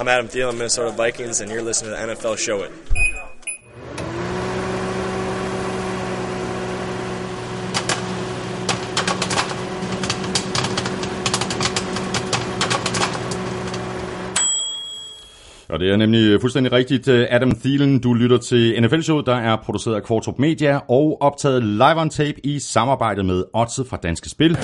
I'm 0.00 0.08
Adam 0.08 0.28
Thielen, 0.28 0.54
Minnesota 0.54 0.90
Vikings, 0.92 1.42
and 1.42 1.50
you're 1.50 1.60
listening 1.60 1.92
to 1.92 1.96
the 1.96 2.14
NFL 2.14 2.36
Show 2.36 2.62
It. 2.62 2.70
Og 15.68 15.80
det 15.80 15.90
er 15.90 15.96
nemlig 15.96 16.40
fuldstændig 16.40 16.72
rigtigt. 16.72 17.08
Øh, 17.08 17.26
Adam 17.30 17.50
Thielen, 17.50 18.00
du 18.00 18.14
lytter 18.14 18.38
til 18.38 18.82
nfl 18.82 19.00
Show, 19.00 19.20
der 19.20 19.34
er 19.34 19.56
produceret 19.56 19.94
af 19.96 20.02
Kvartrup 20.02 20.38
Media 20.38 20.80
og 20.88 21.18
optaget 21.20 21.64
live 21.64 22.00
on 22.00 22.10
tape 22.10 22.46
i 22.46 22.58
samarbejde 22.58 23.22
med 23.22 23.44
Otse 23.54 23.84
fra 23.84 23.96
Danske 23.96 24.28
Spil. 24.28 24.58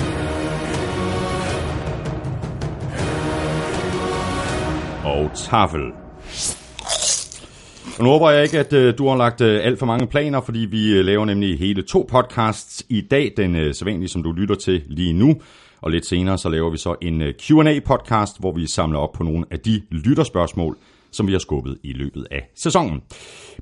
Tafel. 5.37 5.81
Og 7.97 8.03
nu 8.03 8.09
håber 8.09 8.29
jeg 8.29 8.43
ikke, 8.43 8.59
at 8.59 8.73
øh, 8.73 8.97
du 8.97 9.07
har 9.07 9.15
lagt 9.15 9.41
øh, 9.41 9.65
alt 9.65 9.79
for 9.79 9.85
mange 9.85 10.07
planer, 10.07 10.41
fordi 10.41 10.59
vi 10.59 10.93
øh, 10.93 11.05
laver 11.05 11.25
nemlig 11.25 11.59
hele 11.59 11.81
to 11.81 12.07
podcasts 12.11 12.85
i 12.89 13.01
dag. 13.01 13.33
Den 13.37 13.55
øh, 13.55 13.73
sædvanlige, 13.73 14.09
som 14.09 14.23
du 14.23 14.31
lytter 14.31 14.55
til 14.55 14.83
lige 14.87 15.13
nu. 15.13 15.35
Og 15.81 15.91
lidt 15.91 16.05
senere, 16.05 16.37
så 16.37 16.49
laver 16.49 16.69
vi 16.69 16.77
så 16.77 16.95
en 17.01 17.21
øh, 17.21 17.33
Q&A-podcast, 17.33 18.39
hvor 18.39 18.51
vi 18.51 18.67
samler 18.67 18.99
op 18.99 19.11
på 19.13 19.23
nogle 19.23 19.45
af 19.51 19.59
de 19.59 19.81
lytterspørgsmål, 19.91 20.77
som 21.11 21.27
vi 21.27 21.31
har 21.31 21.39
skubbet 21.39 21.77
i 21.83 21.93
løbet 21.93 22.27
af 22.31 22.49
sæsonen. 22.55 23.01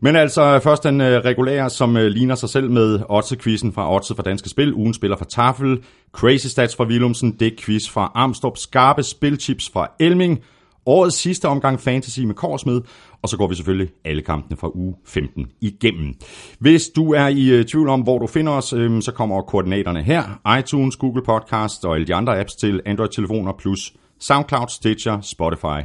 Men 0.02 0.16
altså 0.16 0.60
først 0.60 0.84
den 0.84 1.02
øh, 1.02 1.20
regulære, 1.20 1.70
som 1.70 1.98
øh, 1.98 2.08
ligner 2.08 2.36
sig 2.36 2.50
selv 2.50 2.72
med 2.72 3.00
Otze-quizzen 3.10 3.74
fra 3.74 3.96
Otze 3.96 4.16
fra 4.16 4.24
Danske 4.24 4.50
Spil, 4.50 4.74
ugen 4.74 4.94
spiller 4.94 5.18
fra 5.18 5.26
Tafel, 5.26 5.84
Crazy 6.12 6.48
Stats 6.48 6.76
fra 6.76 6.84
Willumsen, 6.84 7.32
Dick 7.32 7.66
Quiz 7.66 7.90
fra 7.90 8.12
Armstrong, 8.16 8.58
Skarpe 8.58 9.04
Spilchips 9.04 9.70
fra 9.74 9.88
Elming, 10.00 10.44
årets 10.86 11.18
sidste 11.18 11.48
omgang 11.48 11.80
Fantasy 11.80 12.20
med 12.20 12.36
Korsmed, 12.36 12.82
og 13.22 13.30
så 13.30 13.38
går 13.38 13.48
vi 13.48 13.56
selvfølgelig 13.56 13.94
alle 14.06 14.22
kampene 14.22 14.58
fra 14.58 14.72
uge 14.74 14.96
15 15.06 15.48
igennem. 15.62 16.14
Hvis 16.60 16.88
du 16.88 17.14
er 17.14 17.28
i 17.28 17.50
øh, 17.50 17.66
tvivl 17.66 17.90
om, 17.90 18.02
hvor 18.02 18.20
du 18.20 18.28
finder 18.28 18.52
os, 18.52 18.74
øhm, 18.74 19.02
så 19.02 19.12
kommer 19.12 19.42
koordinaterne 19.42 20.04
her. 20.04 20.56
iTunes, 20.60 20.96
Google 20.96 21.24
Podcast 21.24 21.86
og 21.86 21.96
alle 21.96 22.08
de 22.08 22.16
andre 22.16 22.40
apps 22.40 22.56
til 22.56 22.82
Android-telefoner, 22.86 23.54
plus 23.60 23.94
SoundCloud, 24.20 24.68
Stitcher, 24.68 25.22
Spotify, 25.22 25.82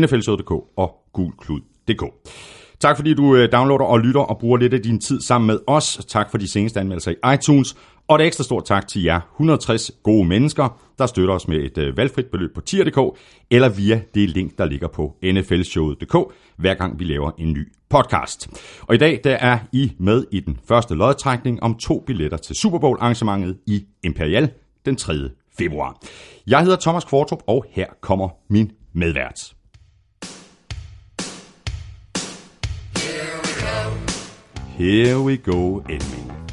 NFLshow.dk 0.00 0.50
og 0.76 0.94
gulklud.dk. 1.12 2.04
Tak 2.80 2.96
fordi 2.96 3.14
du 3.14 3.36
øh, 3.36 3.52
downloader 3.52 3.84
og 3.84 4.00
lytter 4.00 4.20
og 4.20 4.38
bruger 4.38 4.58
lidt 4.58 4.74
af 4.74 4.80
din 4.80 5.00
tid 5.00 5.20
sammen 5.20 5.46
med 5.46 5.58
os. 5.66 6.00
Tak 6.08 6.30
for 6.30 6.38
de 6.38 6.48
seneste 6.48 6.80
anmeldelser 6.80 7.10
i 7.10 7.34
iTunes. 7.34 7.76
Og 8.08 8.16
et 8.16 8.26
ekstra 8.26 8.44
stort 8.44 8.64
tak 8.64 8.88
til 8.88 9.02
jer 9.02 9.20
160 9.34 9.90
gode 10.02 10.28
mennesker, 10.28 10.78
der 10.98 11.06
støtter 11.06 11.34
os 11.34 11.48
med 11.48 11.56
et 11.56 11.78
øh, 11.78 11.96
valgfrit 11.96 12.26
beløb 12.26 12.54
på 12.54 12.60
tier.dk, 12.60 13.18
eller 13.50 13.68
via 13.68 14.00
det 14.14 14.30
link, 14.30 14.58
der 14.58 14.64
ligger 14.64 14.88
på 14.88 15.16
nflshowet.dk, 15.22 16.16
hver 16.56 16.74
gang 16.74 16.98
vi 16.98 17.04
laver 17.04 17.30
en 17.38 17.52
ny 17.52 17.72
podcast. 17.90 18.48
Og 18.80 18.94
i 18.94 18.98
dag 18.98 19.20
der 19.24 19.36
er 19.36 19.58
I 19.72 19.92
med 19.98 20.24
i 20.32 20.40
den 20.40 20.58
første 20.68 20.94
lodtrækning 20.94 21.62
om 21.62 21.74
to 21.74 22.04
billetter 22.06 22.36
til 22.36 22.56
Super 22.56 22.78
Bowl 22.78 22.98
arrangementet 23.00 23.58
i 23.66 23.86
Imperial 24.04 24.50
den 24.86 24.96
3. 24.96 25.14
februar. 25.58 26.00
Jeg 26.46 26.62
hedder 26.62 26.76
Thomas 26.80 27.04
Kvartrup, 27.04 27.42
og 27.46 27.64
her 27.70 27.86
kommer 28.00 28.28
min 28.48 28.72
medvært. 28.92 29.54
Here 34.78 35.20
we 35.20 35.36
go, 35.36 35.80
Elming. 35.88 36.43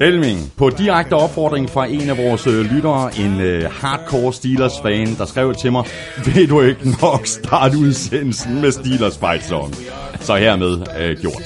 Elming, 0.00 0.52
på 0.56 0.70
direkte 0.70 1.12
opfordring 1.12 1.70
fra 1.70 1.86
en 1.86 2.10
af 2.10 2.18
vores 2.18 2.46
øh, 2.46 2.74
lyttere, 2.74 3.18
en 3.18 3.40
øh, 3.40 3.70
hardcore 3.70 4.32
Steelers-fan, 4.32 5.14
der 5.18 5.24
skrev 5.24 5.54
til 5.54 5.72
mig, 5.72 5.84
vil 6.24 6.50
du 6.50 6.60
ikke 6.60 6.96
nok 7.02 7.26
starte 7.26 7.78
udsendelsen 7.78 8.60
med 8.60 8.72
Steelers 8.72 9.18
fight 9.18 9.44
song? 9.44 9.74
Så 10.20 10.36
hermed 10.36 10.86
øh, 11.00 11.16
gjort. 11.20 11.42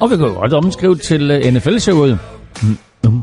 Og 0.00 0.10
vi 0.10 0.16
kan 0.16 0.34
godt 0.34 0.52
omskrive 0.52 0.96
til 0.96 1.30
uh, 1.30 1.54
NFL-showet. 1.54 2.18
Mm. 2.62 3.22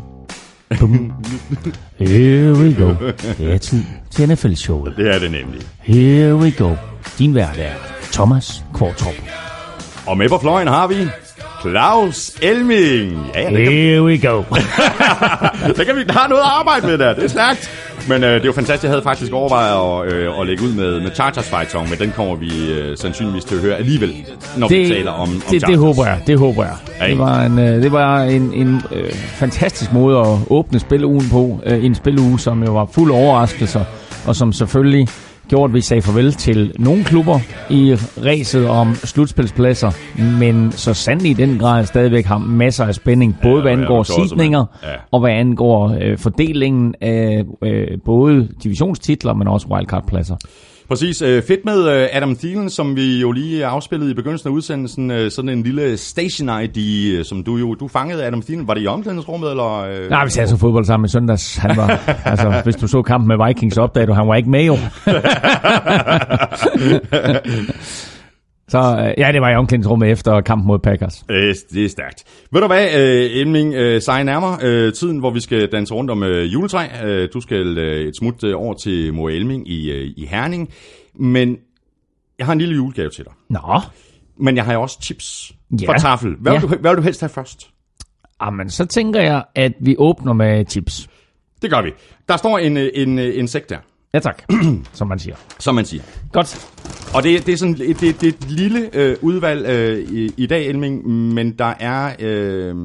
Here 1.99 2.53
we 2.53 2.73
go. 2.73 2.93
Det 3.37 3.53
er 3.53 3.57
tid 3.57 3.83
til 4.11 4.29
NFL-showet. 4.29 4.93
Det 4.97 5.15
er 5.15 5.19
det 5.19 5.31
nemlig. 5.31 5.61
Here 5.79 6.35
we 6.35 6.51
go. 6.51 6.71
Din 7.17 7.37
er 7.37 7.73
Thomas 8.11 8.63
Kvartrup. 8.75 9.13
Og 10.07 10.17
med 10.17 10.29
på 10.29 10.37
fløjen 10.37 10.67
har 10.67 10.87
vi 10.87 11.07
Claus 11.61 12.31
Elming. 12.41 13.17
Ja, 13.35 13.41
ja, 13.41 13.49
det 13.57 13.63
kan, 13.63 13.73
Here 13.73 14.03
we 14.03 14.17
go. 14.17 14.43
det 15.77 15.85
kan 15.85 15.95
vi, 15.95 16.03
der 16.03 16.13
har 16.13 16.27
noget 16.27 16.41
at 16.41 16.49
arbejde 16.59 16.87
med 16.87 16.97
der. 16.97 17.13
Det 17.13 17.23
er 17.23 17.27
stærkt. 17.27 17.69
Men 18.09 18.23
øh, 18.23 18.29
det 18.33 18.41
er 18.41 18.45
jo 18.45 18.51
fantastisk. 18.51 18.83
Jeg 18.83 18.91
havde 18.91 19.03
faktisk 19.03 19.33
overvejet 19.33 20.07
at, 20.07 20.13
øh, 20.13 20.39
at 20.41 20.47
lægge 20.47 20.63
ud 20.63 20.73
med, 20.73 21.01
med 21.01 21.11
Chargers 21.15 21.49
fight 21.49 21.71
song, 21.71 21.89
men 21.89 21.99
den 21.99 22.11
kommer 22.15 22.35
vi 22.35 22.71
øh, 22.71 22.97
sandsynligvis 22.97 23.43
til 23.43 23.55
at 23.55 23.61
høre 23.61 23.75
alligevel, 23.75 24.13
når 24.57 24.67
vi 24.67 24.79
Det, 24.83 24.87
taler 24.87 25.11
om, 25.11 25.19
om 25.21 25.29
det, 25.29 25.41
Chargers. 25.43 25.63
det 25.63 25.77
håber 25.77 26.05
jeg. 26.05 26.19
Det 26.27 26.39
håber 26.39 26.63
jeg. 26.63 26.73
Ja, 27.01 27.07
Det 27.09 27.19
var 27.19 27.41
en, 27.41 27.59
øh, 27.59 27.83
det 27.83 27.91
var 27.91 28.23
en, 28.23 28.53
en 28.53 28.81
øh, 28.91 29.11
fantastisk 29.13 29.93
måde 29.93 30.19
at 30.19 30.37
åbne 30.49 30.79
spilleugen 30.79 31.29
på. 31.31 31.59
Øh, 31.65 31.85
en 31.85 31.95
spilleuge, 31.95 32.39
som 32.39 32.63
jo 32.63 32.71
var 32.73 32.87
fuld 32.91 33.11
overraskelser, 33.11 33.83
og 34.27 34.35
som 34.35 34.53
selvfølgelig 34.53 35.07
gjorde, 35.49 35.71
at 35.71 35.73
vi 35.73 35.81
sagde 35.81 36.01
farvel 36.01 36.33
til 36.33 36.73
nogle 36.79 37.03
klubber 37.03 37.39
i 37.69 37.95
ræset 38.25 38.69
om 38.69 38.95
slutspilspladser, 38.95 39.91
men 40.39 40.71
så 40.71 40.93
sandelig 40.93 41.31
i 41.31 41.33
den 41.33 41.59
grad 41.59 41.85
stadigvæk 41.85 42.25
har 42.25 42.37
masser 42.37 42.85
af 42.85 42.95
spænding, 42.95 43.37
både 43.41 43.55
Ja, 43.55 43.61
hvad 43.61 43.71
angår 43.71 44.03
sidninger, 44.03 44.65
ja. 44.83 44.87
og 45.11 45.19
hvad 45.19 45.31
angår 45.31 45.97
øh, 46.01 46.17
fordelingen 46.17 46.95
af 47.01 47.43
øh, 47.61 47.87
både 48.05 48.47
divisionstitler, 48.63 49.33
men 49.33 49.47
også 49.47 49.67
wildcard-pladser. 49.67 50.35
Præcis. 50.89 51.21
Øh, 51.21 51.43
fedt 51.43 51.65
med 51.65 51.87
øh, 51.87 52.07
Adam 52.13 52.35
Thielen, 52.35 52.69
som 52.69 52.95
vi 52.95 53.21
jo 53.21 53.31
lige 53.31 53.65
afspillede 53.65 54.11
i 54.11 54.13
begyndelsen 54.13 54.49
af 54.49 54.53
udsendelsen. 54.53 55.11
Øh, 55.11 55.31
sådan 55.31 55.49
en 55.49 55.63
lille 55.63 55.97
station 55.97 56.49
ID, 56.63 56.77
øh, 57.17 57.25
som 57.25 57.43
du 57.43 57.57
jo 57.57 57.75
du 57.75 57.87
fangede 57.87 58.25
Adam 58.25 58.41
Thielen. 58.41 58.67
Var 58.67 58.73
det 58.73 58.83
i 58.83 58.87
omklædningsrummet, 58.87 59.49
eller? 59.49 59.79
Øh? 59.79 60.09
Nej, 60.09 60.25
vi 60.25 60.31
sagde 60.31 60.49
så 60.49 60.57
fodbold 60.57 60.85
sammen 60.85 61.05
i 61.05 61.09
søndags. 61.09 61.57
Han 61.57 61.77
var, 61.77 61.87
altså, 62.31 62.61
hvis 62.63 62.75
du 62.75 62.87
så 62.87 63.01
kampen 63.01 63.27
med 63.27 63.47
Vikings, 63.47 63.77
opdagede 63.77 64.07
du, 64.07 64.13
han 64.13 64.27
var 64.27 64.35
ikke 64.35 64.49
med 64.49 64.65
jo. 64.65 64.77
så 68.69 68.77
øh, 68.77 69.13
ja, 69.17 69.31
det 69.31 69.41
var 69.41 69.49
i 69.49 69.55
omklædningsrummet 69.55 70.11
efter 70.11 70.41
kampen 70.41 70.67
mod 70.67 70.79
Packers. 70.79 71.25
Øh, 71.29 71.55
det 71.73 71.85
er 71.85 71.89
stærkt. 71.89 72.23
Ved 72.51 72.61
du 72.61 72.67
hvad, 72.67 72.85
øh, 72.99 73.31
Elming, 73.41 73.73
øh, 73.73 74.01
nærmere 74.07 74.57
øh, 74.63 74.93
tiden, 74.93 75.19
hvor 75.19 75.31
vi 75.31 75.39
skal 75.39 75.71
danse 75.71 75.93
rundt 75.93 76.11
om 76.11 76.23
øh, 76.23 76.53
juletræ. 76.53 76.87
Øh, 77.05 77.29
du 77.33 77.41
skal 77.41 77.77
øh, 77.77 78.07
et 78.07 78.15
smut 78.17 78.43
øh, 78.43 78.53
over 78.57 78.73
til 78.73 79.13
Mo 79.13 79.27
Elming 79.27 79.67
i, 79.71 79.91
øh, 79.91 80.13
i 80.17 80.25
Herning. 80.25 80.69
Men 81.15 81.57
jeg 82.37 82.45
har 82.45 82.53
en 82.53 82.59
lille 82.59 82.75
julegave 82.75 83.09
til 83.09 83.25
dig. 83.25 83.33
Nå, 83.49 83.79
Men 84.37 84.55
jeg 84.55 84.65
har 84.65 84.73
jo 84.73 84.81
også 84.81 84.97
chips 85.03 85.51
Ja. 85.81 85.87
fra 85.91 85.97
tafel. 85.97 86.35
Hvad, 86.39 86.51
Ja. 86.53 86.59
vil 86.59 86.69
du, 86.69 86.75
hvad 86.75 86.91
vil 86.91 86.97
du 86.97 87.01
helst 87.01 87.19
have 87.21 87.29
først? 87.29 87.69
Jamen, 88.43 88.69
så 88.69 88.85
tænker 88.85 89.21
jeg, 89.21 89.43
at 89.55 89.71
vi 89.79 89.95
åbner 89.97 90.33
med 90.33 90.65
chips. 90.69 91.09
Det 91.61 91.69
gør 91.71 91.81
vi. 91.81 91.91
Der 92.29 92.37
står 92.37 92.57
en, 92.57 92.77
en, 92.77 93.19
øh, 93.19 93.39
en 93.39 93.47
sæk 93.47 93.69
der, 93.69 93.77
Ja 94.13 94.19
tak, 94.19 94.43
som 94.93 95.07
man 95.07 95.19
siger. 95.19 95.35
som 95.59 95.75
man 95.75 95.85
siger. 95.85 96.03
Godt. 96.31 96.67
Og 97.13 97.23
det, 97.23 97.45
det 97.45 97.53
er 97.53 97.57
sådan 97.57 97.73
det, 97.73 98.01
det 98.01 98.23
er 98.23 98.27
et 98.27 98.51
lille 98.51 98.89
øh, 98.93 99.15
udvalg 99.21 99.65
øh, 99.65 99.99
i, 100.13 100.31
i 100.37 100.45
dag, 100.45 100.65
Elming, 100.67 101.07
men 101.09 101.51
der 101.51 101.73
er, 101.79 102.11
øh, 102.19 102.75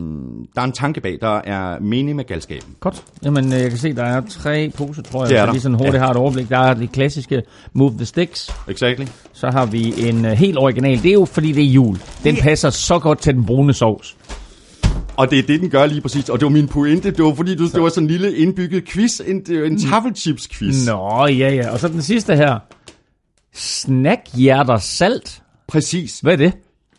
der 0.55 0.61
er 0.61 0.65
en 0.65 0.73
tanke 0.73 1.01
bag. 1.01 1.19
Der 1.21 1.41
er 1.45 1.79
mening 1.81 2.17
med 2.17 2.25
galskaben. 2.25 2.75
Godt. 2.81 3.03
Jamen, 3.25 3.53
øh, 3.53 3.59
jeg 3.61 3.69
kan 3.71 3.79
se, 3.79 3.93
der 3.95 4.05
er 4.05 4.21
tre 4.31 4.73
poser, 4.77 5.03
tror 5.03 5.21
jeg. 5.25 5.29
Det 5.31 5.37
er 5.37 5.41
så 5.43 5.47
der. 5.47 5.53
lige 5.53 5.63
sådan 5.63 5.77
hurtigt 5.79 5.95
Ja. 5.95 6.01
har 6.01 6.11
et 6.11 6.17
overblik. 6.17 6.49
Der 6.49 6.59
er 6.59 6.75
det 6.75 6.93
klassiske 6.93 7.43
Move 7.73 7.95
the 7.97 8.07
Sticks. 8.07 8.51
Exactly. 8.69 9.05
Så 9.33 9.51
har 9.51 9.67
vi 9.67 10.09
en 10.09 10.25
uh, 10.25 10.31
helt 10.31 10.59
original. 10.59 11.03
Det 11.03 11.09
er 11.09 11.13
jo, 11.13 11.25
fordi 11.25 11.53
det 11.53 11.65
er 11.65 11.69
jul. 11.69 11.99
Den 12.25 12.37
passer 12.37 12.71
så 12.71 12.99
godt 12.99 13.19
til 13.19 13.35
den 13.35 13.45
brune 13.47 13.73
sovs. 13.73 14.17
Og 15.17 15.31
det 15.31 15.39
er 15.39 15.43
det, 15.43 15.61
den 15.61 15.71
gør 15.71 15.87
lige 15.87 16.01
præcis. 16.01 16.29
Og 16.29 16.41
det 16.41 16.45
var 16.47 16.51
min 16.51 16.69
pointe. 16.69 17.11
Det 17.11 17.25
var 17.25 17.35
fordi, 17.35 17.55
du, 17.55 17.69
det 17.69 17.83
var 17.83 17.89
sådan 17.89 18.03
en 18.03 18.11
lille 18.11 18.37
indbygget 18.37 18.85
quiz. 18.89 19.21
En, 19.27 19.37
en 19.51 19.77
taffelchips-quiz. 19.79 20.87
Nå, 20.91 21.27
ja, 21.27 21.55
ja. 21.55 21.71
Og 21.71 21.79
så 21.79 21.89
den 21.89 22.03
sidste 22.03 22.37
her. 22.37 22.59
Snackhjerter 23.55 24.79
salt. 24.79 25.43
Præcis. 25.69 26.21
Hvad 26.21 26.33
er 26.33 26.37
det? 26.37 26.53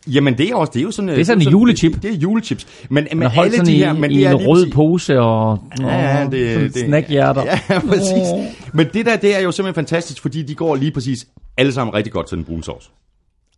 Jamen, 0.08 0.38
det 0.38 0.50
er, 0.50 0.56
også, 0.56 0.72
det 0.74 0.80
er 0.80 0.84
jo 0.84 0.92
sådan... 0.92 1.10
Det 1.10 1.20
er 1.20 1.26
sådan 1.26 1.42
en 1.42 1.48
julechip. 1.48 1.94
Det, 1.94 2.04
det 2.04 2.12
er 2.12 2.16
julechips. 2.16 2.68
Men, 2.90 3.08
men 3.16 3.28
holdt 3.28 3.40
alle 3.40 3.56
sådan 3.56 3.66
de 3.66 3.76
i, 3.76 3.78
her... 3.78 3.94
Men 3.94 4.12
i 4.12 4.18
det 4.18 4.26
er 4.26 4.32
en 4.32 4.38
lige 4.38 4.48
rød 4.48 4.72
pose 4.72 5.20
og 5.20 5.60
Ja, 5.80 6.24
Nå, 6.24 6.32
det, 6.32 6.74
det, 6.74 6.86
snackhjerter. 6.86 7.44
Ja, 7.70 7.80
præcis. 7.80 8.28
Men 8.74 8.88
det 8.94 9.06
der, 9.06 9.16
det 9.16 9.36
er 9.36 9.40
jo 9.40 9.52
simpelthen 9.52 9.76
fantastisk, 9.76 10.22
fordi 10.22 10.42
de 10.42 10.56
går 10.56 10.76
lige 10.76 10.92
præcis 10.92 11.28
alle 11.58 11.74
sammen 11.74 11.94
rigtig 11.94 12.14
godt 12.14 12.28
til 12.28 12.38
den 12.38 12.46
brune 12.46 12.64
sovs. 12.64 12.92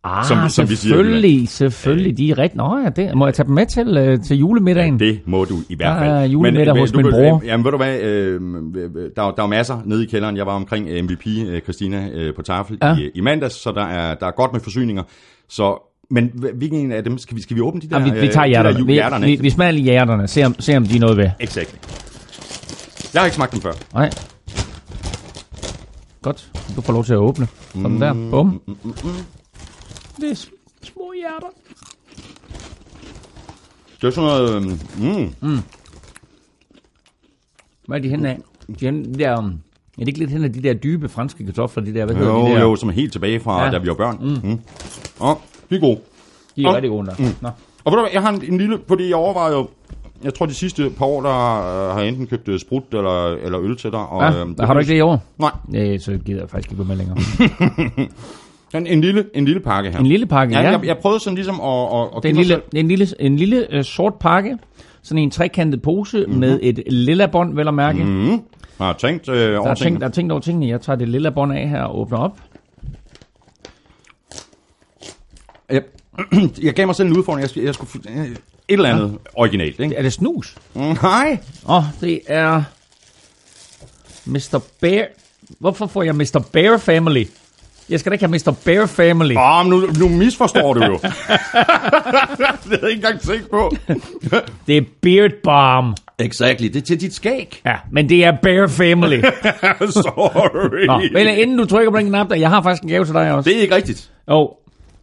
Ah, 0.04 0.24
som 0.24 0.48
som 0.48 0.70
vi 0.70 0.74
siger 0.76 0.94
selvfølgelig, 0.94 1.48
selvfølgelig. 1.48 2.18
De 2.18 2.30
er 2.30 2.38
rigtig... 2.38 2.56
Nå 2.56 2.78
ja, 2.84 2.88
det, 2.88 3.14
må 3.16 3.26
jeg 3.26 3.34
tage 3.34 3.46
dem 3.46 3.54
med 3.54 3.66
til, 3.66 4.12
uh, 4.12 4.24
til 4.24 4.36
julemiddagen? 4.38 4.98
Det 4.98 5.20
må 5.26 5.44
du 5.44 5.54
i 5.68 5.74
hvert 5.76 5.98
fald. 5.98 6.10
Er 6.10 6.22
julemiddag 6.22 6.78
hos 6.78 6.92
du 6.92 6.96
min 6.98 7.04
kan- 7.06 7.12
bror. 7.12 7.42
Jamen 7.44 7.64
ved 7.64 7.70
du 7.70 7.76
hvad, 7.76 8.00
øh, 8.00 8.40
der, 9.16 9.22
er- 9.22 9.30
der 9.30 9.42
er 9.42 9.46
masser 9.46 9.80
nede 9.84 10.04
i 10.04 10.06
kælderen. 10.06 10.36
Jeg 10.36 10.46
var 10.46 10.52
omkring 10.52 11.04
MVP, 11.04 11.26
øh, 11.26 11.60
Christina, 11.60 12.08
øh, 12.14 12.34
på 12.34 12.42
tafel 12.42 12.78
Ja. 12.82 12.88
ja. 12.88 12.96
i, 12.96 13.10
i 13.14 13.20
mandags, 13.20 13.54
så 13.62 13.72
der 13.72 13.84
er, 13.84 14.14
der 14.14 14.26
er 14.26 14.30
godt 14.30 14.52
med 14.52 14.60
forsyninger. 14.60 15.02
Så 15.48 15.84
Men 16.10 16.30
hv- 16.34 16.56
hvilken 16.56 16.78
en 16.80 16.92
af 16.92 17.04
dem, 17.04 17.18
skal 17.18 17.36
vi, 17.36 17.42
skal 17.42 17.56
vi 17.56 17.60
åbne 17.60 17.80
de 17.80 17.88
der? 17.90 17.98
Ja, 17.98 18.04
vi, 18.04 18.10
vi 18.10 18.26
øh, 18.26 18.32
tager 18.32 18.46
de 18.46 18.52
der 18.52 18.62
hjerterne. 18.62 18.86
Vi, 18.86 18.92
hjerterne 18.92 19.26
vi, 19.26 19.36
vi 19.40 19.50
smager 19.50 19.70
lige 19.72 19.82
hjerterne. 19.84 20.28
Se 20.28 20.44
om, 20.44 20.54
se 20.58 20.76
om 20.76 20.84
de 20.86 20.96
er 20.96 21.00
noget 21.00 21.16
ved. 21.16 21.30
Exakt. 21.40 21.78
Jeg 23.14 23.20
har 23.22 23.26
ikke 23.26 23.36
smagt 23.36 23.52
dem 23.52 23.60
før. 23.60 23.72
Nej. 23.94 24.10
Godt. 26.22 26.48
Du 26.76 26.80
får 26.80 26.92
lov 26.92 27.04
til 27.04 27.12
at 27.12 27.16
åbne. 27.18 27.46
Sådan 27.74 27.90
Mm, 27.90 28.00
der. 28.00 28.12
Bum. 28.30 28.60
Det 30.20 30.30
er 30.30 30.34
sm- 30.34 30.78
små 30.82 31.12
hjerter. 31.16 31.46
Det 34.00 34.06
er 34.06 34.10
sådan 34.10 34.28
noget... 34.28 34.62
Mm, 35.42 35.58
Hvad 37.86 37.98
er 37.98 38.02
de 38.02 38.08
henne 38.08 38.28
af? 38.28 38.38
De 38.80 38.86
er, 38.86 38.90
de 38.90 39.14
der, 39.18 39.38
um, 39.38 39.44
er 39.46 39.50
det 39.98 40.08
ikke 40.08 40.18
lidt 40.18 40.30
hen 40.30 40.44
af 40.44 40.52
de 40.52 40.62
der 40.62 40.74
dybe 40.74 41.08
franske 41.08 41.44
kartofler? 41.46 41.84
De 41.84 41.94
der, 41.94 42.04
hvad 42.04 42.16
hedder 42.16 42.32
jo, 42.32 42.46
de 42.46 42.50
der? 42.50 42.60
jo, 42.60 42.76
som 42.76 42.88
er 42.88 42.92
helt 42.92 43.12
tilbage 43.12 43.40
fra, 43.40 43.64
ja. 43.64 43.70
Da 43.70 43.78
vi 43.78 43.88
var 43.88 43.94
børn. 43.94 44.18
Mm. 44.20 44.50
Mm. 44.50 44.60
Og 45.20 45.40
de 45.70 45.76
er 45.76 45.80
gode. 45.80 46.00
De 46.56 46.62
er 46.62 46.68
Og- 46.68 46.74
rigtig 46.74 46.90
gode 46.90 47.06
der. 47.06 47.14
Mm. 47.18 47.24
Nå. 47.40 47.48
Og 47.84 47.92
ved 47.92 47.96
du 47.96 48.02
hvad, 48.02 48.10
jeg 48.12 48.22
har 48.22 48.28
en, 48.32 48.44
en 48.52 48.58
lille... 48.58 48.78
Fordi 48.88 49.08
jeg 49.08 49.16
overvejer 49.16 49.52
jo... 49.52 49.68
Jeg 50.24 50.34
tror, 50.34 50.46
de 50.46 50.54
sidste 50.54 50.90
par 50.98 51.06
år, 51.06 51.22
der 51.22 51.30
øh, 51.30 51.94
har 51.94 51.98
jeg 52.00 52.08
enten 52.08 52.26
købt 52.26 52.48
øh, 52.48 52.60
sprut 52.60 52.82
eller, 52.92 53.26
eller 53.36 53.60
øl 53.60 53.76
til 53.76 53.92
dig. 53.92 54.00
Og, 54.00 54.22
Ja, 54.32 54.40
øhm, 54.40 54.56
har 54.60 54.74
du 54.74 54.80
ikke 54.80 54.92
det 54.92 54.98
i 54.98 55.00
år? 55.00 55.24
Nej, 55.38 55.50
Nej, 55.68 55.98
så 55.98 56.18
gider 56.26 56.40
jeg 56.40 56.50
faktisk 56.50 56.70
ikke 56.72 56.82
gå 56.82 56.88
med 56.88 56.96
længere. 56.96 57.18
en, 58.74 58.86
en, 58.86 59.00
lille, 59.00 59.24
en 59.34 59.44
lille 59.44 59.60
pakke 59.60 59.90
her. 59.90 59.98
En 59.98 60.06
lille 60.06 60.26
pakke, 60.26 60.54
Ja, 60.54 60.62
ja. 60.62 60.70
jeg, 60.70 60.84
jeg 60.86 60.98
prøvede 60.98 61.20
sådan 61.20 61.34
ligesom 61.34 61.60
at... 61.60 62.00
at, 62.00 62.08
at 62.16 62.22
Det 62.22 62.24
er 62.24 62.32
en 62.32 62.36
lille, 62.36 62.60
en 62.74 62.88
lille, 62.88 63.06
en 63.20 63.36
lille 63.36 63.66
uh, 63.78 63.82
sort 63.84 64.14
pakke. 64.14 64.58
Sådan 65.02 65.22
en 65.22 65.30
trekantet 65.30 65.82
pose 65.82 66.18
mm-hmm. 66.18 66.40
med 66.40 66.58
et 66.62 66.82
lilla 66.86 67.26
bånd, 67.26 67.54
vel 67.54 67.68
at 67.68 67.74
mærke. 67.74 68.04
Mm. 68.04 68.10
Mhm. 68.10 68.30
Jeg 68.78 68.86
har 68.86 68.92
tænkt 68.92 69.28
øh, 69.28 69.36
Der, 69.52 69.58
over 69.58 69.68
er 69.70 69.74
tænkt, 69.74 69.78
tingene. 69.82 70.00
der 70.00 70.06
er 70.06 70.10
tænkt 70.10 70.32
over 70.32 70.40
tingene. 70.40 70.66
Jeg 70.68 70.80
tager 70.80 70.96
det 70.96 71.08
lilla 71.08 71.30
bånd 71.30 71.52
af 71.52 71.68
her 71.68 71.82
og 71.82 71.98
åbner 72.00 72.18
op. 72.18 72.38
Jeg, 75.70 75.82
jeg 76.62 76.74
gav 76.74 76.86
mig 76.86 76.94
selv 76.94 77.08
en 77.08 77.16
udfordring. 77.16 77.48
Jeg 77.56 77.64
jeg 77.64 77.74
skulle 77.74 78.10
øh, 78.10 78.26
et 78.26 78.38
eller 78.68 78.88
andet 78.88 79.10
ja. 79.12 79.16
originalt, 79.34 79.80
ikke? 79.80 79.94
Er 79.94 80.02
det 80.02 80.12
snus? 80.12 80.56
Nej. 80.74 81.38
Åh, 81.68 81.76
oh, 81.76 81.84
det 82.00 82.20
er 82.26 82.62
Mr. 84.24 84.62
Bear. 84.80 85.06
Hvorfor 85.58 85.86
får 85.86 86.02
jeg 86.02 86.14
Mr. 86.16 86.48
Bear 86.52 86.76
Family? 86.76 87.24
Jeg 87.90 88.00
skal 88.00 88.10
da 88.10 88.14
ikke 88.14 88.26
have 88.26 88.32
Mr. 88.46 88.56
Bear 88.64 88.86
Family. 88.86 89.36
Åh, 89.36 89.58
oh, 89.60 89.66
nu, 89.66 89.80
nu 89.98 90.08
misforstår 90.08 90.74
du 90.74 90.84
jo. 90.84 90.92
det 91.02 91.10
havde 92.64 92.78
jeg 92.82 92.90
ikke 92.90 93.06
engang 93.06 93.20
tænkt 93.20 93.50
på. 93.50 93.70
Det 94.66 94.76
er 94.76 94.82
Beard 95.02 95.30
Balm. 95.44 95.94
exactly, 96.18 96.66
det 96.66 96.76
er 96.76 96.80
til 96.80 97.00
dit 97.00 97.14
skæg. 97.14 97.60
Ja, 97.66 97.74
men 97.92 98.08
det 98.08 98.24
er 98.24 98.32
Bear 98.42 98.66
Family. 98.66 99.20
Sorry. 100.02 100.86
Nå, 100.86 101.00
men 101.12 101.38
inden 101.38 101.58
du 101.58 101.64
trykker 101.64 101.90
på 101.90 101.98
den 101.98 102.06
knap 102.06 102.28
der, 102.30 102.36
jeg 102.36 102.50
har 102.50 102.62
faktisk 102.62 102.82
en 102.82 102.88
gave 102.88 103.04
til 103.04 103.14
dig 103.14 103.32
også. 103.32 103.50
Det 103.50 103.56
er 103.58 103.62
ikke 103.62 103.74
rigtigt. 103.74 104.10
Jo, 104.30 104.50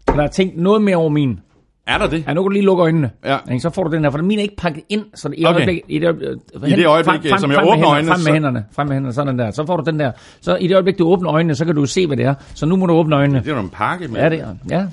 der 0.07 0.23
er 0.23 0.27
tænkt 0.27 0.57
noget 0.57 0.81
mere 0.81 0.95
over 0.95 1.09
min. 1.09 1.39
Er 1.87 1.97
der 1.97 2.07
det? 2.07 2.23
Ja, 2.27 2.33
nu 2.33 2.41
kan 2.41 2.45
du 2.45 2.49
lige 2.49 2.65
lukke 2.65 2.83
øjnene. 2.83 3.09
Ja. 3.25 3.37
Ikke, 3.51 3.59
Så 3.61 3.69
får 3.69 3.83
du 3.83 3.95
den 3.95 4.03
der, 4.03 4.09
for 4.11 4.17
min 4.17 4.39
er 4.39 4.43
ikke 4.43 4.55
pakket 4.55 4.83
ind, 4.89 5.05
så 5.15 5.27
det, 5.29 5.35
i, 5.39 5.45
Okay. 5.45 5.55
øjeblik, 5.55 5.81
i, 5.89 5.99
det, 5.99 6.05
øjeblik, 6.07 6.27
I 6.67 6.75
det 6.75 6.85
øjeblik, 6.85 7.31
som 7.39 7.51
jeg 7.51 7.59
frem 7.59 7.67
åbner 7.67 7.89
øjnene, 7.89 8.07
Frem 8.11 8.19
med 8.19 8.25
så- 8.25 8.33
hænderne, 8.33 8.65
frem 8.75 8.87
med 8.87 8.95
hænderne, 8.95 9.13
sådan 9.13 9.39
der. 9.39 9.51
Så 9.51 9.65
får 9.65 9.77
du 9.77 9.83
den 9.91 9.99
der. 9.99 10.11
Så 10.41 10.55
i 10.55 10.67
det 10.67 10.73
øjeblik, 10.73 10.99
du 10.99 11.07
åbner 11.07 11.31
øjnene, 11.31 11.55
så 11.55 11.65
kan 11.65 11.75
du 11.75 11.85
se, 11.85 12.07
hvad 12.07 12.17
det 12.17 12.25
er. 12.25 12.33
Så 12.53 12.65
nu 12.65 12.75
må 12.75 12.85
du 12.85 12.93
åbne 12.93 13.15
øjnene. 13.15 13.39
Det 13.39 13.47
er 13.49 13.53
jo 13.55 13.59
en 13.61 13.69
pakke 13.69 14.07
med 14.07 14.21
Ja, 14.21 14.29
det 14.29 14.39
er. 14.39 14.55
Ja. 14.69 14.85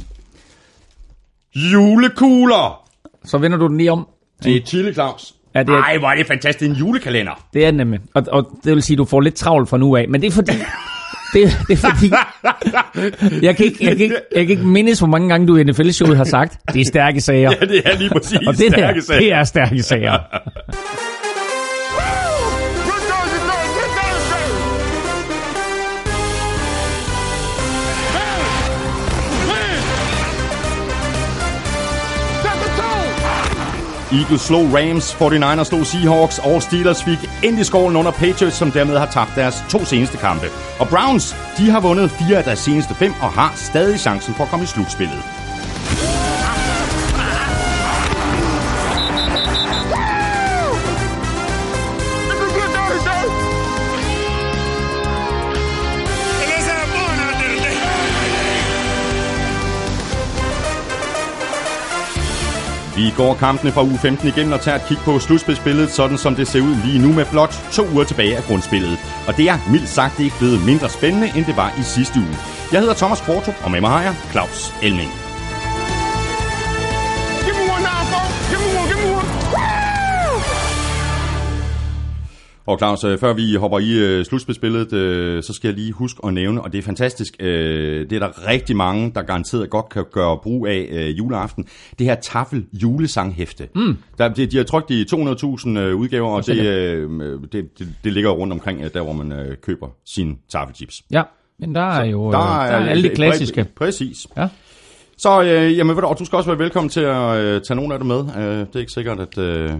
julekugler. 1.54 2.82
Så 3.24 3.38
vender 3.38 3.58
du 3.58 3.68
den 3.68 3.76
lige 3.78 3.92
om. 3.92 4.08
Det 4.44 4.56
er 4.56 4.60
Chili 4.60 4.92
Claus. 4.94 5.34
Ja, 5.54 5.60
det 5.62 5.68
er- 5.68 5.82
Ej, 5.82 5.98
hvor 5.98 6.08
er 6.08 6.14
det 6.14 6.26
fantastisk. 6.26 6.70
En 6.70 6.76
julekalender. 6.76 7.44
Det 7.54 7.62
er 7.66 7.70
den 7.70 7.76
nemlig. 7.76 8.00
Og, 8.14 8.22
og 8.32 8.50
det 8.64 8.74
vil 8.74 8.82
sige, 8.82 8.94
at 8.94 8.98
du 8.98 9.04
får 9.04 9.20
lidt 9.20 9.34
travlt 9.34 9.68
fra 9.68 9.78
nu 9.78 9.96
af. 9.96 10.08
Men 10.08 10.20
det 10.20 10.26
er 10.26 10.30
fordi... 10.30 10.52
Det, 11.32 11.56
det 11.68 11.72
er 11.72 11.76
fordi... 11.90 12.12
Jeg 13.42 13.56
kan, 13.56 13.66
ikke, 13.66 13.84
jeg, 13.84 13.96
kan 13.96 14.00
ikke, 14.04 14.16
jeg 14.36 14.46
kan 14.46 14.50
ikke 14.50 14.66
mindes, 14.66 14.98
hvor 14.98 15.08
mange 15.08 15.28
gange 15.28 15.46
du 15.46 15.56
i 15.56 15.64
NFL-showet 15.64 16.16
har 16.16 16.24
sagt, 16.24 16.58
det 16.72 16.80
er 16.80 16.84
stærke 16.84 17.20
sager. 17.20 17.50
Ja, 17.60 17.66
det 17.66 17.82
er 17.84 17.98
lige 17.98 18.10
præcis 18.10 18.38
Og 18.46 18.58
det 18.58 18.70
der, 18.70 18.76
stærke 18.78 19.02
sag. 19.02 19.16
det 19.16 19.32
er 19.32 19.44
stærke 19.44 19.82
sager. 19.82 20.18
Eagles 34.12 34.40
slog 34.40 34.74
Rams, 34.74 35.14
49ers 35.14 35.64
slog 35.64 35.86
Seahawks, 35.86 36.38
og 36.38 36.62
Steelers 36.62 37.04
fik 37.04 37.18
endelig 37.42 37.66
skålen 37.66 37.96
under 37.96 38.10
Patriots, 38.10 38.56
som 38.56 38.70
dermed 38.70 38.98
har 38.98 39.06
tabt 39.06 39.30
deres 39.36 39.64
to 39.70 39.84
seneste 39.84 40.16
kampe. 40.16 40.46
Og 40.80 40.88
Browns, 40.88 41.36
de 41.58 41.70
har 41.70 41.80
vundet 41.80 42.10
fire 42.10 42.36
af 42.38 42.44
deres 42.44 42.58
seneste 42.58 42.94
fem, 42.94 43.12
og 43.22 43.32
har 43.32 43.52
stadig 43.56 44.00
chancen 44.00 44.34
for 44.34 44.44
at 44.44 44.50
komme 44.50 44.64
i 44.64 44.66
slutspillet. 44.66 45.41
Vi 63.02 63.10
går 63.16 63.34
kampene 63.34 63.72
fra 63.72 63.82
uge 63.82 63.98
15 63.98 64.28
igennem 64.28 64.52
og 64.52 64.60
tager 64.60 64.78
et 64.78 64.86
kig 64.88 64.98
på 65.04 65.18
slutspilsbilledet, 65.18 65.90
sådan 65.90 66.18
som 66.18 66.34
det 66.34 66.48
ser 66.48 66.60
ud 66.60 66.76
lige 66.84 66.98
nu 66.98 67.12
med 67.12 67.24
blot 67.30 67.54
to 67.72 67.82
uger 67.94 68.04
tilbage 68.04 68.36
af 68.36 68.42
grundspillet. 68.42 68.98
Og 69.28 69.36
det 69.36 69.48
er 69.48 69.58
mildt 69.70 69.88
sagt 69.88 70.20
ikke 70.20 70.38
blevet 70.38 70.66
mindre 70.66 70.88
spændende, 70.88 71.32
end 71.36 71.44
det 71.44 71.56
var 71.56 71.70
i 71.78 71.82
sidste 71.82 72.18
uge. 72.18 72.36
Jeg 72.72 72.80
hedder 72.80 72.94
Thomas 72.94 73.20
Kvartrup, 73.20 73.54
og 73.64 73.70
med 73.70 73.80
mig 73.80 73.90
har 73.90 74.02
jeg 74.02 74.14
Claus 74.32 74.74
Elming. 74.82 75.21
Og 82.66 82.78
Claus, 82.78 83.04
øh, 83.04 83.18
før 83.18 83.32
vi 83.32 83.54
hopper 83.54 83.78
i 83.78 83.92
øh, 83.98 84.24
slutspilsbilledet, 84.24 84.92
øh, 84.92 85.42
så 85.42 85.52
skal 85.52 85.68
jeg 85.68 85.74
lige 85.76 85.92
huske 85.92 86.20
at 86.26 86.34
nævne, 86.34 86.60
og 86.62 86.72
det 86.72 86.78
er 86.78 86.82
fantastisk, 86.82 87.38
det 87.40 88.12
er 88.12 88.18
der 88.18 88.48
rigtig 88.48 88.76
mange, 88.76 89.12
der 89.14 89.22
garanteret 89.22 89.70
godt 89.70 89.88
kan 89.88 90.04
gøre 90.12 90.38
brug 90.42 90.66
af 90.66 91.14
juleaften, 91.18 91.64
det 91.98 92.06
her 92.06 92.14
Tafel 92.14 92.64
julesanghæfte. 92.72 93.68
Mm. 93.74 93.96
Der, 94.18 94.28
de, 94.28 94.46
de 94.46 94.56
har 94.56 94.64
trykt 94.64 94.90
i 94.90 95.02
200.000 95.14 95.68
øh, 95.78 95.96
udgaver, 95.96 96.30
og 96.30 96.46
det, 96.46 96.56
det, 97.52 97.78
det, 97.78 97.88
det 98.04 98.12
ligger 98.12 98.30
rundt 98.30 98.52
omkring 98.52 98.94
der, 98.94 99.02
hvor 99.02 99.12
man 99.12 99.56
køber 99.62 99.88
sine 100.06 100.34
tafelchips. 100.48 101.02
Ja, 101.10 101.22
men 101.58 101.74
der 101.74 101.80
er 101.90 102.04
jo 102.04 102.32
der 102.32 102.38
er, 102.38 102.70
der 102.70 102.76
er 102.86 102.90
alle 102.90 103.08
de 103.10 103.14
klassiske. 103.14 103.60
præ- 103.60 103.74
Præcis. 103.76 104.26
Ja. 104.36 104.48
Så 105.18 105.42
øh, 105.42 105.76
jamen, 105.78 105.96
ved 105.96 106.02
du, 106.02 106.08
og 106.08 106.18
du 106.18 106.24
skal 106.24 106.36
også 106.36 106.50
være 106.50 106.58
velkommen 106.58 106.88
til 106.88 107.00
at 107.00 107.36
øh, 107.36 107.60
tage 107.60 107.76
nogle 107.76 107.94
af 107.94 108.00
dem 108.00 108.08
med. 108.08 108.20
Øh, 108.38 108.44
det 108.58 108.76
er 108.76 108.80
ikke 108.80 108.92
sikkert, 108.92 109.20
at... 109.20 109.38
Øh, 109.38 109.70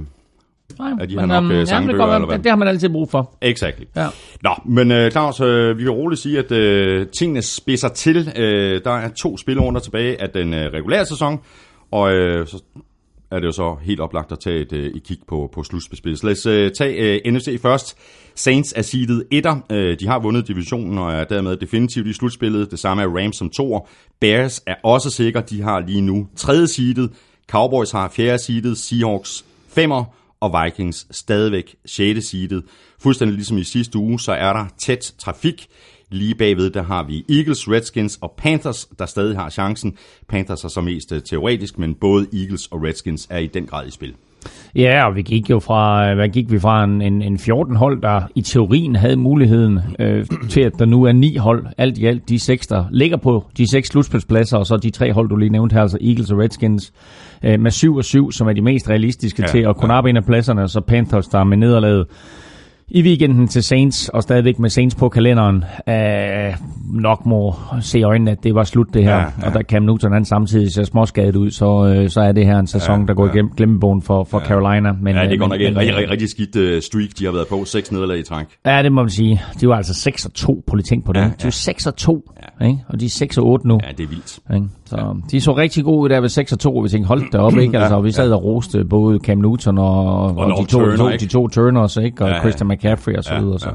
Nej, 0.79 0.91
Er 1.01 1.07
de 1.07 1.17
men, 1.17 1.31
her 1.31 1.41
nok, 1.41 1.51
øh, 1.53 1.59
øhm, 1.59 1.67
sangbøger, 1.67 1.87
det, 1.87 1.89
kan 1.89 1.99
godt 1.99 2.09
være, 2.09 2.17
eller 2.17 2.27
hvad? 2.27 2.37
det, 2.37 2.45
det 2.45 2.51
har 2.53 2.57
man 2.57 2.69
altid 2.69 2.89
brug 2.89 3.11
for. 3.11 3.35
Exactly. 3.43 3.85
Ja. 3.97 4.07
Nå, 4.43 4.51
men 4.65 4.93
øh, 4.93 5.11
Claus, 5.11 5.41
øh, 5.41 5.79
vi 5.79 5.83
kan 5.83 5.93
roligt 5.93 6.21
sige, 6.21 6.39
at 6.39 6.53
øh, 6.53 7.07
tingene 7.07 7.43
spidser 7.43 7.89
til. 7.89 8.33
Øh, 8.37 8.81
der 8.85 8.91
er 8.91 9.09
to 9.09 9.37
spillerunder 9.37 9.81
tilbage 9.81 10.23
af 10.23 10.31
den 10.31 10.55
øh, 10.55 10.73
regulære 10.73 11.07
sæson, 11.07 11.41
og 11.91 12.13
øh, 12.13 12.47
så 12.47 12.63
er 13.33 13.41
det 13.41 13.47
jo 13.47 13.53
så 13.53 13.77
helt 13.83 14.01
oplagt 14.01 14.33
at 14.33 14.39
tage 14.39 14.61
et, 14.61 14.73
øh, 14.73 14.87
et 14.95 15.03
kig 15.03 15.19
på, 15.29 15.51
på 15.53 15.63
slutspillet. 15.63 16.25
Lad 16.25 16.33
os 16.33 16.47
øh, 16.47 16.71
tage 16.71 17.21
øh, 17.27 17.33
NFC 17.33 17.61
først. 17.63 17.97
Saints 18.35 18.73
er 18.77 18.83
seedet 18.83 19.25
etter. 19.31 19.57
Øh, 19.73 20.01
de 20.01 20.07
har 20.07 20.19
vundet 20.19 20.49
divisionen 20.49 20.99
og 20.99 21.13
er 21.13 21.25
dermed 21.25 21.57
definitivt 21.57 22.07
i 22.07 22.13
slutspillet. 22.13 22.71
Det 22.71 22.79
samme 22.79 23.03
er 23.03 23.07
Rams 23.07 23.37
som 23.37 23.51
toer. 23.51 23.89
Bears 24.21 24.63
er 24.67 24.75
også 24.83 25.11
sikre. 25.11 25.41
De 25.41 25.63
har 25.63 25.81
lige 25.81 26.01
nu 26.01 26.29
tredje 26.37 26.67
seedet. 26.67 27.11
Cowboys 27.51 27.91
har 27.91 28.09
fjerde 28.09 28.39
seedet. 28.39 28.79
Seahawks 28.79 29.45
femmer 29.69 30.05
og 30.43 30.65
Vikings 30.65 31.07
stadigvæk 31.11 31.77
6. 31.85 32.27
seedet. 32.27 32.63
Fuldstændig 32.99 33.35
ligesom 33.35 33.59
i 33.59 33.65
sidste 33.65 33.99
uge, 33.99 34.21
så 34.21 34.33
er 34.33 34.53
der 34.53 34.67
tæt 34.79 35.15
trafik. 35.19 35.67
Lige 36.11 36.35
bagved, 36.35 36.71
der 36.71 36.83
har 36.83 37.03
vi 37.03 37.25
Eagles, 37.29 37.69
Redskins 37.69 38.19
og 38.21 38.35
Panthers, 38.37 38.89
der 38.99 39.07
stadig 39.07 39.37
har 39.37 39.51
chancen. 39.51 39.97
Panthers 40.29 40.65
er 40.65 40.69
så 40.69 40.81
mest 40.81 41.13
øh, 41.13 41.23
teoretisk, 41.23 41.79
men 41.79 41.95
både 41.95 42.27
Eagles 42.33 42.67
og 42.67 42.83
Redskins 42.83 43.27
er 43.31 43.39
i 43.39 43.47
den 43.47 43.67
grad 43.67 43.87
i 43.87 43.91
spil. 43.91 44.15
Ja, 44.75 45.07
og 45.07 45.17
vi 45.17 45.23
gik 45.23 45.51
jo 45.51 45.59
fra, 45.59 46.11
øh, 46.11 46.15
hvad 46.15 46.29
gik 46.29 46.51
vi 46.51 46.59
fra 46.59 46.85
en, 46.85 47.03
en, 47.03 47.23
en 47.23 47.39
14 47.39 47.77
hold, 47.77 48.03
der 48.03 48.23
i 48.35 48.43
teorien 48.43 48.97
havde 48.97 49.17
muligheden 49.17 49.81
øh, 49.99 50.27
til, 50.49 50.61
at 50.61 50.73
der 50.79 50.85
nu 50.85 51.05
er 51.05 51.13
ni 51.13 51.37
hold, 51.37 51.67
alt 51.79 51.99
i 51.99 52.07
alt 52.07 52.29
de 52.29 52.39
seks, 52.39 52.67
der 52.67 52.85
ligger 52.91 53.17
på 53.17 53.45
de 53.57 53.71
seks 53.71 53.89
slutspilspladser, 53.89 54.59
og 54.59 54.67
så 54.67 54.77
de 54.77 54.91
tre 54.91 55.13
hold, 55.13 55.29
du 55.29 55.37
lige 55.37 55.53
nævnte 55.53 55.75
her, 55.75 55.83
altså 55.83 55.99
Eagles 56.01 56.31
og 56.31 56.39
Redskins, 56.39 56.93
øh, 57.45 57.61
med 57.61 57.71
7 57.71 57.97
og 57.97 58.05
7, 58.05 58.33
som 58.33 58.49
er 58.49 58.53
de 58.53 58.61
mest 58.63 58.89
realistiske 58.91 59.43
Ja, 59.43 59.49
til 59.49 59.59
at 59.59 59.77
kunne 59.77 59.95
ja. 59.95 60.01
ja. 60.05 60.09
en 60.11 60.17
af 60.17 60.25
pladserne, 60.25 60.63
og 60.63 60.71
så 60.71 60.81
Panthers, 60.81 61.29
der 61.29 61.39
er 61.39 61.45
med 61.45 61.57
nederlaget 61.57 62.07
i 62.95 63.03
weekenden 63.03 63.49
til 63.49 63.63
Saints, 63.63 64.09
og 64.09 64.23
stadigvæk 64.23 64.59
med 64.59 64.71
Saints 64.71 64.95
på 64.95 65.09
kalenderen, 65.09 65.65
øh, 65.89 66.55
nok 66.93 67.27
må 67.27 67.55
se 67.81 67.99
i 67.99 68.03
øjnene, 68.03 68.31
at 68.31 68.45
det 68.45 68.55
var 68.55 68.65
slut 68.65 68.87
det 68.95 69.05
her. 69.05 69.17
Ja, 69.17 69.19
Ja. 69.43 69.47
Og 69.47 69.53
der 69.55 69.63
Cam 69.63 69.83
Newton 69.83 70.13
han 70.13 70.25
samtidig 70.25 70.73
ser 70.73 70.85
småskadet 70.85 71.37
ud, 71.37 71.51
så, 71.51 71.95
øh, 71.97 72.11
så 72.11 72.21
er 72.21 72.33
det 72.33 72.47
her 72.47 72.59
en 72.59 72.67
sæson, 72.67 73.01
Ja, 73.01 73.07
der 73.07 73.15
går 73.15 73.27
ja. 73.27 73.33
igennem 73.33 73.51
glemmebogen 73.57 74.03
for, 74.03 74.25
for 74.25 74.41
ja. 74.41 74.47
Carolina. 74.47 74.93
Men, 74.93 75.15
Ja, 75.17 75.21
det 75.23 75.29
er 75.29 75.33
øh, 75.33 75.39
godt 75.39 75.51
nok 75.51 75.61
en 75.61 75.77
rigtig, 75.77 75.97
rigtig, 75.97 76.11
rigtig 76.11 76.29
skidt 76.29 76.57
uh, 76.57 76.81
streak, 76.83 77.09
de 77.19 77.25
har 77.25 77.33
været 77.33 77.47
på. 77.49 77.65
Seks 77.65 77.93
nederlag 77.93 78.19
i 78.19 78.23
træk. 78.23 78.47
Ja, 78.67 78.83
det 78.83 78.93
må 78.93 79.03
man 79.03 79.11
sige. 79.11 79.41
De 79.61 79.69
var 79.69 79.77
altså 79.77 79.95
6 79.95 80.27
og 80.27 80.35
2 80.35 80.65
på 80.67 80.77
lige 80.77 80.85
tænk 80.85 81.05
på 81.05 81.13
det. 81.13 81.21
Ja, 81.21 81.25
Ja, 81.25 81.31
de 81.31 81.35
ja. 81.43 81.47
er 81.47 81.51
6 81.51 81.87
og 81.87 81.97
2, 81.97 82.31
Ja. 82.61 82.67
ikke? 82.67 82.79
og 82.89 83.01
de 83.01 83.05
er 83.05 83.11
6 83.11 83.39
og 83.39 83.47
8 83.47 83.69
nu. 83.69 83.81
Ja, 83.85 83.89
det 83.99 84.05
er 84.05 84.09
vildt. 84.09 84.39
Ikke? 84.55 84.67
Så 84.99 85.17
de 85.31 85.41
så 85.41 85.57
rigtig 85.57 85.85
gode 85.85 85.99
ud 85.99 86.09
der 86.09 86.21
ved 86.21 86.29
6 86.29 86.53
og 86.53 86.59
2, 86.59 86.77
og 86.77 86.85
vi 86.85 86.89
tænkte, 86.89 87.09
hold 87.09 87.31
da 87.33 87.39
op, 87.39 87.57
ikke? 87.59 87.79
Altså, 87.81 88.01
vi 88.01 88.13
sad 88.13 88.33
og 88.33 88.45
roste 88.45 88.85
både 88.85 89.19
Cam 89.19 89.39
Newton 89.39 89.79
og, 89.79 90.05
og, 90.07 90.37
og 90.37 90.49
de, 90.51 90.71
to, 90.73 90.79
Turner, 90.79 90.97
to, 90.97 91.09
ikke? 91.09 91.25
de 91.25 91.29
to 91.31 91.49
Turners, 91.49 91.97
ikke? 91.97 92.25
Og 92.25 92.29
Ja, 92.29 92.35
ja, 92.35 92.35
ja. 92.35 92.41
Christian 92.41 92.69
McCaffrey 92.69 93.17
og 93.17 93.25
så 93.25 93.35
Ja, 93.35 93.41
videre. 93.41 93.59
Så. 93.59 93.69
ja. 93.69 93.75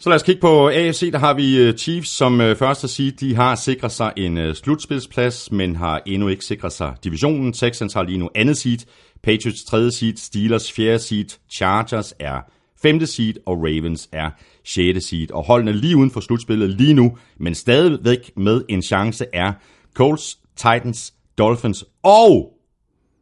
Så 0.00 0.08
lad 0.08 0.16
os 0.16 0.22
kigge 0.22 0.40
på 0.40 0.68
AFC. 0.68 1.12
Der 1.12 1.18
har 1.18 1.34
vi 1.34 1.58
øh, 1.58 1.74
Chiefs 1.74 2.08
som 2.10 2.40
øh, 2.40 2.56
første 2.56 2.88
seed. 2.88 3.12
De 3.12 3.34
har 3.36 3.54
sikret 3.54 3.92
sig 3.92 4.12
en 4.16 4.38
øh, 4.38 4.54
slutspilsplads, 4.54 5.52
men 5.52 5.76
har 5.76 6.00
endnu 6.06 6.28
ikke 6.28 6.44
sikret 6.44 6.72
sig 6.72 6.92
divisionen. 7.04 7.52
Texans 7.52 7.94
har 7.94 8.02
lige 8.02 8.18
nu 8.18 8.28
andet 8.34 8.56
seed. 8.56 8.78
Patriots 9.22 9.64
tredje 9.64 9.90
seed. 9.90 10.16
Steelers 10.16 10.72
fjerde 10.72 10.98
seed. 10.98 11.38
Chargers 11.50 12.14
er 12.20 12.36
femte 12.82 13.06
seed. 13.06 13.34
Og 13.46 13.56
Ravens 13.56 14.08
er 14.12 14.30
sjette 14.64 15.00
seed. 15.00 15.30
Og 15.30 15.44
holdene 15.44 15.72
lige 15.72 15.96
uden 15.96 16.10
for 16.10 16.20
slutspillet 16.20 16.70
lige 16.70 16.94
nu, 16.94 17.16
men 17.38 17.54
stadigvæk 17.54 18.30
med 18.36 18.64
en 18.68 18.82
chance 18.82 19.24
er 19.32 19.52
Colts, 19.94 20.38
Titans, 20.56 21.14
Dolphins 21.38 21.84
og 22.02 22.52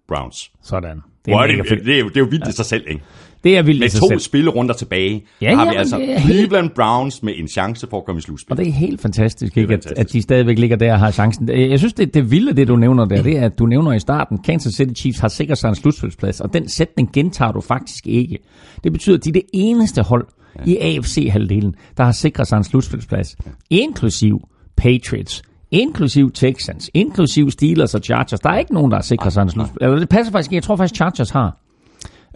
Browns. 0.08 0.52
Sådan. 0.62 1.00
Det 1.24 1.32
er, 1.34 1.36
mega 1.36 1.56
det, 1.56 1.68
fedt. 1.68 1.84
det, 1.84 1.94
er 1.94 1.98
jo, 1.98 2.08
det 2.08 2.16
er 2.16 2.20
jo 2.20 2.26
vildt 2.30 2.48
i 2.48 2.52
sig 2.52 2.64
selv, 2.64 2.84
ikke? 2.88 3.02
Det 3.46 3.56
er 3.56 3.62
vildt 3.62 3.80
Med 3.80 3.88
to 3.90 4.08
selv. 4.08 4.20
spillerunder 4.20 4.74
tilbage, 4.74 5.24
Ja, 5.42 5.50
ja, 5.50 5.56
har 5.56 5.64
ja, 5.64 5.70
vi 5.70 5.76
altså 5.76 6.20
Cleveland 6.20 6.70
Browns 6.70 7.22
med 7.22 7.32
en 7.36 7.48
chance 7.48 7.86
for 7.90 7.96
at 7.98 8.04
komme 8.04 8.18
i 8.18 8.22
slutspil. 8.22 8.52
Og 8.52 8.58
det 8.58 8.68
er 8.68 8.72
helt 8.72 9.00
fantastisk, 9.00 9.56
ikke? 9.56 9.74
At, 9.74 9.84
fantastisk. 9.84 10.00
at 10.00 10.12
de 10.12 10.22
stadigvæk 10.22 10.58
ligger 10.58 10.76
der 10.76 10.92
og 10.92 10.98
har 10.98 11.10
chancen. 11.10 11.48
Jeg 11.48 11.78
synes, 11.78 11.92
det, 11.94 12.14
det 12.14 12.30
vilde, 12.30 12.52
det 12.52 12.68
du 12.68 12.76
nævner 12.76 13.04
der, 13.04 13.22
det 13.22 13.38
er, 13.38 13.44
at 13.44 13.58
du 13.58 13.66
nævner 13.66 13.92
i 13.92 13.98
starten, 14.00 14.38
Kansas 14.38 14.74
City 14.74 15.00
Chiefs 15.00 15.18
har 15.18 15.28
sikret 15.28 15.58
sig 15.58 15.68
en 15.68 15.74
slutspilsplads, 15.74 16.40
og 16.40 16.52
den 16.52 16.68
sætning 16.68 17.12
gentager 17.12 17.52
du 17.52 17.60
faktisk 17.60 18.06
ikke. 18.06 18.38
Det 18.84 18.92
betyder, 18.92 19.16
at 19.16 19.24
de 19.24 19.28
er 19.28 19.32
det 19.32 19.42
eneste 19.54 20.02
hold 20.02 20.26
i 20.66 20.76
AFC-halvdelen, 20.76 21.74
der 21.96 22.04
har 22.04 22.12
sikret 22.12 22.46
sig 22.48 22.56
en 22.56 22.64
slutspilsplads, 22.64 23.36
inklusiv 23.70 24.40
Patriots, 24.76 25.42
inklusiv 25.70 26.30
Texans, 26.32 26.90
inklusiv 26.94 27.50
Steelers 27.50 27.94
og 27.94 28.00
Chargers. 28.00 28.40
Der 28.40 28.50
er 28.50 28.58
ikke 28.58 28.74
nogen, 28.74 28.90
der 28.90 28.96
har 28.96 29.02
sikret 29.02 29.32
sig 29.32 29.42
en 29.42 29.50
slutspilsplads. 29.50 29.86
Eller 29.88 29.98
det 29.98 30.08
passer 30.08 30.32
faktisk 30.32 30.50
ikke. 30.50 30.56
Jeg 30.56 30.62
tror 30.62 30.76
faktisk, 30.76 30.94
Chargers 30.94 31.30
har. 31.30 31.56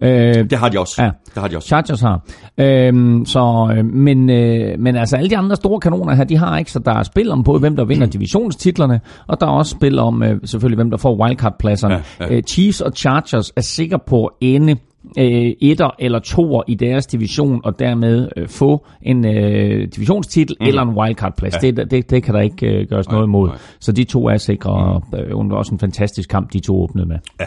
Øh, 0.02 0.50
Det 0.50 0.59
har 0.59 0.69
de 0.69 0.78
også. 0.80 1.02
Ja. 1.02 1.11
Det 1.35 1.42
har 1.42 1.49
de 1.49 1.57
også. 1.57 1.66
Chargers 1.69 2.00
har. 2.00 2.21
Øhm, 2.59 3.25
så, 3.26 3.75
øh, 3.76 3.85
men, 3.85 4.30
øh, 4.30 4.78
men 4.78 4.97
altså 4.97 5.16
alle 5.16 5.30
de 5.30 5.37
andre 5.37 5.57
store 5.57 5.80
kanoner 5.80 6.14
her, 6.14 6.25
de 6.25 6.37
har 6.37 6.59
ikke, 6.59 6.73
så 6.73 6.78
der 6.78 6.92
er 6.92 7.02
spil 7.02 7.30
om 7.30 7.45
både, 7.45 7.61
hvem 7.61 7.76
der 7.76 7.85
vinder 7.85 8.07
divisionstitlerne, 8.07 9.00
og 9.26 9.40
der 9.40 9.47
er 9.47 9.50
også 9.50 9.71
spil 9.71 9.99
om 9.99 10.23
øh, 10.23 10.40
selvfølgelig, 10.45 10.76
hvem 10.76 10.90
der 10.90 10.97
får 10.99 11.25
wildcard-pladserne. 11.25 11.95
Ja, 12.21 12.25
ja. 12.26 12.35
Øh, 12.37 12.42
Chiefs 12.42 12.80
og 12.80 12.92
Chargers 12.92 13.52
er 13.57 13.61
sikre 13.61 13.99
på 14.07 14.25
at 14.26 14.33
ende 14.40 14.76
øh, 15.19 15.52
etter 15.61 15.90
eller 15.99 16.19
toer 16.19 16.62
i 16.69 16.75
deres 16.75 17.07
division, 17.07 17.61
og 17.64 17.78
dermed 17.78 18.28
øh, 18.37 18.49
få 18.49 18.87
en 19.02 19.26
øh, 19.26 19.88
divisionstitel 19.97 20.57
mm. 20.61 20.66
eller 20.66 20.83
en 20.83 20.88
wildcard-plads. 20.88 21.54
Ja. 21.62 21.71
Det, 21.71 21.90
det, 21.90 22.11
det 22.11 22.23
kan 22.23 22.35
der 22.35 22.40
ikke 22.40 22.66
øh, 22.66 22.87
gøres 22.88 23.11
noget 23.11 23.26
imod. 23.26 23.49
nej. 23.49 23.57
Så 23.80 23.92
de 23.92 24.04
to 24.04 24.28
er 24.28 24.37
sikre, 24.37 24.71
og 24.71 25.02
øh, 25.19 25.37
også 25.50 25.75
en 25.75 25.78
fantastisk 25.78 26.28
kamp, 26.28 26.52
de 26.52 26.61
to 26.61 26.83
åbnede 26.83 27.09
med. 27.09 27.16
Ja. 27.40 27.47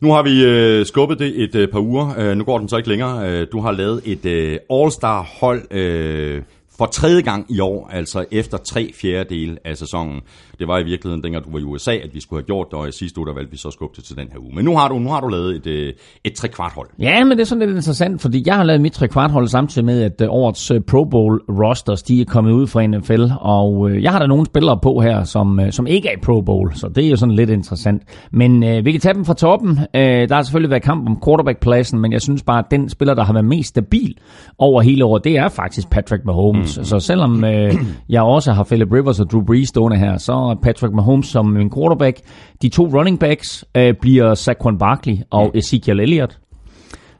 Nu 0.00 0.12
har 0.12 0.22
vi 0.22 0.44
øh, 0.44 0.86
skubbet 0.86 1.18
det 1.18 1.42
et 1.42 1.54
øh, 1.54 1.68
par 1.68 1.80
uger. 1.80 2.14
Øh, 2.18 2.36
nu 2.36 2.44
går 2.44 2.58
den 2.58 2.68
så 2.68 2.76
ikke 2.76 2.88
længere. 2.88 3.28
Øh, 3.28 3.46
du 3.52 3.60
har 3.60 3.72
lavet 3.72 4.00
et 4.04 4.26
øh, 4.26 4.58
All-Star-hold 4.70 5.74
øh, 5.76 6.42
for 6.78 6.86
tredje 6.86 7.20
gang 7.20 7.46
i 7.48 7.60
år, 7.60 7.88
altså 7.92 8.24
efter 8.30 8.58
tre 8.58 8.90
fjerdedel 8.94 9.58
af 9.64 9.76
sæsonen. 9.76 10.20
Det 10.58 10.68
var 10.68 10.78
i 10.78 10.84
virkeligheden, 10.84 11.22
dengang 11.24 11.44
du 11.44 11.50
var 11.50 11.58
i 11.58 11.62
USA, 11.62 11.92
at 11.92 12.10
vi 12.12 12.20
skulle 12.20 12.40
have 12.40 12.46
gjort 12.46 12.66
det, 12.70 12.78
og 12.78 12.88
i 12.88 12.92
sidste 12.92 13.18
uge, 13.18 13.26
der 13.26 13.34
valgte 13.34 13.50
vi 13.50 13.56
så 13.56 13.68
at 13.68 13.74
skubbe 13.74 13.96
det 13.96 14.04
til 14.04 14.16
den 14.16 14.28
her 14.32 14.38
uge. 14.38 14.54
Men 14.54 14.64
nu 14.64 14.76
har 14.76 14.88
du, 14.88 14.98
nu 14.98 15.10
har 15.10 15.20
du 15.20 15.28
lavet 15.28 15.56
et, 15.56 15.66
øh, 15.66 15.92
et 16.24 16.34
tre 16.34 16.48
kvart 16.48 16.72
hold. 16.72 16.88
Ja, 16.98 17.24
men 17.24 17.30
det 17.30 17.40
er 17.40 17.44
sådan 17.44 17.66
lidt 17.66 17.76
interessant, 17.76 18.20
fordi 18.22 18.42
jeg 18.46 18.54
har 18.54 18.64
lavet 18.64 18.80
mit 18.80 18.92
trekvarthold 18.92 19.48
samtidig 19.48 19.84
med, 19.84 20.02
at 20.02 20.20
øh, 20.20 20.28
årets 20.30 20.70
øh, 20.70 20.80
Pro 20.80 21.04
Bowl 21.04 21.40
rosters, 21.48 22.02
de 22.02 22.20
er 22.20 22.24
kommet 22.24 22.52
ud 22.52 22.66
fra 22.66 22.86
NFL, 22.86 23.24
og 23.40 24.02
jeg 24.02 24.12
har 24.12 24.18
der 24.18 24.26
nogle 24.26 24.46
spillere 24.46 24.78
på 24.82 25.00
her, 25.00 25.24
som, 25.24 25.60
som 25.70 25.86
ikke 25.86 26.08
er 26.08 26.12
i 26.12 26.20
Pro 26.22 26.40
Bowl, 26.40 26.72
så 26.74 26.88
det 26.88 27.04
er 27.04 27.10
jo 27.10 27.16
sådan 27.16 27.34
lidt 27.34 27.50
interessant. 27.50 28.02
Men 28.32 28.64
øh, 28.64 28.84
vi 28.84 28.92
kan 28.92 29.00
tage 29.00 29.14
dem 29.14 29.24
fra 29.24 29.34
toppen. 29.34 29.78
Øh, 29.94 30.28
der 30.28 30.34
har 30.34 30.42
selvfølgelig 30.42 30.70
været 30.70 30.82
kamp 30.82 31.08
om 31.08 31.20
quarterback-pladsen, 31.24 32.00
men 32.00 32.12
jeg 32.12 32.20
synes 32.22 32.42
bare, 32.42 32.58
at 32.58 32.64
den 32.70 32.88
spiller, 32.88 33.14
der 33.14 33.24
har 33.24 33.32
været 33.32 33.44
mest 33.44 33.68
stabil 33.68 34.14
over 34.58 34.82
hele 34.82 35.04
året, 35.04 35.24
det 35.24 35.36
er 35.36 35.48
faktisk 35.48 35.90
Patrick 35.90 36.24
Mahomes. 36.24 36.78
Mm. 36.78 36.84
Så 36.84 37.00
selvom 37.00 37.44
øh, 37.44 37.74
jeg 38.08 38.22
også 38.22 38.52
har 38.52 38.64
Philip 38.64 38.92
Rivers 38.92 39.20
og 39.20 39.30
Drew 39.30 39.44
Brees 39.44 39.68
stående 39.68 39.96
her, 39.96 40.16
så 40.18 40.32
er 40.50 40.54
Patrick 40.54 40.94
Mahomes 40.94 41.26
som 41.26 41.46
min 41.46 41.70
quarterback. 41.70 42.20
De 42.62 42.68
to 42.68 42.86
running 42.86 43.18
backs 43.18 43.64
øh, 43.76 43.94
bliver 43.94 44.34
Saquon 44.34 44.78
Barkley 44.78 45.16
og 45.30 45.50
Ezekiel 45.54 46.00
Elliott. 46.00 46.38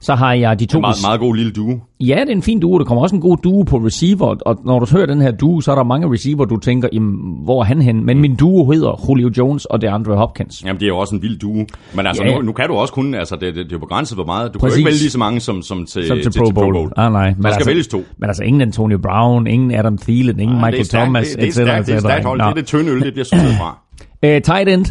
Så 0.04 0.14
har 0.14 0.32
jeg 0.32 0.60
de 0.60 0.66
to... 0.66 0.78
En 0.78 0.80
meget, 0.80 0.96
meget 1.04 1.20
god 1.20 1.36
lille 1.36 1.52
duo. 1.52 1.78
Ja, 2.00 2.20
det 2.20 2.28
er 2.28 2.34
en 2.34 2.42
fin 2.42 2.60
duo. 2.60 2.78
Der 2.78 2.84
kommer 2.84 3.02
også 3.02 3.14
en 3.16 3.20
god 3.20 3.36
duo 3.36 3.62
på 3.62 3.76
receiver. 3.76 4.26
Og 4.46 4.56
når 4.64 4.78
du 4.78 4.86
hører 4.96 5.06
den 5.06 5.20
her 5.20 5.30
duo, 5.30 5.60
så 5.60 5.70
er 5.70 5.74
der 5.74 5.84
mange 5.84 6.12
receiver, 6.12 6.44
du 6.44 6.56
tænker, 6.56 6.88
jamen, 6.92 7.34
hvor 7.44 7.60
er 7.60 7.64
han 7.64 7.82
hen? 7.82 8.06
Men 8.06 8.20
min 8.20 8.36
duo 8.36 8.70
hedder 8.70 9.04
Julio 9.08 9.30
Jones 9.38 9.64
og 9.64 9.80
DeAndre 9.82 10.16
Hopkins. 10.16 10.62
Jamen, 10.64 10.80
det 10.80 10.86
er 10.86 10.88
jo 10.88 10.98
også 10.98 11.14
en 11.14 11.22
vild 11.22 11.38
duo. 11.38 11.66
Men 11.94 12.06
altså, 12.06 12.24
Ja. 12.24 12.34
nu, 12.34 12.42
nu 12.42 12.52
kan 12.52 12.68
du 12.68 12.74
også 12.74 12.94
kun, 12.94 13.14
altså, 13.14 13.34
det, 13.34 13.42
det, 13.42 13.54
det 13.54 13.62
er 13.64 13.66
jo 13.72 13.78
begrænset, 13.78 14.16
hvor 14.16 14.24
meget. 14.26 14.54
Du 14.54 14.58
kan 14.58 14.66
Præcis. 14.66 14.76
jo 14.76 14.78
ikke 14.78 14.86
vælge 14.86 14.98
lige 14.98 15.10
så 15.10 15.18
mange 15.18 15.40
som, 15.40 15.62
som 15.62 15.86
til, 15.86 16.06
Som 16.06 16.18
til, 16.32 16.32
Pro 16.38 16.50
Bowl. 16.50 16.92
Ah, 16.96 17.12
nej. 17.12 17.26
Der 17.26 17.34
skal 17.40 17.46
altså, 17.46 17.70
vælges 17.70 17.88
to. 17.88 18.04
Men 18.18 18.30
altså 18.30 18.42
ingen 18.42 18.60
Antonio 18.62 18.98
Brown, 18.98 19.46
ingen 19.46 19.74
Adam 19.74 19.98
Thielen, 19.98 20.40
ingen 20.40 20.56
Nej, 20.56 20.70
Michael 20.70 20.72
det 20.72 20.80
er 20.80 20.84
stærkt, 20.84 21.04
Thomas, 21.04 21.26
det, 21.28 21.36
det, 21.36 21.42
er 21.42 21.46
etc., 21.46 21.54
stærkt, 21.54 21.86
det 21.86 21.92
er 21.92 21.96
etc. 21.96 22.04
stærkt 22.04 22.24
hold. 22.24 22.40
Det 22.40 22.46
er 22.46 22.54
det 22.54 22.66
tynde 22.66 22.90
øl, 22.90 23.00
det 23.00 23.12
bliver 23.12 23.24
sorteret 23.24 23.54
fra. 23.62 23.78
Øh, 24.22 24.42
tight 24.42 24.68
end. 24.68 24.86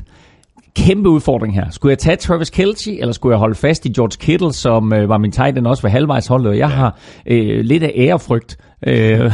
Kæmpe 0.75 1.10
udfordring 1.10 1.56
her. 1.56 1.70
Skulle 1.70 1.89
jeg 1.89 1.98
tage 1.98 2.15
Travis 2.15 2.50
Kelce, 2.50 3.00
eller 3.00 3.13
skulle 3.13 3.34
jeg 3.34 3.39
holde 3.39 3.56
fast 3.56 3.86
i 3.86 3.89
George 3.89 4.18
Kittle, 4.20 4.53
som 4.53 4.94
øh, 4.94 5.10
var 5.10 5.18
min 5.18 5.32
tight 5.32 5.58
end 5.58 5.68
også 5.68 5.82
ved 5.82 5.92
halvvejsholdet? 5.92 6.48
Og 6.48 6.58
jeg 6.58 6.70
ja. 6.70 6.75
har 6.75 7.00
øh, 7.27 7.60
lidt 7.60 7.84
af 7.84 7.94
ærefrygt 7.96 8.58
øh, 8.88 9.20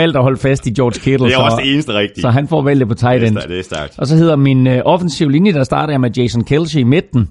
valgt 0.00 0.16
at 0.16 0.22
holde 0.22 0.40
fast 0.40 0.66
i 0.66 0.70
George 0.70 1.00
Kittle. 1.00 1.26
Det 1.26 1.34
er 1.34 1.38
så, 1.38 1.44
også 1.44 1.56
det 1.64 1.72
eneste 1.72 1.92
rigtige. 1.92 2.20
Så 2.22 2.30
han 2.30 2.48
får 2.48 2.62
valget 2.62 2.88
på 2.88 2.94
tight 2.94 3.20
det, 3.20 3.28
end. 3.28 3.36
er, 3.36 3.40
stærkt, 3.40 3.50
det 3.50 3.58
er 3.58 3.62
stærkt. 3.62 3.98
Og 3.98 4.06
så 4.06 4.16
hedder 4.16 4.36
min 4.36 4.66
øh, 4.66 4.82
offensiv 4.84 5.28
linje, 5.28 5.52
der 5.52 5.64
starter 5.64 5.92
jeg 5.92 6.00
med 6.00 6.10
Jason 6.10 6.44
Kelce 6.44 6.80
i 6.80 6.84
midten. 6.84 7.28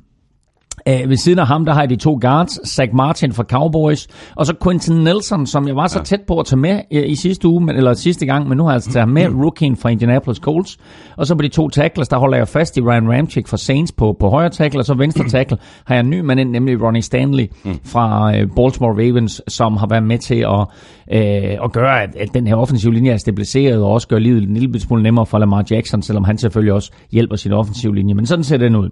Øh, 0.88 1.10
ved 1.10 1.18
siden 1.18 1.40
af 1.40 1.48
ham, 1.48 1.66
der 1.66 1.74
har 1.74 1.86
de 1.86 1.96
to 1.96 2.18
guards, 2.22 2.70
Zach 2.70 2.94
Martin 2.94 3.34
fra 3.34 3.44
Cowboys, 3.44 4.08
og 4.36 4.46
så 4.46 4.54
Quentin 4.64 4.96
Nelson, 4.96 5.46
som 5.46 5.68
jeg 5.68 5.76
var 5.76 5.88
så 5.88 6.04
tæt 6.04 6.22
på 6.28 6.40
at 6.40 6.46
tage 6.46 6.60
med 6.60 6.82
øh, 6.92 7.10
i 7.10 7.16
sidste 7.16 7.48
uge, 7.48 7.62
men, 7.62 7.76
eller 7.76 7.94
sidste 7.94 8.26
gang, 8.26 8.50
men 8.50 8.58
nu 8.58 8.64
har 8.64 8.70
jeg 8.70 8.76
altså 8.76 8.92
taget 8.92 9.10
med, 9.10 9.28
rookien 9.28 9.76
fra 9.76 9.90
Indianapolis 9.90 10.38
Colts. 10.38 10.78
Og 11.18 11.28
så 11.28 11.36
på 11.36 11.42
de 11.42 11.48
to 11.48 11.70
tackles, 11.70 12.08
der 12.08 12.18
holder 12.18 12.38
jeg 12.38 12.48
fast 12.48 12.78
i 12.78 12.82
Ryan 12.82 13.14
Ramchick 13.14 13.48
fra 13.48 13.58
Saints 13.58 13.92
på, 13.92 14.16
på 14.20 14.30
højre 14.30 14.50
tackle, 14.50 14.80
og 14.80 14.86
så 14.86 14.94
venstre 14.94 15.30
tackle 15.38 15.58
har 15.86 15.96
jeg 15.96 16.04
en 16.04 16.10
ny 16.10 16.20
mand 16.20 16.40
ind, 16.40 16.50
nemlig 16.50 16.82
Ronnie 16.82 17.02
Stanley 17.02 17.48
fra 17.84 18.38
øh, 18.38 18.48
Baltimore 18.56 18.94
Ravens, 18.94 19.42
som 19.48 19.78
har 19.78 19.88
været 19.88 20.04
med 20.04 20.18
til 20.18 20.36
at, 20.36 20.68
øh, 21.12 21.58
at 21.64 21.72
gøre, 21.72 22.04
at, 22.04 22.16
at 22.16 22.34
den 22.34 22.48
her 22.48 22.56
offensive 22.56 22.94
linje 22.94 23.12
er 23.12 23.18
stabiliseret, 23.18 23.84
og 23.84 23.92
også 23.92 24.08
gør 24.08 24.20
livet 24.20 24.44
en 24.44 24.58
lille 24.58 24.80
smule 24.80 25.04
nemmere 25.04 25.26
for 25.26 25.40
Lamar 25.40 25.66
Jackson, 25.72 26.02
selvom 26.02 26.24
han 26.24 26.38
selvfølgelig 26.38 26.74
også 26.74 26.92
hjælper 27.12 27.36
sin 27.36 27.52
offensive 27.52 27.96
linje. 27.96 28.14
Men 28.14 28.26
sådan 28.26 28.44
ser 28.44 28.58
den 28.58 28.76
ud. 28.76 28.90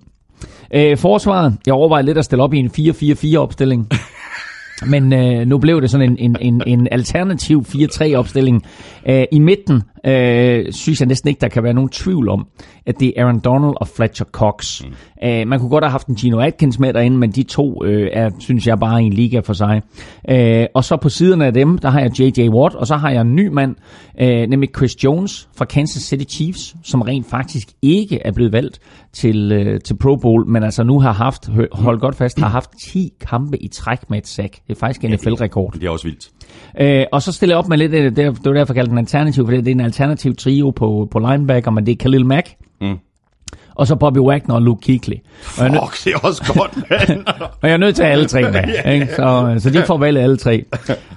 Øh, 0.73 0.97
forsvaret, 0.97 1.57
jeg 1.65 1.73
overvejer 1.73 2.03
lidt 2.03 2.17
at 2.17 2.25
stille 2.25 2.43
op 2.43 2.53
i 2.53 2.57
en 2.57 2.71
4-4-4 2.77 3.35
opstilling. 3.35 3.87
Men 4.91 5.13
øh, 5.13 5.47
nu 5.47 5.57
blev 5.57 5.81
det 5.81 5.89
sådan 5.89 6.09
en, 6.09 6.17
en, 6.19 6.35
en, 6.41 6.63
en 6.67 6.87
alternativ 6.91 7.65
4-3 7.67 8.13
opstilling. 8.15 8.63
Øh, 9.09 9.23
I 9.31 9.39
midten 9.39 9.83
øh, 10.05 10.73
synes 10.73 10.99
jeg 10.99 11.07
næsten 11.07 11.27
ikke, 11.27 11.41
der 11.41 11.47
kan 11.47 11.63
være 11.63 11.73
nogen 11.73 11.89
tvivl 11.89 12.29
om, 12.29 12.47
at 12.85 12.99
det 12.99 13.13
er 13.17 13.23
Aaron 13.23 13.39
Donald 13.39 13.73
og 13.75 13.87
Fletcher 13.87 14.25
Cox. 14.25 14.83
Mm. 14.83 14.93
Øh, 15.27 15.47
man 15.47 15.59
kunne 15.59 15.69
godt 15.69 15.83
have 15.83 15.91
haft 15.91 16.07
en 16.07 16.15
Gino 16.15 16.39
Atkins 16.39 16.79
med 16.79 16.93
derinde, 16.93 17.17
men 17.17 17.31
de 17.31 17.43
to 17.43 17.85
øh, 17.85 18.09
er, 18.13 18.29
synes 18.39 18.67
jeg, 18.67 18.79
bare 18.79 19.01
en 19.01 19.13
liga 19.13 19.39
for 19.39 19.53
sig. 19.53 19.81
Øh, 20.29 20.65
og 20.73 20.83
så 20.83 20.97
på 20.97 21.09
siderne 21.09 21.45
af 21.45 21.53
dem, 21.53 21.77
der 21.77 21.89
har 21.89 21.99
jeg 21.99 22.19
J.J. 22.19 22.49
Watt, 22.49 22.75
og 22.75 22.87
så 22.87 22.95
har 22.95 23.11
jeg 23.11 23.21
en 23.21 23.35
ny 23.35 23.47
mand, 23.47 23.75
øh, 24.21 24.47
nemlig 24.47 24.69
Chris 24.77 25.03
Jones 25.03 25.49
fra 25.57 25.65
Kansas 25.65 26.03
City 26.03 26.35
Chiefs, 26.35 26.75
som 26.83 27.01
rent 27.01 27.29
faktisk 27.29 27.67
ikke 27.81 28.19
er 28.25 28.31
blevet 28.31 28.53
valgt 28.53 28.79
til, 29.13 29.51
øh, 29.51 29.79
til 29.81 29.97
Pro 29.97 30.15
Bowl, 30.15 30.47
men 30.47 30.63
altså 30.63 30.83
nu 30.83 30.99
har 30.99 31.13
haft, 31.13 31.49
hold 31.71 31.99
godt 31.99 32.15
fast, 32.15 32.39
har 32.39 32.49
haft 32.49 32.69
10 32.83 33.13
kampe 33.21 33.57
i 33.57 33.67
træk 33.67 34.09
med 34.09 34.17
et 34.17 34.27
sack. 34.27 34.53
Det 34.67 34.75
er 34.75 34.79
faktisk 34.79 35.03
en 35.03 35.11
NFL-rekord. 35.11 35.73
Det 35.73 35.83
er 35.83 35.89
også 35.89 36.07
vildt. 36.07 36.29
Øh, 36.81 37.05
og 37.11 37.21
så 37.21 37.31
stiller 37.31 37.53
jeg 37.55 37.59
op 37.59 37.67
med 37.69 37.77
lidt, 37.77 37.93
øh, 37.93 38.15
det 38.15 38.25
er- 38.25 38.31
det 38.31 38.45
var 38.45 38.53
derfor 38.53 38.73
jeg 38.73 38.75
kaldte 38.75 38.89
den 38.89 38.97
alternativ, 38.97 39.45
for 39.45 39.51
det 39.51 39.67
er 39.67 39.71
en 39.71 39.79
alternativ 39.79 40.35
trio 40.35 40.69
på, 40.71 41.07
på 41.11 41.19
linebacker, 41.19 41.71
men 41.71 41.85
det 41.85 41.91
er 41.91 41.95
Khalil 41.95 42.25
Mack. 42.25 42.49
Mm. 42.81 42.97
Og 43.79 43.87
så 43.87 43.95
Bobby 43.95 44.17
Wagner 44.17 44.55
og 44.55 44.61
Luke 44.61 44.81
Kuechly. 44.85 45.13
Og 45.57 45.63
jeg, 45.63 45.65
er 45.65 45.71
nø- 45.71 45.85
Fuck, 45.85 46.03
det 46.05 46.13
er 46.13 46.17
også 46.27 46.53
godt, 46.53 46.71
og 47.61 47.67
jeg 47.69 47.71
er 47.73 47.77
nødt 47.77 47.95
til 47.95 48.03
at 48.03 48.11
alle 48.11 48.25
tre 48.25 48.41
med. 48.41 48.63
ikke? 48.93 49.07
Så, 49.15 49.55
så 49.59 49.69
de 49.69 49.83
får 49.87 49.97
valget 49.97 50.21
alle 50.21 50.37
tre. 50.37 50.63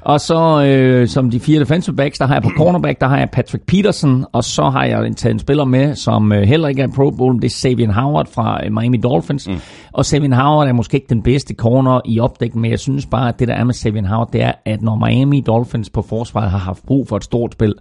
Og 0.00 0.20
så 0.20 0.64
øh, 0.66 1.08
som 1.08 1.30
de 1.30 1.40
fire 1.40 1.60
defensive 1.60 1.96
backs, 1.96 2.18
der 2.18 2.26
har 2.26 2.34
jeg 2.34 2.42
på 2.42 2.50
cornerback, 2.56 3.00
der 3.00 3.08
har 3.08 3.18
jeg 3.18 3.28
Patrick 3.32 3.64
Peterson, 3.66 4.24
og 4.32 4.44
så 4.44 4.62
har 4.70 4.84
jeg 4.84 5.06
en- 5.06 5.14
taget 5.14 5.32
en 5.34 5.38
spiller 5.38 5.64
med, 5.64 5.94
som 5.94 6.32
øh, 6.32 6.42
heller 6.42 6.68
ikke 6.68 6.82
er 6.82 6.88
Pro 6.96 7.10
Bowl, 7.10 7.34
det 7.36 7.44
er 7.44 7.50
Savian 7.50 7.90
Howard 7.90 8.26
fra 8.34 8.60
øh, 8.66 8.72
Miami 8.72 8.96
Dolphins. 8.96 9.48
Mm. 9.48 9.60
Og 9.92 10.04
Savian 10.06 10.32
Howard 10.32 10.68
er 10.68 10.72
måske 10.72 10.94
ikke 10.94 11.08
den 11.08 11.22
bedste 11.22 11.54
corner 11.54 12.00
i 12.04 12.20
opdækning, 12.20 12.60
men 12.62 12.70
jeg 12.70 12.78
synes 12.78 13.06
bare, 13.06 13.28
at 13.28 13.38
det 13.38 13.48
der 13.48 13.54
er 13.54 13.64
med 13.64 13.74
Savian 13.74 14.04
Howard, 14.06 14.32
det 14.32 14.42
er, 14.42 14.52
at 14.64 14.82
når 14.82 15.06
Miami 15.06 15.40
Dolphins 15.40 15.90
på 15.90 16.02
forsvaret 16.02 16.50
har 16.50 16.58
haft 16.58 16.86
brug 16.86 17.08
for 17.08 17.16
et 17.16 17.24
stort 17.24 17.52
spil, 17.52 17.74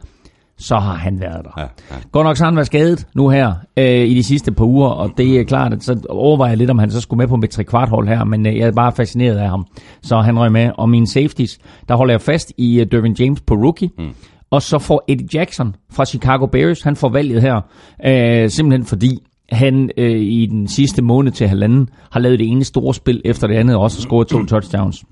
så 0.62 0.76
har 0.76 0.94
han 0.96 1.20
været 1.20 1.46
der. 1.46 1.52
Ja, 1.58 1.62
Ja. 1.92 1.96
Godt 2.12 2.26
nok 2.26 2.38
så 2.38 2.44
har 2.44 2.52
han 2.52 2.56
været 2.56 2.68
skadet 2.68 3.08
nu 3.16 3.30
her 3.30 3.54
øh, 3.78 3.86
i 3.86 4.14
de 4.14 4.24
sidste 4.24 4.52
par 4.52 4.66
uger, 4.66 4.88
og 4.90 5.12
det 5.18 5.40
er 5.40 5.44
klart, 5.44 5.74
at 5.74 5.84
så 5.84 6.06
overvejer 6.10 6.52
jeg 6.52 6.58
lidt, 6.58 6.70
om 6.70 6.80
han 6.80 6.92
så 6.92 7.02
skulle 7.02 7.18
med 7.18 7.28
på 7.28 7.36
mit 7.36 7.50
tre 7.50 7.66
hold 7.88 8.08
her, 8.08 8.24
men 8.24 8.48
øh, 8.48 8.58
jeg 8.58 8.68
er 8.68 8.72
bare 8.72 8.92
fascineret 8.92 9.38
af 9.38 9.50
ham. 9.50 9.66
Så 10.02 10.18
han 10.18 10.40
røg 10.40 10.52
med. 10.52 10.72
Og 10.78 10.90
mine 10.90 11.08
safeties, 11.08 11.60
der 11.88 11.96
holder 11.96 12.14
jeg 12.14 12.22
fast 12.22 12.54
i 12.58 12.82
uh, 12.82 12.88
Dervin 12.92 13.16
James 13.20 13.42
på 13.42 13.54
rookie, 13.56 13.90
mm. 13.98 14.14
Og 14.52 14.62
så 14.62 14.80
får 14.80 15.04
Eddie 15.08 15.28
Jackson 15.34 15.76
fra 15.92 16.06
Chicago 16.06 16.46
Bears, 16.46 16.82
han 16.82 16.96
får 16.96 17.10
valget 17.10 17.42
her, 17.42 17.62
øh, 18.06 18.50
simpelthen 18.50 18.86
fordi 18.86 19.20
han 19.50 19.90
øh, 19.98 20.22
i 20.22 20.46
den 20.46 20.68
sidste 20.68 21.02
måned 21.02 21.32
til 21.32 21.48
halvanden 21.48 21.90
har 22.12 22.20
lavet 22.20 22.40
det 22.40 22.48
ene 22.48 22.64
store 22.64 22.94
spil 22.94 23.22
efter 23.26 23.48
det 23.48 23.56
andet, 23.56 23.76
og 23.76 23.82
også 23.82 23.98
har 23.98 24.02
scoret 24.02 24.28
to 24.28 24.46
touchdowns. 24.46 25.04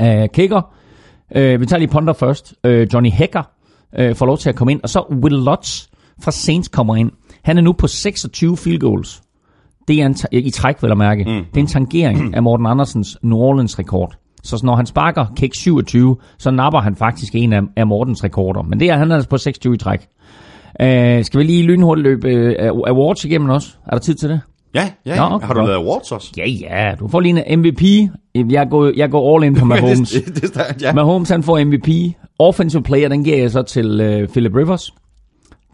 Øh, 0.00 0.28
kicker, 0.34 0.74
øh, 1.34 1.60
vi 1.60 1.66
tager 1.66 1.78
lige 1.78 1.88
punter 1.88 2.12
først. 2.12 2.54
Øh, 2.64 2.88
Johnny 2.94 3.10
Hecker 3.10 3.42
øh, 3.98 4.14
får 4.14 4.26
lov 4.26 4.38
til 4.38 4.48
at 4.48 4.56
komme 4.56 4.72
ind, 4.72 4.80
og 4.82 4.88
så 4.88 5.04
Will 5.22 5.44
Lutz 5.44 5.86
fra 6.22 6.30
Saints 6.30 6.68
kommer 6.68 6.96
ind. 6.96 7.10
Han 7.42 7.58
er 7.58 7.62
nu 7.62 7.72
på 7.72 7.86
26 7.86 8.56
field 8.56 8.80
goals. 8.80 9.22
Det 9.88 10.02
er 10.02 10.06
en 10.06 10.16
i 10.32 10.50
træk, 10.50 10.82
vil 10.82 10.88
jeg 10.88 10.96
mærke. 10.96 11.24
Mm. 11.24 11.30
Det 11.30 11.56
er 11.56 11.60
en 11.60 11.66
tangering 11.66 12.18
af 12.36 12.42
Morten 12.42 12.66
Andersens 12.66 13.18
New 13.22 13.38
Orleans 13.38 13.78
rekord. 13.78 14.16
Så 14.42 14.60
når 14.64 14.76
han 14.76 14.86
sparker 14.86 15.26
kick 15.36 15.54
27, 15.54 16.16
så 16.38 16.50
napper 16.50 16.80
han 16.80 16.96
faktisk 16.96 17.34
en 17.34 17.52
af, 17.52 17.62
af 17.76 17.86
Mortens 17.86 18.24
rekorder. 18.24 18.62
Men 18.62 18.80
det 18.80 18.90
er 18.90 18.96
han 18.96 19.12
altså 19.12 19.28
på 19.28 19.38
26 19.38 19.74
i 19.74 19.78
træk. 19.78 20.08
Øh, 20.80 21.24
skal 21.24 21.40
vi 21.40 21.44
lige 21.44 21.62
lynhurtigt 21.62 22.02
løbe 22.02 22.28
øh, 22.28 22.70
awards 22.86 23.24
igennem 23.24 23.50
også? 23.50 23.68
Er 23.86 23.90
der 23.90 23.98
tid 23.98 24.14
til 24.14 24.28
det? 24.28 24.40
Ja, 24.74 24.90
ja. 25.06 25.16
Nå, 25.16 25.22
ja. 25.22 25.34
okay, 25.34 25.46
Har 25.46 25.54
du 25.54 25.60
lavet 25.60 25.74
awards 25.74 26.12
også? 26.12 26.32
Ja, 26.36 26.46
ja. 26.46 26.94
Du 27.00 27.08
får 27.08 27.20
lige 27.20 27.46
en 27.46 27.58
MVP. 27.58 27.82
Jeg 28.52 28.66
går, 28.70 28.92
jeg 28.96 29.10
går 29.10 29.36
all 29.36 29.44
in 29.44 29.54
på 29.54 29.64
Mahomes. 29.74 30.10
det, 30.10 30.26
det, 30.26 30.54
det, 30.54 30.82
ja. 30.82 30.92
Mahomes 30.92 31.28
han 31.28 31.42
får 31.42 31.64
MVP. 31.64 32.16
Offensive 32.38 32.82
player, 32.82 33.08
den 33.08 33.24
giver 33.24 33.38
jeg 33.38 33.50
så 33.50 33.62
til 33.62 34.00
øh, 34.00 34.28
Philip 34.28 34.54
Rivers. 34.54 34.94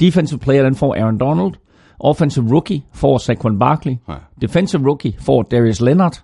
Defensive 0.00 0.38
player, 0.38 0.62
den 0.62 0.74
får 0.74 0.94
Aaron 0.94 1.18
Donald. 1.18 1.52
Offensive 2.00 2.52
rookie 2.52 2.82
får 2.94 3.18
Saquon 3.18 3.58
Barkley. 3.58 3.96
Ja. 4.08 4.14
Defensive 4.40 4.86
rookie 4.86 5.14
får 5.20 5.42
Darius 5.42 5.80
Leonard. 5.80 6.22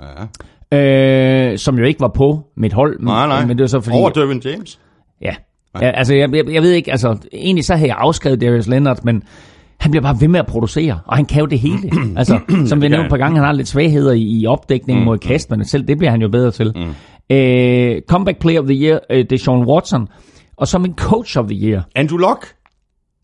Ja. 0.00 0.26
Øh, 0.72 1.58
som 1.58 1.78
jo 1.78 1.84
ikke 1.84 2.00
var 2.00 2.08
på 2.08 2.40
mit 2.56 2.72
hold. 2.72 3.00
Nej, 3.00 3.26
nej. 3.26 3.46
Men 3.46 3.58
det 3.58 3.62
var 3.62 3.68
så 3.68 3.80
fordi... 3.80 3.96
Over 3.96 4.10
Dervin 4.10 4.42
James. 4.44 4.80
Ja. 5.22 5.34
ja 5.80 5.90
altså, 5.90 6.14
jeg, 6.14 6.34
jeg, 6.34 6.52
jeg 6.52 6.62
ved 6.62 6.70
ikke, 6.70 6.90
altså, 6.90 7.16
egentlig 7.32 7.64
så 7.64 7.74
havde 7.74 7.88
jeg 7.88 7.96
afskrevet 7.98 8.40
Darius 8.40 8.66
Leonard, 8.66 8.98
men 9.04 9.22
han 9.80 9.90
bliver 9.90 10.02
bare 10.02 10.16
ved 10.20 10.28
med 10.28 10.40
at 10.40 10.46
producere, 10.46 11.00
og 11.06 11.16
han 11.16 11.24
kan 11.24 11.40
jo 11.40 11.46
det 11.46 11.58
hele. 11.58 11.90
altså, 12.20 12.40
som 12.66 12.82
vi 12.82 12.88
nævnte 12.88 13.04
et 13.04 13.10
par 13.10 13.16
gange, 13.16 13.36
han 13.36 13.44
har 13.44 13.52
lidt 13.52 13.68
svagheder 13.68 14.12
i, 14.12 14.40
i 14.40 14.46
opdækningen 14.46 15.04
mod 15.04 15.18
kast, 15.18 15.50
men 15.50 15.64
selv 15.64 15.88
det 15.88 15.98
bliver 15.98 16.10
han 16.10 16.22
jo 16.22 16.28
bedre 16.28 16.50
til. 16.50 16.74
Øh, 17.30 18.02
comeback 18.08 18.38
Player 18.40 18.60
of 18.60 18.66
the 18.66 18.74
Year, 18.74 19.00
øh, 19.10 19.24
Deshaun 19.30 19.66
Watson, 19.66 20.08
og 20.56 20.68
som 20.68 20.84
en 20.84 20.94
Coach 20.96 21.38
of 21.38 21.46
the 21.46 21.68
Year. 21.68 21.82
Andrew 21.96 22.18
Luck. 22.18 22.54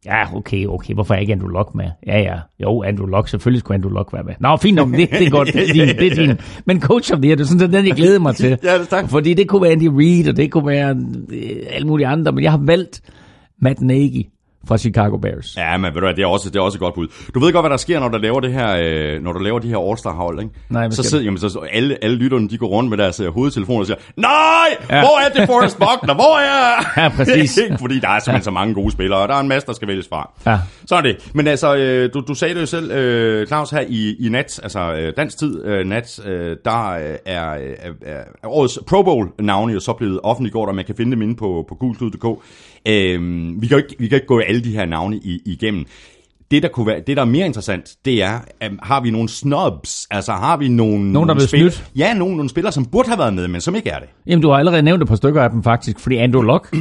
Ja, 0.05 0.37
okay, 0.37 0.67
okay, 0.67 0.95
hvorfor 0.95 1.15
er 1.15 1.19
ikke 1.19 1.33
Andrew 1.33 1.49
Luck 1.49 1.75
med? 1.75 1.85
Ja, 2.07 2.19
ja, 2.19 2.35
jo, 2.63 2.83
Andrew 2.83 3.07
Luck, 3.07 3.29
selvfølgelig 3.29 3.61
skulle 3.61 3.75
Andrew 3.75 3.93
Luck 3.93 4.13
være 4.13 4.23
med. 4.25 4.35
Nå, 4.41 4.57
fint 4.57 4.77
nok, 4.77 4.89
det, 4.91 5.11
det 5.11 5.27
er 5.27 5.31
godt, 5.31 5.49
det 5.55 5.71
er 5.71 5.73
din, 5.73 5.97
det 5.97 6.13
er 6.13 6.27
din. 6.27 6.39
Men 6.65 6.81
Coach 6.81 7.13
of 7.13 7.19
the 7.19 7.29
Year, 7.29 7.37
det 7.37 7.45
er 7.45 7.49
sådan, 7.49 7.73
den 7.73 7.87
jeg 7.87 7.95
glæder 7.97 8.19
mig 8.19 8.35
til. 8.35 8.59
Ja, 8.65 8.79
det 8.79 8.89
tak. 8.89 9.11
Fordi 9.11 9.35
det 9.35 9.49
kunne 9.49 9.63
være 9.63 9.73
Andy 9.73 9.89
Reid, 9.93 10.29
og 10.29 10.37
det 10.37 10.53
kunne 10.53 10.67
være 10.67 10.97
øh, 11.33 11.67
alle 11.71 11.87
mulige 11.87 12.07
andre, 12.07 12.33
men 12.33 12.45
jeg 12.45 12.51
har 12.51 12.63
valgt 12.67 13.01
Matt 13.63 13.81
Nagy 13.81 14.27
fra 14.69 14.79
Chicago 14.79 15.17
Bears. 15.17 15.57
Ja, 15.57 15.77
men 15.77 15.85
ved 15.85 16.01
du 16.01 16.07
hvad, 16.07 16.15
det 16.15 16.23
er 16.23 16.27
også, 16.27 16.51
det 16.51 16.57
er 16.57 16.61
også 16.63 16.77
et 16.77 16.81
godt 16.81 16.95
bud. 16.95 17.07
Du 17.35 17.41
ved 17.41 17.53
godt, 17.53 17.63
hvad 17.63 17.71
der 17.71 17.77
sker, 17.77 18.01
når 18.01 18.09
du 18.09 18.19
laver 18.19 18.41
det 18.41 18.53
her, 18.53 18.77
øh, 19.17 19.23
når 19.23 19.33
du 19.33 19.39
laver 19.39 19.59
de 19.59 19.69
her 19.69 19.91
All-Star-hold, 19.91 20.41
ikke? 20.41 20.55
Nej, 20.69 20.91
så 20.91 21.03
sidder, 21.03 21.25
jamen, 21.25 21.39
så, 21.39 21.49
så 21.49 21.59
alle, 21.59 22.05
alle 22.05 22.17
lytterne, 22.17 22.49
de 22.49 22.59
går 22.59 22.67
rundt 22.67 22.91
med 22.91 22.99
deres 22.99 23.21
øh, 23.21 23.35
hovedtelefoner 23.35 23.81
og 23.81 23.87
siger, 23.87 23.99
Nej! 24.17 24.29
Ja. 24.91 25.01
Hvor 25.01 25.19
er 25.27 25.29
det 25.29 25.47
Forrest 25.47 25.79
Buckner? 25.79 26.15
Hvor 26.15 26.39
er 26.39 27.03
Ja, 27.03 27.09
præcis. 27.09 27.59
Fordi 27.81 27.99
der 27.99 28.09
er 28.09 28.19
simpelthen 28.19 28.43
så 28.45 28.51
mange 28.51 28.75
gode 28.75 28.91
spillere, 28.91 29.21
og 29.21 29.29
der 29.29 29.35
er 29.35 29.41
en 29.41 29.49
masse, 29.49 29.67
der 29.67 29.73
skal 29.73 29.89
vælges 29.89 30.09
fra. 30.09 30.31
Ja. 30.47 30.59
Sådan 30.87 31.07
er 31.07 31.13
det. 31.13 31.31
Men 31.35 31.47
altså, 31.47 31.77
øh, 31.77 32.11
du, 32.15 32.21
du 32.29 32.35
sagde 32.35 32.55
det 32.55 32.61
jo 32.61 32.67
selv, 32.67 32.91
øh, 32.91 33.47
Claus, 33.47 33.71
her 33.71 33.85
i, 33.89 34.27
i 34.27 34.29
nat, 34.29 34.61
altså 34.63 34.95
øh, 34.95 35.13
dansk 35.17 35.39
tid 35.39 35.65
øh, 35.65 35.87
nat, 35.87 36.21
øh, 36.27 36.57
der 36.65 36.91
øh, 36.91 37.03
er, 37.27 37.51
er, 37.51 37.57
er, 38.03 38.19
er 38.43 38.49
årets 38.49 38.79
Pro 38.87 39.03
Bowl-navne 39.03 39.73
jo 39.73 39.81
så 39.81 39.93
blevet 39.93 40.21
offentliggjort, 40.23 40.69
og 40.69 40.75
man 40.75 40.85
kan 40.85 40.95
finde 40.97 41.13
dem 41.13 41.23
inde 41.23 41.37
på, 41.37 41.65
på 41.69 41.75
gulklud.dk. 41.75 42.43
Øh, 42.89 43.63
vi, 43.63 43.67
kan 43.67 43.77
ikke, 43.77 43.97
vi 43.99 44.09
kan 44.09 44.17
ikke 44.17 44.27
gå 44.27 44.39
alle 44.39 44.65
de 44.65 44.71
her 44.71 44.87
navne 44.87 45.17
i, 45.17 45.43
igennem. 45.45 45.85
Det 46.51 46.63
der, 46.63 46.69
kunne 46.69 46.87
være, 46.87 47.01
det, 47.07 47.17
der 47.17 47.23
er 47.23 47.27
mere 47.27 47.47
interessant, 47.47 47.95
det 48.05 48.23
er, 48.23 48.39
um, 48.69 48.79
har 48.83 49.01
vi 49.01 49.11
nogle 49.11 49.29
snobs? 49.29 50.07
Altså, 50.11 50.33
har 50.33 50.57
vi 50.57 50.69
nogle... 50.69 51.13
Nogen, 51.13 51.29
der 51.29 51.35
er 51.35 51.37
blevet 51.37 51.51
snydt? 51.51 51.85
Ja, 51.97 52.15
nogle, 52.15 52.37
nogle 52.37 52.51
spillere, 52.51 52.73
som 52.73 52.85
burde 52.85 53.09
have 53.09 53.19
været 53.19 53.35
med, 53.35 53.49
men 53.49 53.61
som 53.61 53.75
ikke 53.75 53.91
er 53.91 53.99
det. 53.99 54.09
Jamen, 54.27 54.43
du 54.43 54.49
har 54.49 54.59
allerede 54.59 54.83
nævnt 54.83 55.03
et 55.03 55.09
par 55.09 55.17
stykker 55.17 55.43
af 55.43 55.51
dem 55.51 55.63
faktisk, 55.63 56.01
fordi 56.01 56.17
Andrew 56.17 56.43
Luck 56.43 56.77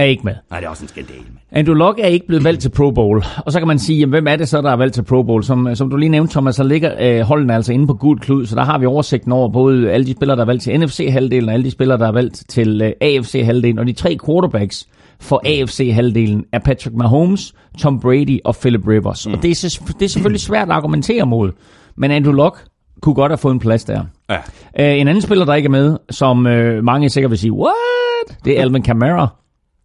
er 0.00 0.04
ikke 0.04 0.22
med. 0.24 0.34
Nej, 0.50 0.60
det 0.60 0.66
er 0.66 0.70
også 0.70 0.84
en 0.84 0.88
skandale, 0.88 1.18
mand. 1.18 1.36
Andrew 1.52 1.74
Luck 1.74 1.98
er 1.98 2.06
ikke 2.06 2.26
blevet 2.26 2.44
valgt 2.44 2.62
til 2.62 2.68
Pro 2.68 2.90
Bowl. 2.90 3.24
Og 3.36 3.52
så 3.52 3.58
kan 3.58 3.68
man 3.68 3.78
sige, 3.78 3.98
jamen, 3.98 4.10
hvem 4.10 4.26
er 4.26 4.36
det 4.36 4.48
så, 4.48 4.62
der 4.62 4.70
er 4.70 4.76
valgt 4.76 4.94
til 4.94 5.02
Pro 5.02 5.22
Bowl? 5.22 5.44
Som, 5.44 5.74
som 5.74 5.90
du 5.90 5.96
lige 5.96 6.08
nævnte, 6.08 6.32
Thomas, 6.32 6.56
så 6.56 6.62
ligger 6.62 6.94
øh, 7.00 7.20
holdene 7.20 7.54
altså 7.54 7.72
inde 7.72 7.86
på 7.86 7.94
gul 7.94 8.18
klud, 8.18 8.46
så 8.46 8.56
der 8.56 8.64
har 8.64 8.78
vi 8.78 8.86
oversigten 8.86 9.32
over 9.32 9.48
både 9.48 9.90
alle 9.90 10.06
de 10.06 10.12
spillere, 10.12 10.36
der 10.36 10.42
er 10.42 10.46
valgt 10.46 10.62
til 10.62 10.80
NFC-halvdelen, 10.80 11.48
og 11.48 11.54
alle 11.54 11.64
de 11.64 11.70
spillere, 11.70 11.98
der 11.98 12.06
er 12.06 12.12
valgt 12.12 12.44
til 12.48 12.82
øh, 12.82 12.92
AFC-halvdelen. 13.00 13.78
Og 13.78 13.86
de 13.86 13.92
tre 13.92 14.18
quarterbacks 14.26 14.88
for 15.20 15.42
AFC-halvdelen 15.46 16.44
er 16.52 16.58
Patrick 16.58 16.96
Mahomes, 16.96 17.54
Tom 17.78 18.00
Brady 18.00 18.38
og 18.44 18.56
Philip 18.56 18.88
Rivers. 18.88 19.26
Mm. 19.26 19.32
Og 19.32 19.42
det 19.42 19.50
er, 19.50 19.80
det 19.98 20.04
er 20.04 20.08
selvfølgelig 20.08 20.40
svært 20.40 20.68
at 20.68 20.74
argumentere 20.74 21.26
mod, 21.26 21.52
men 21.96 22.10
Andrew 22.10 22.32
Luck 22.32 22.64
kunne 23.02 23.14
godt 23.14 23.32
have 23.32 23.38
fået 23.38 23.52
en 23.52 23.58
plads 23.58 23.84
der. 23.84 24.04
Ja. 24.30 24.36
Uh, 24.36 25.00
en 25.00 25.08
anden 25.08 25.22
spiller, 25.22 25.44
der 25.44 25.54
ikke 25.54 25.66
er 25.66 25.70
med, 25.70 25.96
som 26.10 26.46
uh, 26.46 26.84
mange 26.84 27.10
sikkert 27.10 27.30
vil 27.30 27.38
sige, 27.38 27.52
what? 27.52 28.44
Det 28.44 28.58
er 28.58 28.62
Alvin 28.62 28.82
Kamara. 28.82 29.28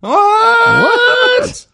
What? 0.04 1.67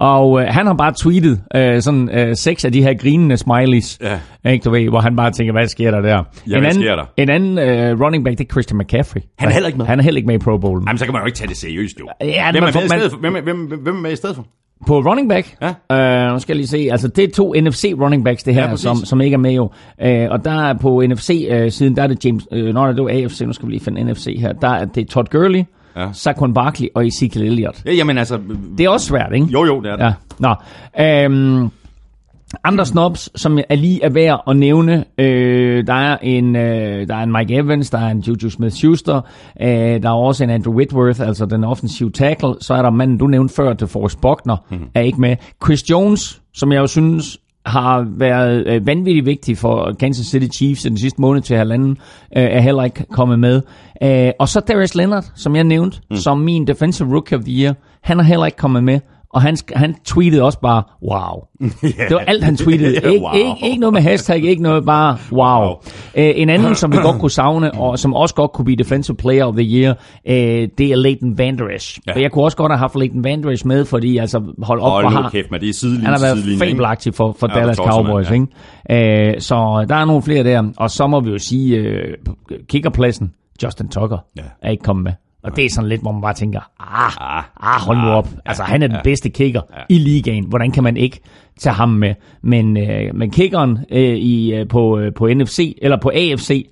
Og 0.00 0.30
uh, 0.30 0.40
han 0.40 0.66
har 0.66 0.74
bare 0.74 0.92
tweetet 1.02 1.40
uh, 1.56 1.80
sådan 1.82 2.28
uh, 2.28 2.34
seks 2.34 2.64
af 2.64 2.72
de 2.72 2.82
her 2.82 2.94
grinende 2.94 3.36
smileys, 3.36 3.98
Ja. 4.44 4.50
ikke, 4.50 4.64
du 4.64 4.70
ved, 4.70 4.88
hvor 4.88 5.00
han 5.00 5.16
bare 5.16 5.30
tænker, 5.30 5.52
hvad 5.52 5.66
sker 5.68 5.90
der 5.90 6.00
der? 6.00 6.08
Ja, 6.10 6.16
en 6.18 6.24
hvad 6.46 6.56
anden, 6.56 6.72
sker 6.82 6.96
der? 6.96 7.04
En 7.16 7.30
anden 7.30 7.58
uh, 7.58 8.00
running 8.04 8.24
back, 8.24 8.38
det 8.38 8.44
er 8.44 8.52
Christian 8.52 8.78
McCaffrey. 8.78 9.20
Han 9.38 9.48
er 9.48 9.52
heller 9.52 9.66
ikke 9.66 9.78
med. 9.78 9.86
Han 9.86 9.98
er 9.98 10.02
heller 10.02 10.18
ikke 10.18 10.26
med 10.26 10.34
i 10.34 10.38
Pro 10.38 10.58
Bowl. 10.58 10.82
Jamen, 10.86 10.98
så 10.98 11.04
kan 11.04 11.12
man 11.12 11.22
jo 11.22 11.26
ikke 11.26 11.36
tage 11.38 11.48
det 11.48 11.56
seriøst, 11.56 12.00
jo. 12.00 12.06
Ja, 12.20 12.50
hvem, 12.52 12.62
er 12.62 12.68
i 12.68 12.72
man- 12.72 12.72
for? 12.72 13.16
Hvem, 13.20 13.36
er- 13.36 13.40
hvem, 13.40 13.56
hvem, 13.82 13.96
er 13.96 14.00
med 14.00 14.12
i 14.12 14.16
stedet 14.16 14.36
for? 14.36 14.46
På 14.86 14.98
running 15.00 15.28
back, 15.28 15.56
Ja. 15.90 16.26
øh, 16.26 16.32
nu 16.32 16.38
skal 16.38 16.52
jeg 16.52 16.56
lige 16.56 16.66
se, 16.66 16.88
altså 16.90 17.08
det 17.08 17.24
er 17.24 17.28
to 17.36 17.54
NFC 17.56 17.94
running 18.00 18.24
backs 18.24 18.42
det 18.42 18.54
her, 18.54 18.68
Ja, 18.70 18.76
som, 18.76 18.96
som 18.96 19.20
ikke 19.20 19.34
er 19.34 19.38
med 19.38 19.52
jo. 19.52 19.70
Øh, 20.02 20.26
og 20.30 20.44
der 20.44 20.62
er 20.68 20.74
på 20.74 21.02
NFC-siden, 21.08 21.96
der 21.96 22.02
er 22.02 22.06
det 22.06 22.24
James, 22.24 22.46
øh, 22.52 22.74
nå, 22.74 22.92
det 22.92 23.02
var 23.04 23.08
AFC, 23.10 23.40
nu 23.40 23.52
skal 23.52 23.66
vi 23.68 23.72
lige 23.72 23.84
finde 23.84 24.04
NFC 24.12 24.36
her, 24.40 24.52
der 24.52 24.68
er 24.68 24.84
det 24.84 25.08
Todd 25.08 25.26
Gurley, 25.30 25.62
Ja. 25.96 26.12
Saquon 26.12 26.54
Barkley 26.54 26.88
og 26.94 27.06
Ezekiel 27.06 27.44
Elliott. 27.44 27.82
Ja, 27.86 27.92
jamen 27.92 28.18
altså... 28.18 28.38
Det 28.78 28.86
er 28.86 28.90
også 28.90 29.06
svært, 29.06 29.32
ikke? 29.34 29.46
Jo, 29.46 29.64
jo, 29.64 29.80
det 29.80 29.90
er 29.90 29.96
det. 29.96 30.04
Ja. 30.04 30.12
Nå. 30.38 30.54
Øhm, 31.00 31.70
andre 32.64 32.86
snobs, 32.86 33.30
som 33.40 33.58
er 33.68 33.74
lige 33.74 34.04
er 34.04 34.08
værd 34.08 34.42
at 34.48 34.56
nævne, 34.56 35.04
øh, 35.18 35.86
der, 35.86 35.94
er 35.94 36.16
en, 36.22 36.56
øh, 36.56 37.08
der 37.08 37.14
er 37.14 37.22
en 37.22 37.32
Mike 37.32 37.54
Evans, 37.54 37.90
der 37.90 37.98
er 37.98 38.08
en 38.08 38.20
Juju 38.20 38.50
Smith-Schuster, 38.50 39.20
øh, 39.60 40.02
der 40.02 40.08
er 40.08 40.14
også 40.14 40.44
en 40.44 40.50
Andrew 40.50 40.74
Whitworth, 40.74 41.20
altså 41.20 41.46
den 41.46 41.64
offensive 41.64 42.10
tackle, 42.10 42.54
så 42.60 42.74
er 42.74 42.82
der 42.82 42.90
manden, 42.90 43.18
du 43.18 43.26
nævnte 43.26 43.54
før, 43.54 43.74
til 43.74 43.86
Forrest 43.86 44.20
Buckner, 44.20 44.56
mm. 44.70 44.78
er 44.94 45.00
ikke 45.00 45.20
med. 45.20 45.36
Chris 45.64 45.90
Jones, 45.90 46.42
som 46.54 46.72
jeg 46.72 46.80
jo 46.80 46.86
synes 46.86 47.38
har 47.66 48.06
været 48.18 48.66
øh, 48.66 48.86
vanvittigt 48.86 49.26
vigtig 49.26 49.58
for 49.58 49.92
Kansas 50.00 50.26
City 50.26 50.56
Chiefs 50.56 50.84
i 50.84 50.88
den 50.88 50.98
sidste 50.98 51.20
måned 51.20 51.42
til 51.42 51.56
halvanden, 51.56 51.90
øh, 52.36 52.42
er 52.42 52.60
heller 52.60 52.84
ikke 52.84 53.04
kommet 53.10 53.38
med. 53.38 53.62
Øh, 54.02 54.30
og 54.38 54.48
så 54.48 54.60
Darius 54.60 54.94
Leonard, 54.94 55.24
som 55.36 55.56
jeg 55.56 55.64
nævnte, 55.64 56.00
mm. 56.10 56.16
som 56.16 56.38
min 56.38 56.66
Defensive 56.66 57.12
Rookie 57.12 57.38
of 57.38 57.44
the 57.44 57.62
Year, 57.62 57.74
han 58.02 58.20
er 58.20 58.24
heller 58.24 58.46
ikke 58.46 58.58
kommet 58.58 58.84
med. 58.84 59.00
Og 59.32 59.42
han, 59.42 59.56
han 59.74 59.94
tweetede 60.04 60.42
også 60.42 60.60
bare, 60.60 60.82
wow. 61.02 61.44
Det 62.08 62.14
var 62.14 62.18
alt, 62.18 62.44
han 62.44 62.56
tweetede. 62.56 62.94
Ikke, 63.12 63.20
Wow. 63.24 63.32
ikke, 63.34 63.66
ikke 63.66 63.80
noget 63.80 63.92
med 63.92 64.02
hashtag, 64.02 64.44
ikke 64.44 64.62
noget, 64.62 64.84
bare 64.84 65.16
wow. 65.32 65.60
wow. 65.66 65.74
Øh, 66.14 66.32
en 66.36 66.48
anden, 66.50 66.74
som 66.74 66.92
vi 66.92 66.96
godt 66.96 67.20
kunne 67.20 67.30
savne, 67.30 67.74
og 67.74 67.98
som 67.98 68.14
også 68.14 68.34
godt 68.34 68.52
kunne 68.52 68.64
blive 68.64 68.76
Defensive 68.76 69.16
Player 69.16 69.44
of 69.44 69.54
the 69.54 69.64
Year, 69.64 69.94
øh, 70.28 70.68
det 70.78 70.92
er 70.92 70.96
Leighton 70.96 71.38
Vander 71.38 71.68
Esch. 71.76 71.98
Ja. 72.06 72.12
Ja. 72.16 72.22
Jeg 72.22 72.32
kunne 72.32 72.44
også 72.44 72.56
godt 72.56 72.72
have 72.72 72.78
haft 72.78 72.96
Leighton 72.96 73.24
Vander 73.24 73.50
Esch 73.50 73.66
med, 73.66 73.84
fordi 73.84 74.16
altså, 74.18 74.42
hold 74.62 74.80
op, 74.80 74.90
Hold 74.92 75.04
hvor 75.04 75.10
har, 75.22 75.30
kæft, 75.30 75.50
men 75.50 75.60
det 75.60 75.68
er 75.68 75.72
sidelinje 75.72 76.04
han 76.04 76.14
har 76.14 76.20
været 76.20 76.46
ikke? 76.46 76.58
fabelagtig 76.64 77.14
for, 77.14 77.36
for 77.40 77.48
Ja, 77.54 77.58
Dallas 77.60 77.76
for 77.76 77.84
Cowboys. 77.84 78.30
mand, 78.30 78.48
Ikke? 78.90 79.34
Øh, 79.34 79.40
så 79.40 79.86
der 79.88 79.94
er 79.94 80.04
nogle 80.04 80.22
flere 80.22 80.44
der. 80.44 80.72
Og 80.76 80.90
så 80.90 81.06
må 81.06 81.20
vi 81.20 81.30
jo 81.30 81.38
sige, 81.38 81.76
øh, 81.76 82.14
kickerpladsen, 82.68 83.32
Justin 83.62 83.88
Tucker, 83.88 84.18
Ja. 84.36 84.42
er 84.62 84.70
ikke 84.70 84.82
kommet 84.82 85.02
med. 85.04 85.12
Og 85.42 85.56
det 85.56 85.64
er 85.64 85.70
sådan 85.70 85.88
lidt, 85.88 86.00
hvor 86.00 86.12
man 86.12 86.22
bare 86.22 86.34
tænker, 86.34 86.60
ah, 86.80 87.12
Ah, 87.20 87.44
ah 87.60 87.80
hold 87.80 87.98
nu 87.98 88.08
ah, 88.08 88.16
op. 88.16 88.28
Altså, 88.44 88.62
han 88.62 88.82
er 88.82 88.86
den 88.86 88.96
bedste 89.04 89.28
kicker 89.28 89.60
i 89.88 89.98
ligaen. 89.98 90.44
Hvordan 90.48 90.70
kan 90.70 90.82
man 90.82 90.96
ikke 90.96 91.20
tage 91.58 91.74
ham 91.74 91.88
med? 91.88 92.14
Men, 92.42 92.76
øh, 92.76 93.14
men 93.14 93.30
kickeren 93.30 93.78
øh, 93.90 94.16
i, 94.16 94.54
øh, 94.54 94.68
på, 94.68 94.98
øh, 94.98 95.14
på 95.14 95.28
NFC, 95.34 95.78
eller 95.82 95.96
på 95.96 96.10
AFC, 96.14 96.68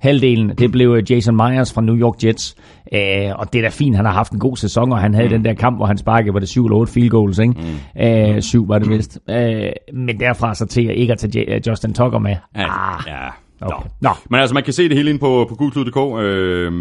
halvdelen, 0.00 0.48
det 0.58 0.72
blev 0.72 0.90
øh, 0.90 1.12
Jason 1.12 1.36
Myers 1.36 1.72
fra 1.72 1.80
New 1.80 1.96
York 1.96 2.24
Jets. 2.24 2.56
Øh, 2.92 3.00
og 3.34 3.52
det 3.52 3.58
er 3.58 3.62
da 3.62 3.68
fint, 3.68 3.96
han 3.96 4.04
har 4.04 4.12
haft 4.12 4.32
en 4.32 4.38
god 4.38 4.56
sæson, 4.56 4.92
og 4.92 4.98
han 4.98 5.14
havde 5.14 5.28
mm. 5.28 5.34
den 5.34 5.44
der 5.44 5.54
kamp, 5.54 5.76
hvor 5.76 5.86
han 5.86 5.98
sparkede, 5.98 6.34
var 6.34 6.40
det 6.40 6.48
7 6.48 6.64
eller 6.64 6.76
8 6.76 6.92
field 6.92 7.10
goals, 7.10 7.38
ikke? 7.38 7.54
Mm. 7.94 8.02
Øh, 8.02 8.42
7 8.42 8.68
var 8.68 8.78
det 8.78 8.90
vist. 8.90 9.18
Øh, 9.30 9.70
men 9.92 10.20
derfra 10.20 10.54
så 10.54 10.66
til 10.66 11.00
ikke 11.00 11.12
at 11.12 11.18
tage 11.18 11.62
Justin 11.66 11.94
Tucker 11.94 12.18
med. 12.18 12.36
Ah, 12.54 13.02
ja. 13.06 13.28
Okay. 13.60 13.88
Nå. 14.00 14.10
Men 14.30 14.40
altså, 14.40 14.54
man 14.54 14.62
kan 14.62 14.72
se 14.72 14.88
det 14.88 14.96
hele 14.96 15.10
ind 15.10 15.20
på, 15.20 15.46
på 15.48 15.54
gulklud.dk. 15.54 16.22
Øh, 16.22 16.72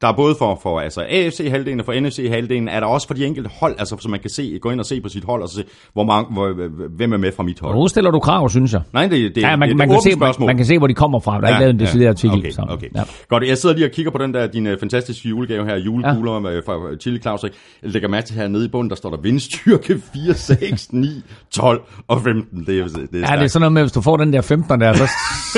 der 0.00 0.08
er 0.08 0.12
både 0.12 0.34
for, 0.38 0.58
for 0.62 0.80
altså 0.80 1.00
AFC-halvdelen 1.00 1.80
og 1.80 1.86
for 1.86 1.92
NFC-halvdelen, 2.00 2.68
er 2.68 2.80
der 2.80 2.86
også 2.86 3.06
for 3.06 3.14
de 3.14 3.26
enkelte 3.26 3.50
hold, 3.60 3.74
altså 3.78 3.96
så 4.00 4.08
man 4.08 4.20
kan 4.20 4.30
se, 4.30 4.58
gå 4.62 4.70
ind 4.70 4.80
og 4.80 4.86
se 4.86 5.00
på 5.00 5.08
sit 5.08 5.24
hold, 5.24 5.42
og 5.42 5.48
se, 5.48 5.64
hvor 5.92 6.04
mange, 6.04 6.32
hvor, 6.32 6.52
hvem 6.96 7.12
er 7.12 7.16
med 7.16 7.32
fra 7.32 7.42
mit 7.42 7.60
hold. 7.60 7.76
Nu 7.76 7.88
stiller 7.88 8.10
du 8.10 8.18
krav, 8.18 8.48
synes 8.48 8.72
jeg. 8.72 8.80
Nej, 8.92 9.06
det, 9.06 9.34
det, 9.34 9.42
Ja, 9.42 9.56
man, 9.56 9.68
det, 9.68 9.76
man, 9.76 9.88
det 9.88 9.94
kan 9.94 10.12
se, 10.12 10.16
spørgsmål. 10.16 10.46
man 10.46 10.56
kan 10.56 10.66
se, 10.66 10.78
hvor 10.78 10.86
de 10.86 10.94
kommer 10.94 11.20
fra. 11.20 11.40
Der 11.40 11.46
er 11.46 11.48
ikke 11.48 11.60
lavet 11.60 11.74
en 11.74 11.80
decideret 11.80 12.08
artikel. 12.08 12.38
Okay, 12.38 12.50
så, 12.50 12.66
okay. 12.68 12.88
Ja. 12.96 13.02
Godt, 13.28 13.48
jeg 13.48 13.58
sidder 13.58 13.74
lige 13.74 13.86
og 13.86 13.90
kigger 13.90 14.12
på 14.12 14.18
den 14.18 14.34
der, 14.34 14.46
din 14.46 14.66
uh, 14.66 14.72
fantastiske 14.80 15.28
julegave 15.28 15.66
her, 15.66 15.76
julekugler 15.76 16.50
ja. 16.50 16.58
fra 16.58 16.96
Chili 16.96 17.18
Claus. 17.18 17.42
Jeg 17.42 17.50
lægger 17.82 18.08
mærke 18.08 18.26
til 18.26 18.36
her 18.36 18.48
nede 18.48 18.64
i 18.64 18.68
bunden, 18.68 18.90
der 18.90 18.96
står 18.96 19.10
der 19.10 19.16
vindstyrke 19.16 20.00
4, 20.14 20.34
6, 20.34 20.92
9, 20.92 21.22
12 21.50 21.82
og 22.08 22.22
15. 22.22 22.66
Det 22.66 22.78
er, 22.78 22.84
det 22.84 23.08
er, 23.12 23.18
Ja, 23.30 23.36
det 23.36 23.44
er 23.44 23.46
sådan 23.46 23.60
noget 23.60 23.72
med, 23.72 23.82
hvis 23.82 23.92
du 23.92 24.00
får 24.00 24.16
den 24.16 24.32
der 24.32 24.40
15 24.40 24.80
der, 24.80 24.92
så, 24.92 25.08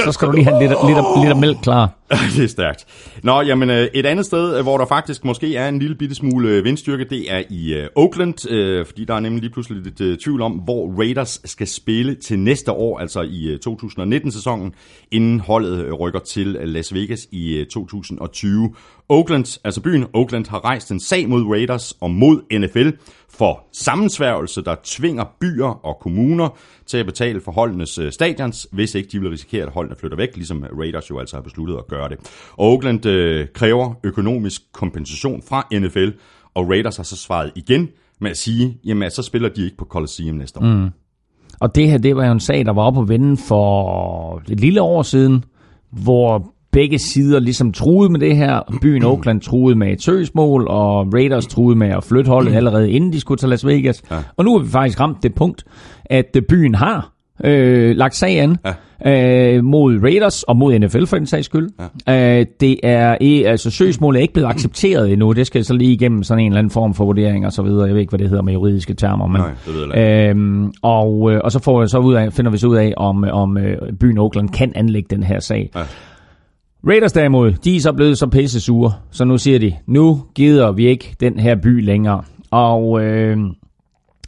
så 0.05 0.13
skal 0.13 0.26
du 0.27 0.33
lige 0.33 0.45
have 0.45 0.63
lidt, 0.63 0.73
lidt, 0.87 1.27
lidt 1.27 1.39
mælk 1.39 1.59
klar. 1.63 1.91
det 2.37 2.45
er 2.45 2.49
stærkt. 2.49 2.87
Nå, 3.23 3.41
jamen 3.41 3.71
øh, 3.71 3.89
et 3.95 4.07
andet 4.07 4.27
sted, 4.27 4.57
øh, 4.57 4.63
hvor 4.63 4.79
der 4.79 4.87
faktisk 4.87 5.25
måske 5.25 5.57
er 5.57 5.69
en 5.69 5.79
lille 5.79 5.97
bitte 5.97 6.15
smule 6.15 6.49
øh, 6.49 6.65
vindstyrke, 6.65 7.05
det 7.05 7.33
er 7.33 7.43
i 7.51 7.87
Oakland, 7.95 8.35
fordi 8.87 9.05
der 9.05 9.15
er 9.15 9.21
nemlig 9.21 9.41
lige 9.41 9.53
pludselig 9.53 9.83
lidt 9.83 10.21
tvivl 10.23 10.43
om, 10.43 10.53
hvor 10.53 10.99
Raiders 10.99 11.41
skal 11.45 11.67
spille 11.67 12.15
til 12.15 12.39
næste 12.39 12.73
år, 12.73 12.99
altså 12.99 13.23
i 13.23 13.59
2019-sæsonen, 13.69 14.75
inden 15.11 15.41
holdet 15.41 16.01
rykker 16.01 16.21
til 16.21 16.47
Las 16.47 16.95
Vegas 16.95 17.29
i 17.33 17.65
2020. 17.71 18.75
Oakland, 19.09 19.61
altså 19.65 19.81
byen 19.81 20.05
Oakland, 20.13 20.49
har 20.49 20.65
rejst 20.65 20.91
en 20.91 21.01
sag 21.01 21.29
mod 21.29 21.45
Raiders 21.45 21.97
og 22.01 22.11
mod 22.11 22.59
NFL 22.59 22.89
for 23.39 23.65
sammensværgelse, 23.73 24.63
der 24.63 24.77
tvinger 24.85 25.25
byer 25.41 25.87
og 25.87 25.99
kommuner 26.01 26.49
til 26.87 26.99
at 26.99 27.07
betale 27.07 27.41
for 27.41 27.53
holdenes 27.53 27.99
øh, 27.99 28.13
stadions, 28.13 28.69
hvis 28.73 28.95
ikke 28.95 29.09
de 29.13 29.21
vil 29.21 29.31
risikere, 29.31 29.63
at 29.63 29.73
holdene 29.73 29.97
flytter 29.97 30.17
væk, 30.17 30.37
ligesom 30.37 30.65
Raiders 30.79 31.11
jo 31.11 31.19
altså 31.19 31.37
har 31.37 31.43
besluttet 31.43 31.77
at 31.77 31.87
gøre 31.87 32.09
det. 32.09 32.19
Og 32.57 32.73
Oakland 32.73 33.07
øh, 33.07 33.47
kræver 33.55 33.95
økonomisk 34.05 34.63
kompensation 34.73 35.43
fra 35.49 35.69
NFL, 35.73 36.09
og 36.55 36.69
Raiders 36.69 36.97
har 36.97 37.05
så 37.05 37.17
svaret 37.17 37.53
igen 37.57 37.89
med 38.21 38.31
at 38.31 38.37
sige, 38.37 38.79
jamen 38.85 39.03
altså, 39.03 39.23
så 39.23 39.27
spiller 39.27 39.49
de 39.49 39.65
ikke 39.65 39.77
på 39.77 39.85
Coliseum 39.85 40.37
næste 40.37 40.61
år. 40.61 40.65
Mm. 40.65 40.91
Og 41.61 41.75
det 41.75 41.91
her, 41.91 41.99
det 41.99 42.17
var 42.17 42.27
jo 42.27 42.33
en 42.33 42.41
sag, 42.41 42.65
der 42.67 42.73
var 42.73 42.83
oppe 42.83 43.01
på 43.01 43.05
vende 43.05 43.37
for 43.37 44.43
et 44.51 44.61
lille 44.61 44.83
år 44.83 45.03
siden, 45.03 45.45
hvor 45.91 46.56
begge 46.77 46.99
sider 46.99 47.41
ligesom 47.41 47.73
truede 47.73 48.13
med 48.13 48.21
det 48.21 48.37
her. 48.37 48.61
Byen 48.83 49.05
Oakland 49.05 49.41
truede 49.41 49.79
med 49.79 49.93
et 49.93 50.03
søgsmål, 50.03 50.67
og 50.69 51.15
Raiders 51.15 51.47
truede 51.47 51.79
med 51.79 51.89
at 51.89 52.05
flytte 52.05 52.29
holdet 52.29 52.55
allerede 52.55 52.91
inden 52.91 53.13
de 53.13 53.21
skulle 53.21 53.39
til 53.39 53.49
Las 53.49 53.67
Vegas. 53.67 54.03
Ja. 54.11 54.17
Og 54.37 54.45
nu 54.45 54.53
har 54.53 54.65
vi 54.65 54.71
faktisk 54.71 55.01
ramt 55.01 55.23
det 55.23 55.35
punkt, 55.35 55.65
at 56.05 56.37
øh, 56.37 56.43
byen 56.43 56.75
har 56.75 57.13
øh, 57.45 57.97
lagt 57.97 58.15
sag 58.15 58.41
an 58.41 58.57
ja. 59.05 59.57
øh, 59.57 59.65
mod 59.65 60.03
Raiders 60.03 60.43
og 60.43 60.57
mod 60.57 60.79
NFL 60.79 61.05
for 61.05 61.17
den 61.17 61.27
sags 61.27 61.45
skyld. 61.45 61.69
Ja. 62.07 62.39
Øh, 62.41 62.47
det 62.61 62.81
er, 62.83 63.17
altså 63.47 63.71
søgsmålet 63.71 64.19
er 64.19 64.23
ikke 64.23 64.35
blevet 64.35 64.49
accepteret 64.49 65.13
endnu. 65.13 65.33
Det 65.33 65.47
skal 65.47 65.65
så 65.65 65.75
lige 65.75 65.93
igennem 65.93 66.23
sådan 66.23 66.45
en 66.45 66.47
eller 66.53 66.59
anden 66.59 66.71
form 66.71 66.95
for 66.95 67.05
vurdering 67.05 67.47
og 67.47 67.53
så 67.53 67.63
videre. 67.63 67.85
Jeg 67.85 67.95
ved 67.95 68.01
ikke, 68.01 68.11
hvad 68.11 68.19
det 68.19 68.29
hedder 68.29 68.43
med 68.43 68.53
juridiske 68.53 68.95
termer. 68.95 69.27
Men, 69.27 69.41
Nej, 69.41 69.51
det 69.67 69.75
ved 69.75 69.89
jeg 69.95 70.31
Øhm, 70.31 70.73
og, 70.83 71.33
øh, 71.33 71.41
og 71.45 71.53
så, 71.53 71.63
får 71.63 71.87
så 71.87 71.99
ud 71.99 72.15
af, 72.15 72.33
finder 72.33 72.51
vi 72.51 72.59
så 72.59 72.67
ud 72.67 72.77
af, 72.77 72.95
om, 72.97 73.25
om 73.33 73.59
øh, 73.59 73.93
byen 74.01 74.19
Oakland 74.19 74.49
kan 74.49 74.73
anlægge 74.75 75.07
den 75.11 75.23
her 75.23 75.41
sag. 75.41 75.71
Ja. 75.75 75.83
Raiders 76.89 77.13
derimod, 77.13 77.53
de 77.53 77.77
er 77.77 77.81
så 77.81 77.93
blevet 77.93 78.19
så 78.19 78.27
pisse 78.27 78.61
sure, 78.61 78.93
så 79.11 79.25
nu 79.25 79.39
siger 79.39 79.59
de, 79.59 79.73
nu 79.87 80.23
gider 80.35 80.73
vi 80.73 80.87
ikke 80.87 81.17
den 81.21 81.39
her 81.39 81.57
by 81.57 81.85
længere. 81.85 82.23
Og 82.51 83.05
øh, 83.05 83.39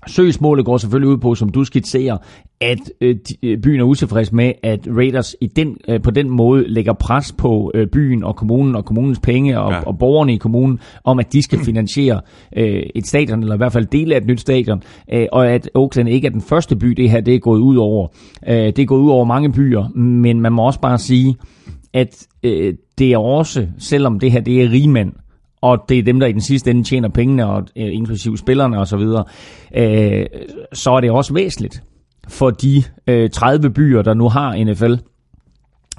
søgsmålet 0.07 0.65
går 0.65 0.77
selvfølgelig 0.77 1.09
ud 1.09 1.19
på, 1.19 1.35
som 1.35 1.49
du 1.49 1.65
skitserer, 1.65 2.17
at 2.61 2.79
øh, 3.01 3.17
øh, 3.43 3.59
byen 3.59 3.81
er 3.81 3.85
utilfreds 3.85 4.33
med, 4.33 4.53
at 4.63 4.81
Raiders 4.97 5.37
i 5.41 5.47
den, 5.47 5.77
øh, 5.89 6.03
på 6.03 6.11
den 6.11 6.31
måde 6.31 6.69
lægger 6.69 6.93
pres 6.93 7.33
på 7.33 7.73
øh, 7.75 7.87
byen 7.87 8.25
og 8.25 8.37
kommunen 8.37 8.77
og 8.77 8.85
kommunens 8.85 9.21
penge 9.21 9.61
og, 9.61 9.73
ja. 9.73 9.81
og 9.81 9.99
borgerne 9.99 10.35
i 10.35 10.37
kommunen, 10.37 10.79
om 11.05 11.19
at 11.19 11.33
de 11.33 11.43
skal 11.43 11.59
finansiere 11.59 12.21
øh, 12.59 12.83
et 12.95 13.07
stadion, 13.07 13.41
eller 13.41 13.55
i 13.55 13.59
hvert 13.59 13.73
fald 13.73 13.87
dele 13.87 14.15
af 14.15 14.21
et 14.21 14.27
nyt 14.27 14.41
stadion, 14.41 14.83
øh, 15.13 15.27
og 15.33 15.51
at 15.51 15.71
Oakland 15.75 16.09
ikke 16.09 16.27
er 16.27 16.33
den 16.33 16.43
første 16.43 16.77
by, 16.77 16.87
det 16.89 17.11
her 17.11 17.21
det 17.21 17.35
er 17.35 17.39
gået 17.39 17.61
ud 17.61 17.77
over. 17.77 18.09
Øh, 18.49 18.57
det 18.57 18.79
er 18.79 18.87
gået 18.87 19.01
ud 19.01 19.11
over 19.11 19.25
mange 19.25 19.53
byer, 19.53 19.89
men 19.99 20.41
man 20.41 20.53
må 20.53 20.67
også 20.67 20.81
bare 20.81 20.99
sige, 20.99 21.37
at 21.95 22.27
øh, 22.43 22.75
det 22.99 23.13
er 23.13 23.19
også, 23.19 23.67
selvom 23.79 24.21
det 24.21 24.33
her 24.33 24.41
det 24.41 24.63
er 24.63 24.71
rigmænd, 24.71 25.13
og 25.61 25.85
det 25.89 25.99
er 25.99 26.03
dem, 26.03 26.21
der 26.21 26.27
i 26.27 26.33
den 26.33 26.41
sidste 26.41 26.71
ende 26.71 26.83
tjener 26.83 27.09
pengene, 27.09 27.47
og 27.47 27.67
øh, 27.77 27.95
inklusive 27.95 28.39
spillerne 28.39 28.79
osv., 28.79 29.01
øh, 29.77 30.27
så 30.73 30.91
er 30.91 31.01
det 31.01 31.11
også 31.11 31.35
væsentligt 31.35 31.83
for 32.29 32.51
de 32.51 32.83
øh, 33.07 33.31
30 33.31 33.71
byer, 33.71 34.03
der 34.03 34.15
nu 34.15 34.29
har 34.29 34.65
NFL, 34.65 34.95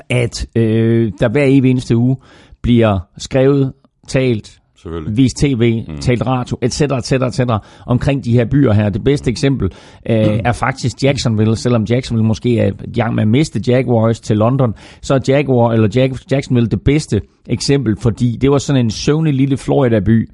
at 0.10 0.47
øh, 0.56 1.12
der 1.19 1.30
hver 1.30 1.43
evig 1.43 1.71
eneste 1.71 1.97
uge 1.97 2.17
bliver 2.62 2.99
skrevet, 3.17 3.73
talt, 4.08 4.59
vist 5.07 5.37
tv, 5.37 5.83
mm. 5.87 5.97
talt 5.97 6.27
radio, 6.27 6.57
etc., 6.61 6.81
etc., 6.81 7.11
etc., 7.11 7.41
omkring 7.85 8.25
de 8.25 8.33
her 8.33 8.45
byer 8.45 8.73
her. 8.73 8.89
Det 8.89 9.03
bedste 9.03 9.31
eksempel 9.31 9.71
øh, 10.09 10.33
mm. 10.33 10.39
er 10.45 10.51
faktisk 10.51 11.03
Jacksonville, 11.03 11.55
selvom 11.55 11.83
Jacksonville 11.83 12.27
måske 12.27 12.59
er 12.59 12.71
i 12.83 12.99
gang 12.99 13.15
med 13.15 13.23
at 13.23 13.27
miste 13.29 13.61
Jaguars 13.67 14.19
til 14.19 14.37
London, 14.37 14.73
så 15.01 15.13
er 15.13 15.19
Jaguar, 15.27 15.71
eller 15.71 15.89
Jack, 15.95 16.31
Jacksonville 16.31 16.69
det 16.69 16.81
bedste 16.81 17.21
eksempel, 17.47 17.97
fordi 17.99 18.37
det 18.41 18.51
var 18.51 18.57
sådan 18.57 18.85
en 18.85 18.91
søvnig 18.91 19.33
lille 19.33 19.57
Florida-by, 19.57 20.29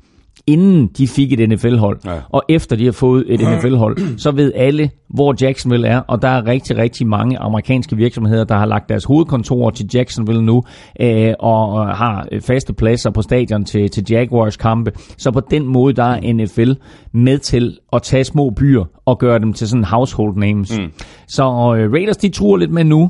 inden 0.47 0.87
de 0.97 1.07
fik 1.07 1.33
et 1.39 1.49
NFL-hold, 1.49 1.99
Ja. 2.05 2.11
og 2.29 2.43
efter 2.49 2.75
de 2.75 2.85
har 2.85 2.91
fået 2.91 3.25
et 3.27 3.39
NFL-hold, 3.39 4.17
så 4.17 4.31
ved 4.31 4.51
alle, 4.55 4.89
hvor 5.09 5.35
Jacksonville 5.41 5.87
er, 5.87 5.99
og 5.99 6.21
der 6.21 6.27
er 6.27 6.45
rigtig, 6.47 6.77
rigtig 6.77 7.07
mange 7.07 7.37
amerikanske 7.37 7.95
virksomheder, 7.95 8.43
der 8.43 8.55
har 8.55 8.65
lagt 8.65 8.89
deres 8.89 9.03
hovedkontorer 9.03 9.69
til 9.71 9.89
Jacksonville 9.93 10.41
nu, 10.41 10.63
øh, 11.01 11.33
og 11.39 11.87
har 11.97 12.27
faste 12.41 12.73
pladser 12.73 13.09
på 13.09 13.21
stadion 13.21 13.65
til, 13.65 13.89
til 13.89 14.03
Jaguars 14.09 14.57
kampe. 14.57 14.91
Så 15.17 15.31
på 15.31 15.39
den 15.51 15.65
måde, 15.67 15.93
der 15.93 16.03
er 16.03 16.33
NFL 16.33 16.71
med 17.11 17.37
til 17.37 17.77
at 17.93 18.01
tage 18.01 18.23
små 18.23 18.49
byer 18.49 18.83
og 19.05 19.19
gøre 19.19 19.39
dem 19.39 19.53
til 19.53 19.67
sådan 19.67 19.83
household 19.83 20.35
names. 20.37 20.77
Mm. 20.79 20.91
Så 21.27 21.43
øh, 21.43 21.91
Raiders, 21.93 22.17
de 22.17 22.29
tror 22.29 22.57
lidt 22.57 22.71
med 22.71 22.83
nu, 22.83 23.09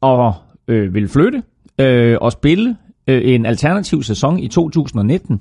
og 0.00 0.34
øh, 0.68 0.94
vil 0.94 1.08
flytte 1.08 1.42
øh, 1.80 2.16
og 2.20 2.32
spille 2.32 2.76
øh, 3.06 3.34
en 3.34 3.46
alternativ 3.46 4.02
sæson 4.02 4.38
i 4.38 4.48
2019. 4.48 5.40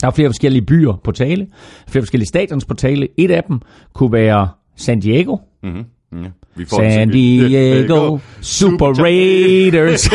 Der 0.00 0.06
er 0.06 0.10
flere 0.10 0.28
forskellige 0.28 0.62
byer 0.62 1.00
på 1.04 1.12
tale, 1.12 1.46
flere 1.88 2.02
forskellige 2.02 2.28
stadions 2.28 2.64
på 2.64 2.74
tale. 2.74 3.08
Et 3.18 3.30
af 3.30 3.42
dem 3.48 3.60
kunne 3.94 4.12
være 4.12 4.48
San 4.76 5.00
Diego. 5.00 5.36
Mm-hmm. 5.62 5.84
Ja. 6.22 6.28
Vi 6.56 6.64
får 6.64 6.90
San 6.90 7.10
Diego 7.10 8.18
Super 8.40 8.86
Raiders. 8.86 10.10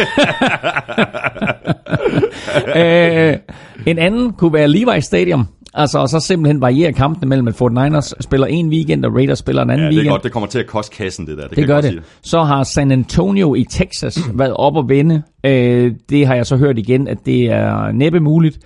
øh, 2.75 3.37
en 3.85 3.97
anden 3.99 4.33
kunne 4.33 4.53
være 4.53 4.67
Levi's 4.67 4.99
Stadium. 4.99 5.45
Altså, 5.73 5.99
og 5.99 6.09
så 6.09 6.19
simpelthen 6.19 6.61
variere 6.61 6.93
kampene 6.93 7.29
mellem, 7.29 7.47
at 7.47 7.53
49ers 7.61 8.11
spiller 8.19 8.47
en 8.47 8.69
weekend, 8.69 9.05
og 9.05 9.15
Raiders 9.15 9.39
spiller 9.39 9.61
en 9.61 9.69
anden 9.69 9.83
Ja, 9.85 9.87
det 9.89 9.93
er 9.93 9.97
weekend. 9.97 10.13
godt. 10.13 10.23
Det 10.23 10.31
kommer 10.31 10.47
til 10.47 10.59
at 10.59 10.67
koste 10.67 10.95
kassen, 10.95 11.27
det 11.27 11.37
der. 11.37 11.43
Det, 11.43 11.49
Det 11.49 11.57
kan 11.57 11.67
gør 11.67 11.81
det. 11.81 12.01
Så 12.21 12.43
har 12.43 12.63
San 12.63 12.91
Antonio 12.91 13.55
i 13.55 13.63
Texas 13.69 14.19
været 14.33 14.53
op 14.53 14.75
og 14.75 14.89
vende. 14.89 15.21
Øh, 15.43 15.91
det 16.09 16.27
har 16.27 16.35
jeg 16.35 16.45
så 16.45 16.57
hørt 16.57 16.77
igen, 16.77 17.07
at 17.07 17.17
det 17.25 17.43
er 17.45 17.91
næppe 17.91 18.19
muligt. 18.19 18.59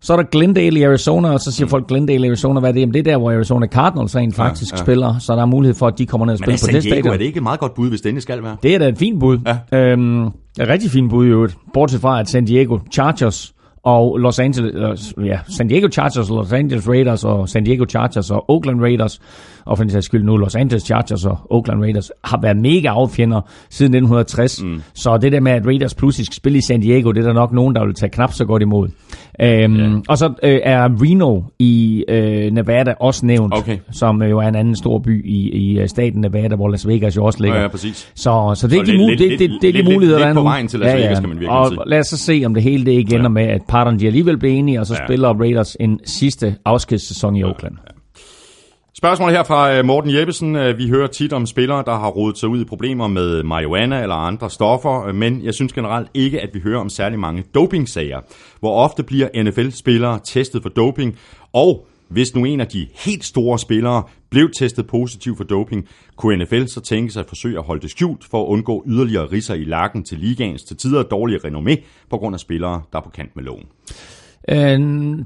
Så 0.00 0.12
er 0.12 0.16
der 0.16 0.24
Glendale 0.24 0.80
i 0.80 0.82
Arizona, 0.82 1.32
og 1.32 1.40
så 1.40 1.52
siger 1.52 1.68
folk 1.68 1.86
Glendale 1.88 2.26
i 2.26 2.28
Arizona, 2.28 2.60
hvad 2.60 2.70
er 2.70 2.72
det? 2.72 2.80
Jamen 2.80 2.94
det 2.94 3.00
er 3.00 3.04
der, 3.12 3.18
hvor 3.18 3.32
Arizona 3.32 3.66
Cardinals 3.66 4.16
rent 4.16 4.34
faktisk 4.34 4.72
ja. 4.72 4.76
ja. 4.76 4.84
spiller, 4.84 5.18
så 5.18 5.32
der 5.32 5.42
er 5.42 5.46
mulighed 5.46 5.74
for, 5.74 5.86
at 5.86 5.98
de 5.98 6.06
kommer 6.06 6.26
ned 6.26 6.32
og 6.32 6.34
er 6.34 6.44
spiller 6.44 6.54
på 6.54 6.66
San 6.66 6.74
det 6.74 6.82
stadion. 6.82 7.12
er 7.12 7.16
det 7.16 7.24
ikke 7.24 7.36
et 7.36 7.42
meget 7.42 7.60
godt 7.60 7.74
bud, 7.74 7.88
hvis 7.88 8.00
det 8.00 8.08
endelig 8.08 8.22
skal 8.22 8.42
være? 8.42 8.56
Det 8.62 8.74
er 8.74 8.78
da 8.78 8.88
et 8.88 8.98
fint 8.98 9.20
bud. 9.20 9.38
Ja. 9.72 9.78
Øhm, 9.78 10.26
et 10.26 10.32
rigtig 10.58 10.90
fint 10.90 11.10
bud 11.10 11.26
i 11.26 11.28
øvrigt. 11.28 11.56
Bortset 11.74 12.00
fra, 12.00 12.20
at 12.20 12.28
San 12.28 12.44
Diego 12.44 12.78
Chargers 12.92 13.54
og 13.82 14.18
Los 14.18 14.38
Angeles, 14.38 15.14
ja, 15.24 15.38
San 15.56 15.68
Diego 15.68 15.88
Chargers, 15.88 16.28
Los 16.28 16.52
Angeles 16.52 16.88
Raiders 16.88 17.24
og 17.24 17.48
San 17.48 17.64
Diego 17.64 17.84
Chargers 17.88 18.30
og 18.30 18.50
Oakland 18.50 18.80
Raiders, 18.80 19.20
og 19.68 19.76
for 19.76 19.84
den 19.84 19.90
sags 19.90 20.06
skyld 20.06 20.24
nu 20.24 20.36
Los 20.36 20.54
Angeles 20.54 20.82
Chargers 20.82 21.24
og 21.24 21.38
Oakland 21.50 21.80
Raiders, 21.82 22.10
har 22.24 22.38
været 22.42 22.56
mega 22.56 22.88
affjender 22.88 23.40
siden 23.70 23.94
1960. 23.94 24.62
Mm. 24.62 24.82
Så 24.94 25.16
det 25.16 25.32
der 25.32 25.40
med, 25.40 25.52
at 25.52 25.66
Raiders 25.66 25.94
pludselig 25.94 26.26
skal 26.26 26.34
spille 26.36 26.58
i 26.58 26.60
San 26.60 26.80
Diego, 26.80 27.12
det 27.12 27.20
er 27.20 27.26
der 27.26 27.32
nok 27.32 27.52
nogen, 27.52 27.74
der 27.74 27.84
vil 27.86 27.94
tage 27.94 28.10
knap 28.10 28.32
så 28.32 28.44
godt 28.44 28.62
imod. 28.62 28.88
Øhm, 29.40 29.76
ja. 29.76 29.90
Og 30.08 30.18
så 30.18 30.26
øh, 30.42 30.60
er 30.62 30.88
Reno 31.02 31.40
i 31.58 32.04
øh, 32.08 32.50
Nevada 32.52 32.94
også 33.00 33.26
nævnt, 33.26 33.54
Okay. 33.54 33.76
som 33.92 34.22
øh, 34.22 34.30
jo 34.30 34.38
er 34.38 34.48
en 34.48 34.54
anden 34.54 34.76
stor 34.76 34.98
by 34.98 35.26
i, 35.26 35.50
i 35.50 35.78
øh, 35.78 35.88
staten 35.88 36.20
Nevada, 36.20 36.56
hvor 36.56 36.68
Las 36.68 36.88
Vegas 36.88 37.16
jo 37.16 37.24
også 37.24 37.42
ligger. 37.42 37.56
Ja, 37.56 37.62
ja, 37.62 37.68
præcis. 37.68 38.12
Så, 38.14 38.52
så 38.54 38.68
det 38.68 38.78
er 38.78 38.84
Så 38.84 38.92
de, 38.92 39.06
lidt- 39.06 39.18
det, 39.18 39.30
det, 39.38 39.50
det 39.62 39.68
er 39.68 39.72
de 39.72 39.78
lidt- 39.78 39.84
muligheder, 39.94 40.18
lidt 40.18 40.24
der 40.24 40.30
er 40.30 40.34
på 40.34 40.42
vejen 40.42 40.68
til 40.68 40.80
Las 40.80 40.94
Vegas, 40.96 41.18
kan 41.20 41.28
man 41.28 41.38
virkelig 41.38 41.50
og 41.58 41.68
sige. 41.68 41.78
lad 41.86 41.98
os 42.00 42.06
så 42.06 42.16
se, 42.16 42.42
om 42.46 42.54
det 42.54 42.62
hele 42.62 42.84
det 42.84 42.92
ikke 42.92 43.10
ender 43.14 43.22
Ja. 43.24 43.28
med, 43.28 43.42
at 43.42 43.60
parterne 43.68 43.98
de 43.98 44.06
alligevel 44.06 44.38
bliver 44.38 44.54
enige, 44.54 44.80
og 44.80 44.86
så 44.86 44.94
Ja. 45.00 45.06
spiller 45.06 45.28
Raiders 45.28 45.76
en 45.80 46.00
sidste 46.04 46.54
afskedssæson 46.64 47.36
i 47.36 47.44
Oakland. 47.44 47.74
Spørgsmål 48.98 49.30
her 49.30 49.42
fra 49.42 49.74
øh, 49.74 49.84
Morten 49.84 50.14
Jeppesen. 50.14 50.56
Øh, 50.56 50.78
vi 50.78 50.88
hører 50.88 51.06
tit 51.06 51.32
om 51.32 51.46
spillere, 51.46 51.84
der 51.86 51.98
har 51.98 52.08
rodet 52.08 52.38
sig 52.38 52.48
ud 52.48 52.60
i 52.60 52.64
problemer 52.64 53.06
med 53.06 53.42
marihuana 53.42 54.02
eller 54.02 54.14
andre 54.14 54.50
stoffer, 54.50 55.06
øh, 55.06 55.14
men 55.14 55.44
jeg 55.44 55.54
synes 55.54 55.72
generelt 55.72 56.08
ikke, 56.14 56.40
at 56.40 56.50
vi 56.54 56.60
hører 56.60 56.80
om 56.80 56.88
særlig 56.88 57.18
mange 57.18 57.44
dopingsager. 57.54 58.20
Hvor 58.60 58.74
ofte 58.74 59.02
bliver 59.02 59.42
NFL-spillere 59.42 60.20
testet 60.24 60.62
for 60.62 60.68
doping, 60.68 61.18
og 61.52 61.86
hvis 62.08 62.34
nu 62.34 62.44
en 62.44 62.60
af 62.60 62.66
de 62.66 62.86
helt 62.94 63.24
store 63.24 63.58
spillere 63.58 64.02
blev 64.30 64.50
testet 64.58 64.86
positiv 64.86 65.36
for 65.36 65.44
doping, 65.44 65.88
kunne 66.16 66.44
NFL 66.44 66.66
så 66.66 66.80
tænke 66.80 67.12
sig 67.12 67.20
at 67.20 67.28
forsøge 67.28 67.58
at 67.58 67.64
holde 67.64 67.82
det 67.82 67.90
skjult 67.90 68.24
for 68.30 68.42
at 68.42 68.46
undgå 68.46 68.84
yderligere 68.86 69.26
risser 69.32 69.54
i 69.54 69.64
lakken 69.64 70.04
til 70.04 70.18
ligaens 70.18 70.62
til 70.62 70.76
tider 70.76 71.02
dårlige 71.02 71.38
renommé 71.38 71.82
på 72.10 72.16
grund 72.16 72.34
af 72.34 72.40
spillere, 72.40 72.82
der 72.92 72.98
er 72.98 73.02
på 73.02 73.10
kant 73.10 73.36
med 73.36 73.44
loven. 73.44 73.64
Øh, 74.48 74.78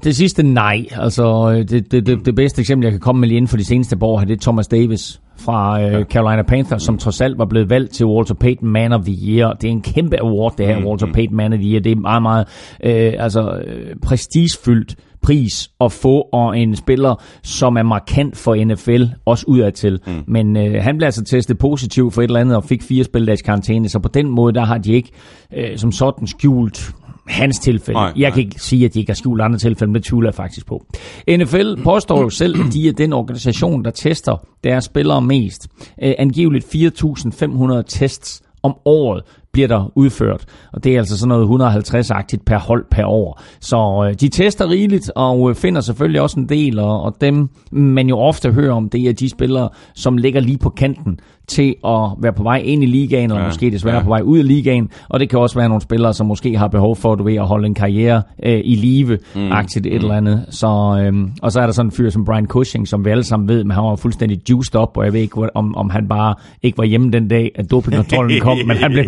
det 0.03 0.15
sidste 0.15 0.43
nej. 0.43 0.85
Altså, 0.91 1.51
øh, 1.51 1.69
det, 1.69 1.91
det, 1.91 2.05
det, 2.05 2.25
det 2.25 2.35
bedste 2.35 2.59
eksempel, 2.59 2.85
jeg 2.85 2.91
kan 2.91 2.99
komme 2.99 3.19
med 3.19 3.27
lige 3.27 3.37
inden 3.37 3.49
for 3.49 3.57
de 3.57 3.65
seneste 3.65 3.97
år, 4.01 4.19
det 4.19 4.31
er 4.31 4.41
Thomas 4.41 4.67
Davis 4.67 5.21
fra 5.37 5.81
øh, 5.81 6.05
Carolina 6.05 6.41
Panthers, 6.41 6.83
som 6.83 6.97
trods 6.97 7.21
alt 7.21 7.37
var 7.37 7.45
blevet 7.45 7.69
valgt 7.69 7.91
til 7.91 8.05
Walter 8.05 8.33
Payton 8.33 8.69
Man 8.69 8.93
of 8.93 9.01
the 9.05 9.17
Year. 9.29 9.53
Det 9.53 9.67
er 9.67 9.71
en 9.71 9.81
kæmpe 9.81 10.19
award, 10.19 10.53
det 10.57 10.67
her 10.67 10.85
Walter 10.85 11.13
Payton 11.13 11.35
Man 11.35 11.53
of 11.53 11.59
the 11.59 11.69
Year. 11.69 11.81
Det 11.81 11.91
er 11.91 11.95
meget, 11.95 12.21
meget 12.21 12.47
øh, 12.83 13.13
altså, 13.17 13.61
øh, 13.65 13.95
prestigefyldt 14.01 14.95
pris 15.21 15.69
at 15.81 15.91
få, 15.91 16.21
og 16.33 16.59
en 16.59 16.75
spiller, 16.75 17.21
som 17.43 17.77
er 17.77 17.83
markant 17.83 18.37
for 18.37 18.65
NFL, 18.65 19.03
også 19.25 19.45
udadtil. 19.47 19.99
Mm. 20.07 20.13
Men 20.27 20.57
øh, 20.57 20.83
han 20.83 20.97
blev 20.97 21.05
altså 21.05 21.23
testet 21.23 21.57
positiv 21.57 22.11
for 22.11 22.21
et 22.21 22.27
eller 22.27 22.39
andet, 22.39 22.55
og 22.55 22.63
fik 22.63 22.83
fire 22.83 23.03
spildags 23.03 23.41
karantæne, 23.41 23.89
så 23.89 23.99
på 23.99 24.07
den 24.07 24.29
måde, 24.29 24.53
der 24.53 24.65
har 24.65 24.77
de 24.77 24.93
ikke 24.93 25.11
øh, 25.57 25.77
som 25.77 25.91
sådan 25.91 26.27
skjult 26.27 26.93
hans 27.27 27.59
tilfælde. 27.59 27.99
Nej, 27.99 28.13
jeg 28.15 28.29
nej. 28.29 28.29
kan 28.29 28.43
ikke 28.43 28.59
sige, 28.59 28.85
at 28.85 28.93
de 28.93 28.99
ikke 28.99 29.09
har 29.09 29.15
skjult 29.15 29.41
andre 29.41 29.59
tilfælde, 29.59 29.91
men 29.91 30.01
det 30.01 30.03
tvivler 30.09 30.29
jeg 30.29 30.35
faktisk 30.35 30.65
på. 30.65 30.85
NFL 31.29 31.83
påstår 31.83 32.21
jo 32.21 32.29
selv, 32.29 32.59
at 32.59 32.73
de 32.73 32.87
er 32.87 32.91
den 32.91 33.13
organisation, 33.13 33.85
der 33.85 33.91
tester 33.91 34.45
deres 34.63 34.85
spillere 34.85 35.21
mest. 35.21 35.67
Øh, 36.03 36.13
angiveligt 36.17 36.75
4.500 36.75 37.81
tests 37.87 38.41
om 38.63 38.75
året 38.85 39.23
bliver 39.53 39.67
der 39.67 39.91
udført. 39.95 40.45
Og 40.73 40.83
det 40.83 40.93
er 40.93 40.99
altså 40.99 41.17
sådan 41.17 41.29
noget 41.29 41.83
150-agtigt 41.83 42.43
per 42.45 42.57
hold 42.57 42.85
per 42.91 43.05
år. 43.05 43.41
Så 43.59 44.07
øh, 44.07 44.13
de 44.19 44.29
tester 44.29 44.69
rigeligt 44.69 45.11
og 45.15 45.49
øh, 45.49 45.55
finder 45.55 45.81
selvfølgelig 45.81 46.21
også 46.21 46.39
en 46.39 46.49
del, 46.49 46.79
og, 46.79 47.01
og 47.01 47.15
dem 47.21 47.49
man 47.71 48.09
jo 48.09 48.19
ofte 48.19 48.51
hører 48.51 48.73
om, 48.73 48.89
det 48.89 49.01
er 49.01 49.13
de 49.13 49.29
spillere, 49.29 49.69
som 49.95 50.17
ligger 50.17 50.41
lige 50.41 50.57
på 50.57 50.69
kanten 50.69 51.19
til 51.47 51.75
at 51.85 52.09
være 52.19 52.33
på 52.33 52.43
vej 52.43 52.57
ind 52.57 52.83
i 52.83 52.85
ligaen, 52.85 53.23
eller 53.23 53.35
Ja, 53.35 53.41
ja, 53.41 53.47
måske 53.47 53.71
desværre 53.71 53.95
ja. 53.95 53.99
ja. 53.99 54.03
på 54.03 54.09
vej 54.09 54.21
ud 54.21 54.39
af 54.39 54.47
ligaen. 54.47 54.89
Og 55.09 55.19
det 55.19 55.29
kan 55.29 55.39
også 55.39 55.59
være 55.59 55.69
nogle 55.69 55.81
spillere, 55.81 56.13
som 56.13 56.27
måske 56.27 56.57
har 56.57 56.67
behov 56.67 56.95
for 56.95 57.15
du 57.15 57.23
ved, 57.23 57.35
at 57.35 57.47
holde 57.47 57.65
en 57.65 57.73
karriere 57.73 58.21
øh, 58.43 58.61
i 58.63 58.75
live, 58.75 59.17
mm. 59.35 59.51
aktivt 59.51 59.85
et 59.85 59.93
eller 59.95 60.15
andet. 60.15 60.45
Så, 60.49 60.67
øh, 60.67 61.27
og 61.41 61.51
så 61.51 61.61
er 61.61 61.65
der 61.65 61.73
sådan 61.73 61.87
en 61.87 61.91
fyr 61.91 62.09
som 62.09 62.25
Brian 62.25 62.47
Cushing, 62.47 62.87
som 62.87 63.05
vi 63.05 63.09
alle 63.09 63.23
sammen 63.23 63.49
ved, 63.49 63.63
men 63.63 63.71
han 63.71 63.83
var 63.83 63.95
fuldstændig 63.95 64.49
juiced 64.49 64.81
up, 64.81 64.97
og 64.97 65.05
jeg 65.05 65.13
ved 65.13 65.21
ikke, 65.21 65.55
om, 65.55 65.75
om 65.75 65.89
han 65.89 66.07
bare 66.07 66.35
ikke 66.63 66.77
var 66.77 66.83
hjemme 66.83 67.11
den 67.11 67.27
dag, 67.27 67.51
at 67.55 67.71
dopingkontrollen 67.71 68.39
kom, 68.41 68.57
men 68.67 68.77
han 68.77 68.91
blev, 68.91 69.05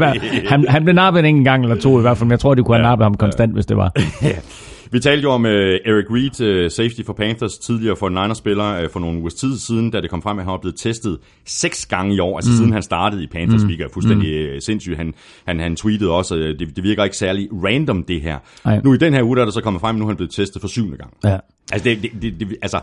han, 0.49 0.65
han 0.69 0.83
blev 0.83 0.95
nappet 0.95 1.25
en 1.25 1.43
gang 1.43 1.63
eller 1.63 1.75
to 1.75 1.97
i 1.97 2.01
hvert 2.01 2.17
fald, 2.17 2.25
men 2.25 2.31
jeg 2.31 2.39
tror, 2.39 2.53
de 2.53 2.63
kunne 2.63 2.77
have 2.77 2.83
nappet 2.83 3.05
ham 3.05 3.13
konstant, 3.13 3.53
hvis 3.53 3.65
det 3.65 3.77
var. 3.77 3.91
Vi 4.91 4.99
talte 4.99 5.23
jo 5.23 5.31
om 5.31 5.45
uh, 5.45 5.51
Eric 5.51 6.05
Reed, 6.09 6.65
uh, 6.65 6.71
safety 6.71 7.01
for 7.05 7.13
Panthers, 7.13 7.57
tidligere 7.57 7.95
for 7.95 8.09
Niners 8.09 8.37
spiller 8.37 8.83
uh, 8.83 8.89
for 8.89 8.99
nogle 8.99 9.19
uger 9.19 9.29
tid 9.29 9.57
siden, 9.57 9.91
da 9.91 10.01
det 10.01 10.09
kom 10.09 10.21
frem, 10.21 10.39
at 10.39 10.45
han 10.45 10.51
var 10.51 10.57
blevet 10.57 10.75
testet 10.75 11.17
seks 11.45 11.85
gange 11.85 12.15
i 12.15 12.19
år, 12.19 12.37
altså 12.37 12.51
mm. 12.51 12.57
siden 12.57 12.73
han 12.73 12.83
startede 12.83 13.23
i 13.23 13.27
Panthers, 13.27 13.61
mm. 13.61 13.67
hvilket 13.67 13.85
er 13.85 13.89
fuldstændig 13.93 14.53
mm. 14.53 14.61
sindssygt. 14.61 14.97
Han, 14.97 15.13
han, 15.47 15.59
han 15.59 15.75
tweetede 15.75 16.11
også, 16.11 16.35
uh, 16.35 16.41
det, 16.41 16.75
det 16.75 16.83
virker 16.83 17.03
ikke 17.03 17.17
særlig 17.17 17.49
random 17.51 18.03
det 18.03 18.21
her. 18.21 18.39
Nej. 18.65 18.81
Nu 18.83 18.93
i 18.93 18.97
den 18.97 19.13
her 19.13 19.23
uge, 19.23 19.35
der 19.35 19.41
er 19.41 19.45
der 19.45 19.51
så 19.51 19.61
kommet 19.61 19.81
frem, 19.81 19.95
nu 19.95 20.03
er 20.03 20.07
han 20.07 20.15
blevet 20.15 20.31
testet 20.31 20.61
for 20.61 20.67
syvende 20.67 20.97
gang. 20.97 21.13
Ja. 21.23 21.37
Altså, 21.71 21.89
det, 21.89 22.01
det, 22.01 22.11
det, 22.21 22.39
det, 22.39 22.57
altså, 22.61 22.79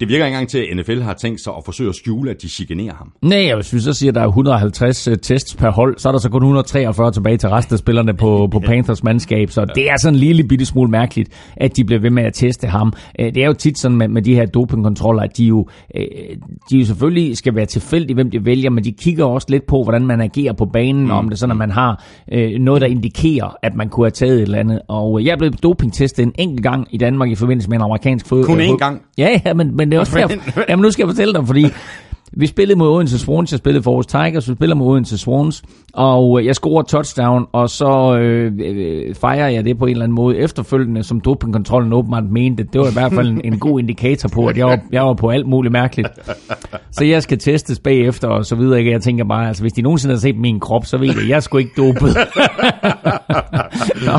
det 0.00 0.08
virker 0.08 0.24
ikke 0.24 0.34
engang 0.34 0.48
til, 0.48 0.58
at 0.58 0.76
NFL 0.76 1.00
har 1.00 1.14
tænkt 1.14 1.40
sig 1.40 1.52
at 1.58 1.64
forsøge 1.64 1.88
at 1.88 1.94
skjule, 1.94 2.30
at 2.30 2.42
de 2.42 2.48
chikanerer 2.48 2.94
ham. 2.94 3.12
Nej, 3.22 3.54
hvis 3.54 3.74
vi 3.74 3.78
så 3.80 3.92
siger, 3.92 4.10
at 4.10 4.14
der 4.14 4.20
er 4.20 4.26
150 4.26 5.08
øh, 5.08 5.16
tests 5.22 5.56
per 5.56 5.70
hold, 5.70 5.98
så 5.98 6.08
er 6.08 6.12
der 6.12 6.18
så 6.18 6.28
kun 6.28 6.42
143 6.42 7.12
tilbage 7.12 7.36
til 7.36 7.48
resten 7.48 7.74
af 7.74 7.78
spillerne 7.78 8.14
på, 8.14 8.46
på 8.52 8.60
Panthers 8.60 9.04
mandskab. 9.04 9.50
Så 9.50 9.64
det 9.74 9.90
er 9.90 9.96
sådan 9.96 10.14
en 10.14 10.20
lille 10.20 10.44
bitte 10.44 10.66
smule 10.66 10.90
mærkeligt, 10.90 11.28
at 11.56 11.76
de 11.76 11.84
bliver 11.84 12.00
ved 12.00 12.10
med 12.10 12.22
at 12.22 12.34
teste 12.34 12.66
ham. 12.66 12.92
Øh, 13.20 13.34
Det 13.34 13.42
er 13.42 13.46
jo 13.46 13.52
tit 13.52 13.78
sådan 13.78 13.96
med, 13.96 14.08
med 14.08 14.22
de 14.22 14.34
her 14.34 14.46
dopingkontroller, 14.46 15.22
at 15.22 15.36
de 15.38 15.44
jo, 15.44 15.68
øh, 15.96 16.04
de 16.70 16.78
jo 16.78 16.86
selvfølgelig 16.86 17.36
skal 17.36 17.54
være 17.54 17.66
tilfældige, 17.66 18.14
hvem 18.14 18.30
de 18.30 18.44
vælger, 18.44 18.70
men 18.70 18.84
de 18.84 18.92
kigger 18.92 19.24
også 19.24 19.46
lidt 19.50 19.66
på, 19.66 19.82
hvordan 19.82 20.06
man 20.06 20.20
agerer 20.20 20.52
på 20.52 20.64
banen, 20.64 21.04
mm. 21.04 21.10
om 21.10 21.28
det 21.28 21.38
sådan, 21.38 21.50
at 21.50 21.56
man 21.56 21.70
har 21.70 22.04
noget, 22.58 22.80
der 22.80 22.86
indikerer, 22.86 23.56
at 23.62 23.74
man 23.74 23.88
kunne 23.88 24.06
have 24.06 24.10
taget 24.10 24.34
et 24.34 24.42
eller 24.42 24.58
andet. 24.58 24.80
Og 24.88 25.24
jeg 25.24 25.38
blevet 25.38 25.62
dopingtestet 25.62 26.22
en 26.22 26.32
enkelt 26.38 26.62
gang 26.62 26.86
i 26.90 26.98
Danmark 26.98 27.30
i 27.30 27.34
forbindelse 27.34 27.68
med 27.70 27.76
en 27.76 27.82
amerikansk 27.82 28.26
fodbold. 28.26 28.58
Kun 28.58 28.60
én 28.60 28.76
gang? 28.76 29.02
Ja, 29.18 29.40
ja, 29.46 29.54
men, 29.54 29.76
men 29.84 29.90
det 29.90 29.96
er 29.96 30.00
også 30.00 30.18
derfor. 30.28 30.64
Jamen 30.68 30.82
nu 30.82 30.90
skal 30.90 31.02
jeg 31.02 31.08
fortælle 31.08 31.34
dig, 31.34 31.46
fordi 31.46 31.66
vi 32.36 32.46
spillede 32.46 32.78
mod 32.78 32.88
Odense 32.88 33.18
Swans, 33.18 33.52
jeg 33.52 33.58
spillede 33.58 33.82
for 33.82 33.90
Aarhus 33.90 34.06
Tigers, 34.06 34.48
vi 34.48 34.54
spiller 34.54 34.76
mod 34.76 34.92
Odense 34.92 35.18
Swans, 35.18 35.62
og 35.92 36.40
øh, 36.40 36.46
jeg 36.46 36.54
scorer 36.54 36.82
touchdown, 36.82 37.46
og 37.52 37.70
så 37.70 38.18
øh, 38.18 38.52
øh, 38.58 39.14
fejrer 39.14 39.48
jeg 39.48 39.64
det 39.64 39.78
på 39.78 39.84
en 39.84 39.90
eller 39.90 40.04
anden 40.04 40.16
måde 40.16 40.36
efterfølgende, 40.36 41.02
som 41.02 41.20
dopingkontrollen 41.20 41.92
åbenbart 41.92 42.24
mente. 42.24 42.62
Det 42.72 42.80
var 42.80 42.88
i 42.88 42.92
hvert 42.92 43.12
fald 43.12 43.28
en, 43.28 43.40
en 43.44 43.58
god 43.58 43.80
indikator 43.80 44.28
på, 44.28 44.46
at 44.46 44.56
jeg 44.56 44.66
var, 44.66 44.78
jeg 44.92 45.02
var 45.02 45.14
på 45.14 45.28
alt 45.28 45.46
muligt 45.46 45.72
mærkeligt. 45.72 46.08
Så 46.90 47.04
jeg 47.04 47.22
skal 47.22 47.38
testes 47.38 47.78
bagefter 47.78 48.28
og 48.28 48.46
så 48.46 48.54
videre. 48.54 48.78
ikke? 48.78 48.90
Jeg 48.90 49.02
tænker 49.02 49.24
bare, 49.24 49.48
altså 49.48 49.62
hvis 49.62 49.72
de 49.72 49.82
nogensinde 49.82 50.14
har 50.14 50.20
set 50.20 50.36
min 50.38 50.60
krop, 50.60 50.86
så 50.86 50.98
ved 50.98 51.06
jeg, 51.06 51.16
at 51.16 51.28
jeg 51.28 51.36
er 51.36 51.40
sgu 51.40 51.58
ikke 51.58 51.72
dopet. 51.76 52.16
Nå, 54.06 54.12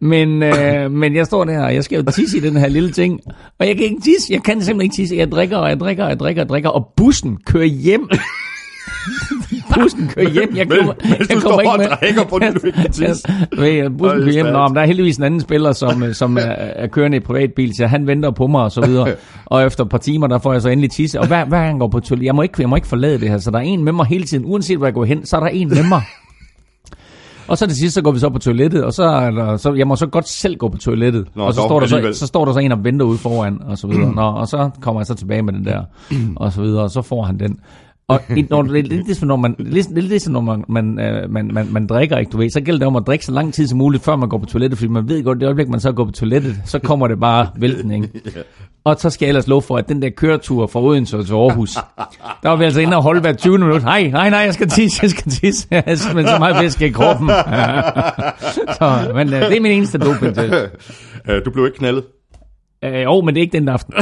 men, 0.00 0.38
men, 0.38 0.42
øh, 0.42 0.90
men 0.90 1.16
jeg 1.16 1.26
står 1.26 1.44
der, 1.44 1.64
og 1.64 1.74
jeg 1.74 1.84
skal 1.84 1.96
jo 1.96 2.10
tisse 2.10 2.36
i 2.36 2.40
den 2.40 2.56
her 2.56 2.68
lille 2.68 2.90
ting, 2.90 3.20
og 3.58 3.66
jeg 3.66 3.76
kan 3.76 3.84
ikke 3.84 4.00
tisse, 4.02 4.32
jeg 4.32 4.42
kan 4.42 4.52
simpelthen 4.52 4.80
ikke 4.80 4.94
tisse. 4.94 5.16
Jeg 5.16 5.32
drikker, 5.32 5.56
og 5.56 5.68
jeg 5.68 5.80
drikker, 5.80 6.11
jeg 6.12 6.20
drikker, 6.20 6.42
og 6.42 6.48
drikker, 6.48 6.70
og 6.70 6.92
bussen 6.96 7.38
kører 7.46 7.64
hjem. 7.64 8.08
bussen 9.74 10.08
kører 10.08 10.28
hjem. 10.30 10.56
Jeg 10.56 10.66
Men- 10.68 10.76
kommer, 10.78 10.94
mens 11.04 11.28
du 11.28 11.34
jeg 11.34 11.42
kommer 11.42 11.60
ikke 11.60 11.88
med. 11.90 11.96
drikker, 12.00 12.28
fordi 12.28 12.46
du 12.46 12.66
ikke 12.66 12.78
kan 12.78 13.96
bussen 13.98 14.20
kører 14.20 14.32
hjem. 14.32 14.46
Nå, 14.46 14.68
men 14.68 14.74
der 14.76 14.82
er 14.82 14.86
heldigvis 14.86 15.16
en 15.16 15.24
anden 15.24 15.40
spiller, 15.40 15.72
som, 15.72 16.02
øh, 16.02 16.14
som 16.14 16.36
er, 16.36 16.40
er 16.42 16.86
kørende 16.86 17.16
i 17.16 17.20
privatbil, 17.20 17.76
så 17.76 17.86
han 17.86 18.06
venter 18.06 18.30
på 18.30 18.46
mig 18.46 18.62
og 18.62 18.72
så 18.72 18.80
videre. 18.86 19.08
Og 19.46 19.66
efter 19.66 19.84
et 19.84 19.90
par 19.90 19.98
timer, 19.98 20.26
der 20.26 20.38
får 20.38 20.52
jeg 20.52 20.62
så 20.62 20.68
endelig 20.68 20.90
tisse. 20.90 21.20
Og 21.20 21.26
hver, 21.26 21.44
hver 21.44 21.58
gang 21.58 21.72
jeg 21.72 21.80
går 21.80 21.88
på 21.88 22.00
toilet, 22.00 22.24
jeg 22.24 22.34
må, 22.34 22.42
ikke, 22.42 22.54
jeg 22.62 22.68
må 22.68 22.76
ikke 22.76 22.88
forlade 22.88 23.20
det 23.20 23.28
her, 23.28 23.38
så 23.38 23.50
der 23.50 23.58
er 23.58 23.62
en 23.62 23.84
med 23.84 23.92
mig 23.92 24.06
hele 24.06 24.24
tiden. 24.24 24.44
Uanset 24.46 24.76
hvor 24.78 24.86
jeg 24.86 24.94
går 24.94 25.04
hen, 25.04 25.26
så 25.26 25.36
er 25.36 25.40
der 25.40 25.46
en 25.48 25.68
med 25.68 25.88
mig. 25.88 26.02
Og 27.48 27.58
så 27.58 27.66
til 27.66 27.76
sidst, 27.76 27.94
så 27.94 28.02
går 28.02 28.12
vi 28.12 28.18
så 28.18 28.30
på 28.30 28.38
toilettet, 28.38 28.84
og 28.84 28.92
så, 28.92 29.02
er 29.02 29.30
der, 29.30 29.56
så 29.56 29.72
jeg 29.74 29.86
må 29.86 29.96
så 29.96 30.06
godt 30.06 30.28
selv 30.28 30.56
gå 30.56 30.68
på 30.68 30.78
toilettet. 30.78 31.26
Nå, 31.34 31.44
og 31.44 31.54
så 31.54 31.60
dog, 31.60 31.68
står, 31.68 31.80
der 31.80 31.86
så, 31.86 31.96
alligevel. 31.96 32.14
så 32.14 32.26
står 32.26 32.44
der 32.44 32.52
så 32.52 32.58
en 32.58 32.72
og 32.72 32.84
venter 32.84 33.06
ude 33.06 33.18
foran, 33.18 33.62
og 33.66 33.78
så 33.78 33.86
videre. 33.86 34.14
Nå, 34.20 34.22
og 34.22 34.48
så 34.48 34.70
kommer 34.80 35.00
jeg 35.00 35.06
så 35.06 35.14
tilbage 35.14 35.42
med 35.42 35.52
den 35.52 35.64
der, 35.64 35.82
og 36.36 36.52
så 36.52 36.62
videre, 36.62 36.82
og 36.82 36.90
så 36.90 37.02
får 37.02 37.22
han 37.22 37.38
den. 37.40 37.60
Og 38.12 38.38
i- 38.38 38.46
når, 38.50 38.62
det 38.62 38.68
er 38.78 38.82
lidt 38.82 39.06
ligesom, 39.06 39.28
når 39.28 39.36
man, 39.36 39.54
lidt, 39.58 39.94
lidt 39.94 40.06
ligesom, 40.06 40.32
når 40.32 40.40
man, 40.40 40.64
man, 40.68 41.00
øh, 41.00 41.30
man, 41.30 41.50
man, 41.54 41.66
man 41.70 41.86
drikker, 41.86 42.16
ikke, 42.18 42.30
du 42.30 42.36
ved, 42.38 42.50
så 42.50 42.60
gælder 42.60 42.78
det 42.78 42.86
om 42.86 42.96
at 42.96 43.02
drikke 43.06 43.24
så 43.24 43.32
lang 43.32 43.54
tid 43.54 43.66
som 43.66 43.78
muligt, 43.78 44.04
før 44.04 44.16
man 44.16 44.28
går 44.28 44.38
på 44.38 44.46
toilettet, 44.46 44.78
fordi 44.78 44.88
man 44.92 45.08
ved 45.08 45.24
godt, 45.24 45.40
det 45.40 45.46
øjeblik, 45.46 45.68
man 45.68 45.80
så 45.80 45.92
går 45.92 46.04
på 46.04 46.10
toilettet, 46.10 46.56
så 46.64 46.78
kommer 46.78 47.08
det 47.08 47.20
bare 47.20 47.46
vælten, 47.60 47.90
ikke? 47.90 48.08
Og 48.84 48.96
så 48.98 49.10
skal 49.10 49.26
jeg 49.26 49.28
ellers 49.28 49.48
love 49.48 49.62
for, 49.62 49.76
at 49.76 49.88
den 49.88 50.02
der 50.02 50.10
køretur 50.10 50.66
fra 50.66 50.80
Odense 50.82 51.24
til 51.24 51.32
Aarhus, 51.32 51.74
der 52.42 52.48
var 52.48 52.56
vi 52.56 52.64
altså 52.64 52.80
inde 52.80 52.96
og 52.96 53.02
holde 53.02 53.20
hver 53.20 53.32
20 53.32 53.58
minutter. 53.58 53.80
Nej, 53.80 54.08
nej, 54.12 54.30
nej, 54.30 54.38
jeg 54.38 54.54
skal 54.54 54.68
tisse, 54.68 54.98
jeg 55.02 55.10
skal 55.10 55.32
tisse. 55.32 55.68
Jeg 55.86 55.98
simpelthen 55.98 56.34
så 56.34 56.38
meget 56.38 56.56
væske 56.64 56.86
i 56.86 56.90
kroppen. 56.90 57.28
så, 58.78 59.12
men 59.14 59.28
øh, 59.34 59.40
det 59.40 59.56
er 59.56 59.60
min 59.60 59.72
eneste 59.72 59.98
doping 59.98 60.34
til. 60.34 60.68
Uh, 61.28 61.34
du 61.44 61.50
blev 61.50 61.66
ikke 61.66 61.78
knaldet. 61.78 62.04
Øh, 62.84 63.02
jo, 63.02 63.20
men 63.20 63.34
det 63.34 63.40
er 63.40 63.42
ikke 63.42 63.58
den 63.58 63.68
aften. 63.68 63.94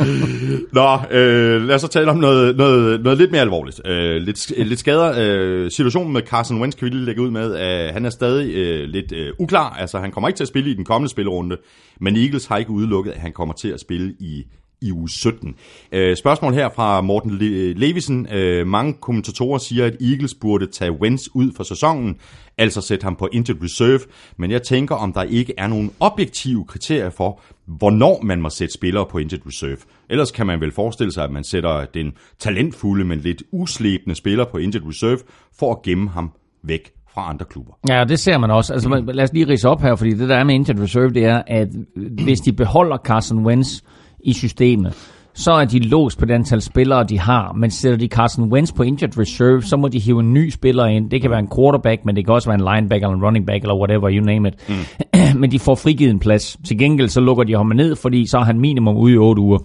Nå, 0.72 0.98
øh, 1.10 1.62
lad 1.62 1.74
os 1.74 1.80
så 1.80 1.88
tale 1.88 2.10
om 2.10 2.16
noget, 2.16 2.56
noget, 2.56 3.02
noget 3.02 3.18
lidt 3.18 3.30
mere 3.30 3.40
alvorligt. 3.40 3.80
Øh, 3.86 4.16
lidt, 4.16 4.52
øh, 4.56 4.66
lidt 4.66 4.80
skader. 4.80 5.14
Øh, 5.18 5.70
situationen 5.70 6.12
med 6.12 6.22
Carson 6.22 6.60
Wentz 6.60 6.76
kan 6.76 6.84
vi 6.84 6.90
lige 6.90 7.04
lægge 7.04 7.22
ud 7.22 7.30
med. 7.30 7.54
at 7.54 7.92
han 7.92 8.04
er 8.04 8.10
stadig 8.10 8.54
øh, 8.54 8.88
lidt 8.88 9.12
øh, 9.12 9.32
uklar. 9.38 9.70
Altså, 9.70 9.98
han 9.98 10.12
kommer 10.12 10.28
ikke 10.28 10.38
til 10.38 10.44
at 10.44 10.48
spille 10.48 10.70
i 10.70 10.74
den 10.74 10.84
kommende 10.84 11.10
spillerunde. 11.10 11.56
Men 12.00 12.16
Eagles 12.16 12.46
har 12.46 12.58
ikke 12.58 12.70
udelukket, 12.70 13.10
at 13.12 13.20
han 13.20 13.32
kommer 13.32 13.54
til 13.54 13.68
at 13.68 13.80
spille 13.80 14.14
i 14.20 14.44
i 14.82 14.92
uge 14.92 15.08
17. 15.08 15.54
Øh, 15.92 16.16
spørgsmål 16.16 16.54
her 16.54 16.68
fra 16.74 17.00
Morten 17.00 17.30
Le- 17.30 17.72
Levisen. 17.72 18.26
Øh, 18.32 18.66
mange 18.66 18.92
kommentatorer 19.00 19.58
siger, 19.58 19.86
at 19.86 19.96
Eagles 20.00 20.34
burde 20.34 20.66
tage 20.66 20.92
Wentz 20.92 21.28
ud 21.34 21.52
for 21.56 21.64
sæsonen, 21.64 22.16
altså 22.58 22.80
sætte 22.80 23.04
ham 23.04 23.16
på 23.16 23.28
injured 23.32 23.62
reserve, 23.62 24.00
men 24.36 24.50
jeg 24.50 24.62
tænker, 24.62 24.94
om 24.94 25.12
der 25.12 25.22
ikke 25.22 25.54
er 25.58 25.66
nogen 25.66 25.90
objektive 26.00 26.64
kriterier 26.64 27.10
for, 27.10 27.40
hvornår 27.66 28.22
man 28.22 28.40
må 28.40 28.50
sætte 28.50 28.74
spillere 28.74 29.06
på 29.06 29.18
injured 29.18 29.46
reserve. 29.46 29.76
Ellers 30.10 30.30
kan 30.30 30.46
man 30.46 30.60
vel 30.60 30.72
forestille 30.72 31.12
sig, 31.12 31.24
at 31.24 31.30
man 31.30 31.44
sætter 31.44 31.84
den 31.84 32.12
talentfulde, 32.38 33.04
men 33.04 33.18
lidt 33.18 33.42
uslæbende 33.52 34.14
spiller 34.14 34.44
på 34.44 34.58
injured 34.58 34.88
reserve, 34.88 35.18
for 35.58 35.72
at 35.72 35.82
gemme 35.82 36.10
ham 36.10 36.30
væk 36.62 36.92
fra 37.14 37.30
andre 37.30 37.44
klubber. 37.50 37.72
Ja, 37.88 38.04
det 38.08 38.18
ser 38.18 38.38
man 38.38 38.50
også. 38.50 38.72
Altså, 38.72 38.88
man- 38.88 39.06
lad 39.06 39.24
os 39.24 39.32
lige 39.32 39.48
rise 39.48 39.68
op 39.68 39.82
her, 39.82 39.94
fordi 39.96 40.10
det 40.10 40.28
der 40.28 40.36
er 40.36 40.44
med 40.44 40.54
injured 40.54 40.80
reserve, 40.80 41.10
det 41.10 41.24
er, 41.24 41.42
at 41.46 41.68
hvis 41.96 42.40
de 42.40 42.52
beholder 42.52 42.96
Carson 42.96 43.46
Wentz 43.46 43.80
i 44.24 44.32
systemet, 44.32 44.94
så 45.34 45.52
er 45.52 45.64
de 45.64 45.78
låst 45.78 46.18
på 46.18 46.24
det 46.24 46.34
antal 46.34 46.60
spillere, 46.60 47.04
de 47.04 47.18
har. 47.18 47.52
Men 47.52 47.70
sætter 47.70 47.98
de 47.98 48.08
Carson 48.08 48.52
Wentz 48.52 48.72
på 48.72 48.82
injured 48.82 49.18
reserve, 49.18 49.62
så 49.62 49.76
må 49.76 49.88
de 49.88 50.00
hive 50.00 50.20
en 50.20 50.34
ny 50.34 50.50
spiller 50.50 50.86
ind. 50.86 51.10
Det 51.10 51.20
kan 51.20 51.30
være 51.30 51.38
en 51.38 51.48
quarterback, 51.56 52.04
men 52.04 52.16
det 52.16 52.24
kan 52.24 52.34
også 52.34 52.48
være 52.48 52.58
en 52.60 52.74
linebacker 52.74 53.08
eller 53.08 53.16
en 53.16 53.24
running 53.24 53.46
back, 53.46 53.62
eller 53.62 53.76
whatever, 53.76 54.10
you 54.10 54.24
name 54.24 54.48
it. 54.48 54.54
Mm. 54.68 54.74
men 55.40 55.50
de 55.50 55.58
får 55.58 55.74
frigivet 55.74 56.10
en 56.10 56.18
plads. 56.18 56.56
Til 56.66 56.78
gengæld 56.78 57.08
så 57.08 57.20
lukker 57.20 57.44
de 57.44 57.56
ham 57.56 57.66
ned, 57.66 57.96
fordi 57.96 58.26
så 58.26 58.38
er 58.38 58.44
han 58.44 58.60
minimum 58.60 58.96
ude 58.96 59.14
i 59.14 59.16
8 59.16 59.42
uger. 59.42 59.58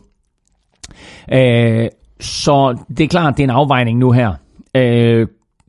Øh, 1.33 1.87
så 2.19 2.77
det 2.97 3.03
er 3.03 3.07
klart, 3.07 3.37
det 3.37 3.43
er 3.43 3.47
en 3.47 3.55
afvejning 3.55 3.99
nu 3.99 4.11
her. 4.11 4.33
Øh, 4.75 5.27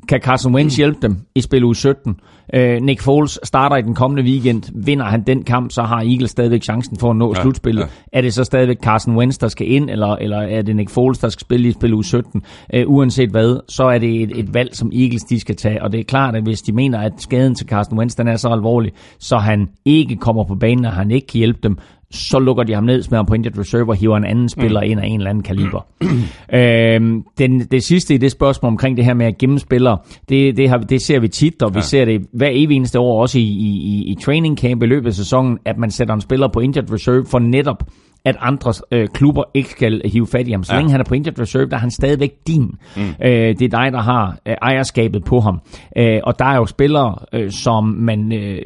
kan 0.08 0.20
Carson 0.20 0.54
Wentz 0.54 0.76
hjælpe 0.76 0.98
dem 1.02 1.16
i 1.34 1.40
spil 1.40 1.64
uge 1.64 1.76
17? 1.76 2.20
Øh, 2.54 2.82
Nick 2.82 3.00
Foles 3.00 3.38
starter 3.44 3.76
i 3.76 3.82
den 3.82 3.94
kommende 3.94 4.22
weekend. 4.22 4.62
Vinder 4.84 5.04
han 5.04 5.22
den 5.22 5.42
kamp, 5.42 5.70
så 5.70 5.82
har 5.82 5.96
Eagles 5.96 6.30
stadigvæk 6.30 6.62
chancen 6.62 6.98
for 6.98 7.10
at 7.10 7.16
nå 7.16 7.34
ja, 7.36 7.42
slutspillet. 7.42 7.82
Ja. 7.82 7.86
Er 8.12 8.20
det 8.20 8.34
så 8.34 8.44
stadigvæk 8.44 8.76
Carson 8.82 9.16
Wentz, 9.16 9.38
der 9.38 9.48
skal 9.48 9.70
ind, 9.70 9.90
eller, 9.90 10.16
eller 10.16 10.38
er 10.38 10.62
det 10.62 10.76
Nick 10.76 10.90
Foles, 10.90 11.18
der 11.18 11.28
skal 11.28 11.40
spille 11.40 11.68
i 11.68 11.72
spil 11.72 11.94
uge 11.94 12.04
17? 12.04 12.42
Øh, 12.74 12.84
uanset 12.86 13.30
hvad, 13.30 13.60
så 13.68 13.84
er 13.84 13.98
det 13.98 14.22
et, 14.22 14.38
et 14.38 14.54
valg, 14.54 14.76
som 14.76 14.90
Eagles 14.94 15.22
de 15.22 15.40
skal 15.40 15.56
tage. 15.56 15.82
Og 15.82 15.92
det 15.92 16.00
er 16.00 16.04
klart, 16.04 16.36
at 16.36 16.42
hvis 16.42 16.60
de 16.62 16.72
mener, 16.72 16.98
at 16.98 17.12
skaden 17.18 17.54
til 17.54 17.66
Carson 17.66 17.98
Wentz 17.98 18.14
den 18.14 18.28
er 18.28 18.36
så 18.36 18.48
alvorlig, 18.48 18.92
så 19.18 19.36
han 19.36 19.68
ikke 19.84 20.16
kommer 20.16 20.44
på 20.44 20.54
banen, 20.54 20.84
og 20.84 20.92
han 20.92 21.10
ikke 21.10 21.26
kan 21.26 21.38
hjælpe 21.38 21.60
dem, 21.62 21.78
så 22.10 22.38
lukker 22.38 22.64
de 22.64 22.74
ham 22.74 22.84
ned, 22.84 23.02
smider 23.02 23.18
ham 23.18 23.26
på 23.26 23.34
injured 23.34 23.58
reserve 23.58 23.88
og 23.88 23.96
hiver 23.96 24.16
en 24.16 24.24
anden 24.24 24.48
spiller 24.48 24.80
mm. 24.80 24.90
ind 24.90 25.00
af 25.00 25.06
en 25.06 25.20
eller 25.20 25.30
anden 25.30 25.44
kaliber. 25.44 25.86
øhm, 26.54 27.24
den, 27.38 27.60
det 27.60 27.82
sidste 27.82 28.14
i 28.14 28.18
det 28.18 28.30
spørgsmål 28.30 28.72
omkring 28.72 28.96
det 28.96 29.04
her 29.04 29.14
med 29.14 29.26
at 29.26 29.38
gemme 29.38 29.58
spillere, 29.58 29.98
det, 30.28 30.56
det, 30.56 30.68
har, 30.68 30.78
det 30.78 31.02
ser 31.02 31.20
vi 31.20 31.28
tit, 31.28 31.62
og 31.62 31.74
vi 31.74 31.78
ja. 31.78 31.82
ser 31.82 32.04
det 32.04 32.26
hver 32.32 32.50
evig 32.52 32.76
eneste 32.76 32.98
år, 32.98 33.20
også 33.22 33.38
i, 33.38 33.42
i, 33.42 34.04
i 34.06 34.16
training 34.24 34.58
camp 34.58 34.82
i 34.82 34.86
løbet 34.86 35.06
af 35.06 35.14
sæsonen, 35.14 35.58
at 35.64 35.78
man 35.78 35.90
sætter 35.90 36.14
en 36.14 36.20
spiller 36.20 36.48
på 36.48 36.60
injured 36.60 36.92
reserve 36.92 37.24
for 37.26 37.38
netop 37.38 37.82
at 38.26 38.36
andre 38.40 38.72
øh, 38.92 39.08
klubber 39.08 39.42
ikke 39.54 39.70
skal 39.70 40.02
hive 40.04 40.26
fat 40.26 40.48
i 40.48 40.50
ham. 40.50 40.64
Så 40.64 40.72
ja. 40.72 40.78
længe 40.78 40.92
han 40.92 41.00
er 41.00 41.04
på 41.04 41.14
injured 41.14 41.40
reserve, 41.40 41.66
der 41.66 41.76
er 41.76 41.80
han 41.80 41.90
stadigvæk 41.90 42.32
din. 42.46 42.74
Mm. 42.96 43.02
Øh, 43.24 43.30
det 43.30 43.62
er 43.62 43.68
dig, 43.68 43.92
der 43.92 44.00
har 44.00 44.38
øh, 44.46 44.54
ejerskabet 44.62 45.24
på 45.24 45.40
ham. 45.40 45.60
Øh, 45.98 46.20
og 46.24 46.38
der 46.38 46.44
er 46.44 46.56
jo 46.56 46.66
spillere, 46.66 47.14
øh, 47.32 47.50
som 47.50 47.84
man 47.84 48.32
øh, 48.32 48.58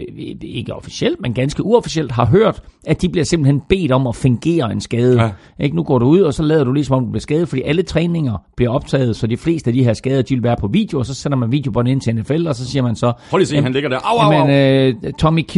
ikke 0.42 0.75
officielt, 0.75 1.20
men 1.20 1.35
ganske 1.35 1.64
uofficielt 1.64 2.12
har 2.12 2.27
hørt, 2.27 2.62
at 2.87 3.03
de 3.03 3.09
bliver 3.09 3.25
simpelthen 3.25 3.62
bedt 3.68 3.92
om 3.92 4.07
at 4.07 4.16
fingere 4.16 4.73
en 4.73 4.81
skade. 4.81 5.23
Ja. 5.23 5.31
Ikke? 5.61 5.77
Nu 5.77 5.83
går 5.83 5.99
du 5.99 6.07
ud, 6.07 6.20
og 6.20 6.35
så 6.35 6.42
lader 6.42 6.64
du 6.64 6.73
ligesom 6.73 6.96
om, 6.96 7.05
du 7.05 7.11
bliver 7.11 7.20
skadet, 7.20 7.49
fordi 7.49 7.62
alle 7.62 7.83
træninger 7.83 8.37
bliver 8.57 8.70
optaget, 8.70 9.16
så 9.16 9.27
de 9.27 9.37
fleste 9.37 9.70
af 9.70 9.75
de 9.75 9.85
her 9.85 9.92
skader, 9.92 10.23
de 10.23 10.35
vil 10.35 10.42
være 10.42 10.57
på 10.61 10.68
video, 10.73 10.99
og 10.99 11.07
så 11.07 11.14
sender 11.14 11.38
man 11.38 11.53
videobånd 11.53 11.88
ind 11.88 12.01
til 12.01 12.14
NFL, 12.14 12.46
og 12.46 12.55
så 12.55 12.70
siger 12.70 12.83
man 12.83 12.96
så... 12.96 13.12
Prøv 13.31 13.38
lige 13.38 13.49
se, 13.49 13.62
han 13.62 13.73
ligger 13.73 13.88
der. 13.88 13.99
Au, 14.05 14.18
au, 14.18 14.33
au. 14.33 14.49
Jamen, 14.49 14.96
øh, 15.05 15.12
Tommy 15.12 15.42
Q, 15.49 15.57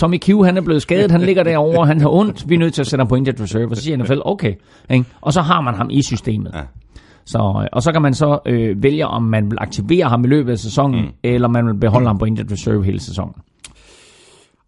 Tommy 0.00 0.18
Q, 0.20 0.28
han 0.44 0.56
er 0.56 0.60
blevet 0.60 0.82
skadet, 0.82 1.10
han 1.10 1.20
ligger 1.20 1.42
derovre, 1.42 1.86
han 1.86 2.00
har 2.00 2.08
ondt, 2.08 2.48
vi 2.48 2.54
er 2.54 2.58
nødt 2.58 2.74
til 2.74 2.80
at 2.80 2.86
sætte 2.86 3.00
ham 3.00 3.08
på 3.08 3.14
injured 3.14 3.40
reserve, 3.40 3.70
og 3.70 3.76
så 3.76 3.82
siger 3.82 3.96
NFL, 3.96 4.18
okay. 4.24 4.54
Ikke? 4.90 5.04
Og 5.20 5.32
så 5.32 5.42
har 5.42 5.60
man 5.60 5.74
ham 5.74 5.88
i 5.90 6.02
systemet. 6.02 6.50
Ja. 6.54 6.60
Så, 7.24 7.68
og 7.72 7.82
så 7.82 7.92
kan 7.92 8.02
man 8.02 8.14
så 8.14 8.38
øh, 8.46 8.82
vælge, 8.82 9.06
om 9.06 9.22
man 9.22 9.50
vil 9.50 9.58
aktivere 9.60 10.08
ham 10.08 10.24
i 10.24 10.28
løbet 10.28 10.52
af 10.52 10.58
sæsonen, 10.58 11.00
mm. 11.00 11.10
eller 11.22 11.48
man 11.48 11.66
vil 11.66 11.74
beholde 11.74 12.04
mm. 12.04 12.06
ham 12.06 12.18
på 12.18 12.24
injured 12.24 12.52
reserve 12.52 12.84
hele 12.84 13.00
sæsonen. 13.00 13.34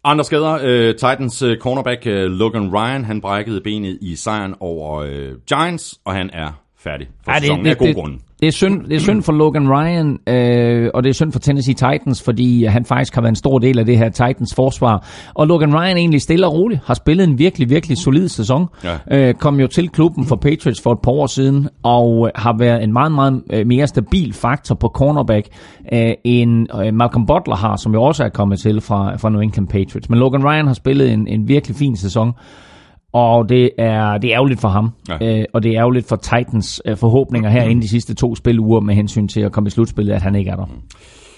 Andre 0.03 0.23
skader. 0.23 0.53
Uh, 0.53 0.95
Titans 0.95 1.43
uh, 1.43 1.51
cornerback 1.59 2.05
uh, 2.05 2.11
Logan 2.11 2.75
Ryan, 2.75 3.05
han 3.05 3.21
brækkede 3.21 3.61
benet 3.63 3.97
i 4.01 4.15
sejren 4.15 4.55
over 4.59 5.03
uh, 5.03 5.37
Giants, 5.47 5.99
og 6.05 6.13
han 6.13 6.29
er 6.33 6.62
færdig 6.83 7.07
for 7.25 7.31
ja, 7.31 7.35
det, 7.35 7.43
sæsonen 7.43 7.65
det, 7.65 7.71
af 7.71 7.77
god 7.77 7.87
det, 7.87 7.95
grund. 7.95 8.13
Det 8.39 8.47
er, 8.47 8.51
synd, 8.51 8.83
det 8.83 8.95
er 8.95 8.99
synd 8.99 9.23
for 9.23 9.33
Logan 9.33 9.69
Ryan, 9.69 10.19
øh, 10.27 10.89
og 10.93 11.03
det 11.03 11.09
er 11.09 11.13
synd 11.13 11.31
for 11.31 11.39
Tennessee 11.39 11.73
Titans, 11.73 12.23
fordi 12.23 12.65
han 12.65 12.85
faktisk 12.85 13.15
har 13.15 13.21
været 13.21 13.31
en 13.31 13.35
stor 13.35 13.59
del 13.59 13.79
af 13.79 13.85
det 13.85 13.97
her 13.97 14.09
Titans 14.09 14.55
forsvar. 14.55 15.07
Og 15.33 15.47
Logan 15.47 15.75
Ryan 15.75 15.97
egentlig 15.97 16.21
stille 16.21 16.47
og 16.47 16.53
roligt 16.53 16.81
har 16.85 16.93
spillet 16.93 17.23
en 17.23 17.39
virkelig, 17.39 17.69
virkelig 17.69 17.97
solid 17.97 18.27
sæson. 18.27 18.67
Ja. 18.83 18.97
Øh, 19.11 19.33
kom 19.33 19.59
jo 19.59 19.67
til 19.67 19.89
klubben 19.89 20.25
for 20.25 20.35
Patriots 20.35 20.81
for 20.81 20.91
et 20.91 20.99
par 21.03 21.11
år 21.11 21.27
siden, 21.27 21.69
og 21.83 22.31
har 22.35 22.55
været 22.59 22.83
en 22.83 22.93
meget, 22.93 23.11
meget 23.11 23.43
øh, 23.53 23.67
mere 23.67 23.87
stabil 23.87 24.33
faktor 24.33 24.75
på 24.75 24.87
cornerback, 24.87 25.47
øh, 25.93 26.13
end 26.23 26.67
øh, 26.85 26.93
Malcolm 26.93 27.25
Butler 27.25 27.55
har, 27.55 27.75
som 27.75 27.93
jo 27.93 28.03
også 28.03 28.23
er 28.23 28.29
kommet 28.29 28.59
til 28.59 28.81
fra, 28.81 29.15
fra 29.15 29.29
New 29.29 29.41
England 29.41 29.67
Patriots. 29.67 30.09
Men 30.09 30.19
Logan 30.19 30.45
Ryan 30.45 30.67
har 30.67 30.73
spillet 30.73 31.11
en, 31.11 31.27
en 31.27 31.47
virkelig 31.47 31.77
fin 31.77 31.95
sæson. 31.95 32.33
Og 33.13 33.49
det 33.49 33.69
er, 33.77 34.17
det 34.17 34.29
er 34.29 34.35
ærgerligt 34.35 34.61
for 34.61 34.67
ham, 34.67 34.89
ja. 35.09 35.39
øh, 35.39 35.45
og 35.53 35.63
det 35.63 35.71
er 35.71 35.79
ærgerligt 35.79 36.09
for 36.09 36.15
Titans 36.15 36.81
øh, 36.85 36.97
forhåbninger 36.97 37.49
her 37.49 37.63
inden 37.63 37.81
de 37.81 37.89
sidste 37.89 38.13
to 38.15 38.35
spiluger 38.35 38.79
med 38.79 38.95
hensyn 38.95 39.27
til 39.27 39.41
at 39.41 39.51
komme 39.51 39.67
i 39.67 39.69
slutspillet, 39.69 40.13
at 40.13 40.21
han 40.21 40.35
ikke 40.35 40.51
er 40.51 40.55
der. 40.55 40.65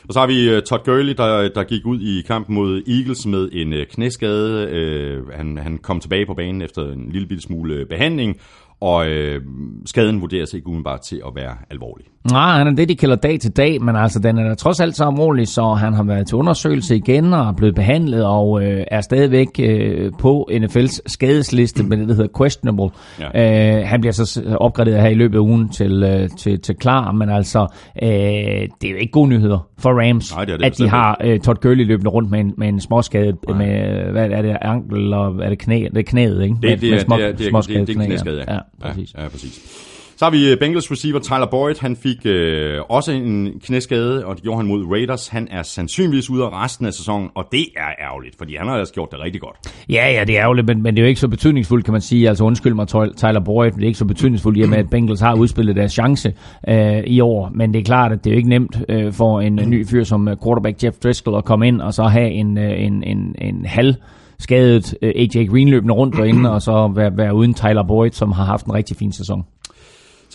Og 0.08 0.14
så 0.14 0.20
har 0.20 0.28
vi 0.28 0.56
uh, 0.56 0.62
Todd 0.62 0.84
Gurley, 0.86 1.14
der, 1.18 1.50
der 1.56 1.64
gik 1.64 1.86
ud 1.86 2.00
i 2.00 2.22
kampen 2.22 2.56
mod 2.56 2.82
Eagles 2.88 3.26
med 3.26 3.50
en 3.54 3.74
uh, 3.74 3.80
knæskade. 3.92 5.22
Uh, 5.22 5.34
han, 5.34 5.58
han 5.58 5.78
kom 5.78 6.00
tilbage 6.00 6.26
på 6.26 6.34
banen 6.34 6.62
efter 6.62 6.92
en 6.92 7.10
lille 7.12 7.42
smule 7.42 7.86
behandling, 7.86 8.38
og 8.82 9.08
øh, 9.08 9.42
skaden 9.86 10.22
vurderes 10.22 10.54
ikke 10.54 10.68
umiddelbart 10.68 11.02
til 11.02 11.22
at 11.28 11.36
være 11.36 11.56
alvorlig. 11.70 12.06
Nej, 12.32 12.58
han 12.58 12.68
er 12.68 12.72
det, 12.72 12.90
de 12.90 12.96
kalder 12.96 13.16
dag 13.16 13.40
til 13.40 13.52
dag, 13.52 13.82
men 13.82 13.96
altså 13.96 14.20
den 14.20 14.38
er 14.38 14.56
trods 14.56 14.80
alt 14.80 14.96
så 14.96 15.04
alvorlig, 15.04 15.48
så 15.48 15.74
han 15.74 15.94
har 15.94 16.04
været 16.04 16.28
til 16.28 16.36
undersøgelse 16.36 16.96
igen 16.96 17.34
og 17.34 17.48
er 17.48 17.52
blevet 17.52 17.76
behandlet 17.76 18.26
og 18.26 18.64
øh, 18.64 18.84
er 18.92 19.02
stadigvæk 19.02 19.48
øh, 19.60 20.12
på 20.20 20.50
NFL's 20.52 21.00
skadesliste 21.06 21.84
med 21.84 21.98
det, 21.98 22.08
der 22.08 22.16
hedder 22.16 22.30
questionable. 22.38 22.90
Ja. 23.20 23.80
Øh, 23.80 23.88
han 23.88 24.02
bliver 24.02 24.14
så 24.14 24.56
opgraderet 24.60 25.02
her 25.02 25.10
i 25.10 25.14
løbet 25.14 25.36
af 25.36 25.42
ugen 25.42 25.70
til, 25.70 26.04
øh, 26.04 26.30
til, 26.38 26.60
til 26.60 26.76
klar, 26.76 27.12
men 27.12 27.30
altså 27.30 27.68
øh, 28.04 28.10
det 28.10 28.88
er 28.88 28.92
jo 28.92 28.98
ikke 28.98 29.12
gode 29.12 29.30
nyheder 29.30 29.68
for 29.78 30.02
Rams, 30.02 30.36
Nej, 30.36 30.46
det 30.46 30.60
det, 30.60 30.66
at 30.66 30.78
de 30.78 30.90
har 30.90 31.18
øh, 31.24 31.40
Todd 31.40 31.58
Gurley 31.62 31.86
løbende 31.86 32.12
rundt 32.12 32.32
med 32.32 32.40
en, 32.40 32.54
med 32.58 32.68
en 32.68 32.80
småskade 32.80 33.34
Nej. 33.48 33.58
med, 33.58 34.04
hvad 34.12 34.30
er 34.30 34.42
det, 34.42 34.58
ankel 34.62 35.14
og 35.14 35.36
er 35.44 35.50
det 35.50 35.60
knæ, 35.60 35.88
det 35.94 35.98
er 35.98 36.04
knæet, 36.04 36.44
ikke? 36.44 36.56
Det, 36.62 36.82
det, 36.82 36.82
med, 36.82 36.92
med 36.92 37.00
små, 37.00 37.18
det, 37.18 37.24
er, 37.24 37.28
det, 37.32 37.48
er, 37.48 37.62
det, 37.62 37.76
er, 37.76 37.86
det 37.86 37.98
er 37.98 38.06
knæskade, 38.06 38.44
ja. 38.48 38.54
ja 38.54 38.60
præcis. 38.82 39.14
Ja, 39.14 39.24
ja, 39.24 39.30
præcis. 39.30 39.95
Så 40.18 40.26
har 40.26 40.30
vi 40.32 40.52
øh, 40.52 40.60
Bengals 40.60 40.92
receiver 40.92 41.20
Tyler 41.20 41.48
Boyd. 41.52 41.76
Han 41.82 41.96
fik 41.96 42.26
øh, 42.26 42.82
også 42.90 43.12
en 43.12 43.60
knæskade, 43.64 44.26
og 44.26 44.36
det 44.36 44.44
gjorde 44.44 44.58
han 44.58 44.68
mod 44.68 44.86
Raiders. 44.92 45.28
Han 45.28 45.48
er 45.52 45.64
sandsynligvis 45.64 46.30
ude 46.30 46.44
af 46.44 46.64
resten 46.64 46.86
af 46.86 46.94
sæsonen, 46.94 47.30
og 47.36 47.48
det 47.52 47.66
er 47.78 48.06
ærgerligt, 48.06 48.36
fordi 48.38 48.56
han 48.56 48.68
har 48.68 48.74
ellers 48.74 48.92
gjort 48.92 49.12
det 49.12 49.20
rigtig 49.20 49.42
godt. 49.42 49.56
Ja, 49.90 50.12
ja, 50.12 50.24
det 50.24 50.38
er 50.38 50.44
ærgerligt, 50.44 50.68
men, 50.68 50.82
men 50.82 50.96
det 50.96 51.02
er 51.02 51.04
jo 51.04 51.08
ikke 51.08 51.20
så 51.20 51.28
betydningsfuldt, 51.28 51.86
kan 51.86 51.92
man 51.92 52.02
sige. 52.02 52.30
Altså 52.30 52.44
undskyld 52.44 52.74
mig, 52.74 52.88
Tyler 52.88 53.42
Boyd, 53.46 53.72
men 53.72 53.76
det 53.76 53.84
er 53.84 53.88
ikke 53.88 54.00
så 54.00 54.06
betydningsfuldt 54.06 54.58
i 54.58 54.62
og 54.62 54.70
med, 54.70 54.78
at 54.78 54.90
Bengals 54.90 55.20
har 55.20 55.36
udspillet 55.36 55.76
deres 55.76 55.92
chance 55.92 56.34
øh, 56.68 57.04
i 57.08 57.20
år. 57.20 57.52
Men 57.56 57.74
det 57.74 57.80
er 57.80 57.84
klart, 57.84 58.12
at 58.12 58.24
det 58.24 58.30
er 58.30 58.34
jo 58.34 58.38
ikke 58.38 58.50
nemt 58.50 58.78
øh, 58.90 59.14
for 59.14 59.42
en 59.42 59.56
ny 59.56 59.88
fyr 59.88 60.04
som 60.04 60.28
øh, 60.28 60.38
quarterback 60.44 60.84
Jeff 60.84 60.98
Driscoll 60.98 61.38
at 61.38 61.46
komme 61.46 61.68
ind 61.68 61.82
og 61.82 61.94
så 61.94 62.04
have 62.04 62.32
en, 62.32 62.58
øh, 62.58 62.84
en, 62.84 63.04
en, 63.04 63.36
en 63.42 63.66
halv 63.66 63.96
skadet 64.40 64.96
øh, 65.02 65.14
AJ 65.16 65.46
Green 65.46 65.70
løbende 65.70 65.94
rundt 65.94 66.16
derinde, 66.16 66.52
og 66.52 66.62
så 66.62 66.92
være, 66.96 67.18
være 67.18 67.36
uden 67.36 67.54
Tyler 67.54 67.84
Boyd, 67.84 68.12
som 68.12 68.32
har 68.32 68.44
haft 68.44 68.66
en 68.66 68.74
rigtig 68.74 68.98
fin 68.98 69.12
sæson. 69.12 69.44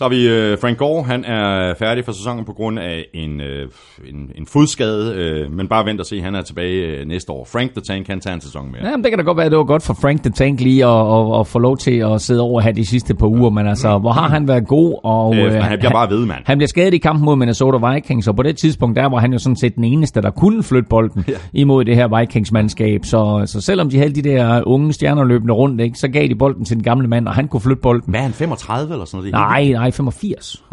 Så 0.01 0.05
har 0.05 0.09
vi 0.09 0.27
øh, 0.27 0.57
Frank 0.61 0.77
Gore, 0.77 1.03
han 1.03 1.25
er 1.25 1.73
færdig 1.79 2.05
for 2.05 2.11
sæsonen 2.11 2.45
på 2.45 2.53
grund 2.53 2.79
af 2.79 3.05
en, 3.13 3.41
øh, 3.41 3.69
en, 4.09 4.31
en 4.35 4.45
fodskade, 4.45 5.13
øh, 5.15 5.51
men 5.51 5.67
bare 5.67 5.85
vent 5.85 5.99
og 5.99 6.05
se, 6.05 6.21
han 6.21 6.35
er 6.35 6.41
tilbage 6.41 6.87
øh, 6.87 7.07
næste 7.07 7.31
år. 7.31 7.45
Frank 7.51 7.71
the 7.71 7.81
Tank, 7.81 8.07
han 8.07 8.19
tager 8.19 8.33
en 8.33 8.41
sæson 8.41 8.71
mere. 8.71 8.89
Ja, 8.89 8.95
det 8.97 9.05
kan 9.09 9.17
da 9.17 9.23
godt 9.23 9.37
være, 9.37 9.45
at 9.45 9.51
det 9.51 9.57
var 9.57 9.63
godt 9.63 9.83
for 9.83 9.97
Frank 10.01 10.23
the 10.23 10.31
Tank 10.31 10.59
lige 10.61 10.85
at, 10.85 10.89
at, 10.91 11.39
at 11.39 11.47
få 11.47 11.59
lov 11.59 11.77
til 11.77 11.91
at 11.91 12.21
sidde 12.21 12.41
over 12.41 12.61
her 12.61 12.71
de 12.71 12.85
sidste 12.85 13.15
par 13.15 13.27
uger, 13.27 13.49
men 13.49 13.67
altså, 13.67 13.97
hvor 13.97 14.11
har 14.11 14.29
han 14.29 14.47
været 14.47 14.67
god? 14.67 14.99
Og, 15.03 15.35
øh, 15.35 15.53
han 15.53 15.79
bliver 15.79 15.91
bare 15.91 16.09
ved, 16.09 16.25
mand. 16.25 16.39
Han 16.45 16.57
bliver 16.57 16.67
skadet 16.67 16.93
i 16.93 16.97
kampen 16.97 17.25
mod 17.25 17.35
Minnesota 17.35 17.91
Vikings, 17.93 18.27
og 18.27 18.35
på 18.35 18.43
det 18.43 18.57
tidspunkt, 18.57 18.95
der 18.95 19.05
var 19.09 19.19
han 19.19 19.33
jo 19.33 19.39
sådan 19.39 19.55
set 19.55 19.75
den 19.75 19.83
eneste, 19.83 20.21
der 20.21 20.31
kunne 20.31 20.63
flytte 20.63 20.89
bolden 20.89 21.25
ja. 21.27 21.33
imod 21.53 21.85
det 21.85 21.95
her 21.95 22.19
Vikings-mandskab. 22.19 23.05
Så, 23.05 23.43
så 23.45 23.61
selvom 23.61 23.89
de 23.89 23.97
havde 23.97 24.15
de 24.15 24.21
der 24.21 24.63
unge 24.65 24.93
stjerner 24.93 25.23
løbende 25.23 25.53
rundt, 25.53 25.81
ikke, 25.81 25.97
så 25.97 26.07
gav 26.07 26.27
de 26.27 26.35
bolden 26.35 26.65
til 26.65 26.75
den 26.75 26.83
gamle 26.83 27.07
mand, 27.07 27.27
og 27.27 27.33
han 27.33 27.47
kunne 27.47 27.61
flytte 27.61 27.81
bolden. 27.81 28.09
Hvad 28.11 28.19
er 28.19 28.23
han, 28.23 28.33
35 28.33 28.93
eller 28.93 29.05
sådan 29.05 29.17
noget? 29.17 29.33
Nej, 29.33 29.67
nej, 29.67 29.90
85. 29.93 30.63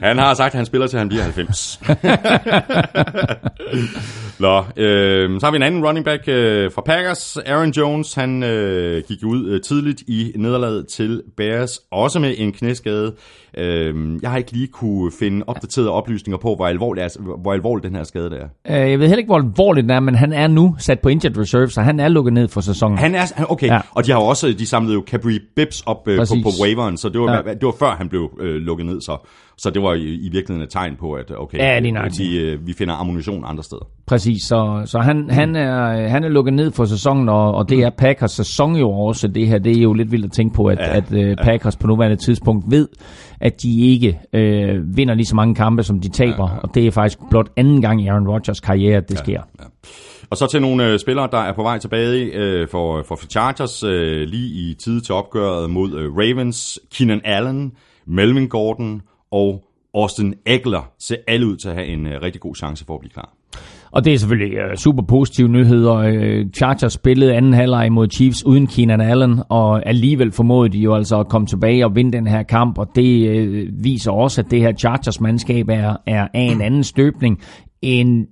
han 0.00 0.18
har 0.18 0.34
sagt, 0.34 0.54
at 0.54 0.58
han 0.58 0.66
spiller 0.66 0.86
til 0.86 0.98
han 0.98 1.08
bliver 1.08 1.22
90. 1.22 1.80
Nå, 4.38 4.64
øh, 4.76 5.40
så 5.40 5.46
har 5.46 5.50
vi 5.50 5.56
en 5.56 5.62
anden 5.62 5.86
running 5.86 6.04
back 6.04 6.28
øh, 6.28 6.72
fra 6.72 6.82
Packers. 6.86 7.36
Aaron 7.36 7.70
Jones, 7.70 8.14
han 8.14 8.42
øh, 8.42 9.02
gik 9.08 9.18
ud 9.24 9.46
øh, 9.48 9.60
tidligt 9.60 10.00
i 10.00 10.32
nederlaget 10.36 10.88
til 10.88 11.22
Bears, 11.36 11.80
også 11.90 12.18
med 12.18 12.34
en 12.38 12.52
knæskade. 12.52 13.14
Øh, 13.58 14.18
jeg 14.22 14.30
har 14.30 14.38
ikke 14.38 14.52
lige 14.52 14.66
kunne 14.66 15.12
finde 15.18 15.44
opdaterede 15.46 15.90
oplysninger 15.90 16.38
på, 16.38 16.54
hvor 16.54 16.66
alvorlig, 16.66 17.02
er, 17.02 17.36
hvor 17.40 17.52
alvorlig 17.52 17.84
den 17.84 17.96
her 17.96 18.04
skade 18.04 18.36
er. 18.36 18.48
Øh, 18.84 18.90
jeg 18.90 18.98
ved 18.98 19.06
heller 19.06 19.18
ikke, 19.18 19.28
hvor 19.28 19.38
alvorlig 19.38 19.82
den 19.82 19.90
er, 19.90 20.00
men 20.00 20.14
han 20.14 20.32
er 20.32 20.46
nu 20.46 20.74
sat 20.78 21.00
på 21.00 21.08
injured 21.08 21.38
reserve, 21.38 21.70
så 21.70 21.80
han 21.80 22.00
er 22.00 22.08
lukket 22.08 22.32
ned 22.32 22.48
for 22.48 22.60
sæsonen. 22.60 22.98
Han 22.98 23.14
er, 23.14 23.24
okay, 23.48 23.66
ja. 23.66 23.80
og 23.90 24.06
de 24.06 24.12
har 24.12 24.18
også, 24.18 24.48
de 24.58 24.66
samlede 24.66 24.94
jo 24.94 25.04
Capri 25.06 25.38
Bibbs 25.56 25.80
op 25.80 26.08
øh, 26.08 26.18
på, 26.18 26.24
på 26.42 26.50
waveren, 26.62 26.96
så 26.96 27.08
det 27.08 27.20
var, 27.20 27.42
ja. 27.46 27.54
det 27.54 27.64
var 27.64 27.74
før 27.78 27.90
han 27.90 28.08
blev 28.08 28.30
øh, 28.40 28.54
lukket 28.54 28.86
ned, 28.86 29.00
så, 29.00 29.26
så 29.56 29.70
det 29.70 29.82
var 29.82 29.94
i, 29.94 30.02
i 30.02 30.28
virkeligheden 30.32 30.62
et 30.62 30.70
tegn 30.70 30.96
på, 30.96 31.12
at 31.12 31.32
okay, 31.38 31.58
ja, 31.58 31.80
de, 32.18 32.36
øh, 32.36 32.66
vi 32.66 32.72
finder 32.72 32.94
ammunition 32.94 33.44
andre 33.46 33.62
steder. 33.62 33.88
Præcis, 34.06 34.42
så, 34.42 34.82
så 34.84 34.98
han, 34.98 35.30
han, 35.30 35.56
er, 35.56 36.08
han 36.08 36.24
er 36.24 36.28
lukket 36.28 36.54
ned 36.54 36.70
for 36.70 36.84
sæsonen, 36.84 37.28
og, 37.28 37.54
og 37.54 37.68
det 37.68 37.78
er 37.82 37.90
Packers 37.90 38.32
sæson 38.32 38.76
jo 38.76 38.90
også. 38.90 39.28
Det 39.28 39.48
her 39.48 39.58
det 39.58 39.78
er 39.78 39.82
jo 39.82 39.92
lidt 39.92 40.12
vildt 40.12 40.24
at 40.24 40.32
tænke 40.32 40.54
på, 40.54 40.64
at, 40.64 40.78
ja, 40.78 40.96
at 40.96 41.04
uh, 41.12 41.44
Packers 41.44 41.74
ja. 41.74 41.80
på 41.80 41.86
nuværende 41.86 42.16
tidspunkt 42.16 42.64
ved, 42.70 42.88
at 43.40 43.62
de 43.62 43.80
ikke 43.80 44.18
øh, 44.32 44.96
vinder 44.96 45.14
lige 45.14 45.26
så 45.26 45.36
mange 45.36 45.54
kampe, 45.54 45.82
som 45.82 46.00
de 46.00 46.08
taber. 46.08 46.48
Ja, 46.48 46.54
ja. 46.54 46.60
Og 46.60 46.74
det 46.74 46.86
er 46.86 46.90
faktisk 46.90 47.18
blot 47.30 47.48
anden 47.56 47.82
gang 47.82 48.02
i 48.02 48.08
Aaron 48.08 48.28
Rodgers 48.28 48.60
karriere, 48.60 48.96
at 48.96 49.08
det 49.08 49.14
ja, 49.14 49.24
sker. 49.24 49.40
Ja. 49.60 49.64
Og 50.30 50.36
så 50.36 50.46
til 50.46 50.60
nogle 50.60 50.92
øh, 50.92 50.98
spillere, 50.98 51.28
der 51.32 51.38
er 51.38 51.52
på 51.52 51.62
vej 51.62 51.78
tilbage 51.78 52.24
øh, 52.24 52.68
for, 52.68 53.02
for 53.02 53.16
Chargers 53.30 53.84
øh, 53.84 54.28
lige 54.28 54.48
i 54.48 54.74
tid 54.74 55.00
til 55.00 55.14
opgøret 55.14 55.70
mod 55.70 55.94
øh, 55.94 56.16
Ravens. 56.16 56.80
Keenan 56.94 57.20
Allen, 57.24 57.72
Melvin 58.06 58.48
Gordon 58.48 59.02
og 59.32 59.64
Austin 59.94 60.34
Eckler 60.46 60.90
ser 60.98 61.16
alle 61.28 61.46
ud 61.46 61.56
til 61.56 61.68
at 61.68 61.74
have 61.74 61.86
en 61.86 62.06
øh, 62.06 62.22
rigtig 62.22 62.40
god 62.40 62.54
chance 62.54 62.84
for 62.84 62.94
at 62.94 63.00
blive 63.00 63.10
klar. 63.10 63.34
Og 63.90 64.04
det 64.04 64.14
er 64.14 64.18
selvfølgelig 64.18 64.56
øh, 64.58 64.76
super 64.76 65.02
positive 65.02 65.48
nyheder. 65.48 65.94
Øh, 65.94 66.46
Chargers 66.50 66.92
spillede 66.92 67.34
anden 67.34 67.52
halvleg 67.52 67.92
mod 67.92 68.08
Chiefs 68.10 68.44
uden 68.44 68.66
Keenan 68.66 69.00
Allen, 69.00 69.40
og 69.48 69.86
alligevel 69.86 70.32
formåede 70.32 70.72
de 70.72 70.78
jo 70.78 70.94
altså 70.94 71.20
at 71.20 71.28
komme 71.28 71.46
tilbage 71.46 71.84
og 71.84 71.96
vinde 71.96 72.12
den 72.12 72.26
her 72.26 72.42
kamp, 72.42 72.78
og 72.78 72.88
det 72.94 73.28
øh, 73.28 73.68
viser 73.84 74.12
også, 74.12 74.40
at 74.40 74.50
det 74.50 74.60
her 74.60 74.72
Chargers-mandskab 74.72 75.68
er, 75.68 75.96
er 76.06 76.28
af 76.34 76.42
en 76.42 76.60
anden 76.60 76.84
støbning 76.84 77.40
end 77.82 78.26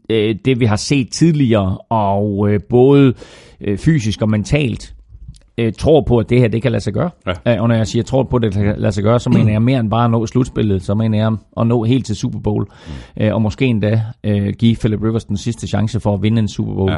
det, 0.45 0.61
vi 0.61 0.65
har 0.65 0.77
set 0.77 1.13
tidligere, 1.13 1.79
og 1.79 2.49
både 2.69 3.15
fysisk 3.77 4.23
og 4.23 4.31
mentalt 4.31 4.95
øh, 5.59 5.73
tror 5.79 6.01
på, 6.09 6.19
at 6.19 6.31
det 6.31 6.41
her 6.41 6.49
det 6.49 6.63
kan 6.63 6.73
lade 6.73 6.83
sig 6.85 6.93
gøre. 6.93 7.11
Ja. 7.47 7.55
Øh, 7.55 7.63
og 7.63 7.69
når 7.69 7.75
jeg 7.75 7.87
siger 7.87 8.03
tror 8.03 8.23
på, 8.23 8.37
at 8.37 8.43
det 8.43 8.53
kan 8.53 8.75
lade 8.79 8.93
sig 8.93 9.05
gøre, 9.05 9.21
så 9.21 9.31
mener 9.31 9.53
jeg 9.53 9.63
mere 9.63 9.81
end 9.81 9.91
bare 9.91 10.05
at 10.05 10.11
nå 10.11 10.27
slutspillet. 10.27 10.83
Så 10.83 10.95
mener 10.95 11.19
jeg 11.19 11.33
at 11.61 11.67
nå 11.67 11.85
helt 11.85 12.07
til 12.07 12.17
Super 12.17 12.39
Bowl. 12.39 12.67
Mm. 13.17 13.23
Øh, 13.23 13.35
og 13.35 13.43
måske 13.43 13.65
endda 13.67 14.03
øh, 14.25 14.53
give 14.59 14.77
Philip 14.77 15.03
Rivers 15.03 15.25
den 15.25 15.37
sidste 15.37 15.67
chance 15.69 16.01
for 16.01 16.15
at 16.15 16.23
vinde 16.23 16.39
en 16.39 16.49
Super 16.49 16.75
Bowl. 16.75 16.93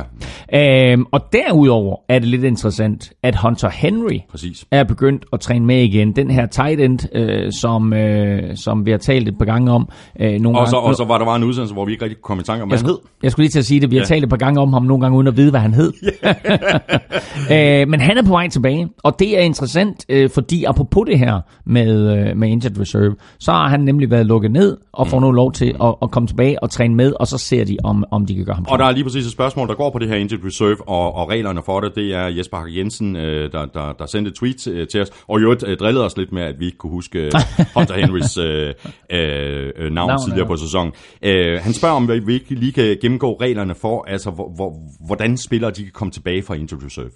Ja. 0.53 0.93
Øh, 0.93 0.99
og 1.13 1.21
derudover 1.33 1.97
er 2.09 2.19
det 2.19 2.29
lidt 2.29 2.45
interessant, 2.45 3.13
at 3.23 3.37
Hunter 3.37 3.71
Henry 3.71 4.19
Præcis. 4.31 4.65
er 4.71 4.85
begyndt 4.85 5.25
at 5.33 5.41
træne 5.41 5.67
med 5.67 5.83
igen. 5.83 6.13
Den 6.17 6.31
her 6.31 6.47
tight 6.47 6.81
end, 6.81 6.99
øh, 7.17 7.53
som, 7.53 7.93
øh, 7.93 8.57
som 8.57 8.87
vi 8.87 8.91
har 8.91 8.99
talt 8.99 9.29
et 9.29 9.39
par 9.39 9.45
gange 9.45 9.73
om. 9.73 9.89
Øh, 10.21 10.41
nogle 10.41 10.59
Og 10.59 10.69
så, 10.69 10.77
gange, 10.77 10.89
og 10.89 10.95
så 10.97 11.05
var 11.05 11.19
der 11.19 11.25
var 11.25 11.37
en 11.37 11.45
udsendelse, 11.45 11.75
hvor 11.75 11.85
vi 11.85 11.93
ikke 11.93 12.05
rigtig 12.05 12.23
komme 12.23 12.41
i 12.41 12.45
tanke 12.45 12.63
om, 12.63 12.69
hvad 12.69 12.79
jeg 12.79 12.83
han 12.83 12.87
hed. 12.91 12.95
skulle, 12.97 13.09
jeg 13.23 13.33
skulle 13.33 13.45
lige 13.45 13.51
til 13.51 13.59
at 13.59 13.65
sige 13.65 13.81
det. 13.81 13.91
Vi 13.91 13.97
har 13.97 14.01
Ja. 14.03 14.07
talt 14.07 14.25
et 14.25 14.31
par 14.31 14.37
gange 14.37 14.61
om 14.61 14.73
ham 14.73 14.83
nogle 14.83 15.01
gange, 15.01 15.17
uden 15.17 15.27
at 15.27 15.37
vide, 15.37 15.51
hvad 15.51 15.61
han 15.61 15.75
hed. 15.75 15.93
øh, 17.53 17.89
men 17.89 18.01
han 18.01 18.19
er 18.19 18.23
på 18.23 18.37
vej 18.43 18.49
tilbage, 18.49 18.89
og 19.05 19.19
det 19.19 19.39
er 19.39 19.41
interessant, 19.41 20.05
øh, 20.09 20.31
fordi 20.31 20.65
apropos 20.65 21.07
det 21.07 21.19
her 21.19 21.41
med, 21.67 22.19
øh, 22.19 22.37
med 22.37 22.49
Injured 22.49 22.81
Reserve, 22.81 23.17
så 23.39 23.53
har 23.53 23.69
han 23.69 23.81
nemlig 23.81 24.11
været 24.11 24.27
lukket 24.27 24.51
ned 24.51 24.77
og 24.93 25.09
får 25.09 25.21
nu 25.21 25.31
lov 25.31 25.53
til 25.53 25.77
at, 25.83 25.95
at 26.03 26.11
komme 26.11 26.27
tilbage 26.27 26.63
og 26.63 26.71
træne 26.71 26.95
med, 26.95 27.13
og 27.21 27.27
så 27.27 27.39
ser 27.39 27.65
de, 27.65 27.77
om, 27.85 28.05
om 28.11 28.27
de 28.27 28.35
kan 28.35 28.45
gøre 28.45 28.55
ham 28.55 28.67
Og 28.69 28.79
der 28.79 28.85
er 28.85 28.93
lige 28.93 29.05
præcis 29.05 29.27
et 29.27 29.33
spørgsmål, 29.33 29.69
der 29.69 29.75
går 29.75 29.91
på 29.91 29.99
det 29.99 30.09
her 30.09 30.17
Injured 30.17 30.45
Reserve, 30.45 30.89
og, 30.89 31.15
og 31.15 31.29
reglerne 31.29 31.63
for 31.65 31.81
det, 31.81 31.95
det 31.95 32.15
er 32.15 32.27
Jesper 32.27 32.57
Hakke 32.57 32.79
Jensen, 32.79 33.17
øh, 33.17 33.53
der, 33.53 33.67
der, 33.67 33.93
der 33.93 34.07
sendte 34.07 34.29
et 34.29 34.35
tweet 34.35 34.69
øh, 34.69 34.87
til 34.89 35.01
os, 35.01 35.11
og 35.29 35.41
øvrigt 35.41 35.65
øh, 35.67 35.77
drillede 35.77 36.05
os 36.05 36.17
lidt 36.17 36.33
med, 36.33 36.43
at 36.43 36.55
vi 36.59 36.65
ikke 36.67 36.79
kunne 36.79 36.93
huske 36.93 37.19
øh, 37.19 37.33
Hunter 37.77 37.95
Henrys 37.95 38.37
øh, 38.37 38.75
øh, 39.13 39.71
øh, 39.77 39.93
navn 39.93 40.09
Navn, 40.09 40.21
tidligere 40.25 40.47
ja. 40.47 40.53
på 40.53 40.57
sæsonen. 40.57 40.93
Øh, 41.23 41.61
han 41.63 41.73
spørger, 41.73 41.95
om 41.95 42.09
vi 42.27 42.35
ikke 42.35 42.55
lige 42.55 42.73
kan 42.73 42.99
gennemgå 43.01 43.37
reglerne 43.41 43.75
for, 43.75 44.05
altså 44.09 44.31
hvor, 44.31 44.53
hvor, 44.55 44.71
hvordan 45.07 45.37
spillere 45.37 45.71
de 45.71 45.83
kan 45.83 45.93
komme 45.93 46.11
tilbage 46.11 46.43
fra 46.43 46.55
Injured 46.55 46.85
Reserve. 46.85 47.11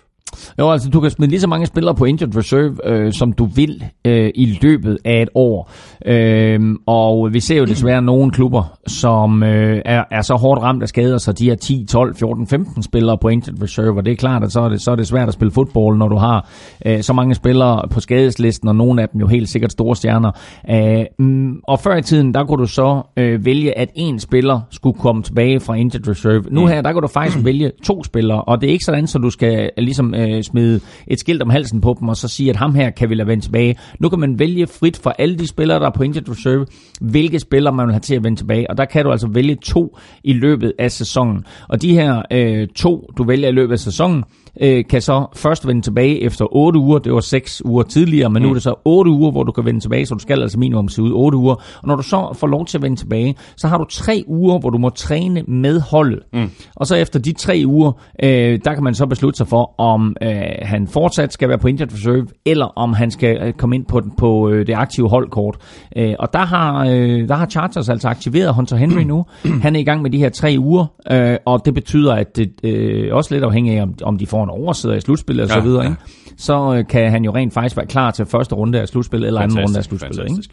Jo, 0.59 0.71
altså 0.71 0.91
du 0.91 1.01
kan 1.01 1.11
smide 1.11 1.31
lige 1.31 1.41
så 1.41 1.47
mange 1.47 1.67
spillere 1.67 1.95
på 1.95 2.05
Injured 2.05 2.37
Reserve, 2.37 2.77
øh, 2.85 3.13
som 3.13 3.33
du 3.33 3.45
vil 3.45 3.85
øh, 4.05 4.31
i 4.35 4.59
løbet 4.63 4.99
af 5.05 5.23
et 5.23 5.29
år. 5.35 5.71
Øh, 6.07 6.61
og 6.87 7.29
vi 7.33 7.41
ser 7.41 7.57
jo 7.57 7.65
desværre 7.65 8.03
nogle 8.03 8.31
klubber, 8.31 8.79
som 8.87 9.43
øh, 9.43 9.83
er, 9.85 10.05
er 10.11 10.23
så 10.23 10.35
hårdt 10.35 10.63
ramt 10.63 10.83
af 10.83 10.89
skader, 10.89 11.19
så 11.19 11.33
de 11.33 11.49
har 11.49 11.57
10, 11.57 11.87
12, 11.91 12.17
14, 12.17 12.47
15 12.47 12.83
spillere 12.83 13.19
på 13.19 13.29
Injured 13.29 13.63
Reserve, 13.63 13.97
og 13.97 14.05
det 14.05 14.13
er 14.13 14.17
klart, 14.17 14.45
at 14.45 14.53
så 14.53 14.61
er 14.61 14.69
det, 14.69 14.81
så 14.81 14.91
er 14.91 14.97
det 14.97 15.07
svært 15.07 15.29
at 15.29 15.35
spille 15.35 15.53
fodbold, 15.53 15.99
når 15.99 16.09
du 16.09 16.17
har 16.17 16.49
øh, 16.87 17.03
så 17.03 17.13
mange 17.13 17.35
spillere 17.35 17.89
på 17.91 18.01
skadeslisten, 18.01 18.69
og 18.69 18.77
nogle 18.77 19.03
af 19.03 19.09
dem 19.09 19.21
jo 19.21 19.27
helt 19.27 19.49
sikkert 19.49 19.73
store 19.73 19.97
stjerner. 19.97 20.31
Øh, 20.71 21.05
mm, 21.19 21.61
og 21.65 21.81
før 21.81 21.97
i 21.97 22.03
tiden, 22.03 22.35
der 22.35 22.45
kunne 22.45 22.59
du 22.59 22.67
så 22.67 23.03
øh, 23.17 23.45
vælge, 23.45 23.79
at 23.79 23.91
en 23.95 24.19
spiller 24.19 24.61
skulle 24.71 24.99
komme 24.99 25.23
tilbage 25.23 25.61
fra 25.61 25.75
Injured 25.75 26.09
Reserve. 26.09 26.45
Nu 26.51 26.67
her, 26.67 26.83
der 26.83 26.93
kan 26.93 27.03
du 27.03 27.09
faktisk 27.09 27.45
vælge 27.45 27.73
to 27.85 28.05
spillere, 28.05 28.43
og 28.43 28.61
det 28.61 28.69
er 28.69 28.73
ikke 28.73 28.85
sådan, 28.85 29.07
så 29.07 29.19
du 29.19 29.31
skal 29.31 29.71
ligesom 29.79 30.15
øh, 30.17 30.43
smide 30.43 30.81
et 31.07 31.21
skilt 31.21 31.43
om 31.43 31.51
halsen 31.51 31.81
på 31.81 31.97
dem, 32.01 32.09
og 32.09 32.17
så 32.17 32.29
sige, 32.29 32.51
at 32.51 32.57
ham 32.57 32.75
her 32.75 32.91
kan 32.91 33.11
vi 33.11 33.15
lade 33.15 33.29
vende 33.29 33.45
tilbage. 33.45 33.77
Nu 33.99 34.09
kan 34.09 34.19
man 34.19 34.39
vælge 34.39 34.67
frit 34.67 34.97
for 34.97 35.11
alle 35.19 35.37
de 35.37 35.47
spillere, 35.47 35.81
der 35.81 35.87
er 35.87 35.91
på 35.91 36.03
Injured 36.03 36.29
Reserve, 36.29 36.67
hvilke 37.01 37.39
spillere 37.39 37.75
man 37.75 37.87
vil 37.87 37.93
have 37.93 38.01
til 38.01 38.15
at 38.15 38.25
vende 38.25 38.39
tilbage, 38.39 38.71
og 38.71 38.77
der 38.77 38.85
kan 38.85 39.05
du 39.05 39.11
altså 39.11 39.29
vælge 39.29 39.57
to 39.63 39.99
i 40.25 40.33
løbet 40.33 40.73
af 40.79 40.93
sæsonen. 40.93 41.45
Og 41.69 41.83
de 41.83 41.95
her 41.95 42.23
øh, 42.31 42.69
to, 42.69 43.11
du 43.19 43.25
vælger 43.25 43.49
i 43.49 43.53
løbet 43.53 43.73
af 43.73 43.79
sæsonen, 43.79 44.25
øh, 44.61 44.85
kan 44.91 45.01
så 45.01 45.27
først 45.35 45.67
vende 45.67 45.83
tilbage 45.83 46.23
efter 46.23 46.57
8 46.57 46.79
uger. 46.79 46.99
Det 46.99 47.13
var 47.13 47.21
6 47.21 47.63
uger 47.65 47.83
tidligere, 47.83 48.31
men 48.31 48.43
nu 48.43 48.51
er 48.51 48.55
det 48.55 48.63
så 48.63 48.75
8 48.85 49.11
uger, 49.11 49.31
hvor 49.31 49.43
du 49.43 49.53
kan 49.53 49.65
vende 49.65 49.81
tilbage, 49.81 50.07
så 50.07 50.15
du 50.15 50.21
skal 50.21 50.43
altså 50.43 50.59
minimum 50.59 50.89
se 50.89 51.03
ud 51.03 51.13
8 51.13 51.39
uger. 51.39 51.55
Og 51.55 51.89
når 51.89 51.97
du 51.97 52.03
så 52.03 52.37
får 52.41 52.47
lov 52.47 52.67
til 52.67 52.79
at 52.79 52.83
vende 52.83 52.97
tilbage, 52.97 53.35
så 53.57 53.69
har 53.69 53.79
du 53.79 53.85
3 53.85 54.25
uger, 54.27 54.59
hvor 54.59 54.71
du 54.71 54.79
må 54.79 54.91
træne 54.91 55.43
med 55.43 55.81
holdet. 55.81 56.21
Mm. 56.33 56.51
Og 56.77 56.87
så 56.87 56.97
efter 56.97 57.19
de 57.19 57.33
3 57.33 57.63
uger, 57.67 57.93
øh, 58.23 58.59
der 58.65 58.75
kan 58.75 58.85
man 58.85 58.95
så 58.95 59.07
beslutte 59.07 59.37
sig 59.37 59.49
for, 59.49 59.81
om 59.81 60.17
øh, 60.23 60.31
han 60.63 60.89
fortsat 60.89 61.33
skal 61.33 61.49
være 61.49 61.59
på 61.59 61.69
Injured 61.69 61.93
Reserve, 61.93 62.27
eller 62.45 62.67
om 62.67 62.93
han 62.93 63.11
skal 63.11 63.39
øh, 63.43 63.53
komme 63.53 63.77
ind 63.77 63.85
på, 63.85 64.03
på 64.19 64.51
øh, 64.51 64.67
det 64.67 64.75
aktive 64.75 65.09
holdkort. 65.09 65.57
Øh, 65.97 66.15
og 66.19 66.33
der 66.33 66.47
har, 66.47 66.87
øh, 66.87 67.29
der 67.29 67.35
har 67.35 67.47
Chargers 67.47 67.89
altså 67.89 68.09
aktiveret 68.09 68.55
Hunter 68.55 68.77
Henry 68.77 69.03
nu. 69.03 69.27
Han 69.65 69.77
er 69.77 69.81
i 69.81 69.85
gang 69.85 70.03
med 70.03 70.11
de 70.11 70.19
her 70.19 70.29
3 70.29 70.57
uger, 70.59 70.87
øh, 71.11 71.37
og 71.45 71.65
det 71.65 71.75
betyder, 71.75 72.15
at 72.15 72.37
det 72.37 72.53
øh, 72.63 73.15
også 73.15 73.35
lidt 73.35 73.45
afhængig 73.45 73.79
af, 73.79 73.83
om, 73.83 73.95
om 74.03 74.19
de 74.19 74.27
får 74.27 74.46
en 74.47 74.51
oversider 74.51 74.95
i 74.95 75.01
slutspillet 75.01 75.43
og 75.43 75.49
så 75.49 75.59
Ja, 75.59 75.65
videre, 75.65 75.83
ja. 75.83 75.89
ikke? 75.91 76.03
så 76.37 76.75
øh, 76.75 76.89
kan 76.89 77.11
han 77.11 77.25
jo 77.25 77.35
rent 77.35 77.53
faktisk 77.55 77.77
være 77.77 77.87
klar 77.87 78.11
til 78.11 78.27
første 78.27 78.55
runde 78.55 78.81
af 78.81 78.89
slutspillet, 78.89 79.27
eller 79.27 79.41
anden 79.41 79.59
runde 79.59 79.79
af 79.79 79.85
slutspillet. 79.85 80.19
Ikke? 80.19 80.35
fantastisk. 80.35 80.51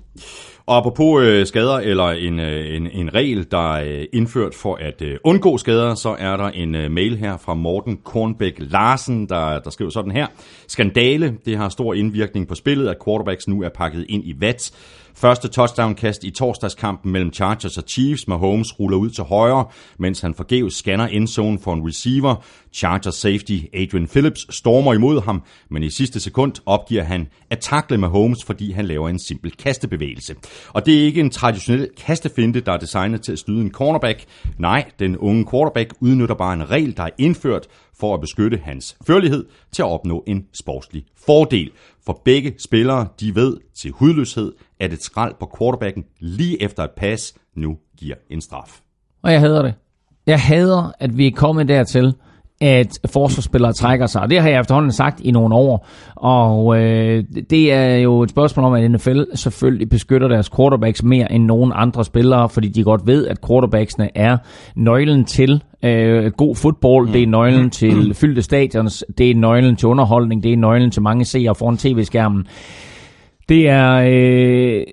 Og 0.66 0.78
apropos 0.78 1.24
øh, 1.24 1.46
skader, 1.46 1.76
eller 1.76 2.04
en, 2.06 2.40
øh, 2.40 2.76
en, 2.76 2.88
en 2.94 3.14
regel, 3.14 3.48
der 3.52 3.76
er 3.76 4.00
øh, 4.00 4.06
indført 4.14 4.56
for 4.56 4.76
at 4.82 5.02
øh, 5.02 5.18
undgå 5.24 5.58
skader, 5.58 5.96
så 5.96 6.16
er 6.20 6.38
der 6.38 6.46
en 6.50 6.76
øh, 6.76 6.92
mail 6.92 7.18
her 7.18 7.38
fra 7.38 7.54
Morten 7.54 7.98
Kornbæk 8.04 8.54
Larsen, 8.58 9.30
der, 9.30 9.60
der 9.60 9.70
skriver 9.70 9.92
sådan 9.92 10.12
her. 10.12 10.28
Skandale, 10.68 11.34
det 11.46 11.58
har 11.58 11.70
stor 11.70 11.94
indvirkning 11.94 12.48
på 12.48 12.56
spillet, 12.56 12.88
at 12.88 12.96
quarterbacks 13.06 13.48
nu 13.48 13.64
er 13.64 13.70
pakket 13.70 14.06
ind 14.10 14.24
i 14.26 14.34
vat. 14.40 14.72
Første 15.16 15.48
touchdown-kast 15.48 16.24
i 16.24 16.32
torsdagskampen 16.32 17.12
mellem 17.12 17.34
Chargers 17.34 17.78
og 17.78 17.84
Chiefs. 17.88 18.28
Mahomes 18.28 18.80
ruller 18.80 18.98
ud 18.98 19.10
til 19.10 19.24
højre, 19.24 19.66
mens 20.00 20.22
han 20.22 20.34
forgæves 20.34 20.74
scanner 20.74 21.08
endzone 21.08 21.60
for 21.60 21.74
en 21.74 21.88
receiver. 21.88 22.36
Chargers 22.74 23.16
safety 23.16 23.58
Adrian 23.74 24.08
Phillips 24.08 24.56
stormer 24.56 24.94
imod 24.94 25.22
ham, 25.22 25.44
men 25.70 25.84
i 25.84 25.90
sidste 25.90 26.20
sekund 26.20 26.54
opgiver 26.66 27.04
han 27.04 27.28
at 27.50 27.60
takle 27.60 27.98
Mahomes, 27.98 28.44
fordi 28.44 28.72
han 28.72 28.86
laver 28.86 29.10
en 29.10 29.20
simpel 29.20 29.52
kastebevægelse. 29.52 30.36
Og 30.70 30.86
det 30.86 31.00
er 31.00 31.04
ikke 31.04 31.20
en 31.20 31.30
traditionel 31.30 31.90
kastefinte, 31.98 32.62
der 32.62 32.72
er 32.72 32.78
designet 32.78 33.22
til 33.22 33.32
at 33.32 33.40
skyde 33.40 33.62
en 33.62 33.72
cornerback. 33.72 34.26
Nej, 34.58 34.92
den 35.00 35.18
unge 35.18 35.46
quarterback 35.52 35.94
udnytter 36.00 36.36
bare 36.36 36.54
en 36.54 36.70
regel, 36.70 36.98
der 36.98 37.04
er 37.04 37.10
indført 37.18 37.68
for 38.00 38.14
at 38.14 38.22
beskytte 38.22 38.60
hans 38.64 38.98
førlighed 39.08 39.46
til 39.72 39.82
at 39.82 39.88
opnå 39.88 40.24
en 40.28 40.46
sportslig 40.54 41.06
fordel. 41.26 41.72
For 42.06 42.22
begge 42.26 42.54
spillere, 42.58 43.08
de 43.20 43.36
ved 43.36 43.58
til 43.76 43.92
hudløshed, 43.92 44.52
at 44.84 44.94
et 44.94 45.04
skrald 45.04 45.34
på 45.40 45.56
quarterbacken 45.58 46.04
lige 46.20 46.64
efter 46.64 46.84
et 46.84 46.92
pass 46.98 47.34
nu 47.56 47.78
giver 47.98 48.16
en 48.30 48.42
straf. 48.42 48.80
Og 49.22 49.32
jeg 49.32 49.40
hader 49.40 49.62
det. 49.62 49.74
Jeg 50.28 50.40
hader, 50.40 50.92
at 51.00 51.18
vi 51.18 51.28
er 51.28 51.32
kommet 51.32 51.68
dertil, 51.68 52.14
at 52.62 53.00
forsvarsspillere 53.06 53.74
trækker 53.74 54.06
sig. 54.06 54.30
Det 54.30 54.42
har 54.42 54.50
jeg 54.50 54.60
efterhånden 54.60 54.92
sagt 54.92 55.20
i 55.20 55.32
nogle 55.32 55.56
år. 55.56 55.88
Og 56.16 56.78
øh, 56.82 57.24
det 57.50 57.72
er 57.74 57.96
jo 57.96 58.22
et 58.22 58.30
spørgsmål 58.30 58.66
om, 58.66 58.74
at 58.74 58.92
NFL 58.92 59.22
selvfølgelig 59.36 59.90
beskytter 59.90 60.28
deres 60.28 60.50
quarterbacks 60.56 61.04
mere 61.04 61.32
end 61.32 61.46
nogen 61.46 61.72
andre 61.76 62.06
spillere, 62.06 62.50
fordi 62.50 62.68
de 62.68 62.84
godt 62.84 63.02
ved, 63.08 63.28
at 63.28 63.38
quarterbacksene 63.48 64.18
er 64.18 64.38
nøglen 64.76 65.26
til 65.26 65.64
øh, 65.84 66.32
god 66.32 66.56
fodbold, 66.56 67.14
det 67.14 67.24
er 67.24 67.28
nøglen 67.28 67.70
til 67.70 68.14
fyldte 68.14 68.42
stadions, 68.42 69.04
det 69.18 69.32
er 69.32 69.36
nøglen 69.36 69.76
til 69.76 69.88
underholdning, 69.88 70.44
det 70.44 70.54
er 70.54 70.58
nøglen 70.58 70.92
til 70.92 71.02
mange 71.02 71.26
seere 71.26 71.56
foran 71.56 71.78
tv-skærmen. 71.78 72.48
Det 73.54 73.70
er 73.70 73.94
øh, 73.94 74.84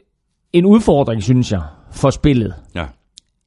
en 0.53 0.65
udfordring, 0.65 1.23
synes 1.23 1.53
jeg, 1.53 1.61
for 1.93 2.11
spillet 2.11 2.55
Ja. 2.77 2.85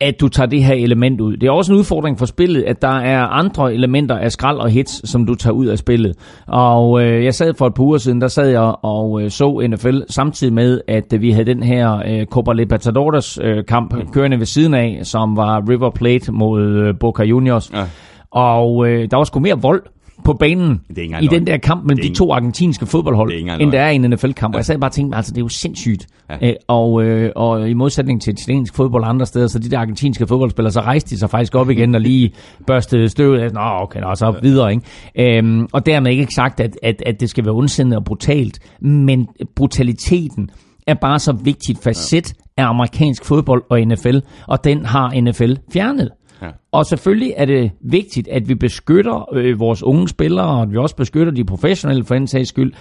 at 0.02 0.16
du 0.22 0.28
tager 0.28 0.48
det 0.48 0.64
her 0.64 0.74
element 0.74 1.22
ud. 1.22 1.38
Det 1.38 1.48
er 1.48 1.52
også 1.52 1.74
en 1.74 1.78
udfordring 1.80 2.20
for 2.20 2.26
spillet, 2.26 2.64
at 2.64 2.82
der 2.82 2.98
er 3.00 3.20
andre 3.28 3.74
elementer 3.74 4.18
af 4.18 4.32
skrald 4.32 4.58
og 4.58 4.70
hits, 4.70 5.10
som 5.10 5.26
du 5.26 5.36
tager 5.36 5.54
ud 5.54 5.66
af 5.66 5.78
spillet. 5.78 6.16
Og 6.48 7.04
øh, 7.04 7.24
jeg 7.26 7.34
sad 7.34 7.54
for 7.58 7.68
et 7.68 7.74
par 7.74 7.84
uger 7.84 7.98
siden, 7.98 8.22
der 8.22 8.28
sad 8.28 8.50
jeg 8.50 8.76
og 8.82 9.22
øh, 9.22 9.30
så 9.32 9.68
NFL 9.70 10.00
samtidig 10.10 10.54
med, 10.54 10.82
at 10.88 11.14
øh, 11.14 11.22
vi 11.22 11.32
havde 11.32 11.46
den 11.46 11.64
her 11.64 12.02
øh, 12.08 12.26
Copa 12.26 12.54
Libertadores 12.54 13.40
øh, 13.44 13.66
kamp 13.66 14.12
kørende 14.12 14.40
ved 14.40 14.46
siden 14.46 14.74
af, 14.74 15.00
som 15.04 15.38
var 15.38 15.64
River 15.70 15.90
Plate 15.90 16.32
mod 16.32 16.62
øh, 16.64 16.94
Boca 17.00 17.24
Juniors. 17.24 17.72
Ja. 17.74 17.84
Og 18.32 18.88
øh, 18.88 19.08
der 19.12 19.18
var 19.18 19.24
sgu 19.24 19.40
mere 19.40 19.62
vold 19.62 19.84
på 20.24 20.34
banen 20.34 20.82
i 21.22 21.28
den 21.28 21.48
der 21.48 21.58
kamp 21.58 21.86
mellem 21.86 22.04
de 22.08 22.14
to 22.14 22.34
argentinske 22.34 22.86
fodboldhold, 22.86 23.32
end 23.34 23.48
der 23.48 23.58
løgn. 23.58 23.74
er 23.74 23.90
i 23.90 23.96
en 23.96 24.02
NFL-kamp. 24.10 24.54
Og 24.54 24.58
jeg 24.58 24.66
sad 24.66 24.78
bare 24.78 24.90
og 24.90 24.94
tænkte, 24.94 25.16
altså 25.16 25.32
det 25.32 25.38
er 25.38 25.42
jo 25.42 25.48
sindssygt. 25.48 26.08
Ja. 26.30 26.48
Ja. 26.48 26.54
og, 26.68 27.04
øh, 27.04 27.32
og 27.36 27.70
i 27.70 27.74
modsætning 27.74 28.22
til 28.22 28.34
italiensk 28.34 28.76
fodbold 28.76 29.04
og 29.04 29.10
andre 29.10 29.26
steder, 29.26 29.48
så 29.48 29.60
de 29.60 29.70
der 29.70 29.80
argentinske 29.80 30.28
fodboldspillere, 30.28 30.72
så 30.72 30.82
rejste 30.82 31.10
de 31.10 31.20
sig 31.20 31.30
faktisk 31.30 31.56
op 31.56 31.70
igen 31.70 31.96
og 31.96 32.02
lige 32.02 32.34
børstede 32.68 33.10
støvet 33.10 33.40
af. 33.40 33.52
Nå, 33.54 33.62
okay, 33.62 34.00
nå, 34.00 34.16
så 34.16 34.36
videre, 34.42 34.72
ikke? 34.74 35.38
Øhm, 35.38 35.68
og 35.74 35.86
dermed 35.86 36.12
ikke 36.12 36.34
sagt, 36.34 36.60
at, 36.60 36.78
at, 36.84 37.04
at 37.06 37.20
det 37.20 37.30
skal 37.30 37.46
være 37.46 37.54
ondsindet 37.54 37.98
og 37.98 38.04
brutalt, 38.04 38.60
men 38.82 39.28
brutaliteten 39.56 40.50
er 40.88 40.94
bare 40.94 41.20
så 41.20 41.32
vigtigt 41.32 41.84
facet 41.84 42.34
af 42.58 42.66
amerikansk 42.66 43.26
fodbold 43.26 43.64
og 43.70 43.82
NFL, 43.82 44.18
og 44.48 44.64
den 44.64 44.86
har 44.86 45.22
NFL 45.22 45.54
fjernet. 45.74 46.10
Ja. 46.44 46.50
Og 46.72 46.86
selvfølgelig 46.86 47.34
er 47.38 47.46
det 47.46 47.72
vigtigt, 47.82 48.28
at 48.28 48.50
vi 48.50 48.56
beskytter 48.56 49.34
øh, 49.34 49.60
vores 49.60 49.84
unge 49.84 50.10
spillere, 50.10 50.48
og 50.48 50.62
at 50.62 50.72
vi 50.72 50.78
også 50.78 50.96
beskytter 50.96 51.34
de 51.34 51.46
professionelle 51.46 52.04
for 52.04 52.16
den 52.16 52.28
sags 52.28 52.50
skyld. 52.50 52.74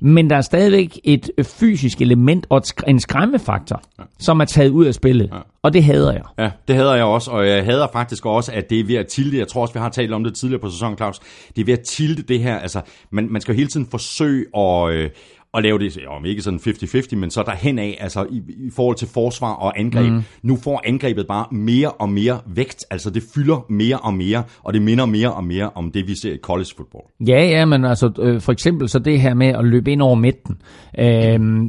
Men 0.00 0.30
der 0.30 0.36
er 0.36 0.40
stadigvæk 0.40 1.00
et 1.04 1.30
fysisk 1.42 2.00
element 2.00 2.46
og 2.48 2.62
en 2.86 3.00
skræmmefaktor, 3.00 3.82
som 4.18 4.40
er 4.40 4.44
taget 4.44 4.70
ud 4.70 4.84
af 4.84 4.94
spillet. 4.94 5.30
Og 5.62 5.72
det 5.72 5.84
hader 5.84 6.12
jeg. 6.12 6.22
Ja, 6.38 6.50
det 6.68 6.76
hader 6.76 6.94
jeg 6.94 7.04
også, 7.04 7.30
og 7.30 7.48
jeg 7.48 7.64
hader 7.64 7.86
faktisk 7.92 8.26
også, 8.26 8.52
at 8.52 8.70
det 8.70 8.80
er 8.80 8.84
ved 8.84 8.96
at 8.96 9.06
tilde, 9.06 9.38
jeg 9.38 9.48
tror 9.48 9.62
også, 9.62 9.74
vi 9.74 9.78
har 9.80 9.88
talt 9.88 10.12
om 10.12 10.24
det 10.24 10.34
tidligere 10.34 10.60
på 10.60 10.70
sæsonen, 10.70 10.96
Claus, 10.96 11.18
det 11.56 11.60
er 11.60 11.64
ved 11.64 11.74
at 11.74 11.80
tilde 11.80 12.22
det 12.22 12.40
her, 12.40 12.58
altså, 12.58 12.80
man, 13.10 13.28
man 13.30 13.40
skal 13.40 13.52
jo 13.52 13.56
hele 13.56 13.68
tiden 13.68 13.86
forsøge 13.90 14.44
at, 14.56 14.90
øh, 14.90 15.10
at 15.56 15.62
lave 15.62 15.78
det, 15.78 15.98
om 16.08 16.24
ikke 16.24 16.42
sådan 16.42 16.60
50-50, 16.60 17.16
men 17.16 17.30
så 17.30 17.42
derhen 17.46 17.78
af, 17.78 17.98
altså 18.00 18.26
i, 18.30 18.42
i 18.66 18.70
forhold 18.70 18.96
til 18.96 19.08
forsvar 19.08 19.52
og 19.52 19.78
angreb. 19.78 20.12
Mm. 20.12 20.22
Nu 20.42 20.56
får 20.56 20.82
angrebet 20.84 21.26
bare 21.26 21.46
mere 21.50 21.90
og 21.90 22.08
mere 22.08 22.40
vægt, 22.46 22.84
altså 22.90 23.10
det 23.10 23.22
fylder 23.34 23.66
mere 23.68 23.98
og 23.98 24.14
mere, 24.14 24.42
og 24.62 24.74
det 24.74 24.82
minder 24.82 25.06
mere 25.06 25.32
og 25.32 25.44
mere 25.44 25.70
om 25.74 25.90
det, 25.90 26.08
vi 26.08 26.14
ser 26.14 26.32
i 26.32 26.38
college 26.42 26.68
football. 26.76 27.04
Ja, 27.28 27.44
ja, 27.44 27.64
men 27.64 27.84
altså 27.84 28.12
øh, 28.18 28.40
for 28.40 28.52
eksempel 28.52 28.88
så 28.88 28.98
det 28.98 29.20
her 29.20 29.34
med 29.34 29.46
at 29.46 29.64
løbe 29.64 29.92
ind 29.92 30.02
over 30.02 30.14
midten. 30.14 30.56
Øh, 30.98 31.04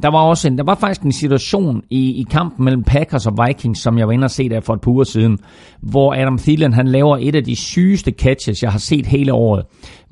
der 0.01 0.11
var 0.11 0.21
også 0.21 0.47
en, 0.47 0.57
der 0.57 0.63
var 0.63 0.75
faktisk 0.75 1.01
en 1.01 1.11
situation 1.11 1.83
i, 1.89 2.21
i 2.21 2.25
kampen 2.31 2.65
mellem 2.65 2.83
Packers 2.83 3.27
og 3.27 3.37
Vikings, 3.47 3.79
som 3.79 3.97
jeg 3.97 4.07
var 4.07 4.13
inde 4.13 4.25
og 4.25 4.31
se 4.31 4.49
der 4.49 4.59
for 4.59 4.73
et 4.73 4.81
par 4.81 4.91
uger 4.91 5.03
siden, 5.03 5.39
hvor 5.81 6.13
Adam 6.13 6.37
Thielen 6.37 6.73
han 6.73 6.87
laver 6.87 7.17
et 7.21 7.35
af 7.35 7.43
de 7.43 7.55
sygeste 7.55 8.11
catches, 8.11 8.63
jeg 8.63 8.71
har 8.71 8.79
set 8.79 9.05
hele 9.05 9.33
året, 9.33 9.65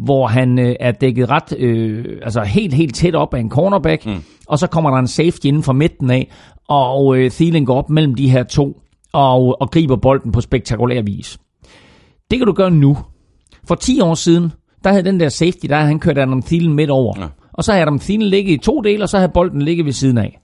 hvor 0.04 0.28
han 0.28 0.60
øh, 0.60 0.76
er 0.80 0.91
dækket 0.91 1.30
ret, 1.30 1.58
øh, 1.58 2.06
altså 2.22 2.41
helt, 2.41 2.74
helt 2.74 2.95
tæt 2.95 3.16
op 3.16 3.34
af 3.34 3.39
en 3.39 3.49
cornerback, 3.49 4.06
mm. 4.06 4.24
og 4.47 4.60
så 4.60 4.68
kommer 4.68 4.89
der 4.89 4.97
en 4.97 5.08
safety 5.08 5.45
inden 5.45 5.64
for 5.64 5.74
midten 5.74 6.10
af, 6.10 6.32
og 6.68 7.18
øh, 7.18 7.32
Thielen 7.32 7.66
går 7.66 7.76
op 7.76 7.89
mellem 7.89 8.16
de 8.16 8.30
her 8.30 8.43
to, 8.43 8.82
og, 9.14 9.62
og 9.62 9.72
griber 9.72 9.95
bolden 9.95 10.32
på 10.32 10.41
spektakulær 10.41 11.01
vis. 11.01 11.38
Det 12.32 12.39
kan 12.39 12.47
du 12.47 12.54
gøre 12.54 12.72
nu. 12.72 12.97
For 13.68 13.76
10 13.76 14.01
år 14.01 14.14
siden, 14.14 14.51
der 14.84 14.89
havde 14.89 15.04
den 15.04 15.20
der 15.20 15.30
safety, 15.30 15.66
der 15.70 15.76
havde 15.76 15.88
han 15.88 15.99
kørt 15.99 16.18
Adam 16.18 16.41
Thielen 16.41 16.74
midt 16.74 16.89
over. 16.89 17.14
Ja. 17.20 17.28
Og 17.54 17.64
så 17.64 17.72
havde 17.72 17.82
Adam 17.82 17.99
Thielen 17.99 18.28
ligget 18.28 18.54
i 18.54 18.58
to 18.58 18.82
dele, 18.82 19.04
og 19.04 19.10
så 19.10 19.18
havde 19.18 19.32
bolden 19.34 19.62
ligget 19.62 19.86
ved 19.86 19.93
siden 19.93 20.18
af. 20.18 20.39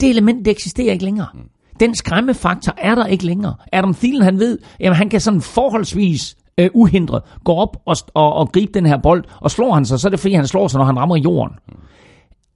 Det 0.00 0.10
element, 0.10 0.44
det 0.44 0.50
eksisterer 0.50 0.92
ikke 0.92 1.04
længere. 1.04 1.26
Mm. 1.34 1.40
Den 1.80 1.94
skræmmefaktor 1.94 2.74
er 2.78 2.94
der 2.94 3.06
ikke 3.06 3.26
længere. 3.26 3.54
Adam 3.72 3.94
Thielen, 3.94 4.22
han 4.22 4.38
ved, 4.38 4.58
at 4.80 4.96
han 4.96 5.08
kan 5.08 5.20
sådan 5.20 5.40
forholdsvis 5.40 6.36
øh, 6.58 6.70
uhindret 6.74 7.22
gå 7.44 7.52
op 7.52 7.76
og, 7.86 7.96
og, 8.14 8.32
og 8.32 8.52
gribe 8.52 8.72
den 8.74 8.86
her 8.86 8.98
bold, 9.02 9.24
og 9.40 9.50
slår 9.50 9.74
han 9.74 9.84
sig, 9.84 10.00
så 10.00 10.08
er 10.08 10.10
det 10.10 10.20
fordi, 10.20 10.34
han 10.34 10.46
slår 10.46 10.68
sig, 10.68 10.78
når 10.78 10.84
han 10.84 10.98
rammer 10.98 11.16
jorden. 11.16 11.54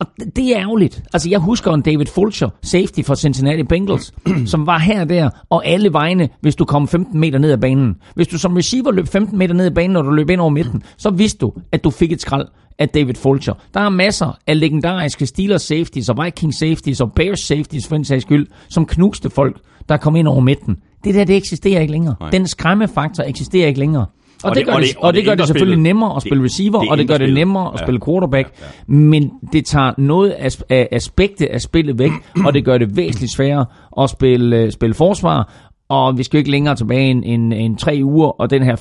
Og 0.03 0.07
det, 0.21 0.37
det 0.37 0.57
er 0.57 0.61
ærgerligt. 0.61 1.03
Altså, 1.13 1.31
jeg 1.31 1.39
husker 1.39 1.73
en 1.73 1.83
David 1.83 2.07
Fulcher, 2.07 2.49
safety 2.63 3.01
for 3.03 3.15
Cincinnati 3.15 3.63
Bengals, 3.63 4.15
som 4.53 4.67
var 4.67 4.79
her 4.79 5.01
og 5.01 5.09
der, 5.09 5.31
og 5.51 5.67
alle 5.67 5.93
vegne, 5.93 6.29
hvis 6.41 6.57
du 6.57 6.65
kom 6.65 6.89
15 6.89 7.21
meter 7.21 7.39
ned 7.39 7.53
ad 7.53 7.59
banen. 7.59 7.97
Hvis 8.15 8.29
du 8.29 8.39
som 8.39 8.57
receiver 8.57 8.93
løb 8.93 9.09
15 9.09 9.39
meter 9.39 9.55
ned 9.55 9.67
ad 9.67 9.71
banen, 9.71 9.93
når 9.93 10.03
du 10.03 10.11
løb 10.11 10.31
ind 10.31 10.41
over 10.41 10.51
midten, 10.51 10.83
så 10.97 11.11
vidste 11.11 11.39
du, 11.39 11.53
at 11.73 11.85
du 11.85 11.91
fik 11.91 12.13
et 12.13 12.21
skrald 12.21 12.49
af 12.79 12.89
David 12.89 13.15
Fulcher. 13.15 13.55
Der 13.75 13.81
er 13.81 13.89
masser 13.89 14.39
af 14.47 14.61
legendariske 14.61 15.27
Steelers 15.27 15.63
safeties, 15.63 16.09
og 16.09 16.25
Vikings 16.25 16.59
safeties, 16.59 17.01
og 17.01 17.13
Bears 17.13 17.41
safeties 17.41 17.89
for 17.89 17.97
en 17.97 18.05
sags 18.05 18.23
skyld, 18.23 18.47
som 18.69 18.87
knuste 18.87 19.31
folk, 19.31 19.61
der 19.89 19.97
kom 19.97 20.17
ind 20.17 20.29
over 20.29 20.41
midten. 20.41 20.77
Det 21.05 21.15
der, 21.15 21.25
det 21.25 21.37
eksisterer 21.37 21.81
ikke 21.81 21.93
længere. 21.93 22.15
Nej. 22.21 22.31
Den 22.31 22.47
skræmmefaktor 22.47 23.25
eksisterer 23.25 23.67
ikke 23.69 23.81
længere. 23.81 24.07
Og, 24.45 24.51
Og 24.51 24.57
det- 24.57 24.61
det, 24.61 24.67
gør 24.67 24.75
og 24.75 24.81
det, 24.83 24.89
det- 24.89 24.97
og, 24.97 25.13
det, 25.13 25.19
det 25.19 25.25
gør 25.29 25.35
det 25.35 25.47
selvfølgelig 25.47 25.73
spillet. 25.75 25.83
nemmere 25.83 26.11
at 26.11 26.15
Det- 26.15 26.23
spille 26.23 26.45
receiver, 26.45 26.81
det 26.81 26.89
og 26.91 26.99
det 26.99 27.09
gør 27.09 27.19
det 27.19 27.35
nemmere 27.35 27.67
at 27.75 27.81
Ja. 27.81 27.85
spille 27.87 28.01
quarterback, 28.07 28.49
men 28.87 29.31
det 29.53 29.65
tager 29.67 29.93
noget 29.99 30.31
af, 30.31 30.51
af 30.71 30.89
aspektet 30.93 31.47
af 31.47 31.61
spillet 31.61 31.99
væk, 31.99 32.11
og 32.45 32.55
det 32.55 32.65
gør 32.65 32.79
det 32.79 32.97
væsentligt 32.97 33.33
sværere 33.33 33.65
at 34.01 34.11
spille, 34.11 34.57
øh, 34.57 34.73
spille 34.73 34.95
forsvar, 34.95 35.53
og 35.93 36.19
vi 36.19 36.23
skal 36.23 36.37
jo 36.37 36.39
ikke 36.39 36.51
længere 36.51 36.77
tilbage 36.77 37.11
end, 37.11 37.23
end, 37.27 37.53
end 37.53 37.77
tre 37.77 38.01
uger, 38.03 38.41
og 38.41 38.51
den 38.51 38.63
her 38.63 38.77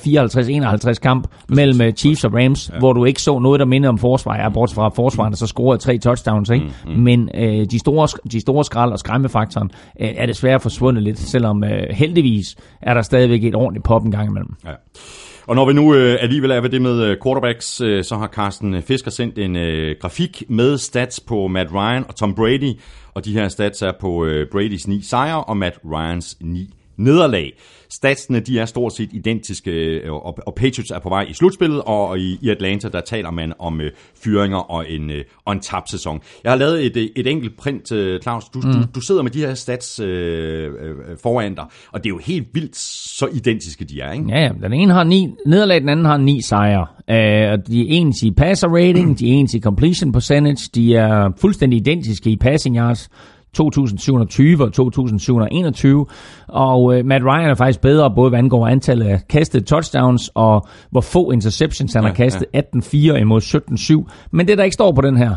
54-51 0.94 0.94
kamp 0.94 1.26
mellem 1.48 1.80
øh, 1.80 1.92
Chiefs 1.92 2.24
og 2.24 2.34
Rams, 2.34 2.70
ja. 2.72 2.78
hvor 2.78 2.92
du 2.92 3.04
ikke 3.04 3.22
så 3.22 3.38
noget, 3.38 3.60
der 3.60 3.66
mindede 3.66 3.88
om 3.88 3.98
forsvar. 3.98 4.36
Ja, 4.36 4.48
bortset 4.48 4.74
fra 4.74 4.88
forsvarerne, 4.88 5.36
så 5.36 5.46
scorede 5.46 5.82
tre 5.82 5.98
touchdowns, 5.98 6.50
ikke? 6.50 6.66
Mm, 6.84 6.92
mm. 6.92 6.98
Men 6.98 7.28
øh, 7.34 7.66
de, 7.70 7.78
store, 7.78 8.08
de 8.32 8.40
store 8.40 8.64
skrald 8.64 8.92
og 8.92 8.98
skræmmefaktoren 8.98 9.70
øh, 10.00 10.08
er 10.16 10.26
desværre 10.26 10.60
forsvundet 10.60 11.02
lidt, 11.02 11.18
selvom 11.18 11.64
øh, 11.64 11.82
heldigvis 11.90 12.56
er 12.82 12.94
der 12.94 13.02
stadigvæk 13.02 13.44
et 13.44 13.54
ordentligt 13.54 13.84
pop 13.84 14.04
en 14.04 14.10
gang 14.10 14.28
imellem. 14.28 14.54
Ja. 14.64 14.72
Og 15.46 15.56
når 15.56 15.66
vi 15.66 15.72
nu 15.72 15.94
øh, 15.94 16.18
alligevel 16.20 16.50
er 16.50 16.60
ved 16.60 16.70
det 16.70 16.82
med 16.82 17.02
øh, 17.04 17.16
quarterbacks, 17.24 17.80
øh, 17.80 18.04
så 18.04 18.16
har 18.16 18.26
Carsten 18.26 18.82
Fisker 18.82 19.10
sendt 19.10 19.38
en 19.38 19.56
øh, 19.56 19.96
grafik 20.00 20.42
med 20.48 20.78
stats 20.78 21.20
på 21.20 21.46
Matt 21.46 21.72
Ryan 21.72 22.04
og 22.08 22.16
Tom 22.16 22.34
Brady. 22.34 22.72
Og 23.14 23.24
de 23.24 23.32
her 23.32 23.48
stats 23.48 23.82
er 23.82 23.92
på 24.00 24.24
øh, 24.24 24.46
Bradys 24.52 24.88
9 24.88 25.02
sejre 25.02 25.44
og 25.44 25.56
Matt 25.56 25.78
Ryans 25.84 26.36
9 26.40 26.74
nederlag. 27.02 27.52
Statsene 27.90 28.40
de 28.40 28.58
er 28.58 28.64
stort 28.64 28.92
set 28.92 29.08
identiske, 29.12 29.70
øh, 29.70 30.12
og, 30.12 30.38
og 30.46 30.54
Patriots 30.54 30.90
er 30.90 30.98
på 30.98 31.08
vej 31.08 31.26
i 31.30 31.32
slutspillet, 31.32 31.82
og 31.82 32.18
i, 32.18 32.38
i 32.42 32.48
Atlanta 32.48 32.88
der 32.88 33.00
taler 33.00 33.30
man 33.30 33.52
om 33.58 33.80
øh, 33.80 33.90
fyringer 34.24 34.58
og 34.58 34.90
en, 34.90 35.10
øh, 35.10 35.24
og 35.44 35.52
en 35.52 35.60
tabt 35.60 35.90
sæson. 35.90 36.20
Jeg 36.44 36.52
har 36.52 36.56
lavet 36.58 36.86
et, 36.86 37.10
et 37.16 37.26
enkelt 37.26 37.56
print, 37.56 37.92
øh, 37.92 38.20
Claus. 38.20 38.44
Du, 38.44 38.60
mm. 38.64 38.72
du, 38.72 38.78
du 38.94 39.00
sidder 39.00 39.22
med 39.22 39.30
de 39.30 39.38
her 39.38 39.54
stats 39.54 40.00
øh, 40.00 40.70
øh, 40.80 40.94
foran 41.22 41.54
dig, 41.54 41.64
og 41.92 42.04
det 42.04 42.06
er 42.06 42.14
jo 42.14 42.20
helt 42.24 42.46
vildt 42.52 42.76
så 42.76 43.26
identiske 43.34 43.84
de 43.84 44.00
er, 44.00 44.12
ikke? 44.12 44.24
Ja, 44.28 44.40
ja. 44.40 44.50
Den 44.62 44.72
ene 44.72 44.92
har 44.92 45.04
ni 45.04 45.28
nederlag, 45.46 45.80
den 45.80 45.88
anden 45.88 46.06
har 46.06 46.16
ni 46.16 46.42
sejre. 46.42 46.86
Øh, 47.10 47.52
og 47.52 47.66
de 47.66 47.80
er 47.80 47.86
ens 47.88 48.22
i 48.22 48.30
passer 48.30 48.68
rating, 48.68 49.18
de 49.18 49.28
er 49.28 49.32
ens 49.32 49.54
i 49.54 49.60
completion 49.60 50.12
percentage, 50.12 50.70
de 50.74 50.94
er 50.94 51.30
fuldstændig 51.40 51.76
identiske 51.76 52.30
i 52.30 52.36
passing 52.36 52.76
yards. 52.76 53.08
2720 53.54 54.64
og 54.64 54.72
2721, 54.72 56.06
og 56.48 56.98
øh, 56.98 57.04
Matt 57.04 57.24
Ryan 57.24 57.50
er 57.50 57.54
faktisk 57.54 57.80
bedre, 57.80 58.10
både 58.14 58.28
hvad 58.28 58.38
angår 58.38 58.66
antallet 58.66 59.06
af 59.06 59.20
kastede 59.28 59.64
touchdowns, 59.64 60.30
og 60.34 60.66
hvor 60.90 61.00
få 61.00 61.30
interceptions 61.30 61.92
han 61.94 62.02
Ja, 62.02 62.08
har 62.08 62.14
kastet, 62.14 62.46
18-4 62.56 62.96
imod 62.96 63.40
17-7. 64.10 64.28
Men 64.30 64.48
det, 64.48 64.58
der 64.58 64.64
ikke 64.64 64.74
står 64.74 64.92
på 64.92 65.00
den 65.00 65.16
her, 65.16 65.34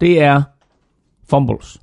det 0.00 0.22
er 0.22 0.42
fumbles. 1.30 1.78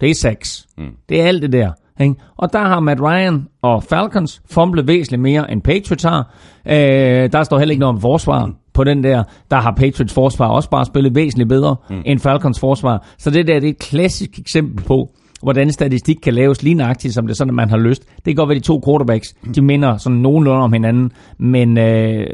Det 0.00 0.10
er 0.10 0.14
sacks. 0.14 0.66
Mm. 0.78 0.90
Det 1.08 1.20
er 1.20 1.26
alt 1.26 1.42
det 1.42 1.52
der. 1.52 1.72
Ikke? 2.00 2.14
Og 2.36 2.52
der 2.52 2.58
har 2.58 2.80
Matt 2.80 3.00
Ryan 3.00 3.48
og 3.62 3.82
Falcons 3.82 4.42
fumblet 4.50 4.86
væsentligt 4.86 5.22
mere 5.22 5.52
end 5.52 5.62
Patriots 5.62 6.02
har. 6.02 6.34
Øh, 6.66 7.32
der 7.32 7.42
står 7.42 7.58
heller 7.58 7.72
ikke 7.72 7.80
noget 7.80 7.94
om 7.94 8.00
forsvar 8.00 8.50
på 8.74 8.84
den 8.84 9.04
der. 9.04 9.24
Der 9.50 9.56
har 9.56 9.74
Patriots 9.76 10.14
forsvar 10.14 10.48
også 10.48 10.70
bare 10.70 10.84
spillet 10.84 11.14
væsentligt 11.14 11.48
bedre 11.48 11.76
mm. 11.90 12.02
end 12.06 12.18
Falcons 12.18 12.60
forsvar. 12.60 13.06
Så 13.18 13.30
det 13.30 13.46
der 13.46 13.60
det 13.60 13.66
er 13.66 13.72
et 13.72 13.78
klassisk 13.78 14.38
eksempel 14.38 14.84
på, 14.84 15.10
hvordan 15.42 15.72
statistik 15.72 16.16
kan 16.22 16.34
laves 16.34 16.62
lige 16.62 16.74
nøjagtigt, 16.74 17.14
som 17.14 17.26
det 17.26 17.32
er 17.32 17.36
sådan, 17.36 17.50
at 17.50 17.54
man 17.54 17.70
har 17.70 17.76
lyst. 17.76 18.02
Det 18.16 18.24
kan 18.24 18.34
godt 18.34 18.48
være, 18.48 18.58
de 18.58 18.64
to 18.64 18.82
quarterbacks, 18.86 19.34
de 19.54 19.62
minder 19.62 19.96
sådan 19.96 20.18
nogenlunde 20.18 20.60
om 20.62 20.72
hinanden, 20.72 21.12
men 21.38 21.78
øh, 21.78 22.26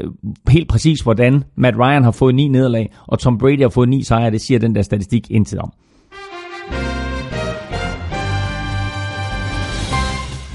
helt 0.49 0.67
præcis, 0.67 1.01
hvordan 1.01 1.43
Matt 1.55 1.77
Ryan 1.77 2.03
har 2.03 2.11
fået 2.11 2.35
ni 2.35 2.47
nederlag, 2.47 2.91
og 3.07 3.19
Tom 3.19 3.37
Brady 3.37 3.61
har 3.61 3.69
fået 3.69 3.89
ni 3.89 4.03
sejre, 4.03 4.31
det 4.31 4.41
siger 4.41 4.59
den 4.59 4.75
der 4.75 4.81
statistik 4.81 5.31
intet 5.31 5.59
om. 5.59 5.73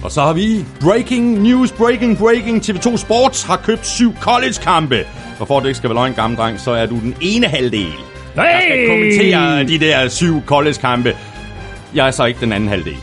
Og 0.05 0.11
så 0.11 0.21
har 0.23 0.33
vi 0.33 0.65
breaking 0.81 1.43
news, 1.43 1.73
breaking, 1.73 2.19
breaking. 2.19 2.63
TV2 2.63 2.97
Sports 2.97 3.43
har 3.43 3.57
købt 3.57 3.87
syv 3.87 4.15
college-kampe. 4.15 5.05
Og 5.41 5.49
for 5.49 5.57
at 5.57 5.63
det 5.63 5.69
ikke 5.69 5.77
skal 5.77 5.91
være 5.91 5.95
løgn, 5.95 6.13
gammel 6.13 6.39
dreng, 6.39 6.61
så 6.61 6.71
er 6.71 6.87
du 6.87 6.95
den 6.95 7.15
ene 7.21 7.47
halvdel, 7.47 7.93
der 8.35 8.61
skal 8.61 8.89
kommentere 8.89 9.65
de 9.65 9.79
der 9.79 10.09
syv 10.09 10.43
college-kampe. 10.47 11.17
Jeg 11.95 12.07
er 12.07 12.11
så 12.11 12.25
ikke 12.25 12.41
den 12.41 12.53
anden 12.53 12.69
halvdel. 12.69 12.97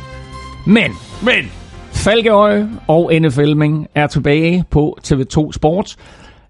Men 0.66 0.92
Men 1.24 1.52
Falkeøje 1.92 2.70
og 2.88 3.12
NFLming 3.22 3.88
er 3.96 4.08
tilbage 4.08 4.64
på 4.70 4.98
TV2 5.08 5.52
Sport. 5.52 5.96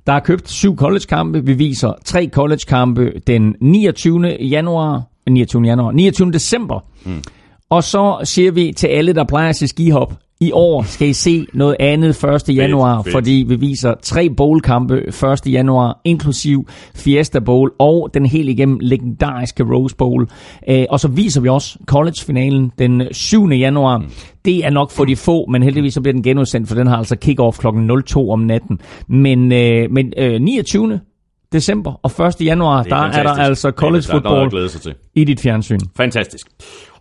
Der 0.08 0.14
er 0.14 0.20
købt 0.20 0.50
syv 0.50 0.78
college-kampe. 0.78 1.46
Vi 1.46 1.54
viser 1.54 1.94
tre 2.06 2.30
college-kampe 2.34 3.12
den 3.28 3.56
29. 3.62 4.38
januar, 4.40 5.02
29. 5.30 5.64
januar, 5.64 5.92
29. 5.92 6.32
december. 6.32 6.80
Mm. 7.06 7.24
Og 7.70 7.84
så 7.84 8.20
siger 8.24 8.52
vi 8.52 8.74
til 8.78 8.88
alle, 8.88 9.14
der 9.14 9.24
plejer 9.24 9.50
at 9.50 9.56
se 9.56 9.68
skihop, 9.68 10.14
i 10.42 10.52
år 10.52 10.84
skal 10.84 11.08
I 11.08 11.14
se 11.14 11.46
noget 11.54 11.76
andet 11.80 12.24
1. 12.50 12.56
januar, 12.56 13.02
fedt. 13.04 13.14
fordi 13.14 13.46
vi 13.48 13.56
viser 13.56 13.94
tre 14.02 14.30
bowl-kampe 14.30 15.02
1. 15.08 15.14
januar, 15.46 16.02
inklusiv 16.04 16.68
Fiesta 16.96 17.40
Bowl 17.40 17.72
og 17.80 18.10
den 18.14 18.26
helt 18.26 18.50
igennem 18.50 18.78
legendariske 18.82 19.64
Rose 19.64 19.96
Bowl. 19.96 20.28
Øh, 20.70 20.86
og 20.90 21.00
så 21.00 21.08
viser 21.08 21.42
vi 21.42 21.50
også 21.50 21.78
college-finalen 21.86 22.72
den 22.80 23.04
7. 23.12 23.50
januar. 23.50 23.98
Mm. 23.98 24.06
Det 24.46 24.66
er 24.66 24.70
nok 24.70 24.92
for 24.92 25.06
de 25.06 25.16
få, 25.16 25.46
men 25.46 25.64
heldigvis 25.64 25.94
så 25.94 26.02
bliver 26.02 26.14
den 26.14 26.24
genudsendt, 26.24 26.68
for 26.68 26.76
den 26.76 26.88
har 26.88 26.98
altså 26.98 27.16
kick-off 27.26 27.58
kl. 27.62 28.02
02 28.06 28.32
om 28.32 28.40
natten. 28.40 28.80
Men, 29.08 29.52
øh, 29.52 29.92
men 29.92 30.14
øh, 30.18 30.42
29 30.42 31.00
december 31.54 31.94
og 32.04 32.26
1. 32.28 32.36
januar, 32.46 32.84
der 32.84 32.96
er 32.96 33.02
der 33.06 33.12
fantastisk. 33.14 33.48
altså 33.48 33.72
college 33.72 34.02
Der 34.02 34.14
er 34.16 34.20
noget 34.22 34.26
at 34.26 34.32
football 34.32 34.50
glæde 34.50 34.70
sig 34.70 34.82
til. 34.82 34.94
i 35.16 35.24
dit 35.24 35.40
fjernsyn. 35.40 35.80
Fantastisk. 35.98 36.48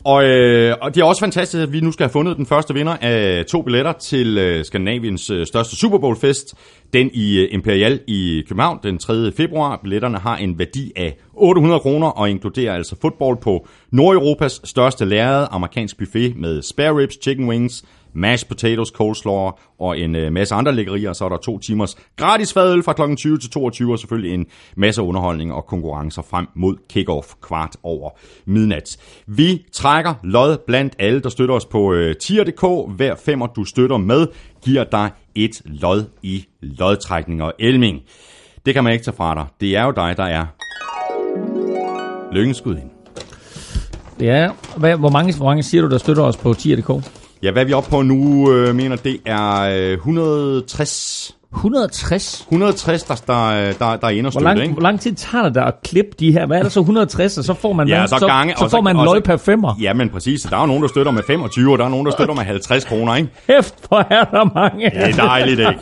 Og, 0.05 0.25
øh, 0.25 0.77
og 0.81 0.95
det 0.95 1.01
er 1.01 1.05
også 1.05 1.21
fantastisk, 1.21 1.63
at 1.63 1.73
vi 1.73 1.81
nu 1.81 1.93
skal 1.93 2.05
have 2.05 2.13
fundet 2.13 2.37
den 2.37 2.47
første 2.47 2.75
vinder 2.75 2.97
af 3.01 3.45
to 3.47 3.63
billetter 3.63 3.93
til 3.93 4.39
øh, 4.39 4.65
Skandinaviens 4.65 5.31
øh, 5.31 5.47
største 5.47 5.77
Super 5.77 5.99
Bowl 5.99 6.17
fest. 6.17 6.55
Den 6.93 7.11
i 7.13 7.39
øh, 7.39 7.49
Imperial 7.51 8.01
i 8.07 8.43
København 8.49 8.79
den 8.83 8.99
3. 8.99 9.33
februar. 9.33 9.81
Billetterne 9.83 10.19
har 10.19 10.37
en 10.37 10.59
værdi 10.59 10.93
af 10.97 11.17
800 11.35 11.81
kroner 11.81 12.07
og 12.07 12.31
inkluderer 12.31 12.75
altså 12.75 12.97
fodbold 13.03 13.39
på 13.43 13.67
Nordeuropas 13.91 14.61
største 14.65 15.05
lærrede, 15.05 15.49
amerikansk 15.51 15.99
buffet 15.99 16.37
med 16.37 16.63
spare 16.63 16.97
ribs, 16.97 17.23
chicken 17.23 17.49
wings, 17.49 17.85
mashed 18.13 18.49
potatoes, 18.49 18.89
coleslaw 18.89 19.51
og 19.79 19.99
en 19.99 20.17
øh, 20.17 20.33
masse 20.33 20.55
andre 20.55 20.75
lækkerier. 20.75 21.13
Så 21.13 21.25
er 21.25 21.29
der 21.29 21.37
to 21.37 21.59
timers 21.59 21.97
gratis 22.17 22.53
fadøl 22.53 22.83
fra 22.83 22.93
kl. 22.93 23.15
20 23.17 23.39
til 23.39 23.51
22, 23.51 23.93
og 23.93 23.99
selvfølgelig 23.99 24.35
en 24.35 24.47
masse 24.77 25.03
underholdning 25.03 25.53
og 25.53 25.67
konkurrencer 25.67 26.23
frem 26.23 26.47
mod 26.55 26.77
kickoff 26.89 27.27
kvart 27.43 27.77
over 27.83 28.11
midnat. 28.45 28.97
Vi 29.27 29.67
trækker 29.73 30.15
lod 30.23 30.57
blandt 30.67 30.95
alle, 30.99 31.21
der 31.21 31.29
støtter 31.29 31.55
os 31.55 31.67
på 31.67 31.93
øh, 31.93 32.17
tier.dk. 32.17 32.97
Hver 32.97 33.15
femmer, 33.15 33.47
du 33.47 33.65
støtter 33.65 33.97
med, 33.97 34.27
giver 34.65 34.85
dig 34.85 35.11
et 35.35 35.63
lod 35.65 36.05
i 36.23 36.45
lodtrækning 36.61 37.43
og 37.43 37.53
elming. 37.59 38.01
Det 38.67 38.75
kan 38.75 38.85
man 38.85 38.93
ikke 38.93 39.05
tage 39.05 39.17
fra 39.17 39.35
dig. 39.35 39.47
Det 39.61 39.77
er 39.77 39.85
jo 39.85 39.91
dig, 39.91 40.17
der 40.17 40.25
er 40.25 40.47
lykkens 42.33 42.61
ind. 42.61 42.91
Det 44.21 44.29
er, 44.29 44.53
hvad, 44.77 44.97
hvor, 44.97 45.11
mange, 45.11 45.37
hvor 45.37 45.47
mange 45.47 45.63
siger 45.63 45.83
du, 45.83 45.89
der 45.89 45.99
støtter 45.99 46.23
os 46.23 46.37
på 46.37 46.55
tier.dk? 46.55 47.20
Ja, 47.43 47.51
hvad 47.53 47.63
er 47.63 47.67
vi 47.67 47.73
oppe 47.73 47.91
på 47.91 48.03
nu, 48.03 48.53
øh, 48.53 48.75
mener 48.75 48.97
det 48.97 49.17
er 49.27 49.61
øh, 49.61 49.93
160... 49.93 51.37
160? 51.55 52.41
160, 52.49 53.03
der, 53.03 53.15
der, 53.27 53.73
der, 53.79 53.97
der 53.97 54.07
er 54.07 54.11
inde 54.11 54.29
og 54.29 54.33
Hvor 54.33 54.41
lang, 54.41 54.61
ikke? 54.61 54.73
hvor 54.73 54.83
lang 54.83 55.01
tid 55.01 55.15
tager 55.15 55.45
det 55.45 55.55
dig 55.55 55.67
at 55.67 55.75
klippe 55.85 56.11
de 56.21 56.33
her? 56.33 56.47
Hvad 56.47 56.59
er 56.59 56.63
der 56.63 56.69
så 56.71 56.81
160, 56.81 57.39
og 57.39 57.45
så 57.45 57.55
får 57.55 57.73
man, 57.73 57.89
Ja, 57.89 58.07
så 58.07 58.17
så, 58.19 58.27
gange- 58.27 58.55
så, 58.57 58.65
og 58.65 58.71
får 58.71 58.79
så- 58.79 58.83
man 58.83 58.97
og 58.97 59.05
løg 59.05 59.17
så- 59.17 59.23
per 59.25 59.37
femmer. 59.37 59.75
Ja, 59.81 59.93
men 59.93 60.09
præcis. 60.09 60.41
Der 60.43 60.57
er 60.57 60.61
jo 60.61 60.67
nogen, 60.67 60.83
der 60.83 60.89
støtter 60.89 61.13
med 61.13 61.23
25, 61.27 61.73
og 61.73 61.79
der 61.79 61.85
er 61.85 61.89
nogen, 61.89 62.07
der 62.07 62.13
støtter 62.13 62.35
med 62.35 62.43
50 62.43 62.85
kroner, 62.85 63.17
ikke? 63.17 63.29
Hæft, 63.51 63.75
hvor 63.89 64.07
er 64.11 64.25
der 64.25 64.55
mange. 64.55 64.91
Det 64.91 65.19
er 65.19 65.25
dejligt, 65.27 65.61
ikke? 65.61 65.79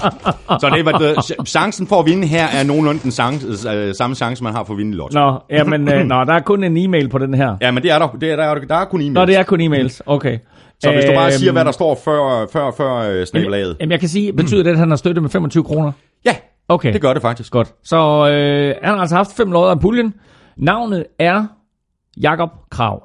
Så 0.60 0.70
det, 0.74 0.78
er, 0.78 0.82
hvad, 0.98 1.46
chancen 1.56 1.86
for 1.86 2.00
at 2.00 2.06
vinde 2.06 2.26
her 2.26 2.46
er 2.46 2.64
nogenlunde 2.64 3.00
den 3.02 3.10
chance, 3.10 3.68
øh, 3.70 3.94
samme 3.94 4.16
chance, 4.16 4.44
man 4.44 4.52
har 4.54 4.64
for 4.64 4.72
at 4.74 4.78
vinde 4.78 4.92
i 4.92 4.94
lotto. 4.94 5.18
Nå, 5.18 5.38
jamen, 5.50 5.88
øh, 5.92 6.04
nå, 6.04 6.24
der 6.24 6.32
er 6.34 6.40
kun 6.40 6.64
en 6.64 6.76
e-mail 6.76 7.08
på 7.08 7.18
den 7.18 7.34
her. 7.34 7.56
Ja, 7.60 7.70
men 7.70 7.82
det 7.82 7.90
er 7.90 7.98
der, 7.98 8.08
det 8.20 8.30
er, 8.32 8.36
der, 8.36 8.44
er- 8.44 8.54
der 8.54 8.74
er 8.76 8.84
kun 8.84 9.00
e-mails. 9.00 9.12
Nå, 9.12 9.24
det 9.26 9.36
er 9.36 9.42
kun 9.42 9.60
e-mails. 9.60 10.00
Okay. 10.06 10.38
Så 10.80 10.92
hvis 10.92 11.04
du 11.04 11.12
bare 11.14 11.32
siger, 11.32 11.50
Øhm, 11.50 11.54
hvad 11.54 11.64
der 11.64 11.72
står 11.72 11.94
før, 12.04 12.46
før, 12.52 12.70
før 12.70 12.94
øh, 12.94 13.26
snabelaget. 13.26 13.76
Jamen, 13.80 13.90
jeg 13.92 14.00
kan 14.00 14.08
sige, 14.08 14.32
betyder 14.32 14.62
det, 14.62 14.70
at 14.70 14.78
han 14.78 14.90
har 14.90 14.96
støttet 14.96 15.22
med 15.22 15.30
25 15.30 15.64
kroner? 15.64 15.92
Ja, 16.24 16.36
Okay. 16.68 16.92
det 16.92 17.00
gør 17.00 17.12
det 17.12 17.22
faktisk. 17.22 17.52
Godt. 17.52 17.74
Så 17.84 17.96
øh, 18.30 18.74
han 18.82 18.94
har 18.94 19.00
altså 19.00 19.16
haft 19.16 19.36
fem 19.36 19.52
lodder 19.52 19.70
af 19.70 19.80
puljen. 19.80 20.14
Navnet 20.56 21.04
er 21.18 21.44
Jakob 22.22 22.50
Krav. 22.70 23.02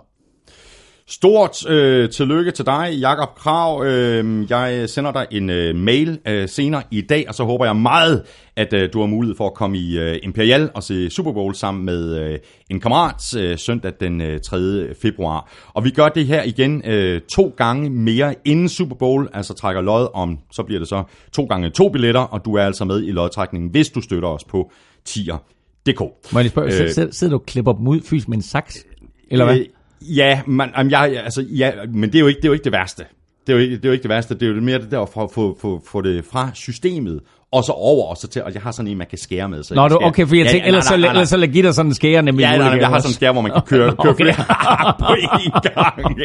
Stort 1.08 1.70
øh, 1.70 2.10
tillykke 2.10 2.52
til 2.52 2.66
dig, 2.66 2.98
Jakob 3.00 3.36
Krav. 3.36 3.84
Øh, 3.86 4.46
jeg 4.50 4.90
sender 4.90 5.12
dig 5.12 5.28
en 5.32 5.50
øh, 5.50 5.76
mail 5.76 6.20
øh, 6.28 6.50
senere 6.50 6.84
i 6.92 7.02
dag, 7.02 7.26
og 7.28 7.36
så 7.36 7.44
håber 7.44 7.66
jeg 7.66 7.76
meget, 7.76 8.24
at 8.56 8.74
øh, 8.74 8.90
du 8.94 9.00
har 9.00 9.08
mulighed 9.08 9.36
for 9.38 9.48
at 9.48 9.54
komme 9.54 9.78
i 9.78 10.00
øh, 10.00 10.20
Imperial 10.24 10.70
og 10.76 10.84
se 10.84 11.10
Super 11.10 11.32
Bowl 11.32 11.56
sammen 11.56 11.86
med 11.86 12.18
øh, 12.20 12.40
en 12.70 12.80
kammerat 12.80 13.36
øh, 13.38 13.58
søndag 13.58 13.92
den 14.00 14.22
øh, 14.22 14.40
3. 14.42 14.96
februar. 15.02 15.52
Og 15.74 15.84
vi 15.84 15.90
gør 15.90 16.10
det 16.10 16.26
her 16.26 16.44
igen 16.44 16.82
øh, 16.86 17.22
to 17.36 17.54
gange 17.58 17.90
mere 17.90 18.36
inden 18.46 18.70
Super 18.70 18.96
Bowl, 18.96 19.30
altså 19.34 19.54
trækker 19.54 19.82
lod 19.82 20.08
om, 20.14 20.40
så 20.52 20.64
bliver 20.64 20.80
det 20.80 20.88
så 20.88 21.04
to 21.34 21.46
gange 21.46 21.70
to 21.70 21.90
billetter, 21.90 22.22
og 22.22 22.46
du 22.46 22.54
er 22.56 22.64
altså 22.64 22.86
med 22.86 23.04
i 23.04 23.12
lodtrækningen, 23.12 23.70
hvis 23.70 23.90
du 23.90 24.02
støtter 24.02 24.30
os 24.30 24.44
på 24.44 24.72
tier.dk. 25.06 26.00
Må 26.00 26.10
jeg 26.34 26.44
lige 26.44 26.50
spørge, 26.52 26.74
Øh. 26.74 26.82
øh, 26.82 26.90
sidder, 26.90 27.12
sidder 27.12 27.32
du 27.32 27.38
og 27.38 27.46
klipper 27.46 27.74
dem 27.74 27.88
ud 27.88 28.02
fysisk 28.02 28.28
med 28.30 28.38
en 28.38 28.44
saks? 28.44 28.86
Eller 29.32 29.46
hvad? 29.46 29.60
Ja, 30.04 30.42
man, 30.48 30.70
jamen, 30.78 30.92
jeg, 30.92 31.22
altså, 31.24 31.42
ja, 31.42 31.72
men 31.94 32.10
det 32.10 32.16
er, 32.16 32.20
jo 32.20 32.28
ikke, 32.28 32.38
det 32.38 32.46
er 32.46 32.50
jo 32.50 32.54
ikke 32.54 32.64
det 32.64 32.72
værste. 32.72 33.04
Det 33.48 33.54
er, 33.54 33.58
jo 33.58 33.64
ikke, 33.64 33.76
det 33.76 33.86
er 33.86 33.90
jo 33.90 33.94
ikke 33.94 34.04
det 34.04 34.10
værste, 34.10 34.34
det 34.34 34.44
er 34.44 34.48
jo 34.48 34.62
mere 34.62 34.80
det 34.80 34.92
der 34.92 35.00
at 35.00 35.10
få, 35.10 35.32
få, 35.34 35.58
få, 35.62 35.82
få 35.88 36.02
det 36.02 36.26
fra 36.26 36.52
systemet, 36.54 37.20
og 37.52 37.64
så 37.64 37.72
over, 37.72 38.10
og 38.10 38.18
så 38.18 38.28
til, 38.28 38.44
og 38.44 38.54
jeg 38.54 38.62
har 38.62 38.72
sådan 38.72 38.92
en, 38.92 38.98
man 38.98 39.08
kan 39.08 39.18
skære 39.18 39.50
med. 39.50 39.64
Så 39.64 39.76
Nå, 39.76 39.88
du, 39.88 40.00
okay, 40.02 40.28
for 40.28 40.36
jeg 40.36 40.46
tænkte, 40.46 40.58
ja, 40.58 40.68
ellers, 40.68 40.84
nej, 40.84 40.90
så, 40.90 40.98
nej, 40.98 41.08
nej. 41.08 41.12
ellers 41.12 41.30
så 41.30 41.38
lad 41.38 41.48
give 41.48 41.64
dig 41.64 41.74
sådan 41.74 41.90
en 41.90 41.96
skære 41.96 42.22
nemlig. 42.22 42.44
Ja, 42.44 42.58
nej, 42.58 42.70
nej, 42.70 42.80
jeg 42.80 42.88
har 42.88 43.00
sådan 43.00 43.10
en 43.10 43.14
skær, 43.14 43.32
hvor 43.32 43.42
man 43.42 43.52
kan 43.52 43.62
køre, 43.78 43.96
køre 43.96 44.10
Okay. 44.14 44.24
flere 44.24 44.94
på 45.00 45.06
én 45.06 45.74
gang. 45.74 46.18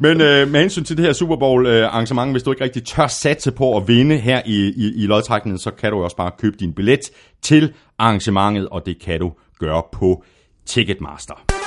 Men 0.00 0.20
øh, 0.20 0.50
med 0.50 0.60
hensyn 0.60 0.84
til 0.84 0.96
det 0.96 1.04
her 1.04 1.12
Super 1.12 1.36
Bowl 1.36 1.66
øh, 1.66 1.86
arrangement, 1.86 2.32
hvis 2.32 2.42
du 2.42 2.52
ikke 2.52 2.64
rigtig 2.64 2.84
tør 2.84 3.06
satse 3.06 3.50
på 3.50 3.76
at 3.76 3.88
vinde 3.88 4.16
her 4.16 4.42
i, 4.46 4.72
i, 4.76 5.02
i 5.02 5.06
lodtrækningen, 5.06 5.58
så 5.58 5.70
kan 5.70 5.92
du 5.92 6.04
også 6.04 6.16
bare 6.16 6.30
købe 6.38 6.56
din 6.60 6.72
billet 6.72 7.00
til 7.42 7.72
arrangementet, 7.98 8.68
og 8.68 8.86
det 8.86 9.02
kan 9.04 9.20
du 9.20 9.32
gøre 9.60 9.82
på 9.92 10.24
Ticketmaster. 10.66 11.57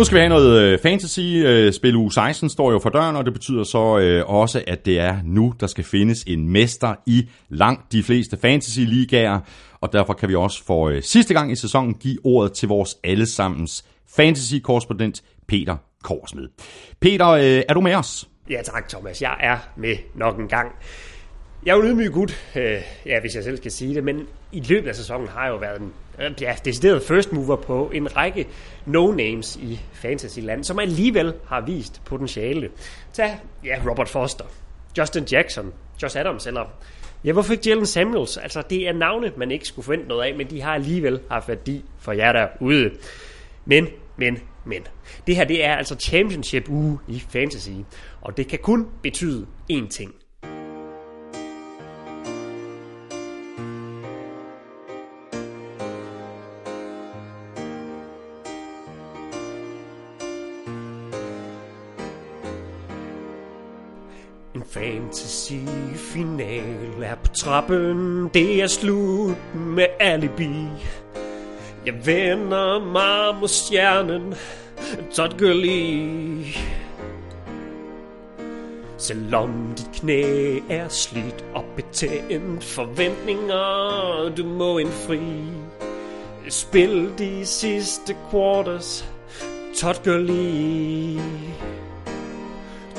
Nu 0.00 0.04
skal 0.04 0.16
vi 0.16 0.20
have 0.20 0.28
noget 0.28 0.62
øh, 0.62 0.78
fantasy. 0.78 1.20
Øh, 1.20 1.72
spil 1.72 1.96
uge 1.96 2.12
16 2.12 2.48
står 2.48 2.72
jo 2.72 2.78
for 2.78 2.90
døren, 2.90 3.16
og 3.16 3.24
det 3.24 3.32
betyder 3.32 3.64
så 3.64 3.98
øh, 3.98 4.30
også, 4.30 4.64
at 4.66 4.86
det 4.86 4.98
er 4.98 5.16
nu, 5.24 5.54
der 5.60 5.66
skal 5.66 5.84
findes 5.84 6.24
en 6.26 6.48
mester 6.48 6.94
i 7.06 7.28
langt 7.48 7.92
de 7.92 8.02
fleste 8.02 8.36
fantasy-ligaer. 8.36 9.38
Og 9.80 9.92
derfor 9.92 10.12
kan 10.12 10.28
vi 10.28 10.34
også 10.34 10.64
for 10.64 11.00
sidste 11.00 11.34
gang 11.34 11.52
i 11.52 11.56
sæsonen 11.56 11.94
give 11.94 12.18
ordet 12.24 12.52
til 12.52 12.68
vores 12.68 12.96
allesammens 13.04 13.84
fantasy-korrespondent 14.16 15.22
Peter 15.48 15.76
Korsmed. 16.02 16.48
Peter, 17.00 17.26
er 17.68 17.74
du 17.74 17.80
med 17.80 17.94
os? 17.94 18.28
Ja 18.50 18.62
tak, 18.64 18.88
Thomas. 18.88 19.22
Jeg 19.22 19.36
er 19.40 19.58
med 19.76 19.96
nok 20.14 20.38
en 20.38 20.48
gang. 20.48 20.72
Jeg 21.66 21.72
er 21.72 21.76
jo 21.76 21.82
en 21.82 21.88
ydmyg 21.88 22.12
gut, 22.12 22.36
øh, 22.56 22.82
ja, 23.06 23.20
hvis 23.20 23.34
jeg 23.34 23.44
selv 23.44 23.56
skal 23.56 23.70
sige 23.70 23.94
det, 23.94 24.04
men 24.04 24.26
i 24.52 24.60
løbet 24.60 24.88
af 24.88 24.94
sæsonen 24.94 25.28
har 25.28 25.44
jeg 25.44 25.50
jo 25.50 25.56
været 25.56 25.80
en 25.80 25.92
Øhm, 26.20 26.34
ja, 26.40 26.54
decideret 26.64 27.02
first 27.02 27.32
mover 27.32 27.56
på 27.56 27.90
en 27.94 28.16
række 28.16 28.48
no-names 28.86 29.58
i 29.62 29.80
Fantasyland, 29.92 30.64
som 30.64 30.78
alligevel 30.78 31.34
har 31.46 31.60
vist 31.60 32.02
potentiale. 32.04 32.70
Tag, 33.12 33.38
ja, 33.64 33.76
Robert 33.90 34.08
Foster, 34.08 34.44
Justin 34.98 35.24
Jackson, 35.24 35.72
Josh 36.02 36.18
Adams, 36.18 36.46
eller 36.46 36.64
ja, 37.24 37.32
hvorfor 37.32 37.52
ikke 37.52 37.68
Jalen 37.68 37.86
Samuels? 37.86 38.36
Altså, 38.36 38.62
det 38.70 38.88
er 38.88 38.92
navne, 38.92 39.32
man 39.36 39.50
ikke 39.50 39.68
skulle 39.68 39.84
forvente 39.84 40.08
noget 40.08 40.24
af, 40.24 40.34
men 40.34 40.50
de 40.50 40.60
har 40.60 40.74
alligevel 40.74 41.20
haft 41.30 41.48
værdi 41.48 41.84
for 41.98 42.12
jer 42.12 42.32
derude. 42.32 42.90
Men, 43.64 43.88
men, 44.16 44.38
men. 44.64 44.86
Det 45.26 45.36
her, 45.36 45.44
det 45.44 45.64
er 45.64 45.74
altså 45.76 45.94
championship 45.94 46.68
uge 46.68 46.98
i 47.08 47.22
fantasy, 47.28 47.70
og 48.20 48.36
det 48.36 48.48
kan 48.48 48.58
kun 48.58 48.86
betyde 49.02 49.46
én 49.72 49.88
ting. 49.88 50.14
På 67.24 67.28
trappen, 67.34 68.28
det 68.34 68.62
er 68.62 68.66
slut 68.66 69.54
med 69.54 69.86
alibi. 70.00 70.50
Jeg 71.86 71.94
vender 72.06 72.84
mig 72.92 73.40
mod 73.40 73.48
stjernen, 73.48 74.34
Tot 75.14 75.38
Gurley. 75.38 76.44
Selvom 78.98 79.74
dit 79.78 80.00
knæ 80.00 80.58
er 80.70 80.88
slidt 80.88 81.44
og 81.54 81.64
betændt, 81.76 82.64
forventninger 82.64 84.34
du 84.36 84.44
må 84.44 84.78
indfri. 84.78 85.20
Spil 86.48 87.12
de 87.18 87.46
sidste 87.46 88.16
quarters, 88.30 89.04
Tot 89.80 90.06
lige 90.06 91.22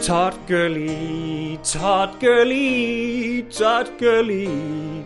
Todd 0.02 0.34
Gurley, 0.48 1.60
Todd 1.64 2.20
Gurley, 2.20 3.46
Todd 3.52 3.88
Gurley, 4.00 4.50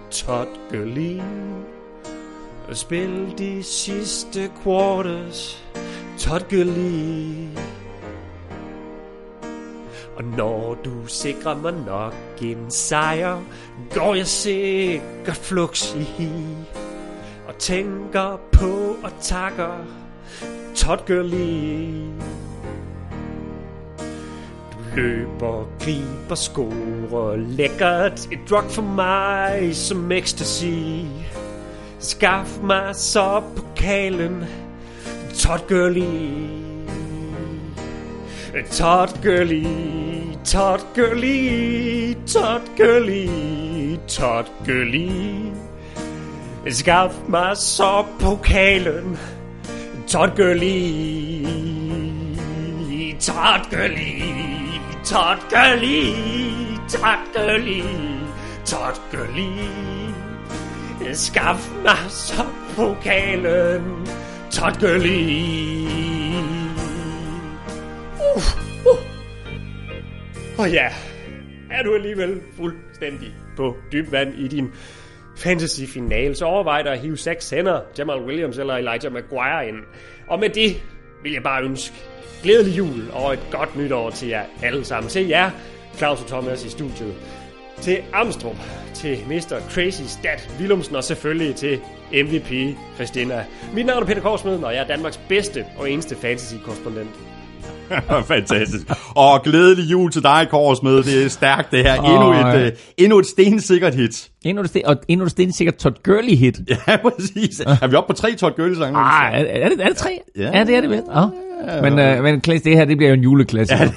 Todd 0.09 0.47
Gurley. 0.71 1.21
Spil 2.71 3.33
de 3.37 3.61
sidste 3.63 4.49
quarters, 4.63 5.63
Todd 6.17 6.43
Gurley. 6.49 7.49
Og 10.15 10.23
når 10.23 10.77
du 10.85 11.07
sikrer 11.07 11.55
mig 11.55 11.73
nok 11.85 12.15
en 12.41 12.71
sejr, 12.71 13.41
går 13.93 14.15
jeg 14.15 14.27
sikkert 14.27 15.37
flux 15.37 15.95
i 15.95 16.03
hi. 16.03 16.31
Og 17.47 17.57
tænker 17.59 18.39
på 18.51 18.95
og 19.03 19.11
takker 19.21 19.85
Todd 20.75 20.99
Gurley. 21.07 22.44
Løber, 24.95 25.67
griber, 25.79 26.35
scorer 26.35 27.35
lækkert 27.35 28.27
Et 28.31 28.39
drug 28.49 28.63
for 28.69 28.81
mig 28.81 29.75
som 29.75 30.11
ecstasy. 30.11 31.05
Skaff 31.99 32.61
mig 32.63 32.95
så 32.95 33.41
pokalen 33.55 34.45
Todd 35.33 35.67
Gurley 35.67 36.65
Todd 38.71 39.09
Gurley 39.23 39.65
Todd 40.45 40.79
Gurley 40.95 42.15
Todd 42.27 42.61
Gurley 42.77 43.97
Todd 44.07 44.45
Gurley 44.65 45.51
Skaff 46.69 47.13
mig 47.29 47.57
så 47.57 48.05
pokalen 48.19 49.17
Todd 50.07 50.29
Gurley 50.35 51.45
Todd 53.19 53.69
Gurley 53.71 54.54
Todd 55.05 55.39
Gurley 55.49 56.15
Todd 58.65 58.95
Gurley 59.11 59.65
Skaff 61.13 61.71
mig 61.83 61.97
så 62.09 62.45
pokalen 62.75 64.07
tatkali. 64.51 65.87
Uh, 68.19 68.43
uh. 68.85 68.99
Og 70.59 70.71
ja, 70.71 70.89
er 71.71 71.83
du 71.83 71.93
alligevel 71.95 72.41
fuldstændig 72.57 73.33
på 73.57 73.75
dyb 73.91 74.11
vand 74.11 74.33
i 74.33 74.47
din 74.47 74.71
fantasy-finale, 75.37 76.35
så 76.35 76.45
overvej 76.45 76.81
dig 76.81 76.91
at 76.91 76.99
hive 76.99 77.17
seks 77.17 77.49
hænder, 77.49 77.81
Jamal 77.97 78.19
Williams 78.19 78.57
eller 78.57 78.73
Elijah 78.75 79.13
Maguire 79.13 79.67
ind. 79.67 79.77
Og 80.27 80.39
med 80.39 80.49
det 80.49 80.83
vil 81.23 81.33
jeg 81.33 81.43
bare 81.43 81.63
ønske 81.63 81.95
glædelig 82.43 82.77
jul 82.77 83.09
og 83.13 83.33
et 83.33 83.39
godt 83.51 83.75
nytår 83.75 84.09
til 84.09 84.27
jer 84.27 84.43
alle 84.63 84.85
sammen. 84.85 85.09
Se 85.09 85.25
jer, 85.29 85.51
Claus 85.97 86.21
og 86.21 86.27
Thomas 86.27 86.65
i 86.65 86.69
studiet. 86.69 87.13
Til 87.81 87.97
Amstrup, 88.13 88.55
til 88.93 89.17
Mr. 89.27 89.59
Crazy 89.69 90.01
Stat 90.01 90.49
Willumsen 90.59 90.95
og 90.95 91.03
selvfølgelig 91.03 91.55
til 91.55 91.79
MVP 92.11 92.77
Christina. 92.95 93.45
Mit 93.73 93.85
navn 93.85 94.03
er 94.03 94.07
Peter 94.07 94.21
Korsmeden, 94.21 94.63
og 94.63 94.73
jeg 94.73 94.81
er 94.83 94.87
Danmarks 94.87 95.19
bedste 95.29 95.65
og 95.77 95.91
eneste 95.91 96.15
fantasy-korrespondent. 96.15 97.34
Fantastisk. 98.33 98.85
Og 99.15 99.43
glædelig 99.43 99.91
jul 99.91 100.11
til 100.11 100.23
dig, 100.23 100.47
Korsmed. 100.49 101.03
Det 101.03 101.25
er 101.25 101.29
stærkt, 101.29 101.71
det 101.71 101.83
her. 101.83 101.95
Endnu 101.95 102.27
Åh, 102.29 102.35
et, 102.39 102.41
ja. 102.41 102.65
øh, 102.65 102.71
endnu 102.97 103.19
et 103.19 103.25
stensikkert 103.25 103.95
hit. 103.95 104.29
Endnu 104.45 104.63
et, 104.63 104.69
sten, 104.69 104.85
og 104.85 104.95
endnu 105.07 105.25
et 105.25 105.31
stensikkert 105.31 105.75
Todd 105.75 105.95
Gurley 106.03 106.35
hit. 106.35 106.59
Ja, 106.87 106.97
præcis. 106.97 107.59
Er 107.59 107.87
vi 107.87 107.95
oppe 107.95 108.13
på 108.13 108.17
tre 108.17 108.35
Todd 108.35 108.53
Gurley-sange? 108.55 108.99
Ah, 108.99 109.33
er, 109.33 109.37
er, 109.37 109.69
det, 109.69 109.81
er 109.81 109.87
det 109.87 109.97
tre? 109.97 110.19
Ja. 110.37 110.57
Ja, 110.57 110.63
det 110.63 110.75
er 110.75 110.81
det 110.81 110.89
vel. 110.89 111.01
Ja. 111.15 111.81
Men, 111.81 111.99
øh, 111.99 112.23
men 112.23 112.41
Klaas, 112.41 112.61
det 112.61 112.77
her, 112.77 112.85
det 112.85 112.97
bliver 112.97 113.09
jo 113.09 113.15
en 113.15 113.23
juleklasse. 113.23 113.75
Ja, 113.75 113.89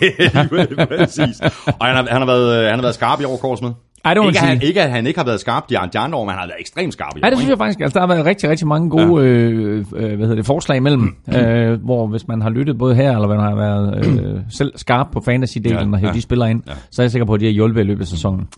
præcis. 0.86 1.41
Og 1.80 1.86
han 1.86 1.97
har, 1.97 2.07
han, 2.11 2.20
har 2.20 2.26
været, 2.26 2.59
øh, 2.59 2.64
han 2.64 2.74
har 2.74 2.82
været 2.82 2.95
skarp 2.95 3.20
i 3.20 3.24
år, 3.24 3.36
Korsmed. 3.36 3.70
Ej, 4.05 4.15
det 4.15 4.27
Ikke, 4.27 4.39
at 4.39 4.47
han, 4.47 4.63
ikke, 4.63 4.83
at 4.83 4.91
han 4.91 5.07
ikke 5.07 5.19
har 5.19 5.25
været 5.27 5.41
skarp 5.41 5.69
de 5.71 5.79
andre 5.79 5.93
de 5.93 5.99
andre 5.99 6.19
år, 6.19 6.25
men 6.25 6.31
han 6.31 6.39
har 6.39 6.47
været 6.47 6.61
ekstremt 6.61 6.93
skarp 6.93 7.17
i 7.17 7.21
år. 7.21 7.27
Ja, 7.27 7.31
det 7.31 7.39
synes 7.39 7.51
jeg 7.51 7.59
faktisk. 7.59 7.81
Altså, 7.81 7.99
der 7.99 8.07
har 8.07 8.15
været 8.15 8.27
rigtig, 8.27 8.51
rigtig 8.51 8.67
mange 8.67 8.91
gode 8.91 9.25
øh, 9.27 9.85
øh, 9.97 10.07
hvad 10.17 10.17
hedder 10.19 10.35
det, 10.35 10.47
forslag 10.47 10.77
imellem, 10.77 11.17
øh, 11.37 11.83
hvor 11.85 12.07
hvis 12.07 12.29
man 12.29 12.43
har 12.43 12.51
lyttet 12.51 12.79
både 12.79 12.95
her, 12.95 13.13
eller 13.15 13.29
man 13.29 13.41
har 13.41 13.55
været 13.55 14.07
øh, 14.07 14.41
selv 14.59 14.73
skarp 14.77 15.07
på 15.13 15.19
fantasy-delen 15.29 15.69
Ja, 15.69 15.75
ja, 15.75 15.93
og 15.93 15.99
hævet 15.99 16.13
ja. 16.13 16.17
de 16.17 16.21
spillere 16.23 16.51
ind, 16.51 16.63
ja. 16.69 16.73
så 16.91 17.03
er 17.03 17.05
jeg 17.05 17.11
sikker 17.11 17.27
på, 17.27 17.35
at 17.35 17.41
de 17.41 17.45
har 17.45 17.53
hjulpet 17.53 17.81
i 17.81 17.85
løbet 17.85 18.01
af 18.01 18.07
sæsonen. 18.09 18.49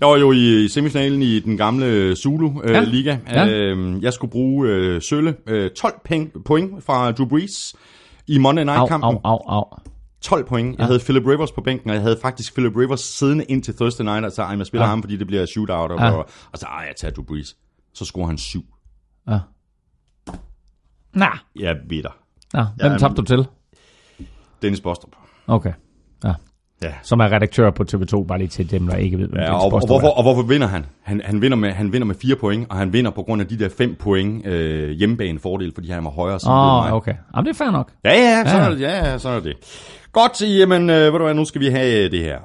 Jeg 0.00 0.08
var 0.08 0.16
jo 0.16 0.32
i, 0.32 0.68
semifinalen 0.68 1.22
i 1.22 1.38
den 1.40 1.56
gamle 1.56 2.16
Zulu-liga. 2.16 3.16
Ja. 3.32 3.46
Øh, 3.46 3.50
Ja. 3.50 3.74
øh, 3.74 4.02
jeg 4.02 4.12
skulle 4.12 4.30
bruge 4.30 4.68
øh, 4.68 5.02
Sølle 5.02 5.34
øh, 5.46 5.70
12 5.70 5.94
peng, 6.04 6.30
point 6.46 6.70
fra 6.86 7.10
Drew 7.12 7.26
Brees 7.28 7.74
i 8.28 8.38
Monday 8.38 8.62
Au, 8.62 8.66
Night-kampen. 8.66 9.06
au, 9.08 9.20
au, 9.24 9.38
au. 9.48 9.64
12 10.20 10.46
point. 10.46 10.78
Jeg 10.78 10.86
havde 10.86 10.98
Philip 10.98 11.26
Rivers 11.26 11.52
på 11.52 11.60
bænken, 11.60 11.90
og 11.90 11.94
jeg 11.94 12.02
havde 12.02 12.18
faktisk 12.22 12.54
Philip 12.54 12.76
Rivers 12.76 13.00
siddende 13.00 13.44
ind 13.44 13.62
til 13.62 13.74
Thursday 13.76 14.04
Night, 14.04 14.24
og 14.24 14.32
så 14.32 14.42
ej, 14.42 14.56
jeg 14.58 14.66
spiller 14.66 14.84
Ja. 14.84 14.88
ham, 14.90 15.02
fordi 15.02 15.16
det 15.16 15.26
bliver 15.26 15.46
shootout, 15.46 15.90
og, 15.90 15.98
Ja. 15.98 16.10
og, 16.10 16.28
og 16.52 16.58
så 16.58 16.66
ej, 16.66 16.84
jeg 16.86 16.94
tager 16.96 17.12
Drew 17.14 17.24
Brees. 17.24 17.56
Så 17.94 18.04
scorer 18.04 18.26
han 18.26 18.38
syv. 18.38 18.64
Ja. 19.28 19.38
Nah. 21.14 21.36
Jeg 21.56 21.76
ved 21.88 22.02
dig. 22.02 22.12
Nå, 22.52 22.64
hvem 22.76 22.92
Ja, 22.92 22.98
tabte 22.98 23.16
du 23.16 23.22
til? 23.22 23.46
Dennis 24.62 24.80
Bostrup. 24.80 25.12
Okay. 25.46 25.72
Ja. 26.24 26.34
Ja. 26.82 26.92
Som 27.02 27.20
er 27.20 27.32
redaktør 27.32 27.70
på 27.70 27.84
TV2, 27.92 28.26
bare 28.26 28.38
lige 28.38 28.48
til 28.48 28.70
dem, 28.70 28.86
der 28.86 28.96
ikke 28.96 29.18
ved, 29.18 29.28
hvem 29.28 29.40
Ja, 29.40 29.52
og, 29.54 29.62
og, 29.72 29.86
hvorfor, 29.86 30.06
er. 30.06 30.10
og 30.10 30.22
hvorfor 30.22 30.42
vinder 30.42 30.66
han? 30.66 30.86
Han, 31.02 31.20
han, 31.24 31.40
vinder 31.42 31.56
med, 31.56 31.72
han 31.72 31.92
vinder 31.92 32.06
med 32.06 32.14
fire 32.14 32.36
point, 32.36 32.66
og 32.70 32.76
han 32.76 32.92
vinder 32.92 33.10
på 33.10 33.22
grund 33.22 33.42
af 33.42 33.48
de 33.48 33.58
der 33.58 33.68
fem 33.78 33.94
point 33.94 34.46
øh, 34.46 34.90
hjemmebane 34.90 35.38
fordel, 35.38 35.72
fordi 35.74 35.90
han 35.90 36.04
var 36.04 36.10
højere 36.10 36.40
side 36.40 36.50
end 36.50 36.56
mig. 36.58 36.90
oh, 36.92 36.96
okay. 36.96 37.14
Jamen, 37.36 37.46
det 37.46 37.50
er 37.60 37.64
fair 37.64 37.70
nok. 37.70 37.92
Ja, 38.04 38.10
ja, 38.12 38.44
sådan 38.46 38.60
Ja. 38.62 38.64
er 38.66 38.70
det. 38.70 38.80
Ja, 39.10 39.18
sådan 39.18 39.38
er 39.38 39.42
det. 39.42 39.56
Godt, 40.12 40.42
jamen, 40.58 40.90
øh, 40.90 40.96
ved 41.12 41.12
du 41.12 41.24
hvad, 41.24 41.34
nu 41.34 41.44
skal 41.44 41.60
vi 41.60 41.66
have 41.66 42.04
øh, 42.04 42.10
det 42.10 42.20
her. 42.20 42.38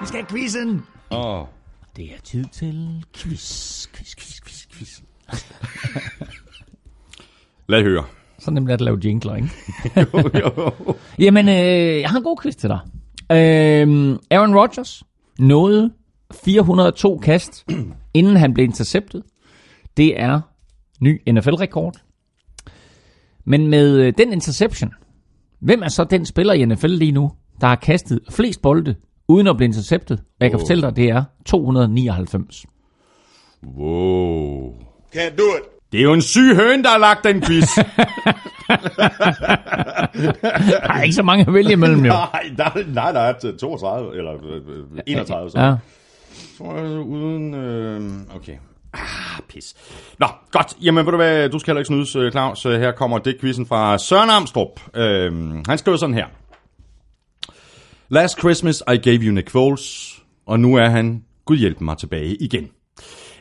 Vi 0.00 0.06
skal 0.06 0.20
have 0.20 0.26
quizzen. 0.30 0.82
Åh, 1.10 1.44
Det 1.96 2.04
er 2.04 2.20
tid 2.24 2.44
til 2.52 3.04
quiz, 3.16 3.86
quiz, 3.94 4.14
quiz, 4.16 4.40
quiz, 4.44 4.66
quiz. 4.72 5.00
lad 7.68 7.82
høre. 7.82 8.04
Så 8.40 8.50
nemt 8.50 8.70
er 8.70 8.76
det 8.76 8.80
at 8.80 8.84
lave 8.84 8.98
jingler, 9.04 9.34
ikke? 9.36 9.50
jo, 10.14 10.30
jo. 10.40 10.72
Jamen, 11.18 11.48
øh, 11.48 12.00
jeg 12.00 12.10
har 12.10 12.16
en 12.18 12.24
god 12.24 12.36
quiz 12.42 12.54
til 12.56 12.68
dig. 12.68 12.78
Øh, 13.30 14.18
Aaron 14.30 14.54
Rodgers 14.56 15.02
nåede 15.38 15.90
402 16.44 17.18
kast, 17.18 17.66
inden 18.14 18.36
han 18.36 18.54
blev 18.54 18.64
interceptet. 18.64 19.22
Det 19.96 20.20
er 20.20 20.40
ny 21.00 21.20
NFL-rekord. 21.32 21.94
Men 23.44 23.66
med 23.66 23.96
øh, 23.96 24.12
den 24.18 24.32
interception, 24.32 24.90
hvem 25.60 25.82
er 25.82 25.88
så 25.88 26.04
den 26.04 26.26
spiller 26.26 26.52
i 26.54 26.64
NFL 26.64 26.86
lige 26.86 27.12
nu, 27.12 27.30
der 27.60 27.66
har 27.66 27.76
kastet 27.76 28.20
flest 28.30 28.62
bolde, 28.62 28.94
uden 29.28 29.46
at 29.46 29.56
blive 29.56 29.66
interceptet? 29.66 30.18
Og 30.20 30.24
jeg 30.40 30.50
kan 30.50 30.56
Wow. 30.56 30.60
fortælle 30.60 30.82
dig, 30.82 30.96
det 30.96 31.08
er 31.10 31.24
299. 31.46 32.66
Wow. 33.76 34.74
Can't 35.16 35.36
do 35.36 35.42
it. 35.58 35.79
Det 35.92 36.00
er 36.00 36.04
jo 36.04 36.12
en 36.12 36.22
syg 36.22 36.54
høn, 36.56 36.82
der 36.82 36.88
har 36.90 36.98
lagt 36.98 37.24
den 37.24 37.42
quiz. 37.42 37.68
Der 40.70 40.92
er 40.92 41.02
ikke 41.02 41.14
så 41.14 41.22
mange 41.22 41.44
at 41.48 41.54
vælge 41.54 41.72
imellem, 41.72 42.04
jo. 42.04 42.12
nej, 42.12 42.50
nej, 42.58 42.84
nej, 42.94 43.12
der 43.12 43.20
er 43.20 43.32
til 43.38 43.58
32, 43.58 44.16
eller 44.16 44.32
øh, 44.32 44.56
øh, 44.56 45.00
31. 45.06 45.50
Så. 45.50 45.58
Ja. 45.60 45.64
Jeg, 45.64 46.98
uden... 47.00 47.54
Øh, 47.54 48.36
okay. 48.36 48.56
Ah, 48.92 49.00
pis. 49.48 49.74
Nå, 50.18 50.26
godt. 50.50 50.76
Jamen, 50.82 51.06
ved 51.06 51.10
du 51.12 51.16
hvad, 51.16 51.48
du 51.48 51.58
skal 51.58 51.70
heller 51.70 51.80
ikke 51.80 51.86
snydes, 51.86 52.16
øh, 52.16 52.30
Claus. 52.32 52.66
Øh, 52.66 52.80
Her 52.80 52.92
kommer 52.92 53.18
det 53.18 53.40
quizzen 53.40 53.66
fra 53.66 53.98
Søren 53.98 54.30
Amstrup. 54.30 54.80
Øh, 54.96 55.32
han 55.68 55.78
skriver 55.78 55.96
sådan 55.96 56.14
her. 56.14 56.26
Last 58.08 58.38
Christmas 58.38 58.82
I 58.92 58.96
gave 58.96 59.16
you 59.22 59.32
Nick 59.32 59.50
Foles, 59.50 60.16
og 60.46 60.60
nu 60.60 60.74
er 60.76 60.88
han, 60.88 61.24
Gud 61.44 61.56
hjælpe 61.56 61.84
mig, 61.84 61.98
tilbage 61.98 62.34
igen. 62.34 62.68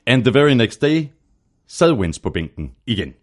And 0.07 0.23
the 0.25 0.33
very 0.33 0.51
next 0.51 0.81
day, 0.81 1.05
sad 1.69 1.91
Wentz 1.91 2.19
på 2.19 2.29
bænken 2.29 2.71
igen. 2.87 3.13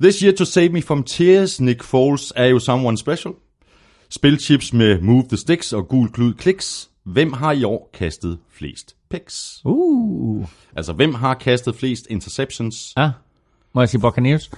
This 0.00 0.20
year 0.20 0.34
to 0.34 0.44
save 0.44 0.68
me 0.68 0.82
from 0.82 1.02
tears, 1.02 1.60
Nick 1.60 1.82
Foles 1.82 2.32
er 2.36 2.46
jo 2.46 2.58
someone 2.58 2.98
special. 2.98 3.34
Spilchips 4.10 4.72
med 4.72 5.00
Move 5.00 5.24
the 5.28 5.36
Sticks 5.36 5.72
og 5.72 5.88
Gul 5.88 6.08
Klud 6.10 6.34
Kliks. 6.34 6.90
Hvem 7.04 7.32
har 7.32 7.52
i 7.52 7.64
år 7.64 7.90
kastet 7.94 8.38
flest 8.50 8.96
picks? 9.10 9.60
Uh. 9.64 10.46
Altså, 10.76 10.92
hvem 10.92 11.14
har 11.14 11.34
kastet 11.34 11.74
flest 11.76 12.06
interceptions? 12.10 12.92
Ja. 12.96 13.10
Må 13.74 13.80
jeg 13.80 13.88
sige 13.88 14.00
Buccaneers? 14.00 14.50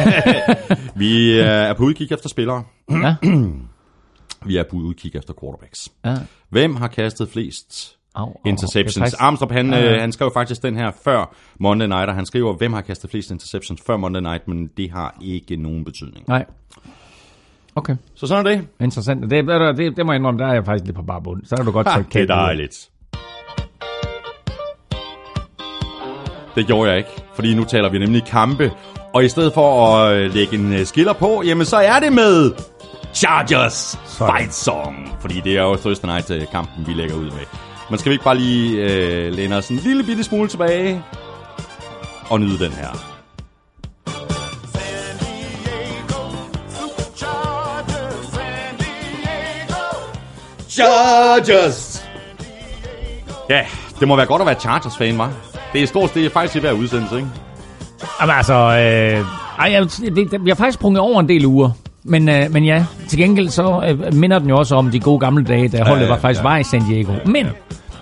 Vi 0.96 1.32
øh, 1.40 1.46
er 1.46 1.74
på 1.74 1.82
udkig 1.84 2.12
efter 2.12 2.28
spillere. 2.28 2.64
Ja. 2.90 3.16
Vi 4.46 4.56
er 4.56 4.64
på 4.70 4.76
udkig 4.76 5.16
efter 5.16 5.34
quarterbacks. 5.40 5.88
ja. 6.04 6.16
Hvem 6.50 6.76
har 6.76 6.88
kastet 6.88 7.28
flest 7.28 7.98
Au, 8.14 8.24
au, 8.26 8.40
interceptions? 8.44 8.96
er 8.96 9.00
faktisk- 9.00 9.22
Armstrong, 9.22 9.52
han, 9.52 9.70
Ja, 9.72 9.78
ja. 9.78 9.94
øh, 9.94 10.00
han 10.00 10.12
skrev 10.12 10.30
faktisk 10.34 10.62
den 10.62 10.76
her 10.76 10.90
før 11.04 11.34
Monday 11.60 11.86
Night, 11.86 12.08
og 12.08 12.14
han 12.14 12.26
skriver, 12.26 12.52
hvem 12.56 12.72
har 12.72 12.80
kastet 12.80 13.10
flest 13.10 13.30
interceptions 13.30 13.82
før 13.86 13.96
Monday 13.96 14.20
Night, 14.20 14.48
men 14.48 14.66
det 14.76 14.90
har 14.90 15.14
ikke 15.22 15.56
nogen 15.56 15.84
betydning. 15.84 16.24
Nej. 16.28 16.44
Okay, 17.76 17.96
Så 18.14 18.26
sådan 18.26 18.46
er 18.46 18.50
det. 18.50 18.66
interessant. 18.80 19.30
Det, 19.30 19.46
det, 19.46 19.76
det, 19.76 19.96
det 19.96 20.06
må 20.06 20.12
jeg 20.12 20.18
indrømme, 20.18 20.40
der 20.40 20.46
er 20.46 20.52
jeg 20.54 20.64
faktisk 20.64 20.84
lidt 20.84 20.96
på 20.96 21.02
bare 21.02 21.22
bund. 21.22 21.42
Så 21.44 21.56
kan 21.56 21.64
du 21.64 21.70
godt 21.72 21.86
trykke 21.86 22.10
det 22.12 22.22
er 22.22 22.26
dejligt. 22.34 22.88
Det 26.54 26.66
gjorde 26.66 26.90
jeg 26.90 26.98
ikke, 26.98 27.10
fordi 27.34 27.54
nu 27.54 27.64
taler 27.64 27.88
vi 27.90 27.98
nemlig 27.98 28.24
kampe. 28.24 28.72
Og 29.14 29.24
i 29.24 29.28
stedet 29.28 29.54
for 29.54 29.86
at 29.96 30.16
øh, 30.16 30.34
lægge 30.34 30.54
en 30.56 30.72
øh, 30.72 30.84
skiller 30.86 31.12
på, 31.12 31.42
jamen 31.46 31.66
så 31.66 31.76
er 31.76 32.00
det 32.00 32.12
med 32.12 32.52
Chargers 33.14 33.98
Sådan. 34.04 34.34
Fight 34.36 34.54
Song. 34.54 35.16
Fordi 35.20 35.40
det 35.40 35.56
er 35.58 35.62
jo 35.62 35.76
Thursday 35.76 36.08
Night 36.08 36.30
øh, 36.30 36.46
kampen, 36.52 36.86
vi 36.86 36.92
lægger 36.92 37.16
ud 37.16 37.24
med. 37.24 37.71
Men 37.92 37.98
skal 37.98 38.10
vi 38.10 38.14
ikke 38.14 38.24
bare 38.24 38.36
lige 38.36 38.76
øh, 38.76 39.32
læne 39.32 39.56
os 39.56 39.68
en 39.68 39.76
lille 39.76 40.04
bitte 40.04 40.24
smule 40.24 40.48
tilbage 40.48 41.02
og 42.30 42.40
nyde 42.40 42.58
den 42.58 42.72
her. 42.72 42.88
San 44.72 45.18
Diego, 45.20 46.22
Superchargers, 46.68 48.26
San 48.32 48.76
Diego. 48.78 49.84
Chargers! 50.68 52.04
Ja, 53.50 53.66
det 54.00 54.08
må 54.08 54.16
være 54.16 54.26
godt 54.26 54.42
at 54.42 54.46
være 54.46 54.60
Chargers-fan, 54.60 55.18
var. 55.18 55.32
Det 55.72 55.82
er 55.82 55.86
stort, 55.86 56.14
det 56.14 56.26
er 56.26 56.30
faktisk 56.30 56.56
i 56.56 56.60
hver 56.60 56.72
udsendelse, 56.72 57.16
ikke? 57.16 57.28
Jamen 58.20 58.36
altså, 58.36 58.54
øh, 58.54 59.24
ej, 59.58 59.72
jeg, 59.72 59.84
det, 60.16 60.44
vi 60.44 60.50
har 60.50 60.54
faktisk 60.54 60.78
sprunget 60.78 61.00
over 61.00 61.20
en 61.20 61.28
del 61.28 61.46
uger. 61.46 61.70
Men, 62.04 62.28
øh, 62.28 62.52
men 62.52 62.64
ja, 62.64 62.84
til 63.08 63.18
gengæld 63.18 63.48
så 63.48 63.82
øh, 63.88 64.14
minder 64.14 64.38
den 64.38 64.48
jo 64.48 64.58
også 64.58 64.74
om 64.74 64.90
de 64.90 65.00
gode 65.00 65.18
gamle 65.18 65.44
dage, 65.44 65.68
da 65.68 65.84
holdet 65.84 66.04
ja, 66.04 66.08
var 66.08 66.18
faktisk 66.18 66.44
ja. 66.44 66.48
var 66.48 66.56
i 66.56 66.64
San 66.64 66.82
Diego. 66.88 67.12
Men 67.26 67.46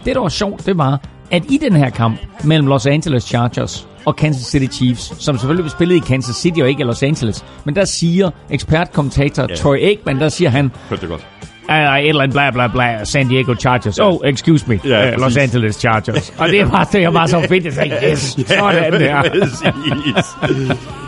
det, 0.05 0.14
der 0.14 0.20
var 0.20 0.28
sjovt, 0.28 0.66
det 0.66 0.78
var, 0.78 1.01
at 1.30 1.42
i 1.51 1.59
den 1.59 1.76
her 1.76 1.90
kamp 1.90 2.18
mellem 2.44 2.66
Los 2.68 2.86
Angeles 2.86 3.22
Chargers 3.24 3.88
og 4.07 4.16
Kansas 4.16 4.46
City 4.46 4.76
Chiefs, 4.76 5.22
som 5.24 5.38
selvfølgelig 5.38 5.64
vil 5.64 5.70
spille 5.70 5.96
i 5.96 5.98
Kansas 5.98 6.36
City 6.36 6.61
og 6.61 6.68
ikke 6.68 6.80
i 6.80 6.84
Los 6.84 7.03
Angeles, 7.03 7.44
men 7.64 7.76
der 7.76 7.84
siger 7.84 8.30
ekspertkommentator 8.51 9.46
Ja. 9.48 9.55
Troy 9.55 9.76
Aikman, 9.76 10.20
der 10.20 10.28
siger 10.28 10.51
han, 10.51 10.70
Hørte 10.88 11.01
det 11.01 11.09
godt. 11.11 11.26
Uh, 11.70 11.76
et 11.76 12.08
eller 12.08 12.22
andet 12.22 12.34
bla 12.34 12.50
bla 12.50 12.66
bla, 12.66 13.04
San 13.04 13.28
Diego 13.28 13.54
Chargers. 13.54 13.98
Oh, 13.98 14.20
excuse 14.24 14.64
me, 14.68 14.80
Ja, 14.84 15.14
uh, 15.14 15.20
Los. 15.20 15.36
Angeles 15.36 15.76
Chargers. 15.76 16.32
og 16.38 16.48
det 16.48 16.60
er 16.60 16.70
bare, 16.70 16.86
det 16.92 17.12
bare 17.12 17.28
så 17.28 17.40
fedt, 17.48 17.66
at 17.66 17.76
jeg 17.76 17.90
tænkte, 17.90 18.10
yes, 18.10 18.20
sådan 18.48 18.92
der. 18.92 19.22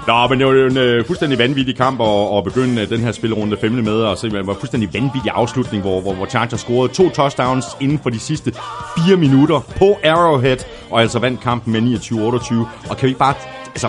Nå, 0.08 0.28
men 0.28 0.38
det 0.38 0.46
var 0.46 0.52
jo 0.52 0.66
en 0.66 0.98
uh, 1.00 1.06
fuldstændig 1.06 1.38
vanvittig 1.38 1.76
kamp 1.76 2.00
at, 2.00 2.36
at 2.36 2.44
begynde 2.44 2.82
øh, 2.82 2.88
den 2.88 3.00
her 3.00 3.12
spillerunde 3.12 3.56
femte 3.60 3.82
med, 3.82 3.92
og 3.92 4.18
se, 4.18 4.26
det 4.30 4.46
var 4.46 4.52
en 4.54 4.60
fuldstændig 4.60 4.94
vanvittig 4.94 5.32
afslutning, 5.34 5.82
hvor, 5.82 6.00
hvor, 6.00 6.14
hvor 6.14 6.26
Chargers 6.26 6.60
scorede 6.60 6.92
to 6.92 7.10
touchdowns 7.10 7.66
inden 7.80 7.98
for 8.02 8.10
de 8.10 8.18
sidste 8.18 8.52
fire 8.98 9.16
minutter 9.16 9.60
på 9.76 9.98
Arrowhead, 10.04 10.56
og 10.90 11.00
altså 11.00 11.18
vandt 11.18 11.40
kampen 11.40 11.72
med 11.72 11.98
29-28. 11.98 12.90
Og 12.90 12.96
kan 12.96 13.02
vi 13.02 13.08
ikke 13.08 13.18
bare, 13.18 13.34
altså, 13.66 13.88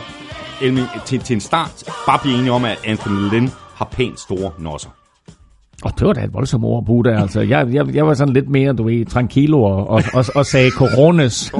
Elming, 0.61 0.87
til, 1.05 1.19
til 1.19 1.33
en 1.33 1.41
start, 1.41 1.83
bare 2.07 2.19
blive 2.19 2.37
enige 2.37 2.51
om, 2.51 2.65
at 2.65 2.79
Anthony 2.85 3.29
Lynn 3.31 3.51
har 3.75 3.85
pænt 3.85 4.19
store 4.19 4.51
nosser. 4.59 4.89
Og 5.83 5.91
det 5.99 6.07
var 6.07 6.13
da 6.13 6.23
et 6.23 6.33
voldsomt 6.33 6.63
ord 6.63 6.81
at 6.81 6.85
bruge 6.85 7.03
der. 7.03 7.21
Altså, 7.21 7.41
jeg, 7.41 7.73
jeg, 7.73 7.95
jeg 7.95 8.07
var 8.07 8.13
sådan 8.13 8.33
lidt 8.33 8.49
mere, 8.49 8.73
du 8.73 8.83
ved, 8.83 9.05
tranquilo 9.05 9.63
og, 9.63 9.89
og, 9.89 10.03
og, 10.13 10.25
og 10.35 10.45
sagde 10.45 10.71
coronas. 10.71 11.53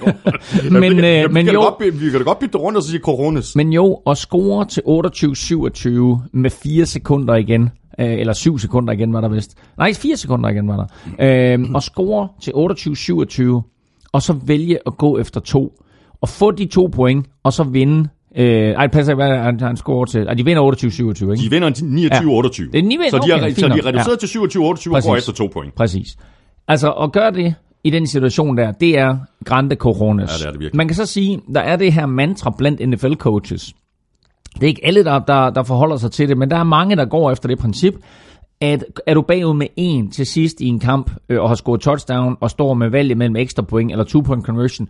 men, 0.70 1.04
øh, 1.04 1.32
men 1.32 1.34
vi, 1.34 1.42
kan 1.42 1.54
jo, 1.54 1.60
da 1.60 1.66
godt, 1.66 2.00
vi 2.00 2.10
kan 2.10 2.18
da 2.18 2.24
godt 2.24 2.38
bytte 2.38 2.58
rundt 2.58 2.76
og 2.76 2.82
så 2.82 2.90
sige 2.90 3.00
coronas. 3.00 3.56
men 3.56 3.72
jo, 3.72 3.94
at 4.06 4.18
score 4.18 4.66
til 4.66 4.82
28-27 4.86 6.28
med 6.32 6.50
4 6.50 6.86
sekunder 6.86 7.34
igen, 7.34 7.62
øh, 8.00 8.12
eller 8.12 8.32
7 8.32 8.58
sekunder 8.58 8.92
igen 8.92 9.12
var 9.12 9.20
der 9.20 9.28
vist. 9.28 9.54
Nej, 9.78 9.94
4 9.94 10.16
sekunder 10.16 10.48
igen 10.48 10.68
var 10.68 10.88
der. 11.18 11.54
Øh, 11.54 11.70
og 11.74 11.82
score 11.82 12.28
til 12.42 12.50
28-27, 12.50 14.10
og 14.12 14.22
så 14.22 14.32
vælge 14.32 14.78
at 14.86 14.96
gå 14.96 15.18
efter 15.18 15.40
to. 15.40 15.82
Og 16.20 16.28
få 16.28 16.50
de 16.50 16.66
to 16.66 16.86
point, 16.86 17.26
og 17.42 17.52
så 17.52 17.64
vinde. 17.64 18.08
Øh, 18.38 18.46
ej, 18.70 18.86
passer 18.86 19.16
er 19.16 19.42
han, 19.42 19.60
han 19.60 19.76
scorer 19.76 20.04
til? 20.04 20.26
Ej, 20.26 20.34
de 20.34 20.44
vinder 20.44 20.62
28-27, 20.72 21.30
ikke? 21.30 21.34
De 21.44 21.50
vinder 21.50 21.70
29-28. 21.70 22.70
Det 22.72 22.78
er 22.78 22.82
ni- 22.82 22.98
så 23.10 23.18
de 23.26 23.30
er, 23.32 23.36
okay, 23.36 23.54
så 23.54 23.68
de 23.68 23.78
er 23.78 23.86
reduceret 23.86 24.18
til 24.18 24.26
27-28 24.26 24.94
og 24.96 25.02
går 25.02 25.16
efter 25.16 25.32
to 25.32 25.46
point. 25.52 25.74
Præcis. 25.74 26.16
Altså, 26.68 26.90
at 26.92 27.12
gøre 27.12 27.30
det 27.30 27.54
i 27.84 27.90
den 27.90 28.06
situation 28.06 28.56
der, 28.56 28.72
det 28.72 28.98
er 28.98 29.16
grande 29.44 29.76
coronas. 29.76 30.30
Ja, 30.30 30.38
det 30.38 30.46
er 30.46 30.50
det 30.50 30.60
virkelig. 30.60 30.76
Man 30.76 30.88
kan 30.88 30.94
så 30.96 31.06
sige, 31.06 31.40
der 31.54 31.60
er 31.60 31.76
det 31.76 31.92
her 31.92 32.06
mantra 32.06 32.54
blandt 32.58 32.80
NFL-coaches. 32.80 33.72
Det 34.54 34.62
er 34.62 34.66
ikke 34.66 34.80
alle, 34.86 35.04
der, 35.04 35.18
der, 35.18 35.50
der 35.50 35.62
forholder 35.62 35.96
sig 35.96 36.10
til 36.10 36.28
det, 36.28 36.38
men 36.38 36.50
der 36.50 36.56
er 36.56 36.64
mange, 36.64 36.96
der 36.96 37.04
går 37.04 37.30
efter 37.30 37.48
det 37.48 37.58
princip, 37.58 37.94
at 38.60 38.84
er 39.06 39.14
du 39.14 39.22
bagud 39.22 39.54
med 39.54 39.66
en 39.76 40.10
til 40.10 40.26
sidst 40.26 40.60
i 40.60 40.66
en 40.66 40.78
kamp, 40.80 41.10
øh, 41.28 41.40
og 41.42 41.48
har 41.48 41.54
scoret 41.56 41.80
touchdown, 41.80 42.36
og 42.40 42.50
står 42.50 42.74
med 42.74 42.88
valget 42.90 43.18
mellem 43.18 43.36
ekstra 43.36 43.62
point 43.62 43.90
eller 43.92 44.04
two-point 44.04 44.42
conversion, 44.42 44.88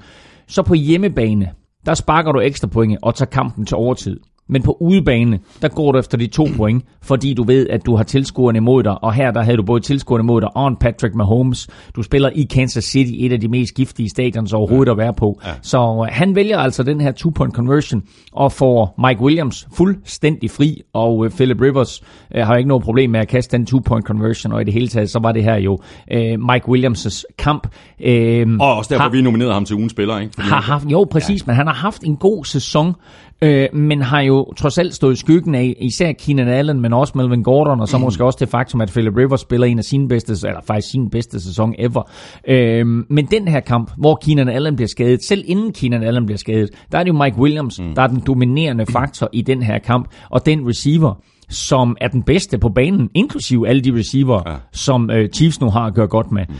så 0.49 0.63
på 0.63 0.75
hjemmebane, 0.75 1.49
der 1.87 1.95
sparker 1.95 2.33
du 2.33 2.41
ekstra 2.41 2.67
point 2.67 2.99
og 3.03 3.15
tager 3.15 3.31
kampen 3.31 3.67
til 3.67 3.77
overtid. 3.77 4.21
Men 4.49 4.63
på 4.63 4.77
udebane, 4.81 5.39
der 5.63 5.69
går 5.69 5.93
du 5.93 5.99
efter 5.99 6.19
de 6.19 6.27
to 6.27 6.47
point, 6.57 6.85
fordi 7.03 7.35
du 7.35 7.45
ved, 7.45 7.69
at 7.69 7.87
du 7.87 7.97
har 7.97 8.03
tilskuerne 8.05 8.57
imod 8.57 8.83
dig. 8.83 9.05
Og 9.05 9.13
her 9.15 9.31
der 9.31 9.43
havde 9.43 9.57
du 9.57 9.63
både 9.63 9.81
tilskuerne 9.81 10.23
imod 10.23 10.41
dig 10.41 10.57
og 10.57 10.69
en 10.69 10.77
Patrick 10.77 11.15
Mahomes. 11.15 11.69
Du 11.97 12.03
spiller 12.03 12.31
i 12.35 12.43
Kansas 12.43 12.85
City, 12.85 13.13
et 13.19 13.33
af 13.33 13.41
de 13.41 13.49
mest 13.49 13.75
giftige 13.75 14.09
stadions 14.09 14.53
overhovedet 14.53 14.91
at 14.93 14.99
være 14.99 15.15
på. 15.15 15.41
Ja. 15.47 15.51
Så 15.63 15.79
øh, 16.09 16.15
han 16.15 16.35
vælger 16.35 16.59
altså 16.59 16.83
den 16.83 17.01
her 17.01 17.13
two-point 17.13 17.53
conversion 17.53 18.03
og 18.33 18.53
får 18.53 18.95
Mike 19.09 19.21
Williams 19.21 19.69
fuldstændig 19.77 20.51
fri. 20.51 20.81
Og 20.93 21.25
øh, 21.25 21.31
Philip 21.31 21.61
Rivers 21.61 22.03
øh, 22.35 22.47
har 22.47 22.57
ikke 22.57 22.69
noget 22.69 22.83
problem 22.85 23.11
med 23.11 23.21
at 23.21 23.29
kaste 23.29 23.57
den 23.57 23.67
two-point 23.67 24.03
conversion. 24.07 24.53
Og 24.53 24.61
i 24.61 24.65
det 24.65 24.73
hele 24.75 24.89
taget, 24.89 25.11
så 25.11 25.19
var 25.23 25.33
det 25.33 25.45
her 25.45 25.57
jo 25.57 25.79
øh, 26.13 26.21
Mike 26.21 26.69
Williams' 26.69 27.23
kamp. 27.39 27.69
Øh, 28.01 28.47
Og 28.61 28.75
også 28.77 28.89
derfor, 28.89 29.03
har- 29.03 29.11
vi 29.11 29.23
nominerede 29.23 29.53
ham 29.55 29.65
til 29.65 29.77
ugens 29.77 29.93
spiller, 29.93 30.19
ikke? 30.19 30.33
Fordi 30.35 30.49
har 30.49 30.61
haft, 30.61 30.85
jo 30.93 31.07
præcis, 31.11 31.41
ja. 31.41 31.45
men 31.47 31.57
han 31.57 31.67
har 31.67 31.75
haft 31.75 32.03
en 32.05 32.17
god 32.17 32.45
sæson, 32.45 32.95
øh, 33.43 33.69
men 33.73 34.03
har 34.03 34.21
jo 34.21 34.53
trods 34.53 34.79
alt 34.79 34.95
stået 34.95 35.13
i 35.13 35.17
skyggen 35.17 35.55
af 35.55 35.77
især 35.81 36.13
Keenan 36.13 36.49
Allen, 36.49 36.81
men 36.81 36.93
også 36.93 37.13
Melvin 37.17 37.43
Gordon, 37.43 37.81
og 37.81 37.89
så 37.89 37.99
måske 37.99 38.25
også 38.25 38.37
det 38.41 38.49
faktum, 38.49 38.81
at 38.81 38.91
Philip 38.91 39.17
Rivers 39.17 39.41
spiller 39.41 39.67
en 39.67 39.79
af 39.79 39.85
sine 39.85 40.09
bedste, 40.09 40.49
eller 40.49 40.61
faktisk 40.67 40.91
sin 40.91 41.11
bedste 41.11 41.41
sæson 41.41 41.75
ever. 41.79 42.11
Øh, 42.49 42.87
men 42.87 43.27
den 43.27 43.49
her 43.49 43.61
kamp, 43.61 43.91
hvor 43.99 44.19
Keenan 44.25 44.49
Allen 44.49 44.77
bliver 44.77 44.89
skadet, 44.89 45.25
selv 45.25 45.45
inden 45.47 45.73
Keenan 45.73 46.03
Allen 46.03 46.27
bliver 46.27 46.39
skadet, 46.39 46.71
der 46.93 46.99
er 46.99 47.03
det 47.03 47.13
jo 47.13 47.23
Mike 47.23 47.39
Williams, 47.39 47.81
mm. 47.81 47.95
der 47.95 48.03
er 48.03 48.07
den 48.07 48.23
dominerende 48.27 48.87
faktor 48.87 49.29
i 49.33 49.43
den 49.43 49.63
her 49.63 49.79
kamp, 49.79 50.09
og 50.31 50.47
den 50.47 50.69
receiver, 50.69 51.15
som 51.49 51.97
er 52.01 52.09
den 52.09 52.23
bedste 52.23 52.59
på 52.59 52.69
banen, 52.69 53.11
inklusive 53.15 53.69
alle 53.69 53.83
de 53.83 53.99
receiver, 53.99 54.43
ja. 54.47 54.57
som 54.73 55.11
øh, 55.11 55.29
Chiefs 55.29 55.61
nu 55.61 55.71
har 55.71 55.81
at 55.81 55.95
gøre 55.95 56.07
godt 56.07 56.33
med. 56.33 56.45
Mm. 56.49 56.55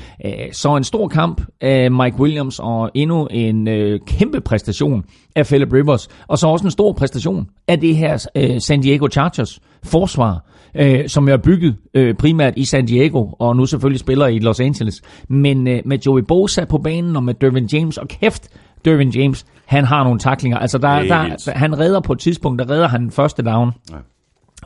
så 0.53 0.77
en 0.77 0.85
stor 0.85 1.09
kamp 1.09 1.43
af 1.61 1.91
Mike 1.91 2.21
Williams, 2.21 2.59
og 2.59 2.91
endnu 2.95 3.27
en 3.27 3.69
øh, 3.69 4.01
kæmpe 4.07 4.41
præstation 4.41 5.05
af 5.37 5.47
Philip 5.47 5.73
Rivers, 5.73 6.09
og 6.29 6.39
så 6.39 6.47
også 6.47 6.65
en 6.65 6.71
stor 6.71 6.93
præstation 6.93 7.47
af 7.69 7.81
det 7.81 7.97
her 7.97 8.27
øh, 8.37 8.61
San 8.61 8.81
Diego 8.81 9.09
Chargers 9.09 9.61
forsvar, 9.85 10.45
øh, 10.75 11.09
som 11.09 11.29
er 11.29 11.37
bygget 11.37 11.77
øh, 11.95 12.15
primært 12.15 12.55
i 12.57 12.65
San 12.65 12.87
Diego, 12.87 13.27
og 13.39 13.57
nu 13.57 13.67
selvfølgelig 13.67 14.01
spiller 14.01 14.27
i 14.27 14.39
Los 14.39 14.61
Angeles. 14.61 15.03
Men 15.29 15.69
øh, 15.69 15.83
med 15.85 15.99
Joey 15.99 16.23
Bosa 16.29 16.65
på 16.65 16.79
banen, 16.79 17.17
og 17.17 17.23
med 17.23 17.35
Dervin 17.35 17.69
James, 17.73 17.99
og 17.99 18.09
kæft, 18.09 18.49
Dervin 18.85 19.11
James, 19.11 19.47
han 19.65 19.85
har 19.85 20.05
nogle 20.05 20.19
taklinger. 20.19 20.59
Altså, 20.59 20.79
der, 20.79 21.03
der, 21.03 21.37
der, 21.45 21.53
han 21.53 21.79
redder 21.79 22.01
på 22.01 22.13
et 22.13 22.19
tidspunkt, 22.19 22.59
der 22.59 22.71
redder 22.71 22.89
han 22.89 23.03
den 23.03 23.11
første 23.11 23.43
down 23.43 23.73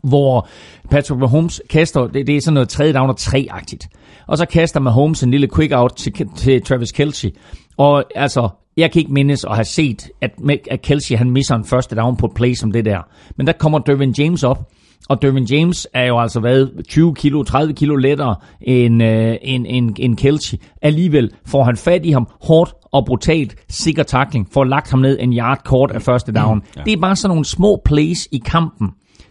hvor 0.02 0.48
Patrick 0.90 1.20
Mahomes 1.20 1.62
kaster, 1.70 2.06
det, 2.06 2.26
det 2.26 2.36
er 2.36 2.40
sådan 2.40 2.54
noget 2.54 2.68
tredje 2.68 2.92
down 2.92 3.10
og 3.10 3.16
tre-agtigt. 3.16 3.88
Og 4.26 4.38
så 4.38 4.46
kaster 4.46 4.80
Mahomes 4.80 5.22
en 5.22 5.30
lille 5.30 5.48
quick 5.54 5.72
out 5.74 5.92
til, 5.96 6.28
til 6.36 6.62
Travis 6.62 6.92
Kelce. 6.92 7.32
Og 7.76 8.04
altså, 8.14 8.48
jeg 8.76 8.92
kan 8.92 9.00
ikke 9.00 9.12
mindes 9.12 9.44
at 9.44 9.54
have 9.54 9.64
set, 9.64 10.08
at, 10.20 10.30
at 10.70 10.82
Kelce 10.82 11.16
han 11.16 11.30
misser 11.30 11.54
en 11.54 11.64
første 11.64 11.96
down 11.96 12.16
på 12.16 12.26
et 12.26 12.32
play 12.34 12.54
som 12.54 12.72
det 12.72 12.84
der. 12.84 12.98
Men 13.36 13.46
der 13.46 13.52
kommer 13.52 13.78
Dervin 13.78 14.14
James 14.18 14.44
op, 14.44 14.70
og 15.08 15.22
Dervin 15.22 15.44
James 15.44 15.86
er 15.94 16.04
jo 16.04 16.20
altså 16.20 16.40
været 16.40 16.72
20 16.88 17.14
kilo, 17.14 17.42
30 17.42 17.72
kilo 17.74 17.96
lettere 17.96 18.36
end, 18.60 19.02
øh, 19.02 19.36
end, 19.42 19.66
end, 19.68 19.96
end 19.98 20.16
Kelce. 20.16 20.58
Alligevel 20.82 21.30
får 21.46 21.64
han 21.64 21.76
fat 21.76 22.06
i 22.06 22.10
ham 22.10 22.28
hårdt 22.42 22.74
og 22.92 23.04
brutalt, 23.06 23.54
sikker 23.68 24.02
tackling, 24.02 24.48
får 24.52 24.64
lagt 24.64 24.90
ham 24.90 24.98
ned 24.98 25.18
en 25.20 25.32
yard 25.32 25.64
kort 25.64 25.90
af 25.90 26.02
første 26.02 26.32
down. 26.32 26.58
Mm, 26.58 26.64
ja. 26.76 26.82
Det 26.84 26.92
er 26.92 27.00
bare 27.00 27.16
sådan 27.16 27.30
nogle 27.30 27.44
små 27.44 27.82
plays 27.84 28.28
i 28.32 28.38
kampen, 28.38 28.88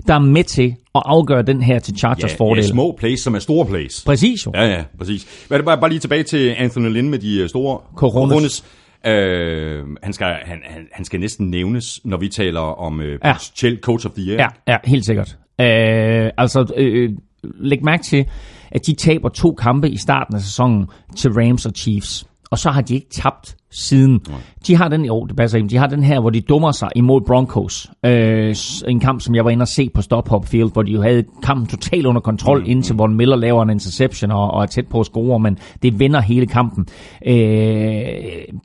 der 0.08 0.14
er 0.14 0.20
med 0.20 0.44
til 0.44 0.76
at 0.96 1.02
afgøre 1.06 1.42
den 1.42 1.62
her 1.62 1.80
til 1.80 1.98
Chargers 1.98 2.32
ja, 2.32 2.38
fordel. 2.38 2.64
Ja, 2.64 2.68
små 2.70 2.96
plays, 3.00 3.20
som 3.22 3.36
er 3.36 3.40
store 3.40 3.66
plays. 3.66 4.04
Præcis 4.06 4.46
jo. 4.46 4.52
Ja, 4.56 4.66
ja, 4.68 4.84
præcis. 4.98 5.46
Men 5.50 5.66
bare, 5.66 5.78
bare 5.78 5.90
lige 5.90 6.00
tilbage 6.00 6.24
til 6.24 6.56
Anthony 6.58 6.90
Lynn 6.90 7.10
med 7.10 7.20
de 7.20 7.38
øh, 7.40 7.50
store 7.50 7.80
Coronas. 7.96 8.64
Øh, 9.06 9.84
han, 10.04 10.14
skal, 10.14 10.28
han, 10.28 10.58
han, 10.64 10.88
han 10.92 11.06
skal 11.06 11.20
næsten 11.20 11.50
nævnes, 11.50 12.00
når 12.06 12.18
vi 12.18 12.28
taler 12.28 12.60
om 12.60 13.02
øh, 13.02 13.20
Ja. 13.24 13.34
potentiel 13.34 13.78
coach 13.82 14.06
of 14.06 14.12
the 14.12 14.24
year. 14.24 14.42
Ja, 14.68 14.74
ja 14.74 14.78
helt 14.86 15.06
sikkert. 15.06 15.38
Øh, 15.62 16.32
altså, 16.38 16.74
øh, 16.78 17.10
læg 17.44 17.84
mærke 17.84 18.04
til, 18.04 18.26
at 18.72 18.86
de 18.88 18.94
taber 18.96 19.30
to 19.30 19.52
kampe 19.54 19.90
i 19.90 19.98
starten 19.98 20.36
af 20.36 20.42
sæsonen 20.42 20.88
til 21.18 21.32
Rams 21.34 21.66
og 21.66 21.72
Chiefs. 21.76 22.26
Og 22.52 22.60
så 22.60 22.70
har 22.70 22.82
de 22.82 22.96
ikke 22.96 23.10
tabt 23.10 23.56
siden. 23.72 24.20
De 24.68 24.76
har 24.76 24.88
den, 24.88 25.06
jo, 25.06 25.26
det 25.26 25.36
passer 25.36 25.68
de 25.68 25.78
har 25.78 25.88
den 25.88 26.04
her, 26.04 26.20
hvor 26.20 26.30
de 26.30 26.42
dummer 26.42 26.72
sig 26.72 26.90
imod 26.96 27.22
Broncos. 27.22 27.92
Øh, 28.06 28.56
en 28.88 29.00
kamp, 29.00 29.22
som 29.22 29.36
jeg 29.36 29.46
var 29.46 29.52
inde 29.52 29.64
og 29.64 29.68
se 29.68 29.90
på 29.94 30.02
Stop 30.02 30.30
Hop 30.30 30.46
Field, 30.48 30.72
hvor 30.74 30.84
de 30.84 30.92
jo 30.92 31.02
havde 31.02 31.24
kampen 31.44 31.68
totalt 31.68 32.06
under 32.06 32.22
kontrol, 32.22 32.60
mm, 32.60 32.66
indtil 32.70 32.96
Von 32.96 33.16
Miller 33.16 33.36
laver 33.36 33.64
en 33.64 33.70
interception 33.70 34.32
og, 34.32 34.52
og 34.52 34.62
er 34.62 34.66
tæt 34.66 34.88
på 34.88 35.00
at 35.00 35.06
score, 35.06 35.40
men 35.40 35.58
det 35.82 36.00
vender 36.00 36.22
hele 36.22 36.48
kampen. 36.48 36.88
Øh, 37.28 38.06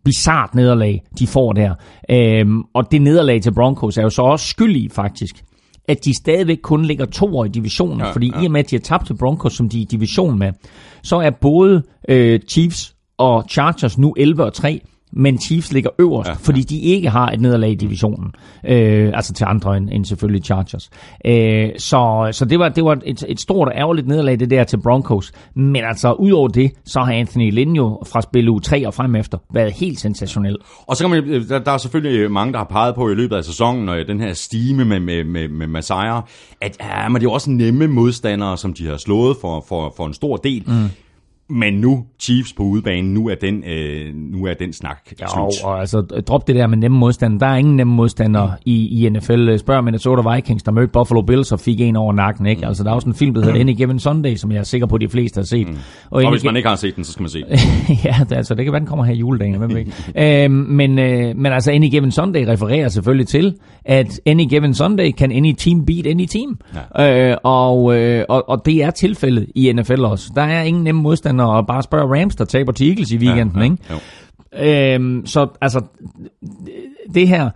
bizart 0.04 0.54
nederlag, 0.54 1.02
de 1.18 1.26
får 1.26 1.52
der. 1.52 1.74
Øh, 2.10 2.46
og 2.74 2.92
det 2.92 3.02
nederlag 3.02 3.42
til 3.42 3.54
Broncos 3.54 3.98
er 3.98 4.02
jo 4.02 4.10
så 4.10 4.22
også 4.22 4.46
skyldig 4.46 4.90
faktisk 4.92 5.44
at 5.88 6.04
de 6.04 6.16
stadigvæk 6.16 6.58
kun 6.62 6.84
ligger 6.84 7.06
to 7.06 7.36
år 7.36 7.44
i 7.44 7.48
divisionen, 7.48 8.00
ja, 8.00 8.12
fordi 8.12 8.32
ja. 8.34 8.42
i 8.42 8.46
og 8.46 8.52
med, 8.52 8.60
at 8.60 8.70
de 8.70 8.76
har 8.76 8.80
tabt 8.80 9.06
til 9.06 9.16
Broncos, 9.16 9.52
som 9.52 9.68
de 9.68 9.78
er 9.78 9.82
i 9.82 9.84
division 9.84 10.38
med, 10.38 10.52
så 11.02 11.16
er 11.16 11.30
både 11.30 11.82
øh, 12.08 12.40
Chiefs 12.48 12.93
og 13.18 13.44
Chargers 13.50 13.98
nu 13.98 14.14
11 14.16 14.44
og 14.44 14.52
3, 14.52 14.80
men 15.16 15.40
Chiefs 15.40 15.72
ligger 15.72 15.90
øverst, 15.98 16.26
ja, 16.26 16.32
ja. 16.32 16.38
fordi 16.42 16.62
de 16.62 16.80
ikke 16.80 17.10
har 17.10 17.30
et 17.30 17.40
nederlag 17.40 17.70
i 17.70 17.74
divisionen. 17.74 18.34
Øh, 18.64 19.10
altså 19.14 19.32
til 19.32 19.44
andre 19.44 19.76
end, 19.76 19.90
end 19.92 20.04
selvfølgelig 20.04 20.44
Chargers. 20.44 20.90
Øh, 21.24 21.68
så 21.78 22.28
så 22.32 22.44
det 22.44 22.58
var, 22.58 22.68
det 22.68 22.84
var 22.84 22.98
et, 23.04 23.24
et 23.28 23.40
stort 23.40 23.68
og 23.68 23.74
ærgerligt 23.76 24.06
nederlag, 24.06 24.40
det 24.40 24.50
der 24.50 24.64
til 24.64 24.76
Broncos. 24.76 25.32
Men 25.54 25.84
altså, 25.84 26.12
udover 26.12 26.48
det, 26.48 26.72
så 26.84 27.00
har 27.00 27.12
Anthony 27.12 27.52
Lynn 27.52 27.76
jo 27.76 28.02
fra 28.06 28.22
spil 28.22 28.48
u 28.48 28.58
3 28.58 28.86
og 28.86 28.94
frem 28.94 29.16
efter 29.16 29.38
været 29.52 29.72
helt 29.72 30.00
sensationel. 30.00 30.56
Og 30.86 30.96
så 30.96 31.04
kan 31.04 31.10
man, 31.10 31.24
øh, 31.24 31.48
der, 31.48 31.58
der 31.58 31.72
er 31.72 31.78
selvfølgelig 31.78 32.30
mange, 32.30 32.52
der 32.52 32.58
har 32.58 32.66
peget 32.70 32.94
på 32.94 33.10
i 33.10 33.14
løbet 33.14 33.36
af 33.36 33.44
sæsonen, 33.44 33.88
og 33.88 33.96
den 34.06 34.20
her 34.20 34.32
stime 34.32 34.84
med, 34.84 35.00
med, 35.00 35.24
med, 35.24 35.48
med, 35.48 35.66
med 35.66 35.82
sejre, 35.82 36.22
at 36.60 36.76
ja, 36.80 37.08
men 37.08 37.14
det 37.14 37.20
er 37.20 37.30
jo 37.30 37.32
også 37.32 37.50
nemme 37.50 37.86
modstandere, 37.86 38.58
som 38.58 38.72
de 38.72 38.86
har 38.86 38.96
slået 38.96 39.36
for, 39.40 39.64
for, 39.68 39.94
for 39.96 40.06
en 40.06 40.14
stor 40.14 40.36
del. 40.36 40.62
Mm. 40.66 40.88
Men 41.48 41.74
nu, 41.74 42.04
Chiefs 42.20 42.52
på 42.52 42.62
udebanen, 42.62 43.14
nu 43.14 43.28
er 43.28 43.34
den, 43.34 43.64
øh, 43.64 44.14
nu 44.14 44.44
er 44.44 44.54
den 44.54 44.72
snak 44.72 44.98
Jo, 45.22 45.26
slut. 45.34 45.64
og 45.64 45.80
altså, 45.80 46.00
drop 46.00 46.46
det 46.46 46.56
der 46.56 46.66
med 46.66 46.78
nemme 46.78 46.98
modstandere. 46.98 47.48
Der 47.48 47.54
er 47.54 47.56
ingen 47.56 47.76
nemme 47.76 47.94
modstandere 47.94 48.52
i, 48.64 49.04
i 49.04 49.08
NFL. 49.08 49.56
Spørg 49.56 49.84
Minnesota 49.84 50.34
Vikings, 50.34 50.62
der 50.62 50.72
mødte 50.72 50.92
Buffalo 50.92 51.22
Bills 51.22 51.52
og 51.52 51.60
fik 51.60 51.80
en 51.80 51.96
over 51.96 52.12
nakken. 52.12 52.46
Ikke? 52.46 52.66
Altså, 52.66 52.84
der 52.84 52.90
er 52.90 52.94
også 52.94 53.08
en 53.08 53.14
film, 53.14 53.34
der 53.34 53.44
hedder 53.44 53.60
Any 53.60 53.72
Given 53.76 53.98
Sunday, 53.98 54.34
som 54.36 54.52
jeg 54.52 54.58
er 54.58 54.62
sikker 54.62 54.86
på, 54.86 54.98
de 54.98 55.08
fleste 55.08 55.38
har 55.38 55.44
set. 55.44 55.68
Og 56.10 56.22
Any 56.22 56.30
hvis 56.30 56.44
man 56.44 56.56
ikke 56.56 56.68
har 56.68 56.76
set 56.76 56.96
den, 56.96 57.04
så 57.04 57.12
skal 57.12 57.22
man 57.22 57.30
se 57.30 57.38
den. 57.40 57.58
ja, 58.04 58.16
det, 58.28 58.36
altså, 58.36 58.54
det 58.54 58.64
kan 58.64 58.72
være, 58.72 58.80
den 58.80 58.88
kommer 58.88 59.04
her 59.04 59.12
i 59.12 59.16
juledagen. 59.18 59.58
Hvem 59.58 59.70
ved 59.70 59.78
ikke. 59.78 59.92
øhm, 60.44 60.52
men, 60.52 60.98
øh, 60.98 61.36
men 61.36 61.52
altså, 61.52 61.72
Any 61.72 61.88
Given 61.90 62.10
Sunday 62.10 62.46
refererer 62.48 62.88
selvfølgelig 62.88 63.28
til, 63.28 63.54
at 63.84 64.20
Any 64.26 64.44
Given 64.48 64.74
Sunday 64.74 65.10
kan 65.10 65.32
any 65.32 65.52
team 65.58 65.86
beat 65.86 66.06
any 66.06 66.26
team. 66.26 66.58
Ja. 66.98 67.30
Øh, 67.30 67.36
og, 67.42 67.96
øh, 67.96 68.24
og, 68.28 68.48
og 68.48 68.66
det 68.66 68.82
er 68.82 68.90
tilfældet 68.90 69.46
i 69.54 69.72
NFL 69.72 70.00
også. 70.00 70.30
Der 70.34 70.42
er 70.42 70.62
ingen 70.62 70.84
nemme 70.84 71.02
modstandere, 71.02 71.33
og 71.40 71.66
bare 71.66 71.82
spørg 71.82 72.20
Rams, 72.20 72.36
der 72.36 72.44
taber 72.44 72.72
til 72.72 72.88
Eagles 72.88 73.12
i 73.12 73.16
weekenden. 73.16 73.58
ja, 73.58 73.64
ikke? 73.64 73.76
jo. 73.90 73.98
Øhm, 74.58 75.26
så 75.26 75.48
altså, 75.60 75.80
det 77.14 77.28
her, 77.28 77.50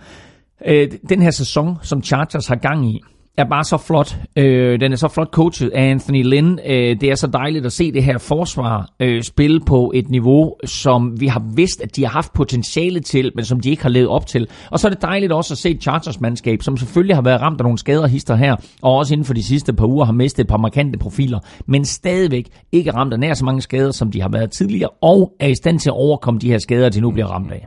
øh, 0.66 0.88
den 1.08 1.22
her 1.22 1.30
sæson, 1.30 1.76
som 1.82 2.02
Chargers 2.02 2.46
har 2.46 2.56
gang 2.56 2.86
i, 2.86 3.02
er 3.38 3.44
bare 3.44 3.64
så 3.64 3.76
flot. 3.76 4.16
Øh, 4.36 4.80
den 4.80 4.92
er 4.92 4.96
så 4.96 5.08
flot 5.08 5.30
coachet 5.30 5.70
af 5.70 5.82
Anthony 5.82 6.24
Lynn. 6.24 6.58
Øh, 6.66 7.00
det 7.00 7.02
er 7.02 7.14
så 7.14 7.26
dejligt 7.26 7.66
at 7.66 7.72
se 7.72 7.92
det 7.92 8.04
her 8.04 8.18
forsvar 8.18 8.88
øh, 9.00 9.22
spille 9.22 9.60
på 9.60 9.92
et 9.94 10.08
niveau, 10.10 10.54
som 10.64 11.20
vi 11.20 11.26
har 11.26 11.42
vidst, 11.54 11.80
at 11.80 11.96
de 11.96 12.04
har 12.04 12.10
haft 12.10 12.32
potentiale 12.32 13.00
til, 13.00 13.32
men 13.34 13.44
som 13.44 13.60
de 13.60 13.70
ikke 13.70 13.82
har 13.82 13.90
levet 13.90 14.08
op 14.08 14.26
til. 14.26 14.48
Og 14.70 14.78
så 14.78 14.88
er 14.88 14.90
det 14.90 15.02
dejligt 15.02 15.32
også 15.32 15.54
at 15.54 15.58
se 15.58 15.78
Chargers 15.80 16.20
mandskab, 16.20 16.62
som 16.62 16.76
selvfølgelig 16.76 17.16
har 17.16 17.22
været 17.22 17.40
ramt 17.40 17.60
af 17.60 17.64
nogle 17.64 17.78
skader 17.78 18.06
hister 18.06 18.36
her, 18.36 18.56
og 18.82 18.96
også 18.96 19.14
inden 19.14 19.24
for 19.24 19.34
de 19.34 19.42
sidste 19.42 19.72
par 19.72 19.86
uger 19.86 20.04
har 20.04 20.12
mistet 20.12 20.44
et 20.44 20.48
par 20.48 20.56
markante 20.56 20.98
profiler, 20.98 21.38
men 21.66 21.84
stadigvæk 21.84 22.48
ikke 22.72 22.90
ramt 22.90 23.12
af 23.12 23.20
nær 23.20 23.34
så 23.34 23.44
mange 23.44 23.60
skader, 23.60 23.92
som 23.92 24.10
de 24.10 24.22
har 24.22 24.28
været 24.28 24.50
tidligere, 24.50 24.90
og 25.02 25.32
er 25.40 25.48
i 25.48 25.54
stand 25.54 25.78
til 25.78 25.90
at 25.90 25.94
overkomme 25.94 26.40
de 26.40 26.50
her 26.50 26.58
skader, 26.58 26.88
de 26.88 27.00
nu 27.00 27.10
bliver 27.10 27.26
ramt 27.26 27.52
af. 27.52 27.66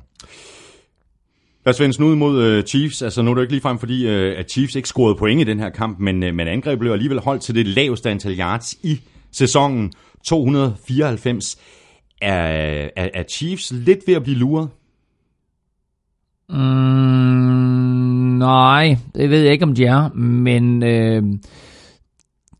Lad 1.66 1.74
os 1.74 1.80
vende 1.80 1.97
den 1.97 2.05
ud 2.05 2.16
mod 2.16 2.57
uh, 2.57 2.64
Chiefs. 2.64 3.01
Altså, 3.01 3.22
nu 3.22 3.32
er 3.32 3.36
det 3.36 3.39
jo 3.39 3.41
ikke 3.41 3.53
ligefrem, 3.53 3.80
fordi 3.80 4.05
uh, 4.05 4.39
at 4.39 4.51
Chiefs 4.51 4.76
ikke 4.76 4.88
scorede 4.88 5.16
point 5.16 5.41
i 5.41 5.43
den 5.43 5.59
her 5.59 5.70
kamp, 5.70 5.99
men, 5.99 6.24
uh, 6.24 6.34
men 6.34 6.47
angrebet 6.47 6.80
blev 6.80 6.91
alligevel 6.91 7.20
holdt 7.20 7.41
til 7.41 7.55
det 7.55 7.68
laveste 7.68 8.09
antal 8.09 8.39
yards 8.39 8.74
i 8.84 9.01
sæsonen. 9.32 9.91
294. 10.26 11.57
Er, 12.22 12.34
er, 12.95 13.09
er 13.14 13.24
Chiefs 13.30 13.72
lidt 13.72 13.99
ved 14.07 14.16
at 14.16 14.24
blive 14.24 14.38
luret? 14.38 14.70
Mm, 16.49 18.38
nej, 18.38 18.97
det 19.16 19.30
ved 19.30 19.41
jeg 19.41 19.51
ikke, 19.51 19.66
om 19.66 19.76
de 19.76 19.86
er, 19.86 20.09
men 20.16 20.84
øh, 20.84 21.24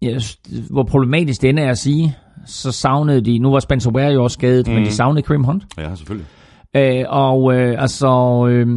yes, 0.04 0.40
hvor 0.70 0.84
problematisk 0.84 1.42
det 1.42 1.60
er 1.60 1.70
at 1.70 1.78
sige, 1.78 2.16
så 2.46 2.72
savnede 2.72 3.22
de, 3.22 3.40
nu 3.40 3.52
var 3.52 3.60
Spencer 3.60 3.92
Ware 3.92 4.12
jo 4.12 4.24
også 4.24 4.34
skadet, 4.34 4.68
mm. 4.68 4.74
men 4.74 4.86
de 4.86 4.92
savnede 4.92 5.22
Kareem 5.22 5.44
Hunt. 5.44 5.64
Ja, 5.78 5.96
selvfølgelig. 5.96 6.28
Øh, 6.76 7.06
og 7.08 7.54
øh, 7.56 7.82
altså, 7.82 8.46
øh, 8.50 8.68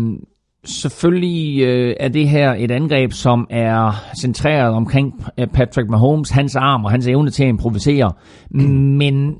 selvfølgelig 0.64 1.62
øh, 1.62 1.94
er 2.00 2.08
det 2.08 2.28
her 2.28 2.54
et 2.58 2.70
angreb, 2.70 3.12
som 3.12 3.46
er 3.50 4.04
centreret 4.20 4.74
omkring 4.74 5.24
Patrick 5.52 5.88
Mahomes, 5.88 6.30
hans 6.30 6.56
arm 6.56 6.84
og 6.84 6.90
hans 6.90 7.06
evne 7.06 7.30
til 7.30 7.42
at 7.42 7.48
improvisere. 7.48 8.12
Men 8.50 9.36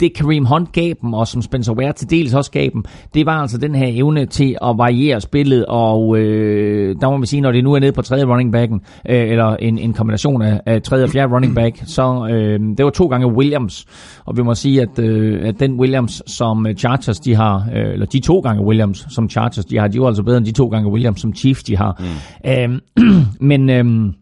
det 0.00 0.14
Kareem 0.14 0.44
Hunt 0.44 0.72
gav 0.72 0.92
dem, 1.02 1.14
og 1.14 1.26
som 1.28 1.42
Spencer 1.42 1.72
Ware 1.72 1.92
til 1.92 2.10
dels 2.10 2.34
også 2.34 2.50
gav 2.50 2.68
dem, 2.72 2.84
det 3.14 3.26
var 3.26 3.40
altså 3.40 3.58
den 3.58 3.74
her 3.74 3.86
evne 3.90 4.26
til 4.26 4.56
at 4.62 4.78
variere 4.78 5.20
spillet, 5.20 5.66
og 5.66 6.18
øh, 6.18 6.96
der 7.00 7.10
må 7.10 7.16
man 7.16 7.26
sige, 7.26 7.40
når 7.40 7.52
det 7.52 7.64
nu 7.64 7.72
er 7.72 7.78
nede 7.78 7.92
på 7.92 8.02
tredje 8.02 8.24
running 8.24 8.52
backen, 8.52 8.80
øh, 9.08 9.30
eller 9.30 9.56
en, 9.56 9.78
en 9.78 9.92
kombination 9.92 10.42
af, 10.42 10.60
af 10.66 10.82
tredje 10.82 11.04
og 11.04 11.10
fjerde 11.10 11.34
running 11.34 11.54
back, 11.54 11.82
så 11.86 12.28
øh, 12.30 12.60
det 12.60 12.84
var 12.84 12.90
to 12.90 13.06
gange 13.06 13.26
Williams, 13.26 13.86
og 14.24 14.36
vi 14.36 14.42
må 14.42 14.54
sige, 14.54 14.82
at, 14.82 14.98
øh, 14.98 15.48
at 15.48 15.60
den 15.60 15.80
Williams, 15.80 16.22
som 16.26 16.66
Chargers 16.78 17.20
de 17.20 17.34
har, 17.34 17.68
øh, 17.74 17.92
eller 17.92 18.06
de 18.06 18.20
to 18.20 18.40
gange 18.40 18.64
Williams, 18.64 19.06
som 19.10 19.30
Chargers 19.30 19.64
de 19.64 19.78
har, 19.78 19.88
de 19.88 20.00
var 20.00 20.06
altså 20.06 20.22
bedre 20.22 20.38
end 20.38 20.46
de 20.46 20.52
to 20.52 20.68
gange 20.68 20.90
Williams, 20.90 21.20
som 21.20 21.34
Chiefs 21.34 21.62
de 21.62 21.76
har. 21.76 22.02
Mm. 22.44 22.50
Øh, 22.50 22.80
men... 23.50 23.70
Øh, 23.70 24.12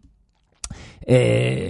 Øh, 1.09 1.69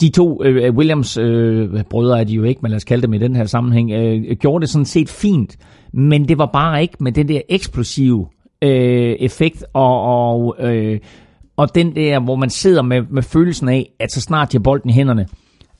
de 0.00 0.08
to 0.08 0.44
øh, 0.44 0.64
øh, 0.64 0.74
Williams 0.74 1.16
øh, 1.16 1.82
brødre 1.90 2.20
er 2.20 2.24
de 2.24 2.32
jo 2.32 2.42
ikke, 2.42 2.60
men 2.62 2.70
lad 2.70 2.76
os 2.76 2.84
kalde 2.84 3.02
dem 3.02 3.14
i 3.14 3.18
den 3.18 3.36
her 3.36 3.44
sammenhæng, 3.44 3.90
øh, 3.90 4.36
gjorde 4.36 4.62
det 4.62 4.68
sådan 4.68 4.84
set 4.84 5.08
fint, 5.08 5.56
men 5.92 6.28
det 6.28 6.38
var 6.38 6.50
bare 6.52 6.82
ikke 6.82 6.96
med 7.00 7.12
den 7.12 7.28
der 7.28 7.40
eksplosive 7.48 8.26
øh, 8.62 9.16
effekt 9.20 9.64
og, 9.72 10.02
og, 10.02 10.56
øh, 10.60 11.00
og 11.56 11.74
den 11.74 11.96
der, 11.96 12.20
hvor 12.20 12.36
man 12.36 12.50
sidder 12.50 12.82
med, 12.82 13.02
med 13.10 13.22
følelsen 13.22 13.68
af, 13.68 13.90
at 13.98 14.12
så 14.12 14.20
snart 14.20 14.52
de 14.52 14.56
har 14.56 14.62
bolden 14.62 14.90
i 14.90 14.92
hænderne, 14.92 15.26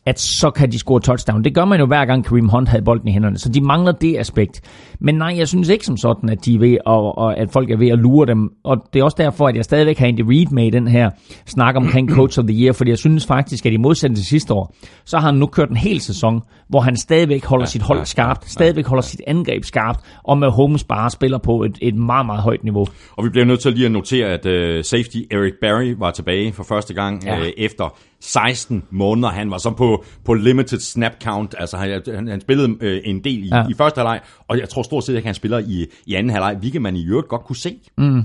at 0.07 0.21
så 0.21 0.51
kan 0.51 0.73
de 0.73 0.79
score 0.79 1.01
touchdown. 1.01 1.45
Det 1.45 1.55
gør 1.55 1.65
man 1.65 1.81
jo 1.81 1.87
hver 1.87 2.05
gang 2.05 2.25
Kareem 2.25 2.49
Hunt 2.49 2.69
havde 2.69 2.83
bolden 2.83 3.09
i 3.09 3.13
hænderne, 3.13 3.39
så 3.39 3.49
de 3.49 3.61
mangler 3.61 3.93
det 3.93 4.19
aspekt. 4.19 4.61
Men 5.01 5.15
nej, 5.15 5.35
jeg 5.39 5.49
synes 5.49 5.69
ikke 5.69 5.85
som 5.87 5.97
sådan, 5.97 6.29
at 6.29 6.45
de 6.45 6.55
er 6.55 6.59
ved 6.59 6.73
at, 6.73 6.79
og 6.87 7.37
at 7.39 7.51
folk 7.51 7.71
er 7.71 7.77
ved 7.77 7.89
at 7.89 7.99
lure 7.99 8.27
dem. 8.27 8.51
Og 8.65 8.77
det 8.93 9.01
er 9.01 9.05
også 9.05 9.17
derfor, 9.21 9.49
at 9.49 9.57
jeg 9.57 9.65
stadigvæk 9.65 9.99
har 9.99 10.07
Andy 10.07 10.21
Reid 10.21 10.47
med 10.51 10.67
i 10.67 10.71
den 10.71 10.89
her 10.89 11.11
snak 11.47 11.77
omkring 11.77 12.11
Coach 12.17 12.39
of 12.39 12.45
the 12.45 12.63
Year, 12.65 12.73
fordi 12.73 12.91
jeg 12.91 12.99
synes 12.99 13.27
faktisk, 13.27 13.67
at 13.67 13.73
i 13.73 13.77
modsætning 13.77 14.17
til 14.17 14.27
sidste 14.27 14.55
år, 14.55 14.75
så 15.05 15.19
har 15.19 15.27
han 15.27 15.35
nu 15.35 15.47
kørt 15.47 15.71
en 15.71 15.77
hel 15.77 16.01
sæson, 16.01 16.41
hvor 16.69 16.81
han 16.81 16.97
stadigvæk 16.97 17.45
holder 17.45 17.63
ja, 17.63 17.71
sit 17.71 17.83
hold 17.83 17.99
ja, 17.99 18.05
skarpt, 18.05 18.45
ja, 18.45 18.49
stadigvæk 18.49 18.87
holder 18.87 19.03
sit 19.03 19.21
angreb 19.27 19.65
skarpt, 19.65 20.01
og 20.25 20.39
med 20.39 20.49
Holmes 20.51 20.85
bare 20.85 21.11
spiller 21.11 21.39
på 21.39 21.63
et, 21.63 21.79
et 21.83 21.95
meget, 21.95 22.27
meget 22.27 22.43
højt 22.43 22.65
niveau. 22.65 22.87
Og 23.17 23.25
vi 23.25 23.29
bliver 23.31 23.45
nødt 23.45 23.61
til 23.61 23.73
lige 23.73 23.87
at 23.87 23.93
notere, 23.93 24.27
at 24.27 24.47
uh, 24.47 24.83
safety 24.85 25.17
Eric 25.31 25.53
Barry 25.61 25.95
var 25.99 26.11
tilbage 26.11 26.53
for 26.53 26.63
første 26.65 26.95
gang 26.95 27.25
Ja. 27.25 27.35
ja. 27.37 27.41
uh, 27.41 27.47
efter 27.57 27.97
16 28.21 28.83
måneder. 28.91 29.29
Han 29.29 29.51
var 29.51 29.59
så 29.59 29.71
på, 29.71 30.05
på 30.25 30.35
limited 30.35 30.79
snap 30.81 31.13
count. 31.25 31.55
Altså 31.59 31.77
han, 31.77 32.03
han, 32.15 32.29
han 32.29 32.41
spillede 32.41 32.69
uh, 32.69 33.11
en 33.11 33.25
del 33.25 33.45
i, 33.45 33.49
Ja. 33.49 33.57
ja. 33.57 33.65
i 33.71 33.75
første 33.79 33.99
halvleg, 33.99 34.21
og 34.49 34.59
jeg 34.59 34.69
tror 34.69 34.83
stort 34.89 35.05
set 35.05 35.17
ikke, 35.17 35.27
han 35.27 35.35
spiller 35.35 35.59
i, 35.59 35.87
i 36.07 36.15
anden 36.15 36.31
halvleg, 36.31 36.57
hvilket 36.61 36.83
man 36.83 36.97
i 36.97 37.07
øvrigt 37.07 37.29
godt 37.29 37.45
kunne 37.45 37.57
se. 37.57 37.77
Mm. 37.99 38.23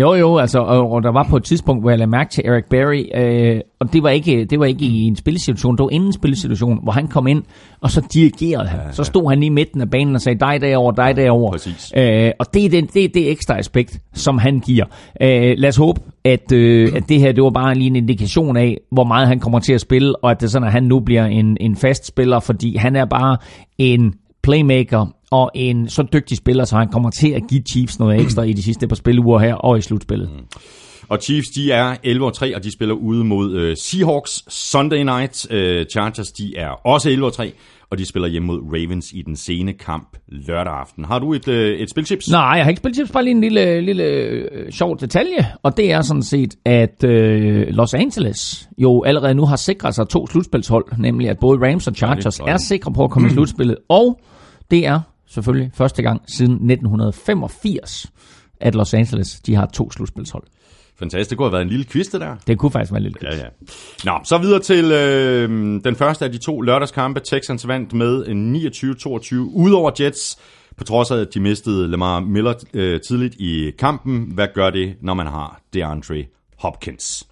Jo, 0.00 0.14
jo, 0.14 0.38
altså, 0.38 0.58
og, 0.58 0.92
og 0.92 1.02
der 1.02 1.12
var 1.12 1.26
på 1.30 1.36
et 1.36 1.44
tidspunkt, 1.44 1.82
hvor 1.82 1.90
jeg 1.90 1.98
lagde 1.98 2.10
mærke 2.10 2.30
til 2.30 2.44
Eric 2.46 2.64
Berry, 2.70 3.04
øh, 3.14 3.60
og 3.80 3.92
det 3.92 4.02
var, 4.02 4.08
ikke, 4.10 4.44
det 4.44 4.58
var 4.58 4.64
ikke 4.64 4.84
i 4.84 5.02
en 5.02 5.16
spillesituation, 5.16 5.76
det 5.76 5.82
var 5.82 5.90
inden 5.90 6.08
en 6.08 6.12
spillesituation, 6.12 6.82
hvor 6.82 6.92
han 6.92 7.08
kom 7.08 7.26
ind, 7.26 7.42
og 7.80 7.90
så 7.90 8.02
dirigerede 8.12 8.68
han. 8.68 8.92
Så 8.92 9.04
stod 9.04 9.28
han 9.28 9.38
lige 9.38 9.46
i 9.46 9.50
midten 9.50 9.80
af 9.80 9.90
banen 9.90 10.14
og 10.14 10.20
sagde, 10.20 10.38
dig 10.40 10.60
derover, 10.60 10.92
dig 10.92 11.16
derover. 11.16 11.50
præcis. 11.52 11.92
Øh, 11.96 12.30
og 12.38 12.54
det 12.54 12.64
er 12.64 12.68
det, 12.68 12.94
det, 12.94 13.04
er 13.04 13.08
det 13.08 13.30
ekstra 13.30 13.58
aspekt, 13.58 14.00
som 14.12 14.38
han 14.38 14.60
giver. 14.60 14.84
Øh, 15.22 15.54
lad 15.58 15.68
os 15.68 15.76
håbe, 15.76 16.00
at, 16.24 16.52
øh, 16.52 16.92
at 16.94 17.08
det 17.08 17.20
her, 17.20 17.32
det 17.32 17.44
var 17.44 17.50
bare 17.50 17.74
lige 17.74 17.86
en 17.86 17.96
indikation 17.96 18.56
af, 18.56 18.78
hvor 18.90 19.04
meget 19.04 19.28
han 19.28 19.40
kommer 19.40 19.58
til 19.58 19.72
at 19.72 19.80
spille, 19.80 20.24
og 20.24 20.30
at 20.30 20.40
det 20.40 20.46
er 20.46 20.50
sådan, 20.50 20.66
at 20.66 20.72
han 20.72 20.82
nu 20.82 21.00
bliver 21.00 21.24
en, 21.24 21.56
en 21.60 21.76
fast 21.76 22.06
spiller, 22.06 22.40
fordi 22.40 22.76
han 22.76 22.96
er 22.96 23.04
bare 23.04 23.36
en 23.78 24.14
playmaker, 24.46 25.06
og 25.30 25.50
en 25.54 25.88
så 25.88 26.02
dygtig 26.12 26.36
spiller, 26.36 26.64
så 26.64 26.76
han 26.76 26.88
kommer 26.88 27.10
til 27.10 27.30
at 27.32 27.42
give 27.48 27.62
Chiefs 27.70 27.98
noget 27.98 28.20
ekstra 28.20 28.42
i 28.42 28.52
de 28.52 28.62
sidste 28.62 28.88
par 28.88 28.96
spiluger 28.96 29.38
her 29.38 29.54
og 29.54 29.78
i 29.78 29.80
slutspillet. 29.80 30.30
Mm. 30.30 30.44
Og 31.08 31.18
Chiefs, 31.22 31.48
de 31.48 31.72
er 31.72 31.94
11-3, 31.94 32.56
og 32.56 32.64
de 32.64 32.72
spiller 32.72 32.94
ude 32.94 33.24
mod 33.24 33.52
øh, 33.52 33.76
Seahawks 33.76 34.44
Sunday 34.48 35.02
night. 35.02 35.52
Øh, 35.52 35.86
Chargers, 35.86 36.28
de 36.28 36.56
er 36.56 36.86
også 36.86 37.08
11-3, 37.08 37.50
og 37.90 37.98
de 37.98 38.04
spiller 38.04 38.28
hjemme 38.28 38.46
mod 38.46 38.60
Ravens 38.72 39.12
i 39.12 39.22
den 39.22 39.36
sene 39.36 39.72
kamp 39.72 40.16
lørdag 40.28 40.72
aften. 40.72 41.04
Har 41.04 41.18
du 41.18 41.32
et, 41.32 41.48
uh, 41.48 41.54
et 41.54 41.90
spilchips? 41.90 42.30
Nej, 42.30 42.40
jeg 42.40 42.64
har 42.64 42.70
ikke 42.70 42.78
spillet 42.78 42.96
tips, 42.96 43.10
bare 43.10 43.24
lige 43.24 43.34
en 43.34 43.40
lille, 43.40 43.80
lille 43.80 44.04
øh, 44.04 44.72
sjov 44.72 45.00
detalje, 45.00 45.52
og 45.62 45.76
det 45.76 45.92
er 45.92 46.00
sådan 46.00 46.22
set, 46.22 46.54
at 46.64 47.04
øh, 47.04 47.66
Los 47.68 47.94
Angeles 47.94 48.68
jo 48.78 49.02
allerede 49.02 49.34
nu 49.34 49.46
har 49.46 49.56
sikret 49.56 49.94
sig 49.94 50.08
to 50.08 50.26
slutspilshold, 50.26 50.84
nemlig 50.98 51.28
at 51.28 51.38
både 51.38 51.68
Rams 51.68 51.86
og 51.86 51.94
Chargers 51.94 52.36
Dejligt, 52.36 52.54
er 52.54 52.56
sikre 52.56 52.92
på 52.92 53.04
at 53.04 53.10
komme 53.10 53.28
i 53.28 53.30
slutspillet, 53.34 53.76
og 53.88 54.20
det 54.70 54.86
er 54.86 55.00
selvfølgelig 55.26 55.70
første 55.74 56.02
gang 56.02 56.22
siden 56.28 56.52
1985, 56.52 58.12
at 58.60 58.74
Los 58.74 58.94
Angeles 58.94 59.40
de 59.40 59.54
har 59.54 59.66
to 59.66 59.90
slutspilshold. 59.90 60.44
Fantastisk, 60.98 61.30
det 61.30 61.38
kunne 61.38 61.46
have 61.46 61.52
været 61.52 61.62
en 61.62 61.68
lille 61.68 61.84
quiz, 61.84 62.06
det 62.06 62.20
der. 62.20 62.36
Det 62.46 62.58
kunne 62.58 62.70
faktisk 62.70 62.92
være 62.92 63.02
lidt 63.02 63.16
Ja, 63.22 63.36
ja. 63.36 63.44
Nå, 64.04 64.12
så 64.24 64.38
videre 64.38 64.60
til 64.60 64.92
øh, 64.92 65.48
den 65.84 65.96
første 65.96 66.24
af 66.24 66.32
de 66.32 66.38
to 66.38 66.60
lørdagskampe. 66.60 67.20
Texans 67.20 67.68
vandt 67.68 67.92
med 67.92 68.26
en 68.26 68.56
29-22 68.56 69.34
udover 69.34 69.90
Jets, 70.00 70.38
på 70.76 70.84
trods 70.84 71.10
af, 71.10 71.16
at 71.16 71.34
de 71.34 71.40
mistede 71.40 71.88
Lamar 71.88 72.20
Miller 72.20 72.54
øh, 72.74 73.00
tidligt 73.00 73.34
i 73.34 73.72
kampen. 73.78 74.30
Hvad 74.34 74.48
gør 74.54 74.70
det, 74.70 74.94
når 75.00 75.14
man 75.14 75.26
har 75.26 75.60
DeAndre 75.74 76.24
Hopkins? 76.58 77.26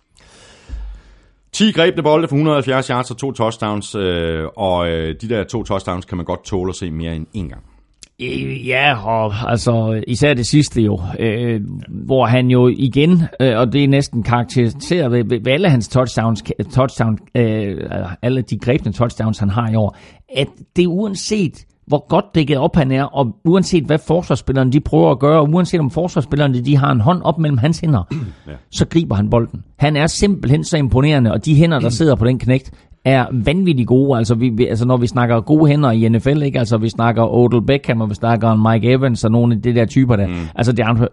10 1.53 1.73
grebne 1.73 2.03
bolde 2.03 2.29
for 2.29 2.37
170 2.37 2.87
yards 2.87 3.11
og 3.11 3.17
to 3.17 3.33
touchdowns, 3.33 3.95
øh, 3.95 4.45
og 4.57 4.89
øh, 4.89 5.15
de 5.21 5.29
der 5.29 5.45
to 5.45 5.63
touchdowns 5.63 6.05
kan 6.05 6.17
man 6.17 6.27
godt 6.27 6.45
tåle 6.45 6.69
at 6.69 6.77
se 6.77 6.91
mere 6.91 7.17
end 7.17 7.27
en 7.33 7.49
gang. 7.49 7.74
Øh, 8.23 8.69
Ja, 8.69 9.07
og 9.07 9.51
altså 9.51 10.03
især 10.07 10.35
det 10.35 10.47
sidste 10.47 10.83
jo, 10.83 11.01
øh, 11.19 11.61
hvor 11.89 12.27
han 12.27 12.51
jo 12.51 12.69
igen, 12.69 13.23
øh, 13.41 13.59
og 13.59 13.73
det 13.73 13.85
er 13.85 13.89
næsten 13.89 14.23
karakteriseret 14.23 15.13
ved, 15.13 15.25
ved, 15.25 15.41
ved 15.45 15.53
alle 15.53 15.71
hans 15.71 15.89
touchdowns, 15.89 16.43
touchdown, 16.73 17.19
øh, 17.35 17.77
alle 18.23 18.43
de 18.43 18.59
grebne 18.59 18.93
touchdowns, 18.93 19.39
han 19.39 19.51
har 19.51 19.71
i 19.71 19.75
år, 19.75 19.97
at 20.37 20.49
det 20.77 20.87
uanset 20.87 21.67
hvor 21.87 22.09
godt 22.09 22.25
dækket 22.35 22.57
op 22.57 22.77
han 22.77 22.93
er, 22.93 23.05
og 23.05 23.37
uanset 23.45 23.85
hvad 23.85 23.99
forsvarsspillerne 24.07 24.73
de 24.73 24.81
prøver 24.81 25.11
at 25.11 25.19
gøre, 25.19 25.41
og 25.41 25.49
uanset 25.53 25.81
om 25.81 25.91
forsvarsspillerne 25.91 26.65
de 26.65 26.77
har 26.77 26.93
en 26.93 27.01
hånd 27.01 27.23
op 27.23 27.39
mellem 27.39 27.59
hans 27.59 27.81
hænder, 27.81 28.03
ja. 28.47 28.53
så 28.71 28.87
griber 28.87 29.15
han 29.15 29.31
bolden. 29.31 29.65
Han 29.79 29.97
er 29.97 30.07
simpelthen 30.07 30.65
så 30.65 30.77
imponerende, 30.77 31.33
og 31.33 31.45
de 31.45 31.55
hænder, 31.55 31.79
der 31.79 31.89
sidder 31.89 32.15
på 32.15 32.25
den 32.25 32.39
knægt, 32.39 32.71
er 33.05 33.27
vanvittigt 33.33 33.89
gode. 33.89 34.19
Altså, 34.19 34.35
vi, 34.35 34.49
vi, 34.49 34.67
altså 34.67 34.87
når 34.87 34.97
vi 34.97 35.07
snakker 35.07 35.41
gode 35.41 35.71
hænder 35.71 35.91
i 35.91 36.09
NFL, 36.09 36.43
ikke? 36.43 36.59
Altså 36.59 36.79
vi 36.79 36.89
snakker 36.89 37.35
Odell 37.35 37.67
Beckham, 37.67 38.01
og 38.01 38.11
vi 38.11 38.15
snakker 38.15 38.49
om 38.49 38.67
Mike 38.73 38.93
Evans 38.93 39.25
og 39.25 39.31
nogle 39.31 39.55
af 39.55 39.63
de 39.63 39.75
der 39.75 39.85
typer 39.87 40.17
der. 40.17 40.27
Mm. 40.27 40.35
Altså 40.55 40.73
DeAndre, 40.73 41.09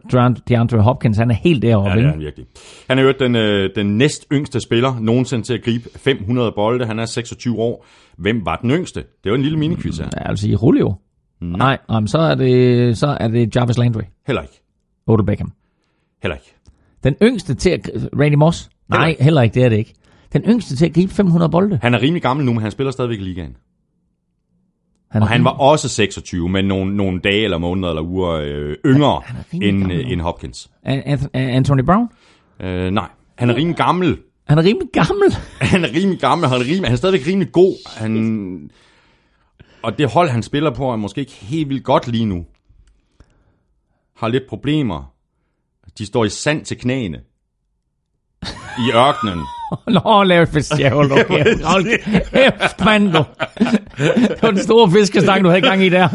DeAndre, 0.50 0.82
Hopkins, 0.82 1.18
han 1.18 1.32
er 1.32 1.36
helt 1.36 1.62
deroppe. 1.62 1.90
Ja, 1.90 1.96
det 1.96 2.06
er 2.06 2.10
han 2.12 2.20
virkelig. 2.20 2.46
Han 2.90 3.00
er 3.00 3.04
jo 3.04 3.14
den, 3.20 3.36
øh, 3.36 3.70
den 3.76 3.98
næst 3.98 4.28
yngste 4.32 4.60
spiller 4.60 5.00
nogensinde 5.00 5.44
til 5.44 5.54
at 5.54 5.64
gribe 5.64 5.90
500 5.96 6.52
bolde. 6.56 6.86
Han 6.86 7.00
er 7.00 7.06
26 7.06 7.60
år. 7.60 7.86
Hvem 8.18 8.46
var 8.46 8.56
den 8.56 8.72
yngste? 8.72 9.04
Det 9.24 9.32
var 9.32 9.36
en 9.36 9.44
lille 9.44 9.60
miniquiz 9.60 9.98
her. 9.98 10.08
Ja, 10.18 10.30
altså 10.30 10.48
i 10.48 10.52
Julio. 10.64 10.94
Nej, 11.42 11.78
jamen, 11.92 12.08
så, 12.08 12.18
er 12.18 12.36
det, 12.36 12.98
så 12.98 13.18
er 13.20 13.28
det 13.28 13.56
Jarvis 13.56 13.78
Landry. 13.78 14.02
Heller 14.28 14.42
ikke. 14.42 14.62
Odell 15.08 15.26
Beckham. 15.26 15.52
Heller 16.22 16.36
ikke. 16.36 16.56
Den 17.04 17.16
yngste 17.22 17.54
til 17.54 17.70
at... 17.70 17.90
Randy 18.20 18.36
Moss? 18.36 18.70
Nej, 18.90 18.98
Heller 18.98 19.08
ikke. 19.08 19.14
ikke, 19.14 19.24
heller 19.24 19.42
ikke 19.42 19.54
det 19.54 19.64
er 19.64 19.70
det 19.70 19.78
ikke. 19.78 19.94
Den 20.34 20.42
yngste 20.44 20.76
til 20.76 20.86
at 20.86 20.94
gribe 20.94 21.14
500 21.14 21.52
bolde. 21.52 21.80
Han 21.82 21.94
er 21.94 22.02
rimelig 22.02 22.22
gammel 22.22 22.46
nu, 22.46 22.54
men 22.54 22.62
han 22.62 22.72
spiller 22.72 22.92
stadigvæk 22.92 23.20
i 23.20 23.24
ligaen. 23.24 23.56
Han 25.12 25.22
Og 25.22 25.28
han 25.28 25.44
var 25.44 25.52
også 25.52 25.90
26, 25.90 26.50
men 26.50 26.66
nogle, 26.66 26.96
nogle 26.96 27.20
dage 27.20 27.44
eller 27.44 27.58
måneder 27.58 27.90
eller 27.90 28.02
uger 28.02 28.30
øh, 28.32 28.76
yngre 28.86 29.22
Han- 29.26 29.36
han 29.36 29.46
rimelig 29.54 29.96
end, 30.00 30.06
øh, 30.08 30.12
end 30.12 30.22
Hopkins. 30.22 30.72
An- 30.84 31.04
Anth- 31.20 31.28
Anthony 31.34 31.82
Brown? 31.84 32.10
Øh, 32.60 32.92
nej, 32.92 33.10
han 33.38 33.50
er 33.50 33.56
rimelig 33.56 33.78
gammel, 33.78 34.18
Han 34.48 34.58
er 34.58 34.64
rimelig 34.64 34.88
gammel. 34.94 35.32
Han 35.72 35.84
er 35.86 35.90
rimelig 35.96 36.20
gammel, 36.20 36.50
han 36.50 36.58
er, 36.62 36.64
rimelig, 36.64 36.84
han 36.84 36.92
er 36.92 36.96
stadigvæk 36.98 37.28
rimelig 37.28 37.52
god. 37.52 38.00
Han, 38.00 38.70
og 39.84 39.98
det 39.98 40.10
hold, 40.12 40.30
han 40.30 40.44
spiller 40.44 40.72
på, 40.76 40.92
er 40.92 40.96
måske 40.96 41.22
ikke 41.22 41.32
helt 41.32 41.70
vildt 41.70 41.84
godt 41.84 42.08
lige 42.08 42.26
nu. 42.26 42.46
Har 44.18 44.28
lidt 44.28 44.44
problemer. 44.50 45.14
De 45.98 46.06
står 46.06 46.26
i 46.26 46.30
sand 46.30 46.66
til 46.66 46.78
knæene. 46.78 47.22
I 48.80 48.92
ørkenen. 48.96 49.40
Nå, 49.88 50.24
Larry 50.24 50.46
Fitzgerald, 50.46 51.12
okay. 51.12 51.64
Hold 51.64 51.86
kæft, 52.34 52.86
mand, 52.86 53.12
du. 53.12 53.24
Det 53.98 54.42
var 54.42 54.52
den 54.52 54.60
store 54.60 54.92
fiskestang, 54.92 55.44
du 55.44 55.50
havde 55.50 55.62
gang 55.62 55.84
i 55.84 55.90
der. 55.90 56.08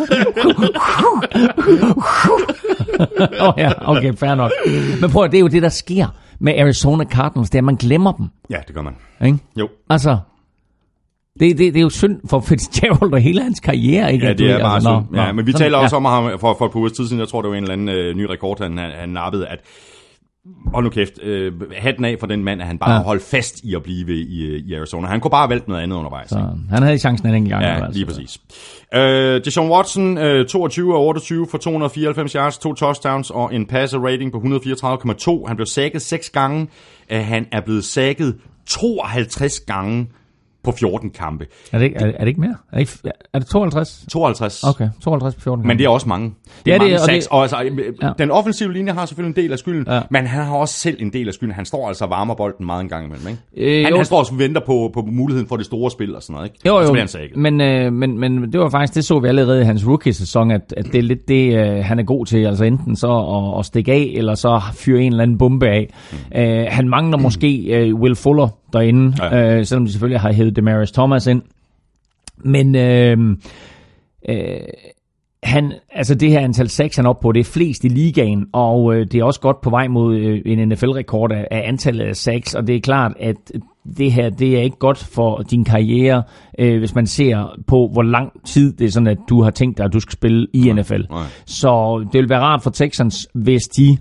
Åh 3.41 3.49
oh, 3.49 3.55
ja, 3.59 3.73
okay, 3.91 4.15
fair 4.15 4.35
nok. 4.35 4.53
Men 5.01 5.11
prøv 5.11 5.25
at, 5.25 5.31
det 5.33 5.39
er 5.39 5.41
jo 5.41 5.49
det, 5.49 5.63
der 5.63 5.69
sker 5.69 6.07
med 6.39 6.59
Arizona 6.59 7.05
Cardinals, 7.05 7.51
det 7.51 7.59
er, 7.59 7.61
at 7.61 7.65
man 7.65 7.77
glemmer 7.77 8.13
dem. 8.13 8.27
Ja, 8.51 8.59
det 8.67 8.75
gør 8.75 8.83
man. 8.83 8.97
Ikke? 9.25 9.39
Jo. 9.57 9.69
Altså, 9.91 10.19
det, 11.41 11.59
det, 11.59 11.75
det 11.75 11.77
er 11.77 11.83
jo 11.83 11.91
synd 11.91 12.21
for 12.31 12.41
Fitzgerald 12.41 13.13
og 13.13 13.21
hele 13.21 13.43
hans 13.43 13.61
karriere, 13.61 14.13
ikke? 14.13 14.27
Ja, 14.27 14.33
det 14.33 14.51
er 14.51 14.59
bare 14.61 14.75
altså, 14.75 14.91
altså, 14.91 15.05
nå, 15.11 15.23
Ja, 15.23 15.33
men 15.33 15.47
vi 15.47 15.53
Sådan, 15.53 15.65
taler 15.65 15.79
også 15.79 15.97
ja. 15.97 15.99
om 15.99 16.05
ham 16.05 16.39
for, 16.39 16.55
for 16.59 16.67
et 16.67 16.73
par 16.73 16.79
uger 16.79 16.89
tid 16.89 17.07
siden. 17.07 17.21
Jeg 17.21 17.29
tror, 17.29 17.43
det 17.43 17.51
var 17.51 17.57
en 17.57 17.63
eller 17.63 17.73
anden 17.73 17.89
øh, 17.89 18.17
ny 18.17 18.23
rekord, 18.23 18.63
han, 18.63 18.79
han, 18.79 18.91
han 18.91 19.09
nappede, 19.09 19.47
at 19.49 19.59
Hold 20.75 20.85
nu 20.85 20.91
kæft, 20.91 21.23
øh, 21.23 21.53
hatten 21.77 22.05
af 22.05 22.17
for 22.21 22.27
den 22.27 22.45
mand, 22.45 22.61
at 22.61 22.67
han 22.67 22.79
bare 22.79 22.93
Ja. 22.95 23.03
holdt 23.03 23.23
fast 23.23 23.61
i 23.65 23.75
at 23.75 23.83
blive 23.83 24.13
i, 24.21 24.47
øh, 24.47 24.63
i 24.67 24.75
Arizona. 24.75 25.09
Han 25.09 25.21
kunne 25.21 25.31
bare 25.31 25.49
valgt 25.49 25.69
noget 25.69 25.83
andet 25.83 25.97
undervejs. 25.97 26.29
Så, 26.31 26.37
ikke? 26.39 26.49
han 26.71 26.83
havde 26.83 26.99
chancen 26.99 27.29
en 27.29 27.35
enkelt 27.35 27.51
gang. 27.51 27.65
Ja, 27.65 27.85
altså. 27.85 27.93
lige 27.99 28.07
præcis. 28.07 28.39
Øh, 28.95 29.45
Deshaun 29.45 29.71
Watson, 29.71 30.19
øh, 30.19 30.47
22 30.47 30.95
af 30.95 30.99
28 31.01 31.47
for 31.51 31.59
294 31.59 32.33
yards, 32.33 32.59
to 32.59 32.75
touchdowns 32.75 33.31
og 33.31 33.55
en 33.55 33.67
passer 33.67 33.99
rating 33.99 34.33
på 34.33 34.39
134,2. 34.39 35.47
Han 35.47 35.57
blev 35.57 35.67
sækket 35.67 36.03
6 36.03 36.31
gange. 36.31 36.69
Øh, 37.13 37.21
han 37.25 37.47
er 37.53 37.61
blevet 37.61 37.85
sækket 37.85 38.37
52 38.67 39.61
gange 39.61 40.07
på 40.67 40.73
14 40.79 41.11
kampe. 41.11 41.47
Er 41.73 41.79
det, 41.79 41.85
ikke, 41.85 41.97
er, 41.99 42.07
er 42.07 42.19
det 42.19 42.27
ikke 42.29 42.41
mere? 42.41 42.55
Er 42.73 42.77
det, 42.77 42.81
ikke, 42.81 42.93
er 43.33 43.39
det 43.39 43.49
52? 43.49 44.05
52. 44.13 44.65
Okay, 44.65 44.89
52 45.01 45.35
på 45.35 45.41
14 45.41 45.67
Men 45.67 45.79
det 45.79 45.85
er 45.85 45.89
også 45.89 46.09
mange. 46.09 46.33
Det 46.65 46.71
er 46.71 46.73
Ja, 46.73 46.73
det 46.75 46.81
mange 46.81 46.95
er- 46.95 46.99
og 47.01 47.05
sacks. 47.07 47.25
det- 47.25 47.33
Og 47.33 47.43
altså, 47.43 47.57
øh, 47.65 47.79
Ja. 48.03 48.11
Den 48.19 48.31
offensive 48.31 48.73
linje 48.73 48.93
har 48.93 49.07
selvfølgelig 49.07 49.37
en 49.39 49.45
del 49.45 49.53
af 49.53 49.59
skylden, 49.59 49.85
Ja. 49.89 50.01
men 50.11 50.27
han 50.27 50.45
har 50.45 50.55
også 50.55 50.75
selv 50.75 50.97
en 51.01 51.13
del 51.13 51.29
af 51.29 51.35
skylden. 51.35 51.55
Han 51.55 51.65
står 51.65 51.89
altså 51.89 52.05
og 52.05 52.11
varmer 52.11 52.35
bolden 52.35 52.67
meget 52.67 52.83
en 52.83 52.89
gang 52.89 53.07
imellem. 53.07 53.29
Ikke? 53.29 53.79
Øh, 53.79 53.85
han, 53.85 53.91
jo. 53.93 53.97
han 53.97 54.05
står 54.05 54.19
også 54.19 54.33
og 54.33 54.39
venter 54.39 54.61
på, 54.67 54.91
på 54.95 55.03
muligheden 55.13 55.49
for 55.49 55.57
det 55.57 55.67
store 55.67 55.91
spil 55.91 56.17
og 56.17 56.23
sådan 56.23 56.35
noget. 56.35 56.47
Ikke? 56.47 56.59
Jo, 56.67 56.77
Og 56.77 56.87
så 56.87 56.93
jo, 56.93 56.99
han 56.99 57.09
sækket. 57.09 57.37
men, 57.37 57.61
øh, 57.61 57.93
men, 57.93 58.19
men 58.19 58.53
det 58.53 58.61
var 58.61 58.69
faktisk, 58.69 58.95
det 58.95 59.05
så 59.05 59.19
vi 59.19 59.29
allerede 59.29 59.61
i 59.61 59.65
hans 59.65 59.87
rookie-sæson, 59.87 60.51
at, 60.51 60.75
at 60.77 60.85
det 60.87 60.95
er 60.99 61.03
lidt 61.03 61.29
det, 61.29 61.55
øh, 61.55 61.85
han 61.85 61.99
er 61.99 62.03
god 62.03 62.27
til, 62.27 62.45
altså 62.45 62.65
enten 62.65 62.97
så 62.97 63.09
at, 63.55 63.59
at 63.59 63.67
stikke 63.67 63.93
af, 63.93 64.13
eller 64.17 64.35
så 64.35 64.61
fyre 64.75 65.01
en 65.03 65.13
eller 65.13 65.23
anden 65.23 65.39
bombe 65.39 65.67
af. 65.69 65.95
Mm. 66.33 66.41
Øh, 66.41 66.67
han 66.69 66.89
mangler 66.89 67.19
måske 67.19 67.57
øh, 67.63 67.95
Will 67.95 68.17
Fuller 68.17 68.49
derinde, 68.73 69.17
ja. 69.25 69.59
Øh, 69.59 69.67
selvom 69.67 69.85
de 69.85 69.93
selvfølgelig 69.93 70.21
har 70.21 70.33
hævet 70.33 70.57
Demaris 70.57 70.93
Thomas 70.93 71.27
ind. 71.27 71.43
Men 72.39 72.75
øh, 72.75 73.37
øh, 74.29 74.61
han, 75.43 75.73
altså 75.93 76.15
det 76.15 76.31
her 76.31 76.41
antal 76.41 76.69
sacks, 76.69 76.97
han 76.97 77.07
er 77.07 77.11
oppe 77.11 77.23
på, 77.23 77.33
det 77.33 77.41
er 77.41 77.45
flest 77.45 77.85
i 77.85 77.89
ligaen, 77.89 78.47
og 78.53 78.95
øh, 78.95 79.07
det 79.07 79.21
er 79.21 79.25
også 79.25 79.41
godt 79.41 79.61
på 79.61 79.71
vej 79.71 79.89
mod 79.89 80.17
øh, 80.17 80.43
en 80.47 80.69
NFL-rekord 80.69 81.33
af, 81.33 81.49
af 81.51 81.69
antallet 81.69 82.05
af 82.05 82.17
sacks, 82.17 82.55
og 82.55 82.67
det 82.67 82.77
er 82.77 82.81
klart, 82.81 83.13
at 83.21 83.37
det 83.97 84.13
her, 84.13 84.31
det 84.31 84.59
er 84.59 84.63
ikke 84.63 84.79
godt 84.79 84.99
for 84.99 85.43
din 85.51 85.65
karriere, 85.65 86.23
øh, 86.59 86.79
hvis 86.79 86.95
man 86.95 87.07
ser 87.07 87.57
på, 87.67 87.89
hvor 87.93 88.03
lang 88.03 88.33
tid 88.47 88.73
det 88.73 88.87
er 88.87 88.91
sådan, 88.91 89.07
at 89.07 89.19
du 89.29 89.43
har 89.43 89.51
tænkt 89.51 89.79
dig, 89.79 89.85
at 89.85 89.93
du 89.93 90.01
skal 90.01 90.13
spille 90.13 90.47
i 90.53 90.73
NFL. 90.73 91.03
nej. 91.11 91.23
Så 91.47 92.05
det 92.13 92.21
vil 92.21 92.29
være 92.29 92.41
rart 92.41 92.63
for 92.63 92.71
Texans, 92.71 93.29
hvis 93.35 93.63
de 93.63 93.99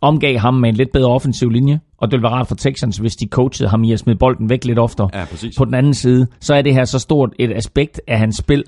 omgav 0.00 0.38
ham 0.38 0.54
med 0.54 0.68
en 0.68 0.74
lidt 0.74 0.92
bedre 0.92 1.10
offensiv 1.10 1.50
linje, 1.50 1.80
og 1.98 2.10
det 2.10 2.16
vil 2.16 2.22
være 2.22 2.32
rart 2.32 2.48
for 2.48 2.54
Texans, 2.54 2.96
hvis 2.96 3.16
de 3.16 3.26
coachede 3.26 3.68
ham 3.68 3.84
i 3.84 3.92
at 3.92 3.98
smide 3.98 4.18
bolden 4.18 4.50
væk 4.50 4.64
lidt 4.64 4.78
oftere. 4.78 5.10
Ja, 5.14 5.24
præcis. 5.24 5.56
På 5.58 5.64
den 5.64 5.74
anden 5.74 5.94
side, 5.94 6.26
så 6.40 6.54
er 6.54 6.62
det 6.62 6.74
her 6.74 6.84
så 6.84 6.98
stort 6.98 7.30
et 7.38 7.52
aspekt 7.56 8.00
af 8.06 8.18
hans 8.18 8.36
spil, 8.36 8.64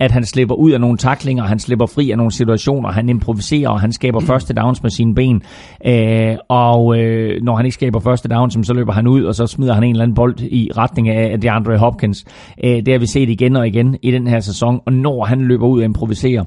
at 0.00 0.10
han 0.10 0.24
slipper 0.24 0.54
ud 0.54 0.70
af 0.70 0.80
nogle 0.80 0.96
taklinger, 0.96 1.44
han 1.44 1.58
slipper 1.58 1.86
fri 1.86 2.10
af 2.10 2.16
nogle 2.16 2.32
situationer, 2.32 2.92
han 2.92 3.08
improviserer, 3.08 3.68
og 3.68 3.80
han 3.80 3.92
skaber 3.92 4.20
første 4.30 4.54
downs 4.54 4.82
med 4.82 4.90
sine 4.90 5.14
ben. 5.14 5.42
Øh, 5.86 6.36
og 6.48 6.98
øh, 6.98 7.42
når 7.42 7.56
han 7.56 7.64
ikke 7.64 7.74
skaber 7.74 8.00
første 8.00 8.28
downs, 8.28 8.66
så 8.66 8.74
løber 8.74 8.92
han 8.92 9.06
ud, 9.06 9.24
og 9.24 9.34
så 9.34 9.46
smider 9.46 9.74
han 9.74 9.84
en 9.84 9.90
eller 9.90 10.02
anden 10.02 10.14
bold 10.14 10.40
i 10.40 10.70
retning 10.76 11.08
af 11.08 11.40
DeAndre 11.40 11.78
Hopkins. 11.78 12.24
Øh, 12.64 12.70
det 12.70 12.88
har 12.88 12.98
vi 12.98 13.06
set 13.06 13.28
igen 13.28 13.56
og 13.56 13.66
igen 13.66 13.96
i 14.02 14.10
den 14.10 14.26
her 14.26 14.40
sæson, 14.40 14.80
og 14.86 14.92
når 14.92 15.24
han 15.24 15.40
løber 15.40 15.66
ud 15.66 15.78
og 15.78 15.84
improviserer, 15.84 16.44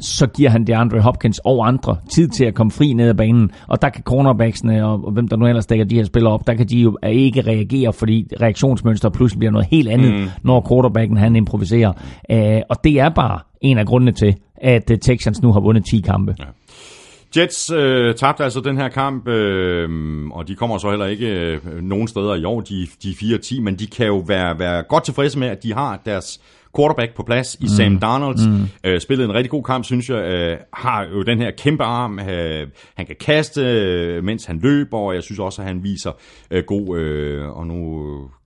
så 0.00 0.26
giver 0.26 0.50
han 0.50 0.64
DeAndre 0.64 1.00
Hopkins 1.00 1.40
og 1.44 1.68
andre 1.68 1.96
tid 2.10 2.28
til 2.28 2.44
at 2.44 2.54
komme 2.54 2.70
fri 2.70 2.92
ned 2.92 3.08
ad 3.08 3.14
banen. 3.14 3.50
Og 3.68 3.82
der 3.82 3.88
kan 3.88 4.02
cornerbacksene 4.02 4.86
og, 4.86 5.04
og 5.04 5.12
hvem 5.12 5.28
der 5.28 5.36
nu 5.36 5.46
ellers 5.46 5.66
dækker 5.66 5.84
de 5.84 5.94
her 5.94 6.04
spillere 6.04 6.32
op, 6.32 6.46
der 6.46 6.54
kan 6.54 6.68
de 6.68 6.80
jo 6.80 6.98
ikke 7.06 7.40
reagere, 7.40 7.92
fordi 7.92 8.28
reaktionsmønster 8.40 9.08
pludselig 9.08 9.38
bliver 9.38 9.52
noget 9.52 9.66
helt 9.70 9.88
andet, 9.88 10.14
mm. 10.14 10.28
når 10.42 10.66
quarterbacken 10.68 11.16
han 11.16 11.36
improviserer. 11.36 11.92
Uh, 12.32 12.60
og 12.70 12.84
det 12.84 13.00
er 13.00 13.08
bare 13.08 13.40
en 13.60 13.78
af 13.78 13.86
grundene 13.86 14.12
til, 14.12 14.36
at 14.56 14.90
uh, 14.90 14.96
Texans 14.98 15.42
nu 15.42 15.52
har 15.52 15.60
vundet 15.60 15.84
10 15.84 16.00
kampe. 16.00 16.34
Ja. 16.38 16.44
Jets 17.36 17.70
øh, 17.70 18.14
tabte 18.14 18.44
altså 18.44 18.60
den 18.60 18.76
her 18.76 18.88
kamp, 18.88 19.28
øh, 19.28 19.90
og 20.30 20.48
de 20.48 20.54
kommer 20.54 20.78
så 20.78 20.90
heller 20.90 21.06
ikke 21.06 21.26
øh, 21.26 21.82
nogen 21.82 22.08
steder 22.08 22.34
i 22.34 22.44
år, 22.44 22.60
de, 22.60 22.86
de 23.02 23.10
er 23.10 23.38
4-10, 23.38 23.60
men 23.60 23.78
de 23.78 23.86
kan 23.86 24.06
jo 24.06 24.18
være, 24.26 24.58
være 24.58 24.82
godt 24.82 25.04
tilfredse 25.04 25.38
med, 25.38 25.48
at 25.48 25.62
de 25.62 25.74
har 25.74 26.00
deres 26.06 26.40
quarterback 26.76 27.14
på 27.16 27.22
plads 27.22 27.54
i 27.54 27.58
mm. 27.62 27.68
Sam 27.68 27.98
Darnold. 27.98 28.48
Mm. 28.48 28.68
Øh, 28.84 29.00
spillede 29.00 29.28
en 29.28 29.34
rigtig 29.34 29.50
god 29.50 29.62
kamp, 29.62 29.84
synes 29.84 30.10
jeg. 30.10 30.16
Øh, 30.16 30.56
har 30.74 31.06
jo 31.14 31.22
den 31.22 31.38
her 31.38 31.50
kæmpe 31.50 31.84
arm. 31.84 32.18
Øh, 32.18 32.66
han 32.96 33.06
kan 33.06 33.16
kaste, 33.20 33.60
øh, 33.62 34.24
mens 34.24 34.44
han 34.44 34.58
løber, 34.62 34.98
og 34.98 35.14
jeg 35.14 35.22
synes 35.22 35.38
også, 35.38 35.62
at 35.62 35.68
han 35.68 35.82
viser 35.82 36.10
øh, 36.50 36.62
god... 36.66 36.98
Øh, 36.98 37.48
og 37.48 37.66
nu 37.66 38.02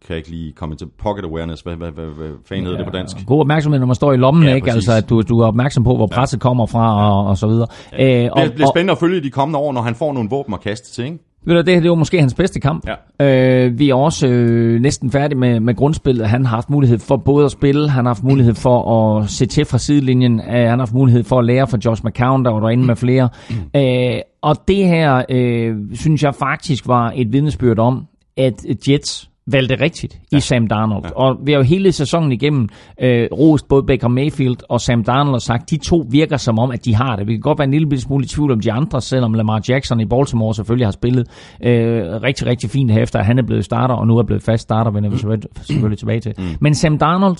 kan 0.07 0.12
jeg 0.14 0.16
ikke 0.16 0.31
lige 0.31 0.53
komme 0.53 0.77
til 0.77 0.87
pocket 0.99 1.24
awareness. 1.24 1.62
Hvad, 1.62 1.77
hvad, 1.77 1.91
hvad, 1.91 2.05
hvad 2.07 2.31
fanden 2.49 2.64
hedder 2.66 2.79
det 2.79 2.87
på 2.87 2.93
dansk? 2.97 3.16
God 3.27 3.41
opmærksomhed, 3.41 3.81
når 3.81 3.87
man 3.87 3.95
står 3.97 4.12
i 4.12 4.16
lommen, 4.16 4.45
Ja, 4.45 4.55
ikke? 4.55 4.64
præcis. 4.64 4.77
Altså, 4.77 4.93
at 4.93 5.11
du, 5.11 5.22
du 5.22 5.41
er 5.41 5.47
opmærksom 5.47 5.85
på, 5.85 5.97
hvor 5.97 6.07
presset 6.07 6.41
kommer 6.41 6.66
fra, 6.66 7.11
og, 7.11 7.27
og 7.27 7.37
så 7.39 7.47
videre. 7.47 7.66
Ja. 7.93 8.24
Øh, 8.24 8.31
og, 8.33 8.43
Det 8.45 8.55
bliver 8.55 8.68
spændende 8.74 8.93
at 8.93 8.99
følge 8.99 9.20
de 9.20 9.31
kommende 9.31 9.59
år, 9.59 9.72
når 9.72 9.83
han 9.83 9.95
får 9.95 10.12
nogle 10.12 10.29
våben 10.31 10.55
at 10.55 10.61
kaste 10.61 10.93
til, 10.93 11.05
ikke? 11.05 11.18
Ved 11.47 11.55
du, 11.55 11.61
det 11.61 11.74
her 11.74 11.80
det 11.80 11.90
var 11.90 11.97
måske 11.97 12.20
hans 12.20 12.34
bedste 12.34 12.61
kamp. 12.61 12.88
Ja. 13.20 13.64
Øh, 13.66 13.78
vi 13.78 13.90
er 13.90 13.94
også 13.94 14.26
øh, 14.26 14.80
næsten 14.80 15.11
færdige 15.11 15.38
med, 15.38 15.61
med 15.61 15.74
grundspillet. 15.74 16.28
Han 16.28 16.47
har 16.47 16.57
haft 16.57 16.70
mulighed 16.70 16.99
for 16.99 17.16
både 17.16 17.44
at 17.44 17.51
spille, 17.51 17.88
han 17.88 18.05
har 18.05 18.14
haft 18.14 18.24
mulighed 18.24 18.55
for 18.55 19.18
at 19.18 19.30
se 19.30 19.47
til 19.47 19.64
fra 19.64 19.78
sidelinjen, 19.78 20.40
øh, 20.40 20.47
han 20.47 20.68
har 20.68 20.78
haft 20.78 20.94
mulighed 20.94 21.24
for 21.24 21.38
at 21.38 21.44
lære 21.44 21.66
fra 21.66 21.78
Josh 21.84 22.05
McCown, 22.05 22.44
der 22.44 22.51
var 22.51 22.61
derinde 22.61 22.86
med 22.86 22.97
flere. 22.97 23.28
Øh, 23.76 24.20
og 24.42 24.57
det 24.68 24.86
her, 24.86 25.22
øh, 25.28 25.76
synes 25.92 26.22
jeg 26.22 26.34
faktisk 26.34 26.88
var 26.88 27.12
et 27.16 27.32
vidnesbyrd 27.32 27.78
om, 27.78 28.07
at 28.36 28.55
Jets 28.88 29.30
valgte 29.47 29.80
rigtigt 29.80 30.18
ja. 30.32 30.36
i 30.36 30.40
Sam 30.40 30.66
Darnold. 30.66 31.05
Ja. 31.05 31.11
Og 31.11 31.36
vi 31.44 31.53
har 31.53 31.59
jo 31.59 31.64
hele 31.64 31.92
sæsonen 31.92 32.32
igennem 32.32 32.68
øh, 33.01 33.28
rost 33.32 33.68
både 33.68 33.82
Baker 33.86 34.09
Mayfield 34.09 34.57
og 34.68 34.80
Sam 34.80 35.05
Darnold 35.05 35.34
og 35.34 35.42
sagt, 35.42 35.70
de 35.70 35.76
to 35.76 36.07
virker 36.11 36.36
som 36.36 36.59
om, 36.59 36.70
at 36.70 36.84
de 36.84 36.94
har 36.94 37.16
det. 37.16 37.26
Vi 37.26 37.32
kan 37.32 37.40
godt 37.40 37.59
være 37.59 37.64
en 37.64 37.70
lille 37.70 38.01
smule 38.01 38.24
i 38.24 38.28
tvivl 38.28 38.53
om 38.53 38.61
de 38.61 38.72
andre, 38.72 39.01
selvom 39.01 39.34
Lamar 39.34 39.62
Jackson 39.68 40.01
i 40.01 40.05
Baltimore 40.05 40.55
selvfølgelig 40.55 40.86
har 40.86 40.92
spillet 40.92 41.26
øh, 41.62 42.03
rigtig, 42.22 42.47
rigtig 42.47 42.70
fint 42.70 42.90
her 42.90 43.03
efter, 43.03 43.18
at 43.18 43.26
han 43.26 43.38
er 43.38 43.42
blevet 43.42 43.64
starter, 43.64 43.94
og 43.94 44.07
nu 44.07 44.18
er 44.18 44.22
blevet 44.22 44.42
fast 44.42 44.62
starter, 44.62 44.90
vender 44.90 45.11
vi 45.11 45.16
selvfølgelig- 45.16 45.66
selvfølgelig 45.66 45.99
tilbage 45.99 46.20
til. 46.20 46.34
Mm. 46.38 46.44
Men 46.61 46.74
Sam 46.74 46.99
Darnold 46.99 47.36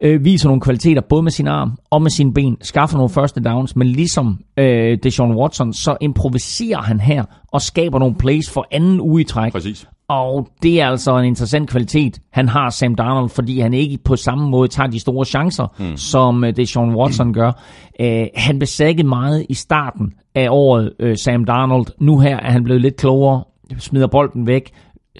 øh, 0.00 0.24
viser 0.24 0.48
nogle 0.48 0.60
kvaliteter, 0.60 1.02
både 1.08 1.22
med 1.22 1.30
sin 1.30 1.46
arm 1.46 1.72
og 1.90 2.02
med 2.02 2.10
sine 2.10 2.34
ben, 2.34 2.56
skaffer 2.60 2.96
nogle 2.96 3.10
første 3.10 3.40
downs, 3.40 3.76
men 3.76 3.86
ligesom 3.86 4.38
øh, 4.56 4.98
Deshaun 5.02 5.36
Watson, 5.36 5.72
så 5.72 5.96
improviserer 6.00 6.82
han 6.82 7.00
her 7.00 7.24
og 7.52 7.62
skaber 7.62 7.98
nogle 7.98 8.14
plays 8.14 8.50
for 8.50 8.66
anden 8.70 9.00
uge 9.00 9.20
i 9.20 9.24
træk. 9.24 9.52
Præcis. 9.52 9.86
Og 10.08 10.48
det 10.62 10.80
er 10.80 10.86
altså 10.86 11.16
en 11.18 11.24
interessant 11.24 11.70
kvalitet, 11.70 12.20
han 12.32 12.48
har 12.48 12.70
Sam 12.70 12.94
Darnold, 12.94 13.28
fordi 13.28 13.60
han 13.60 13.74
ikke 13.74 13.98
på 14.04 14.16
samme 14.16 14.48
måde 14.48 14.68
tager 14.68 14.86
de 14.86 15.00
store 15.00 15.24
chancer, 15.24 15.74
mm. 15.78 15.96
som 15.96 16.44
øh, 16.44 16.56
Deshaun 16.56 16.94
Watson 16.94 17.32
gør. 17.32 17.52
Uh, 18.00 18.06
han 18.34 18.58
blev 18.58 18.66
sækket 18.66 19.06
meget 19.06 19.46
i 19.48 19.54
starten 19.54 20.12
af 20.34 20.48
året, 20.50 20.92
uh, 21.02 21.12
Sam 21.14 21.44
Darnold. 21.44 21.86
Nu 22.00 22.18
her 22.18 22.36
er 22.36 22.50
han 22.50 22.64
blevet 22.64 22.82
lidt 22.82 22.96
klogere, 22.96 23.44
smider 23.78 24.06
bolden 24.06 24.46
væk, 24.46 24.70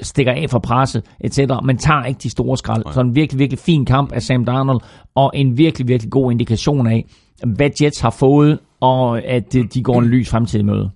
stikker 0.02 0.32
af 0.32 0.50
fra 0.50 0.58
presse, 0.58 1.02
etc., 1.20 1.38
men 1.64 1.78
tager 1.78 2.04
ikke 2.04 2.18
de 2.22 2.30
store 2.30 2.56
skrald. 2.56 2.82
Så 2.92 3.00
en 3.00 3.14
virkelig, 3.14 3.38
virkelig 3.38 3.58
fin 3.58 3.84
kamp 3.84 4.12
af 4.12 4.22
Sam 4.22 4.44
Darnold, 4.44 4.80
og 5.14 5.30
en 5.34 5.58
virkelig, 5.58 5.88
virkelig 5.88 6.10
god 6.10 6.32
indikation 6.32 6.86
af, 6.86 7.04
hvad 7.46 7.70
Jets 7.82 8.00
har 8.00 8.10
fået, 8.10 8.58
og 8.80 9.24
at 9.24 9.52
de 9.74 9.82
går 9.82 9.98
en 9.98 10.06
lys 10.06 10.30
fremtid 10.30 10.62
møde. 10.62 10.90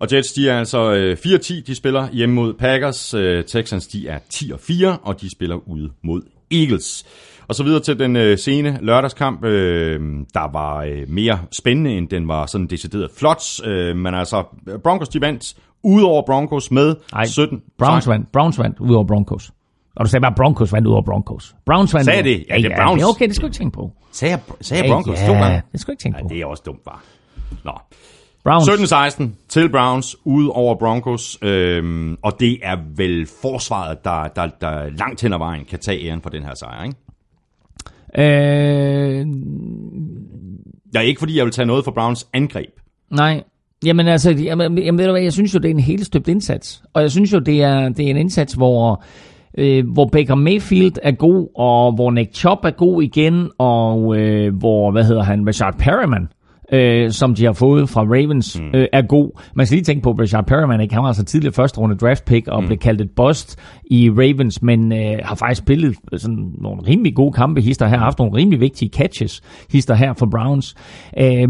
Og 0.00 0.08
Jets, 0.12 0.32
de 0.32 0.48
er 0.48 0.58
altså 0.58 0.92
øh, 0.92 1.16
4-10, 1.26 1.62
de 1.66 1.74
spiller 1.74 2.08
hjemme 2.12 2.34
mod 2.34 2.54
Packers. 2.54 3.14
Øh, 3.14 3.44
Texans, 3.44 3.86
de 3.86 4.08
er 4.08 4.18
10-4, 4.34 4.86
og 5.02 5.20
de 5.20 5.30
spiller 5.30 5.68
ude 5.68 5.90
mod 6.02 6.22
Eagles. 6.50 7.04
Og 7.48 7.54
så 7.54 7.62
videre 7.64 7.80
til 7.80 7.98
den 7.98 8.16
øh, 8.16 8.38
sene 8.38 8.78
lørdagskamp, 8.82 9.44
øh, 9.44 10.00
der 10.34 10.52
var 10.52 10.76
øh, 10.82 11.02
mere 11.08 11.38
spændende, 11.52 11.90
end 11.90 12.08
den 12.08 12.28
var 12.28 12.46
sådan 12.46 12.66
decideret 12.66 13.10
flot. 13.16 13.42
Øh, 13.64 13.96
men 13.96 14.14
altså, 14.14 14.44
Broncos, 14.82 15.08
de 15.08 15.20
vandt 15.20 15.54
ud 15.82 16.02
over 16.02 16.22
Broncos 16.26 16.70
med 16.70 16.96
Ej, 17.12 17.26
17. 17.26 17.62
Browns 17.78 18.06
Nej, 18.06 18.14
vandt, 18.14 18.32
Browns 18.32 18.58
vandt 18.58 18.80
ud 18.80 18.94
over 18.94 19.04
Broncos. 19.04 19.50
Og 19.96 20.04
du 20.04 20.10
sagde 20.10 20.20
bare, 20.22 20.34
Broncos 20.36 20.72
vandt 20.72 20.86
ud 20.88 20.92
over 20.92 21.02
Broncos. 21.02 21.54
Browns 21.66 21.94
vandt 21.94 22.04
Sagde 22.04 22.22
det? 22.22 22.44
Ja, 22.50 22.56
det 22.56 22.64
er 22.72 22.76
Browns. 22.76 23.04
okay, 23.04 23.26
det 23.28 23.34
skal 23.36 23.42
du 23.42 23.46
ikke 23.46 23.56
tænke 23.58 23.74
på. 23.74 23.92
Sagde 24.12 24.32
jeg, 24.32 24.40
sagde 24.60 24.82
jeg 24.84 24.90
Broncos 24.92 25.20
ja, 25.20 25.26
to 25.26 25.32
gange? 25.32 25.62
det 25.72 25.80
skal 25.80 25.86
du 25.86 25.92
ikke 25.92 26.02
tænke 26.02 26.18
Ja, 26.18 26.22
på. 26.22 26.28
det 26.28 26.40
er 26.40 26.46
også 26.46 26.62
dumt, 26.66 26.84
bare. 26.84 26.98
Nå. 27.64 27.72
Browns. 28.44 28.68
17-16 28.68 29.24
til 29.48 29.68
Browns, 29.70 30.16
ude 30.24 30.50
over 30.50 30.74
Broncos, 30.74 31.38
øhm, 31.42 32.16
og 32.22 32.32
det 32.40 32.58
er 32.62 32.76
vel 32.96 33.26
forsvaret, 33.42 34.04
der, 34.04 34.28
der, 34.36 34.46
der 34.60 34.90
langt 34.98 35.22
hen 35.22 35.32
ad 35.32 35.38
vejen 35.38 35.64
kan 35.64 35.78
tage 35.78 36.08
æren 36.08 36.22
for 36.22 36.30
den 36.30 36.42
her 36.42 36.54
sejr, 36.54 36.84
ikke? 36.84 36.96
Øh, 38.18 39.26
Ja, 40.94 41.00
ikke 41.00 41.18
fordi 41.18 41.36
jeg 41.36 41.44
vil 41.44 41.52
tage 41.52 41.66
noget 41.66 41.84
for 41.84 41.90
Browns 41.92 42.28
angreb. 42.34 42.70
nej. 43.10 43.42
Jamen 43.84 44.08
altså, 44.08 44.30
jamen, 44.30 44.78
jamen, 44.78 44.98
ved 44.98 45.06
du 45.06 45.12
hvad, 45.12 45.22
jeg 45.22 45.32
synes 45.32 45.54
jo, 45.54 45.58
det 45.58 45.66
er 45.70 45.74
en 45.74 45.80
helt 45.80 46.06
støbt 46.06 46.28
indsats. 46.28 46.82
Og 46.94 47.02
jeg 47.02 47.10
synes 47.10 47.32
jo, 47.32 47.38
det 47.38 47.62
er, 47.62 47.88
det 47.88 48.06
er 48.06 48.10
en 48.10 48.16
indsats, 48.16 48.54
hvor, 48.54 49.02
øh, 49.58 49.84
hvor 49.92 50.04
Baker 50.12 50.34
Mayfield 50.34 50.92
er 51.02 51.12
god, 51.12 51.48
og 51.56 51.92
hvor 51.94 52.10
Nick 52.10 52.34
Chubb 52.34 52.64
er 52.64 52.70
god 52.70 53.02
igen, 53.02 53.50
og 53.58 54.16
øh, 54.16 54.54
hvor, 54.56 54.90
hvad 54.90 55.04
hedder 55.04 55.22
han, 55.22 55.46
Rashard 55.46 55.74
Perriman, 55.78 56.28
øh, 56.72 57.10
som 57.10 57.34
de 57.34 57.44
har 57.44 57.52
fået 57.52 57.88
fra 57.88 58.00
Ravens, 58.02 58.60
mm. 58.60 58.78
øh, 58.78 58.86
er 58.92 59.02
god. 59.02 59.40
Man 59.54 59.66
skal 59.66 59.76
lige 59.76 59.84
tænke 59.84 60.02
på, 60.02 60.10
at 60.10 60.20
Rashard 60.20 60.46
Perriman, 60.46 60.80
ikke? 60.80 60.94
han 60.94 61.02
var 61.02 61.08
altså 61.08 61.24
tidligere 61.24 61.52
første 61.52 61.78
runde 61.78 61.96
draft 61.96 62.24
pick, 62.24 62.48
og 62.48 62.62
mm. 62.62 62.66
blev 62.66 62.78
kaldt 62.78 63.00
et 63.00 63.10
bust 63.16 63.58
i 63.84 64.10
Ravens, 64.10 64.62
men 64.62 64.92
øh, 64.92 65.18
har 65.24 65.34
faktisk 65.34 65.58
spillet 65.58 65.96
sådan 66.16 66.52
nogle 66.60 66.82
rimelig 66.86 67.14
gode 67.14 67.32
kampe, 67.32 67.60
hister 67.60 67.86
her, 67.86 67.96
har 67.96 68.04
haft 68.04 68.18
nogle 68.18 68.36
rimelig 68.36 68.60
vigtige 68.60 68.90
catches, 68.94 69.40
hister 69.70 69.94
her 69.94 70.12
for 70.12 70.26
Browns. 70.26 70.74
Øh, 71.18 71.48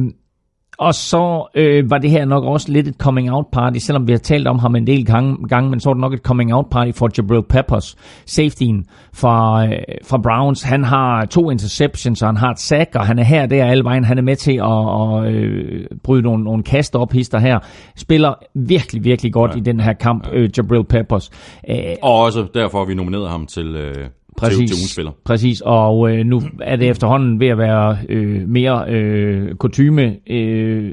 og 0.78 0.94
så 0.94 1.48
øh, 1.54 1.90
var 1.90 1.98
det 1.98 2.10
her 2.10 2.24
nok 2.24 2.44
også 2.44 2.72
lidt 2.72 2.88
et 2.88 2.94
coming 2.94 3.32
out 3.32 3.46
party, 3.52 3.78
selvom 3.78 4.06
vi 4.06 4.12
har 4.12 4.18
talt 4.18 4.46
om 4.48 4.58
ham 4.58 4.76
en 4.76 4.86
del 4.86 5.06
gange, 5.06 5.48
gang, 5.48 5.70
men 5.70 5.80
så 5.80 5.88
var 5.88 5.94
det 5.94 6.00
nok 6.00 6.12
et 6.14 6.20
coming 6.20 6.54
out 6.54 6.66
party 6.70 6.98
for 6.98 7.08
Jabril 7.18 7.42
Peppers, 7.48 7.96
safetyen 8.26 8.84
fra, 9.12 9.64
øh, 9.66 9.72
fra 10.04 10.18
Browns. 10.18 10.62
Han 10.62 10.84
har 10.84 11.24
to 11.24 11.50
interceptions, 11.50 12.22
og 12.22 12.28
han 12.28 12.36
har 12.36 12.50
et 12.50 12.58
sack, 12.60 12.94
og 12.94 13.06
han 13.06 13.18
er 13.18 13.24
her 13.24 13.42
og 13.42 13.50
der 13.50 13.64
alle 13.64 13.84
vejen. 13.84 14.04
Han 14.04 14.18
er 14.18 14.22
med 14.22 14.36
til 14.36 14.52
at, 14.52 15.26
at 15.26 15.34
øh, 15.34 15.86
bryde 16.04 16.22
nogle, 16.22 16.44
nogle 16.44 16.62
kast 16.62 16.96
op, 16.96 17.12
hister 17.12 17.38
her. 17.38 17.58
Spiller 17.96 18.34
virkelig, 18.54 19.04
virkelig 19.04 19.32
godt 19.32 19.50
ja. 19.50 19.56
i 19.56 19.60
den 19.60 19.80
her 19.80 19.92
kamp, 19.92 20.28
øh, 20.32 20.50
Jabril 20.56 20.84
Peppers. 20.84 21.30
Øh, 21.70 21.76
Og 22.02 22.18
også 22.20 22.46
derfor 22.54 22.78
har 22.78 22.84
vi 22.84 22.94
nomineret 22.94 23.28
ham 23.30 23.46
til, 23.46 23.66
øh, 23.66 24.08
til, 24.38 24.50
til 24.50 24.76
ugens 24.76 24.90
spiller. 24.90 25.12
Præcis, 25.24 25.60
og 25.60 26.10
øh, 26.10 26.26
nu 26.26 26.42
er 26.60 26.76
det 26.76 26.88
efterhånden 26.88 27.40
ved 27.40 27.48
at 27.48 27.58
være 27.58 27.98
øh, 28.08 28.48
mere 28.48 28.84
øh, 28.88 29.54
kutyme 29.54 30.16
øh, 30.30 30.92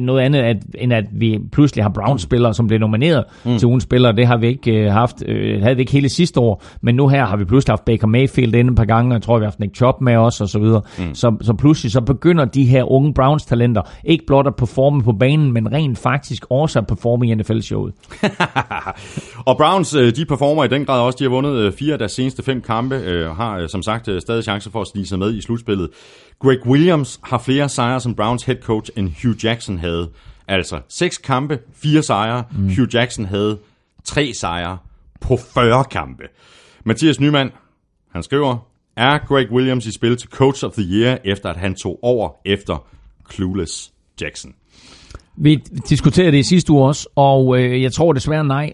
noget 0.00 0.20
andet, 0.20 0.38
at, 0.38 0.56
end 0.78 0.92
at 0.92 1.04
vi 1.12 1.38
pludselig 1.52 1.84
har 1.84 1.90
Browns-spillere, 1.90 2.54
som 2.54 2.66
bliver 2.66 2.80
nomineret 2.80 3.24
mm. 3.44 3.58
til 3.58 3.66
ugens 3.66 3.84
spillere. 3.84 4.16
Det 4.16 4.26
har 4.26 4.36
vi 4.36 4.46
ikke 4.46 4.72
øh, 4.72 4.92
haft, 4.92 5.22
øh, 5.28 5.62
havde 5.62 5.76
vi 5.76 5.82
ikke 5.82 5.92
hele 5.92 6.08
sidste 6.08 6.40
år, 6.40 6.62
men 6.80 6.94
nu 6.94 7.08
her 7.08 7.24
har 7.24 7.36
vi 7.36 7.44
pludselig 7.44 7.72
haft 7.72 7.84
Baker 7.84 8.06
Mayfield 8.06 8.54
inde 8.54 8.70
et 8.70 8.76
par 8.76 8.84
gange, 8.84 9.10
og 9.10 9.14
jeg 9.14 9.22
tror, 9.22 9.38
vi 9.38 9.42
har 9.42 9.50
haft 9.50 9.60
Nick 9.60 9.76
Chubb 9.76 10.00
med 10.00 10.16
os, 10.16 10.40
og 10.40 10.48
så 10.48 10.58
videre. 10.58 10.82
Mm. 10.98 11.14
Så, 11.14 11.36
så 11.40 11.54
pludselig 11.54 11.92
så 11.92 12.00
begynder 12.00 12.44
de 12.44 12.64
her 12.64 12.90
unge 12.92 13.14
Browns-talenter 13.14 13.82
ikke 14.04 14.26
blot 14.26 14.46
at 14.46 14.56
performe 14.56 15.02
på 15.02 15.12
banen, 15.12 15.52
men 15.52 15.72
rent 15.72 15.98
faktisk 15.98 16.46
også 16.50 16.78
at 16.78 16.86
performe 16.86 17.26
i 17.28 17.34
NFL-showet. 17.34 17.94
Og 19.48 19.56
Browns, 19.56 19.94
øh, 19.94 20.16
de 20.16 20.24
performer 20.24 20.64
i 20.64 20.68
den 20.68 20.84
grad 20.84 21.00
også. 21.00 21.16
De 21.18 21.24
har 21.24 21.30
vundet 21.30 21.56
øh, 21.56 21.72
fire 21.72 21.92
af 21.92 21.98
deres 21.98 22.12
seneste 22.12 22.42
fem 22.42 22.60
kampe, 22.60 22.94
øh, 22.96 23.30
har 23.30 23.58
øh, 23.58 23.68
som 23.68 23.82
sagt 23.82 24.08
øh, 24.08 24.20
stadig 24.20 24.44
chance 24.44 24.70
for 24.70 24.80
at 24.80 24.86
snige 24.86 25.06
sig 25.06 25.18
med 25.18 25.34
i 25.34 25.40
slutspillet. 25.40 25.88
Greg 26.38 26.66
Williams 26.66 27.20
har 27.24 27.38
flere 27.38 27.68
sejre 27.68 28.00
som 28.00 28.14
Browns 28.14 28.42
head 28.42 28.56
coach, 28.56 28.90
end 28.96 29.12
Hugh 29.22 29.44
Jackson 29.44 29.78
havde. 29.78 30.10
Altså 30.48 30.80
seks 30.88 31.18
kampe, 31.18 31.58
fire 31.74 32.02
sejre. 32.02 32.44
Mm. 32.52 32.68
Hugh 32.68 32.94
Jackson 32.94 33.24
havde 33.24 33.58
tre 34.04 34.32
sejre 34.34 34.78
på 35.20 35.36
40 35.36 35.84
kampe. 35.84 36.22
Mathias 36.84 37.20
Nyman, 37.20 37.50
han 38.12 38.22
skriver, 38.22 38.58
er 38.96 39.18
Greg 39.18 39.52
Williams 39.52 39.86
i 39.86 39.92
spil 39.92 40.16
til 40.16 40.28
Coach 40.28 40.64
of 40.64 40.72
the 40.72 40.82
Year, 40.82 41.18
efter 41.24 41.50
at 41.50 41.56
han 41.56 41.74
tog 41.74 41.98
over 42.02 42.30
efter 42.44 42.86
Clueless 43.32 43.92
Jackson? 44.20 44.54
Vi 45.36 45.54
diskuterede 45.88 46.32
det 46.32 46.38
i 46.38 46.42
sidste 46.42 46.72
uge 46.72 46.86
også, 46.86 47.08
og 47.16 47.58
øh, 47.58 47.82
jeg 47.82 47.92
tror 47.92 48.12
desværre 48.12 48.44
nej. 48.44 48.72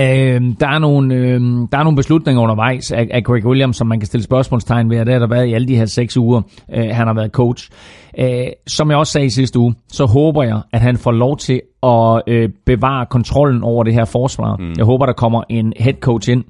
Øh, 0.00 0.40
der, 0.60 0.68
er 0.68 0.78
nogle, 0.78 1.14
øh, 1.14 1.40
der 1.72 1.78
er 1.78 1.82
nogle 1.82 1.96
beslutninger 1.96 2.42
undervejs 2.42 2.92
af, 2.92 3.08
af 3.10 3.24
Greg 3.24 3.46
Williams, 3.46 3.76
som 3.76 3.86
man 3.86 4.00
kan 4.00 4.06
stille 4.06 4.24
spørgsmålstegn 4.24 4.90
ved, 4.90 5.00
og 5.00 5.06
det 5.06 5.12
har 5.12 5.18
der 5.18 5.28
været 5.28 5.46
i 5.46 5.52
alle 5.52 5.68
de 5.68 5.76
her 5.76 5.86
seks 5.86 6.16
uger, 6.16 6.42
øh, 6.74 6.84
han 6.92 7.06
har 7.06 7.14
været 7.14 7.30
coach. 7.30 7.70
Øh, 8.18 8.46
som 8.66 8.90
jeg 8.90 8.98
også 8.98 9.12
sagde 9.12 9.26
i 9.26 9.30
sidste 9.30 9.58
uge, 9.58 9.74
så 9.88 10.04
håber 10.06 10.42
jeg, 10.42 10.60
at 10.72 10.80
han 10.80 10.96
får 10.96 11.12
lov 11.12 11.36
til 11.36 11.60
at 11.82 12.22
øh, 12.26 12.48
bevare 12.66 13.06
kontrollen 13.06 13.62
over 13.62 13.84
det 13.84 13.94
her 13.94 14.04
forsvar. 14.04 14.56
Mm. 14.56 14.72
Jeg 14.76 14.84
håber, 14.84 15.06
der 15.06 15.12
kommer 15.12 15.42
en 15.48 15.72
head 15.76 15.94
coach 16.00 16.30
ind, 16.30 16.44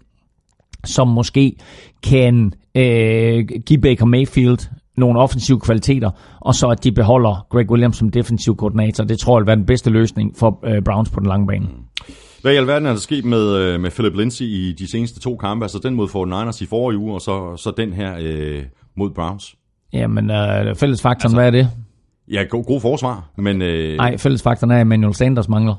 som 0.84 1.08
måske 1.08 1.56
kan 2.02 2.52
øh, 2.74 3.44
give 3.66 3.80
Baker 3.80 4.06
Mayfield 4.06 4.58
nogle 4.96 5.20
offensive 5.20 5.60
kvaliteter, 5.60 6.10
og 6.40 6.54
så 6.54 6.66
at 6.66 6.84
de 6.84 6.92
beholder 6.92 7.46
Greg 7.50 7.70
Williams 7.70 7.96
som 7.96 8.10
defensiv 8.10 8.56
koordinator. 8.56 9.04
Det 9.04 9.18
tror 9.18 9.38
jeg 9.38 9.40
vil 9.40 9.46
være 9.46 9.56
den 9.56 9.66
bedste 9.66 9.90
løsning 9.90 10.32
for 10.38 10.60
øh, 10.66 10.82
Browns 10.82 11.10
på 11.10 11.20
den 11.20 11.28
lange 11.28 11.46
bane. 11.46 11.64
Mm. 11.64 12.14
Hvad 12.44 12.52
i 12.52 12.56
alverden 12.56 12.86
er 12.86 12.90
der 12.90 12.98
sket 12.98 13.24
med, 13.24 13.56
øh, 13.56 13.80
med 13.80 13.90
Philip 13.90 14.14
Lindsay 14.14 14.44
i 14.44 14.72
de 14.72 14.90
seneste 14.90 15.20
to 15.20 15.36
kampe? 15.36 15.64
Altså 15.64 15.78
den 15.78 15.94
mod 15.94 16.08
49ers 16.08 16.62
i 16.62 16.66
forrige 16.66 16.98
uge, 16.98 17.14
og 17.14 17.20
så, 17.20 17.56
så 17.56 17.72
den 17.76 17.92
her 17.92 18.16
øh, 18.20 18.62
mod 18.96 19.10
Browns. 19.10 19.54
Jamen, 19.92 20.30
øh, 20.30 20.76
fællesfaktoren, 20.76 21.24
altså, 21.24 21.36
hvad 21.36 21.46
er 21.46 21.50
det? 21.50 21.70
Ja, 22.30 22.42
god, 22.42 22.64
god 22.64 22.80
forsvar, 22.80 23.30
men... 23.36 23.62
Øh, 23.62 23.96
Nej, 23.96 24.16
fællesfaktoren 24.16 24.70
er, 24.70 24.74
at 24.74 24.80
Emmanuel 24.80 25.14
Sanders 25.14 25.48
mangler. 25.48 25.74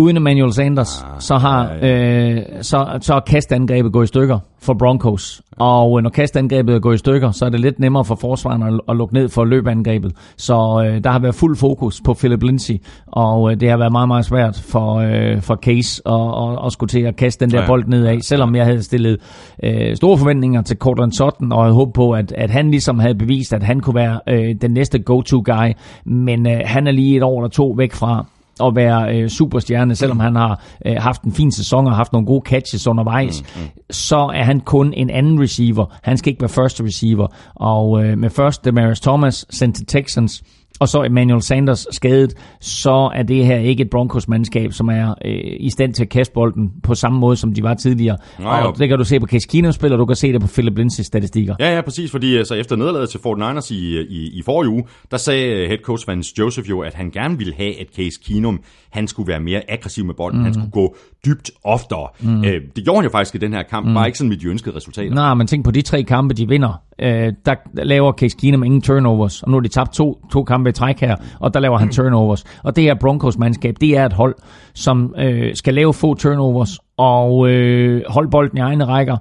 Uden 0.00 0.16
Emmanuel 0.16 0.52
Sanders, 0.52 1.02
ah, 1.02 1.20
så 1.20 1.36
har 1.36 1.72
øh, 1.82 2.38
så, 2.60 2.98
så 3.00 3.14
er 3.14 3.20
kastangrebet 3.20 3.92
gået 3.92 4.04
i 4.04 4.06
stykker 4.06 4.38
for 4.62 4.74
Broncos. 4.74 5.42
Og 5.56 5.98
øh, 5.98 6.02
når 6.02 6.10
kastangrebet 6.10 6.74
er 6.74 6.78
gået 6.78 6.94
i 6.94 6.98
stykker, 6.98 7.30
så 7.30 7.44
er 7.44 7.48
det 7.50 7.60
lidt 7.60 7.78
nemmere 7.78 8.04
for 8.04 8.14
forsvaren 8.14 8.62
at, 8.62 8.80
at 8.88 8.96
lukke 8.96 9.14
ned 9.14 9.28
for 9.28 9.44
løbeangrebet. 9.44 10.12
Så 10.36 10.84
øh, 10.86 11.04
der 11.04 11.10
har 11.10 11.18
været 11.18 11.34
fuld 11.34 11.56
fokus 11.56 12.00
på 12.04 12.14
Philip 12.14 12.42
Lindsay, 12.42 12.74
og 13.06 13.50
øh, 13.50 13.60
det 13.60 13.70
har 13.70 13.76
været 13.76 13.92
meget, 13.92 14.08
meget 14.08 14.24
svært 14.24 14.60
for, 14.68 14.94
øh, 14.94 15.42
for 15.42 15.54
Case 15.56 16.02
at, 16.06 16.14
at, 16.14 16.66
at 16.66 16.72
skulle 16.72 16.88
til 16.90 17.00
at 17.00 17.16
kaste 17.16 17.44
den 17.44 17.52
der 17.52 17.60
Ja. 17.60 17.66
bold 17.66 17.84
nedad. 17.86 18.20
Selvom 18.20 18.54
jeg 18.54 18.64
havde 18.64 18.82
stillet 18.82 19.16
øh, 19.64 19.96
store 19.96 20.18
forventninger 20.18 20.62
til 20.62 20.76
Cortland 20.76 21.12
Sutton, 21.12 21.52
og 21.52 21.62
havde 21.62 21.74
håbet 21.74 21.94
på, 21.94 22.10
at, 22.12 22.32
at 22.32 22.50
han 22.50 22.70
ligesom 22.70 22.98
havde 22.98 23.14
bevist, 23.14 23.52
at 23.52 23.62
han 23.62 23.80
kunne 23.80 23.94
være 23.94 24.20
øh, 24.28 24.54
den 24.60 24.70
næste 24.70 24.98
go-to-guy. 24.98 25.72
Men 26.04 26.46
øh, 26.46 26.60
han 26.64 26.86
er 26.86 26.92
lige 26.92 27.16
et 27.16 27.22
år 27.22 27.40
eller 27.40 27.50
to 27.50 27.74
væk 27.76 27.92
fra 27.92 28.26
at 28.60 28.76
være 28.76 29.16
øh, 29.16 29.28
superstjerne, 29.28 29.94
selvom 29.94 30.20
han 30.20 30.36
har 30.36 30.62
øh, 30.86 30.96
haft 30.98 31.22
en 31.22 31.32
fin 31.32 31.52
sæson 31.52 31.86
og 31.86 31.96
haft 31.96 32.12
nogle 32.12 32.26
gode 32.26 32.42
catches 32.46 32.86
undervejs, 32.86 33.42
mm, 33.42 33.62
mm. 33.62 33.68
så 33.90 34.16
er 34.34 34.42
han 34.42 34.60
kun 34.60 34.92
en 34.96 35.10
anden 35.10 35.42
receiver. 35.42 35.86
Han 36.02 36.16
skal 36.16 36.30
ikke 36.30 36.40
være 36.40 36.48
første 36.48 36.84
receiver. 36.84 37.26
Og 37.54 38.04
øh, 38.04 38.18
med 38.18 38.30
først 38.30 38.64
Demaris 38.64 39.00
Thomas 39.00 39.46
sendt 39.50 39.76
til 39.76 39.86
Texans, 39.86 40.42
og 40.80 40.88
så 40.88 41.04
Emmanuel 41.04 41.42
Sanders 41.42 41.86
skadet, 41.92 42.34
så 42.60 43.10
er 43.14 43.22
det 43.22 43.46
her 43.46 43.58
ikke 43.58 43.82
et 43.82 43.90
Broncos-mandskab, 43.90 44.72
som 44.72 44.88
er 44.88 45.14
øh, 45.24 45.56
i 45.60 45.70
stand 45.70 45.94
til 45.94 46.02
at 46.02 46.08
kaste 46.08 46.34
bolden 46.34 46.70
på 46.82 46.94
samme 46.94 47.18
måde, 47.18 47.36
som 47.36 47.54
de 47.54 47.62
var 47.62 47.74
tidligere. 47.74 48.16
Nej, 48.38 48.60
og 48.60 48.78
det 48.78 48.88
kan 48.88 48.98
du 48.98 49.04
se 49.04 49.20
på 49.20 49.26
Case 49.26 49.48
Keenum 49.48 49.72
spil, 49.72 49.92
og 49.92 49.98
du 49.98 50.06
kan 50.06 50.16
se 50.16 50.32
det 50.32 50.40
på 50.40 50.46
Philip 50.46 50.78
Lindsay's 50.78 51.02
statistikker. 51.02 51.54
Ja, 51.60 51.74
ja, 51.74 51.80
præcis, 51.80 52.10
fordi 52.10 52.36
altså, 52.36 52.54
efter 52.54 52.76
nederlaget 52.76 53.10
til 53.10 53.18
49ers 53.18 53.74
i, 53.74 54.00
i, 54.00 54.38
i 54.38 54.42
forrige 54.42 54.70
uge, 54.70 54.84
der 55.10 55.16
sagde 55.16 55.46
øh, 55.46 55.68
head 55.68 55.78
coach 55.78 56.08
Vance 56.08 56.34
Joseph 56.38 56.70
jo, 56.70 56.80
at 56.80 56.94
han 56.94 57.10
gerne 57.10 57.38
ville 57.38 57.54
have, 57.56 57.80
at 57.80 57.86
Case 57.96 58.20
Keenum, 58.26 58.60
han 58.90 59.08
skulle 59.08 59.28
være 59.28 59.40
mere 59.40 59.62
aggressiv 59.68 60.04
med 60.04 60.14
bolden, 60.14 60.38
mm. 60.38 60.44
han 60.44 60.54
skulle 60.54 60.70
gå 60.70 60.96
dybt 61.26 61.50
oftere. 61.64 62.08
Mm. 62.20 62.44
Øh, 62.44 62.60
det 62.76 62.84
gjorde 62.84 62.98
han 62.98 63.04
jo 63.04 63.10
faktisk 63.10 63.34
i 63.34 63.38
den 63.38 63.52
her 63.52 63.62
kamp, 63.62 63.86
mm. 63.86 63.94
bare 63.94 64.06
ikke 64.06 64.18
sådan 64.18 64.28
med 64.28 64.36
de 64.36 64.46
ønskede 64.46 64.76
resultater. 64.76 65.14
Nej, 65.14 65.34
men 65.34 65.46
tænk 65.46 65.64
på 65.64 65.70
de 65.70 65.82
tre 65.82 66.02
kampe, 66.02 66.34
de 66.34 66.48
vinder. 66.48 66.82
Øh, 67.02 67.32
der 67.46 67.54
laver 67.74 68.12
Case 68.12 68.36
Keenum 68.40 68.64
ingen 68.64 68.80
turnovers, 68.80 69.42
og 69.42 69.50
nu 69.50 69.56
har 69.56 69.60
de 69.60 69.68
tabt 69.68 69.92
to, 69.92 70.20
to 70.32 70.44
kampe 70.44 70.70
i 70.70 70.72
træk 70.72 71.00
her, 71.00 71.16
og 71.40 71.54
der 71.54 71.60
laver 71.60 71.78
han 71.78 71.88
turnovers. 71.88 72.44
Og 72.64 72.76
det 72.76 72.84
her 72.84 72.94
Broncos-mandskab, 72.94 73.74
det 73.80 73.96
er 73.96 74.06
et 74.06 74.12
hold, 74.12 74.34
som 74.74 75.14
øh, 75.18 75.54
skal 75.54 75.74
lave 75.74 75.94
få 75.94 76.14
turnovers 76.14 76.78
og 76.96 77.50
øh, 77.50 78.02
holde 78.08 78.30
bolden 78.30 78.58
i 78.58 78.60
egne 78.60 78.84
rækker. 78.84 79.16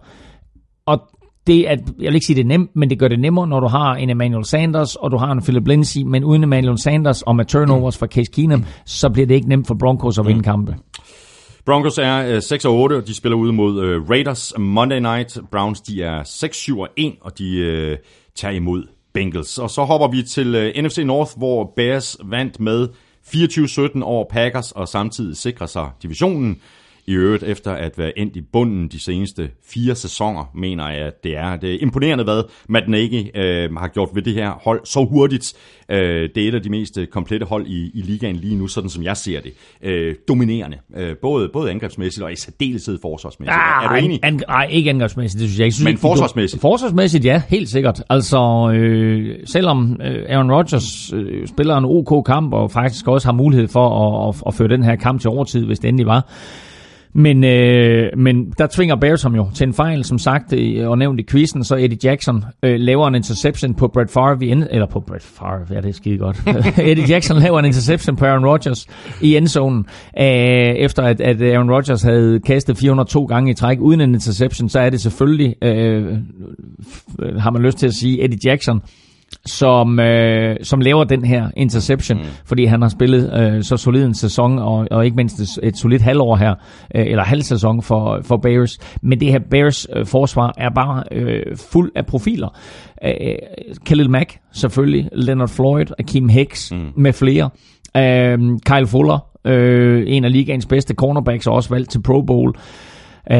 Og 0.85 1.01
det 1.47 1.71
er, 1.71 1.75
jeg 1.99 2.07
vil 2.07 2.15
ikke 2.15 2.25
sige, 2.25 2.35
det 2.35 2.43
er 2.43 2.47
nemt, 2.47 2.75
men 2.75 2.89
det 2.89 2.99
gør 2.99 3.07
det 3.07 3.19
nemmere, 3.19 3.47
når 3.47 3.59
du 3.59 3.67
har 3.67 3.95
en 3.95 4.09
Emmanuel 4.09 4.45
Sanders, 4.45 4.95
og 4.95 5.11
du 5.11 5.17
har 5.17 5.31
en 5.31 5.41
Philip 5.41 5.67
Lindsay, 5.67 6.01
men 6.01 6.23
uden 6.23 6.43
Emmanuel 6.43 6.77
Sanders 6.77 7.21
og 7.21 7.35
med 7.35 7.45
turnovers 7.45 7.97
for 7.97 8.05
Case 8.05 8.31
Keenum, 8.31 8.65
så 8.85 9.09
bliver 9.09 9.27
det 9.27 9.35
ikke 9.35 9.49
nemt 9.49 9.67
for 9.67 9.75
Broncos 9.79 10.19
at 10.19 10.25
vinde 10.25 10.43
kampe. 10.43 10.75
Broncos 11.67 11.97
er 11.97 12.35
øh, 12.35 12.41
6 12.41 12.65
og 12.65 12.73
8, 12.73 12.93
og 12.93 13.07
de 13.07 13.15
spiller 13.15 13.35
ude 13.37 13.53
mod 13.53 13.83
øh, 13.83 14.09
Raiders 14.09 14.53
Monday 14.57 14.99
Night. 14.99 15.37
Browns 15.51 15.81
de 15.81 16.03
er 16.03 16.23
6, 16.23 16.57
7 16.57 16.79
og 16.79 16.89
1, 16.97 17.15
og 17.21 17.37
de 17.37 17.57
øh, 17.57 17.97
tager 18.35 18.53
imod 18.53 18.83
Bengals. 19.13 19.57
Og 19.57 19.69
så 19.69 19.83
hopper 19.83 20.07
vi 20.07 20.23
til 20.23 20.55
øh, 20.55 20.83
NFC 20.83 20.97
North, 20.97 21.31
hvor 21.37 21.73
Bears 21.75 22.17
vandt 22.23 22.59
med 22.59 22.87
24-17 23.27 24.03
over 24.03 24.25
Packers, 24.29 24.71
og 24.71 24.87
samtidig 24.87 25.37
sikrer 25.37 25.65
sig 25.65 25.89
divisionen. 26.03 26.61
I 27.09 27.13
øvrigt 27.13 27.43
efter 27.43 27.71
at 27.71 27.97
være 27.97 28.19
endt 28.19 28.35
i 28.35 28.41
bunden 28.41 28.87
de 28.87 29.03
seneste 29.03 29.49
fire 29.69 29.95
sæsoner, 29.95 30.51
mener 30.55 30.89
jeg, 30.89 31.05
at 31.05 31.23
det 31.23 31.37
er. 31.37 31.55
Det 31.55 31.73
er 31.73 31.77
imponerende, 31.81 32.23
hvad 32.23 32.43
Matt 32.69 32.87
Nagy 32.87 33.37
øh, 33.37 33.75
har 33.75 33.87
gjort 33.87 34.09
ved 34.13 34.21
det 34.21 34.33
her 34.33 34.51
hold 34.63 34.81
så 34.85 35.05
hurtigt. 35.05 35.53
Øh, 35.91 36.29
det 36.35 36.43
er 36.43 36.47
et 36.47 36.55
af 36.55 36.61
de 36.61 36.69
mest 36.69 36.97
øh, 36.97 37.07
komplette 37.07 37.45
hold 37.45 37.67
i, 37.67 37.91
i 37.93 38.01
ligaen 38.01 38.35
lige 38.35 38.55
nu, 38.55 38.67
sådan 38.67 38.89
som 38.89 39.03
jeg 39.03 39.17
ser 39.17 39.41
det. 39.41 39.53
Øh, 39.83 40.15
dominerende. 40.27 40.77
Øh, 40.97 41.15
både, 41.21 41.49
både 41.53 41.71
angrebsmæssigt 41.71 42.23
og 42.23 42.31
i 42.31 42.35
særdeleshed 42.35 42.99
forsvarsmæssigt. 43.01 43.57
Ah, 43.57 43.83
er 43.83 43.89
du 43.89 44.05
enig? 44.05 44.19
An, 44.23 44.41
nej, 44.47 44.67
ikke 44.71 44.89
angrebsmæssigt, 44.89 45.41
det 45.41 45.49
synes 45.49 45.59
jeg 45.59 45.65
ikke. 45.65 45.75
Synes 45.75 45.85
Men 45.85 45.91
ikke, 45.91 46.01
forsvarsmæssigt? 46.01 46.61
Forsvarsmæssigt, 46.61 47.25
ja, 47.25 47.41
helt 47.49 47.69
sikkert. 47.69 48.03
Altså, 48.09 48.71
øh, 48.75 49.39
selvom 49.45 50.01
øh, 50.01 50.25
Aaron 50.29 50.51
Rodgers 50.51 51.13
øh, 51.13 51.47
spiller 51.47 51.77
en 51.77 51.85
OK 51.85 52.25
kamp, 52.25 52.53
og 52.53 52.71
faktisk 52.71 53.07
også 53.07 53.27
har 53.27 53.33
mulighed 53.33 53.67
for 53.67 53.87
at, 53.89 54.35
at, 54.35 54.43
at 54.47 54.53
føre 54.53 54.67
den 54.67 54.83
her 54.83 54.95
kamp 54.95 55.21
til 55.21 55.29
overtid, 55.29 55.65
hvis 55.65 55.79
det 55.79 55.87
endelig 55.87 56.07
var, 56.07 56.31
men, 57.13 57.43
øh, 57.43 58.09
men 58.17 58.53
der 58.57 58.67
tvinger 58.67 58.95
Bears 58.95 59.23
ham 59.23 59.35
jo 59.35 59.47
til 59.53 59.67
en 59.67 59.73
fejl, 59.73 60.03
som 60.03 60.17
sagt, 60.19 60.53
og 60.85 60.97
nævnt 60.97 61.19
i 61.19 61.23
quizzen, 61.29 61.63
så 61.63 61.75
Eddie 61.75 61.97
Jackson 62.03 62.43
øh, 62.63 62.79
laver 62.79 63.07
en 63.07 63.15
interception 63.15 63.73
på 63.73 63.87
Brett 63.87 64.11
Favre, 64.11 64.37
i 64.41 64.49
end, 64.49 64.63
eller 64.71 64.87
på 64.87 64.99
Brett 64.99 65.23
Favre, 65.23 65.65
ja 65.71 65.81
det 65.81 65.89
er 65.89 65.93
skide 65.93 66.17
godt. 66.17 66.41
Eddie 66.91 67.05
Jackson 67.09 67.37
laver 67.39 67.59
en 67.59 67.65
interception 67.65 68.15
på 68.15 68.25
Aaron 68.25 68.45
Rodgers 68.45 68.87
i 69.21 69.37
endzonen, 69.37 69.85
øh, 70.19 70.25
efter 70.25 71.03
at, 71.03 71.21
at 71.21 71.41
Aaron 71.41 71.71
Rodgers 71.71 72.01
havde 72.01 72.39
kastet 72.39 72.77
402 72.77 73.25
gange 73.25 73.51
i 73.51 73.53
træk 73.53 73.77
uden 73.81 74.01
en 74.01 74.13
interception, 74.13 74.69
så 74.69 74.79
er 74.79 74.89
det 74.89 75.01
selvfølgelig, 75.01 75.55
øh, 75.63 76.17
f- 76.81 77.15
øh, 77.25 77.35
har 77.35 77.51
man 77.51 77.61
lyst 77.61 77.77
til 77.77 77.87
at 77.87 77.93
sige, 77.93 78.23
Eddie 78.23 78.39
Jackson, 78.49 78.81
som, 79.45 79.99
øh, 79.99 80.55
som 80.63 80.79
laver 80.79 81.03
den 81.03 81.25
her 81.25 81.49
interception, 81.57 82.17
mm. 82.17 82.23
fordi 82.45 82.65
han 82.65 82.81
har 82.81 82.89
spillet 82.89 83.33
øh, 83.39 83.63
så 83.63 83.77
solid 83.77 84.05
en 84.05 84.13
sæson, 84.13 84.59
og, 84.59 84.87
og 84.91 85.05
ikke 85.05 85.15
mindst 85.15 85.39
et, 85.39 85.67
et 85.67 85.77
solidt 85.77 86.01
halvår 86.01 86.35
her, 86.35 86.55
øh, 86.95 87.05
eller 87.07 87.23
halv 87.23 87.41
sæson 87.41 87.81
for, 87.81 88.19
for 88.23 88.37
Bears. 88.37 88.79
Men 89.01 89.19
det 89.19 89.31
her 89.31 89.39
Bears 89.51 89.87
øh, 89.95 90.05
forsvar 90.05 90.53
er 90.57 90.69
bare 90.75 91.03
øh, 91.11 91.57
fuld 91.71 91.91
af 91.95 92.05
profiler. 92.05 92.57
Øh, 93.03 93.11
Khalil 93.85 94.09
Mack 94.09 94.39
selvfølgelig, 94.51 95.09
Leonard 95.11 95.49
Floyd, 95.49 95.85
Akeem 95.99 96.29
Hicks 96.29 96.71
mm. 96.71 96.91
med 96.95 97.13
flere. 97.13 97.49
Øh, 97.97 98.39
Kyle 98.65 98.87
Fuller, 98.87 99.19
øh, 99.45 100.03
en 100.07 100.25
af 100.25 100.31
ligaens 100.31 100.65
bedste 100.65 100.93
cornerbacks, 100.93 101.47
og 101.47 101.53
også 101.53 101.69
valgt 101.69 101.91
til 101.91 102.01
Pro 102.01 102.21
Bowl. 102.21 102.53
Øh, 103.31 103.37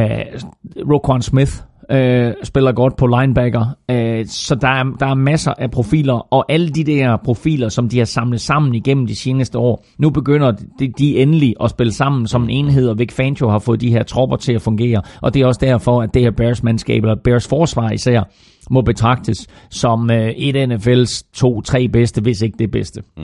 Roquan 0.94 1.22
Smith 1.22 1.52
øh, 1.92 2.34
spiller 2.44 2.72
godt 2.72 2.96
på 2.98 3.08
linebacker. 3.08 3.66
Øh, 3.92 4.26
så 4.26 4.56
der 4.56 4.68
er, 4.68 4.84
der 5.00 5.06
er 5.06 5.16
masser 5.16 5.54
af 5.58 5.72
profiler, 5.72 6.34
og 6.34 6.46
alle 6.52 6.70
de 6.70 6.84
der 6.84 7.18
profiler, 7.18 7.70
som 7.70 7.90
de 7.90 7.98
har 7.98 8.06
samlet 8.06 8.42
sammen 8.42 8.76
igennem 8.76 9.08
de 9.08 9.16
seneste 9.16 9.58
år, 9.58 9.86
nu 9.98 10.10
begynder 10.10 10.52
de, 10.80 10.92
de 10.98 11.18
endelig 11.18 11.56
at 11.64 11.70
spille 11.70 11.94
sammen 11.94 12.28
som 12.28 12.44
en 12.44 12.50
enhed, 12.50 12.90
og 12.90 13.00
Vic 13.00 13.12
Fangio 13.14 13.50
har 13.50 13.60
fået 13.60 13.82
de 13.82 13.90
her 13.90 14.04
tropper 14.04 14.38
til 14.38 14.54
at 14.54 14.62
fungere. 14.62 15.02
Og 15.22 15.34
det 15.34 15.42
er 15.42 15.46
også 15.46 15.62
derfor, 15.64 16.02
at 16.02 16.14
det 16.14 16.22
her 16.22 16.32
Bears-mandskab, 16.32 17.04
eller 17.04 17.16
Bears 17.24 17.48
forsvar 17.48 17.92
især, 17.92 18.24
må 18.72 18.82
betragtes 18.82 19.48
som 19.70 20.12
øh, 20.12 20.30
et 20.30 20.56
af 20.56 20.66
NFL's 20.66 21.32
to-tre 21.34 21.88
bedste, 21.88 22.22
hvis 22.22 22.42
ikke 22.42 22.56
det 22.60 22.72
bedste. 22.72 23.02
Mm. 23.18 23.24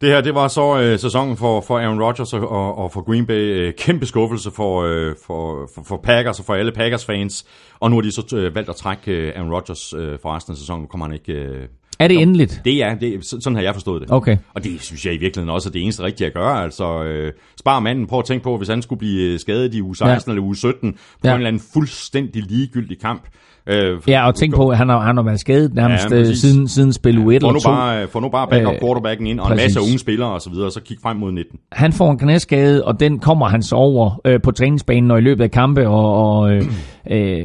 Det 0.00 0.08
her, 0.08 0.20
det 0.20 0.34
var 0.34 0.48
så 0.48 0.80
øh, 0.80 0.98
sæsonen 0.98 1.36
for, 1.36 1.60
for 1.60 1.78
Aaron 1.78 2.02
Rodgers 2.02 2.32
og, 2.32 2.48
og, 2.50 2.78
og 2.78 2.92
for 2.92 3.00
Green 3.00 3.26
Bay. 3.26 3.34
Øh, 3.34 3.72
kæmpe 3.78 4.06
skuffelse 4.06 4.50
for, 4.50 4.82
øh, 4.82 5.14
for, 5.26 5.68
for, 5.74 5.82
for 5.82 5.96
Packers 5.96 6.38
og 6.40 6.44
for 6.46 6.54
alle 6.54 6.72
Packers-fans. 6.72 7.44
Og 7.80 7.90
nu 7.90 7.96
har 7.96 8.00
de 8.02 8.12
så 8.12 8.36
øh, 8.36 8.54
valgt 8.54 8.68
at 8.70 8.76
trække 8.76 9.12
øh, 9.12 9.32
Aaron 9.36 9.52
Rodgers 9.52 9.92
øh, 9.94 10.18
for 10.22 10.36
resten 10.36 10.52
af 10.52 10.56
sæsonen. 10.58 10.82
Nu 10.82 10.86
kommer 10.86 11.06
han 11.06 11.14
ikke... 11.14 11.32
Øh, 11.32 11.68
Er 11.98 12.08
det 12.08 12.22
endeligt? 12.22 12.60
det 12.64 12.82
er, 12.82 12.94
det, 12.94 13.14
er- 13.14 13.18
så- 13.22 13.40
sådan 13.40 13.56
har 13.56 13.62
jeg 13.62 13.74
forstået 13.74 14.02
det. 14.02 14.12
Okay. 14.12 14.36
Og 14.54 14.64
det 14.64 14.82
synes 14.82 15.06
jeg 15.06 15.14
i 15.14 15.18
virkeligheden 15.18 15.54
også 15.54 15.68
er 15.68 15.72
det 15.72 15.82
eneste 15.82 16.02
rigtige 16.02 16.26
at 16.26 16.34
gøre. 16.34 16.62
Altså, 16.62 17.04
øh, 17.04 17.32
spar 17.58 17.80
manden. 17.80 18.06
Prøv 18.06 18.18
at 18.18 18.24
tænke 18.24 18.42
på, 18.44 18.56
hvis 18.56 18.68
han 18.68 18.82
skulle 18.82 18.98
blive 18.98 19.32
øh, 19.32 19.38
skadet 19.40 19.74
i 19.74 19.82
uge 19.82 19.96
16 19.96 20.30
Ja. 20.30 20.32
eller 20.32 20.44
uge 20.46 20.56
17 20.56 20.92
på 20.92 20.98
ja. 21.24 21.30
en 21.30 21.34
eller 21.36 21.48
anden 21.48 21.62
fuldstændig 21.72 22.42
ligegyldig 22.42 23.00
kamp. 23.00 23.22
Øh, 23.68 23.98
Ja, 24.08 24.26
og 24.26 24.34
tænk 24.34 24.54
på, 24.54 24.68
at 24.68 24.76
han 24.78 24.88
har, 24.88 24.98
han 25.00 25.16
har 25.16 25.24
været 25.24 25.40
skadet 25.40 25.74
nærmest 25.74 26.10
Ja, 26.10 26.16
ja, 26.16 26.22
præcis. 26.22 26.38
siden, 26.40 26.68
siden 26.68 26.92
spil 26.92 27.18
U1 27.18 27.22
Få 27.24 27.28
eller 27.30 27.52
nu 27.52 27.58
2. 27.58 27.68
bare, 27.70 28.08
få 28.08 28.20
nu 28.20 28.28
bare 28.28 28.48
backup 28.48 28.72
Øh, 28.74 28.80
quarterbacken 28.80 29.26
ind, 29.26 29.40
og 29.40 29.46
en 29.46 29.50
præcis. 29.50 29.64
masse 29.64 29.80
unge 29.80 29.98
spillere 29.98 30.30
og 30.30 30.40
så 30.40 30.50
videre, 30.50 30.66
og 30.66 30.72
så 30.72 30.80
kig 30.80 30.96
frem 31.02 31.16
mod 31.16 31.32
19. 31.32 31.58
han 31.72 31.92
får 31.92 32.10
en 32.10 32.18
knæskade, 32.18 32.84
og 32.84 33.00
den 33.00 33.18
kommer 33.18 33.48
han 33.48 33.62
så 33.62 33.76
over 33.76 34.20
øh, 34.24 34.40
på 34.42 34.50
træningsbanen 34.50 35.10
og 35.10 35.18
i 35.18 35.20
løbet 35.20 35.44
af 35.44 35.50
kampe, 35.50 35.88
og, 35.88 36.38
og 36.38 36.52
øh, 36.52 36.62
øh, 37.10 37.44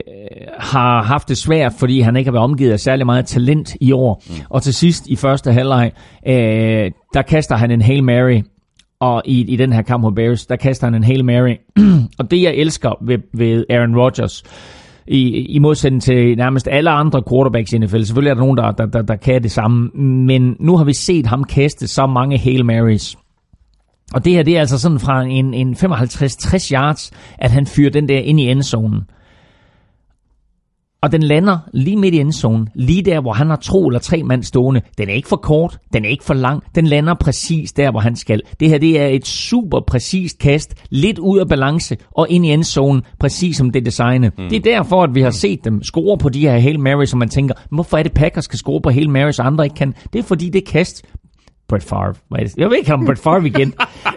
har 0.60 1.04
haft 1.04 1.30
det 1.30 1.38
svært, 1.38 1.74
fordi 1.80 2.00
han 2.00 2.16
ikke 2.16 2.28
har 2.28 2.32
været 2.34 2.44
omgivet 2.44 2.72
af 2.72 2.80
særlig 2.80 3.06
meget 3.06 3.26
talent 3.26 3.76
i 3.82 3.92
år. 3.92 4.24
Mm. 4.30 4.34
Og 4.50 4.62
til 4.62 4.74
sidst 4.74 5.08
i 5.08 5.16
første 5.16 5.54
halvleg, 5.54 5.92
øh, 6.28 6.92
der 7.14 7.22
kaster 7.22 7.56
han 7.56 7.72
en 7.72 7.82
Hail 7.82 8.04
Mary, 8.04 8.42
og 9.00 9.22
i, 9.26 9.46
i 9.54 9.56
den 9.56 9.74
her 9.74 9.82
kamp 9.82 10.02
mod 10.02 10.12
Bears, 10.12 10.46
der 10.46 10.56
kaster 10.56 10.88
han 10.88 10.96
en 10.96 11.04
Hail 11.04 11.26
Mary. 11.26 11.56
og 12.20 12.32
det 12.32 12.42
jeg 12.42 12.54
elsker 12.56 12.98
ved, 13.06 13.18
ved 13.34 13.66
Aaron 13.70 13.96
Rodgers, 13.98 14.44
i, 15.10 15.46
i 15.46 15.60
modsætning 15.60 16.04
til 16.04 16.38
nærmest 16.38 16.68
alle 16.72 16.90
andre 16.90 17.24
quarterbacks 17.30 17.74
i 17.74 17.78
NFL. 17.78 18.04
Selvfølgelig 18.04 18.30
er 18.30 18.34
der 18.34 18.42
nogen, 18.42 18.58
der, 18.58 18.72
der, 18.72 18.86
der, 18.86 19.02
der 19.02 19.16
kan 19.16 19.44
det 19.44 19.52
samme, 19.52 19.90
men 20.04 20.56
nu 20.60 20.78
har 20.78 20.84
vi 20.84 20.94
set 20.94 21.26
ham 21.26 21.44
kaste 21.44 21.88
så 21.88 22.06
mange 22.06 22.38
Hail 22.38 22.66
Marys. 22.66 23.16
Og 24.14 24.26
det 24.26 24.34
her, 24.34 24.44
det 24.44 24.56
er 24.56 24.60
altså 24.60 24.80
sådan 24.80 25.00
fra 25.00 25.24
en, 25.24 25.54
en 25.54 25.74
55-60 25.74 26.74
yards, 26.74 27.12
at 27.38 27.52
han 27.52 27.66
fyrer 27.66 27.90
den 27.90 28.10
der 28.10 28.20
ind 28.20 28.40
i 28.40 28.50
endzonen. 28.50 29.02
Og 31.02 31.12
den 31.12 31.24
lander 31.24 31.58
lige 31.74 31.98
midt 31.98 32.16
i 32.16 32.20
endzonen, 32.20 32.68
lige 32.76 33.02
der, 33.02 33.22
hvor 33.22 33.34
han 33.34 33.50
har 33.50 33.56
to 33.56 33.88
eller 33.88 34.00
tre 34.00 34.24
mand 34.24 34.44
stående. 34.44 34.82
Den 34.98 35.10
er 35.10 35.14
ikke 35.14 35.28
for 35.28 35.36
kort, 35.36 35.78
den 35.94 36.06
er 36.06 36.10
ikke 36.10 36.24
for 36.24 36.34
lang, 36.34 36.64
den 36.76 36.88
lander 36.88 37.14
præcis 37.14 37.72
der, 37.72 37.92
hvor 37.92 38.00
han 38.00 38.16
skal. 38.16 38.42
Det 38.60 38.70
her, 38.70 38.78
det 38.78 39.00
er 39.00 39.08
et 39.08 39.28
super 39.28 39.80
præcist 39.88 40.40
kast, 40.40 40.86
lidt 40.90 41.20
ud 41.20 41.40
af 41.40 41.48
balance, 41.48 41.98
og 42.12 42.28
ind 42.30 42.46
i 42.46 42.50
endzonen, 42.50 43.02
præcis 43.20 43.58
som 43.58 43.70
det 43.72 43.86
designet. 43.86 44.34
Mm. 44.38 44.50
Det 44.50 44.56
er 44.56 44.74
derfor, 44.74 45.04
at 45.04 45.16
vi 45.16 45.22
har 45.22 45.32
set 45.32 45.66
dem 45.66 45.84
score 45.84 46.18
på 46.18 46.30
de 46.30 46.40
her 46.40 46.60
Hail 46.60 46.80
Marys, 46.80 47.10
som 47.10 47.20
man 47.20 47.30
tænker, 47.30 47.56
hvorfor 47.72 47.98
er 47.98 48.04
det 48.04 48.14
Packers 48.14 48.44
skal 48.44 48.60
score 48.60 48.82
på 48.82 48.90
Hail 48.90 49.10
Marys, 49.10 49.40
og 49.40 49.46
andre 49.46 49.64
ikke 49.64 49.76
kan? 49.76 49.94
Det 50.14 50.20
er 50.20 50.24
fordi, 50.24 50.50
det 50.50 50.66
kast 50.66 51.06
Brett 51.70 51.84
Favre. 51.84 52.14
Jeg 52.58 52.70
vil 52.70 52.78
ikke 52.78 52.90
have 52.90 53.06
Brett 53.06 53.20
Favre 53.24 53.46
igen. 53.48 53.74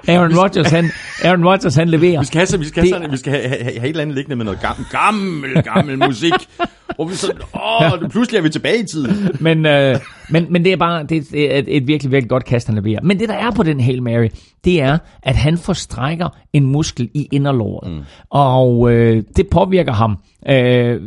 Aaron 0.09 0.39
Rodgers, 0.39 0.71
han, 0.71 0.91
Aaron 1.25 1.45
Rodgers, 1.45 1.75
han 1.75 1.89
leverer. 1.89 2.21
Vi 2.21 2.27
skal 2.27 2.39
have, 2.39 2.47
så- 2.47 2.57
vi 2.57 2.65
skal 2.65 2.83
have, 2.83 2.91
sådan, 2.95 3.13
vi 3.13 3.17
skal 3.17 3.33
have, 3.33 3.49
have, 3.49 3.59
have 3.65 3.77
et 3.77 3.89
eller 3.89 4.03
andet 4.03 4.15
liggende 4.17 4.37
med 4.37 4.45
noget 4.45 4.61
gammel, 4.61 4.87
gammel, 4.91 5.63
gammel 5.63 5.99
musik. 5.99 6.33
Og 6.99 7.11
vi 7.11 7.15
så, 7.15 7.33
åh, 7.55 8.11
pludselig 8.11 8.39
er 8.39 8.43
vi 8.43 8.49
tilbage 8.51 8.79
i 8.83 8.87
tiden. 8.87 9.31
men, 9.41 9.67
øh, 9.67 9.97
men, 10.33 10.47
men 10.51 10.65
det 10.65 10.73
er 10.73 10.77
bare 10.77 11.03
det 11.03 11.35
er 11.35 11.59
et, 11.59 11.77
et 11.77 11.87
virkelig, 11.87 12.13
virkelig 12.13 12.31
godt 12.31 12.45
kast, 12.45 12.67
han 12.67 12.77
leverer. 12.77 13.01
Men 13.03 13.19
det, 13.19 13.29
der 13.29 13.35
er 13.35 13.51
på 13.51 13.63
den 13.63 13.81
Hail 13.81 14.03
Mary, 14.03 14.29
det 14.65 14.83
er, 14.83 14.99
at 15.23 15.37
han 15.37 15.59
forstrækker 15.59 16.29
en 16.53 16.67
muskel 16.67 17.11
i 17.15 17.29
inderlåret. 17.33 17.93
Mm. 17.93 18.01
Og 18.31 18.93
øh, 18.93 19.23
det 19.37 19.49
påvirker 19.51 19.93
ham. 19.93 20.19
Øh, 20.49 21.01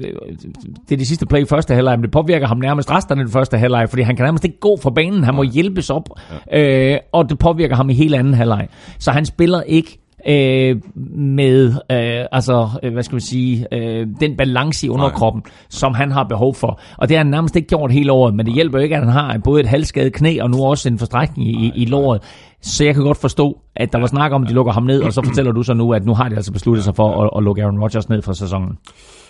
det 0.89 0.91
er 0.91 0.97
det 0.97 1.07
sidste 1.07 1.25
play 1.25 1.41
i 1.41 1.45
første 1.45 1.73
halvleg, 1.73 1.97
men 1.97 2.03
det 2.03 2.11
påvirker 2.11 2.47
ham 2.47 2.57
nærmest 2.57 2.91
resten 2.91 3.19
af 3.19 3.25
den 3.25 3.31
første 3.31 3.57
halvleg, 3.57 3.89
fordi 3.89 4.01
han 4.01 4.15
kan 4.15 4.23
nærmest 4.25 4.45
ikke 4.45 4.59
gå 4.59 4.77
fra 4.81 4.89
banen. 4.89 5.23
Han 5.23 5.35
må 5.35 5.43
hjælpes 5.43 5.89
op, 5.89 6.09
øh, 6.53 6.97
og 7.11 7.29
det 7.29 7.39
påvirker 7.39 7.75
ham 7.75 7.89
i 7.89 7.93
hele 7.93 8.17
anden 8.17 8.33
halvleg. 8.33 8.67
Så 8.99 9.11
han 9.11 9.25
spiller 9.25 9.61
ikke 9.61 10.04
øh, 10.27 10.81
med 11.17 11.73
øh, 11.91 12.25
altså, 12.31 12.69
øh, 12.83 12.93
hvad 12.93 13.03
skal 13.03 13.15
vi 13.15 13.21
sige, 13.21 13.67
øh, 13.71 14.07
den 14.19 14.37
balance 14.37 14.85
i 14.85 14.89
underkroppen, 14.89 15.41
Nej. 15.45 15.53
som 15.69 15.93
han 15.93 16.11
har 16.11 16.23
behov 16.23 16.55
for. 16.55 16.79
Og 16.97 17.09
det 17.09 17.17
har 17.17 17.23
han 17.23 17.31
nærmest 17.31 17.55
ikke 17.55 17.67
gjort 17.67 17.91
hele 17.91 18.11
året, 18.11 18.35
men 18.35 18.45
det 18.45 18.53
hjælper 18.53 18.77
jo 18.77 18.83
ikke, 18.83 18.95
at 18.95 19.01
han 19.01 19.11
har 19.11 19.37
både 19.43 19.61
et 19.61 19.67
halvskadet 19.67 20.13
knæ 20.13 20.37
og 20.41 20.49
nu 20.49 20.65
også 20.65 20.89
en 20.89 20.99
forstrækning 20.99 21.47
i, 21.47 21.71
i 21.75 21.85
låret. 21.85 22.21
Så 22.61 22.85
jeg 22.85 22.93
kan 22.93 23.03
godt 23.03 23.17
forstå, 23.17 23.59
at 23.75 23.93
der 23.93 23.99
var 23.99 24.07
snak 24.07 24.31
om, 24.31 24.43
at 24.43 24.49
de 24.49 24.53
lukker 24.53 24.73
ham 24.73 24.83
ned, 24.83 25.01
og 25.01 25.13
så 25.13 25.21
fortæller 25.25 25.51
du 25.51 25.63
så 25.63 25.73
nu, 25.73 25.93
at 25.93 26.05
nu 26.05 26.13
har 26.13 26.29
de 26.29 26.35
altså 26.35 26.53
besluttet 26.53 26.83
sig 26.83 26.95
for 26.95 27.23
at, 27.23 27.29
at 27.37 27.43
lukke 27.43 27.63
Aaron 27.63 27.79
Rodgers 27.79 28.09
ned 28.09 28.21
for 28.21 28.33
sæsonen. 28.33 28.77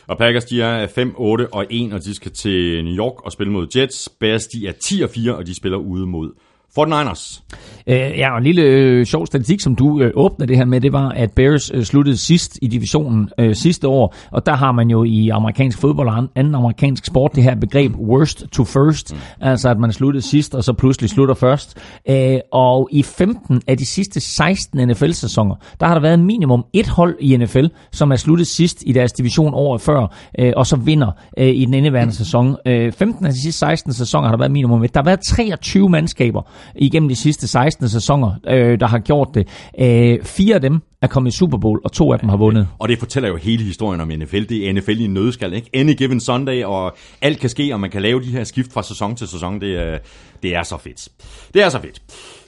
Og 0.07 0.17
Packers, 0.17 0.45
de 0.45 0.61
er 0.61 0.87
5, 0.87 1.13
8 1.17 1.53
og 1.53 1.65
1, 1.69 1.93
og 1.93 2.03
de 2.03 2.15
skal 2.15 2.31
til 2.31 2.83
New 2.83 2.93
York 2.93 3.25
og 3.25 3.31
spille 3.31 3.53
mod 3.53 3.67
Jets. 3.77 4.09
Bears, 4.19 4.47
de 4.47 4.67
er 4.67 4.71
10 4.71 5.01
og 5.01 5.09
4, 5.09 5.35
og 5.35 5.47
de 5.47 5.55
spiller 5.55 5.77
ude 5.77 6.07
mod 6.07 6.31
49ers. 6.79 7.41
Øh, 7.87 7.97
ja, 7.97 8.31
og 8.31 8.37
en 8.37 8.43
lille 8.43 8.61
øh, 8.61 9.05
sjov 9.05 9.25
statistik, 9.25 9.61
som 9.61 9.75
du 9.75 10.01
øh, 10.01 10.11
åbner 10.15 10.45
det 10.45 10.57
her 10.57 10.65
med, 10.65 10.81
det 10.81 10.93
var, 10.93 11.09
at 11.09 11.31
Bears 11.31 11.71
øh, 11.73 11.83
sluttede 11.83 12.17
sidst 12.17 12.59
i 12.61 12.67
divisionen 12.67 13.29
øh, 13.39 13.55
sidste 13.55 13.87
år, 13.87 14.15
og 14.31 14.45
der 14.45 14.53
har 14.53 14.71
man 14.71 14.89
jo 14.89 15.03
i 15.03 15.29
amerikansk 15.29 15.79
fodbold 15.79 16.07
og 16.07 16.17
an- 16.17 16.29
anden 16.35 16.55
amerikansk 16.55 17.05
sport 17.05 17.35
det 17.35 17.43
her 17.43 17.55
begreb 17.55 17.95
worst 17.95 18.45
to 18.51 18.63
first, 18.63 19.13
mm. 19.13 19.19
altså 19.41 19.69
at 19.69 19.79
man 19.79 19.91
sluttede 19.91 20.21
sidst, 20.21 20.55
og 20.55 20.63
så 20.63 20.73
pludselig 20.73 21.09
slutter 21.09 21.35
først. 21.35 21.77
Øh, 22.09 22.39
og 22.51 22.89
i 22.91 23.03
15 23.03 23.61
af 23.67 23.77
de 23.77 23.85
sidste 23.85 24.19
16 24.19 24.87
NFL-sæsoner, 24.87 25.55
der 25.79 25.85
har 25.85 25.93
der 25.93 26.01
været 26.01 26.19
minimum 26.19 26.65
et 26.73 26.87
hold 26.87 27.15
i 27.19 27.37
NFL, 27.37 27.65
som 27.91 28.11
er 28.11 28.15
sluttet 28.15 28.47
sidst 28.47 28.83
i 28.85 28.91
deres 28.91 29.11
division 29.11 29.53
året 29.53 29.81
før, 29.81 30.15
øh, 30.39 30.53
og 30.55 30.67
så 30.67 30.75
vinder 30.75 31.11
øh, 31.37 31.47
i 31.47 31.65
den 31.65 31.73
indeværende 31.73 32.13
sæson. 32.13 32.55
Øh, 32.67 32.91
15 32.91 33.25
af 33.25 33.31
de 33.33 33.41
sidste 33.41 33.59
16 33.59 33.93
sæsoner 33.93 34.27
har 34.27 34.31
der 34.31 34.39
været 34.39 34.51
minimum 34.51 34.83
et. 34.83 34.93
Der 34.93 34.99
har 34.99 35.05
været 35.05 35.19
23 35.19 35.89
mandskaber 35.89 36.41
igennem 36.75 37.09
de 37.09 37.15
sidste 37.15 37.47
16 37.47 37.89
sæsoner, 37.89 38.31
øh, 38.47 38.79
der 38.79 38.87
har 38.87 38.99
gjort 38.99 39.29
det. 39.33 39.47
Øh, 39.79 40.23
fire 40.23 40.55
af 40.55 40.61
dem 40.61 40.81
er 41.01 41.07
kommet 41.07 41.33
i 41.33 41.37
Super 41.37 41.57
Bowl, 41.57 41.81
og 41.83 41.91
to 41.91 42.13
af 42.13 42.19
dem 42.19 42.29
har 42.29 42.37
vundet. 42.37 42.67
Og 42.79 42.89
det 42.89 42.99
fortæller 42.99 43.29
jo 43.29 43.35
hele 43.35 43.63
historien 43.63 44.01
om 44.01 44.07
NFL. 44.07 44.43
Det 44.43 44.69
er 44.69 44.73
NFL 44.73 44.99
i 44.99 45.05
en 45.05 45.13
nødskal, 45.13 45.53
ikke? 45.53 45.69
Any 45.73 45.97
given 45.97 46.19
Sunday, 46.19 46.63
og 46.63 46.95
alt 47.21 47.39
kan 47.39 47.49
ske, 47.49 47.73
og 47.73 47.79
man 47.79 47.89
kan 47.89 48.01
lave 48.01 48.21
de 48.21 48.31
her 48.31 48.43
skift 48.43 48.73
fra 48.73 48.83
sæson 48.83 49.15
til 49.15 49.27
sæson. 49.27 49.61
Det 49.61 49.75
er, 49.75 49.97
det 50.43 50.55
er 50.55 50.63
så 50.63 50.77
fedt. 50.77 51.09
Det 51.53 51.63
er 51.63 51.69
så 51.69 51.79
fedt. 51.79 52.01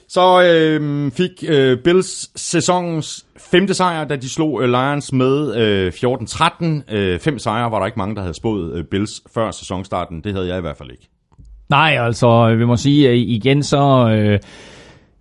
Så 0.08 0.42
øh, 0.42 1.12
fik 1.12 1.30
øh, 1.48 1.78
Bills 1.84 2.40
sæsonens 2.40 3.26
femte 3.50 3.74
sejr, 3.74 4.04
da 4.04 4.16
de 4.16 4.28
slog 4.28 4.62
øh, 4.62 4.68
Lions 4.68 5.12
med 5.12 5.56
øh, 5.56 5.92
14-13. 5.92 6.94
Øh, 6.94 7.20
fem 7.20 7.38
sejre 7.38 7.70
var 7.70 7.78
der 7.78 7.86
ikke 7.86 7.98
mange, 7.98 8.14
der 8.14 8.20
havde 8.20 8.34
spået 8.34 8.74
øh, 8.74 8.84
Bills 8.84 9.22
før 9.34 9.50
sæsonstarten. 9.50 10.20
Det 10.24 10.32
havde 10.32 10.48
jeg 10.48 10.58
i 10.58 10.60
hvert 10.60 10.76
fald 10.76 10.90
ikke. 10.90 11.08
Nej, 11.70 11.96
altså, 12.00 12.54
vi 12.58 12.64
må 12.64 12.76
sige, 12.76 13.16
igen 13.16 13.62
så... 13.62 14.08
Øh, 14.10 14.38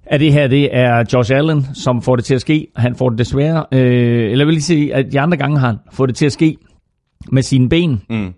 at 0.10 0.20
det 0.20 0.34
her, 0.34 0.48
det 0.48 0.70
er 0.76 1.04
Josh 1.14 1.36
Allen, 1.36 1.66
som 1.74 2.02
får 2.02 2.16
det 2.16 2.26
til 2.26 2.36
at 2.36 2.42
ske. 2.42 2.68
Han 2.76 2.96
får 2.96 3.10
det 3.10 3.20
desværre, 3.20 3.66
øh, 3.72 4.32
eller 4.32 4.46
vil 4.46 4.54
lige 4.54 4.64
sige, 4.64 4.96
at 4.96 5.06
de 5.12 5.20
andre 5.20 5.38
gange 5.38 5.60
har 5.60 5.68
han 5.68 5.78
fået 5.92 6.08
det 6.08 6.16
til 6.16 6.26
at 6.26 6.32
ske 6.32 6.58
med 7.32 7.42
sine 7.44 7.70
ben. 7.70 8.02
Mm. 8.10 8.34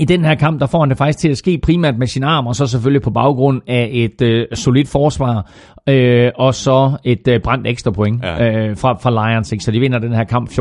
I 0.00 0.04
den 0.04 0.24
her 0.24 0.34
kamp, 0.34 0.60
der 0.60 0.66
får 0.66 0.80
han 0.80 0.88
det 0.88 0.98
faktisk 0.98 1.18
til 1.18 1.28
at 1.28 1.38
ske 1.38 1.58
primært 1.62 1.98
med 1.98 2.06
sin 2.06 2.22
arm, 2.24 2.46
og 2.46 2.56
så 2.56 2.66
selvfølgelig 2.66 3.02
på 3.02 3.10
baggrund 3.10 3.60
af 3.66 3.88
et 3.92 4.22
øh, 4.22 4.46
solidt 4.54 4.88
forsvar, 4.88 5.50
øh, 5.88 6.30
og 6.38 6.54
så 6.54 6.92
et 7.04 7.28
øh, 7.28 7.40
brændt 7.40 7.66
ekstra 7.66 7.90
point 7.90 8.22
Ja. 8.24 8.50
øh, 8.68 8.76
fra, 8.76 8.92
fra 8.92 9.30
Lions. 9.32 9.52
Ikke? 9.52 9.64
Så 9.64 9.70
de 9.70 9.80
vinder 9.80 9.98
den 9.98 10.12
her 10.12 10.24
kamp 10.24 10.50
14-13. 10.50 10.54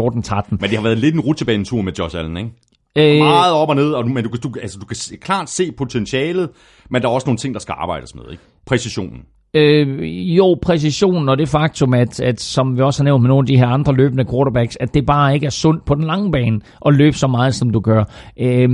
Men 0.49 0.59
det 0.59 0.69
har 0.77 0.83
været 0.83 0.97
lidt 0.97 1.15
en 1.15 1.21
rutsjebanetur 1.21 1.81
med 1.81 1.93
Josh 1.99 2.17
Allen, 2.19 2.37
ikke? 2.37 2.49
Øh, 2.97 3.17
Meget 3.17 3.53
op 3.53 3.69
og 3.69 3.75
ned, 3.75 3.91
og 3.91 4.09
men 4.09 4.23
du, 4.23 4.29
kan- 4.29 4.39
du, 4.41 4.51
altså, 4.61 4.77
du 4.79 4.85
kan 4.85 4.95
klart 5.21 5.49
se 5.49 5.71
potentialet, 5.71 6.49
men 6.89 7.01
der 7.01 7.07
er 7.07 7.11
også 7.13 7.27
nogle 7.27 7.37
ting, 7.37 7.53
der 7.53 7.59
skal 7.59 7.75
arbejdes 7.77 8.15
med, 8.15 8.23
ikke? 8.31 8.43
Præcisionen. 8.65 9.21
Øh, 9.53 10.03
jo, 10.37 10.57
præcision 10.61 11.29
og 11.29 11.37
det 11.37 11.49
faktum, 11.49 11.93
at, 11.93 12.19
at 12.19 12.41
som 12.41 12.77
vi 12.77 12.81
også 12.81 12.99
har 12.99 13.03
nævnt 13.03 13.21
med 13.21 13.27
nogle 13.29 13.43
af 13.43 13.47
de 13.47 13.57
her 13.57 13.67
andre 13.67 13.93
løbende 13.93 14.25
quarterbacks, 14.25 14.77
at 14.79 14.93
det 14.93 15.05
bare 15.05 15.33
ikke 15.33 15.45
er 15.45 15.49
sundt 15.49 15.85
på 15.85 15.95
den 15.95 16.03
lange 16.03 16.31
bane 16.31 16.59
at 16.85 16.93
løbe 16.93 17.17
så 17.17 17.27
meget, 17.27 17.55
som 17.55 17.69
du 17.69 17.79
gør. 17.79 18.03
Øh, 18.39 18.69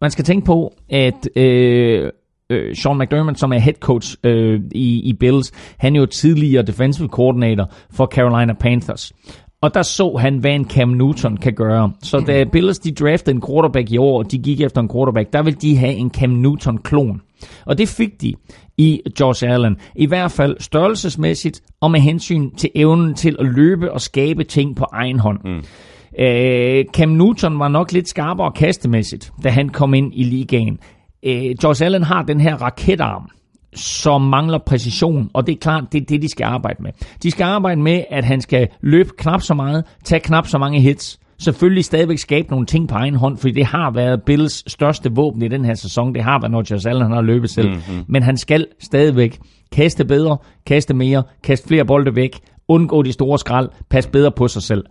man 0.00 0.10
skal 0.10 0.24
tænke 0.24 0.46
på, 0.46 0.72
at 0.90 1.28
øh, 1.36 2.10
øh, 2.50 2.76
Sean 2.76 2.98
McDermott, 2.98 3.38
som 3.38 3.52
er 3.52 3.58
head 3.58 3.74
coach 3.80 4.16
øh, 4.24 4.60
i, 4.72 5.00
i 5.08 5.12
Bills, 5.20 5.52
han 5.78 5.96
er 5.96 6.00
jo 6.00 6.06
tidligere 6.06 6.62
defensive 6.62 7.08
coordinator 7.08 7.70
for 7.90 8.06
Carolina 8.06 8.52
Panthers. 8.52 9.12
Og 9.66 9.74
der 9.74 9.82
så 9.82 10.16
han, 10.20 10.38
hvad 10.38 10.54
en 10.54 10.70
Cam 10.70 10.88
Newton 10.88 11.36
kan 11.36 11.52
gøre. 11.52 11.92
Så 12.02 12.20
da 12.26 12.44
Bills 12.44 12.78
de 12.78 12.92
draftede 12.92 13.34
en 13.34 13.42
quarterback 13.48 13.92
i 13.92 13.98
år, 13.98 14.18
og 14.18 14.32
de 14.32 14.38
gik 14.38 14.60
efter 14.60 14.80
en 14.80 14.88
quarterback, 14.88 15.32
der 15.32 15.42
ville 15.42 15.58
de 15.62 15.76
have 15.76 15.92
en 15.92 16.10
Cam 16.10 16.30
Newton-klon. 16.30 17.20
Og 17.64 17.78
det 17.78 17.88
fik 17.88 18.22
de 18.22 18.34
i 18.76 19.00
Josh 19.20 19.44
Allen. 19.48 19.76
I 19.96 20.06
hvert 20.06 20.30
fald 20.30 20.56
størrelsesmæssigt 20.60 21.60
og 21.80 21.90
med 21.90 22.00
hensyn 22.00 22.50
til 22.50 22.70
evnen 22.74 23.14
til 23.14 23.36
at 23.38 23.46
løbe 23.46 23.92
og 23.92 24.00
skabe 24.00 24.44
ting 24.44 24.76
på 24.76 24.84
egen 24.92 25.18
hånd. 25.18 25.38
Mm. 25.44 25.62
Øh, 26.24 26.84
Cam 26.92 27.08
Newton 27.08 27.58
var 27.58 27.68
nok 27.68 27.92
lidt 27.92 28.08
skarpere 28.08 28.52
kastemæssigt, 28.52 29.32
da 29.44 29.48
han 29.48 29.68
kom 29.68 29.94
ind 29.94 30.12
i 30.14 30.22
ligaen. 30.22 30.78
Øh, 31.22 31.54
Josh 31.64 31.84
Allen 31.84 32.02
har 32.02 32.22
den 32.22 32.40
her 32.40 32.56
raketarm, 32.56 33.30
som 33.76 34.22
mangler 34.22 34.58
præcision, 34.66 35.30
og 35.34 35.46
det 35.46 35.52
er 35.52 35.58
klart, 35.60 35.84
det 35.92 36.00
er 36.02 36.04
det, 36.04 36.22
de 36.22 36.28
skal 36.28 36.44
arbejde 36.44 36.82
med. 36.82 36.90
De 37.22 37.30
skal 37.30 37.44
arbejde 37.44 37.82
med, 37.82 38.04
at 38.10 38.24
han 38.24 38.40
skal 38.40 38.68
løbe 38.80 39.10
knap 39.18 39.42
så 39.42 39.54
meget, 39.54 39.84
tage 40.04 40.20
knap 40.20 40.46
så 40.46 40.58
mange 40.58 40.80
hits, 40.80 41.18
selvfølgelig 41.38 41.84
stadigvæk 41.84 42.18
skabe 42.18 42.50
nogle 42.50 42.66
ting 42.66 42.88
på 42.88 42.94
egen 42.94 43.14
hånd, 43.14 43.38
fordi 43.38 43.52
det 43.52 43.66
har 43.66 43.90
været 43.90 44.22
Bills 44.22 44.72
største 44.72 45.12
våben 45.12 45.42
i 45.42 45.48
den 45.48 45.64
her 45.64 45.74
sæson. 45.74 46.14
Det 46.14 46.22
har 46.22 46.40
været, 46.40 46.70
Josh 46.70 46.88
Allen 46.88 47.02
han 47.02 47.12
har 47.12 47.22
løbet 47.22 47.50
selv. 47.50 47.68
Mm-hmm. 47.68 48.04
Men 48.08 48.22
han 48.22 48.36
skal 48.36 48.66
stadigvæk 48.80 49.38
kaste 49.72 50.04
bedre, 50.04 50.36
kaste 50.66 50.94
mere, 50.94 51.22
kaste 51.42 51.68
flere 51.68 51.84
bolde 51.84 52.16
væk, 52.16 52.38
undgå 52.68 53.02
de 53.02 53.12
store 53.12 53.38
skrald, 53.38 53.68
passe 53.90 54.10
bedre 54.10 54.32
på 54.36 54.48
sig 54.48 54.62
selv. 54.62 54.84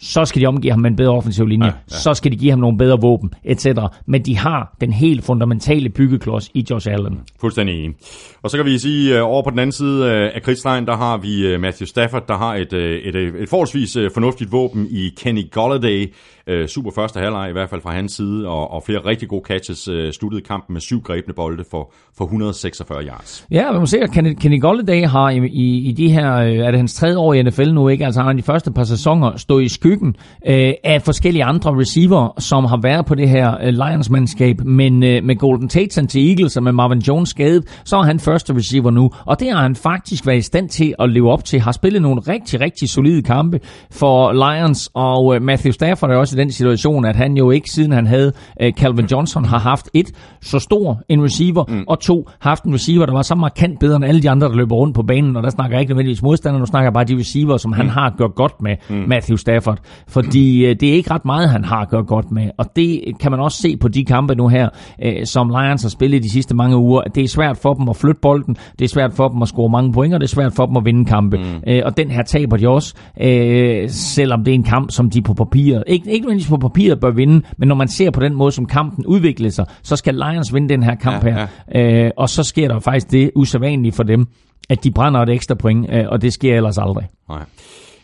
Så 0.00 0.24
skal 0.24 0.42
de 0.42 0.46
omgive 0.46 0.72
ham 0.72 0.80
med 0.80 0.90
en 0.90 0.96
bedre 0.96 1.12
offensiv 1.12 1.46
linje. 1.46 1.66
Ja, 1.66 1.72
ja. 1.90 1.96
Så 1.96 2.14
skal 2.14 2.32
de 2.32 2.36
give 2.36 2.50
ham 2.50 2.58
nogle 2.58 2.78
bedre 2.78 3.00
våben, 3.00 3.30
etc. 3.44 3.66
Men 4.06 4.22
de 4.22 4.36
har 4.36 4.76
den 4.80 4.92
helt 4.92 5.24
fundamentale 5.24 5.88
byggeklods 5.88 6.50
i 6.54 6.66
Josh 6.70 6.88
Allen. 6.92 7.20
Fuldstændig 7.40 7.84
enig. 7.84 7.96
Og 8.42 8.50
så 8.50 8.56
kan 8.56 8.66
vi 8.66 8.78
sige, 8.78 9.16
øh, 9.16 9.24
over 9.24 9.42
på 9.42 9.50
den 9.50 9.58
anden 9.58 9.72
side 9.72 10.06
øh, 10.06 10.30
af 10.34 10.42
kridtstregen, 10.42 10.86
der 10.86 10.96
har 10.96 11.16
vi 11.16 11.46
øh, 11.46 11.60
Matthew 11.60 11.86
Stafford, 11.86 12.26
der 12.28 12.36
har 12.36 12.54
et, 12.54 12.72
et, 12.72 13.16
et, 13.16 13.48
forholdsvis 13.48 13.96
fornuftigt 14.14 14.52
våben 14.52 14.86
i 14.90 15.10
Kenny 15.16 15.50
Golladay. 15.50 16.12
Øh, 16.48 16.68
super 16.68 16.90
første 16.90 17.20
halvleg, 17.20 17.48
i 17.48 17.52
hvert 17.52 17.70
fald 17.70 17.80
fra 17.80 17.92
hans 17.92 18.12
side, 18.12 18.48
og, 18.48 18.70
og 18.70 18.82
flere 18.82 18.98
rigtig 18.98 19.28
gode 19.28 19.42
catches. 19.46 19.88
Øh, 19.88 20.12
sluttede 20.12 20.42
kampen 20.42 20.72
med 20.72 20.80
syv 20.80 21.02
grebne 21.02 21.34
bolde 21.34 21.64
for, 21.70 21.92
for 22.18 22.24
146 22.24 23.04
yards. 23.04 23.46
Ja, 23.50 23.72
man 23.72 23.80
må 23.80 23.86
se, 23.86 23.98
at 23.98 24.10
Kenny, 24.10 24.34
Kenny 24.34 24.60
Golladay 24.60 25.06
har 25.06 25.30
i, 25.30 25.36
i, 25.36 25.88
i 25.88 25.92
de 25.92 26.12
her, 26.12 26.36
øh, 26.36 26.56
er 26.56 26.70
det 26.70 26.76
hans 26.76 26.94
tredje 26.94 27.16
år 27.16 27.34
i 27.34 27.42
NFL 27.42 27.72
nu, 27.72 27.88
ikke? 27.88 28.04
Altså 28.04 28.20
han 28.20 28.26
har 28.26 28.32
de 28.32 28.42
første 28.42 28.72
par 28.72 28.84
sæsoner 28.84 29.36
stået 29.36 29.64
i 29.64 29.68
skyggen 29.68 30.16
øh, 30.46 30.72
af 30.84 31.02
forskellige 31.02 31.44
andre 31.44 31.70
receiver, 31.80 32.34
som 32.38 32.64
har 32.64 32.80
været 32.82 33.06
på 33.06 33.14
det 33.14 33.28
her 33.28 33.56
øh, 33.62 33.68
Lions-mandskab, 33.68 34.64
men 34.64 35.02
øh, 35.02 35.24
med 35.24 35.36
Golden 35.36 35.68
Tate 35.68 36.06
til 36.06 36.28
Eagles 36.28 36.56
og 36.56 36.62
med 36.62 36.72
Marvin 36.72 36.98
Jones 36.98 37.28
skadet, 37.28 37.80
så 37.84 37.96
er 37.96 38.02
han 38.02 38.20
første 38.20 38.54
receiver 38.54 38.90
nu, 38.90 39.10
og 39.26 39.40
det 39.40 39.50
har 39.50 39.62
han 39.62 39.76
faktisk 39.76 40.26
været 40.26 40.38
i 40.38 40.42
stand 40.42 40.68
til 40.68 40.94
at 40.98 41.10
leve 41.10 41.30
op 41.30 41.44
til, 41.44 41.60
har 41.60 41.72
spillet 41.72 42.02
nogle 42.02 42.20
rigtig, 42.20 42.60
rigtig 42.60 42.88
solide 42.88 43.22
kampe 43.22 43.60
for 43.90 44.32
Lions, 44.32 44.90
og 44.94 45.34
øh, 45.34 45.42
Matthew 45.42 45.72
Stafford 45.72 46.10
er 46.10 46.16
også 46.16 46.35
i 46.36 46.40
den 46.40 46.50
situation, 46.52 47.04
at 47.04 47.16
han 47.16 47.36
jo 47.36 47.50
ikke, 47.50 47.70
siden 47.70 47.92
han 47.92 48.06
havde 48.06 48.32
øh, 48.62 48.72
Calvin 48.72 49.06
Johnson, 49.06 49.44
har 49.44 49.58
haft 49.58 49.88
et 49.94 50.12
så 50.42 50.58
stor 50.58 51.00
en 51.08 51.24
receiver, 51.24 51.64
mm. 51.68 51.84
og 51.88 52.00
to, 52.00 52.28
haft 52.40 52.64
en 52.64 52.74
receiver, 52.74 53.06
der 53.06 53.12
var 53.12 53.22
så 53.22 53.34
markant 53.34 53.80
bedre 53.80 53.96
end 53.96 54.04
alle 54.04 54.22
de 54.22 54.30
andre, 54.30 54.48
der 54.48 54.54
løber 54.54 54.76
rundt 54.76 54.94
på 54.94 55.02
banen, 55.02 55.36
og 55.36 55.42
der 55.42 55.50
snakker 55.50 55.76
jeg 55.76 55.80
ikke 55.80 55.90
nødvendigvis 55.90 56.22
modstander, 56.22 56.60
nu 56.60 56.66
snakker 56.66 56.86
jeg 56.86 56.92
bare 56.92 57.04
de 57.04 57.18
receiver, 57.18 57.56
som 57.56 57.68
mm. 57.68 57.76
han 57.76 57.88
har 57.88 58.14
gjort 58.16 58.34
godt 58.34 58.62
med, 58.62 58.76
mm. 58.90 59.04
Matthew 59.08 59.36
Stafford, 59.36 59.78
fordi 60.08 60.66
øh, 60.66 60.76
det 60.80 60.88
er 60.88 60.92
ikke 60.92 61.10
ret 61.10 61.24
meget, 61.24 61.48
han 61.48 61.64
har 61.64 61.84
gjort 61.84 62.06
godt 62.06 62.30
med, 62.30 62.50
og 62.58 62.66
det 62.76 63.00
kan 63.20 63.30
man 63.30 63.40
også 63.40 63.62
se 63.62 63.76
på 63.76 63.88
de 63.88 64.04
kampe 64.04 64.34
nu 64.34 64.48
her, 64.48 64.68
øh, 65.04 65.26
som 65.26 65.48
Lions 65.48 65.82
har 65.82 65.88
spillet 65.88 66.22
de 66.22 66.30
sidste 66.30 66.54
mange 66.56 66.76
uger, 66.76 67.02
det 67.02 67.24
er 67.24 67.28
svært 67.28 67.56
for 67.56 67.74
dem 67.74 67.88
at 67.88 67.96
flytte 67.96 68.20
bolden, 68.22 68.56
det 68.78 68.84
er 68.84 68.88
svært 68.88 69.12
for 69.12 69.28
dem 69.28 69.42
at 69.42 69.48
score 69.48 69.70
mange 69.70 69.92
point, 69.92 70.14
og 70.14 70.20
det 70.20 70.26
er 70.26 70.34
svært 70.34 70.52
for 70.52 70.66
dem 70.66 70.76
at 70.76 70.84
vinde 70.84 71.04
kampe, 71.04 71.36
mm. 71.36 71.44
øh, 71.66 71.82
og 71.84 71.96
den 71.96 72.10
her 72.10 72.22
taber 72.22 72.56
de 72.56 72.68
også, 72.68 72.94
øh, 73.20 73.88
selvom 73.88 74.44
det 74.44 74.50
er 74.50 74.54
en 74.54 74.62
kamp, 74.62 74.90
som 74.90 75.10
de 75.10 75.22
på 75.22 75.34
papiret, 75.34 75.84
ikke, 75.86 76.10
ikke 76.10 76.25
nødvendigvis 76.26 76.50
på 76.50 76.56
papiret 76.56 77.00
bør 77.00 77.10
vinde, 77.10 77.46
men 77.58 77.68
når 77.68 77.74
man 77.74 77.88
ser 77.88 78.10
på 78.10 78.20
den 78.20 78.34
måde, 78.34 78.52
som 78.52 78.66
kampen 78.66 79.06
udvikler 79.06 79.50
sig, 79.50 79.66
så 79.82 79.96
skal 79.96 80.14
Lions 80.14 80.54
vinde 80.54 80.68
den 80.68 80.82
her 80.82 80.94
kamp 80.94 81.24
Ja, 81.24 81.46
her, 81.74 82.04
øh, 82.06 82.10
og 82.16 82.28
så 82.28 82.42
sker 82.42 82.68
der 82.68 82.80
faktisk 82.80 83.10
det 83.10 83.30
usædvanlige 83.34 83.92
for 83.92 84.02
dem, 84.02 84.26
at 84.68 84.84
de 84.84 84.90
brænder 84.90 85.20
et 85.20 85.28
ekstra 85.28 85.54
point, 85.54 85.86
øh, 85.92 86.04
og 86.08 86.22
det 86.22 86.32
sker 86.32 86.56
ellers 86.56 86.78
aldrig. 86.78 87.06
Nej. 87.28 87.44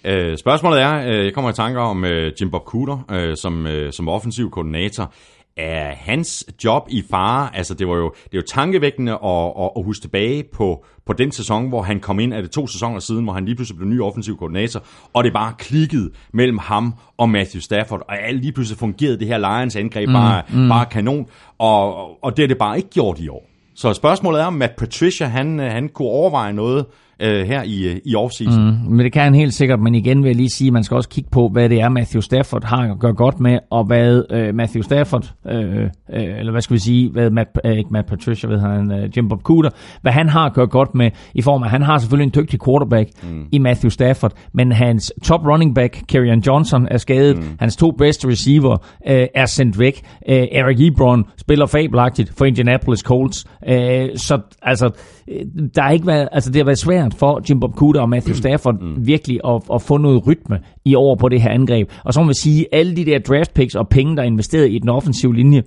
Øh, 0.04 0.38
spørgsmålet 0.38 0.82
er, 0.82 0.94
øh, 1.08 1.24
jeg 1.24 1.34
kommer 1.34 1.50
i 1.50 1.54
tanker 1.54 1.80
om 1.80 2.04
øh, 2.04 2.32
Jim 2.40 2.50
Bob 2.50 2.64
Cooter 2.64 3.04
øh, 3.10 3.36
som, 3.36 3.66
øh, 3.66 3.92
som 3.92 4.08
offensiv 4.08 4.50
koordinator. 4.50 5.12
Er 5.56 5.94
hans 5.94 6.44
job 6.64 6.86
i 6.90 7.02
fare? 7.10 7.56
Altså, 7.56 7.74
det 7.74 7.88
var 7.88 7.94
jo, 7.94 8.14
det 8.24 8.32
er 8.32 8.38
jo 8.38 8.42
tankevækkende 8.48 9.12
at, 9.12 9.52
at, 9.60 9.70
at 9.76 9.84
huske 9.84 10.02
tilbage 10.02 10.44
på, 10.52 10.84
på 11.06 11.12
den 11.12 11.32
sæson, 11.32 11.68
hvor 11.68 11.82
han 11.82 12.00
kom 12.00 12.20
ind, 12.20 12.32
er 12.32 12.40
det 12.40 12.50
to 12.50 12.66
sæsoner 12.66 12.98
siden, 12.98 13.24
hvor 13.24 13.32
han 13.32 13.44
lige 13.44 13.54
pludselig 13.54 13.78
blev 13.78 13.88
ny 13.88 14.00
offensiv 14.00 14.38
koordinator, 14.38 14.82
og 15.12 15.24
det 15.24 15.32
bare 15.32 15.54
klikkede 15.58 16.10
mellem 16.32 16.58
ham 16.58 16.94
og 17.16 17.28
Matthew 17.28 17.60
Stafford, 17.60 18.02
og 18.08 18.22
alt 18.22 18.40
lige 18.40 18.52
pludselig 18.52 18.78
fungerede 18.78 19.18
det 19.18 19.26
her 19.26 19.38
Lions 19.38 19.76
angreb 19.76 20.08
mm, 20.08 20.14
bare, 20.14 20.42
mm. 20.52 20.68
bare 20.68 20.86
kanon, 20.86 21.26
og, 21.58 22.24
og 22.24 22.36
det 22.36 22.42
er 22.42 22.48
det 22.48 22.58
bare 22.58 22.76
ikke 22.76 22.90
gjort 22.90 23.18
i 23.18 23.28
år. 23.28 23.48
Så 23.74 23.94
spørgsmålet 23.94 24.40
er, 24.40 24.44
om 24.44 24.52
Matt 24.52 24.76
Patricia, 24.76 25.26
han, 25.26 25.60
øh, 25.60 25.70
han 25.70 25.88
kunne 25.88 26.08
overveje 26.08 26.52
noget 26.52 26.86
øh, 27.22 27.46
her 27.46 27.62
i, 27.62 27.88
øh, 27.88 27.96
i 28.04 28.14
offseason. 28.14 28.64
Mm. 28.64 28.92
Men 28.94 29.04
det 29.04 29.12
kan 29.12 29.22
han 29.22 29.34
helt 29.34 29.54
sikkert, 29.54 29.80
men 29.80 29.94
igen 29.94 30.22
vil 30.22 30.28
jeg 30.28 30.36
lige 30.36 30.50
sige, 30.50 30.68
at 30.68 30.72
man 30.72 30.84
skal 30.84 30.94
også 30.94 31.08
kigge 31.08 31.30
på, 31.30 31.48
hvad 31.48 31.68
det 31.68 31.80
er, 31.80 31.88
Matthew 31.88 32.20
Stafford 32.20 32.64
har 32.64 32.92
at 32.92 32.98
gøre 32.98 33.14
godt 33.14 33.40
med, 33.40 33.58
og 33.70 33.84
hvad 33.84 34.24
øh, 34.30 34.54
Matthew 34.54 34.82
Stafford, 34.82 35.32
øh, 35.48 35.82
øh, 35.84 35.88
eller 36.12 36.50
hvad 36.52 36.60
skal 36.60 36.74
vi 36.74 36.80
sige, 36.80 37.10
hvad 37.10 37.30
Matt, 37.30 37.48
øh, 37.64 37.72
ikke 37.72 37.90
Matt 37.90 38.06
Patricia, 38.06 38.48
ved 38.50 38.60
han, 38.60 38.92
øh, 38.92 39.16
Jim 39.16 39.28
Bob 39.28 39.42
Cooter, 39.42 39.70
hvad 40.02 40.12
han 40.12 40.28
har 40.28 40.46
at 40.46 40.52
gøre 40.52 40.66
godt 40.66 40.94
med, 40.94 41.10
i 41.34 41.42
form 41.42 41.62
af, 41.62 41.70
han 41.70 41.82
har 41.82 41.98
selvfølgelig 41.98 42.24
en 42.24 42.42
dygtig 42.42 42.60
quarterback 42.64 43.10
mm. 43.22 43.46
i 43.52 43.58
Matthew 43.58 43.90
Stafford, 43.90 44.32
men 44.54 44.72
hans 44.72 45.12
top 45.24 45.46
running 45.46 45.74
back, 45.74 46.02
Kerryon 46.08 46.40
Johnson, 46.46 46.88
er 46.90 46.98
skadet, 46.98 47.38
mm. 47.38 47.44
hans 47.58 47.76
to 47.76 47.90
bedste 47.90 48.28
receiver 48.28 48.76
øh, 49.08 49.26
er 49.34 49.46
sendt 49.46 49.78
væk, 49.78 50.02
øh, 50.28 50.46
Eric 50.52 50.80
Ebron 50.80 51.24
spiller 51.36 51.66
fabelagtigt 51.66 52.32
for 52.36 52.44
Indianapolis 52.44 53.00
Colts, 53.00 53.46
øh, 53.68 54.08
så 54.16 54.40
altså, 54.62 54.90
der 55.74 55.82
har 55.82 55.90
ikke 55.90 56.06
været, 56.06 56.28
altså 56.32 56.50
det 56.50 56.56
har 56.56 56.64
været 56.64 56.78
svært 56.78 57.14
for 57.14 57.40
Jim 57.50 57.60
Bob 57.60 57.74
Cooter 57.74 58.00
og 58.00 58.08
Matthew 58.08 58.34
Stafford 58.34 58.80
mm. 58.80 59.06
virkelig 59.06 59.40
at, 59.44 59.62
at 59.74 59.82
få 59.82 59.96
noget 59.96 60.26
rytme 60.26 60.58
i 60.84 60.94
år 60.94 61.14
på 61.16 61.28
det 61.28 61.42
her 61.42 61.50
angreb. 61.50 61.90
Og 62.04 62.14
så 62.14 62.20
må 62.20 62.26
man 62.26 62.34
sige, 62.34 62.66
alle 62.72 62.96
de 62.96 63.04
der 63.04 63.18
draft 63.18 63.54
picks 63.54 63.74
og 63.74 63.88
penge, 63.88 64.16
der 64.16 64.22
er 64.22 64.26
investeret 64.26 64.70
i 64.70 64.78
den 64.78 64.88
offensive 64.88 65.34
linje, 65.34 65.62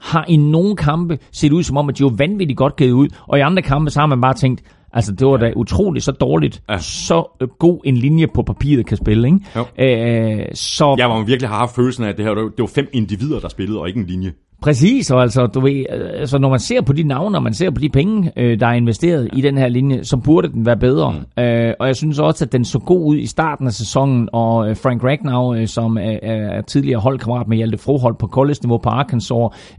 har 0.00 0.24
i 0.28 0.36
nogle 0.36 0.76
kampe 0.76 1.18
set 1.32 1.52
ud 1.52 1.62
som 1.62 1.76
om, 1.76 1.88
at 1.88 1.98
de 1.98 2.04
var 2.04 2.14
vanvittigt 2.18 2.56
godt 2.56 2.76
givet 2.76 2.92
ud, 2.92 3.08
og 3.28 3.38
i 3.38 3.40
andre 3.40 3.62
kampe, 3.62 3.90
så 3.90 4.00
har 4.00 4.06
man 4.06 4.20
bare 4.20 4.34
tænkt, 4.34 4.62
altså 4.92 5.12
det 5.12 5.26
var 5.26 5.36
da 5.36 5.52
utroligt 5.56 6.04
så 6.04 6.12
dårligt, 6.12 6.62
Ja. 6.70 6.78
så 6.78 7.36
øh, 7.42 7.48
god 7.58 7.80
en 7.84 7.96
linje 7.96 8.26
på 8.34 8.42
papiret 8.42 8.86
kan 8.86 8.96
spille, 8.96 9.28
ikke? 9.28 9.40
Jo. 9.56 9.60
Øh, 9.84 10.46
så 10.54 10.94
Ja, 10.98 11.06
hvor 11.06 11.16
man 11.16 11.26
virkelig 11.26 11.48
har 11.48 11.56
haft 11.56 11.74
følelsen 11.74 12.04
af, 12.04 12.08
at 12.08 12.16
det 12.16 12.24
her 12.24 12.34
det 12.34 12.52
var 12.58 12.66
fem 12.66 12.88
individer, 12.92 13.40
der 13.40 13.48
spillede, 13.48 13.80
og 13.80 13.88
ikke 13.88 14.00
en 14.00 14.06
linje. 14.06 14.32
Præcis, 14.62 15.10
og 15.10 15.22
altså, 15.22 15.46
du 15.46 15.60
ved, 15.60 15.84
altså, 16.14 16.38
når 16.38 16.48
man 16.48 16.58
ser 16.58 16.80
på 16.80 16.92
de 16.92 17.02
navne, 17.02 17.38
og 17.38 17.42
man 17.42 17.54
ser 17.54 17.70
på 17.70 17.80
de 17.80 17.88
penge, 17.88 18.32
øh, 18.36 18.60
der 18.60 18.66
er 18.66 18.72
investeret 18.72 19.28
i 19.32 19.40
den 19.40 19.58
her 19.58 19.68
linje, 19.68 20.04
så 20.04 20.16
burde 20.16 20.48
den 20.48 20.66
være 20.66 20.76
bedre. 20.76 21.12
Mm. 21.12 21.42
Øh, 21.42 21.74
og 21.80 21.86
jeg 21.86 21.96
synes 21.96 22.18
også, 22.18 22.44
at 22.44 22.52
den 22.52 22.64
så 22.64 22.78
god 22.78 23.06
ud 23.06 23.16
i 23.16 23.26
starten 23.26 23.66
af 23.66 23.72
sæsonen, 23.72 24.28
og 24.32 24.70
øh, 24.70 24.76
Frank 24.76 25.04
Ragnow, 25.04 25.54
øh, 25.54 25.66
som 25.66 25.98
er, 25.98 26.18
er 26.22 26.62
tidligere 26.62 27.00
holdkammerat 27.00 27.48
med 27.48 27.56
Hjalte 27.56 27.78
Froholt 27.78 28.18
på 28.18 28.26
college-niveau 28.26 28.78
på 28.78 28.88
Arkansas, 28.88 29.30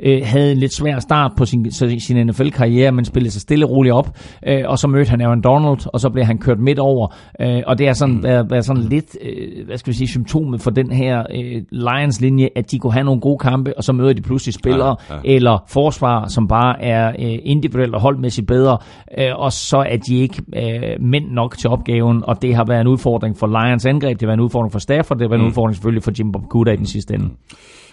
øh, 0.03 0.21
havde 0.23 0.51
en 0.51 0.57
lidt 0.57 0.73
svær 0.73 0.99
start 0.99 1.31
på 1.37 1.45
sin, 1.45 1.71
sin 1.99 2.27
NFL-karriere, 2.27 2.91
men 2.91 3.05
spillede 3.05 3.31
sig 3.31 3.41
stille 3.41 3.65
og 3.65 3.71
roligt 3.71 3.93
op, 3.93 4.17
øh, 4.47 4.63
og 4.67 4.79
så 4.79 4.87
mødte 4.87 5.09
han 5.09 5.21
Aaron 5.21 5.41
Donald, 5.41 5.87
og 5.93 5.99
så 5.99 6.09
blev 6.09 6.25
han 6.25 6.37
kørt 6.37 6.59
midt 6.59 6.79
over, 6.79 7.15
øh, 7.41 7.61
og 7.67 7.77
det 7.77 7.87
er 7.87 7.93
sådan, 7.93 8.15
mm. 8.15 8.23
været, 8.23 8.51
været 8.51 8.65
sådan 8.65 8.83
lidt, 8.83 9.17
øh, 9.21 9.65
hvad 9.65 9.77
skal 9.77 9.93
vi 9.93 9.97
sige, 9.97 10.07
symptomet 10.07 10.61
for 10.61 10.71
den 10.71 10.91
her 10.91 11.23
øh, 11.35 11.61
Lions-linje, 11.71 12.49
at 12.55 12.71
de 12.71 12.79
kunne 12.79 12.93
have 12.93 13.05
nogle 13.05 13.21
gode 13.21 13.37
kampe, 13.37 13.77
og 13.77 13.83
så 13.83 13.93
møder 13.93 14.13
de 14.13 14.21
pludselig 14.21 14.53
spillere, 14.69 14.95
ja, 15.09 15.15
ja. 15.15 15.21
eller 15.23 15.63
forsvar, 15.67 16.27
som 16.27 16.47
bare 16.47 16.81
er 16.81 17.09
øh, 17.09 17.39
individuelt 17.43 17.95
og 17.95 18.01
holdmæssigt 18.01 18.47
bedre, 18.47 18.77
øh, 19.17 19.35
og 19.35 19.53
så 19.53 19.77
er 19.77 19.97
de 19.97 20.17
ikke 20.17 20.41
øh, 20.55 21.01
mænd 21.01 21.31
nok 21.31 21.57
til 21.57 21.69
opgaven, 21.69 22.23
og 22.27 22.41
det 22.41 22.55
har 22.55 22.65
været 22.65 22.81
en 22.81 22.87
udfordring 22.87 23.37
for 23.37 23.47
Lions 23.47 23.85
angreb, 23.85 24.19
det 24.19 24.21
har 24.21 24.27
været 24.27 24.37
en 24.37 24.43
udfordring 24.43 24.71
for 24.71 24.79
Stafford, 24.79 25.17
det 25.17 25.23
har 25.25 25.29
været 25.29 25.39
mm. 25.39 25.45
en 25.45 25.49
udfordring 25.49 25.75
selvfølgelig 25.75 26.03
for 26.03 26.11
Jim 26.19 26.33
Cooter 26.49 26.71
i 26.71 26.75
den 26.75 26.85
sidste 26.85 27.13
ende. 27.13 27.29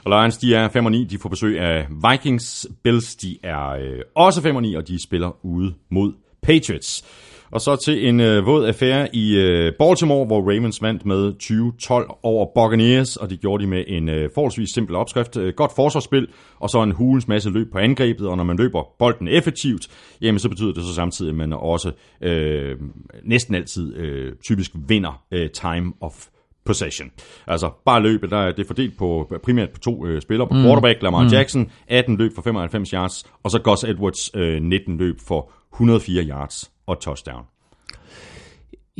Og 0.04 0.10
Lions, 0.10 0.38
de 0.38 0.54
er 0.54 0.68
5 0.68 0.84
og 0.84 0.92
9, 0.92 1.04
de 1.04 1.18
får 1.18 1.28
besøg 1.28 1.60
af 1.60 1.86
Vikings. 2.10 2.66
Bills, 2.84 3.16
de 3.16 3.36
er 3.42 3.68
øh, 3.68 4.00
også 4.14 4.42
5 4.42 4.56
og 4.56 4.62
9, 4.62 4.74
og 4.74 4.88
de 4.88 5.02
spiller 5.02 5.36
ude 5.44 5.74
mod 5.90 6.12
Patriots. 6.42 7.04
Og 7.50 7.60
så 7.60 7.76
til 7.76 8.08
en 8.08 8.20
øh, 8.20 8.46
våd 8.46 8.66
affære 8.66 9.16
i 9.16 9.36
øh, 9.36 9.72
Baltimore, 9.78 10.26
hvor 10.26 10.40
Ravens 10.40 10.82
vandt 10.82 11.06
med 11.06 11.32
20-12 11.42 12.20
over 12.22 12.46
Buccaneers, 12.54 13.16
og 13.16 13.30
det 13.30 13.40
gjorde 13.40 13.64
de 13.64 13.68
med 13.68 13.84
en 13.86 14.08
øh, 14.08 14.30
forholdsvis 14.34 14.70
simpel 14.70 14.96
opskrift. 14.96 15.36
Øh, 15.36 15.54
godt 15.54 15.72
forsvarsspil, 15.76 16.28
og 16.60 16.70
så 16.70 16.82
en 16.82 16.92
hulens 16.92 17.28
masse 17.28 17.50
løb 17.50 17.72
på 17.72 17.78
angrebet, 17.78 18.28
og 18.28 18.36
når 18.36 18.44
man 18.44 18.56
løber 18.56 18.82
bolden 18.98 19.28
effektivt, 19.28 19.88
jamen 20.20 20.38
så 20.38 20.48
betyder 20.48 20.72
det 20.72 20.84
så 20.84 20.94
samtidig, 20.94 21.30
at 21.30 21.36
man 21.36 21.52
også 21.52 21.92
øh, 22.20 22.76
næsten 23.24 23.54
altid 23.54 23.96
øh, 23.96 24.32
typisk 24.44 24.70
vinder 24.88 25.22
øh, 25.32 25.50
time 25.50 25.92
of 26.00 26.26
possession. 26.66 27.10
Altså 27.46 27.70
bare 27.84 28.02
løbet, 28.02 28.30
der 28.30 28.38
er 28.38 28.52
det 28.52 28.66
fordelt 28.66 28.98
på 28.98 29.32
primært 29.42 29.70
på 29.70 29.80
to 29.80 30.06
øh, 30.06 30.22
spillere. 30.22 30.48
På 30.48 30.54
mm. 30.54 30.62
quarterback, 30.62 31.02
Lamar 31.02 31.22
mm. 31.22 31.28
Jackson, 31.28 31.70
18 31.88 32.16
løb 32.16 32.34
for 32.34 32.42
95 32.42 32.90
yards, 32.90 33.24
og 33.42 33.50
så 33.50 33.58
Gus 33.58 33.84
Edwards, 33.84 34.30
øh, 34.34 34.62
19 34.62 34.98
løb 34.98 35.16
for 35.28 35.50
104 35.76 36.22
yards 36.22 36.70
og 36.86 37.00
touchdown. 37.00 37.44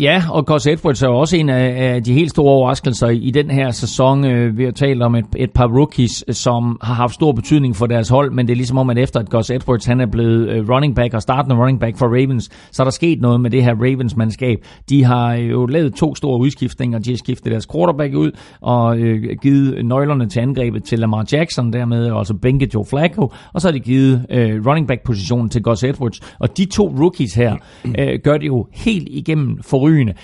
Ja, 0.01 0.23
og 0.31 0.47
Gus 0.47 0.67
Edwards 0.67 1.03
er 1.03 1.09
også 1.09 1.37
en 1.37 1.49
af, 1.49 1.95
af 1.95 2.03
de 2.03 2.13
helt 2.13 2.31
store 2.31 2.53
overraskelser 2.53 3.09
i 3.09 3.31
den 3.31 3.51
her 3.51 3.71
sæson. 3.71 4.25
Øh, 4.25 4.59
vi 4.59 4.65
har 4.65 4.71
talt 4.71 5.03
om 5.03 5.15
et, 5.15 5.25
et 5.37 5.51
par 5.51 5.67
rookies, 5.67 6.25
som 6.31 6.79
har 6.83 6.95
haft 6.95 7.15
stor 7.15 7.33
betydning 7.33 7.77
for 7.77 7.87
deres 7.87 8.09
hold, 8.09 8.33
men 8.33 8.47
det 8.47 8.53
er 8.53 8.57
ligesom 8.57 8.79
om, 8.79 8.91
at 8.91 8.99
efter 8.99 9.21
at 9.21 9.31
Gus 9.31 9.51
Edwards 9.51 9.85
han 9.85 10.01
er 10.01 10.07
blevet 10.07 10.49
øh, 10.49 10.69
running 10.69 10.97
back 10.97 11.15
og 11.15 11.23
startende 11.23 11.57
running 11.57 11.81
back 11.81 11.99
for 11.99 12.07
Ravens, 12.07 12.51
så 12.71 12.83
er 12.83 12.85
der 12.85 12.91
sket 12.91 13.21
noget 13.21 13.41
med 13.41 13.51
det 13.51 13.65
her 13.65 13.75
Ravens-mandskab. 13.75 14.59
De 14.89 15.05
har 15.05 15.35
jo 15.35 15.67
lavet 15.67 15.95
to 15.95 16.15
store 16.15 16.41
udskiftninger. 16.41 16.99
De 16.99 17.11
har 17.11 17.17
skiftet 17.17 17.53
deres 17.53 17.67
quarterback 17.73 18.15
ud 18.15 18.31
og 18.61 18.99
øh, 18.99 19.37
givet 19.43 19.85
nøglerne 19.85 20.29
til 20.29 20.41
angrebet 20.41 20.85
til 20.85 20.99
Lamar 20.99 21.27
Jackson, 21.33 21.73
dermed 21.73 22.11
også 22.11 22.35
bænket 22.35 22.75
Joe 22.75 22.85
Flacco, 22.85 23.33
og 23.53 23.61
så 23.61 23.69
har 23.69 23.73
de 23.73 23.81
givet 23.81 24.27
øh, 24.31 24.67
running 24.67 24.89
back-positionen 24.89 25.49
til 25.49 25.63
Gus 25.63 25.85
Edwards. 25.85 26.21
Og 26.41 26.57
de 26.57 26.65
to 26.65 26.95
rookies 27.01 27.35
her 27.35 27.57
øh, 27.99 28.19
gør 28.25 28.37
det 28.37 28.47
jo 28.47 28.67
helt 28.73 29.09
igennem 29.11 29.59
for 29.63 29.86
forrygende. 29.87 30.15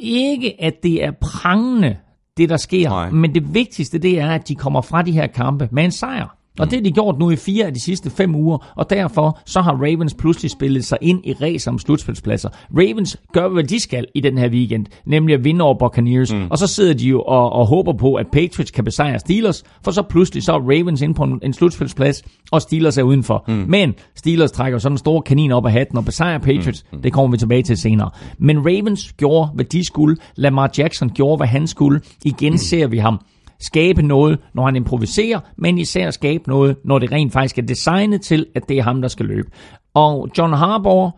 Ikke 0.00 0.62
at 0.62 0.82
det 0.82 1.04
er 1.04 1.10
prangende, 1.20 1.96
det 2.36 2.48
der 2.48 2.56
sker, 2.56 2.88
Nej. 2.88 3.10
men 3.10 3.34
det 3.34 3.54
vigtigste 3.54 3.98
det 3.98 4.20
er, 4.20 4.30
at 4.30 4.48
de 4.48 4.54
kommer 4.54 4.80
fra 4.80 5.02
de 5.02 5.12
her 5.12 5.26
kampe 5.26 5.68
med 5.72 5.84
en 5.84 5.90
sejr. 5.90 6.36
Og 6.58 6.70
det 6.70 6.78
har 6.78 6.82
de 6.82 6.92
gjort 6.92 7.18
nu 7.18 7.30
i 7.30 7.36
fire 7.36 7.66
af 7.66 7.74
de 7.74 7.80
sidste 7.80 8.10
fem 8.10 8.34
uger, 8.34 8.72
og 8.76 8.90
derfor 8.90 9.38
så 9.46 9.60
har 9.60 9.72
Ravens 9.72 10.14
pludselig 10.14 10.50
spillet 10.50 10.84
sig 10.84 10.98
ind 11.00 11.20
i 11.24 11.32
race 11.32 11.70
om 11.70 11.78
slutspilspladser. 11.78 12.48
Ravens 12.70 13.16
gør, 13.32 13.48
hvad 13.48 13.64
de 13.64 13.80
skal 13.80 14.06
i 14.14 14.20
den 14.20 14.38
her 14.38 14.48
weekend, 14.48 14.86
nemlig 15.06 15.34
at 15.34 15.44
vinde 15.44 15.64
over 15.64 15.78
Buccaneers, 15.78 16.32
mm. 16.32 16.46
og 16.50 16.58
så 16.58 16.66
sidder 16.66 16.94
de 16.94 17.08
jo 17.08 17.20
og, 17.20 17.52
og 17.52 17.66
håber 17.66 17.92
på, 17.92 18.14
at 18.14 18.26
Patriots 18.32 18.70
kan 18.70 18.84
besejre 18.84 19.18
Steelers, 19.18 19.64
for 19.84 19.90
så 19.90 20.02
pludselig 20.02 20.42
så 20.42 20.52
er 20.52 20.58
Ravens 20.58 21.00
ind 21.02 21.14
på 21.14 21.24
en, 21.24 21.40
en 21.42 21.52
slutspilsplads, 21.52 22.22
og 22.50 22.62
Steelers 22.62 22.98
er 22.98 23.02
udenfor. 23.02 23.44
Mm. 23.48 23.64
Men 23.68 23.94
Steelers 24.14 24.52
trækker 24.52 24.78
sådan 24.78 24.94
en 24.94 24.98
stor 24.98 25.20
kanin 25.20 25.52
op 25.52 25.66
af 25.66 25.72
hatten 25.72 25.98
og 25.98 26.04
besejrer 26.04 26.38
Patriots, 26.38 26.84
mm. 26.92 26.96
Mm. 26.96 27.02
det 27.02 27.12
kommer 27.12 27.30
vi 27.30 27.38
tilbage 27.38 27.62
til 27.62 27.76
senere. 27.76 28.10
Men 28.38 28.58
Ravens 28.58 29.12
gjorde, 29.12 29.50
hvad 29.54 29.64
de 29.64 29.86
skulle, 29.86 30.16
Lamar 30.36 30.70
Jackson 30.78 31.10
gjorde, 31.10 31.36
hvad 31.36 31.46
han 31.46 31.66
skulle. 31.66 32.00
Igen 32.24 32.52
mm. 32.52 32.58
ser 32.58 32.86
vi 32.86 32.98
ham 32.98 33.20
skabe 33.60 34.02
noget, 34.02 34.38
når 34.54 34.64
han 34.64 34.76
improviserer, 34.76 35.40
men 35.56 35.78
især 35.78 36.10
skabe 36.10 36.48
noget, 36.48 36.76
når 36.84 36.98
det 36.98 37.12
rent 37.12 37.32
faktisk 37.32 37.58
er 37.58 37.62
designet 37.62 38.20
til, 38.20 38.46
at 38.54 38.68
det 38.68 38.78
er 38.78 38.82
ham, 38.82 39.00
der 39.00 39.08
skal 39.08 39.26
løbe. 39.26 39.48
Og 39.94 40.28
John 40.38 40.52
Harbaugh, 40.52 41.10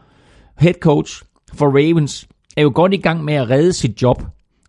head 0.59 0.75
coach 0.75 1.23
for 1.55 1.67
Ravens, 1.67 2.29
er 2.57 2.63
jo 2.63 2.73
godt 2.75 2.95
i 2.95 2.97
gang 2.97 3.25
med 3.25 3.35
at 3.35 3.51
redde 3.51 3.73
sit 3.73 4.03
job. 4.03 4.23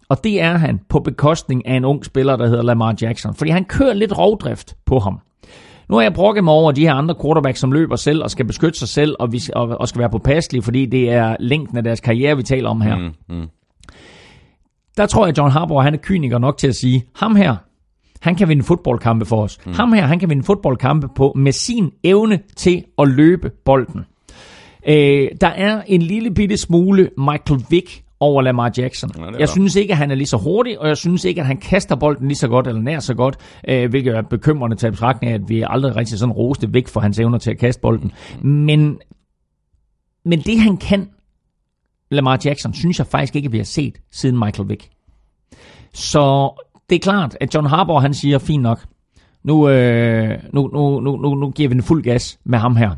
Og 0.09 0.23
det 0.23 0.41
er 0.41 0.57
han 0.57 0.79
på 0.89 0.99
bekostning 0.99 1.67
af 1.67 1.75
en 1.75 1.85
ung 1.85 2.05
spiller, 2.05 2.35
der 2.35 2.47
hedder 2.47 2.63
Lamar 2.63 2.95
Jackson. 3.01 3.35
Fordi 3.35 3.51
han 3.51 3.65
kører 3.65 3.93
lidt 3.93 4.17
rovdrift 4.17 4.75
på 4.85 4.99
ham. 4.99 5.19
Nu 5.89 5.95
har 5.95 6.01
jeg 6.01 6.13
brokket 6.13 6.43
mig 6.43 6.53
over 6.53 6.71
de 6.71 6.81
her 6.81 6.93
andre 6.93 7.15
quarterbacks, 7.21 7.59
som 7.59 7.71
løber 7.71 7.95
selv 7.95 8.23
og 8.23 8.31
skal 8.31 8.45
beskytte 8.45 8.79
sig 8.79 8.87
selv 8.87 9.15
og, 9.19 9.31
vi, 9.31 9.41
og, 9.55 9.67
og 9.67 9.87
skal 9.87 9.99
være 9.99 10.09
påpasselige, 10.09 10.63
fordi 10.63 10.85
det 10.85 11.11
er 11.11 11.35
længden 11.39 11.77
af 11.77 11.83
deres 11.83 11.99
karriere, 11.99 12.37
vi 12.37 12.43
taler 12.43 12.69
om 12.69 12.81
her. 12.81 12.95
Mm, 12.95 13.13
mm 13.29 13.47
der 14.97 15.05
tror 15.05 15.25
jeg, 15.25 15.29
at 15.29 15.37
John 15.37 15.51
Harbaugh 15.51 15.83
han 15.83 15.93
er 15.93 15.97
kyniker 15.97 16.37
nok 16.37 16.57
til 16.57 16.67
at 16.67 16.75
sige, 16.75 17.03
ham 17.15 17.35
her, 17.35 17.55
han 18.21 18.35
kan 18.35 18.47
vinde 18.47 18.63
fodboldkampe 18.63 19.25
for 19.25 19.43
os. 19.43 19.59
Mm. 19.65 19.73
Ham 19.73 19.93
her, 19.93 20.05
han 20.05 20.19
kan 20.19 20.29
vinde 20.29 20.43
fodboldkampe 20.43 21.07
på 21.15 21.33
med 21.35 21.51
sin 21.51 21.91
evne 22.03 22.39
til 22.57 22.83
at 22.97 23.07
løbe 23.07 23.51
bolden. 23.65 24.05
Øh, 24.87 25.27
der 25.41 25.47
er 25.47 25.81
en 25.87 26.01
lille 26.01 26.31
bitte 26.31 26.57
smule 26.57 27.09
Michael 27.17 27.65
Vick 27.69 28.03
over 28.19 28.41
Lamar 28.41 28.71
Jackson. 28.77 29.11
Ja, 29.17 29.39
jeg 29.39 29.49
synes 29.49 29.75
ikke, 29.75 29.91
at 29.91 29.97
han 29.97 30.11
er 30.11 30.15
lige 30.15 30.27
så 30.27 30.37
hurtig, 30.37 30.79
og 30.79 30.87
jeg 30.87 30.97
synes 30.97 31.25
ikke, 31.25 31.41
at 31.41 31.47
han 31.47 31.57
kaster 31.57 31.95
bolden 31.95 32.27
lige 32.27 32.37
så 32.37 32.47
godt, 32.47 32.67
eller 32.67 32.81
nær 32.81 32.99
så 32.99 33.13
godt, 33.13 33.37
øh, 33.67 33.89
hvilket 33.89 34.15
er 34.15 34.21
bekymrende 34.21 34.75
til 34.75 34.91
betragtning 34.91 35.31
af, 35.33 35.35
at 35.35 35.49
vi 35.49 35.63
aldrig 35.69 35.95
rigtig 35.95 36.19
sådan 36.19 36.33
roste 36.33 36.73
væk 36.73 36.87
for 36.87 36.99
hans 36.99 37.19
evner 37.19 37.37
til 37.37 37.51
at 37.51 37.57
kaste 37.57 37.81
bolden. 37.81 38.11
Men, 38.41 38.99
men 40.25 40.39
det 40.39 40.59
han 40.59 40.77
kan, 40.77 41.09
Lamar 42.11 42.39
Jackson, 42.45 42.73
synes 42.73 42.99
jeg 42.99 43.07
faktisk 43.07 43.35
ikke, 43.35 43.51
vi 43.51 43.57
har 43.57 43.63
set 43.63 43.97
siden 44.11 44.39
Michael 44.39 44.69
Vick. 44.69 44.89
Så 45.93 46.51
det 46.89 46.95
er 46.95 46.99
klart, 46.99 47.37
at 47.41 47.55
John 47.55 47.67
Harbaugh 47.67 48.01
han 48.01 48.13
siger, 48.13 48.37
fint 48.37 48.63
nok, 48.63 48.85
nu, 49.43 49.69
øh, 49.69 50.37
nu, 50.53 50.69
nu, 50.73 50.99
nu, 50.99 51.15
nu, 51.15 51.35
nu 51.35 51.49
giver 51.49 51.69
vi 51.69 51.73
den 51.73 51.83
fuld 51.83 52.03
gas 52.03 52.39
med 52.45 52.59
ham 52.59 52.75
her. 52.75 52.91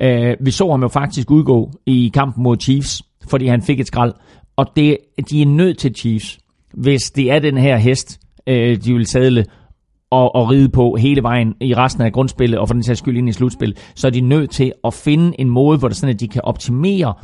Øh, 0.00 0.36
vi 0.40 0.50
så 0.50 0.70
ham 0.70 0.82
jo 0.82 0.88
faktisk 0.88 1.30
udgå 1.30 1.70
i 1.86 2.10
kampen 2.14 2.42
mod 2.42 2.56
Chiefs, 2.60 3.02
fordi 3.28 3.46
han 3.46 3.62
fik 3.62 3.80
et 3.80 3.86
skrald. 3.86 4.12
Og 4.56 4.66
det, 4.76 4.96
de 5.30 5.42
er 5.42 5.46
nødt 5.46 5.78
til 5.78 5.94
Chiefs, 5.94 6.38
hvis 6.74 7.10
det 7.10 7.30
er 7.30 7.38
den 7.38 7.56
her 7.56 7.76
hest, 7.76 8.20
øh, 8.46 8.76
de 8.84 8.92
vil 8.92 9.06
sadle 9.06 9.44
og, 10.10 10.34
og 10.34 10.50
ride 10.50 10.68
på 10.68 10.96
hele 10.96 11.22
vejen 11.22 11.54
i 11.60 11.74
resten 11.74 12.02
af 12.02 12.12
grundspillet, 12.12 12.58
og 12.58 12.68
for 12.68 12.74
den 12.74 12.82
sags 12.82 12.98
skyld 12.98 13.16
ind 13.16 13.28
i 13.28 13.32
slutspillet, 13.32 13.92
så 13.94 14.06
er 14.06 14.10
de 14.10 14.20
nødt 14.20 14.50
til 14.50 14.72
at 14.84 14.94
finde 14.94 15.40
en 15.40 15.50
måde, 15.50 15.78
hvor 15.78 15.88
det 15.88 15.96
sådan, 15.96 16.14
at 16.14 16.20
de 16.20 16.28
kan 16.28 16.42
optimere 16.44 17.14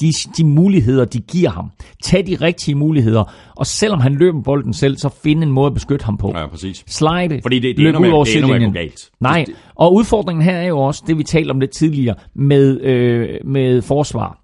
de, 0.00 0.12
de 0.36 0.44
muligheder, 0.44 1.04
de 1.04 1.20
giver 1.20 1.50
ham. 1.50 1.70
Tag 2.04 2.26
de 2.26 2.34
rigtige 2.34 2.74
muligheder, 2.74 3.32
og 3.56 3.66
selvom 3.66 4.00
han 4.00 4.14
løber 4.14 4.40
bolden 4.42 4.72
selv, 4.72 4.96
så 4.96 5.08
finde 5.22 5.42
en 5.42 5.52
måde 5.52 5.66
at 5.66 5.74
beskytte 5.74 6.04
ham 6.04 6.16
på. 6.16 6.32
Ja, 6.36 6.46
præcis. 6.46 6.84
Slide, 6.86 7.40
Fordi 7.42 7.58
det, 7.58 7.76
det 7.76 7.78
løb 7.78 8.00
ud 8.00 8.08
over 8.08 8.24
sidelinjen. 8.24 8.72
galt. 8.72 9.10
Nej, 9.20 9.44
og 9.74 9.94
udfordringen 9.94 10.44
her 10.44 10.56
er 10.56 10.66
jo 10.66 10.78
også, 10.78 11.04
det 11.06 11.18
vi 11.18 11.22
talte 11.22 11.50
om 11.50 11.60
lidt 11.60 11.70
tidligere, 11.70 12.14
med, 12.34 12.80
øh, 12.80 13.28
med 13.44 13.82
forsvar. 13.82 14.38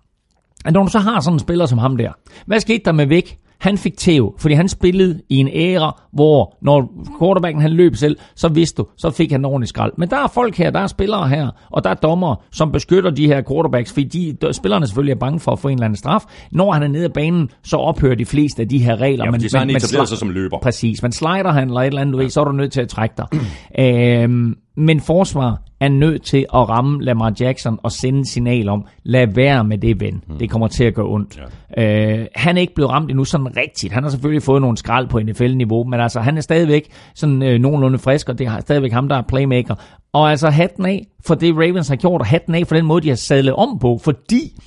At 0.64 0.72
når 0.72 0.82
du 0.82 0.90
så 0.90 0.98
har 0.98 1.20
sådan 1.20 1.34
en 1.34 1.38
spiller 1.40 1.66
som 1.66 1.78
ham 1.78 1.96
der, 1.96 2.12
hvad 2.46 2.60
skete 2.60 2.82
der 2.84 2.92
med 2.92 3.06
Væk? 3.06 3.36
Han 3.60 3.78
fik 3.78 3.96
tæv, 3.96 4.34
fordi 4.38 4.54
han 4.54 4.68
spillede 4.68 5.20
i 5.28 5.36
en 5.36 5.48
æra, 5.48 6.00
hvor 6.12 6.56
når 6.62 6.92
quarterbacken 7.18 7.62
han 7.62 7.70
løb 7.70 7.96
selv, 7.96 8.16
så 8.36 8.48
vidste 8.48 8.82
du, 8.82 8.86
så 8.96 9.10
fik 9.10 9.32
han 9.32 9.44
ordentligt 9.44 9.68
skrald. 9.68 9.92
Men 9.96 10.10
der 10.10 10.16
er 10.16 10.28
folk 10.34 10.56
her, 10.56 10.70
der 10.70 10.80
er 10.80 10.86
spillere 10.86 11.28
her, 11.28 11.48
og 11.70 11.84
der 11.84 11.90
er 11.90 11.94
dommer, 11.94 12.44
som 12.52 12.72
beskytter 12.72 13.10
de 13.10 13.26
her 13.26 13.42
quarterbacks, 13.48 13.92
fordi 13.92 14.36
de, 14.42 14.52
spillerne 14.52 14.86
selvfølgelig 14.86 15.12
er 15.12 15.18
bange 15.18 15.40
for 15.40 15.52
at 15.52 15.58
få 15.58 15.68
en 15.68 15.74
eller 15.74 15.84
anden 15.84 15.96
straf. 15.96 16.24
Når 16.52 16.72
han 16.72 16.82
er 16.82 16.88
nede 16.88 17.04
af 17.04 17.12
banen, 17.12 17.50
så 17.62 17.76
ophører 17.76 18.14
de 18.14 18.24
fleste 18.24 18.62
af 18.62 18.68
de 18.68 18.78
her 18.78 18.96
regler. 19.00 19.24
Ja, 19.24 19.30
fordi 19.30 19.48
så 19.48 19.58
han 19.58 19.70
etablerer 19.70 20.04
sig 20.04 20.18
som 20.18 20.30
løber. 20.30 20.58
Præcis, 20.62 21.02
man 21.02 21.12
slider 21.12 21.52
han 21.52 21.68
eller 21.68 21.80
et 21.80 21.86
eller 21.86 22.00
andet, 22.00 22.18
ja. 22.18 22.22
ved, 22.22 22.30
så 22.30 22.40
er 22.40 22.44
du 22.44 22.52
nødt 22.52 22.72
til 22.72 22.80
at 22.80 22.88
trække 22.88 23.14
dig. 23.16 23.26
øhm, 24.22 24.54
men 24.76 25.00
forsvar 25.00 25.62
er 25.80 25.88
nødt 25.88 26.22
til 26.22 26.46
at 26.54 26.68
ramme 26.68 27.02
Lamar 27.02 27.32
Jackson 27.40 27.78
og 27.82 27.92
sende 27.92 28.30
signal 28.30 28.68
om, 28.68 28.86
lad 29.02 29.26
være 29.26 29.64
med 29.64 29.78
det, 29.78 30.00
ven. 30.00 30.24
Mm. 30.28 30.38
Det 30.38 30.50
kommer 30.50 30.68
til 30.68 30.84
at 30.84 30.94
gå 30.94 31.12
ondt. 31.14 31.40
Ja. 31.76 32.20
Øh, 32.20 32.26
han 32.34 32.56
er 32.56 32.60
ikke 32.60 32.74
blevet 32.74 32.90
ramt 32.90 33.10
endnu 33.10 33.24
sådan 33.24 33.56
rigtigt. 33.56 33.92
Han 33.92 34.02
har 34.02 34.10
selvfølgelig 34.10 34.42
fået 34.42 34.60
nogle 34.60 34.76
skrald 34.76 35.08
på 35.08 35.20
NFL-niveau, 35.20 35.84
men 35.84 36.00
altså, 36.00 36.20
han 36.20 36.36
er 36.36 36.40
stadigvæk 36.40 36.90
sådan 37.14 37.42
øh, 37.42 37.60
nogenlunde 37.60 37.98
frisk, 37.98 38.28
og 38.28 38.38
det 38.38 38.46
er 38.46 38.60
stadigvæk 38.60 38.92
ham, 38.92 39.08
der 39.08 39.16
er 39.16 39.22
playmaker. 39.22 39.74
Og 40.12 40.30
altså, 40.30 40.50
hatten 40.50 40.86
af 40.86 41.06
for 41.26 41.34
det, 41.34 41.56
Ravens 41.56 41.88
har 41.88 41.96
gjort, 41.96 42.20
og 42.20 42.26
hatten 42.26 42.54
af 42.54 42.66
for 42.66 42.74
den 42.74 42.86
måde, 42.86 43.02
de 43.02 43.08
har 43.08 43.16
sadlet 43.16 43.54
om 43.54 43.78
på, 43.78 44.00
fordi 44.04 44.60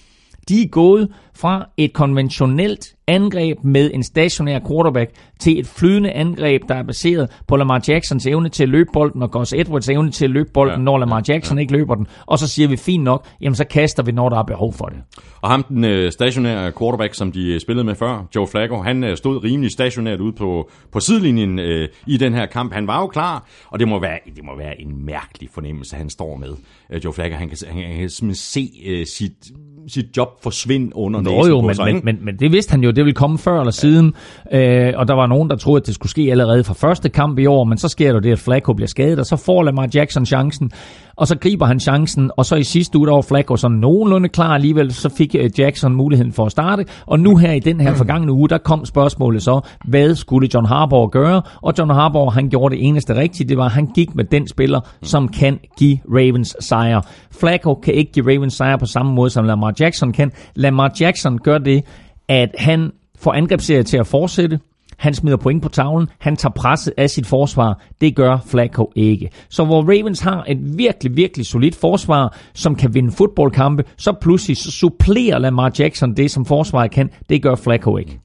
de 0.50 0.62
er 0.62 0.68
gået 0.68 1.10
fra 1.36 1.70
et 1.78 1.94
konventionelt 1.94 2.96
angreb 3.08 3.64
med 3.64 3.92
en 3.94 4.04
stationær 4.04 4.60
quarterback 4.68 5.12
til 5.40 5.60
et 5.60 5.68
flydende 5.68 6.12
angreb, 6.12 6.62
der 6.70 6.76
er 6.76 6.84
baseret 6.84 7.32
på 7.48 7.56
Lamar 7.56 7.84
Jacksons 7.88 8.26
evne 8.26 8.50
til 8.50 8.64
at 8.64 8.70
løbe 8.70 8.90
bolden 8.94 9.22
og 9.22 9.32
Gus 9.32 9.54
Edwards 9.54 9.90
evne 9.90 10.12
til 10.12 10.26
at 10.26 10.32
løbe 10.32 10.50
bolden, 10.54 10.80
ja, 10.80 10.84
når 10.84 10.98
Lamar 10.98 11.24
Jackson 11.28 11.58
ja. 11.58 11.62
ikke 11.62 11.74
løber 11.74 11.96
den. 11.96 12.08
Og 12.26 12.40
så 12.40 12.48
siger 12.48 12.68
vi 12.68 12.78
fint 12.78 13.04
nok, 13.04 13.26
jamen 13.42 13.56
så 13.56 13.66
kaster 13.66 14.04
vi, 14.04 14.12
når 14.12 14.30
der 14.30 14.38
er 14.38 14.44
behov 14.44 14.74
for 14.74 14.86
det. 14.86 14.98
Og 15.42 15.50
ham, 15.50 15.64
den 15.64 15.84
øh, 15.84 16.12
stationære 16.12 16.72
quarterback, 16.80 17.14
som 17.14 17.32
de 17.32 17.54
øh, 17.54 17.60
spillede 17.60 17.86
med 17.86 17.96
før, 17.96 18.28
Joe 18.36 18.48
Flacco, 18.48 18.82
han 18.82 19.04
øh, 19.04 19.18
stod 19.18 19.44
rimelig 19.44 19.72
stationært 19.72 20.20
ude 20.20 20.34
på, 20.34 20.70
på 20.92 21.00
sidelinjen 21.00 21.60
øh, 21.60 21.90
i 22.08 22.18
den 22.18 22.34
her 22.34 22.46
kamp. 22.46 22.74
Han 22.74 22.88
var 22.88 23.02
jo 23.02 23.08
klar, 23.08 23.48
og 23.68 23.80
det 23.80 23.88
må 23.88 24.00
være, 24.00 24.20
det 24.36 24.44
må 24.44 24.58
være 24.58 24.82
en 24.82 25.06
mærkelig 25.06 25.50
fornemmelse, 25.54 25.96
han 25.96 26.10
står 26.10 26.38
med. 26.38 26.54
Øh, 26.90 27.06
Joe 27.06 27.14
Flacco, 27.14 27.36
han 27.36 27.50
kan, 27.50 27.58
han, 27.68 27.84
han 27.84 27.98
kan 28.00 28.36
se 28.36 28.70
øh, 28.86 29.06
sit, 29.06 29.52
sit 29.88 30.18
job 30.18 30.44
forsvinde 30.44 30.96
under 30.96 31.22
Nå 31.22 31.30
næsen 31.30 31.52
jo, 31.52 31.62
på 31.62 31.68
men, 31.68 31.76
sig. 31.76 31.86
men, 31.86 31.96
ikke? 31.96 32.06
men, 32.06 32.18
men 32.22 32.36
det 32.36 32.52
vidste 32.52 32.72
han 32.72 32.84
jo, 32.84 32.92
det 32.92 33.06
ville 33.06 33.14
komme 33.14 33.38
før 33.38 33.60
eller 33.60 33.72
siden. 33.72 34.14
Øh, 34.52 34.94
og 34.96 35.08
der 35.08 35.14
var 35.14 35.28
nogen, 35.28 35.50
der 35.50 35.56
troede, 35.56 35.82
at 35.82 35.88
det 35.88 35.96
skulle 35.96 36.10
ske 36.10 36.28
allerede 36.32 36.64
fra 36.64 36.74
første 36.74 37.10
kamp 37.10 37.40
i 37.40 37.46
år, 37.46 37.64
men 37.64 37.78
så 37.78 37.88
sker 37.88 38.14
der 38.14 38.20
det, 38.20 38.32
at 38.32 38.40
Flacco 38.40 38.74
bliver 38.74 38.88
skadet, 38.88 39.20
og 39.20 39.26
så 39.26 39.36
får 39.36 39.64
Lamar 39.64 39.90
Jackson 39.94 40.26
chancen, 40.26 40.72
og 41.16 41.28
så 41.28 41.38
griber 41.38 41.66
han 41.66 41.80
chancen, 41.80 42.32
og 42.38 42.46
så 42.46 42.56
i 42.56 42.64
sidste 42.64 42.98
uge, 42.98 43.08
der 43.08 43.14
var 43.14 43.22
Flacco 43.22 43.56
sådan 43.56 43.78
nogenlunde 43.78 44.30
klar 44.30 44.54
alligevel, 44.54 44.94
så 44.94 45.10
fik 45.10 45.36
øh, 45.40 45.60
Jackson 45.60 45.96
muligheden 45.96 46.34
for 46.34 46.46
at 46.46 46.52
starte, 46.52 46.86
og 47.06 47.20
nu 47.20 47.38
her 47.38 47.52
i 47.52 47.60
den 47.60 47.82
her 47.82 47.94
forgangne 47.94 48.32
uge, 48.32 48.50
der 48.50 48.58
kom 48.58 48.86
spørgsmålet 48.86 49.44
så, 49.44 49.62
hvad 49.86 50.16
skulle 50.16 50.50
John 50.54 50.66
Harbaugh 50.66 51.10
gøre? 51.12 51.42
Og 51.62 51.74
John 51.78 51.90
Harbaugh, 51.90 52.34
han 52.34 52.50
gjorde 52.50 52.76
det 52.76 52.88
eneste 52.88 53.16
rigtige, 53.16 53.50
det 53.50 53.58
var, 53.58 53.66
at 53.66 53.72
han 53.72 53.88
gik 53.96 54.16
med 54.16 54.24
den 54.24 54.48
spiller, 54.48 54.80
som 55.02 55.28
kan 55.28 55.60
give 55.78 56.00
Ravens 56.10 56.56
sejr. 56.60 57.02
Flacco 57.32 57.74
kan 57.74 57.94
ikke 57.94 58.12
give 58.12 58.34
Ravens 58.34 58.54
sejr 58.54 58.78
på 58.78 58.86
samme 58.86 59.14
måde, 59.14 59.30
som 59.30 59.46
Lamar 59.46 59.74
Jackson 59.80 60.14
kan. 60.14 60.32
Lamar 60.56 60.92
Jackson 61.00 61.38
gør 61.38 61.58
det, 61.58 61.84
at 62.28 62.50
han 62.58 62.92
får 63.20 63.34
angrebsserier 63.34 63.84
til 63.84 63.98
at 63.98 64.08
fortsætte. 64.08 64.60
Han 64.98 65.14
smider 65.14 65.38
point 65.38 65.64
på 65.64 65.70
tavlen. 65.70 66.10
Han 66.20 66.36
tager 66.36 66.54
presset 66.54 66.94
af 66.98 67.10
sit 67.10 67.28
forsvar. 67.28 67.82
Det 68.02 68.16
gør 68.16 68.38
Flacco 68.48 68.92
ikke. 68.96 69.30
Så 69.50 69.66
hvor 69.66 69.82
Ravens 69.82 70.20
har 70.20 70.44
et 70.48 70.78
virkelig, 70.78 71.18
virkelig 71.18 71.46
solidt 71.46 71.76
forsvar, 71.76 72.38
som 72.54 72.76
kan 72.76 72.94
vinde 72.94 73.12
fodboldkampe, 73.12 73.84
så 73.98 74.14
pludselig 74.22 74.58
så 74.58 74.72
supplerer 74.72 75.40
Lamar 75.40 75.72
Jackson 75.80 76.18
det, 76.18 76.32
som 76.32 76.46
forsvaret 76.46 76.92
kan. 76.92 77.10
Det 77.30 77.42
gør 77.44 77.56
Flacco 77.56 77.98
ikke. 77.98 78.20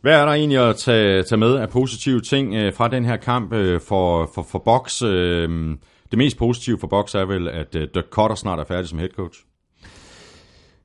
Hvad 0.00 0.20
er 0.20 0.24
der 0.24 0.32
egentlig 0.32 0.68
at 0.68 0.76
tage, 0.76 1.22
tage 1.22 1.38
med 1.38 1.54
af 1.54 1.68
positive 1.68 2.20
ting 2.20 2.54
øh, 2.54 2.72
fra 2.72 2.88
den 2.88 3.04
her 3.04 3.16
kamp 3.16 3.52
øh, 3.52 3.80
for, 3.88 4.30
for, 4.34 4.46
for 4.50 4.58
Box? 4.58 5.02
Øh, 5.02 5.76
det 6.10 6.18
mest 6.18 6.38
positive 6.38 6.78
for 6.80 6.86
Box 6.86 7.14
er 7.14 7.24
vel, 7.24 7.48
at 7.48 7.74
øh, 7.74 7.88
Dirk 7.94 8.04
Cotter 8.10 8.36
snart 8.36 8.58
er 8.58 8.64
færdig 8.64 8.88
som 8.88 8.98
head 8.98 9.10
coach. 9.16 9.38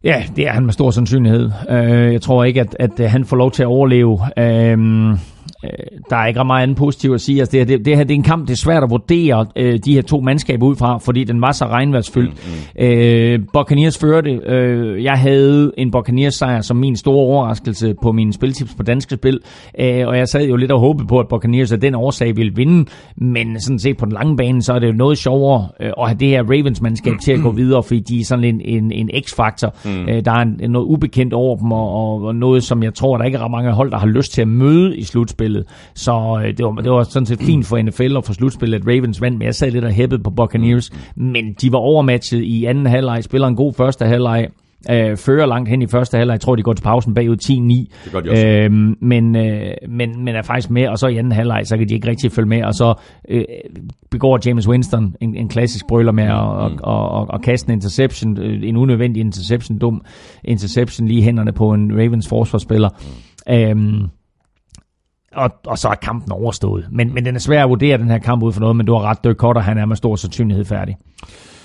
Ja, 0.04 0.24
det 0.36 0.48
er 0.48 0.52
han 0.52 0.66
med 0.66 0.74
stor 0.74 0.92
sandsynlighed. 0.92 1.52
Øh, 1.70 2.14
jeg 2.14 2.22
tror 2.22 2.44
ikke, 2.44 2.62
at, 2.62 2.76
at 2.80 3.00
øh, 3.00 3.10
han 3.10 3.26
får 3.26 3.38
lov 3.38 3.52
til 3.52 3.64
at 3.64 3.68
overleve. 3.68 4.20
Øh, 4.38 5.18
der 6.10 6.16
er 6.16 6.26
ikke 6.26 6.40
ret 6.40 6.48
meget 6.48 6.64
andet 6.64 6.78
positivt 6.78 7.14
at 7.14 7.22
sige. 7.22 7.40
Altså, 7.40 7.52
det, 7.52 7.60
her, 7.60 7.66
det, 7.66 7.86
det 7.86 7.98
her 7.98 8.04
det 8.04 8.12
er 8.12 8.16
en 8.16 8.24
kamp, 8.24 8.48
det 8.48 8.54
er 8.54 8.58
svært 8.58 8.84
at 8.84 8.90
vurdere 8.90 9.46
øh, 9.56 9.80
de 9.86 9.94
her 9.94 10.02
to 10.02 10.22
mandskaber 10.22 10.68
ud 10.68 10.76
fra, 10.76 10.98
fordi 10.98 11.24
den 11.24 11.42
var 11.42 11.52
så 11.52 11.66
regnværsfyldt. 11.66 12.34
Mm, 12.34 12.86
mm. 12.86 12.86
Øh, 12.86 13.40
Buccaneers 13.54 13.98
førte. 13.98 14.32
Øh, 14.32 15.04
jeg 15.04 15.14
havde 15.14 15.72
en 15.78 15.92
Buccaneers 15.92 16.36
sejr 16.36 16.62
som 16.62 16.78
min 16.78 16.96
store 16.96 17.16
overraskelse 17.16 17.96
på 18.02 18.12
mine 18.12 18.34
spiltips 18.34 18.74
på 18.76 18.84
danske 18.84 19.16
spil, 19.16 19.40
øh, 19.80 20.08
og 20.08 20.18
jeg 20.18 20.28
sad 20.28 20.48
jo 20.48 20.56
lidt 20.56 20.72
og 20.72 20.80
håbede 20.80 21.08
på, 21.08 21.20
at 21.20 21.28
Buccaneers 21.28 21.72
af 21.72 21.80
den 21.80 21.96
årsag 21.96 22.36
ville 22.36 22.56
vinde, 22.56 22.86
men 23.18 23.60
sådan 23.60 23.80
set 23.80 23.98
på 23.98 24.06
den 24.06 24.14
lange 24.14 24.38
bane, 24.38 24.62
så 24.62 24.74
er 24.74 24.80
det 24.80 24.88
jo 24.88 24.94
noget 24.94 25.18
sjovere 25.18 25.68
øh, 25.80 25.92
at 25.98 26.08
have 26.08 26.18
det 26.20 26.28
her 26.28 26.44
Ravens-mandskab 26.44 27.14
til 27.24 27.32
at 27.32 27.40
gå 27.42 27.52
videre, 27.62 27.84
fordi 27.84 28.00
de 28.00 28.20
er 28.20 28.26
sådan 28.26 28.46
en, 28.46 28.62
en, 28.62 28.92
en 28.92 29.10
x-faktor. 29.26 29.76
Mm. 29.86 30.10
Øh, 30.10 30.26
der 30.26 30.32
er 30.32 30.42
en, 30.42 30.72
noget 30.72 30.86
ubekendt 30.86 31.34
over 31.34 31.58
dem, 31.58 31.72
og, 31.72 31.90
og, 31.96 32.22
og 32.24 32.36
noget, 32.36 32.64
som 32.64 32.84
jeg 32.84 32.94
tror, 32.94 33.18
der 33.18 33.26
ikke 33.26 33.38
er 33.38 33.44
ret 33.44 33.52
mange 33.52 33.72
hold, 33.72 33.92
der 33.92 33.98
har 33.98 34.08
lyst 34.08 34.34
til 34.34 34.42
at 34.42 34.48
møde 34.48 34.98
i 34.98 35.04
slutspillet. 35.04 35.53
Så 35.96 36.42
øh, 36.46 36.58
det, 36.58 36.66
var, 36.66 36.72
det 36.72 36.92
var 36.92 37.04
sådan 37.04 37.26
set 37.26 37.40
fint 37.40 37.66
for 37.66 37.82
NFL 37.82 38.16
og 38.16 38.24
for 38.24 38.34
slutspillet, 38.34 38.80
at 38.80 38.88
Ravens 38.88 39.22
vandt, 39.22 39.38
men 39.38 39.46
jeg 39.46 39.56
sad 39.56 39.72
lidt 39.72 39.86
og 39.86 39.92
hæppede 39.92 40.24
på 40.24 40.30
Buccaneers. 40.30 40.92
Men 41.16 41.54
de 41.62 41.72
var 41.72 41.78
overmatchet 41.78 42.42
i 42.42 42.66
anden 42.66 42.86
halvleg, 42.86 43.24
spiller 43.24 43.48
en 43.48 43.56
god 43.56 43.74
første 43.74 44.06
halvleg, 44.06 44.48
øh, 44.92 45.18
fører 45.18 45.46
langt 45.46 45.70
hen 45.70 45.82
i 45.82 45.88
første 45.88 46.18
halvleg. 46.18 46.34
Jeg 46.34 46.42
tror, 46.42 46.56
de 46.56 46.64
går 46.64 46.74
til 46.74 46.84
pausen 46.84 47.14
bagud 47.14 47.38
10-9. 47.44 48.04
Det 48.04 48.12
gør 48.12 48.20
de 48.20 48.30
også. 48.30 48.48
Øhm, 48.48 48.96
men, 49.02 49.36
øh, 49.36 49.72
men, 49.90 50.26
men 50.26 50.36
er 50.36 50.42
faktisk 50.42 50.70
med, 50.70 50.88
og 50.88 51.00
så 51.00 51.08
i 51.08 51.18
anden 51.18 51.32
halvleg, 51.32 51.62
så 51.66 51.78
kan 51.78 51.90
de 51.90 51.94
ikke 51.94 52.08
rigtig 52.08 52.32
følge 52.32 52.50
med, 52.50 52.64
og 52.64 52.74
så 52.74 52.94
øh, 53.30 53.44
begår 54.12 54.40
James 54.46 54.68
Winston 54.68 55.16
en, 55.22 55.36
en 55.36 55.50
klassisk 55.50 55.88
brøler 55.88 56.12
med 56.12 56.24
at 56.24 56.34
og, 56.34 56.72
og, 56.84 57.10
og, 57.10 57.28
og 57.30 57.42
kaste 57.42 57.70
en 57.70 57.74
interception, 57.74 58.38
øh, 58.38 58.60
en 58.64 58.78
unødvendig 58.78 59.22
interception, 59.22 59.78
dum 59.78 60.02
interception 60.44 61.08
lige 61.08 61.24
hænderne 61.24 61.52
på 61.52 61.74
en 61.74 61.92
Ravens 61.98 62.28
forsvarsspiller. 62.28 62.90
Øhm, 63.50 64.02
og, 65.36 65.52
og 65.66 65.78
så 65.78 65.88
er 65.90 65.96
kampen 65.96 66.32
overstået. 66.32 66.88
Men, 66.92 67.14
men 67.14 67.26
den 67.26 67.36
er 67.36 67.40
svær 67.40 67.64
at 67.64 67.70
vurdere, 67.70 67.98
den 67.98 68.10
her 68.10 68.18
kamp 68.18 68.44
ud 68.44 68.54
for 68.54 68.60
noget, 68.60 68.76
men 68.76 68.86
du 68.86 68.94
har 68.94 69.02
ret, 69.02 69.24
Dirk 69.24 69.36
Cutter, 69.36 69.62
han 69.62 69.78
er 69.78 69.86
med 69.86 69.96
stor 69.96 70.16
sandsynlighed 70.16 70.66
færdig. 70.66 70.98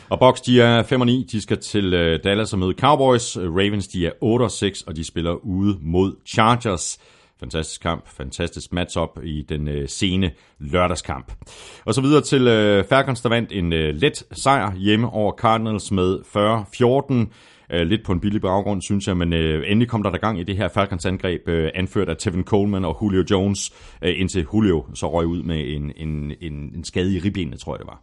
Og 0.09 0.20
Bucks, 0.20 0.40
de 0.40 0.61
er 0.61 0.82
5 0.82 1.01
og 1.01 1.07
9. 1.07 1.27
De 1.32 1.40
skal 1.40 1.59
til 1.59 1.95
øh, 1.95 2.20
Dallas 2.24 2.53
og 2.53 2.59
møde 2.59 2.74
Cowboys. 2.81 3.36
Ravens, 3.39 3.89
de 3.89 4.07
er 4.07 4.11
8 4.20 4.43
og 4.43 4.51
6, 4.51 4.82
og 4.82 4.97
de 4.97 5.05
spiller 5.05 5.32
ude 5.32 5.78
mod 5.82 6.15
Chargers. 6.27 6.99
Fantastisk 7.40 7.82
kamp, 7.82 8.09
fantastisk 8.09 8.73
matchup 8.73 9.19
i 9.23 9.45
den 9.49 9.69
øh, 9.69 9.89
sene 9.89 10.31
lørdagskamp. 10.59 11.32
Og 11.85 11.95
så 11.95 12.01
videre 12.01 12.20
til 12.20 12.47
øh, 12.47 12.85
Falcons, 12.85 13.20
der 13.20 13.28
vandt 13.28 13.53
en 13.53 13.73
øh, 13.73 13.95
let 13.95 14.24
sejr 14.32 14.74
hjemme 14.74 15.11
over 15.11 15.32
Cardinals 15.32 15.90
med 15.90 16.19
40-14. 17.27 17.32
Øh, 17.73 17.86
lidt 17.86 18.05
på 18.05 18.12
en 18.12 18.20
billig 18.20 18.40
baggrund, 18.40 18.82
synes 18.82 19.09
jeg, 19.09 19.16
men 19.16 19.32
øh, 19.32 19.65
endelig 19.66 19.89
kom 19.89 20.03
der 20.03 20.11
der 20.11 20.19
gang 20.19 20.40
i 20.40 20.45
det 20.45 20.57
her 20.57 20.69
Falcons 20.69 21.07
angreb, 21.07 21.49
øh, 21.49 21.70
anført 21.74 22.09
af 22.09 22.16
Tevin 22.16 22.45
Coleman 22.45 22.85
og 22.85 22.99
Julio 23.03 23.24
Jones, 23.31 23.73
øh, 24.03 24.15
indtil 24.16 24.47
Julio 24.55 24.85
så 24.95 25.11
røg 25.12 25.27
ud 25.27 25.43
med 25.43 25.65
en, 25.66 25.93
en, 25.97 26.32
en, 26.40 26.53
en 26.53 26.85
skade 26.85 27.16
i 27.16 27.19
ribbenet, 27.19 27.61
tror 27.61 27.74
jeg 27.74 27.78
det 27.78 27.86
var. 27.86 28.03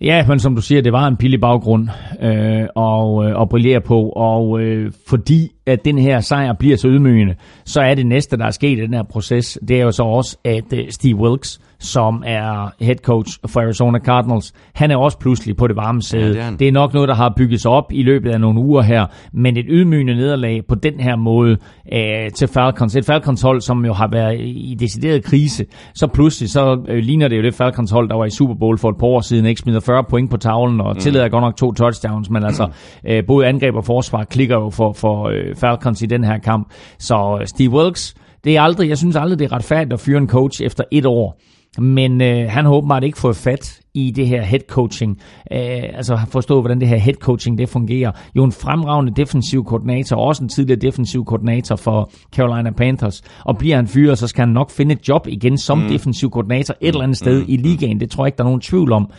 Ja, 0.00 0.26
men 0.26 0.38
som 0.38 0.54
du 0.54 0.60
siger, 0.60 0.82
det 0.82 0.92
var 0.92 1.06
en 1.06 1.16
billig 1.16 1.40
baggrund 1.40 1.88
øh, 2.22 2.66
og, 2.74 3.24
øh, 3.24 3.42
at 3.42 3.48
brillere 3.48 3.80
på, 3.80 4.08
og 4.08 4.60
øh, 4.60 4.92
fordi 5.08 5.52
at 5.66 5.84
den 5.84 5.98
her 5.98 6.20
sejr 6.20 6.52
bliver 6.52 6.76
så 6.76 6.88
ydmygende, 6.88 7.34
så 7.64 7.80
er 7.80 7.94
det 7.94 8.06
næste, 8.06 8.36
der 8.36 8.46
er 8.46 8.50
sket 8.50 8.78
i 8.78 8.80
den 8.80 8.94
her 8.94 9.02
proces, 9.02 9.58
det 9.68 9.80
er 9.80 9.82
jo 9.82 9.92
så 9.92 10.02
også, 10.02 10.36
at 10.44 10.72
øh, 10.72 10.90
Steve 10.90 11.16
Wilkes, 11.16 11.60
som 11.80 12.22
er 12.26 12.70
head 12.80 12.96
coach 12.96 13.38
for 13.46 13.60
Arizona 13.60 13.98
Cardinals, 13.98 14.52
han 14.74 14.90
er 14.90 14.96
også 14.96 15.18
pludselig 15.18 15.56
på 15.56 15.66
det 15.66 15.76
varme 15.76 16.02
sæde. 16.02 16.22
Ja, 16.22 16.28
det 16.28 16.52
er 16.52 16.56
det 16.56 16.68
er 16.68 16.72
nok 16.72 16.94
noget, 16.94 17.08
der 17.08 17.14
har 17.14 17.32
bygget 17.36 17.60
sig 17.60 17.70
op 17.70 17.92
i 17.92 18.02
løbet 18.02 18.30
af 18.30 18.40
nogle 18.40 18.60
uger 18.60 18.82
her, 18.82 19.06
men 19.32 19.56
et 19.56 19.64
ydmygende 19.68 20.14
nederlag 20.14 20.60
på 20.68 20.74
den 20.74 21.00
her 21.00 21.16
måde 21.16 21.56
øh, 21.92 22.30
til 22.34 22.48
Falcons, 22.48 22.96
et 22.96 23.04
Falcons 23.04 23.42
hold, 23.42 23.60
som 23.60 23.84
jo 23.84 23.92
har 23.92 24.08
været 24.12 24.40
i 24.40 24.76
decideret 24.80 25.24
krise, 25.24 25.64
så 25.94 26.06
pludselig 26.06 26.50
så 26.50 26.84
øh, 26.88 26.98
ligner 26.98 27.28
det 27.28 27.36
jo 27.36 27.42
det 27.42 27.54
Falcons 27.54 27.90
hold, 27.90 28.08
der 28.08 28.16
var 28.16 28.24
i 28.24 28.30
Super 28.30 28.54
Bowl 28.54 28.78
for 28.78 28.88
et 28.88 28.96
par 28.98 29.06
år 29.06 29.20
siden, 29.20 29.46
ikke 29.46 29.60
smider 29.60 29.80
40 29.80 30.04
point 30.04 30.30
på 30.30 30.36
tavlen 30.36 30.80
og 30.80 30.98
tillader 30.98 31.28
godt 31.28 31.42
nok 31.42 31.56
to 31.56 31.72
touchdowns, 31.72 32.30
men 32.30 32.44
altså 32.44 32.68
øh, 33.06 33.22
både 33.26 33.46
angreb 33.46 33.74
og 33.74 33.84
forsvar 33.84 34.24
klikker 34.24 34.56
jo 34.56 34.70
for, 34.70 34.92
for 34.92 35.28
øh, 35.28 35.56
Falcons 35.56 36.02
i 36.02 36.06
den 36.06 36.24
her 36.24 36.38
kamp. 36.38 36.72
Så 36.98 37.38
øh, 37.40 37.46
Steve 37.46 37.70
Wilkes, 37.70 38.14
det 38.44 38.56
er 38.56 38.62
aldrig, 38.62 38.88
jeg 38.88 38.98
synes 38.98 39.16
aldrig, 39.16 39.38
det 39.38 39.44
er 39.44 39.52
retfærdigt 39.52 39.92
at 39.92 40.00
fyre 40.00 40.18
en 40.18 40.28
coach 40.28 40.62
efter 40.62 40.84
et 40.90 41.06
år. 41.06 41.40
Men 41.78 42.20
øh, 42.20 42.50
han 42.50 42.64
har 42.64 42.72
åbenbart 42.72 43.04
ikke 43.04 43.18
fået 43.18 43.36
fat 43.36 43.80
i 43.94 44.10
det 44.10 44.28
her 44.28 44.42
head 44.42 44.60
coaching. 44.68 45.18
Øh, 45.52 45.82
altså 45.94 46.16
har 46.16 46.26
forstået, 46.26 46.62
hvordan 46.62 46.80
det 46.80 46.88
her 46.88 46.96
head 46.96 47.14
coaching 47.14 47.58
det 47.58 47.68
fungerer. 47.68 48.12
Jo 48.36 48.44
en 48.44 48.52
fremragende 48.52 49.12
defensiv 49.16 49.64
koordinator, 49.64 50.16
og 50.16 50.22
også 50.22 50.42
en 50.42 50.48
tidligere 50.48 50.80
defensiv 50.80 51.24
koordinator 51.24 51.76
for 51.76 52.10
Carolina 52.36 52.70
Panthers. 52.70 53.22
Og 53.44 53.58
bliver 53.58 53.76
han 53.76 53.86
fyret, 53.86 54.18
så 54.18 54.26
skal 54.26 54.42
han 54.42 54.48
nok 54.48 54.70
finde 54.70 54.92
et 54.92 55.08
job 55.08 55.26
igen 55.28 55.58
som 55.58 55.78
mm. 55.78 55.88
defensiv 55.88 56.30
koordinator 56.30 56.74
et 56.80 56.88
eller 56.88 57.02
andet 57.02 57.18
sted 57.18 57.44
i 57.48 57.56
ligaen. 57.56 58.00
Det 58.00 58.10
tror 58.10 58.24
jeg 58.24 58.28
ikke, 58.28 58.36
der 58.36 58.44
er 58.44 58.48
nogen 58.48 58.60
tvivl 58.60 58.92
om. 58.92 59.10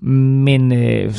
Men 0.00 0.72
øh, 0.72 1.14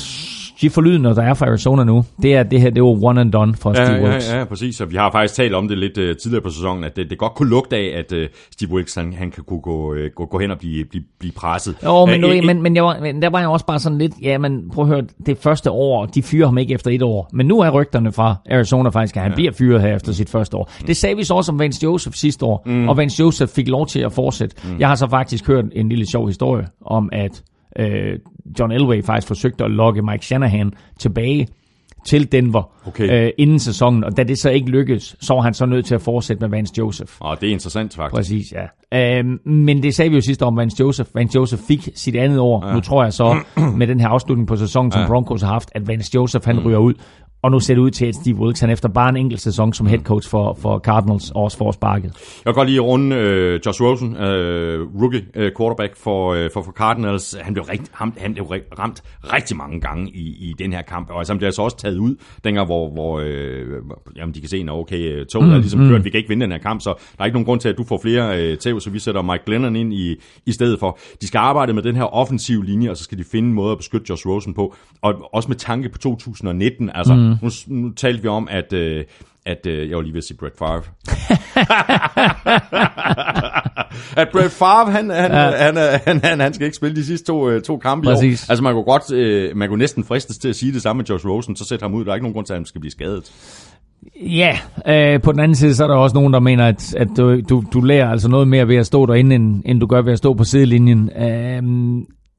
de 0.62 0.70
forlydende, 0.70 1.16
der 1.16 1.22
er 1.24 1.34
fra 1.34 1.46
Arizona 1.46 1.84
nu, 1.84 2.06
det 2.22 2.36
er 2.36 2.44
det 2.44 2.62
her, 2.62 2.70
det 2.70 2.84
var 2.84 3.04
one 3.04 3.22
and 3.22 3.32
done 3.32 3.56
for 3.56 3.70
Ja, 3.70 3.86
Steve 3.86 3.98
ja, 3.98 4.04
Wilkes. 4.04 4.34
ja, 4.34 4.44
præcis. 4.44 4.82
Og 4.82 4.92
vi 4.92 4.96
har 4.96 5.12
faktisk 5.12 5.36
talt 5.36 5.54
om 5.54 5.68
det 5.68 5.78
lidt 5.78 5.98
uh, 5.98 6.04
tidligere 6.22 6.42
på 6.44 6.50
sæsonen, 6.50 6.84
at 6.84 6.96
det, 6.96 7.10
det 7.10 7.18
godt 7.18 7.34
kunne 7.34 7.50
lugte 7.50 7.76
af, 7.76 7.94
at 7.98 8.12
uh, 8.12 8.24
Steve 8.52 8.72
Wilkes 8.72 8.96
han, 8.96 9.14
han 9.14 9.32
kan 9.32 9.44
kunne 9.44 9.62
gå, 9.62 9.94
uh, 9.94 9.98
gå, 10.16 10.26
gå 10.26 10.40
hen 10.40 10.52
og 10.52 10.58
blive, 10.58 10.86
blive, 10.86 11.04
blive 11.20 11.32
presset. 11.34 11.76
Jo, 11.84 12.06
men, 12.06 12.16
Øh, 12.16 12.22
nu, 12.22 12.46
men, 12.46 12.62
men, 12.62 12.76
jeg 12.76 12.84
var, 12.84 12.98
men 13.02 13.22
der 13.22 13.30
var 13.30 13.40
jeg 13.40 13.48
også 13.48 13.66
bare 13.66 13.80
sådan 13.80 13.98
lidt, 13.98 14.14
ja, 14.22 14.38
men 14.38 14.70
prøv 14.74 14.84
at 14.84 14.90
høre, 14.90 15.04
det 15.26 15.38
første 15.38 15.72
år, 15.72 16.06
de 16.06 16.24
fyrer 16.24 16.46
ham 16.48 16.58
ikke 16.58 16.74
efter 16.74 16.92
et 16.92 17.02
år. 17.02 17.30
Men 17.34 17.46
nu 17.46 17.60
er 17.60 17.70
rygterne 17.70 18.12
fra 18.12 18.36
Arizona 18.52 18.90
faktisk, 18.90 19.16
at 19.16 19.22
han 19.22 19.32
ja. 19.32 19.36
bliver 19.36 19.52
fyret 19.52 19.82
her 19.82 19.96
efter 19.96 20.12
sit 20.12 20.30
første 20.30 20.58
år. 20.58 20.72
Det 20.88 20.98
sagde 20.98 21.16
vi 21.16 21.24
så 21.24 21.34
også 21.34 21.52
om 21.52 21.60
Vance 21.60 21.80
Joseph 21.84 22.16
sidste 22.16 22.46
år, 22.46 22.64
mm. 22.66 22.90
og 22.90 22.98
Vance 22.98 23.20
Joseph 23.20 23.52
fik 23.52 23.68
lov 23.68 23.88
til 23.88 24.00
at 24.00 24.12
fortsætte. 24.12 24.56
Mm. 24.64 24.80
Jeg 24.80 24.88
har 24.88 24.96
så 24.96 25.08
faktisk 25.10 25.48
hørt 25.48 25.66
en 25.72 25.90
lille 25.90 26.06
sjov 26.10 26.28
historie 26.28 26.68
om, 26.86 27.10
at 27.12 27.44
øh, 27.80 28.20
John 28.60 28.72
Elway 28.72 29.04
faktisk 29.04 29.28
forsøgte 29.28 29.64
at 29.64 29.72
lokke 29.72 30.02
Mike 30.02 30.26
Shanahan 30.26 30.74
tilbage 31.00 31.48
til 32.08 32.32
Denver 32.32 32.72
Okay. 32.88 33.26
øh, 33.26 33.32
inden 33.38 33.60
sæsonen, 33.60 34.04
og 34.04 34.18
da 34.18 34.24
det 34.24 34.40
så 34.40 34.50
ikke 34.50 34.70
lykkedes, 34.70 35.16
så 35.20 35.34
var 35.34 35.42
han 35.42 35.54
så 35.54 35.66
nødt 35.66 35.86
til 35.86 35.96
at 35.96 36.02
fortsætte 36.02 36.42
med 36.42 36.50
Vance 36.50 36.74
Joseph. 36.78 37.12
Og 37.20 37.42
det 37.42 37.50
er 37.50 37.54
interessant 37.54 37.96
faktisk. 37.96 38.16
Præcis, 38.16 38.54
ja. 38.92 39.18
Øhm, 39.20 39.40
men 39.46 39.84
det 39.84 39.96
sagde 39.96 40.10
vi 40.10 40.16
jo 40.16 40.22
sidste 40.22 40.44
om 40.44 40.58
Vance 40.58 40.76
Joseph. 40.80 41.10
Vance 41.16 41.36
Joseph 41.36 41.62
fik 41.68 41.90
sit 41.96 42.16
andet 42.16 42.40
år. 42.40 42.68
Ja. 42.68 42.74
Nu 42.74 42.80
tror 42.80 43.04
jeg 43.04 43.14
så, 43.14 43.38
med 43.78 43.88
den 43.88 44.00
her 44.00 44.08
afslutning 44.08 44.48
på 44.48 44.56
sæsonen, 44.56 44.92
som 44.92 45.02
ja. 45.02 45.08
Broncos 45.08 45.42
har 45.42 45.50
haft, 45.50 45.70
at 45.76 45.88
Vance 45.88 46.12
Joseph 46.16 46.46
han 46.46 46.60
ryger 46.66 46.78
ud. 46.78 46.94
og 47.46 47.52
nu 47.52 47.60
ser 47.60 47.74
det 47.74 47.82
ud 47.82 47.92
til, 47.92 48.06
at 48.06 48.16
Steve 48.16 48.36
Wilkes, 48.36 48.60
han 48.60 48.70
efter 48.70 48.90
bare 48.90 49.10
en 49.10 49.18
enkelt 49.18 49.42
sæson 49.42 49.74
som 49.74 49.88
head 49.88 50.00
coach 50.00 50.30
for, 50.30 50.58
for 50.62 50.80
Cardinals, 50.80 51.32
også 51.36 51.58
får 51.58 51.72
sparket. 51.72 52.06
Jeg 52.46 52.54
kan 52.54 52.54
godt 52.54 52.70
lige 52.70 52.80
runde 52.80 53.16
øh, 53.16 53.60
Josh 53.66 53.82
Rosen, 53.82 54.16
øh, 54.16 54.88
rookie 55.02 55.26
øh, 55.36 55.52
quarterback 55.58 55.98
for, 55.98 56.34
øh, 56.34 56.50
for, 56.54 56.62
for 56.62 56.72
Cardinals. 56.72 57.36
Han 57.42 57.54
blev, 57.54 57.64
rigt, 57.64 57.92
ham, 57.94 58.14
han 58.18 58.34
blev 58.34 58.46
ramt 58.80 59.04
rigtig 59.34 59.58
mange 59.58 59.80
gange 59.80 60.12
i, 60.12 60.50
i 60.50 60.54
den 60.60 60.74
her 60.74 60.82
kamp, 60.82 61.10
og 61.10 61.18
altså, 61.18 61.34
han 61.34 61.38
blev 61.38 61.46
altså 61.46 61.62
også 61.62 61.78
taget 61.78 61.98
ud, 61.98 62.16
dengang 62.44 62.66
hvor, 62.66 62.90
hvor 62.90 63.20
øh, 63.20 63.66
jamen, 64.16 64.36
de 64.36 64.40
kan 64.40 64.50
se, 64.50 64.58
at 64.58 64.70
okay, 64.70 65.00
øh, 65.00 65.26
toget 65.26 65.48
mm, 65.48 65.54
er 65.54 65.58
ligesom 65.58 65.80
mm. 65.80 65.90
kørt, 65.90 66.06
vi 66.06 66.10
kan 66.10 66.18
ikke 66.18 66.30
vinde 66.30 66.44
den 66.44 66.52
her 66.52 66.60
kamp, 66.60 66.82
så 66.82 66.90
der 66.90 67.22
er 67.22 67.26
ikke 67.26 67.36
nogen 67.36 67.46
grund 67.46 67.60
til, 67.60 67.70
at 67.70 67.78
du 67.78 67.84
får 67.84 68.00
flere 68.02 68.42
øh, 68.42 68.58
tæv, 68.58 68.80
så 68.80 68.90
vi 68.90 69.00
sætter 69.00 69.22
Mike 69.22 69.44
Glennon 69.46 69.76
ind 69.76 69.94
i, 69.94 70.16
i 70.46 70.52
stedet 70.52 70.80
for. 70.80 70.98
De 71.22 71.28
skal 71.28 71.40
arbejde 71.40 71.74
med 71.74 71.84
den 71.84 71.96
her 71.96 72.04
offensive 72.04 72.66
linje, 72.66 72.90
og 72.90 72.98
så 72.98 73.04
skal 73.04 73.18
de 73.18 73.24
finde 73.24 73.50
en 73.50 73.56
måde 73.56 73.72
at 73.72 73.78
beskytte 73.78 74.06
Josh 74.10 74.28
Rosen 74.28 74.54
på, 74.54 74.76
og 75.02 75.30
også 75.34 75.50
med 75.50 75.56
tanke 75.56 75.90
på 75.90 75.98
2019, 75.98 76.90
altså 76.94 77.14
mm. 77.14 77.35
Nu, 77.42 77.50
nu 77.68 77.90
talte 77.90 78.22
vi 78.22 78.28
om, 78.28 78.48
at 78.52 78.74
øh, 78.74 79.04
at 79.46 79.66
øh, 79.68 79.90
jeg 79.90 79.98
var 79.98 80.02
lige 80.02 80.14
ved 80.14 80.18
at 80.18 80.24
sige 80.24 80.38
Brett 80.38 80.58
Favre. 80.58 80.82
at 84.22 84.30
Brett 84.32 84.52
Favre, 84.52 84.92
han, 84.92 85.10
han, 85.10 85.32
ja. 85.32 85.38
han, 85.38 85.76
han, 85.78 86.00
han, 86.06 86.20
han, 86.24 86.40
han 86.40 86.54
skal 86.54 86.66
ikke 86.66 86.78
spille 86.78 86.96
de 86.96 87.06
sidste 87.06 87.28
to, 87.28 87.50
øh, 87.50 87.62
to 87.62 87.78
kampe 87.78 88.08
i 88.08 88.14
Præcis. 88.14 88.50
år. 88.50 88.52
Altså 88.52 88.64
man 88.64 88.74
kunne 88.74 88.84
godt, 88.84 89.12
øh, 89.12 89.58
man 89.58 89.70
kunne 89.70 89.80
næsten 89.80 90.04
fristes 90.04 90.38
til 90.38 90.50
at 90.50 90.56
sige 90.56 90.74
det 90.74 90.82
samme 90.82 90.98
med 90.98 91.06
Josh 91.06 91.28
Rosen, 91.28 91.56
så 91.56 91.66
sæt 91.66 91.82
ham 91.82 91.94
ud. 91.94 92.06
Der 92.06 92.12
er 92.12 92.16
ikke 92.16 92.24
nogen 92.24 92.34
grund 92.34 92.46
til, 92.46 92.54
at 92.54 92.60
han 92.60 92.66
skal 92.66 92.82
blive 92.82 92.92
skadet. 92.92 93.32
Ja, 94.22 94.58
øh, 94.88 95.22
på 95.22 95.32
den 95.32 95.40
anden 95.40 95.56
side, 95.56 95.76
så 95.76 95.84
er 95.84 95.88
der 95.88 95.96
også 95.96 96.14
nogen, 96.14 96.34
der 96.34 96.40
mener, 96.40 96.68
at, 96.68 96.96
at 96.96 97.08
du, 97.18 97.42
du, 97.42 97.64
du 97.74 97.82
lærer 97.82 98.10
altså 98.10 98.30
noget 98.30 98.48
mere 98.48 98.68
ved 98.68 98.76
at 98.76 98.86
stå 98.86 99.06
derinde, 99.06 99.36
end, 99.36 99.62
end 99.66 99.80
du 99.80 99.88
gør 99.88 100.02
ved 100.02 100.12
at 100.12 100.18
stå 100.18 100.34
på 100.34 100.44
sidelinjen. 100.44 101.10
Øh, 101.18 101.64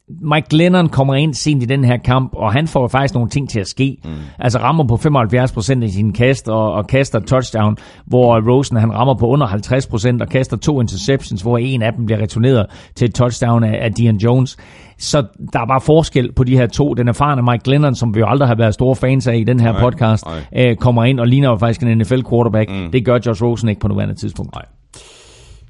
Mike 0.09 0.47
Glennon 0.51 0.89
kommer 0.89 1.15
ind 1.15 1.35
sent 1.35 1.63
i 1.63 1.67
den 1.67 1.85
her 1.85 1.97
kamp, 1.97 2.35
og 2.35 2.53
han 2.53 2.69
får 2.69 2.89
faktisk 2.89 3.15
nogle 3.15 3.31
ting 3.31 3.49
til 3.51 3.61
at 3.61 3.69
ske. 3.69 3.97
Mm. 4.05 4.11
Altså 4.39 4.59
rammer 4.59 4.85
på 4.85 4.95
75% 4.95 5.83
af 5.83 5.91
sin 5.91 6.13
kast, 6.13 6.49
og, 6.49 6.73
og 6.73 6.87
kaster 6.87 7.21
touchdown, 7.21 7.77
hvor 8.07 8.51
Rosen 8.51 8.77
han 8.77 8.95
rammer 8.95 9.15
på 9.15 9.27
under 9.27 9.47
50% 9.47 10.21
og 10.23 10.29
kaster 10.29 10.57
to 10.57 10.81
interceptions, 10.81 11.43
hvor 11.43 11.59
en 11.59 11.83
af 11.83 11.93
dem 11.93 12.07
bliver 12.07 12.23
returneret 12.23 12.67
til 12.95 13.05
et 13.09 13.15
touchdown 13.15 13.65
af, 13.65 13.85
af 13.85 13.93
Dion 13.93 14.17
Jones. 14.17 14.57
Så 14.99 15.25
der 15.53 15.61
er 15.61 15.67
bare 15.67 15.81
forskel 15.81 16.33
på 16.33 16.45
de 16.45 16.57
her 16.57 16.67
to. 16.67 16.95
Den 16.95 17.09
erfarne 17.09 17.43
Mike 17.43 17.65
Glennon, 17.65 17.95
som 17.95 18.15
vi 18.15 18.21
jo 18.21 18.27
aldrig 18.29 18.49
har 18.49 18.55
været 18.55 18.75
store 18.75 18.97
fans 18.97 19.27
af 19.27 19.37
i 19.37 19.45
den 19.45 19.61
her 19.61 19.73
Nej, 19.73 19.81
podcast, 19.81 20.25
nej. 20.55 20.71
Øh, 20.71 20.77
kommer 20.77 21.05
ind 21.05 21.21
og 21.21 21.27
ligner 21.27 21.51
jo 21.51 21.57
faktisk 21.57 21.83
en 21.83 21.99
NFL 21.99 22.21
quarterback. 22.31 22.71
Mm. 22.71 22.91
Det 22.93 23.05
gør 23.05 23.19
Josh 23.27 23.43
Rosen 23.43 23.69
ikke 23.69 23.81
på 23.81 23.89
nuværende 23.89 24.15
tidspunkt. 24.15 24.55
Nej. 24.55 24.65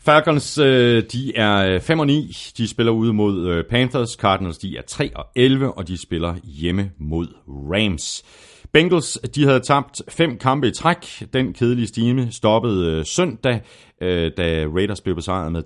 Falcons, 0.07 0.59
øh, 0.59 1.03
de 1.13 1.37
er 1.37 1.57
øh, 1.57 1.81
5 1.81 1.99
og 1.99 2.07
9. 2.07 2.37
De 2.57 2.69
spiller 2.69 2.93
ude 2.93 3.13
mod 3.13 3.47
øh, 3.47 3.65
Panthers. 3.65 4.11
Cardinals, 4.11 4.59
de 4.59 4.77
er 4.77 4.83
3 4.83 5.11
og 5.17 5.27
11, 5.37 5.73
og 5.73 5.89
de 5.89 6.03
spiller 6.03 6.35
hjemme 6.45 6.91
mod 6.99 7.27
Rams. 7.49 8.25
Bengals, 8.73 9.19
de 9.35 9.45
havde 9.45 9.61
tabt 9.61 10.03
fem 10.09 10.39
kampe 10.39 10.69
i 10.69 10.71
træk. 10.71 11.25
Den 11.33 11.53
kedelige 11.53 11.87
stime 11.87 12.33
stoppede 12.33 12.91
øh, 12.91 13.05
søndag, 13.07 13.61
øh, 14.01 14.33
da 14.37 14.67
Raiders 14.75 15.01
blev 15.01 15.15
besejret 15.15 15.53
med 15.53 15.63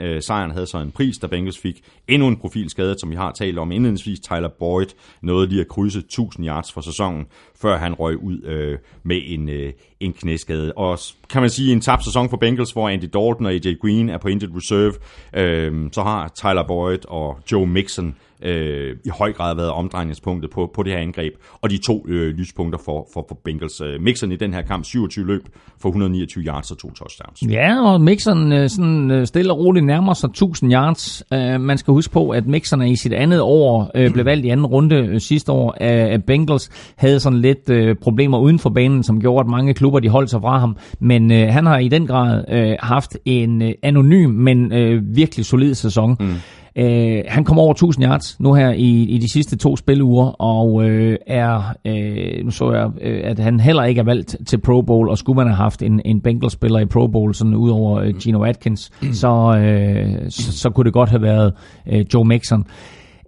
30-16. 0.00 0.04
Øh, 0.04 0.22
sejren 0.22 0.50
havde 0.50 0.66
så 0.66 0.78
en 0.78 0.90
pris, 0.90 1.18
da 1.18 1.26
Bengals 1.26 1.58
fik 1.58 1.80
endnu 2.08 2.28
en 2.28 2.36
profilskade, 2.36 2.98
som 2.98 3.10
vi 3.10 3.16
har 3.16 3.32
talt 3.32 3.58
om 3.58 3.72
indledningsvis. 3.72 4.20
Tyler 4.20 4.48
Boyd 4.58 4.86
nåede 5.22 5.48
lige 5.48 5.60
at 5.60 5.68
krydse 5.68 5.98
1000 5.98 6.46
yards 6.46 6.72
for 6.72 6.80
sæsonen, 6.80 7.26
før 7.62 7.78
han 7.78 7.94
røg 7.94 8.16
ud 8.22 8.42
øh, 8.42 8.78
med 9.02 9.20
en, 9.24 9.48
øh, 9.48 9.72
en 10.00 10.12
knæskade. 10.12 10.72
Og 10.72 10.98
kan 11.30 11.40
man 11.40 11.50
sige, 11.50 11.72
en 11.72 11.80
tabt 11.80 12.04
sæson 12.04 12.30
for 12.30 12.36
Bengals, 12.36 12.72
hvor 12.72 12.88
Andy 12.88 13.02
Dalton 13.02 13.46
og 13.46 13.52
AJ 13.52 13.74
Green 13.80 14.08
er 14.08 14.18
på 14.18 14.28
injured 14.28 14.56
reserve, 14.56 14.94
øh, 15.36 15.88
så 15.92 16.02
har 16.02 16.28
Tyler 16.28 16.66
Boyd 16.66 17.08
og 17.08 17.38
Joe 17.52 17.66
Mixon 17.66 18.14
øh, 18.42 18.96
i 19.04 19.08
høj 19.18 19.32
grad 19.32 19.56
været 19.56 19.70
omdrejningspunktet 19.70 20.50
på, 20.50 20.70
på 20.74 20.82
det 20.82 20.92
her 20.92 21.00
angreb, 21.00 21.32
og 21.60 21.70
de 21.70 21.78
to 21.78 22.04
øh, 22.08 22.34
lyspunkter 22.34 22.78
for, 22.84 23.08
for, 23.12 23.24
for 23.28 23.38
Bengals. 23.44 23.80
Øh, 23.80 24.00
Mixon 24.00 24.32
i 24.32 24.36
den 24.36 24.54
her 24.54 24.62
kamp, 24.62 24.84
27 24.84 25.26
løb 25.26 25.42
for 25.80 25.88
129 25.88 26.44
yards 26.44 26.70
og 26.70 26.78
to 26.78 26.90
touchdowns. 26.90 27.42
Ja, 27.42 27.92
og 27.92 28.00
Mixon 28.00 28.52
øh, 28.52 28.68
sådan 28.68 29.10
øh, 29.10 29.26
stille 29.26 29.52
og 29.52 29.58
roligt 29.58 29.86
nærmer 29.86 30.14
sig 30.14 30.28
1000 30.28 30.72
yards. 30.72 31.22
Uh, 31.34 31.60
man 31.60 31.78
skal 31.78 31.92
huske 31.92 32.12
på, 32.12 32.30
at 32.30 32.46
Mixon 32.46 32.82
i 32.82 32.96
sit 32.96 33.12
andet 33.12 33.40
år 33.40 33.90
øh, 33.94 34.12
blev 34.12 34.24
valgt 34.24 34.46
i 34.46 34.48
anden 34.48 34.66
runde 34.66 34.96
øh, 34.96 35.20
sidste 35.20 35.52
år 35.52 35.76
af, 35.80 36.12
af 36.12 36.24
Bengals. 36.24 36.70
Havde 36.96 37.20
sådan 37.20 37.38
lidt 37.38 37.70
øh, 37.70 37.96
problemer 37.96 38.38
uden 38.38 38.58
for 38.58 38.70
banen, 38.70 39.02
som 39.02 39.20
gjorde, 39.20 39.40
at 39.40 39.50
mange 39.50 39.74
klubber 39.74 40.00
de 40.00 40.08
holdt 40.08 40.30
sig 40.30 40.40
fra 40.40 40.58
ham. 40.58 40.76
Men 41.00 41.32
øh, 41.32 41.48
han 41.48 41.66
har 41.66 41.78
i 41.78 41.88
den 41.88 42.06
grad 42.06 42.44
øh, 42.48 42.76
haft 42.80 43.16
en 43.24 43.62
øh, 43.62 43.72
anonym, 43.82 44.30
men 44.30 44.72
øh, 44.72 45.16
virkelig 45.16 45.46
solid 45.46 45.74
sæson. 45.74 46.16
Mm. 46.20 46.34
Øh, 46.76 47.22
han 47.28 47.44
kommer 47.44 47.62
over 47.62 47.72
1000 47.72 48.04
yards 48.04 48.40
nu 48.40 48.54
her 48.54 48.70
i, 48.70 49.02
i 49.02 49.18
de 49.18 49.32
sidste 49.32 49.56
to 49.56 49.76
spiluger, 49.76 50.26
og 50.26 50.84
øh, 50.88 51.16
er, 51.26 51.74
øh, 51.84 52.44
nu 52.44 52.50
så 52.50 52.72
jeg, 52.72 52.90
øh, 53.02 53.20
at 53.24 53.38
han 53.38 53.60
heller 53.60 53.84
ikke 53.84 53.98
er 53.98 54.04
valgt 54.04 54.36
til 54.46 54.60
Pro 54.60 54.82
Bowl, 54.82 55.08
og 55.08 55.18
skulle 55.18 55.36
man 55.36 55.46
have 55.46 55.56
haft 55.56 55.82
en, 55.82 56.00
en 56.04 56.20
Bengals-spiller 56.20 56.78
i 56.78 56.86
Pro 56.86 57.06
Bowl, 57.06 57.34
sådan 57.34 57.54
ud 57.54 57.70
over 57.70 58.00
øh, 58.00 58.14
Gino 58.14 58.44
Atkins, 58.44 58.90
så, 59.12 59.56
øh, 59.56 60.30
så, 60.30 60.52
så 60.58 60.70
kunne 60.70 60.84
det 60.84 60.92
godt 60.92 61.08
have 61.10 61.22
været 61.22 61.52
øh, 61.92 62.04
Joe 62.14 62.24
Mixon. 62.24 62.64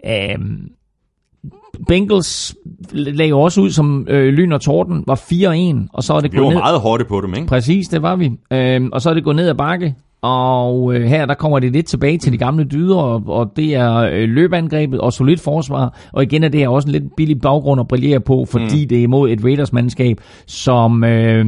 Øh, 0.06 0.38
Bengals 1.88 2.54
lagde 2.92 3.34
også 3.34 3.60
ud 3.60 3.70
som 3.70 4.06
øh, 4.10 4.32
lyn 4.32 4.52
og 4.52 4.60
torden, 4.60 5.04
var 5.06 5.14
4-1, 5.14 5.86
og 5.92 6.02
så 6.02 6.14
er 6.14 6.20
det 6.20 6.32
Vi 6.32 6.36
var 6.36 6.42
gået 6.42 6.54
ned. 6.54 6.60
meget 6.62 6.80
hårde 6.80 7.04
på 7.04 7.20
dem, 7.20 7.34
ikke? 7.34 7.46
Præcis, 7.46 7.88
det 7.88 8.02
var 8.02 8.16
vi. 8.16 8.30
Øhm, 8.52 8.90
og 8.92 9.02
så 9.02 9.10
er 9.10 9.14
det 9.14 9.24
gået 9.24 9.36
ned 9.36 9.48
ad 9.48 9.54
bakke, 9.54 9.94
og 10.22 10.94
øh, 10.94 11.02
her 11.02 11.26
der 11.26 11.34
kommer 11.34 11.58
det 11.58 11.72
lidt 11.72 11.86
tilbage 11.86 12.18
til 12.18 12.32
de 12.32 12.38
gamle 12.38 12.64
dyder, 12.64 12.96
og, 12.96 13.22
og 13.26 13.52
det 13.56 13.74
er 13.74 13.96
øh, 13.96 14.28
løbeangrebet 14.28 15.00
og 15.00 15.12
solidt 15.12 15.40
forsvar, 15.40 15.98
og 16.12 16.22
igen 16.22 16.44
er 16.44 16.48
det 16.48 16.60
her 16.60 16.68
også 16.68 16.88
en 16.88 16.92
lidt 16.92 17.16
billig 17.16 17.40
baggrund 17.40 17.80
at 17.80 17.88
brillere 17.88 18.20
på, 18.20 18.44
fordi 18.44 18.82
mm. 18.82 18.88
det 18.88 18.98
er 18.98 19.02
imod 19.02 19.30
et 19.30 19.44
Raiders-mandskab, 19.44 20.20
som 20.46 21.04
øh, 21.04 21.46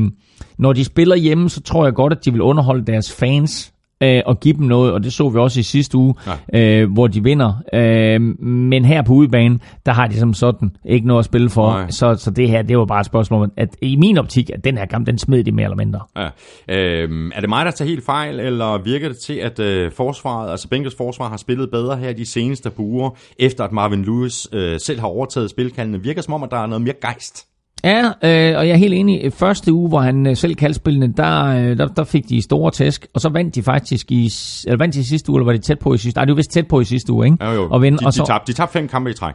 når 0.59 0.73
de 0.73 0.85
spiller 0.85 1.17
hjemme, 1.17 1.51
så 1.51 1.61
tror 1.63 1.85
jeg 1.85 1.95
godt, 1.95 2.13
at 2.13 2.25
de 2.25 2.33
vil 2.33 2.43
underholde 2.43 2.85
deres 2.85 3.13
fans, 3.13 3.74
øh, 4.01 4.23
og 4.27 4.41
give 4.41 4.57
dem 4.57 4.67
noget, 4.67 4.93
og 4.93 5.05
det 5.05 5.13
så 5.13 5.29
vi 5.29 5.39
også 5.39 5.61
i 5.61 5.63
sidste 5.63 5.99
uge, 5.99 6.15
ja. 6.53 6.81
øh, 6.83 6.93
hvor 6.93 7.07
de 7.07 7.23
vinder. 7.23 7.55
Øh, 7.73 8.21
men 8.47 8.85
her 8.85 9.03
på 9.03 9.13
udebane, 9.13 9.59
der 9.87 9.93
har 9.93 10.07
de 10.07 10.19
som 10.19 10.35
sådan 10.35 10.77
ikke 10.85 11.07
noget 11.07 11.19
at 11.19 11.25
spille 11.25 11.51
for. 11.51 11.71
Nej. 11.71 11.91
Så, 11.91 12.15
så 12.15 12.31
det 12.31 12.49
her, 12.49 12.63
det 12.63 12.79
var 12.79 12.85
bare 12.85 13.01
et 13.01 13.07
spørgsmål, 13.07 13.51
at 13.57 13.77
i 13.83 13.97
min 13.97 14.19
optik, 14.19 14.51
at 14.51 14.65
den 14.65 14.79
her 14.79 14.87
kamp, 14.87 15.07
den 15.07 15.19
smed 15.19 15.45
de 15.45 15.53
mere 15.53 15.65
eller 15.65 15.77
mindre. 15.77 16.01
Ja. 16.17 16.29
Øhm, 16.69 17.33
er 17.35 17.41
det 17.41 17.49
mig, 17.49 17.65
der 17.65 17.71
tager 17.71 17.89
helt 17.89 18.05
fejl, 18.05 18.41
eller 18.41 18.79
virker 18.79 19.09
det 19.09 19.19
til, 19.19 19.35
at 19.35 19.61
øh, 19.61 19.93
forsvaret, 19.93 20.51
altså 20.51 20.69
Bengals 20.69 20.95
forsvar 20.97 21.29
har 21.29 21.37
spillet 21.37 21.71
bedre 21.71 21.97
her 21.97 22.13
de 22.13 22.27
seneste 22.27 22.71
par 22.71 22.83
uger, 22.83 23.11
efter 23.39 23.65
at 23.65 23.73
Marvin 23.73 24.05
Lewis 24.05 24.49
øh, 24.53 24.81
selv 24.81 25.01
har 25.01 25.07
overtaget 25.07 25.51
spilkaldene? 25.51 26.03
Virker 26.03 26.23
som 26.23 26.35
om, 26.35 26.43
at 26.43 26.51
der 26.51 26.57
er 26.57 26.67
noget 26.67 26.83
mere 26.83 26.95
gejst. 27.03 27.47
Ja, 27.85 28.05
øh, 28.07 28.59
og 28.59 28.69
jeg 28.69 28.73
er 28.73 28.77
helt 28.77 28.95
enig. 28.95 29.33
Første 29.33 29.73
uge, 29.73 29.89
hvor 29.89 30.01
han 30.01 30.27
øh, 30.27 30.37
selv 30.37 30.55
kaldte 30.55 30.75
spillene, 30.75 31.13
der, 31.17 31.45
øh, 31.45 31.79
der, 31.79 31.87
der 31.87 32.05
fik 32.05 32.29
de 32.29 32.43
store 32.43 32.71
tæsk, 32.71 33.07
og 33.15 33.21
så 33.21 33.29
vandt 33.29 33.55
de 33.55 33.63
faktisk 33.63 34.13
i, 34.13 34.31
eller 34.67 34.79
vandt 34.79 34.95
de 34.95 35.01
i 35.01 35.03
sidste 35.03 35.31
uge, 35.31 35.39
eller 35.39 35.45
var 35.45 35.53
de 35.53 35.59
tæt 35.59 35.79
på 35.79 35.95
i 35.95 35.99
sidste 35.99 36.19
Nej, 36.19 36.25
det 36.25 36.33
var 36.33 36.37
vist 36.37 36.51
tæt 36.51 36.69
på 36.69 36.81
i 36.81 36.85
sidste 36.85 37.13
uge, 37.13 37.27
ikke? 37.27 37.37
Ja, 37.41 37.53
jo. 37.53 37.69
Og 37.71 37.83
vinde, 37.83 37.99
de, 37.99 38.07
og 38.07 38.13
de, 38.13 38.17
så, 38.17 38.25
tabte, 38.27 38.53
de 38.53 38.57
tabte 38.57 38.73
fem 38.73 38.89
kampe 38.89 39.11
i 39.11 39.13
træk. 39.13 39.35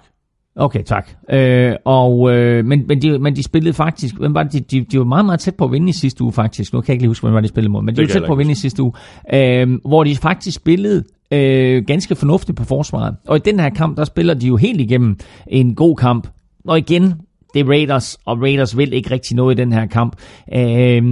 Okay, 0.56 0.84
tak. 0.84 1.10
Øh, 1.32 1.76
og, 1.86 2.36
øh, 2.36 2.66
men, 2.66 2.88
men, 2.88 3.02
de, 3.02 3.20
men 3.20 3.36
de 3.36 3.44
spillede 3.44 3.74
faktisk, 3.74 4.16
hvem 4.18 4.34
var 4.34 4.44
det? 4.44 4.54
De, 4.54 4.60
de, 4.60 4.86
de 4.92 4.98
var 4.98 5.06
meget, 5.06 5.26
meget 5.26 5.40
tæt 5.40 5.56
på 5.56 5.66
at 5.66 5.72
vinde 5.72 5.90
i 5.90 5.94
sidste 5.94 6.24
uge 6.24 6.34
faktisk. 6.34 6.74
Nu 6.74 6.82
kan 6.82 6.88
jeg 6.88 6.94
ikke 6.94 7.04
lige 7.04 7.10
huske, 7.10 7.24
hvem 7.24 7.34
var 7.34 7.42
de 7.42 7.48
spillede 7.48 7.72
mod, 7.72 7.82
men 7.82 7.96
de 7.96 8.02
Det 8.02 8.08
var 8.08 8.20
tæt 8.20 8.28
på 8.28 8.32
at 8.32 8.38
vinde 8.38 8.52
i 8.52 8.56
sidste 8.56 8.84
uge. 8.84 8.94
Øh, 9.34 9.80
hvor 9.86 10.04
de 10.04 10.16
faktisk 10.16 10.56
spillede 10.56 11.04
øh, 11.32 11.84
ganske 11.88 12.16
fornuftigt 12.16 12.58
på 12.58 12.64
forsvaret. 12.64 13.16
Og 13.28 13.38
i 13.38 13.40
den 13.40 13.60
her 13.60 13.70
kamp, 13.70 13.98
der 13.98 14.04
spiller 14.04 14.34
de 14.34 14.48
jo 14.48 14.56
helt 14.56 14.82
igennem 14.82 15.18
en 15.48 15.76
god 15.76 15.96
kamp. 15.96 16.28
Og 16.68 16.78
igen, 16.78 17.14
det 17.54 17.60
er 17.60 17.70
Raiders, 17.70 18.18
og 18.26 18.42
Raiders 18.42 18.78
vil 18.78 18.94
ikke 18.94 19.12
rigtig 19.12 19.36
noget 19.36 19.60
i 19.60 19.62
den 19.62 19.74
her 19.74 19.86
kamp. 19.86 20.16
Øh, 20.54 21.04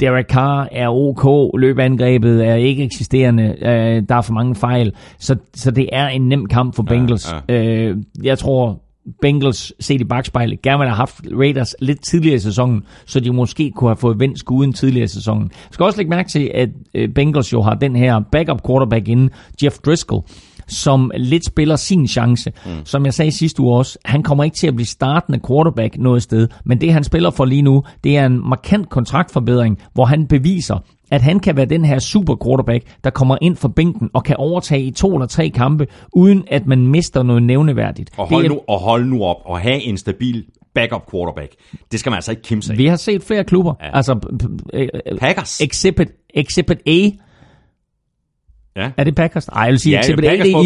Derek 0.00 0.26
Carr 0.26 0.68
er 0.72 0.88
ok, 0.88 1.50
løbeangrebet 1.58 2.46
er 2.46 2.54
ikke 2.54 2.84
eksisterende, 2.84 3.56
øh, 3.62 4.02
der 4.08 4.14
er 4.14 4.22
for 4.22 4.32
mange 4.32 4.54
fejl, 4.54 4.92
så, 5.18 5.36
så 5.54 5.70
det 5.70 5.88
er 5.92 6.08
en 6.08 6.28
nem 6.28 6.46
kamp 6.46 6.74
for 6.74 6.82
Bengals. 6.82 7.34
ja. 7.48 7.54
Øh, 7.54 7.96
jeg 8.22 8.38
tror, 8.38 8.80
Bengals 9.20 9.72
set 9.80 10.00
i 10.00 10.04
bagspejlet 10.04 10.62
gerne 10.62 10.78
ville 10.78 10.90
have 10.90 10.96
haft 10.96 11.20
Raiders 11.38 11.74
lidt 11.80 12.04
tidligere 12.04 12.36
i 12.36 12.38
sæsonen, 12.38 12.82
så 13.06 13.20
de 13.20 13.32
måske 13.32 13.72
kunne 13.76 13.90
have 13.90 13.96
fået 13.96 14.20
vendt 14.20 14.38
skuden 14.38 14.72
tidligere 14.72 15.04
i 15.04 15.08
sæsonen. 15.08 15.42
Jeg 15.42 15.68
skal 15.70 15.84
også 15.84 15.98
lægge 15.98 16.10
mærke 16.10 16.28
til, 16.28 16.50
at 16.54 16.68
øh, 16.94 17.08
Bengals 17.08 17.52
jo 17.52 17.62
har 17.62 17.74
den 17.74 17.96
her 17.96 18.20
backup 18.32 18.66
quarterback 18.66 19.08
inde, 19.08 19.28
Jeff 19.62 19.78
Driscoll, 19.78 20.22
som 20.68 21.10
lidt 21.16 21.46
spiller 21.46 21.76
sin 21.76 22.08
chance. 22.08 22.52
Mm. 22.66 22.70
Som 22.84 23.04
jeg 23.04 23.14
sagde 23.14 23.30
sidste 23.30 23.62
uge 23.62 23.76
også, 23.78 23.98
han 24.04 24.22
kommer 24.22 24.44
ikke 24.44 24.56
til 24.56 24.66
at 24.66 24.74
blive 24.74 24.86
startende 24.86 25.40
quarterback 25.48 25.98
noget 25.98 26.22
sted, 26.22 26.48
men 26.64 26.80
det 26.80 26.92
han 26.92 27.04
spiller 27.04 27.30
for 27.30 27.44
lige 27.44 27.62
nu, 27.62 27.82
det 28.04 28.16
er 28.16 28.26
en 28.26 28.48
markant 28.48 28.88
kontraktforbedring, 28.90 29.78
hvor 29.94 30.04
han 30.04 30.26
beviser, 30.26 30.78
at 31.10 31.22
han 31.22 31.40
kan 31.40 31.56
være 31.56 31.66
den 31.66 31.84
her 31.84 31.98
super 31.98 32.36
quarterback, 32.44 32.84
der 33.04 33.10
kommer 33.10 33.36
ind 33.42 33.56
for 33.56 33.68
bænken 33.68 34.10
og 34.14 34.24
kan 34.24 34.36
overtage 34.36 34.82
i 34.82 34.90
to 34.90 35.14
eller 35.14 35.26
tre 35.26 35.50
kampe, 35.50 35.86
uden 36.12 36.44
at 36.50 36.66
man 36.66 36.86
mister 36.86 37.22
noget 37.22 37.42
nævneværdigt. 37.42 38.10
Og 38.16 38.26
hold, 38.28 38.44
er- 38.44 38.48
nu, 38.48 38.60
og 38.68 38.78
hold 38.80 39.04
nu 39.04 39.24
op 39.24 39.36
og 39.44 39.60
have 39.60 39.82
en 39.82 39.96
stabil 39.96 40.44
backup 40.74 41.10
quarterback. 41.10 41.52
Det 41.92 42.00
skal 42.00 42.10
man 42.10 42.16
altså 42.16 42.30
ikke 42.30 42.42
kimse 42.42 42.72
af. 42.72 42.78
Vi 42.78 42.86
har 42.86 42.96
set 42.96 43.22
flere 43.22 43.44
klubber. 43.44 43.74
Ja. 43.82 43.96
Altså, 43.96 44.14
Packers. 45.20 45.60
Exhibit, 45.60 46.08
Exhibit 46.34 46.78
A. 46.86 47.10
Ja. 48.76 48.90
Er 48.96 49.04
det 49.04 49.14
Packers? 49.14 49.48
Nej, 49.50 49.62
jeg 49.62 49.70
vil 49.70 49.78
sige, 49.78 49.92
Ja, 49.92 49.98
A, 49.98 50.16
Packers 50.16 50.38
det 50.46 50.50
er 50.50 50.54
på- 50.54 50.58
på- 50.60 50.64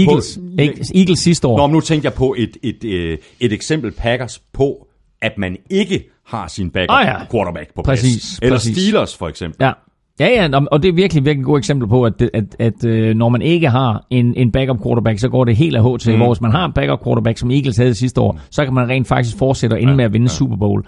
Eagles. 0.59 0.91
Eagles 0.95 1.19
sidste 1.19 1.49
år. 1.49 1.57
Nå, 1.59 1.67
men 1.67 1.75
nu 1.75 1.81
tænkte 1.81 2.07
jeg 2.07 2.13
på 2.15 2.35
et, 2.39 2.57
et, 2.63 2.85
et, 2.85 3.19
et 3.41 3.53
eksempel 3.53 3.91
Packers 3.93 4.39
på 4.53 4.87
at 5.23 5.33
man 5.39 5.57
ikke 5.71 6.05
har 6.27 6.49
sin 6.49 6.71
backup 6.71 6.97
Ah, 6.97 7.07
ja. 7.07 7.15
quarterback 7.33 7.75
på 7.75 7.83
plads. 7.83 8.01
Præcis, 8.01 8.39
Eller 8.43 8.57
præcis. 8.57 8.77
Steelers 8.77 9.17
for 9.17 9.29
eksempel. 9.29 9.57
Ja. 9.65 9.73
Ja, 10.21 10.27
ja, 10.27 10.59
og- 10.71 10.83
det 10.83 10.89
er 10.89 10.93
virkelig, 10.93 11.25
virkelig 11.25 11.41
et 11.43 11.47
godt 11.47 11.61
eksempel 11.61 11.89
på, 11.89 12.05
at, 12.05 12.13
at, 12.35 12.45
at 12.59 12.85
øh, 12.85 13.17
når 13.17 13.29
man 13.29 13.43
ikke 13.43 13.69
har 13.71 14.07
en, 14.11 14.35
en 14.37 14.53
backup 14.53 14.83
quarterback, 14.83 15.19
så 15.19 15.29
går 15.29 15.45
det 15.45 15.57
helt 15.57 15.77
af 15.77 15.83
H 15.93 15.99
til, 15.99 16.13
mm. 16.13 16.19
hvor 16.19 16.35
hvis 16.35 16.41
man 16.41 16.51
har 16.51 16.65
en 16.65 16.73
backup 16.73 17.05
quarterback, 17.05 17.39
som 17.39 17.51
Eagles 17.51 17.77
havde 17.77 17.95
sidste 17.95 18.21
år, 18.21 18.41
så 18.51 18.65
kan 18.65 18.75
man 18.75 18.89
rent 18.89 19.09
faktisk 19.09 19.39
fortsætte 19.39 19.75
og 19.75 19.81
ende 19.83 19.91
ja, 19.93 19.97
med 19.97 20.05
at 20.05 20.13
vinde 20.13 20.25
ja. 20.25 20.29
Super 20.29 20.57
Bowl. 20.57 20.85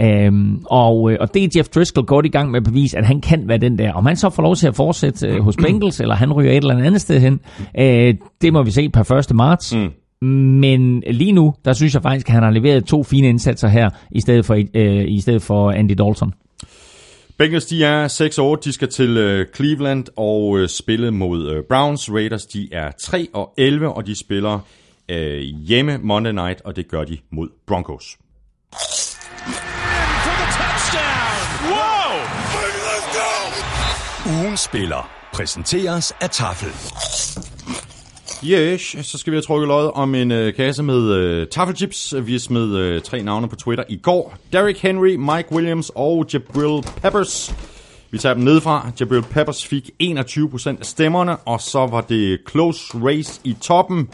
Øhm, 0.00 0.64
og, 0.64 1.12
øh, 1.12 1.16
og 1.20 1.34
det 1.34 1.44
er 1.44 1.48
Jeff 1.56 1.68
Driscoll 1.68 2.06
godt 2.06 2.26
i 2.26 2.28
gang 2.28 2.50
med 2.50 2.60
at 2.60 2.64
bevise, 2.64 2.98
at 2.98 3.06
han 3.06 3.20
kan 3.20 3.48
være 3.48 3.58
den 3.58 3.78
der. 3.78 3.92
Om 3.92 4.06
han 4.06 4.16
så 4.16 4.30
får 4.30 4.42
lov 4.42 4.56
til 4.56 4.66
at 4.66 4.76
fortsætte 4.76 5.28
øh, 5.28 5.42
hos 5.42 5.56
Bengals, 5.56 6.00
eller 6.00 6.14
han 6.14 6.32
ryger 6.32 6.50
et 6.50 6.56
eller 6.56 6.78
andet 6.78 7.00
sted 7.00 7.20
hen, 7.20 7.40
øh, 7.78 8.14
det 8.40 8.52
må 8.52 8.62
vi 8.62 8.70
se 8.70 8.88
per 8.88 9.12
1. 9.12 9.34
marts. 9.34 9.74
Mm. 9.74 9.90
Men 10.60 11.02
lige 11.10 11.32
nu, 11.32 11.54
der 11.64 11.72
synes 11.72 11.94
jeg 11.94 12.02
faktisk, 12.02 12.28
at 12.28 12.32
han 12.32 12.42
har 12.42 12.50
leveret 12.50 12.84
to 12.84 13.02
fine 13.02 13.28
indsatser 13.28 13.68
her, 13.68 13.90
i 14.10 14.20
stedet 14.20 14.44
for, 14.44 14.54
øh, 14.74 15.04
i 15.08 15.20
stedet 15.20 15.42
for 15.42 15.70
Andy 15.70 15.92
Dalton. 15.98 16.32
Bengals, 17.38 17.66
de 17.66 17.84
er 17.84 18.56
6-8, 18.58 18.60
de 18.64 18.72
skal 18.72 18.88
til 18.88 19.16
øh, 19.16 19.46
Cleveland 19.54 20.04
og 20.16 20.58
øh, 20.58 20.68
spille 20.68 21.10
mod 21.10 21.50
øh, 21.50 21.62
Browns. 21.68 22.10
Raiders, 22.12 22.46
de 22.46 22.68
er 22.72 22.90
3 23.00 23.28
og 23.32 23.54
11, 23.58 23.88
og 23.88 24.06
de 24.06 24.18
spiller 24.18 24.58
øh, 25.08 25.40
hjemme 25.40 25.98
Monday 26.02 26.32
Night, 26.32 26.60
og 26.64 26.76
det 26.76 26.88
gør 26.88 27.04
de 27.04 27.18
mod 27.30 27.48
Broncos. 27.66 28.16
Ugen 34.26 34.56
spiller 34.56 35.10
præsenteres 35.32 36.12
af 36.20 36.30
Tafel. 36.30 36.68
Yes, 38.44 38.96
så 39.06 39.18
skal 39.18 39.30
vi 39.30 39.36
have 39.36 39.42
trukket 39.42 39.68
lod 39.68 39.90
om 39.94 40.14
en 40.14 40.30
øh, 40.30 40.54
kasse 40.54 40.82
med 40.82 41.12
øh, 41.12 41.46
taffelchips. 41.48 42.14
Vi 42.22 42.38
smed 42.38 42.76
øh, 42.76 43.02
tre 43.02 43.22
navne 43.22 43.48
på 43.48 43.56
Twitter 43.56 43.84
i 43.88 43.96
går. 43.96 44.34
Derrick 44.52 44.78
Henry, 44.78 45.14
Mike 45.14 45.52
Williams 45.52 45.90
og 45.94 46.26
Jabril 46.32 46.82
Peppers. 46.96 47.54
Vi 48.10 48.18
tager 48.18 48.34
dem 48.34 48.44
nedefra. 48.44 48.90
Jabril 49.00 49.22
Peppers 49.22 49.66
fik 49.66 49.90
21% 50.02 50.68
af 50.68 50.86
stemmerne, 50.86 51.36
og 51.36 51.60
så 51.60 51.86
var 51.86 52.00
det 52.00 52.40
close 52.50 52.98
race 52.98 53.40
i 53.44 53.56
toppen. 53.60 54.08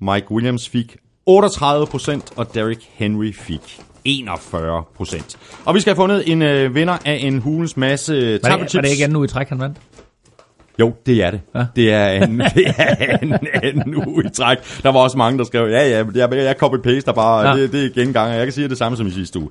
Mike 0.00 0.30
Williams 0.30 0.68
fik 0.68 0.96
38%, 1.30 2.20
og 2.36 2.54
Derrick 2.54 2.88
Henry 2.92 3.32
fik 3.32 3.80
41%. 4.08 5.36
Og 5.64 5.74
vi 5.74 5.80
skal 5.80 5.90
have 5.90 5.96
fundet 5.96 6.32
en 6.32 6.42
øh, 6.42 6.74
vinder 6.74 6.98
af 7.04 7.18
en 7.22 7.38
hulens 7.38 7.76
masse 7.76 8.32
det, 8.32 8.42
taffelchips. 8.42 8.74
var 8.74 8.80
det 8.82 8.90
ikke 8.90 9.04
anden 9.04 9.16
uge 9.16 9.24
i 9.24 9.28
træk, 9.28 9.48
han 9.48 9.58
vandt? 9.60 9.78
Jo, 10.78 10.94
det 11.06 11.22
er 11.24 11.30
det. 11.30 11.40
Ja. 11.54 11.66
Det 11.76 11.92
er 11.92 12.08
en, 12.08 12.38
det 12.54 12.74
er 12.78 13.18
en, 13.18 13.34
en 13.62 14.06
uge 14.06 14.24
i 14.26 14.28
træk. 14.30 14.58
Der 14.82 14.92
var 14.92 15.00
også 15.00 15.18
mange, 15.18 15.38
der 15.38 15.44
skrev, 15.44 15.68
ja, 15.70 15.88
ja, 15.88 16.04
jeg, 16.14 16.32
jeg 16.32 16.54
copy-paster 16.62 17.12
bare, 17.12 17.48
Ja. 17.48 17.56
det, 17.62 17.72
det 17.72 17.84
er 17.84 17.90
genganger. 17.90 18.36
Jeg 18.36 18.46
kan 18.46 18.52
sige 18.52 18.68
det 18.68 18.78
samme 18.78 18.96
som 18.96 19.06
i 19.06 19.10
sidste 19.10 19.38
uge. 19.38 19.48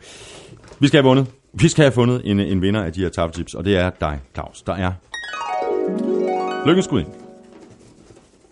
Vi 0.79 0.87
skal 0.87 0.97
have 0.97 1.07
vundet. 1.07 1.27
Vi 1.53 1.67
skal 1.67 1.83
have 1.83 1.91
fundet 1.91 2.21
en, 2.25 2.39
en 2.39 2.61
vinder 2.61 2.83
af 2.83 2.93
de 2.93 3.01
her 3.01 3.09
tabtips, 3.09 3.53
og 3.53 3.65
det 3.65 3.77
er 3.77 3.89
dig, 4.01 4.19
Claus. 4.33 4.61
Der 4.61 4.73
er 4.75 4.91
lykkens 6.67 6.85
skud 6.85 6.99
ind. 6.99 7.07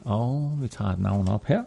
Og 0.06 0.52
vi 0.62 0.68
tager 0.68 0.92
et 0.92 1.00
navn 1.00 1.28
op 1.30 1.46
her. 1.48 1.62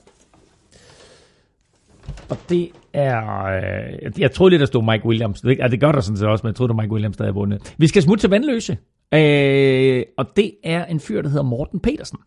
Og 2.29 2.37
det 2.49 2.69
er... 2.95 3.45
Øh, 3.45 4.13
jeg- 4.19 4.33
troede 4.33 4.51
lidt, 4.51 4.61
der 4.61 4.67
stod 4.67 4.83
Mike 4.93 5.07
Williams. 5.07 5.41
Det, 5.41 5.59
ja, 5.59 5.69
det 5.69 5.81
gør 5.81 5.93
der 5.93 6.01
sådan 6.01 6.17
set 6.17 6.29
også, 6.29 6.43
men 6.45 6.49
jeg 6.49 6.55
troede, 6.57 6.71
at 6.71 6.77
Mike 6.77 6.93
Williams, 6.93 7.17
der 7.17 7.25
havde 7.25 7.35
vundet. 7.35 7.75
Vi 7.79 7.87
skal 7.87 8.03
smutte 8.03 8.23
til 8.23 8.31
Vandløse. 8.31 8.77
Øh, 9.15 10.03
og 10.19 10.27
det 10.37 10.53
er 10.65 10.85
en 10.85 11.01
fyr, 11.01 11.23
der 11.23 11.29
hedder 11.29 11.43
Morten 11.45 11.81
Petersen. 11.81 12.19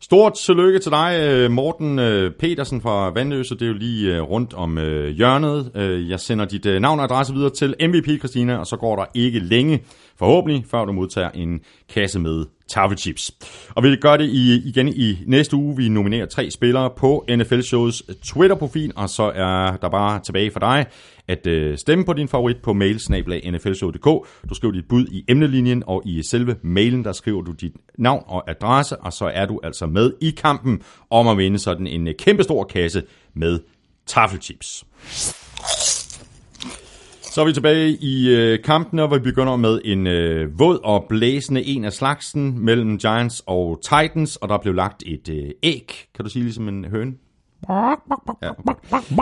Stort 0.00 0.34
tillykke 0.34 0.78
til 0.78 0.92
dig, 0.92 1.18
øh, 1.20 1.50
Morten 1.50 1.98
øh, 1.98 2.32
Petersen 2.38 2.80
fra 2.80 3.10
Vandløse. 3.10 3.54
Det 3.54 3.62
er 3.62 3.66
jo 3.66 3.72
lige 3.72 4.16
øh, 4.16 4.22
rundt 4.22 4.54
om 4.54 4.76
hjørnet. 5.16 5.70
Jeg 6.10 6.20
sender 6.20 6.44
dit 6.44 6.80
navn 6.80 6.98
og 6.98 7.04
adresse 7.04 7.34
videre 7.34 7.50
til 7.50 7.74
MVP 7.80 8.18
Christina, 8.18 8.56
og 8.56 8.66
så 8.66 8.76
går 8.76 8.96
der 8.96 9.04
ikke 9.14 9.38
længe, 9.38 9.82
forhåbentlig, 10.18 10.64
før 10.70 10.84
du 10.84 10.92
modtager 10.92 11.30
en 11.30 11.60
kasse 11.94 12.18
med 12.18 12.44
taffelchips. 12.68 13.32
Og 13.74 13.82
vi 13.82 13.96
gør 13.96 14.16
det 14.16 14.24
i, 14.24 14.68
igen 14.68 14.88
i 14.88 15.18
næste 15.26 15.56
uge. 15.56 15.76
Vi 15.76 15.88
nominerer 15.88 16.26
tre 16.26 16.50
spillere 16.50 16.90
på 16.96 17.24
NFL 17.36 17.60
Shows 17.60 18.02
Twitter-profil, 18.24 18.92
og 18.96 19.08
så 19.08 19.32
er 19.34 19.76
der 19.76 19.88
bare 19.88 20.20
tilbage 20.20 20.50
for 20.50 20.60
dig 20.60 20.86
at 21.28 21.46
øh, 21.46 21.78
stemme 21.78 22.04
på 22.04 22.12
din 22.12 22.28
favorit 22.28 22.56
på 22.62 22.72
mail 22.72 22.98
Du 24.48 24.54
skriver 24.54 24.72
dit 24.72 24.88
bud 24.88 25.06
i 25.06 25.24
emnelinjen, 25.28 25.82
og 25.86 26.02
i 26.06 26.22
selve 26.22 26.56
mailen, 26.62 27.04
der 27.04 27.12
skriver 27.12 27.42
du 27.42 27.52
dit 27.52 27.72
navn 27.98 28.22
og 28.26 28.50
adresse, 28.50 28.96
og 28.96 29.12
så 29.12 29.30
er 29.34 29.46
du 29.46 29.60
altså 29.62 29.86
med 29.86 30.12
i 30.20 30.30
kampen 30.30 30.82
om 31.10 31.28
at 31.28 31.38
vinde 31.38 31.58
sådan 31.58 31.86
en 31.86 32.08
øh, 32.08 32.14
kæmpestor 32.18 32.64
kasse 32.64 33.02
med 33.34 33.60
taffelchips. 34.06 34.84
Så 37.22 37.40
er 37.40 37.46
vi 37.46 37.52
tilbage 37.52 37.90
i 37.90 38.28
øh, 38.28 38.62
kampen, 38.62 38.98
og 38.98 39.14
vi 39.14 39.18
begynder 39.18 39.56
med 39.56 39.80
en 39.84 40.06
øh, 40.06 40.58
våd 40.58 40.78
og 40.84 41.06
blæsende 41.08 41.64
en 41.64 41.84
af 41.84 41.92
slagsen 41.92 42.64
mellem 42.64 42.98
Giants 42.98 43.42
og 43.46 43.80
Titans, 43.82 44.36
og 44.36 44.48
der 44.48 44.58
blev 44.58 44.74
lagt 44.74 45.02
et 45.06 45.28
øh, 45.28 45.50
æg, 45.62 46.06
kan 46.14 46.24
du 46.24 46.30
sige 46.30 46.42
ligesom 46.42 46.68
en 46.68 46.84
høne? 46.84 47.12
Ja, 47.68 47.94
okay. 48.10 48.48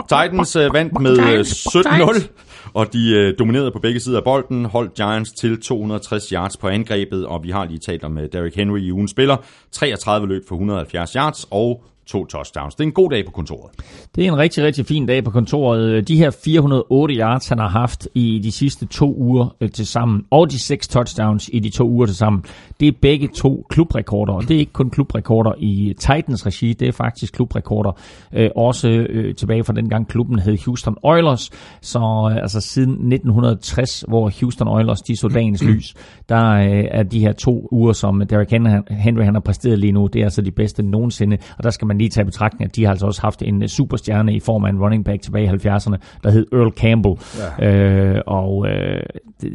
Titans 0.03 0.55
øh, 0.55 0.73
vandt 0.73 1.01
med 1.01 1.19
øh, 1.19 1.39
17-0, 1.39 2.71
og 2.73 2.93
de 2.93 3.13
øh, 3.15 3.33
dominerede 3.39 3.71
på 3.71 3.79
begge 3.79 3.99
sider 3.99 4.17
af 4.17 4.23
bolden, 4.23 4.65
holdt 4.65 4.93
Giants 4.93 5.31
til 5.31 5.61
260 5.61 6.29
yards 6.29 6.57
på 6.57 6.67
angrebet, 6.67 7.25
og 7.25 7.43
vi 7.43 7.49
har 7.49 7.65
lige 7.65 7.79
talt 7.79 8.03
om 8.03 8.17
øh, 8.17 8.29
Derrick 8.33 8.55
Henry 8.55 8.79
i 8.79 8.91
ugen 8.91 9.07
spiller. 9.07 9.37
33 9.71 10.27
løb 10.27 10.41
for 10.47 10.55
170 10.55 11.13
yards 11.13 11.47
og 11.51 11.83
to 12.07 12.25
touchdowns. 12.25 12.75
Det 12.75 12.83
er 12.83 12.87
en 12.87 12.91
god 12.91 13.09
dag 13.09 13.25
på 13.25 13.31
kontoret. 13.31 13.71
Det 14.15 14.25
er 14.25 14.31
en 14.31 14.37
rigtig, 14.37 14.63
rigtig 14.63 14.85
fin 14.85 15.05
dag 15.05 15.23
på 15.23 15.31
kontoret. 15.31 16.07
De 16.07 16.17
her 16.17 16.31
408 16.43 17.15
yards, 17.15 17.47
han 17.47 17.59
har 17.59 17.67
haft 17.67 18.07
i 18.15 18.39
de 18.43 18.51
sidste 18.51 18.85
to 18.85 19.13
uger 19.17 19.55
øh, 19.61 19.71
til 19.71 19.87
sammen, 19.87 20.25
og 20.31 20.51
de 20.51 20.59
seks 20.59 20.87
touchdowns 20.87 21.49
i 21.53 21.59
de 21.59 21.69
to 21.69 21.89
uger 21.89 22.05
til 22.05 22.15
sammen, 22.15 22.43
det 22.79 22.87
er 22.87 22.91
begge 23.01 23.27
to 23.27 23.65
klubrekorder. 23.69 24.33
Og 24.33 24.41
det 24.47 24.55
er 24.55 24.59
ikke 24.59 24.73
kun 24.73 24.89
klubrekorder 24.89 25.53
i 25.57 25.93
Titans 25.99 26.45
regi, 26.45 26.73
det 26.73 26.87
er 26.87 26.91
faktisk 26.91 27.33
klubrekorder 27.33 27.91
øh, 28.33 28.49
også 28.55 28.89
øh, 28.89 29.35
tilbage 29.35 29.63
fra 29.63 29.73
dengang 29.73 30.07
klubben 30.07 30.39
hed 30.39 30.57
Houston 30.65 30.95
Oilers. 31.03 31.49
Så 31.81 31.99
altså 32.41 32.61
siden 32.61 32.91
1960, 32.91 34.03
hvor 34.07 34.31
Houston 34.39 34.67
Oilers 34.67 35.01
de 35.01 35.17
så 35.17 35.27
dagens 35.27 35.63
lys, 35.69 35.93
der 36.29 36.55
er 36.91 37.03
de 37.03 37.19
her 37.19 37.31
to 37.31 37.67
uger, 37.71 37.93
som 37.93 38.27
Derrick 38.29 38.51
Henry, 38.51 38.79
Henry 38.89 39.23
han 39.23 39.33
har 39.33 39.41
præsteret 39.41 39.79
lige 39.79 39.91
nu, 39.91 40.07
det 40.07 40.19
er 40.19 40.23
altså 40.23 40.41
de 40.41 40.51
bedste 40.51 40.83
nogensinde. 40.83 41.37
Og 41.57 41.63
der 41.63 41.69
skal 41.69 41.87
man 41.87 41.96
lige 41.97 42.09
tage 42.09 42.21
i 42.21 42.25
betragtning, 42.25 42.69
at 42.69 42.75
de 42.75 42.83
har 42.83 42.91
altså 42.91 43.05
også 43.05 43.21
haft 43.21 43.41
en 43.41 43.63
øh, 43.63 43.67
superstjerne 43.67 44.33
i 44.33 44.39
form 44.39 44.65
af 44.65 44.69
en 44.69 44.79
running 44.79 45.05
back 45.05 45.21
tilbage 45.21 45.45
i 45.45 45.49
70'erne, 45.49 45.95
der 46.23 46.31
hed 46.31 46.45
Earl 46.53 46.71
Campbell. 46.71 47.15
Ja. 47.59 47.69
Øh, 47.69 48.21
og 48.27 48.67
øh, 48.67 49.03
det, 49.41 49.51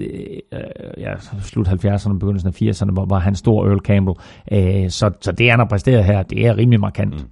øh, 0.53 0.59
ja, 0.99 1.13
slut 1.43 1.69
70'erne, 1.69 2.19
begyndelsen 2.19 2.49
af 2.49 2.63
80'erne, 2.63 2.91
var, 2.97 3.05
var 3.05 3.19
han 3.19 3.35
stor 3.35 3.67
Earl 3.67 3.81
Campbell. 3.81 4.17
Øh, 4.53 4.91
så, 4.91 5.11
så 5.21 5.33
det, 5.33 5.51
han 5.51 5.59
har 5.59 5.67
præsteret 5.67 6.05
her, 6.05 6.23
det 6.23 6.47
er 6.47 6.57
rimelig 6.57 6.81
markant. 6.81 7.15
Mm. 7.15 7.29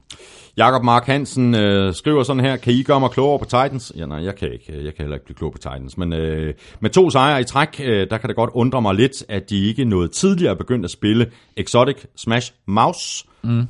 Jakob 0.56 0.84
Mark 0.84 1.06
Hansen 1.06 1.54
øh, 1.54 1.94
skriver 1.94 2.22
sådan 2.22 2.44
her, 2.44 2.56
kan 2.56 2.72
I 2.72 2.82
gøre 2.82 3.00
mig 3.00 3.10
klogere 3.10 3.38
på 3.38 3.44
Titans? 3.44 3.92
Ja, 3.96 4.06
nej, 4.06 4.24
jeg 4.24 4.36
kan 4.36 4.52
ikke. 4.52 4.84
Jeg 4.84 4.94
kan 4.94 5.02
heller 5.04 5.16
ikke 5.16 5.24
blive 5.24 5.36
klog 5.36 5.52
på 5.52 5.58
Titans. 5.58 5.98
Men 5.98 6.12
øh, 6.12 6.54
med 6.80 6.90
to 6.90 7.10
sejre 7.10 7.40
i 7.40 7.44
træk, 7.44 7.80
øh, 7.84 8.10
der 8.10 8.18
kan 8.18 8.28
det 8.28 8.36
godt 8.36 8.50
undre 8.54 8.82
mig 8.82 8.94
lidt, 8.94 9.24
at 9.28 9.50
de 9.50 9.68
ikke 9.68 9.84
noget 9.84 10.10
tidligere 10.10 10.56
begyndt 10.56 10.84
at 10.84 10.90
spille 10.90 11.26
Exotic 11.56 11.96
Smash 12.16 12.52
Mouse. 12.66 13.24
Mm. 13.42 13.66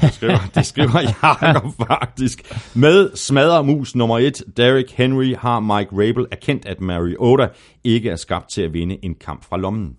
Det 0.00 0.14
skriver, 0.14 0.38
det 0.54 0.66
skriver 0.66 1.00
Jakob 1.22 1.72
faktisk. 1.88 2.52
Med 2.74 3.16
smadremus 3.16 3.96
nummer 3.96 4.18
et, 4.18 4.42
Derrick 4.56 4.90
Henry, 4.90 5.34
har 5.36 5.60
Mike 5.60 5.90
Rabel 5.92 6.26
erkendt, 6.30 6.66
at 6.66 6.80
Mariota 6.80 7.48
ikke 7.84 8.10
er 8.10 8.16
skabt 8.16 8.50
til 8.50 8.62
at 8.62 8.72
vinde 8.72 8.98
en 9.02 9.14
kamp 9.14 9.44
fra 9.44 9.56
lommen. 9.56 9.96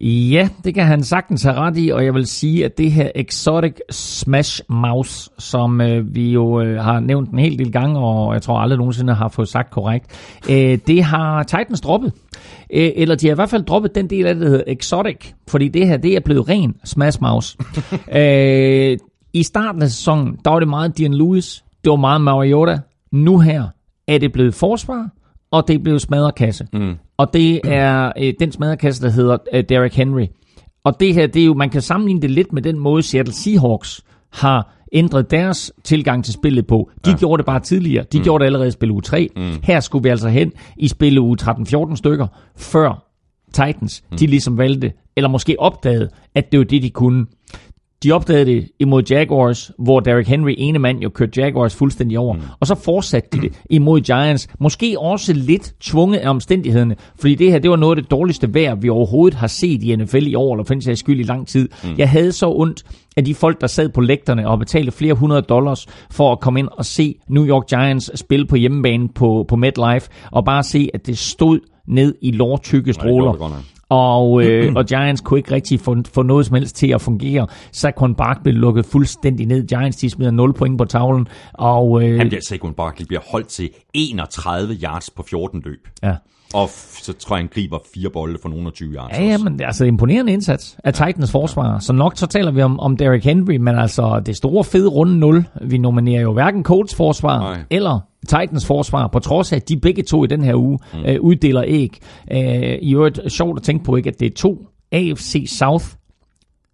Ja, 0.00 0.48
det 0.64 0.74
kan 0.74 0.86
han 0.86 1.02
sagtens 1.02 1.42
have 1.42 1.56
ret 1.56 1.78
i, 1.78 1.88
og 1.88 2.04
jeg 2.04 2.14
vil 2.14 2.26
sige, 2.26 2.64
at 2.64 2.78
det 2.78 2.92
her 2.92 3.10
Exotic 3.14 3.72
Smash 3.90 4.62
Mouse, 4.68 5.30
som 5.38 5.80
øh, 5.80 6.14
vi 6.14 6.32
jo 6.32 6.60
øh, 6.60 6.80
har 6.84 7.00
nævnt 7.00 7.30
en 7.30 7.38
hel 7.38 7.58
del 7.58 7.72
gange, 7.72 7.98
og 7.98 8.34
jeg 8.34 8.42
tror 8.42 8.58
aldrig 8.58 8.78
nogensinde 8.78 9.14
har 9.14 9.28
fået 9.28 9.48
sagt 9.48 9.70
korrekt, 9.70 10.06
øh, 10.50 10.78
det 10.86 11.04
har 11.04 11.42
Titans 11.42 11.80
droppet. 11.80 12.12
Øh, 12.72 12.90
eller 12.96 13.14
de 13.14 13.26
har 13.26 13.34
i 13.34 13.34
hvert 13.34 13.50
fald 13.50 13.62
droppet 13.62 13.94
den 13.94 14.10
del 14.10 14.26
af 14.26 14.34
det, 14.34 14.42
der 14.42 14.48
hedder 14.48 14.64
Exotic, 14.66 15.32
fordi 15.48 15.68
det 15.68 15.86
her, 15.86 15.96
det 15.96 16.16
er 16.16 16.20
blevet 16.20 16.48
ren 16.48 16.74
Smash 16.84 17.18
Mouse. 17.22 17.58
øh, 18.18 18.98
I 19.32 19.42
starten 19.42 19.82
af 19.82 19.90
sæsonen, 19.90 20.38
der 20.44 20.50
var 20.50 20.58
det 20.58 20.68
meget 20.68 20.98
Dion 20.98 21.14
Lewis, 21.14 21.64
det 21.84 21.90
var 21.90 21.96
meget 21.96 22.20
Mariota. 22.20 22.78
Nu 23.12 23.38
her 23.38 23.64
er 24.08 24.18
det 24.18 24.32
blevet 24.32 24.54
forsvar, 24.54 25.08
og 25.50 25.68
det 25.68 25.74
er 25.74 25.82
blevet 25.82 26.02
smadrekasse. 26.02 26.66
Mm. 26.72 26.94
Og 27.22 27.32
det 27.32 27.60
er 27.64 28.12
øh, 28.18 28.34
den 28.40 28.52
smadrekasse, 28.52 29.02
der 29.02 29.10
hedder 29.10 29.36
øh, 29.54 29.64
Derrick 29.68 29.94
Henry. 29.94 30.26
Og 30.84 31.00
det 31.00 31.14
her, 31.14 31.26
det 31.26 31.42
er 31.42 31.46
jo, 31.46 31.54
man 31.54 31.70
kan 31.70 31.82
sammenligne 31.82 32.22
det 32.22 32.30
lidt 32.30 32.52
med 32.52 32.62
den 32.62 32.78
måde, 32.78 33.02
Seattle 33.02 33.34
Seahawks 33.34 34.04
har 34.32 34.74
ændret 34.92 35.30
deres 35.30 35.72
tilgang 35.84 36.24
til 36.24 36.34
spillet 36.34 36.66
på. 36.66 36.90
De 37.04 37.10
ja. 37.10 37.16
gjorde 37.16 37.40
det 37.40 37.46
bare 37.46 37.60
tidligere. 37.60 38.04
De 38.12 38.18
mm. 38.18 38.24
gjorde 38.24 38.42
det 38.42 38.46
allerede 38.46 38.68
i 38.68 38.70
spil 38.70 38.90
uge 38.90 39.02
3. 39.02 39.28
Mm. 39.36 39.42
Her 39.62 39.80
skulle 39.80 40.02
vi 40.02 40.08
altså 40.08 40.28
hen 40.28 40.52
i 40.76 40.88
spil 40.88 41.18
uge 41.18 41.36
13-14 41.42 41.96
stykker, 41.96 42.26
før 42.56 43.08
Titans, 43.52 44.04
mm. 44.10 44.16
de 44.16 44.26
ligesom 44.26 44.58
valgte, 44.58 44.92
eller 45.16 45.28
måske 45.28 45.56
opdagede, 45.58 46.08
at 46.34 46.52
det 46.52 46.58
var 46.58 46.64
det, 46.64 46.82
de 46.82 46.90
kunne. 46.90 47.26
De 48.02 48.12
opdagede 48.12 48.46
det 48.46 48.68
imod 48.78 49.02
Jaguars, 49.10 49.70
hvor 49.78 50.00
Derrick 50.00 50.28
Henry, 50.28 50.54
ene 50.58 50.78
mand, 50.78 51.00
jo 51.00 51.08
kørte 51.08 51.40
Jaguars 51.40 51.74
fuldstændig 51.74 52.18
over. 52.18 52.34
Mm. 52.34 52.40
Og 52.60 52.66
så 52.66 52.74
fortsatte 52.74 53.28
de 53.32 53.40
det 53.40 53.60
imod 53.70 54.00
Giants. 54.00 54.48
Måske 54.60 54.96
også 54.98 55.32
lidt 55.32 55.74
tvunget 55.80 56.18
af 56.18 56.30
omstændighederne, 56.30 56.96
fordi 57.20 57.34
det 57.34 57.52
her, 57.52 57.58
det 57.58 57.70
var 57.70 57.76
noget 57.76 57.96
af 57.96 58.02
det 58.02 58.10
dårligste 58.10 58.54
vejr, 58.54 58.74
vi 58.74 58.88
overhovedet 58.88 59.38
har 59.38 59.46
set 59.46 59.82
i 59.82 59.96
NFL 59.96 60.26
i 60.26 60.34
år, 60.34 60.54
eller 60.54 60.64
for 60.64 60.74
den 60.74 60.96
skyld 60.96 61.20
i 61.20 61.22
lang 61.22 61.48
tid. 61.48 61.68
Mm. 61.84 61.90
Jeg 61.98 62.10
havde 62.10 62.32
så 62.32 62.48
ondt 62.48 62.82
af 63.16 63.24
de 63.24 63.34
folk, 63.34 63.60
der 63.60 63.66
sad 63.66 63.88
på 63.88 64.00
lægterne 64.00 64.48
og 64.48 64.58
betalte 64.58 64.92
flere 64.92 65.14
hundrede 65.14 65.42
dollars 65.42 65.86
for 66.10 66.32
at 66.32 66.40
komme 66.40 66.60
ind 66.60 66.68
og 66.72 66.84
se 66.84 67.14
New 67.28 67.46
York 67.46 67.66
Giants 67.68 68.18
spille 68.18 68.46
på 68.46 68.56
hjemmebane 68.56 69.08
på, 69.08 69.44
på 69.48 69.56
MetLife, 69.56 70.08
og 70.30 70.44
bare 70.44 70.62
se, 70.62 70.88
at 70.94 71.06
det 71.06 71.18
stod 71.18 71.60
ned 71.88 72.14
i 72.22 72.30
lårtykke 72.30 72.92
stråler. 72.92 73.32
nok. 73.32 73.52
Og, 73.92 74.44
øh, 74.44 74.72
og 74.78 74.86
Giants 74.86 75.20
kunne 75.20 75.38
ikke 75.38 75.54
rigtig 75.54 75.80
få, 75.80 75.96
få 76.14 76.22
noget 76.22 76.46
som 76.46 76.54
helst 76.54 76.76
til 76.76 76.86
at 76.86 77.00
fungere. 77.00 77.46
Saquon 77.72 78.14
Barkley 78.14 78.42
blev 78.42 78.54
lukket 78.54 78.86
fuldstændig 78.86 79.46
ned. 79.46 79.66
Giants 79.66 79.96
de 79.96 80.10
smider 80.10 80.30
0 80.30 80.52
point 80.52 80.78
på 80.78 80.84
tavlen. 80.84 81.28
Og, 81.52 82.02
øh, 82.02 82.18
bliver 82.28 82.40
Saquon 82.48 82.74
Barkley 82.74 83.06
bliver 83.06 83.20
holdt 83.32 83.48
til 83.48 83.70
31 83.94 84.74
yards 84.82 85.10
på 85.10 85.22
14 85.22 85.62
løb. 85.64 85.88
ja. 86.02 86.14
Og 86.54 86.68
så 87.02 87.12
tror 87.12 87.36
jeg, 87.36 87.42
han 87.42 87.50
griber 87.54 87.78
fire 87.94 88.10
bolde 88.10 88.38
for 88.42 88.48
nogle 88.48 88.66
af 88.66 88.72
20 88.72 88.94
yards. 88.94 89.18
Ja, 89.18 89.24
ja, 89.24 89.38
men 89.38 89.60
er 89.60 89.66
altså 89.66 89.84
imponerende 89.84 90.32
indsats 90.32 90.76
af 90.84 90.92
Titans 90.94 91.30
forsvar. 91.30 91.78
Så 91.78 91.92
nok 91.92 92.16
så 92.16 92.26
taler 92.26 92.50
vi 92.50 92.62
om, 92.62 92.80
om 92.80 92.96
Derrick 92.96 93.24
Henry, 93.24 93.56
men 93.56 93.78
altså 93.78 94.22
det 94.26 94.36
store 94.36 94.64
fede 94.64 94.88
runde 94.88 95.18
0. 95.18 95.44
Vi 95.62 95.78
nominerer 95.78 96.22
jo 96.22 96.32
hverken 96.32 96.64
Colts 96.64 96.94
forsvar 96.94 97.38
Nej. 97.38 97.60
eller 97.70 98.00
Titans 98.28 98.66
forsvar, 98.66 99.06
på 99.06 99.18
trods 99.18 99.52
af, 99.52 99.56
at 99.56 99.68
de 99.68 99.80
begge 99.80 100.02
to 100.02 100.24
i 100.24 100.26
den 100.26 100.44
her 100.44 100.54
uge 100.54 100.78
mm. 100.94 101.04
øh, 101.06 101.20
uddeler 101.20 101.64
æg. 101.66 101.98
Øh, 102.32 102.78
I 102.82 102.94
øvrigt 102.94 103.32
sjovt 103.32 103.58
at 103.58 103.62
tænke 103.62 103.84
på, 103.84 103.96
ikke, 103.96 104.08
at 104.08 104.20
det 104.20 104.26
er 104.26 104.34
to 104.36 104.66
AFC 104.92 105.44
South 105.58 105.84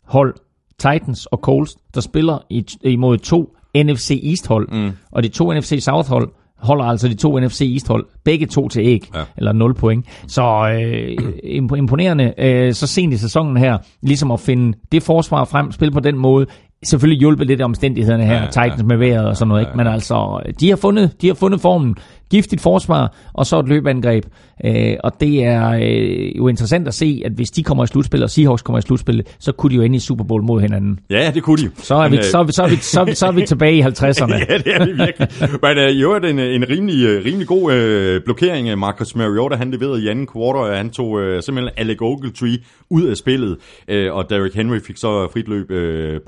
hold, 0.05 0.35
Titans 0.79 1.27
og 1.27 1.39
Colts, 1.39 1.77
der 1.95 2.01
spiller 2.01 2.39
i, 2.51 2.67
imod 2.83 3.19
to 3.19 3.55
NFC 3.77 4.21
East 4.25 4.47
hold. 4.47 4.69
Mm. 4.73 4.91
Og 5.11 5.23
de 5.23 5.29
to 5.29 5.53
NFC 5.53 5.79
South 5.81 6.09
hold 6.09 6.29
holder 6.59 6.85
altså 6.85 7.09
de 7.09 7.15
to 7.15 7.39
NFC 7.41 7.61
East 7.73 7.89
hold, 7.89 8.07
begge 8.25 8.47
to 8.47 8.69
til 8.69 8.83
æg, 8.87 9.03
Ja. 9.15 9.19
ja. 9.19 9.25
eller 9.37 9.53
0 9.53 9.75
point. 9.75 10.07
Så 10.29 10.43
øh, 10.43 11.13
imp- 11.45 11.77
imponerende 11.77 12.35
øh, 12.39 12.75
så 12.75 12.87
sent 12.87 13.15
i 13.15 13.17
sæsonen 13.17 13.57
her, 13.57 13.79
ligesom 14.03 14.31
at 14.31 14.41
finde 14.41 14.79
det 14.93 15.03
forsvar 15.03 15.45
frem, 15.45 15.73
spille 15.73 15.93
på 15.93 16.01
den 16.01 16.17
måde, 16.19 16.47
selvfølgelig 16.85 17.21
hjulpet 17.21 17.47
lidt 17.47 17.61
af 17.61 17.65
omstændighederne 17.65 18.25
her, 18.25 18.35
Ja, 18.35 18.41
ja, 18.41 18.47
Titans 18.47 18.83
med 18.83 18.97
vejret 18.97 19.27
og 19.27 19.37
sådan 19.37 19.49
noget, 19.49 19.61
ikke? 19.63 19.77
men 19.77 19.87
altså, 19.87 20.41
de 20.61 20.69
har, 20.69 20.77
fundet, 20.77 21.23
de 21.23 21.27
har 21.27 21.35
fundet 21.35 21.61
formen, 21.61 21.97
giftigt 22.31 22.63
forsvar, 22.63 23.17
og 23.33 23.47
så 23.47 23.59
et 23.59 23.69
løbeangreb, 23.69 24.25
øh, 24.65 24.95
og 25.05 25.13
det 25.21 25.45
er 25.45 25.71
øh, 25.71 26.37
jo 26.37 26.49
interessant 26.49 26.89
at 26.89 26.95
se, 26.95 27.23
at 27.25 27.33
hvis 27.33 27.51
de 27.51 27.63
kommer 27.63 27.85
i 27.85 27.87
slutspil, 27.87 28.23
og 28.23 28.31
Seahawks 28.31 28.63
kommer 28.63 28.79
i 28.79 28.83
slutspil, 28.83 29.23
så 29.39 29.53
kunne 29.53 29.71
de 29.71 29.77
jo 29.77 29.83
ende 29.83 29.97
i 29.97 29.99
Super 29.99 30.25
Bowl 30.25 30.43
mod 30.43 30.61
hinanden. 30.61 30.99
Ja, 31.11 31.31
det 31.35 31.43
kunne 31.43 31.63
de. 31.63 31.71
Så 31.77 31.95
er, 31.95 32.09
vi, 32.09 32.17
øh, 32.17 32.25
så, 32.25 32.43
vi, 32.43 32.53
så, 32.53 32.67
vi, 32.67 32.77
så, 32.77 33.05
vi, 33.05 33.15
så 33.15 33.27
er 33.27 33.33
vi 33.33 33.47
tilbage 33.53 33.77
i 33.77 33.83
50'erne. 33.83 34.35
ja, 34.51 34.59
det 34.59 34.75
er 34.75 34.85
det 34.85 34.99
virkelig. 34.99 35.29
Men 35.63 35.79
uh, 35.79 35.85
i 35.85 36.03
øvrigt 36.03 36.25
en, 36.25 36.39
en 36.39 36.69
rimelig, 36.69 37.19
uh, 37.19 37.25
rimelig 37.25 37.47
god 37.47 37.63
uh, 37.63 38.25
blokering 38.25 38.69
af 38.69 38.79
Marcus 38.79 39.15
Mariota. 39.17 39.57
Han 39.57 39.71
leverede 39.71 40.05
i 40.05 40.09
anden 40.09 40.29
og 40.35 40.77
han 40.77 40.91
tog 40.91 41.11
uh, 41.11 41.23
simpelthen 41.41 41.69
Alec 41.77 41.97
Ogletree 42.01 42.59
ud 42.91 43.03
af 43.03 43.17
spillet. 43.17 43.57
Uh, 43.93 44.17
og 44.17 44.31
Derrick 44.31 44.55
Henry 44.55 44.79
fik 44.87 44.97
så 44.97 45.29
frit 45.33 45.49
løb 45.49 45.71
uh, 45.71 45.77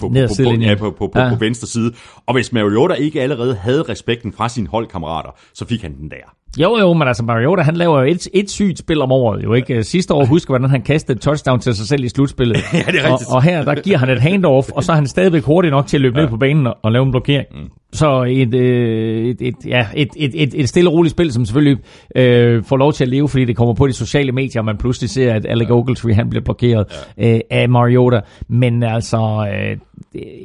på, 0.01 0.09
på, 0.09 0.09
på, 0.09 0.53
ja, 0.61 0.75
på, 0.75 0.91
på, 0.91 1.07
på, 1.07 1.21
Ja. 1.21 1.29
på 1.29 1.37
venstre 1.41 1.67
side. 1.67 1.93
Og 2.27 2.35
hvis 2.35 2.53
Mariota 2.53 2.95
ikke 2.95 3.23
allerede 3.23 3.55
havde 3.55 3.83
respekten 3.83 4.33
fra 4.33 4.49
sine 4.49 4.69
holdkammerater, 4.69 5.31
så 5.55 5.67
fik 5.67 5.83
han 5.83 5.90
den 5.93 6.11
der. 6.11 6.35
Jo, 6.59 6.79
jo, 6.79 6.93
men 6.93 7.09
altså 7.09 7.23
Mariota, 7.25 7.63
han 7.63 7.77
laver 7.77 8.01
jo 8.01 8.07
et, 8.07 8.29
et 8.35 8.51
sygt 8.51 8.79
spil 8.79 9.03
om 9.03 9.13
året, 9.13 9.45
jo 9.45 9.55
ikke? 9.55 9.83
Sidste 9.83 10.15
år, 10.15 10.25
husker 10.25 10.53
hvordan 10.53 10.71
han 10.71 10.83
kastede 10.83 11.17
et 11.17 11.23
touchdown 11.23 11.61
til 11.61 11.75
sig 11.75 11.87
selv 11.87 12.05
i 12.05 12.09
slutspillet. 12.09 12.57
Ja, 12.73 12.79
det 12.79 13.01
er 13.01 13.13
rigtigt. 13.13 13.31
Og, 13.31 13.37
og 13.37 13.43
her, 13.43 13.65
der 13.65 13.75
giver 13.75 13.99
han 13.99 14.11
et 14.11 14.21
handoff, 14.21 14.71
og 14.71 14.85
så 14.85 14.93
er 14.93 14.97
han 14.97 15.07
stadigvæk 15.07 15.43
hurtig 15.43 15.71
nok 15.71 15.87
til 15.87 15.97
at 15.97 16.01
løbe 16.01 16.19
ja. 16.19 16.23
ned 16.23 16.31
på 16.31 16.37
banen 16.37 16.67
og, 16.67 16.77
og 16.83 16.93
lave 16.93 17.05
en 17.05 17.11
blokering. 17.11 17.47
Mm. 17.53 17.71
Så 17.93 18.23
et, 18.23 18.55
øh, 18.55 19.29
et, 19.29 19.37
et, 19.41 19.55
ja, 19.67 19.87
et, 19.95 20.09
et, 20.17 20.43
et, 20.43 20.55
et 20.55 20.69
stille 20.69 20.91
og 20.91 20.95
roligt 20.95 21.11
spil, 21.11 21.33
som 21.33 21.45
selvfølgelig 21.45 21.79
øh, 22.17 22.65
får 22.65 22.77
lov 22.77 22.93
til 22.93 23.05
at 23.05 23.09
leve, 23.09 23.29
fordi 23.29 23.45
det 23.45 23.57
kommer 23.57 23.75
på 23.75 23.87
de 23.87 23.93
sociale 23.93 24.33
medier, 24.33 24.61
og 24.61 24.65
man 24.65 24.77
pludselig 24.77 25.11
ser, 25.11 25.35
at 25.35 25.47
Alec 25.49 25.71
Ogletree, 25.71 26.15
han 26.15 26.31
bliver 26.31 26.45
blokeret 26.45 26.87
ja. 27.19 27.35
øh, 27.35 27.41
af 27.51 27.69
Mariota. 27.69 28.21
Men 28.49 28.83
altså, 28.83 29.49
øh, 29.53 29.79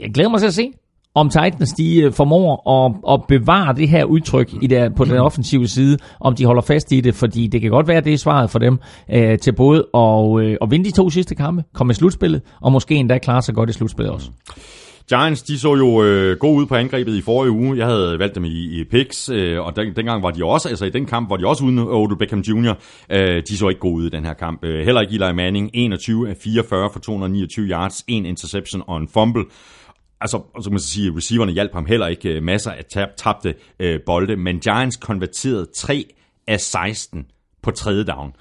jeg 0.02 0.12
glæder 0.14 0.30
mig 0.30 0.40
til 0.40 0.48
at 0.48 0.54
se, 0.54 0.72
om 1.16 1.30
Titans 1.30 1.74
de 1.74 2.02
øh, 2.02 2.14
formår 2.14 2.86
at, 2.86 3.14
at 3.14 3.22
bevare 3.28 3.74
det 3.74 3.90
her 3.90 4.04
udtryk 4.04 4.54
i 4.62 4.68
der, 4.68 4.90
på 4.90 5.06
den 5.06 5.18
offensive 5.18 5.68
side, 5.68 5.98
om 6.20 6.36
de 6.36 6.46
holder 6.46 6.62
fast 6.62 6.92
i 6.92 7.02
det, 7.02 7.16
fordi 7.16 7.48
det 7.48 7.62
kan 7.62 7.70
godt 7.70 7.88
være, 7.88 7.98
at 7.98 8.06
det 8.06 8.14
er 8.14 8.18
svaret 8.18 8.50
for 8.50 8.60
dem 8.60 8.80
øh, 9.14 9.40
til 9.40 9.52
både 9.52 9.86
at, 9.94 10.40
øh, 10.40 10.58
at 10.62 10.72
vinde 10.72 10.86
de 10.86 10.92
to 10.92 11.10
sidste 11.10 11.36
kampe, 11.36 11.64
komme 11.74 11.92
i 11.92 11.94
slutspillet, 11.94 12.42
og 12.62 12.72
måske 12.72 12.96
endda 12.96 13.18
klare 13.18 13.42
sig 13.42 13.56
godt 13.56 13.70
i 13.70 13.74
slutspillet 13.74 14.14
også. 14.14 14.30
Giants, 15.10 15.44
de 15.44 15.60
så 15.60 15.76
jo 15.76 16.04
øh, 16.04 16.38
god 16.38 16.56
ud 16.58 16.66
på 16.66 16.76
angrebet 16.76 17.16
i 17.16 17.22
forrige 17.22 17.52
uge. 17.52 17.78
Jeg 17.78 17.86
havde 17.86 18.20
valgt 18.20 18.36
dem 18.36 18.46
i, 18.46 18.80
i 18.80 18.84
picks, 18.84 19.30
øh, 19.30 19.66
og 19.66 19.76
den, 19.76 19.96
dengang 19.96 20.24
var 20.24 20.32
de 20.32 20.46
også, 20.46 20.70
altså 20.70 20.86
i 20.86 20.90
den 20.90 21.06
kamp 21.06 21.30
var 21.30 21.38
de 21.38 21.48
også 21.48 21.64
uden 21.64 21.80
Odell 21.80 22.18
Beckham 22.18 22.40
Jr. 22.40 22.74
Øh, 23.10 23.44
de 23.50 23.58
så 23.58 23.70
ikke 23.70 23.80
gode 23.80 23.96
ud 23.96 24.06
i 24.06 24.10
den 24.10 24.26
her 24.26 24.34
kamp. 24.34 24.64
Øh, 24.64 24.86
heller 24.86 25.02
ikke 25.02 25.14
Eli 25.14 25.34
Manning, 25.34 25.70
21 25.74 26.30
af 26.30 26.36
44 26.44 26.90
for 26.94 27.00
229 27.00 27.68
yards, 27.68 28.04
en 28.08 28.26
interception 28.26 28.84
og 28.88 28.98
en 28.98 29.08
fumble. 29.08 29.44
Altså, 30.22 30.38
og 30.56 30.64
så 30.64 30.70
man 30.70 30.80
sige, 30.80 31.12
receiverne 31.18 31.52
hjalp 31.52 31.74
ham 31.74 31.86
heller 31.86 32.08
ikke 32.08 32.30
øh, 32.30 32.44
masser 32.44 32.72
af 32.72 32.86
tab, 32.86 33.08
tabte 33.18 33.56
øh, 33.80 34.00
bolde, 34.06 34.36
men 34.36 34.60
Giants 34.60 34.98
konverterede 34.98 35.68
3 35.76 36.06
af 36.48 36.60
16 36.60 37.26
på 37.64 37.72
tredje 37.72 38.04
down. 38.04 38.34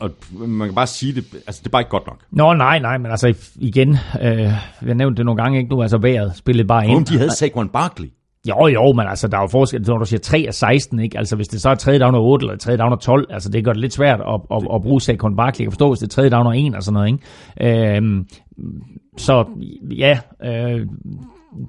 Og 0.00 0.10
man 0.32 0.68
kan 0.68 0.74
bare 0.74 0.86
sige 0.86 1.14
det, 1.14 1.24
altså 1.34 1.60
det 1.60 1.66
er 1.66 1.70
bare 1.70 1.82
ikke 1.82 1.90
godt 1.90 2.06
nok. 2.06 2.18
Nå, 2.30 2.54
nej, 2.54 2.78
nej, 2.78 2.98
men 2.98 3.10
altså 3.10 3.34
igen, 3.56 3.96
øh, 4.22 4.52
jeg 4.86 4.94
nævnte 4.94 5.16
det 5.16 5.26
nogle 5.26 5.42
gange, 5.42 5.58
ikke 5.58 5.70
nu, 5.70 5.82
altså 5.82 5.98
vejret 5.98 6.36
spillede 6.36 6.68
bare 6.68 6.86
ind. 6.86 6.96
Om 6.96 7.04
de 7.04 7.18
havde 7.18 7.36
Saquon 7.36 7.68
Barkley. 7.68 8.08
Jo, 8.48 8.66
jo, 8.66 8.92
men 8.92 9.06
altså, 9.08 9.28
der 9.28 9.36
er 9.36 9.40
jo 9.40 9.46
forskel, 9.46 9.82
når 9.86 9.98
du 9.98 10.04
siger 10.04 10.20
3 10.20 10.44
af 10.48 10.54
16, 10.54 11.00
ikke? 11.00 11.18
Altså, 11.18 11.36
hvis 11.36 11.48
det 11.48 11.60
så 11.60 11.70
er 11.70 11.74
3 11.74 11.98
down 11.98 12.14
og 12.14 12.24
8, 12.24 12.44
eller 12.44 12.56
3 12.56 12.76
down 12.76 12.92
og 12.92 13.00
12, 13.00 13.26
altså, 13.30 13.48
det 13.48 13.64
gør 13.64 13.72
det 13.72 13.80
lidt 13.80 13.92
svært 13.92 14.20
at, 14.20 14.40
at, 14.50 14.62
at 14.74 14.82
bruge 14.82 15.00
Saquon 15.00 15.36
Barkley. 15.36 15.60
Jeg 15.60 15.66
kan 15.66 15.72
forstå, 15.72 15.88
hvis 15.88 15.98
det 15.98 16.06
er 16.06 16.22
3 16.22 16.28
down 16.28 16.46
og 16.46 16.58
1 16.58 16.74
og 16.74 16.82
sådan 16.82 16.94
noget, 16.94 17.08
ikke? 17.08 17.96
Øhm, 17.96 18.26
så, 19.20 19.44
ja, 19.98 20.18
øh, 20.44 20.86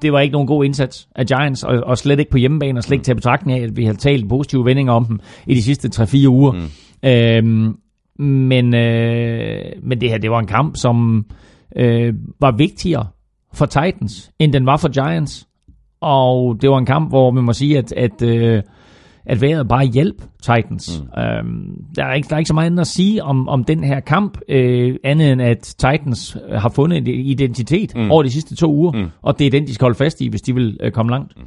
det 0.02 0.14
var 0.14 0.20
ikke 0.20 0.34
nogen 0.34 0.48
god 0.48 0.66
indsats 0.66 1.08
af 1.16 1.26
Giants, 1.26 1.64
og, 1.64 1.84
og 1.84 1.98
slet 1.98 2.20
ikke 2.20 2.32
på 2.32 2.38
hjemmebane, 2.38 2.80
og 2.80 2.84
slet 2.84 2.96
ikke 2.96 3.04
til 3.04 3.16
betragtning 3.16 3.60
af, 3.60 3.64
at 3.64 3.78
vi 3.78 3.86
har 3.86 3.94
talt 3.94 4.30
positive 4.30 4.66
vendinger 4.66 4.94
om 4.94 5.06
dem 5.06 5.20
i 5.48 5.56
de 5.56 5.64
sidste 5.64 6.04
3-4 6.04 6.28
uger. 6.28 6.52
Mm. 6.52 7.10
Øhm, 7.10 7.78
men, 8.26 8.76
øh, 8.76 9.66
men 9.84 10.02
det 10.02 10.10
her, 10.10 10.18
det 10.18 10.32
var 10.32 10.40
en 10.40 10.48
kamp, 10.48 10.76
som 10.78 11.26
øh, 11.76 12.14
var 12.40 12.52
vigtigere 12.58 13.08
for 13.54 13.66
Titans, 13.66 14.32
end 14.40 14.54
den 14.54 14.66
var 14.66 14.78
for 14.78 14.90
Giants. 14.90 15.48
Og 16.02 16.62
det 16.62 16.70
var 16.70 16.78
en 16.78 16.86
kamp, 16.86 17.10
hvor 17.10 17.32
man 17.32 17.44
må 17.44 17.54
sige, 17.54 17.78
at, 17.78 17.92
at, 17.92 18.22
øh, 18.22 18.64
at 19.26 19.42
vejret 19.42 19.68
bare 19.68 19.86
hjælp 19.86 20.22
Titans. 20.42 21.04
Mm. 21.16 21.22
Øhm, 21.22 21.86
der, 21.96 22.06
er 22.06 22.14
ikke, 22.14 22.30
der 22.30 22.36
er 22.36 22.40
ikke 22.40 22.48
så 22.48 22.54
meget 22.54 22.66
andet 22.66 22.82
at 22.82 22.88
sige 22.88 23.24
om, 23.24 23.50
om 23.50 23.64
den 23.64 23.84
her 23.84 24.00
kamp, 24.00 24.38
øh, 24.50 24.96
andet 25.04 25.32
end 25.32 25.42
at 25.42 25.60
Titans 25.60 26.38
har 26.52 26.70
fundet 26.70 26.98
en 26.98 27.08
identitet 27.08 27.96
mm. 27.96 28.12
over 28.12 28.24
de 28.24 28.32
sidste 28.32 28.56
to 28.56 28.74
uger, 28.74 28.92
mm. 28.92 29.10
og 29.22 29.40
det 29.40 29.48
er 29.48 29.52
den, 29.52 29.68
de 29.68 29.74
skal 29.74 29.86
holde 29.86 29.98
fast 29.98 30.22
i, 30.22 30.28
hvis 30.28 30.42
de 30.42 30.56
vil 30.56 30.78
øh, 30.84 30.92
komme 30.92 31.12
langt. 31.12 31.38
Mm. 31.38 31.44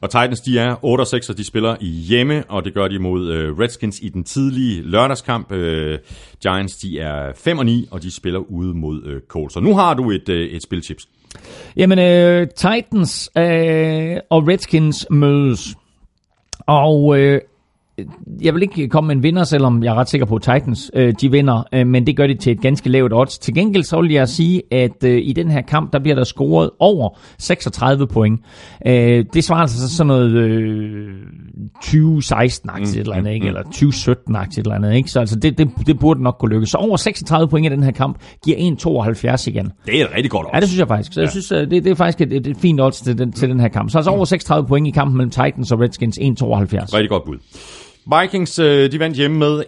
Og 0.00 0.10
Titans, 0.10 0.40
de 0.40 0.58
er 0.58 0.84
8 0.84 1.02
og 1.02 1.06
6, 1.06 1.30
og 1.30 1.38
de 1.38 1.44
spiller 1.44 1.76
i 1.80 1.88
hjemme, 1.88 2.44
og 2.48 2.64
det 2.64 2.74
gør 2.74 2.88
de 2.88 2.98
mod 2.98 3.28
øh, 3.28 3.58
Redskins 3.58 4.00
i 4.02 4.08
den 4.08 4.24
tidlige 4.24 4.82
lørdagskamp. 4.82 5.52
Øh, 5.52 5.98
Giants, 6.42 6.76
de 6.76 6.98
er 7.00 7.32
5 7.36 7.58
og 7.58 7.66
9, 7.66 7.88
og 7.90 8.02
de 8.02 8.10
spiller 8.10 8.40
ude 8.40 8.74
mod 8.74 9.02
øh, 9.06 9.20
Colts. 9.28 9.54
Så 9.54 9.60
nu 9.60 9.74
har 9.74 9.94
du 9.94 10.10
et, 10.10 10.28
øh, 10.28 10.48
et 10.48 10.62
spilchips. 10.62 11.08
Jamen, 11.76 11.98
øh, 11.98 12.48
Titans 12.56 13.30
øh, 13.38 14.16
og 14.30 14.48
Redskins 14.48 15.06
mødes. 15.10 15.76
Og 16.66 17.18
øh, 17.18 17.40
jeg 18.42 18.54
vil 18.54 18.62
ikke 18.62 18.88
komme 18.88 19.08
med 19.08 19.16
en 19.16 19.22
vinder, 19.22 19.44
selvom 19.44 19.82
jeg 19.82 19.90
er 19.90 19.94
ret 19.94 20.08
sikker 20.08 20.26
på, 20.26 20.36
at 20.36 20.42
Titans 20.42 20.90
øh, 20.94 21.14
de 21.20 21.30
vinder, 21.30 21.64
øh, 21.72 21.86
men 21.86 22.06
det 22.06 22.16
gør 22.16 22.26
de 22.26 22.34
til 22.34 22.52
et 22.52 22.60
ganske 22.60 22.88
lavt 22.88 23.12
odds. 23.12 23.38
Til 23.38 23.54
gengæld 23.54 23.82
så 23.82 24.00
vil 24.00 24.12
jeg 24.12 24.28
sige, 24.28 24.62
at 24.70 25.04
øh, 25.04 25.20
i 25.24 25.32
den 25.32 25.50
her 25.50 25.60
kamp, 25.60 25.92
der 25.92 25.98
bliver 25.98 26.14
der 26.14 26.24
scoret 26.24 26.70
over 26.78 27.18
36 27.38 28.06
point. 28.06 28.40
Øh, 28.86 29.24
det 29.34 29.44
svarer 29.44 29.60
altså 29.60 29.96
sådan 29.96 30.06
noget 30.06 30.30
øh, 30.30 31.08
2016-agtigt 31.84 32.94
mm, 32.94 33.00
eller 33.00 33.14
andet, 33.14 33.32
ikke? 33.32 33.46
eller 33.46 33.62
2017-agtigt 33.62 34.58
eller 34.58 34.74
andet. 34.74 34.94
Ikke? 34.94 35.10
Så 35.10 35.20
altså, 35.20 35.36
det, 35.36 35.58
det, 35.58 35.70
det 35.86 35.98
burde 35.98 36.22
nok 36.22 36.36
kunne 36.40 36.54
lykkes. 36.54 36.70
Så 36.70 36.76
over 36.76 36.96
36 36.96 37.48
point 37.48 37.66
i 37.66 37.68
den 37.68 37.82
her 37.82 37.92
kamp 37.92 38.18
giver 38.44 38.56
1,72 38.56 39.48
igen. 39.48 39.72
Det 39.86 40.00
er 40.00 40.04
et 40.04 40.10
rigtig 40.14 40.30
godt 40.30 40.46
odds. 40.46 40.54
Ja, 40.54 40.60
det 40.60 40.68
synes 40.68 40.78
jeg 40.78 40.88
faktisk. 40.88 41.12
Så 41.12 41.20
jeg 41.20 41.30
synes, 41.30 41.52
øh, 41.52 41.70
det, 41.70 41.84
det 41.84 41.90
er 41.90 41.94
faktisk 41.94 42.20
et, 42.20 42.32
et, 42.32 42.46
et 42.46 42.56
fint 42.56 42.80
odds 42.80 43.00
til 43.00 43.18
den, 43.18 43.32
til 43.32 43.48
den 43.48 43.60
her 43.60 43.68
kamp. 43.68 43.90
Så 43.90 43.98
altså 43.98 44.10
over 44.10 44.24
36 44.24 44.68
point 44.68 44.86
i 44.86 44.90
kampen 44.90 45.16
mellem 45.16 45.30
Titans 45.30 45.72
og 45.72 45.80
Redskins, 45.80 46.18
1,72. 46.18 46.24
Rigtig 46.24 47.08
godt 47.08 47.24
bud. 47.24 47.38
Vikings, 48.14 48.58
øh, 48.58 48.92
de 48.92 48.98
vandt 48.98 49.16
hjemme 49.16 49.38
med 49.38 49.62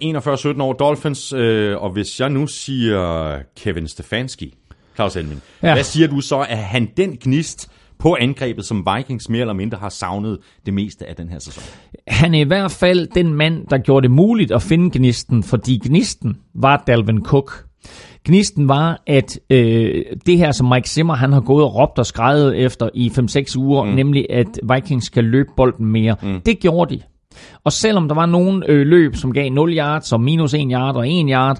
41-17 0.56 0.60
over 0.60 0.72
Dolphins, 0.72 1.32
øh, 1.32 1.82
og 1.82 1.90
hvis 1.90 2.20
jeg 2.20 2.30
nu 2.30 2.46
siger 2.46 3.38
Kevin 3.56 3.88
Stefanski, 3.88 4.54
Claus 4.94 5.16
Elming, 5.16 5.42
ja. 5.62 5.74
Hvad 5.74 5.84
siger 5.84 6.08
du 6.08 6.20
så? 6.20 6.36
Er 6.36 6.56
han 6.56 6.88
den 6.96 7.16
gnist 7.20 7.68
på 7.98 8.16
angrebet, 8.20 8.64
som 8.64 8.86
Vikings 8.96 9.28
mere 9.28 9.40
eller 9.40 9.54
mindre 9.54 9.78
har 9.78 9.88
savnet 9.88 10.38
det 10.66 10.74
meste 10.74 11.06
af 11.06 11.16
den 11.16 11.28
her 11.28 11.38
sæson? 11.38 11.62
Han 12.08 12.34
er 12.34 12.40
i 12.40 12.44
hvert 12.44 12.70
fald 12.70 13.08
den 13.14 13.34
mand, 13.34 13.66
der 13.70 13.78
gjorde 13.78 14.02
det 14.02 14.10
muligt 14.10 14.52
at 14.52 14.62
finde 14.62 14.98
gnisten, 14.98 15.42
fordi 15.42 15.80
gnisten 15.84 16.36
var 16.54 16.82
Dalvin 16.86 17.24
Cook. 17.24 17.64
Gnisten 18.24 18.68
var, 18.68 19.02
at 19.06 19.40
øh, 19.50 20.04
det 20.26 20.38
her, 20.38 20.52
som 20.52 20.68
Mike 20.68 20.88
Zimmer 20.88 21.14
han 21.14 21.32
har 21.32 21.40
gået 21.40 21.64
og 21.64 21.74
råbt 21.74 21.98
og 21.98 22.06
skrevet 22.06 22.56
efter 22.56 22.88
i 22.94 23.08
5-6 23.08 23.58
uger, 23.58 23.84
mm. 23.84 23.90
nemlig 23.90 24.26
at 24.30 24.60
Vikings 24.74 25.06
skal 25.06 25.24
løbe 25.24 25.48
bolden 25.56 25.86
mere. 25.86 26.16
Mm. 26.22 26.40
Det 26.40 26.58
gjorde 26.60 26.94
de. 26.94 27.02
Og 27.64 27.72
selvom 27.72 28.08
der 28.08 28.14
var 28.14 28.26
nogle 28.26 28.70
øh, 28.70 28.86
løb, 28.86 29.16
som 29.16 29.32
gav 29.32 29.50
0 29.50 29.76
yards 29.78 30.12
og 30.12 30.20
minus 30.20 30.54
1 30.54 30.68
yard 30.72 30.96
og 30.96 31.08
1 31.08 31.26
yard, 31.30 31.58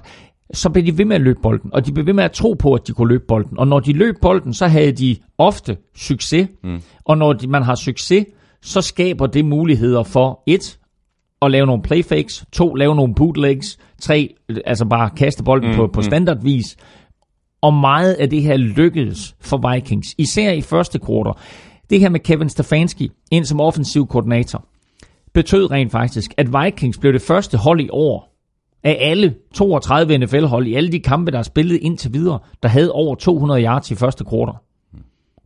så 0.53 0.69
blev 0.69 0.85
de 0.85 0.97
ved 0.97 1.05
med 1.05 1.15
at 1.15 1.21
løbe 1.21 1.39
bolden, 1.43 1.69
og 1.73 1.85
de 1.85 1.91
blev 1.91 2.05
ved 2.05 2.13
med 2.13 2.23
at 2.23 2.31
tro 2.31 2.53
på, 2.53 2.73
at 2.73 2.87
de 2.87 2.91
kunne 2.91 3.07
løbe 3.07 3.23
bolden. 3.27 3.59
Og 3.59 3.67
når 3.67 3.79
de 3.79 3.93
løb 3.93 4.15
bolden, 4.21 4.53
så 4.53 4.67
havde 4.67 4.91
de 4.91 5.15
ofte 5.37 5.77
succes. 5.95 6.47
Mm. 6.63 6.81
Og 7.05 7.17
når 7.17 7.33
de, 7.33 7.47
man 7.47 7.63
har 7.63 7.75
succes, 7.75 8.25
så 8.61 8.81
skaber 8.81 9.27
det 9.27 9.45
muligheder 9.45 10.03
for 10.03 10.43
et, 10.47 10.79
at 11.41 11.51
lave 11.51 11.65
nogle 11.65 11.81
playfakes, 11.81 12.45
to, 12.51 12.73
lave 12.73 12.95
nogle 12.95 13.15
bootlegs, 13.15 13.77
tre, 14.01 14.35
altså 14.65 14.85
bare 14.85 15.09
kaste 15.09 15.43
bolden 15.43 15.69
mm, 15.69 15.75
på, 15.75 15.87
på 15.87 16.01
standardvis. 16.01 16.77
Og 17.61 17.73
meget 17.73 18.13
af 18.13 18.29
det 18.29 18.41
her 18.41 18.57
lykkedes 18.57 19.35
for 19.41 19.73
Vikings, 19.73 20.15
især 20.17 20.51
i 20.51 20.61
første 20.61 20.99
kvartal. 20.99 21.33
Det 21.89 21.99
her 21.99 22.09
med 22.09 22.19
Kevin 22.19 22.49
Stefanski 22.49 23.11
ind 23.31 23.45
som 23.45 23.61
offensiv 23.61 24.07
koordinator, 24.07 24.65
betød 25.33 25.71
rent 25.71 25.91
faktisk, 25.91 26.33
at 26.37 26.47
Vikings 26.63 26.97
blev 26.97 27.13
det 27.13 27.21
første 27.21 27.57
hold 27.57 27.81
i 27.81 27.89
år, 27.91 28.29
af 28.83 28.97
alle 29.01 29.35
32 29.53 30.17
NFL-hold 30.17 30.67
i 30.67 30.73
alle 30.73 30.91
de 30.91 30.99
kampe, 30.99 31.31
der 31.31 31.37
er 31.39 31.43
spillet 31.43 31.79
indtil 31.81 32.13
videre, 32.13 32.39
der 32.63 32.69
havde 32.69 32.91
over 32.91 33.15
200 33.15 33.63
yards 33.63 33.91
i 33.91 33.95
første 33.95 34.23
kvartal. 34.29 34.53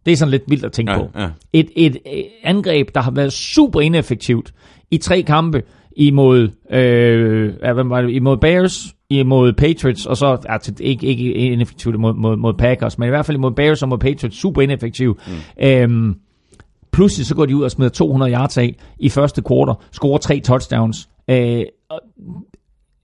Det 0.06 0.12
er 0.12 0.16
sådan 0.16 0.32
lidt 0.32 0.44
vildt 0.48 0.66
at 0.66 0.72
tænke 0.72 0.92
Ja, 0.92 0.98
på. 0.98 1.10
ja. 1.20 1.30
Et, 1.54 1.70
et, 1.76 1.98
et 2.06 2.28
angreb, 2.44 2.88
der 2.96 3.02
har 3.02 3.12
været 3.12 3.34
super 3.34 3.82
ineffektivt 3.82 4.54
i 4.92 4.98
tre 4.98 5.22
kampe 5.22 5.64
imod, 5.98 6.50
øh, 6.72 7.74
hvem 7.74 7.90
var 7.90 8.02
det? 8.02 8.10
imod 8.12 8.38
Bears, 8.38 8.96
imod 9.10 9.54
Patriots, 9.54 10.06
og 10.06 10.18
så 10.18 10.38
altså, 10.50 10.74
ikke, 10.80 11.08
ikke 11.08 11.34
ineffektivt 11.34 12.00
mod, 12.00 12.14
mod, 12.14 12.36
mod 12.38 12.54
Packers, 12.54 12.98
men 12.98 13.08
i 13.08 13.10
hvert 13.10 13.26
fald 13.26 13.38
imod 13.38 13.52
Bears 13.52 13.84
og 13.84 13.90
mod 13.90 13.98
Patriots, 13.98 14.38
super 14.38 14.62
ineffektiv. 14.62 15.20
Mm. 15.28 15.66
Øhm, 15.66 16.16
pludselig 16.94 17.28
så 17.28 17.36
går 17.36 17.46
de 17.46 17.56
ud 17.56 17.64
og 17.64 17.72
smider 17.72 17.92
200 17.92 18.32
yards 18.32 18.58
af 18.58 18.76
i 19.00 19.10
første 19.10 19.42
kvartal, 19.42 19.76
scorer 19.92 20.18
tre 20.18 20.40
touchdowns, 20.40 21.10
øh, 21.30 21.64
og, 21.90 22.00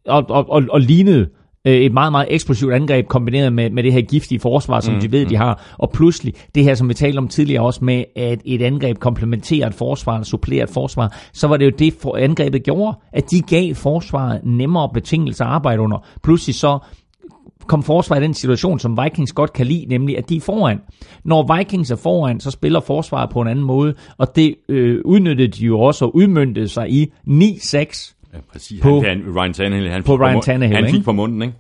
og, 0.08 0.26
og, 0.30 0.50
og, 0.50 0.64
og 0.70 0.82
lignede 0.82 1.30
øh, 1.66 1.74
et 1.74 1.94
meget, 1.94 2.12
meget 2.12 2.28
eksplosivt 2.30 2.74
angreb 2.74 3.08
kombineret 3.08 3.54
med, 3.54 3.70
med 3.70 3.84
det 3.84 3.94
her 3.94 4.02
giftige 4.02 4.40
forsvar, 4.40 4.80
som 4.80 4.94
mm, 4.94 5.00
de 5.00 5.12
ved, 5.12 5.26
de 5.26 5.36
har. 5.38 5.76
Og 5.78 5.92
pludselig, 5.92 6.34
det 6.56 6.64
her, 6.64 6.76
som 6.76 6.90
vi 6.90 6.94
talte 6.94 7.18
om 7.18 7.28
tidligere 7.28 7.66
også 7.66 7.86
med, 7.86 8.04
at 8.16 8.42
et 8.46 8.62
angreb 8.62 8.98
komplementerer 8.98 9.68
et 9.68 9.74
forsvar, 9.74 10.14
eller 10.14 10.26
supplerer 10.26 10.64
et 10.64 10.70
forsvar, 10.70 11.18
så 11.34 11.48
var 11.48 11.58
det 11.58 11.66
jo 11.66 11.72
det, 11.80 11.94
for 12.02 12.18
angrebet 12.18 12.64
gjorde, 12.64 12.98
at 13.14 13.32
de 13.32 13.42
gav 13.42 13.76
forsvaret 13.76 14.42
nemmere 14.44 14.90
betingelser 14.94 15.46
at 15.46 15.52
arbejde 15.52 15.82
under. 15.82 16.06
Pludselig 16.24 16.56
så 16.56 16.80
kom 17.70 17.84
forsvaret 17.84 18.22
i 18.22 18.24
den 18.24 18.34
situation, 18.34 18.80
som 18.80 19.00
Vikings 19.04 19.34
godt 19.34 19.54
kan 19.54 19.66
lide, 19.66 19.86
nemlig 19.90 20.18
at 20.18 20.30
de 20.30 20.36
er 20.36 20.42
foran. 20.42 20.80
Når 21.24 21.58
Vikings 21.58 21.92
er 21.92 21.96
foran, 21.96 22.40
så 22.40 22.52
spiller 22.52 22.80
forsvaret 22.80 23.30
på 23.30 23.42
en 23.42 23.48
anden 23.48 23.66
måde, 23.66 23.94
og 24.18 24.36
det 24.36 24.56
øh, 24.70 25.02
udnyttede 25.06 25.48
de 25.48 25.66
jo 25.66 25.80
også 25.80 26.06
og 26.06 26.16
udmyndtede 26.16 26.68
sig 26.68 26.90
i 26.90 27.12
9-6 27.28 28.16
Ja, 28.34 28.40
præcis. 28.52 28.82
På- 28.82 29.02
han, 29.02 29.22
Ryan 29.36 29.54
Tannehill, 29.54 29.90
han 29.92 30.04
på 30.04 30.16
Ryan 30.16 30.42
Tannehill, 30.42 30.76
Han 30.76 30.86
fik 30.86 30.94
ikke? 30.94 31.06
på 31.06 31.12
munden, 31.12 31.42
ikke? 31.42 31.54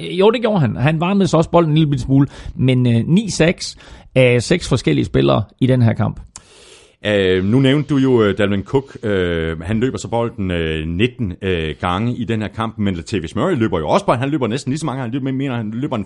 Øh, 0.00 0.18
Jo, 0.18 0.30
det 0.30 0.40
gjorde 0.40 0.60
han. 0.60 0.76
Han 0.76 1.00
varmede 1.00 1.28
så 1.28 1.36
også 1.36 1.50
bolden 1.50 1.70
en 1.72 1.78
lille 1.78 1.98
smule, 1.98 2.26
men 2.54 2.86
øh, 2.86 3.00
9-6 3.00 3.76
af 4.14 4.42
seks 4.42 4.68
forskellige 4.68 5.04
spillere 5.04 5.42
i 5.60 5.66
den 5.66 5.82
her 5.82 5.92
kamp. 5.92 6.20
Uh, 7.06 7.44
nu 7.44 7.60
nævnte 7.60 7.88
du 7.88 7.96
jo 7.96 8.10
uh, 8.28 8.30
Dalvin 8.38 8.62
Cook. 8.62 8.96
Uh, 9.02 9.60
han 9.60 9.80
løber 9.80 9.98
så 9.98 10.08
bolden 10.08 10.50
uh, 10.50 10.88
19 10.96 11.26
uh, 11.42 11.48
gange 11.80 12.14
i 12.14 12.24
den 12.24 12.40
her 12.40 12.48
kamp, 12.48 12.78
men 12.78 12.94
Latavius 12.94 13.36
Murray 13.36 13.56
løber 13.56 13.78
jo 13.78 13.88
også 13.88 14.06
bare. 14.06 14.16
Han 14.16 14.28
løber 14.28 14.46
næsten 14.46 14.70
lige 14.70 14.78
så 14.78 14.86
mange. 14.86 15.02
Han 15.02 15.10
løber, 15.10 15.32
mener, 15.32 15.56
han 15.56 15.70
løber 15.70 15.96
en 15.96 16.04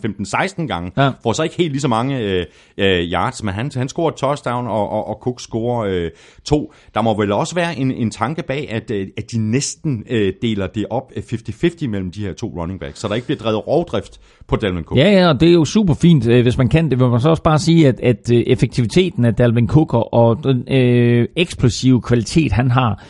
15-16 0.59 0.67
gange. 0.67 0.93
Ja. 0.97 1.11
Får 1.23 1.33
så 1.33 1.43
ikke 1.43 1.57
helt 1.57 1.73
lige 1.73 1.81
så 1.81 1.89
mange 1.89 2.17
uh, 2.17 2.31
uh, 2.79 2.85
yards, 2.85 3.43
men 3.43 3.55
han, 3.55 3.71
han 3.77 3.89
scorer 3.89 4.09
et 4.09 4.15
touchdown, 4.17 4.67
og, 4.67 4.89
og, 4.91 5.07
og 5.09 5.19
Cook 5.23 5.41
scorer 5.41 6.05
uh, 6.05 6.11
to. 6.45 6.73
Der 6.95 7.03
må 7.03 7.17
vel 7.19 7.33
også 7.33 7.55
være 7.55 7.79
en, 7.79 7.93
en 7.93 8.11
tanke 8.11 8.43
bag, 8.43 8.71
at, 8.71 8.91
uh, 8.91 8.97
at 9.17 9.33
de 9.33 9.39
næsten 9.51 10.05
uh, 10.11 10.17
deler 10.43 10.67
det 10.67 10.87
op 10.91 11.13
uh, 11.17 11.23
50-50 11.23 11.89
mellem 11.89 12.11
de 12.11 12.21
her 12.21 12.33
to 12.33 12.47
running 12.61 12.81
backs, 12.81 12.99
så 12.99 13.09
der 13.09 13.15
ikke 13.15 13.27
bliver 13.27 13.39
drevet 13.39 13.67
rovdrift 13.67 14.21
på 14.49 14.57
Dalvin 14.57 14.85
Cook. 14.85 14.99
Ja, 14.99 15.11
ja, 15.11 15.29
og 15.29 15.41
det 15.41 15.49
er 15.49 15.53
jo 15.53 15.65
super 15.65 15.95
fint, 15.95 16.29
øh, 16.29 16.43
hvis 16.43 16.59
man 16.59 16.69
kan 16.69 16.91
det. 16.91 16.99
Vil 17.01 17.09
man 17.09 17.21
så 17.21 17.29
også 17.31 17.43
bare 17.43 17.59
sige, 17.59 17.89
at, 17.89 18.01
at 18.01 18.33
øh, 18.35 18.41
effektiviteten 18.47 19.25
af 19.25 19.35
Dalvin 19.35 19.69
Cook 19.69 19.95
og- 19.95 20.15
og 20.15 20.39
den 20.45 20.65
øh, 20.71 20.82
Øh, 20.83 21.29
eksplosive 21.37 22.03
kvalitet, 22.03 22.53
han 22.53 22.71
har, 22.71 23.05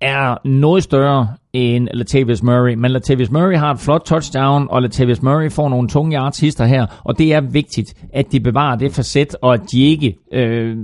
er 0.00 0.48
noget 0.48 0.82
større 0.82 1.28
end 1.52 1.88
Latavius 1.92 2.42
Murray. 2.42 2.74
Men 2.74 2.90
Latavius 2.90 3.30
Murray 3.30 3.56
har 3.56 3.74
et 3.74 3.80
flot 3.80 4.02
touchdown, 4.06 4.66
og 4.70 4.82
Latavius 4.82 5.22
Murray 5.22 5.50
får 5.50 5.68
nogle 5.68 5.88
tunge 5.88 6.16
yards 6.16 6.40
hister 6.40 6.64
her, 6.64 6.86
og 7.04 7.18
det 7.18 7.32
er 7.32 7.40
vigtigt, 7.40 7.94
at 8.12 8.32
de 8.32 8.40
bevarer 8.40 8.76
det 8.76 8.92
facet, 8.92 9.36
og 9.42 9.54
at 9.54 9.60
de 9.72 9.84
ikke 9.84 10.16
øh, 10.32 10.76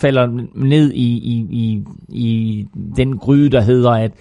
falder 0.00 0.26
ned 0.54 0.92
i, 0.92 1.12
i, 1.12 1.46
i, 1.50 1.84
i 2.08 2.66
den 2.96 3.18
gryde, 3.18 3.50
der 3.50 3.60
hedder, 3.60 3.90
at 3.90 4.12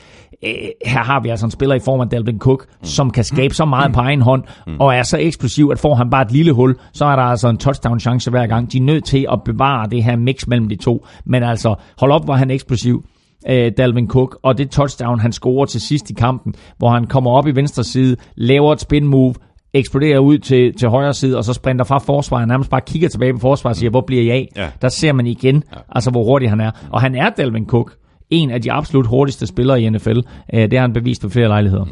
øh, 0.45 0.51
her 0.85 1.03
har 1.03 1.19
vi 1.19 1.29
altså 1.29 1.45
en 1.45 1.51
spiller 1.51 1.75
i 1.75 1.79
form 1.79 2.01
af 2.01 2.09
Dalvin 2.09 2.39
Cook, 2.39 2.65
som 2.83 3.11
kan 3.11 3.23
skabe 3.23 3.53
så 3.53 3.65
meget 3.65 3.93
på 3.93 3.99
egen 3.99 4.21
hånd, 4.21 4.43
og 4.79 4.95
er 4.95 5.03
så 5.03 5.17
eksplosiv, 5.17 5.69
at 5.71 5.79
får 5.79 5.95
han 5.95 6.09
bare 6.09 6.21
et 6.21 6.31
lille 6.31 6.51
hul, 6.53 6.75
så 6.93 7.05
er 7.05 7.15
der 7.15 7.23
altså 7.23 7.49
en 7.49 7.57
touchdown 7.57 7.99
chance 7.99 8.29
hver 8.29 8.47
gang. 8.47 8.71
De 8.71 8.77
er 8.77 8.81
nødt 8.81 9.03
til 9.03 9.25
at 9.31 9.39
bevare 9.45 9.89
det 9.89 10.03
her 10.03 10.15
mix 10.15 10.47
mellem 10.47 10.69
de 10.69 10.75
to. 10.75 11.05
Men 11.25 11.43
altså, 11.43 11.75
hold 11.97 12.11
op, 12.11 12.25
hvor 12.25 12.33
han 12.33 12.49
er 12.49 12.53
eksplosiv 12.53 13.05
øh, 13.49 13.71
Dalvin 13.77 14.07
Cook, 14.07 14.39
og 14.43 14.57
det 14.57 14.69
touchdown, 14.69 15.19
han 15.19 15.31
scorer 15.31 15.65
til 15.65 15.81
sidst 15.81 16.09
i 16.09 16.13
kampen, 16.13 16.55
hvor 16.77 16.89
han 16.89 17.07
kommer 17.07 17.31
op 17.31 17.47
i 17.47 17.51
venstre 17.51 17.83
side, 17.83 18.15
laver 18.35 18.73
et 18.73 18.79
spin 18.79 19.07
move, 19.07 19.33
eksploderer 19.73 20.19
ud 20.19 20.37
til, 20.37 20.73
til 20.73 20.89
højre 20.89 21.13
side, 21.13 21.37
og 21.37 21.43
så 21.43 21.53
sprinter 21.53 21.85
fra 21.85 21.97
forsvaret, 21.97 22.47
nærmest 22.47 22.69
bare 22.69 22.81
kigger 22.81 23.09
tilbage 23.09 23.33
på 23.33 23.39
forsvaret 23.39 23.73
og 23.73 23.77
siger, 23.77 23.89
hvor 23.89 24.01
bliver 24.01 24.23
jeg 24.23 24.33
af? 24.33 24.47
Ja. 24.55 24.69
Der 24.81 24.89
ser 24.89 25.13
man 25.13 25.27
igen, 25.27 25.63
ja. 25.73 25.77
altså 25.89 26.11
hvor 26.11 26.23
hurtig 26.23 26.49
han 26.49 26.59
er. 26.59 26.71
Og 26.91 27.01
han 27.01 27.15
er 27.15 27.29
Dalvin 27.29 27.65
Cook, 27.65 27.93
en 28.29 28.51
af 28.51 28.61
de 28.61 28.71
absolut 28.71 29.07
hurtigste 29.07 29.47
spillere 29.47 29.81
i 29.81 29.89
NFL. 29.89 30.17
Øh, 30.53 30.61
det 30.61 30.73
har 30.73 30.81
han 30.81 30.93
bevist 30.93 31.21
på 31.21 31.29
flere 31.29 31.47
lejligheder. 31.47 31.85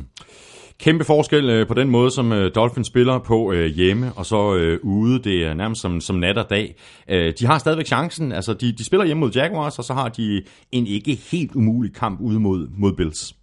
Kæmpe 0.79 1.03
forskel 1.03 1.49
øh, 1.49 1.67
på 1.67 1.73
den 1.73 1.89
måde, 1.89 2.11
som 2.11 2.31
øh, 2.31 2.51
Dolphins 2.55 2.87
spiller 2.87 3.19
på 3.19 3.53
hjemme, 3.53 4.11
og 4.15 4.25
så 4.25 4.37
ude. 4.83 5.19
Det 5.23 5.45
er 5.47 5.53
nærmest 5.53 5.81
som, 5.81 6.01
som 6.01 6.15
nat 6.15 6.37
og 6.37 6.49
dag. 6.49 6.75
De 7.09 7.45
har 7.45 7.57
stadigvæk 7.57 7.85
chancen. 7.85 8.31
Altså, 8.31 8.53
de, 8.53 8.71
de 8.71 8.85
spiller 8.85 9.05
hjemme 9.05 9.19
mod 9.21 9.31
Jaguars, 9.31 9.79
og 9.79 9.83
så 9.85 9.93
har 9.93 10.09
de 10.09 10.41
en 10.71 10.87
ikke 10.87 11.19
helt 11.31 11.51
umulig 11.55 11.93
kamp 11.93 12.19
ude 12.21 12.39
mod, 12.39 12.67
mod 12.77 12.93
Bills. 12.93 13.33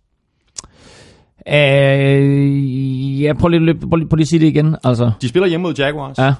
Øh, 1.48 3.22
ja, 3.22 3.32
prøv 3.32 3.48
lige, 3.48 3.74
prøv, 3.74 3.96
lige, 3.96 4.08
prøv 4.08 4.16
lige 4.16 4.24
at 4.24 4.28
sige 4.28 4.40
det 4.40 4.46
igen. 4.46 4.76
Altså, 4.84 5.10
De 5.22 5.28
spiller 5.28 5.48
hjemme 5.48 5.62
mod 5.62 5.74
Jaguars. 5.78 6.18
ja, 6.18 6.34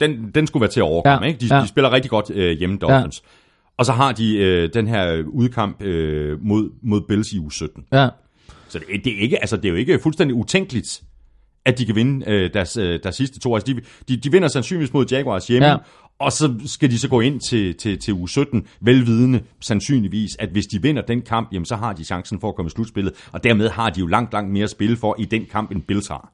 Den, 0.00 0.30
den 0.34 0.46
skulle 0.46 0.60
være 0.60 0.70
til 0.70 0.80
at 0.80 0.84
overkomme. 0.84 1.26
Ja, 1.26 1.32
Ikke? 1.32 1.40
De, 1.48 1.54
ja. 1.56 1.62
de 1.62 1.68
spiller 1.68 1.92
rigtig 1.92 2.10
godt 2.10 2.30
øh, 2.34 2.58
hjemme, 2.58 2.76
Dolphins. 2.76 3.22
Og 3.78 3.86
så 3.86 3.92
har 3.92 4.12
de 4.12 4.36
øh, 4.36 4.70
den 4.74 4.86
her 4.86 5.22
udkamp 5.26 5.82
øh, 5.82 6.44
mod, 6.44 6.70
mod 6.82 7.00
Bills 7.08 7.32
i 7.32 7.38
uge 7.38 7.52
17. 7.52 7.84
ja. 7.92 8.08
Så 8.68 8.78
det, 8.78 9.04
det, 9.04 9.16
er 9.18 9.20
ikke, 9.20 9.38
altså, 9.40 9.56
det 9.56 9.64
er 9.64 9.68
jo 9.68 9.74
ikke 9.74 9.98
fuldstændig 10.02 10.34
utænkeligt, 10.36 11.02
at 11.64 11.78
de 11.78 11.86
kan 11.86 11.94
vinde 11.94 12.30
øh, 12.30 12.50
deres, 12.54 12.76
øh, 12.76 13.00
deres 13.02 13.16
sidste 13.16 13.40
to. 13.40 13.54
Altså, 13.54 13.72
de, 13.72 13.80
de, 14.08 14.16
de 14.16 14.32
vinder 14.32 14.48
sandsynligvis 14.48 14.92
mod 14.92 15.06
Jaguars 15.10 15.46
hjemme, 15.46 15.68
Ja. 15.68 15.76
og 16.18 16.32
så 16.32 16.54
skal 16.66 16.90
de 16.90 16.98
så 16.98 17.08
gå 17.08 17.20
ind 17.20 17.40
til, 17.40 17.74
til, 17.74 17.98
til 17.98 18.14
uge 18.14 18.28
17, 18.28 18.66
velvidende 18.80 19.40
sandsynligvis, 19.60 20.36
at 20.38 20.48
hvis 20.48 20.66
de 20.66 20.82
vinder 20.82 21.02
den 21.02 21.22
kamp, 21.22 21.52
jamen, 21.52 21.66
så 21.66 21.76
har 21.76 21.92
de 21.92 22.04
chancen 22.04 22.40
for 22.40 22.48
at 22.48 22.54
komme 22.54 22.66
i 22.66 22.70
slutspillet, 22.70 23.12
og 23.32 23.44
dermed 23.44 23.68
har 23.68 23.90
de 23.90 24.00
jo 24.00 24.06
langt, 24.06 24.32
langt 24.32 24.50
mere 24.52 24.64
at 24.64 24.70
spille 24.70 24.96
for 24.96 25.16
i 25.18 25.24
den 25.24 25.46
kamp, 25.52 25.70
end 25.70 25.82
Bills 25.82 26.08
har. 26.08 26.32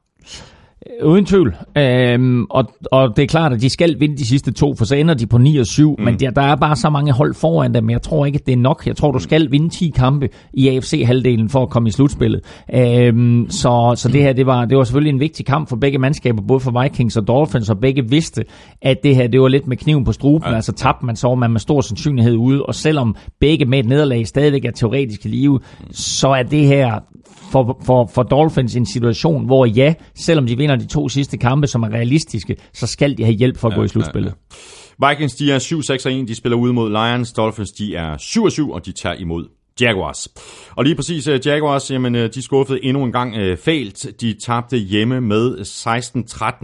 Uden 1.03 1.25
tvivl. 1.25 1.55
Øhm, 1.77 2.45
og, 2.49 2.65
og 2.91 3.17
det 3.17 3.23
er 3.23 3.27
klart, 3.27 3.53
at 3.53 3.61
de 3.61 3.69
skal 3.69 3.99
vinde 3.99 4.17
de 4.17 4.25
sidste 4.25 4.51
to, 4.51 4.75
for 4.75 4.85
så 4.85 4.95
ender 4.95 5.13
de 5.13 5.27
på 5.27 5.37
9 5.37 5.57
og 5.57 5.65
7. 5.65 5.95
Mm. 5.97 6.05
Men 6.05 6.19
der, 6.19 6.29
der 6.29 6.41
er 6.41 6.55
bare 6.55 6.75
så 6.75 6.89
mange 6.89 7.11
hold 7.11 7.33
foran 7.33 7.73
dem. 7.73 7.89
Jeg 7.89 8.01
tror 8.01 8.25
ikke, 8.25 8.39
at 8.39 8.45
det 8.45 8.53
er 8.53 8.57
nok. 8.57 8.87
Jeg 8.87 8.95
tror, 8.95 9.11
du 9.11 9.19
skal 9.19 9.51
vinde 9.51 9.69
10 9.69 9.93
kampe 9.95 10.29
i 10.53 10.69
AFC-halvdelen 10.69 11.49
for 11.49 11.61
at 11.63 11.69
komme 11.69 11.89
i 11.89 11.91
slutspillet. 11.91 12.41
Øhm, 12.73 13.45
så, 13.49 13.93
så 13.95 14.09
det 14.09 14.21
her, 14.21 14.33
det 14.33 14.45
var, 14.45 14.65
det 14.65 14.77
var 14.77 14.83
selvfølgelig 14.83 15.13
en 15.13 15.19
vigtig 15.19 15.45
kamp 15.45 15.69
for 15.69 15.75
begge 15.75 15.97
mandskaber, 15.97 16.41
både 16.47 16.59
for 16.59 16.81
Vikings 16.81 17.17
og 17.17 17.27
Dolphins, 17.27 17.69
og 17.69 17.79
begge 17.79 18.09
vidste, 18.09 18.45
at 18.81 18.97
det 19.03 19.15
her, 19.15 19.27
det 19.27 19.41
var 19.41 19.47
lidt 19.47 19.67
med 19.67 19.77
kniven 19.77 20.05
på 20.05 20.11
struben. 20.11 20.49
Ja. 20.49 20.55
Altså 20.55 20.71
tabte 20.71 21.05
man, 21.05 21.15
så 21.15 21.27
var 21.27 21.35
man 21.35 21.51
med 21.51 21.59
stor 21.59 21.81
sandsynlighed 21.81 22.35
ude. 22.35 22.63
Og 22.63 22.75
selvom 22.75 23.15
begge 23.39 23.65
med 23.65 23.79
et 23.79 23.85
nederlag 23.85 24.27
stadigvæk 24.27 24.65
er 24.65 24.71
teoretisk 24.71 25.25
i 25.25 25.29
live, 25.29 25.59
så 25.91 26.27
er 26.27 26.43
det 26.43 26.65
her 26.65 26.99
for, 27.51 27.79
for, 27.85 28.09
for 28.13 28.23
Dolphins 28.23 28.75
en 28.75 28.85
situation, 28.85 29.45
hvor 29.45 29.65
ja, 29.65 29.93
selvom 30.15 30.47
de 30.47 30.55
vinder 30.65 30.85
de 30.85 30.87
to 30.87 31.09
sidste 31.09 31.37
kampe, 31.37 31.67
som 31.67 31.83
er 31.83 31.89
realistiske, 31.89 32.55
så 32.73 32.87
skal 32.87 33.17
de 33.17 33.23
have 33.23 33.35
hjælp 33.35 33.57
for 33.57 33.67
at 33.67 33.71
ja, 33.71 33.77
gå 33.77 33.83
i 33.83 33.87
slutspillet. 33.87 34.33
Ja, 35.01 35.09
Vikings, 35.09 35.35
de 35.35 35.51
er 35.51 35.59
7-6-1, 35.59 36.27
de 36.27 36.35
spiller 36.35 36.57
ude 36.57 36.73
mod 36.73 36.89
Lions. 36.89 37.33
Dolphins, 37.33 37.71
de 37.71 37.95
er 37.95 38.17
7-7, 38.17 38.73
og 38.73 38.85
de 38.85 38.91
tager 38.91 39.15
imod 39.15 39.47
Jaguars. 39.81 40.27
Og 40.75 40.83
lige 40.83 40.95
præcis 40.95 41.27
uh, 41.27 41.47
Jaguars, 41.47 41.91
jamen, 41.91 42.15
uh, 42.15 42.21
de 42.21 42.41
skuffede 42.41 42.83
endnu 42.83 43.03
en 43.03 43.11
gang 43.11 43.35
uh, 43.37 43.57
fælt. 43.57 44.21
De 44.21 44.33
tabte 44.33 44.77
hjemme 44.77 45.21
med 45.21 45.55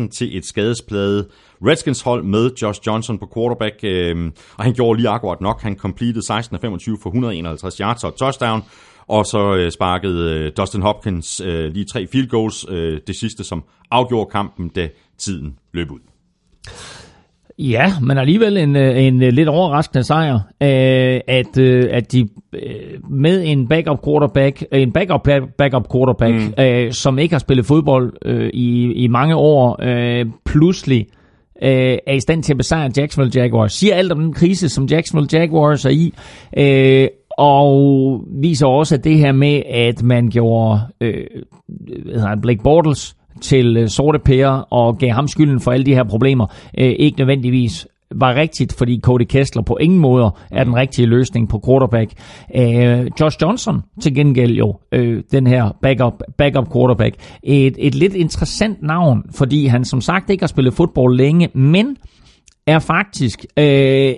16-13 0.06 0.10
til 0.10 0.38
et 0.38 0.46
skadesplade 0.46 1.28
Redskins 1.68 2.02
hold 2.02 2.24
med 2.24 2.52
Josh 2.62 2.82
Johnson 2.88 3.20
på 3.20 3.30
quarterback, 3.34 3.76
uh, 3.84 4.32
og 4.58 4.64
han 4.64 4.74
gjorde 4.74 4.98
lige 5.00 5.10
akkurat 5.10 5.42
nok. 5.42 5.62
Han 5.62 5.78
completed 5.78 6.22
16 6.22 6.56
af 6.56 6.62
25 6.62 6.98
for 7.02 7.10
151 7.10 7.78
yards 7.78 8.04
og 8.04 8.16
touchdown, 8.16 8.64
og 9.12 9.26
så 9.26 9.56
øh, 9.56 9.72
sparkede 9.72 10.40
øh, 10.40 10.52
Dustin 10.58 10.82
Hopkins 10.82 11.42
øh, 11.46 11.74
lige 11.74 11.86
tre 11.86 12.08
field 12.08 12.28
goals, 12.28 12.66
øh, 12.70 13.00
det 13.08 13.16
sidste 13.16 13.44
som 13.44 13.64
afgjorde 13.92 14.30
kampen, 14.32 14.70
da 14.70 14.90
tiden 15.18 15.56
løb 15.74 15.92
ud. 15.92 16.00
Ja, 17.60 17.94
men 18.02 18.18
alligevel 18.18 18.58
en, 18.58 18.76
øh, 18.76 19.04
en 19.04 19.24
øh, 19.24 19.34
lidt 19.34 19.50
overraskende 19.50 20.04
sejr, 20.04 20.36
øh, 20.36 21.20
at, 21.28 21.58
at 21.58 22.12
de 22.12 22.30
med 23.10 23.44
en 23.46 23.68
backup 23.68 24.04
quarterback, 24.06 24.64
en 24.72 24.92
backup 24.92 25.28
backup 25.58 25.92
quarterback, 25.92 26.36
mm. 26.36 26.92
som 26.92 27.20
ikke 27.20 27.34
har 27.34 27.40
spillet 27.40 27.66
fodbold 27.66 28.14
i, 28.54 28.94
i 28.94 29.08
mange 29.08 29.36
år, 29.36 29.80
pludselig 30.46 31.08
øh, 31.64 31.98
er 32.08 32.14
i 32.14 32.20
stand 32.20 32.44
til 32.44 32.54
at 32.54 32.58
besejre 32.58 32.92
Jacksonville 32.98 33.42
Jaguars. 33.42 33.74
Siger 33.74 33.96
alt 33.96 34.12
om 34.12 34.20
den 34.20 34.34
krise, 34.34 34.70
som 34.70 34.86
Jacksonville 34.86 35.40
Jaguars 35.40 35.86
er 35.86 35.90
i, 35.90 36.14
øh, 36.58 37.08
og 37.38 38.22
viser 38.42 38.68
også, 38.68 38.96
at 38.96 39.04
det 39.04 39.18
her 39.18 39.32
med, 39.32 39.62
at 39.66 40.04
man 40.04 40.30
gjorde 40.30 40.80
øh, 41.02 41.26
hvad 41.68 42.14
hedder 42.14 42.28
han, 42.28 42.42
Blake 42.42 42.64
Bortles 42.64 43.16
til 43.42 43.78
øh, 43.78 43.88
sorte 43.88 44.20
pære 44.20 44.64
og 44.64 44.98
gav 44.98 45.10
ham 45.10 45.28
skylden 45.28 45.60
for 45.60 45.72
alle 45.72 45.86
de 45.86 45.94
her 45.94 46.04
problemer, 46.04 46.46
øh, 46.78 46.96
ikke 47.00 47.18
nødvendigvis 47.18 47.88
var 48.16 48.36
rigtigt, 48.36 48.74
fordi 48.74 49.00
Cody 49.04 49.26
Kessler 49.30 49.64
på 49.64 49.78
ingen 49.78 50.00
måde 50.00 50.32
er 50.52 50.64
den 50.64 50.76
rigtige 50.76 51.06
løsning 51.06 51.50
på 51.50 51.62
quarterback. 51.66 52.12
Øh, 52.56 53.12
Josh 53.20 53.38
Johnson 53.42 53.82
til 54.02 54.16
gengæld 54.16 54.52
jo, 54.52 54.80
øh, 54.92 55.24
den 55.32 55.48
her 55.48 55.78
backup, 55.82 56.14
backup 56.38 56.74
quarterback, 56.74 57.16
et, 57.44 57.76
et 57.80 57.96
lidt 57.96 58.14
interessant 58.14 58.82
navn, 58.82 59.24
fordi 59.36 59.66
han 59.66 59.86
som 59.86 60.02
sagt 60.02 60.30
ikke 60.30 60.42
har 60.42 60.48
spillet 60.48 60.74
fodbold 60.74 61.18
længe, 61.18 61.50
men 61.54 61.98
er 62.68 62.80
faktisk 62.80 63.46
øh, 63.60 64.14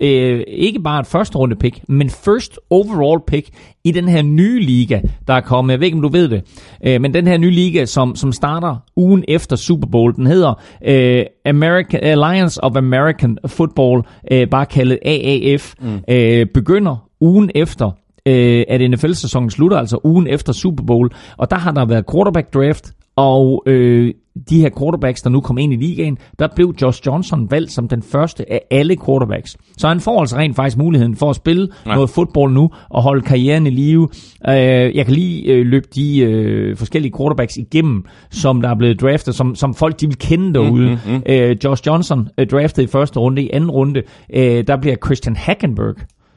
øh, 0.00 0.42
ikke 0.46 0.80
bare 0.80 1.00
et 1.00 1.06
første 1.06 1.38
runde 1.38 1.56
pick, 1.56 1.80
men 1.88 2.10
first 2.10 2.58
overall 2.70 3.20
pick 3.26 3.48
i 3.84 3.92
den 3.92 4.08
her 4.08 4.22
nye 4.22 4.60
liga, 4.60 5.00
der 5.26 5.34
er 5.34 5.40
kommet. 5.40 5.72
Jeg 5.72 5.80
ved 5.80 5.86
ikke, 5.86 5.96
om 5.96 6.02
du 6.02 6.08
ved 6.08 6.28
det, 6.28 6.42
øh, 6.86 7.00
men 7.00 7.14
den 7.14 7.26
her 7.26 7.38
nye 7.38 7.50
liga, 7.50 7.84
som, 7.84 8.16
som 8.16 8.32
starter 8.32 8.76
ugen 8.96 9.24
efter 9.28 9.56
Super 9.56 9.88
Bowl, 9.88 10.16
den 10.16 10.26
hedder 10.26 10.62
øh, 10.86 11.24
American, 11.46 12.00
Alliance 12.02 12.64
of 12.64 12.76
American 12.76 13.38
Football, 13.46 14.02
øh, 14.32 14.48
bare 14.48 14.66
kaldet 14.66 14.98
AAF, 15.04 15.74
mm. 15.80 16.00
øh, 16.08 16.46
begynder 16.54 17.06
ugen 17.20 17.50
efter 17.54 17.90
øh, 18.26 18.64
at 18.68 18.90
NFL-sæsonen 18.90 19.50
slutter, 19.50 19.78
altså 19.78 19.98
ugen 20.04 20.26
efter 20.26 20.52
Super 20.52 20.84
Bowl, 20.84 21.10
og 21.36 21.50
der 21.50 21.56
har 21.56 21.72
der 21.72 21.84
været 21.84 22.04
quarterback 22.12 22.54
draft, 22.54 22.92
og 23.16 23.62
øh, 23.66 24.14
de 24.50 24.60
her 24.60 24.70
quarterbacks, 24.78 25.22
der 25.22 25.30
nu 25.30 25.40
kom 25.40 25.58
ind 25.58 25.72
i 25.72 25.76
ligaen, 25.76 26.18
der 26.38 26.48
blev 26.54 26.74
Josh 26.82 27.02
Johnson 27.06 27.50
valgt 27.50 27.72
som 27.72 27.88
den 27.88 28.02
første 28.02 28.52
af 28.52 28.60
alle 28.70 28.96
quarterbacks. 29.06 29.56
Så 29.78 29.88
han 29.88 30.00
får 30.00 30.20
altså 30.20 30.36
rent 30.36 30.56
faktisk 30.56 30.76
muligheden 30.76 31.16
for 31.16 31.30
at 31.30 31.36
spille 31.36 31.68
ja. 31.86 31.94
noget 31.94 32.10
fodbold 32.10 32.52
nu 32.52 32.70
og 32.88 33.02
holde 33.02 33.22
karrieren 33.22 33.66
i 33.66 33.70
live. 33.70 34.08
Øh, 34.48 34.54
jeg 34.96 35.04
kan 35.04 35.14
lige 35.14 35.52
øh, 35.52 35.66
løbe 35.66 35.86
de 35.94 36.18
øh, 36.18 36.76
forskellige 36.76 37.12
quarterbacks 37.16 37.56
igennem, 37.56 38.04
som 38.30 38.62
der 38.62 38.68
er 38.68 38.74
blevet 38.74 39.00
draftet, 39.00 39.34
som, 39.34 39.54
som 39.54 39.74
folk 39.74 40.00
de 40.00 40.06
vil 40.06 40.18
kende 40.18 40.54
derude. 40.54 40.90
Mm, 40.90 41.12
mm, 41.12 41.16
mm. 41.16 41.22
Øh, 41.26 41.56
Josh 41.64 41.82
Johnson 41.86 42.28
øh, 42.38 42.46
draftet 42.46 42.82
i 42.82 42.86
første 42.86 43.20
runde. 43.20 43.42
I 43.42 43.50
anden 43.52 43.70
runde, 43.70 44.02
øh, 44.34 44.66
der 44.66 44.76
bliver 44.76 44.96
Christian 45.04 45.36
Hackenberg 45.36 45.94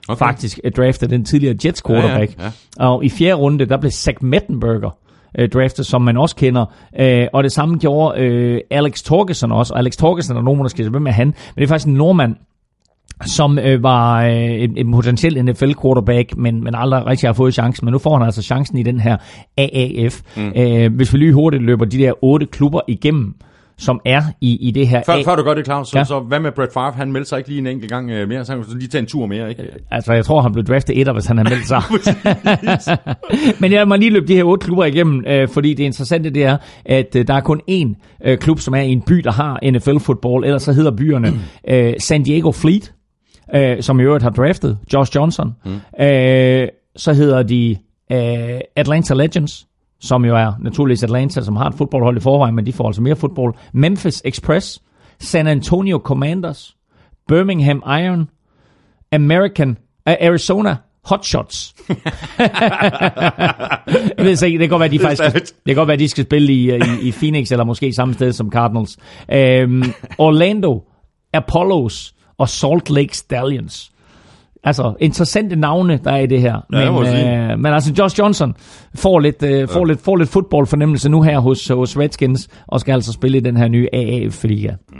okay. 0.07 0.19
faktisk 0.19 0.59
øh, 0.63 0.71
draftet, 0.71 1.09
den 1.09 1.25
tidligere 1.25 1.55
Jets 1.65 1.83
quarterback. 1.87 2.37
Ja, 2.37 2.43
ja, 2.43 2.51
ja. 2.79 2.87
Og 2.87 3.05
i 3.05 3.09
fjerde 3.09 3.33
runde, 3.33 3.65
der 3.65 3.77
blev 3.77 3.91
Zach 3.91 4.17
Mettenberger 4.21 4.97
øh, 5.39 5.49
draftet, 5.49 5.85
som 5.85 6.01
man 6.01 6.17
også 6.17 6.35
kender. 6.35 6.65
Øh, 6.99 7.27
og 7.33 7.43
det 7.43 7.51
samme 7.51 7.77
gjorde 7.77 8.21
øh, 8.21 8.61
Alex 8.69 9.01
Torgerson 9.01 9.51
også. 9.51 9.73
Og 9.73 9.79
Alex 9.79 9.95
Torgerson 9.97 10.37
er 10.37 10.41
nogen, 10.41 10.61
der 10.61 10.67
skal 10.67 10.89
hvem 10.89 11.07
er 11.07 11.11
han? 11.11 11.27
Men 11.27 11.55
det 11.55 11.63
er 11.63 11.67
faktisk 11.67 11.87
en 11.87 11.93
nordmand, 11.93 12.35
som 13.25 13.59
øh, 13.59 13.83
var 13.83 14.23
øh, 14.23 14.63
en, 14.63 14.77
en 14.77 14.91
potentiel 14.91 15.45
NFL-quarterback, 15.45 16.37
men, 16.37 16.63
men 16.63 16.75
aldrig 16.75 17.05
rigtig 17.05 17.27
har 17.29 17.33
fået 17.33 17.53
chancen. 17.53 17.85
Men 17.85 17.91
nu 17.91 17.97
får 17.97 18.17
han 18.17 18.25
altså 18.25 18.41
chancen 18.41 18.77
i 18.77 18.83
den 18.83 18.99
her 18.99 19.17
AAF. 19.57 20.21
Mm. 20.37 20.53
Øh, 20.55 20.95
hvis 20.95 21.13
vi 21.13 21.17
lige 21.17 21.33
hurtigt 21.33 21.63
løber 21.63 21.85
de 21.85 21.97
der 21.97 22.23
otte 22.23 22.45
klubber 22.45 22.81
igennem, 22.87 23.35
som 23.77 24.01
er 24.05 24.21
i, 24.41 24.67
i 24.67 24.71
det 24.71 24.87
her... 24.87 25.01
Før, 25.05 25.23
før 25.25 25.35
du 25.35 25.43
gør 25.43 25.53
det, 25.53 25.65
Claus, 25.65 25.87
så, 25.87 25.97
ja. 25.97 26.03
så 26.03 26.19
hvad 26.19 26.39
med 26.39 26.51
Brett 26.51 26.73
Favre? 26.73 26.91
Han 26.91 27.11
meldte 27.11 27.29
sig 27.29 27.37
ikke 27.37 27.49
lige 27.49 27.59
en 27.59 27.67
enkelt 27.67 27.91
gang 27.91 28.11
øh, 28.11 28.27
mere, 28.27 28.45
så 28.45 28.51
han 28.51 28.63
kunne 28.63 28.79
lige 28.79 28.89
tage 28.89 28.99
en 28.99 29.05
tur 29.05 29.25
mere, 29.25 29.49
ikke? 29.49 29.63
Altså, 29.91 30.13
jeg 30.13 30.25
tror, 30.25 30.41
han 30.41 30.51
blev 30.51 30.65
draftet 30.65 30.99
etter, 30.99 31.13
hvis 31.13 31.25
han 31.25 31.37
har 31.37 31.43
meldt 31.43 31.67
sig. 31.67 31.83
Men 33.61 33.71
jeg 33.71 33.87
må 33.87 33.95
lige 33.95 34.11
løbe 34.11 34.27
de 34.27 34.35
her 34.35 34.43
otte 34.43 34.65
klubber 34.65 34.85
igennem, 34.85 35.23
øh, 35.27 35.47
fordi 35.47 35.73
det 35.73 35.83
interessante 35.83 36.29
det 36.29 36.43
er, 36.43 36.57
at 36.85 37.15
øh, 37.15 37.27
der 37.27 37.33
er 37.33 37.41
kun 37.41 37.61
én 37.71 38.19
øh, 38.25 38.37
klub, 38.37 38.59
som 38.59 38.73
er 38.73 38.81
i 38.81 38.91
en 38.91 39.01
by, 39.01 39.13
der 39.13 39.31
har 39.31 39.59
NFL-fodbold, 39.71 40.45
ellers 40.45 40.63
så 40.63 40.73
hedder 40.73 40.91
byerne 40.91 41.29
mm. 41.29 41.39
øh, 41.73 41.93
San 41.99 42.23
Diego 42.23 42.51
Fleet, 42.51 42.93
øh, 43.55 43.81
som 43.81 43.99
i 43.99 44.03
øvrigt 44.03 44.23
har 44.23 44.29
draftet 44.29 44.77
Josh 44.93 45.15
Johnson. 45.15 45.55
Mm. 45.65 46.03
Øh, 46.05 46.67
så 46.95 47.13
hedder 47.13 47.43
de 47.43 47.77
øh, 48.11 48.59
Atlanta 48.75 49.13
Legends, 49.13 49.67
som 50.03 50.25
jo 50.25 50.35
er 50.35 50.53
naturligvis 50.59 51.03
Atlanta, 51.03 51.41
som 51.41 51.55
har 51.55 51.67
et 51.67 51.75
fodboldhold 51.75 52.17
i 52.17 52.19
forvejen, 52.19 52.55
men 52.55 52.65
de 52.65 52.73
får 52.73 52.87
altså 52.87 53.01
mere 53.01 53.15
fodbold. 53.15 53.55
Memphis 53.73 54.21
Express, 54.25 54.81
San 55.19 55.47
Antonio 55.47 55.97
Commanders, 55.97 56.75
Birmingham 57.27 57.83
Iron, 57.87 58.29
American, 59.11 59.69
uh, 59.69 60.13
Arizona 60.21 60.75
Hotshots. 61.05 61.75
jeg 64.17 64.25
ved 64.25 64.43
ikke, 64.43 64.59
det 64.59 64.69
kan 64.69 64.69
godt 64.69 64.79
være, 64.79 64.89
de 64.89 64.99
faktisk 64.99 65.55
det 65.55 65.65
kan 65.65 65.75
godt 65.75 65.87
være, 65.87 65.97
de 65.97 66.09
skal 66.09 66.23
spille 66.23 66.53
i, 66.53 66.75
i, 66.75 66.81
i 67.01 67.11
Phoenix, 67.11 67.51
eller 67.51 67.63
måske 67.63 67.93
samme 67.93 68.13
sted 68.13 68.33
som 68.33 68.51
Cardinals. 68.51 68.97
Um, 69.29 69.83
Orlando, 70.17 70.83
Apollos 71.33 72.15
og 72.37 72.49
Salt 72.49 72.89
Lake 72.89 73.17
Stallions. 73.17 73.92
Altså, 74.63 74.93
interessante 74.99 75.55
navne, 75.55 75.99
der 76.03 76.11
er 76.11 76.19
i 76.19 76.27
det 76.27 76.41
her. 76.41 76.61
Ja, 76.73 76.91
men, 76.91 77.51
øh, 77.51 77.59
men 77.59 77.73
altså, 77.73 77.93
Josh 77.99 78.19
Johnson 78.19 78.55
får 78.95 79.19
lidt, 79.19 79.43
øh, 79.43 79.67
får 79.67 79.79
ja. 79.79 79.85
lidt, 79.85 80.01
får 80.01 80.15
lidt 80.15 80.29
fodboldfornemmelse 80.29 81.09
nu 81.09 81.21
her 81.21 81.39
hos, 81.39 81.67
hos 81.67 81.97
Redskins, 81.97 82.49
og 82.67 82.79
skal 82.79 82.93
altså 82.93 83.11
spille 83.11 83.37
i 83.37 83.41
den 83.41 83.57
her 83.57 83.67
nye 83.67 83.87
AAF-liga. 83.93 84.71
Mm. 84.89 84.97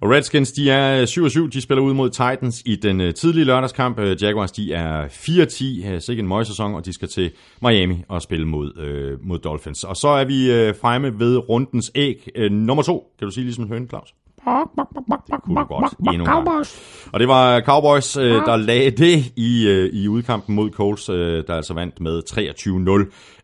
Og 0.00 0.10
Redskins, 0.10 0.52
de 0.52 0.70
er 0.70 1.06
7-7, 1.06 1.48
de 1.48 1.60
spiller 1.60 1.82
ud 1.82 1.94
mod 1.94 2.10
Titans 2.10 2.62
i 2.66 2.76
den 2.76 3.00
uh, 3.00 3.10
tidlige 3.10 3.44
lørdagskamp. 3.44 3.98
Uh, 3.98 4.22
Jaguars, 4.22 4.52
de 4.52 4.72
er 4.72 5.06
4-10, 5.06 5.94
uh, 5.94 6.00
sikkert 6.00 6.24
en 6.24 6.28
møgsæson, 6.28 6.74
og 6.74 6.86
de 6.86 6.92
skal 6.92 7.08
til 7.08 7.30
Miami 7.62 8.02
og 8.08 8.22
spille 8.22 8.46
mod, 8.46 8.72
uh, 8.76 9.26
mod 9.28 9.38
Dolphins. 9.38 9.84
Og 9.84 9.96
så 9.96 10.08
er 10.08 10.24
vi 10.24 10.68
uh, 10.68 10.76
fremme 10.80 11.18
ved 11.18 11.48
rundens 11.48 11.90
æg. 11.94 12.28
Uh, 12.38 12.44
nummer 12.52 12.82
to, 12.82 13.12
kan 13.18 13.26
du 13.26 13.32
sige 13.32 13.44
ligesom 13.44 13.64
en 13.64 13.70
høn, 13.70 13.88
Claus? 13.88 14.14
Det 14.46 15.42
kunne 15.42 15.64
godt 15.64 15.94
endnu 16.12 16.26
Cowboys. 16.26 16.80
Og 17.12 17.20
det 17.20 17.28
var 17.28 17.60
Cowboys, 17.60 18.16
øh, 18.16 18.32
der 18.32 18.56
lagde 18.56 18.90
det 18.90 19.32
i, 19.36 19.68
øh, 19.68 19.90
i 19.92 20.08
udkampen 20.08 20.54
mod 20.54 20.70
Colts, 20.70 21.08
øh, 21.08 21.44
der 21.46 21.54
altså 21.54 21.74
vandt 21.74 22.00
med 22.00 22.22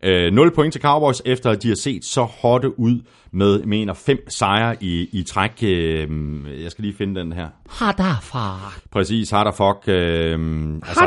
23-0. 0.02 0.08
Øh, 0.08 0.32
0 0.32 0.50
point 0.54 0.72
til 0.72 0.82
Cowboys, 0.82 1.22
efter 1.24 1.50
at 1.50 1.62
de 1.62 1.68
har 1.68 1.74
set 1.74 2.04
så 2.04 2.22
hotte 2.22 2.78
ud 2.78 3.00
med, 3.32 3.62
mener, 3.62 3.94
fem 3.94 4.18
sejre 4.28 4.76
i, 4.80 5.08
i 5.12 5.22
træk. 5.22 5.62
Jeg 5.62 6.70
skal 6.70 6.82
lige 6.84 6.94
finde 6.98 7.20
den 7.20 7.32
her. 7.32 7.48
Hadarfar. 7.70 8.78
Præcis, 8.90 9.30
Hadarfok. 9.30 9.84
Øh, 9.86 10.74
altså, 10.88 11.06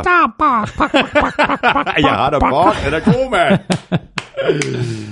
Jeg 2.08 2.10
har 2.10 2.30
da 2.30 2.38
bok, 2.38 2.74
den 2.84 2.94
er 2.94 3.00
god, 3.04 3.30
mand. 3.30 3.60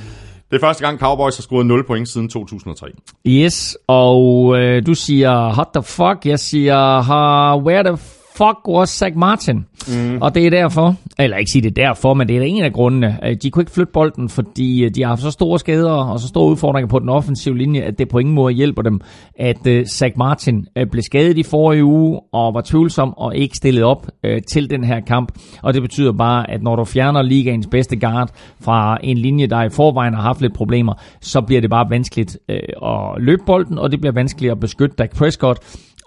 Det 0.54 0.62
er 0.62 0.66
første 0.66 0.86
gang 0.86 0.98
Cowboys 0.98 1.36
har 1.36 1.42
scoret 1.42 1.66
0 1.66 1.86
point 1.86 2.08
siden 2.08 2.28
2003. 2.28 2.86
Yes, 3.26 3.78
og 3.86 4.54
øh, 4.58 4.86
du 4.86 4.94
siger, 4.94 5.52
what 5.52 5.66
the 5.74 5.82
fuck? 5.82 6.26
Jeg 6.26 6.38
siger, 6.38 7.58
where 7.58 7.82
the 7.82 7.96
fuck 8.36 8.68
was 8.68 8.90
Zach 8.90 9.16
Martin? 9.16 9.66
Mm. 9.88 10.18
Og 10.22 10.34
det 10.34 10.46
er 10.46 10.50
derfor, 10.50 10.96
eller 11.18 11.36
ikke 11.36 11.50
sige 11.50 11.62
det 11.62 11.78
er 11.78 11.86
derfor, 11.86 12.14
men 12.14 12.28
det 12.28 12.36
er 12.36 12.42
en 12.42 12.62
af 12.62 12.72
grundene. 12.72 13.18
Øh, 13.24 13.36
de 13.42 13.50
kunne 13.50 13.62
ikke 13.62 13.72
flytte 13.72 13.92
bolden, 13.92 14.28
fordi 14.28 14.84
øh, 14.84 14.90
de 14.94 15.02
har 15.02 15.08
haft 15.08 15.22
så 15.22 15.30
store 15.30 15.58
skader 15.58 15.90
og 15.90 16.20
så 16.20 16.28
store 16.28 16.50
udfordringer 16.50 16.88
på 16.88 16.98
den 16.98 17.08
offensive 17.08 17.58
linje, 17.58 17.80
at 17.80 17.98
det 17.98 18.08
på 18.08 18.18
ingen 18.18 18.34
måde 18.34 18.54
hjælper 18.54 18.82
dem, 18.82 19.00
at 19.38 19.66
uh, 19.66 19.84
Zach 19.84 20.14
Martin 20.16 20.66
uh, 20.80 20.90
blev 20.90 21.02
skadet 21.02 21.38
i 21.38 21.42
forrige 21.42 21.84
uge 21.84 22.20
og 22.32 22.54
var 22.54 22.60
tvivlsom 22.60 23.14
og 23.16 23.36
ikke 23.36 23.56
stillet 23.56 23.82
op 23.82 24.06
til 24.48 24.70
den 24.70 24.84
her 24.84 25.00
kamp. 25.00 25.32
Og 25.62 25.74
det 25.74 25.82
betyder 25.82 26.12
bare, 26.12 26.50
at 26.50 26.62
når 26.62 26.76
du 26.76 26.84
fjerner 26.84 27.22
ligaens 27.22 27.66
bedste 27.66 27.96
guard 27.96 28.30
fra 28.60 28.98
en 29.02 29.18
linje, 29.18 29.46
der 29.46 29.62
i 29.62 29.68
forvejen 29.68 30.14
har 30.14 30.22
haft 30.22 30.40
lidt 30.40 30.54
problemer, 30.54 30.94
så 31.20 31.40
bliver 31.40 31.60
det 31.60 31.70
bare 31.70 31.90
vanskeligt 31.90 32.38
at 32.48 33.18
løbe 33.18 33.42
bolden, 33.46 33.78
og 33.78 33.92
det 33.92 34.00
bliver 34.00 34.12
vanskeligt 34.12 34.52
at 34.52 34.60
beskytte 34.60 34.96
Dak 34.96 35.16
Prescott. 35.16 35.58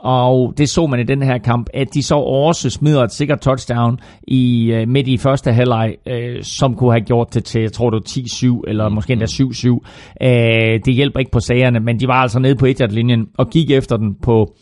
Og 0.08 0.54
det 0.58 0.70
så 0.70 0.88
man 0.88 1.00
i 1.00 1.04
den 1.04 1.24
her 1.24 1.38
kamp, 1.38 1.70
at 1.74 1.94
de 1.94 2.04
så 2.04 2.16
også 2.16 2.70
smider 2.70 3.04
et 3.04 3.12
sikkert 3.12 3.40
touchdown 3.42 4.00
i 4.28 4.74
uh, 4.74 4.90
midt 4.90 5.08
i 5.08 5.18
første 5.18 5.54
halvleg, 5.54 5.96
uh, 6.10 6.42
som 6.42 6.76
kunne 6.76 6.92
have 6.92 7.02
gjort 7.02 7.34
det 7.34 7.44
til, 7.44 7.62
jeg 7.62 7.72
tror 7.72 7.90
det 7.90 7.98
var 7.98 8.58
10-7, 8.62 8.62
eller 8.68 8.90
måske 8.90 9.14
endda 9.14 9.26
7-7. 9.26 9.70
Uh, 9.70 9.78
øh, 10.22 10.80
det 10.86 10.94
hjælper 10.94 11.20
ikke 11.20 11.32
på 11.32 11.40
sagerne, 11.40 11.80
men 11.80 12.00
de 12.00 12.08
var 12.08 12.22
altså 12.22 12.40
nede 12.40 12.56
på 12.56 12.66
1 12.66 12.92
linjen 12.92 13.28
og 13.38 13.50
gik 13.50 13.72
efter 13.72 13.98
den 13.98 14.16
på 14.24 14.56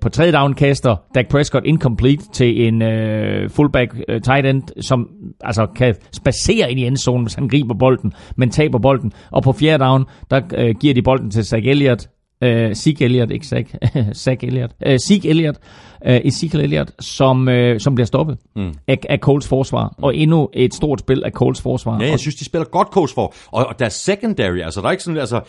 på 0.00 0.08
tredje 0.08 0.32
down 0.32 0.54
kaster 0.54 0.96
Dak 1.14 1.28
Prescott 1.28 1.66
incomplete 1.66 2.24
til 2.32 2.66
en 2.68 2.82
uh, 2.82 3.50
fullback 3.50 3.94
uh, 3.94 4.20
tight 4.20 4.46
end, 4.46 4.62
som 4.82 5.08
altså 5.40 5.66
kan 5.76 5.94
spacere 6.12 6.70
ind 6.70 6.80
i 6.80 6.86
endzonen, 6.86 7.22
hvis 7.22 7.34
han 7.34 7.48
griber 7.48 7.74
bolden, 7.74 8.12
men 8.36 8.50
taber 8.50 8.78
bolden. 8.78 9.12
Og 9.30 9.42
på 9.42 9.52
fjerde 9.52 9.84
down, 9.84 10.04
der 10.30 10.40
uh, 10.40 10.80
giver 10.80 10.94
de 10.94 11.02
bolden 11.02 11.30
til 11.30 11.44
Zach 11.44 11.66
Elliott, 11.66 12.08
øh, 12.42 12.74
Zeke 12.74 13.04
Elliott, 13.04 13.30
ikke 13.30 13.46
Zach, 13.46 13.74
Zach 14.24 14.44
Elliott, 14.44 14.72
øh, 14.86 14.98
Zeke 14.98 15.28
Elliott, 15.28 15.58
øh, 16.06 16.20
Ezekiel 16.24 16.60
Elliott, 16.62 17.04
som, 17.04 17.48
øh, 17.48 17.80
som 17.80 17.94
bliver 17.94 18.06
stoppet 18.06 18.38
mm. 18.56 18.74
af, 18.88 18.98
af 19.08 19.18
Coles 19.18 19.48
forsvar, 19.48 19.94
og 19.98 20.16
endnu 20.16 20.48
et 20.52 20.74
stort 20.74 21.00
spil 21.00 21.24
af 21.24 21.30
Coles 21.32 21.62
forsvar. 21.62 22.00
Ja, 22.00 22.10
jeg 22.10 22.18
synes, 22.18 22.34
de 22.34 22.44
spiller 22.44 22.64
godt 22.64 22.88
coach 22.88 23.14
for. 23.14 23.34
Og, 23.46 23.66
og 23.66 23.78
der 23.78 23.84
er 23.84 23.88
secondary, 23.88 24.58
altså 24.58 24.80
der 24.80 24.86
er 24.86 24.90
ikke 24.90 25.02
sådan, 25.02 25.20
altså, 25.20 25.40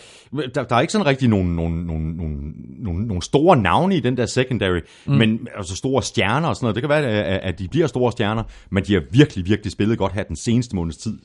der, 0.56 0.64
der 0.64 0.76
er 0.76 0.82
ikke 0.82 0.94
sådan 0.94 1.08
rigtig 1.08 1.30
nogle, 1.30 1.56
nogle, 1.56 1.86
nogle, 1.88 2.18
nogle, 2.18 2.36
nogle, 2.80 3.08
nogle 3.08 3.22
store 3.22 3.58
navne 3.58 3.98
i 3.98 4.00
den 4.00 4.18
der 4.18 4.26
secondary, 4.26 4.80
mm. 5.06 5.14
men 5.14 5.48
altså 5.58 5.76
store 5.76 6.04
stjerner 6.04 6.48
og 6.48 6.56
sådan 6.56 6.66
noget. 6.66 6.76
Det 6.76 6.82
kan 6.82 6.90
være, 6.90 7.06
at, 7.06 7.40
at 7.44 7.60
de 7.60 7.68
bliver 7.68 7.88
store 7.88 8.12
stjerner, 8.12 8.44
men 8.72 8.84
de 8.84 8.94
har 8.94 9.02
virkelig, 9.12 9.46
virkelig 9.46 9.72
spillet 9.72 9.98
godt 9.98 10.14
her 10.14 10.24
den 10.24 10.36
seneste 10.36 10.76
måneds 10.76 10.98
tid. 10.98 11.20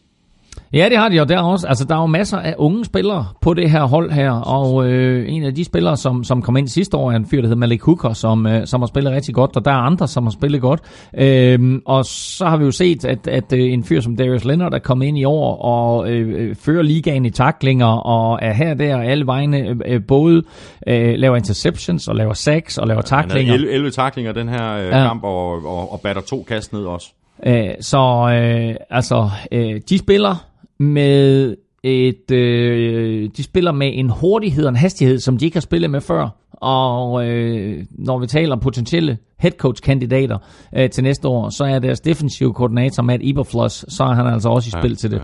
Ja, 0.72 0.88
det 0.90 0.96
har 0.98 1.08
de, 1.08 1.20
og 1.20 1.28
der 1.28 1.36
er, 1.38 1.42
også, 1.42 1.66
altså, 1.66 1.84
der 1.84 1.94
er 1.94 2.00
jo 2.00 2.06
masser 2.06 2.38
af 2.38 2.54
unge 2.58 2.84
spillere 2.84 3.26
på 3.40 3.54
det 3.54 3.70
her 3.70 3.82
hold 3.82 4.10
her, 4.10 4.30
og 4.30 4.86
øh, 4.86 5.24
en 5.28 5.42
af 5.44 5.54
de 5.54 5.64
spillere, 5.64 5.96
som, 5.96 6.24
som 6.24 6.42
kom 6.42 6.56
ind 6.56 6.68
sidste 6.68 6.96
år, 6.96 7.12
er 7.12 7.16
en 7.16 7.26
fyr, 7.26 7.36
der 7.40 7.46
hedder 7.48 7.56
Malik 7.60 7.82
Hooker, 7.82 8.12
som, 8.12 8.46
øh, 8.46 8.66
som 8.66 8.80
har 8.80 8.86
spillet 8.86 9.12
rigtig 9.12 9.34
godt, 9.34 9.56
og 9.56 9.64
der 9.64 9.70
er 9.70 9.74
andre, 9.76 10.08
som 10.08 10.24
har 10.24 10.30
spillet 10.30 10.60
godt. 10.60 10.80
Øh, 11.18 11.80
og 11.86 12.04
så 12.04 12.44
har 12.46 12.56
vi 12.56 12.64
jo 12.64 12.70
set, 12.70 13.04
at, 13.04 13.26
at 13.28 13.52
øh, 13.52 13.72
en 13.72 13.84
fyr 13.84 14.00
som 14.00 14.16
Darius 14.16 14.44
Leonard 14.44 14.74
er 14.74 14.78
kommet 14.78 15.06
ind 15.06 15.18
i 15.18 15.24
år 15.24 15.56
og 15.56 16.10
øh, 16.10 16.48
øh, 16.48 16.56
fører 16.56 16.82
ligaen 16.82 17.24
i 17.26 17.30
taklinger, 17.30 17.86
og 17.86 18.38
er 18.42 18.52
her 18.52 18.74
der 18.74 18.96
alle 18.98 19.26
vegne, 19.26 19.58
øh, 19.58 19.76
øh, 19.86 20.00
både 20.08 20.42
øh, 20.86 21.14
laver 21.16 21.36
interceptions, 21.36 22.08
og 22.08 22.16
laver 22.16 22.32
sacks, 22.32 22.78
og 22.78 22.86
laver 22.86 23.02
taklinger. 23.02 23.52
havde 23.52 23.62
11, 23.62 23.74
11 23.74 23.90
taklinger 23.90 24.32
den 24.32 24.48
her 24.48 24.72
øh, 24.76 24.84
Ja. 24.84 24.90
kamp, 24.90 25.24
og, 25.24 25.66
og, 25.66 25.92
og 25.92 26.00
batter 26.00 26.22
to 26.22 26.42
kast 26.48 26.72
ned 26.72 26.84
også. 26.84 27.12
Øh, 27.46 27.70
så 27.80 28.30
øh, 28.32 28.74
altså, 28.90 29.30
øh, 29.52 29.80
de 29.88 29.98
spiller 29.98 30.46
med 30.78 31.56
et, 31.82 32.30
øh, 32.30 33.30
de 33.36 33.42
spiller 33.42 33.72
med 33.72 33.90
en 33.94 34.10
hurtighed 34.10 34.64
og 34.64 34.68
en 34.68 34.76
hastighed, 34.76 35.18
som 35.18 35.38
de 35.38 35.44
ikke 35.44 35.56
har 35.56 35.60
spillet 35.60 35.90
med 35.90 36.00
før. 36.00 36.28
Og 36.52 37.28
øh, 37.28 37.84
når 37.90 38.18
vi 38.18 38.26
taler 38.26 38.52
om 38.52 38.60
potentielle 38.60 39.18
headcoach-kandidater 39.38 40.38
øh, 40.76 40.90
til 40.90 41.04
næste 41.04 41.28
år, 41.28 41.50
så 41.50 41.64
er 41.64 41.78
deres 41.78 42.00
defensive 42.00 42.54
koordinator 42.54 43.02
Matt 43.02 43.22
Eberfloss, 43.24 43.84
så 43.88 44.04
er 44.04 44.14
han 44.14 44.26
altså 44.26 44.48
også 44.48 44.68
i 44.68 44.80
spil 44.80 44.96
til 44.96 45.10
det. 45.10 45.22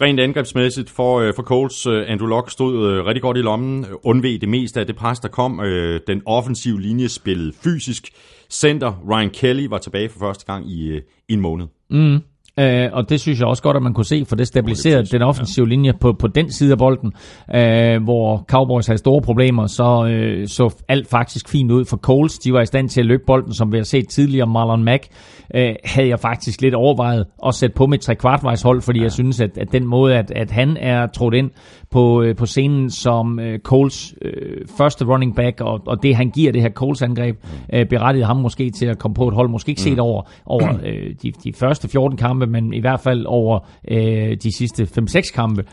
Rent 0.00 0.20
angrebsmæssigt 0.20 0.90
for, 0.90 1.20
øh, 1.20 1.32
for 1.36 1.42
Coles, 1.42 1.86
øh, 1.86 2.04
Andrew 2.08 2.28
Luck 2.28 2.50
stod 2.50 2.88
øh, 2.88 3.04
rigtig 3.04 3.22
godt 3.22 3.36
i 3.36 3.40
lommen, 3.40 3.86
undveg 4.02 4.40
det 4.40 4.48
meste 4.48 4.80
af 4.80 4.86
det 4.86 4.96
pres, 4.96 5.20
der 5.20 5.28
kom. 5.28 5.60
Den 6.06 6.22
offensive 6.26 6.80
linje 6.80 7.08
spillede 7.08 7.52
fysisk. 7.64 8.08
Center 8.54 8.92
Ryan 9.10 9.30
Kelly 9.30 9.66
var 9.66 9.78
tilbage 9.78 10.08
for 10.08 10.18
første 10.18 10.44
gang 10.44 10.70
i, 10.70 10.88
øh, 10.88 11.02
i 11.28 11.32
en 11.32 11.40
måned. 11.40 11.66
Mm. 11.90 12.20
Øh, 12.60 12.88
og 12.92 13.10
det 13.10 13.20
synes 13.20 13.40
jeg 13.40 13.48
også 13.48 13.62
godt, 13.62 13.76
at 13.76 13.82
man 13.82 13.94
kunne 13.94 14.04
se, 14.04 14.24
for 14.28 14.36
det 14.36 14.46
stabiliserede 14.46 15.04
den 15.04 15.22
offensive 15.22 15.68
linje 15.68 15.92
på, 16.00 16.12
på 16.12 16.26
den 16.26 16.52
side 16.52 16.72
af 16.72 16.78
bolden, 16.78 17.12
øh, 17.54 18.02
hvor 18.02 18.44
Cowboys 18.48 18.86
havde 18.86 18.98
store 18.98 19.22
problemer, 19.22 19.66
så 19.66 20.06
øh, 20.06 20.48
så 20.48 20.82
alt 20.88 21.08
faktisk 21.08 21.48
fint 21.48 21.70
ud 21.70 21.84
for 21.84 21.96
Coles. 21.96 22.38
De 22.38 22.52
var 22.52 22.60
i 22.60 22.66
stand 22.66 22.88
til 22.88 23.00
at 23.00 23.06
løbe 23.06 23.22
bolden, 23.26 23.54
som 23.54 23.72
vi 23.72 23.76
har 23.76 23.84
set 23.84 24.08
tidligere. 24.08 24.46
Marlon 24.46 24.84
Mack 24.84 25.06
øh, 25.54 25.74
havde 25.84 26.08
jeg 26.08 26.20
faktisk 26.20 26.60
lidt 26.62 26.74
overvejet 26.74 27.26
at 27.46 27.54
sætte 27.54 27.74
på 27.74 27.86
mit 27.86 28.00
trekvartvejs 28.00 28.62
hold, 28.62 28.82
fordi 28.82 28.98
ja. 28.98 29.02
jeg 29.02 29.12
synes, 29.12 29.40
at, 29.40 29.58
at 29.58 29.72
den 29.72 29.86
måde, 29.86 30.14
at, 30.16 30.30
at 30.30 30.50
han 30.50 30.76
er 30.80 31.06
trådt 31.06 31.34
ind 31.34 31.50
på, 31.90 32.22
øh, 32.22 32.36
på 32.36 32.46
scenen 32.46 32.90
som 32.90 33.40
øh, 33.40 33.58
Coles 33.58 34.14
øh, 34.22 34.32
første 34.78 35.04
running 35.04 35.36
back, 35.36 35.60
og, 35.60 35.80
og 35.86 36.02
det 36.02 36.16
han 36.16 36.30
giver 36.30 36.52
det 36.52 36.62
her 36.62 36.70
Coles-angreb, 36.70 37.36
øh, 37.72 37.86
berettigede 37.86 38.26
ham 38.26 38.36
måske 38.36 38.70
til 38.70 38.86
at 38.86 38.98
komme 38.98 39.14
på 39.14 39.28
et 39.28 39.34
hold, 39.34 39.48
måske 39.48 39.70
ikke 39.70 39.82
set 39.82 39.98
over, 39.98 40.22
over 40.46 40.68
øh, 40.84 41.14
de, 41.22 41.32
de 41.44 41.52
første 41.52 41.88
14 41.88 42.18
kampe, 42.18 42.43
men 42.46 42.74
i 42.74 42.80
hvert 42.80 43.00
fald 43.00 43.26
over 43.26 43.58
øh, 43.90 44.36
de 44.42 44.56
sidste 44.56 44.82
5-6 44.82 45.32
kampe. 45.34 45.64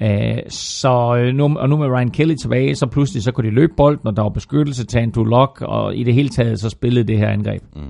Ja. 0.00 0.36
Øh, 0.36 0.42
så 0.48 1.16
øh, 1.16 1.34
nu, 1.34 1.56
og 1.58 1.68
nu 1.68 1.76
med 1.76 1.86
Ryan 1.86 2.10
Kelly 2.10 2.34
tilbage, 2.34 2.74
så 2.74 2.86
pludselig 2.86 3.22
så 3.22 3.32
kunne 3.32 3.50
de 3.50 3.54
løbe 3.54 3.72
bolden, 3.76 4.06
og 4.06 4.16
der 4.16 4.22
var 4.22 4.28
beskyttelse 4.28 4.86
til 4.86 4.98
Andrew 4.98 5.24
Luck, 5.24 5.60
og 5.60 5.96
i 5.96 6.02
det 6.02 6.14
hele 6.14 6.28
taget 6.28 6.60
så 6.60 6.70
spillede 6.70 7.06
det 7.06 7.18
her 7.18 7.28
angreb. 7.28 7.62
Mm. 7.76 7.82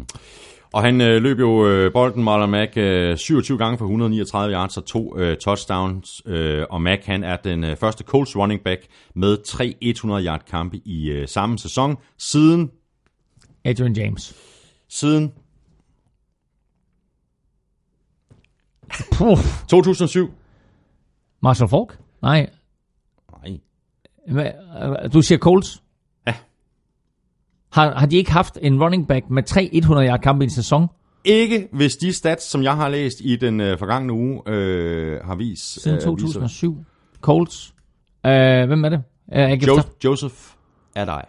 Og 0.73 0.83
han 0.83 1.01
øh, 1.01 1.23
løb 1.23 1.39
jo 1.39 1.69
øh, 1.69 1.93
bolden, 1.93 2.25
Marlon 2.25 2.51
Mack, 2.51 2.73
øh, 2.77 3.17
27 3.17 3.59
gange 3.59 3.79
for 3.79 3.85
139 3.85 4.55
yards 4.55 4.77
og 4.77 4.85
to 4.85 5.19
øh, 5.19 5.37
touchdowns. 5.37 6.23
Øh, 6.27 6.65
og 6.71 6.83
Mack, 6.83 7.05
han 7.05 7.25
er 7.25 7.37
den 7.37 7.65
øh, 7.65 7.77
første 7.77 8.05
Colts 8.05 8.37
running 8.37 8.61
back 8.61 8.81
med 9.15 9.37
tre 9.47 9.75
100-yard 9.85 10.45
kampe 10.51 10.77
i 10.85 11.11
øh, 11.11 11.29
samme 11.29 11.59
sæson. 11.59 11.97
Siden, 12.19 12.71
Adrian 13.65 13.93
James. 13.93 14.35
siden 14.89 15.33
Puh. 19.13 19.39
2007. 19.69 20.31
Marshall 21.43 21.69
Falk? 21.69 21.99
Nej. 22.23 22.51
Nej. 23.45 23.59
Hvad- 24.29 25.09
Du 25.11 25.23
siger 25.23 25.39
Colts? 25.39 25.83
Ja. 26.27 26.35
Har, 27.73 27.95
har 27.99 28.07
de 28.07 28.17
ikke 28.17 28.33
haft 28.33 28.59
en 28.63 28.83
running 28.83 29.09
back 29.09 29.31
med 29.31 29.43
tre 29.43 29.71
100-yard 29.85 30.21
kampe 30.21 30.45
i 30.45 30.47
en 30.47 30.51
sæson? 30.51 30.87
Ikke 31.25 31.69
hvis 31.73 31.97
de 31.97 32.13
stats, 32.13 32.45
som 32.45 32.63
jeg 32.63 32.77
har 32.77 32.89
læst 32.89 33.17
i 33.21 33.37
den 33.37 33.61
øh, 33.61 33.79
forgangne 33.79 34.13
uge, 34.13 34.43
øh, 34.47 35.21
har 35.25 35.35
vist. 35.35 35.83
Siden 35.83 35.97
øh, 35.97 36.03
2007. 36.03 36.85
Colts. 37.21 37.75
Uh, 38.25 38.31
hvem 38.67 38.85
er 38.85 38.89
det? 38.89 39.03
Viser- 39.33 39.57
kan 39.57 39.69
Jo- 39.69 39.83
Joseph 40.05 40.35
er 40.95 41.05
dig. 41.05 41.25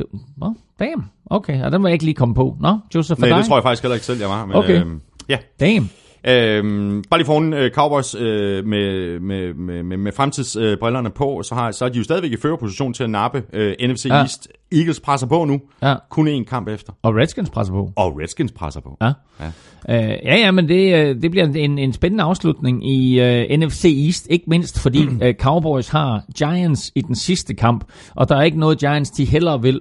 Jo- 0.00 0.18
Nå, 0.36 0.54
damn. 0.78 1.04
Okay, 1.26 1.62
og 1.64 1.72
den 1.72 1.82
var 1.82 1.88
jeg 1.88 1.92
ikke 1.94 2.04
lige 2.04 2.14
komme 2.14 2.34
på. 2.34 2.56
Nå, 2.60 2.78
Joseph 2.94 3.20
Nej, 3.20 3.28
Adai. 3.30 3.38
det 3.38 3.48
tror 3.48 3.56
jeg 3.56 3.62
faktisk 3.62 3.82
heller 3.82 3.94
ikke 3.94 4.06
selv, 4.06 4.20
jeg 4.20 4.28
var. 4.28 4.46
Men, 4.46 4.56
Okay. 4.56 4.84
Øh, 4.84 4.92
ja. 5.28 5.38
Damn. 5.60 5.90
Øhm, 6.26 7.04
bare 7.10 7.18
lige 7.18 7.26
foran 7.26 7.52
øh, 7.52 7.70
Cowboys 7.70 8.14
øh, 8.14 8.66
med, 8.66 9.20
med, 9.20 9.54
med, 9.54 9.82
med, 9.82 9.96
med 9.96 10.12
fremtidsbrillerne 10.12 11.08
øh, 11.08 11.14
på, 11.14 11.42
så 11.42 11.54
har, 11.54 11.70
så 11.70 11.84
er 11.84 11.88
de 11.88 11.98
jo 11.98 12.04
stadigvæk 12.04 12.32
i 12.32 12.36
førerposition 12.36 12.94
til 12.94 13.04
at 13.04 13.10
nappe 13.10 13.42
øh, 13.52 13.74
NFC 13.80 14.06
Ja. 14.06 14.14
East. 14.14 14.48
Eagles 14.74 15.00
presser 15.00 15.26
på 15.26 15.44
nu. 15.44 15.60
Ja. 15.82 15.94
Kun 16.10 16.28
én 16.28 16.44
kamp 16.44 16.68
efter. 16.68 16.92
Og 17.02 17.14
Redskins 17.14 17.50
presser 17.50 17.72
på. 17.72 17.90
Og 17.96 18.18
Redskins 18.22 18.52
presser 18.52 18.80
på. 18.80 18.96
Ja. 19.02 19.12
Ja. 19.40 19.46
Uh, 19.88 19.94
ja, 20.24 20.36
ja, 20.36 20.50
men 20.50 20.68
det, 20.68 20.94
øh, 20.94 21.22
det 21.22 21.30
bliver 21.30 21.46
en, 21.46 21.78
en 21.78 21.92
spændende 21.92 22.24
afslutning 22.24 22.90
i 22.90 23.20
uh, 23.20 23.58
NFC 23.58 24.04
East, 24.06 24.26
ikke 24.30 24.44
mindst 24.48 24.78
fordi 24.80 25.06
uh, 25.06 25.32
Cowboys 25.44 25.88
har 25.88 26.22
Giants 26.38 26.92
i 26.94 27.00
den 27.00 27.14
sidste 27.14 27.54
kamp, 27.54 27.84
og 28.14 28.28
der 28.28 28.36
er 28.36 28.42
ikke 28.42 28.58
noget 28.58 28.78
Giants, 28.78 29.10
de 29.10 29.24
hellere 29.24 29.62
vil, 29.62 29.80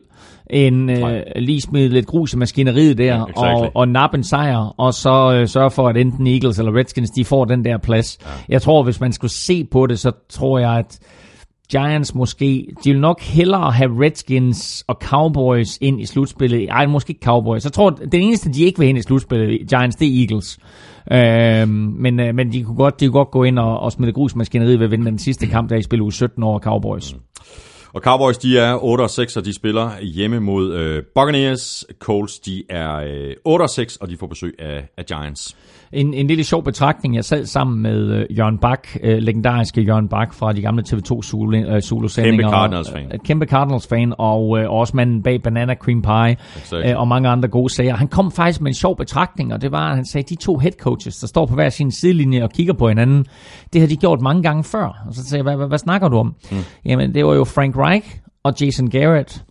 end 0.49 0.85
Nej. 0.85 1.23
lige 1.35 1.61
smide 1.61 1.89
lidt 1.89 2.07
grus 2.07 2.33
i 2.33 2.37
maskineriet 2.37 2.97
der, 2.97 3.03
Ja, 3.05 3.15
ja, 3.17 3.23
exactly. 3.23 3.43
og, 3.65 3.71
og 3.75 3.87
nappe 3.87 4.17
en 4.17 4.23
sejr, 4.23 4.57
og 4.77 4.93
så 4.93 5.39
uh, 5.41 5.47
sørge 5.47 5.71
for, 5.71 5.87
at 5.87 5.97
enten 5.97 6.27
Eagles 6.27 6.59
eller 6.59 6.75
Redskins, 6.75 7.09
de 7.09 7.25
får 7.25 7.45
den 7.45 7.65
der 7.65 7.77
plads. 7.77 8.17
Ja. 8.21 8.29
Jeg 8.49 8.61
tror, 8.61 8.83
hvis 8.83 8.99
man 8.99 9.13
skulle 9.13 9.31
se 9.31 9.63
på 9.71 9.87
det, 9.87 9.99
så 9.99 10.11
tror 10.29 10.59
jeg, 10.59 10.71
at 10.71 10.99
Giants 11.71 12.15
måske, 12.15 12.67
de 12.83 12.91
vil 12.91 13.01
nok 13.01 13.21
hellere 13.21 13.71
have 13.71 14.05
Redskins 14.05 14.83
og 14.87 14.97
Cowboys 15.01 15.77
ind 15.81 16.01
i 16.01 16.05
slutspillet. 16.05 16.69
Ej, 16.69 16.85
måske 16.85 17.09
ikke 17.11 17.25
Cowboys. 17.25 17.63
Jeg 17.63 17.73
tror, 17.73 17.89
det 17.89 18.13
eneste, 18.13 18.53
de 18.53 18.63
ikke 18.63 18.79
vil 18.79 18.87
ind 18.87 18.97
i 18.97 19.01
slutspillet, 19.01 19.69
Giants, 19.69 19.95
det 19.95 20.07
er 20.07 20.21
Eagles. 20.21 20.59
Øhm, 21.11 21.69
men, 21.69 22.19
øh, 22.19 22.35
men 22.35 22.51
de 22.51 22.63
kunne 22.63 22.75
godt, 22.75 22.99
de 22.99 23.05
kunne 23.05 23.13
godt 23.13 23.31
gå 23.31 23.43
ind 23.43 23.59
og, 23.59 23.79
og 23.79 23.91
smide 23.91 24.11
grus 24.11 24.35
ved 24.35 24.81
at 24.81 24.91
vinde 24.91 25.05
den 25.05 25.19
sidste 25.19 25.47
kamp, 25.47 25.69
der 25.69 25.75
i 25.75 25.81
spil 25.81 26.01
uge 26.01 26.13
17 26.13 26.43
over 26.43 26.59
Cowboys. 26.59 27.15
Og 27.93 28.01
Cowboys, 28.01 28.37
de 28.37 28.59
er 28.59 28.83
8 28.83 29.01
og 29.01 29.09
6, 29.09 29.37
og 29.37 29.45
de 29.45 29.53
spiller 29.53 30.01
hjemme 30.01 30.39
mod 30.39 30.73
øh, 30.73 31.03
Buccaneers. 31.15 31.85
Colts, 31.99 32.39
de 32.39 32.63
er 32.69 32.95
øh, 32.95 33.35
8 33.45 33.63
og 33.63 33.69
6, 33.69 33.95
og 33.95 34.09
de 34.09 34.17
får 34.17 34.27
besøg 34.27 34.55
af, 34.59 34.87
af 34.97 35.05
Giants. 35.05 35.55
En, 35.93 36.13
en 36.13 36.27
lille 36.27 36.43
sjov 36.43 36.63
betragtning. 36.63 37.15
Jeg 37.15 37.25
sad 37.25 37.45
sammen 37.45 37.81
med 37.81 38.11
øh, 38.11 38.37
Jørgen 38.37 38.57
Bak, 38.57 38.87
øh, 39.03 39.17
legendariske 39.17 39.81
Jørgen 39.81 40.07
Bak 40.09 40.33
fra 40.33 40.53
de 40.53 40.61
gamle 40.61 40.83
TV2 40.87 41.21
Zulu, 41.21 41.57
øh, 41.57 41.81
Zulu-sendinger. 41.81 42.37
Kæmpe 42.37 42.55
Cardinals-fan. 42.55 43.11
Øh, 43.13 43.19
kæmpe 43.25 43.45
Cardinals-fan, 43.45 44.13
og 44.17 44.59
øh, 44.59 44.69
også 44.71 44.95
manden 44.95 45.23
bag 45.23 45.41
Banana 45.43 45.75
Cream 45.75 46.01
Pie, 46.01 46.37
Exactly. 46.57 46.91
øh, 46.91 46.99
og 46.99 47.07
mange 47.07 47.29
andre 47.29 47.49
gode 47.49 47.73
sager. 47.73 47.95
Han 47.95 48.07
kom 48.07 48.31
faktisk 48.31 48.61
med 48.61 48.67
en 48.71 48.73
sjov 48.75 48.97
betragtning, 48.97 49.53
og 49.53 49.61
det 49.61 49.71
var, 49.71 49.89
at 49.89 49.95
han 49.95 50.05
sagde, 50.05 50.35
de 50.35 50.41
to 50.41 50.57
head 50.57 50.71
coaches, 50.71 51.17
der 51.17 51.27
står 51.27 51.45
på 51.45 51.55
hver 51.55 51.69
sin 51.69 51.91
sidelinje 51.91 52.43
og 52.43 52.49
kigger 52.51 52.73
på 52.73 52.87
hinanden, 52.87 53.25
det 53.73 53.81
har 53.81 53.87
de 53.87 53.95
gjort 53.95 54.21
mange 54.21 54.43
gange 54.43 54.63
før. 54.63 55.03
Og 55.07 55.13
så 55.13 55.23
sagde 55.23 55.37
jeg, 55.37 55.43
hvad, 55.43 55.55
hvad, 55.55 55.67
hvad 55.67 55.77
snakker 55.77 56.07
du 56.07 56.17
om? 56.17 56.35
Mm. 56.51 56.57
Jamen, 56.85 57.13
det 57.13 57.25
var 57.25 57.33
jo 57.33 57.43
Frank 57.43 57.77
Reich 57.77 58.17
og 58.43 58.53
Jason 58.61 58.89
Garrett. 58.89 59.43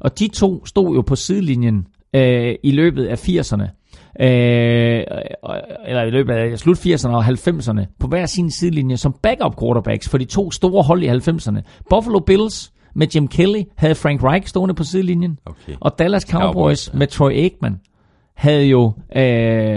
Og 0.00 0.18
de 0.18 0.28
to 0.28 0.66
stod 0.66 0.94
jo 0.94 1.00
på 1.02 1.16
sidelinjen 1.16 1.86
øh, 2.14 2.54
i 2.62 2.70
løbet 2.70 3.06
af 3.06 3.28
80'erne. 3.28 3.79
Øh, 4.20 5.04
eller 5.86 6.02
i 6.02 6.10
løbet 6.10 6.32
af 6.32 6.58
slut 6.58 6.78
80'erne 6.78 7.08
og 7.08 7.24
90'erne 7.24 7.96
på 7.98 8.06
hver 8.06 8.26
sin 8.26 8.50
sidelinje 8.50 8.96
som 8.96 9.14
backup 9.22 9.60
quarterbacks 9.60 10.08
for 10.08 10.18
de 10.18 10.24
to 10.24 10.50
store 10.50 10.82
hold 10.82 11.02
i 11.02 11.08
90'erne. 11.08 11.60
Buffalo 11.90 12.18
Bills 12.18 12.72
med 12.94 13.06
Jim 13.06 13.28
Kelly 13.28 13.62
havde 13.76 13.94
Frank 13.94 14.22
Reich 14.22 14.48
stående 14.48 14.74
på 14.74 14.84
sidelinjen, 14.84 15.38
Okay. 15.46 15.72
og 15.80 15.98
Dallas 15.98 16.22
Cowboys, 16.22 16.42
Cowboys, 16.52 16.84
Cowboys 16.84 16.98
med 16.98 17.06
Troy 17.06 17.30
Aikman 17.30 17.80
havde 18.40 18.64
jo, 18.64 18.86
øh, 19.16 19.22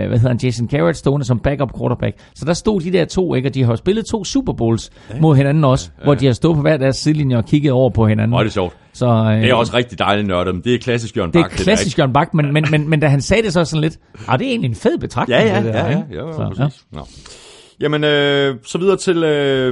hvad 0.08 0.18
hedder 0.18 0.28
han, 0.28 0.40
Jason 0.44 0.68
Garrett 0.68 0.98
stående 0.98 1.26
som 1.26 1.40
backup 1.40 1.78
quarterback. 1.80 2.18
Så 2.36 2.46
der 2.46 2.54
stod 2.54 2.82
de 2.82 2.92
der 2.92 3.06
to, 3.06 3.36
ikke? 3.36 3.50
Og 3.50 3.54
de 3.54 3.64
har 3.64 3.72
jo 3.72 3.76
spillet 3.76 4.06
to 4.06 4.24
Super 4.24 4.54
Bowls 4.54 4.92
ja. 5.14 5.20
mod 5.20 5.36
hinanden 5.36 5.64
også, 5.64 5.92
ja, 5.98 6.02
ja. 6.02 6.06
hvor 6.06 6.16
de 6.16 6.26
har 6.26 6.34
stået 6.34 6.56
på 6.56 6.62
hver 6.62 6.78
deres 6.78 6.96
sidelinje 6.98 7.38
og 7.38 7.46
kigget 7.46 7.72
over 7.72 7.90
på 7.90 8.08
hinanden. 8.08 8.38
Er 8.38 8.44
det 8.44 8.54
sjovt. 8.54 8.78
Så, 8.94 9.06
øh, 9.06 9.42
Det 9.42 9.50
er 9.50 9.54
også 9.54 9.74
rigtig 9.74 10.00
dejligt 10.00 10.28
nørdet, 10.28 10.56
men 10.56 10.64
det 10.64 10.74
er 10.76 10.80
klassisk 10.80 11.18
Jørgen 11.18 11.32
det 11.34 11.40
er 11.40 11.44
Bak. 11.44 11.52
klassisk 11.52 12.00
Jørgen 12.00 12.14
Bak, 12.14 12.34
men, 12.34 12.54
men, 12.54 12.66
men, 12.72 12.90
men 12.90 13.00
da 13.00 13.08
han 13.08 13.22
sagde 13.22 13.44
det 13.44 13.54
så 13.54 13.66
sådan 13.66 13.82
lidt, 13.82 14.00
ah, 14.28 14.40
det 14.40 14.46
er 14.46 14.50
egentlig 14.50 14.70
en 14.70 14.76
fed 14.76 14.98
betragtning. 14.98 15.42
Ja, 15.42 15.54
ja, 15.56 15.64
det 15.64 15.74
der, 15.74 15.86
ja, 15.90 16.04
ja, 16.12 16.28
ja, 16.28 16.34
Så. 16.34 16.70
Ja. 16.94 17.00
Jamen, 17.80 18.04
øh, 18.04 18.56
så 18.64 18.78
videre 18.78 18.98
til 18.98 19.24
øh, 19.24 19.70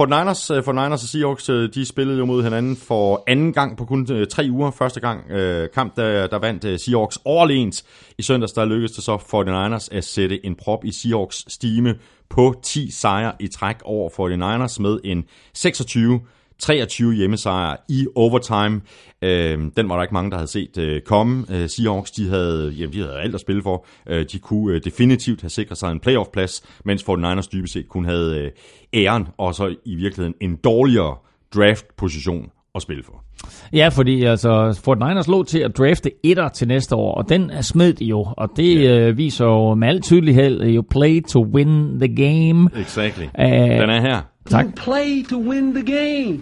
49ers. 0.00 0.54
Øh, 0.54 0.62
49ers 0.68 0.92
og 0.92 0.98
Seahawks, 0.98 1.48
øh, 1.48 1.68
de 1.74 1.84
spillede 1.86 2.18
jo 2.18 2.24
mod 2.24 2.42
hinanden 2.42 2.76
for 2.76 3.24
anden 3.26 3.52
gang 3.52 3.76
på 3.76 3.84
kun 3.84 4.06
øh, 4.12 4.26
tre 4.26 4.48
uger. 4.50 4.70
Første 4.70 5.00
gang 5.00 5.30
øh, 5.30 5.68
kamp, 5.74 5.96
der, 5.96 6.26
der 6.26 6.38
vandt 6.38 6.64
øh, 6.64 6.78
Seahawks 6.78 7.18
overlegent. 7.24 7.82
I 8.18 8.22
søndags, 8.22 8.52
der 8.52 8.64
lykkedes 8.64 8.92
det 8.92 9.04
så 9.04 9.18
for 9.28 9.42
49ers 9.74 9.88
at 9.92 10.04
sætte 10.04 10.46
en 10.46 10.54
prop 10.54 10.84
i 10.84 10.92
Seahawks 10.92 11.44
stime 11.48 11.94
på 12.30 12.54
10 12.62 12.90
sejre 12.90 13.32
i 13.40 13.48
træk 13.48 13.76
over 13.84 14.10
49ers 14.10 14.82
med 14.82 14.98
en 15.04 15.24
26 15.54 16.20
23 16.58 17.14
hjemmesejre 17.14 17.76
i 17.88 18.06
overtime. 18.14 18.80
Øh, 19.22 19.58
den 19.76 19.88
var 19.88 19.94
der 19.94 20.02
ikke 20.02 20.14
mange, 20.14 20.30
der 20.30 20.36
havde 20.36 20.50
set 20.50 20.78
øh, 20.78 21.00
komme. 21.02 21.46
Øh, 21.50 21.68
Seahawks, 21.68 22.10
de 22.10 22.28
havde, 22.28 22.70
jamen, 22.78 22.92
de 22.92 22.98
havde 22.98 23.20
alt 23.20 23.34
at 23.34 23.40
spille 23.40 23.62
for. 23.62 23.86
Øh, 24.08 24.26
de 24.32 24.38
kunne 24.38 24.74
øh, 24.74 24.80
definitivt 24.84 25.40
have 25.40 25.50
sikret 25.50 25.78
sig 25.78 25.90
en 25.92 26.00
playoff-plads, 26.00 26.62
mens 26.84 27.02
49ers 27.02 27.48
dybest 27.52 27.72
set 27.72 27.88
kun 27.88 28.04
havde 28.04 28.38
øh, 28.40 28.50
æren, 28.94 29.28
og 29.38 29.54
så 29.54 29.74
i 29.84 29.94
virkeligheden 29.94 30.34
en 30.40 30.56
dårligere 30.56 31.16
draft-position 31.54 32.50
at 32.74 32.82
spille 32.82 33.02
for. 33.02 33.24
Ja, 33.72 33.88
fordi 33.88 34.24
altså, 34.24 34.80
Fort 34.84 34.98
Niners 34.98 35.28
lå 35.28 35.42
til 35.42 35.58
at 35.58 35.78
drafte 35.78 36.10
etter 36.22 36.48
til 36.48 36.68
næste 36.68 36.96
år, 36.96 37.14
og 37.14 37.28
den 37.28 37.50
er 37.50 37.60
smed 37.60 37.92
de 37.92 38.04
jo, 38.04 38.26
og 38.36 38.48
det 38.56 38.76
yeah. 38.78 39.08
øh, 39.08 39.18
viser 39.18 39.44
jo 39.44 39.74
med 39.74 39.88
al 39.88 40.00
tydelighed, 40.00 40.64
jo 40.64 40.84
play 40.90 41.22
to 41.22 41.46
win 41.54 42.00
the 42.00 42.14
game. 42.16 42.70
Exactly. 42.80 43.24
Øh, 43.24 43.80
Den 43.80 43.90
er 43.90 44.00
her. 44.00 44.20
Tak. 44.50 44.66
Play 44.76 45.24
to 45.30 45.38
win 45.38 45.74
the 45.74 45.82
game. 45.82 46.40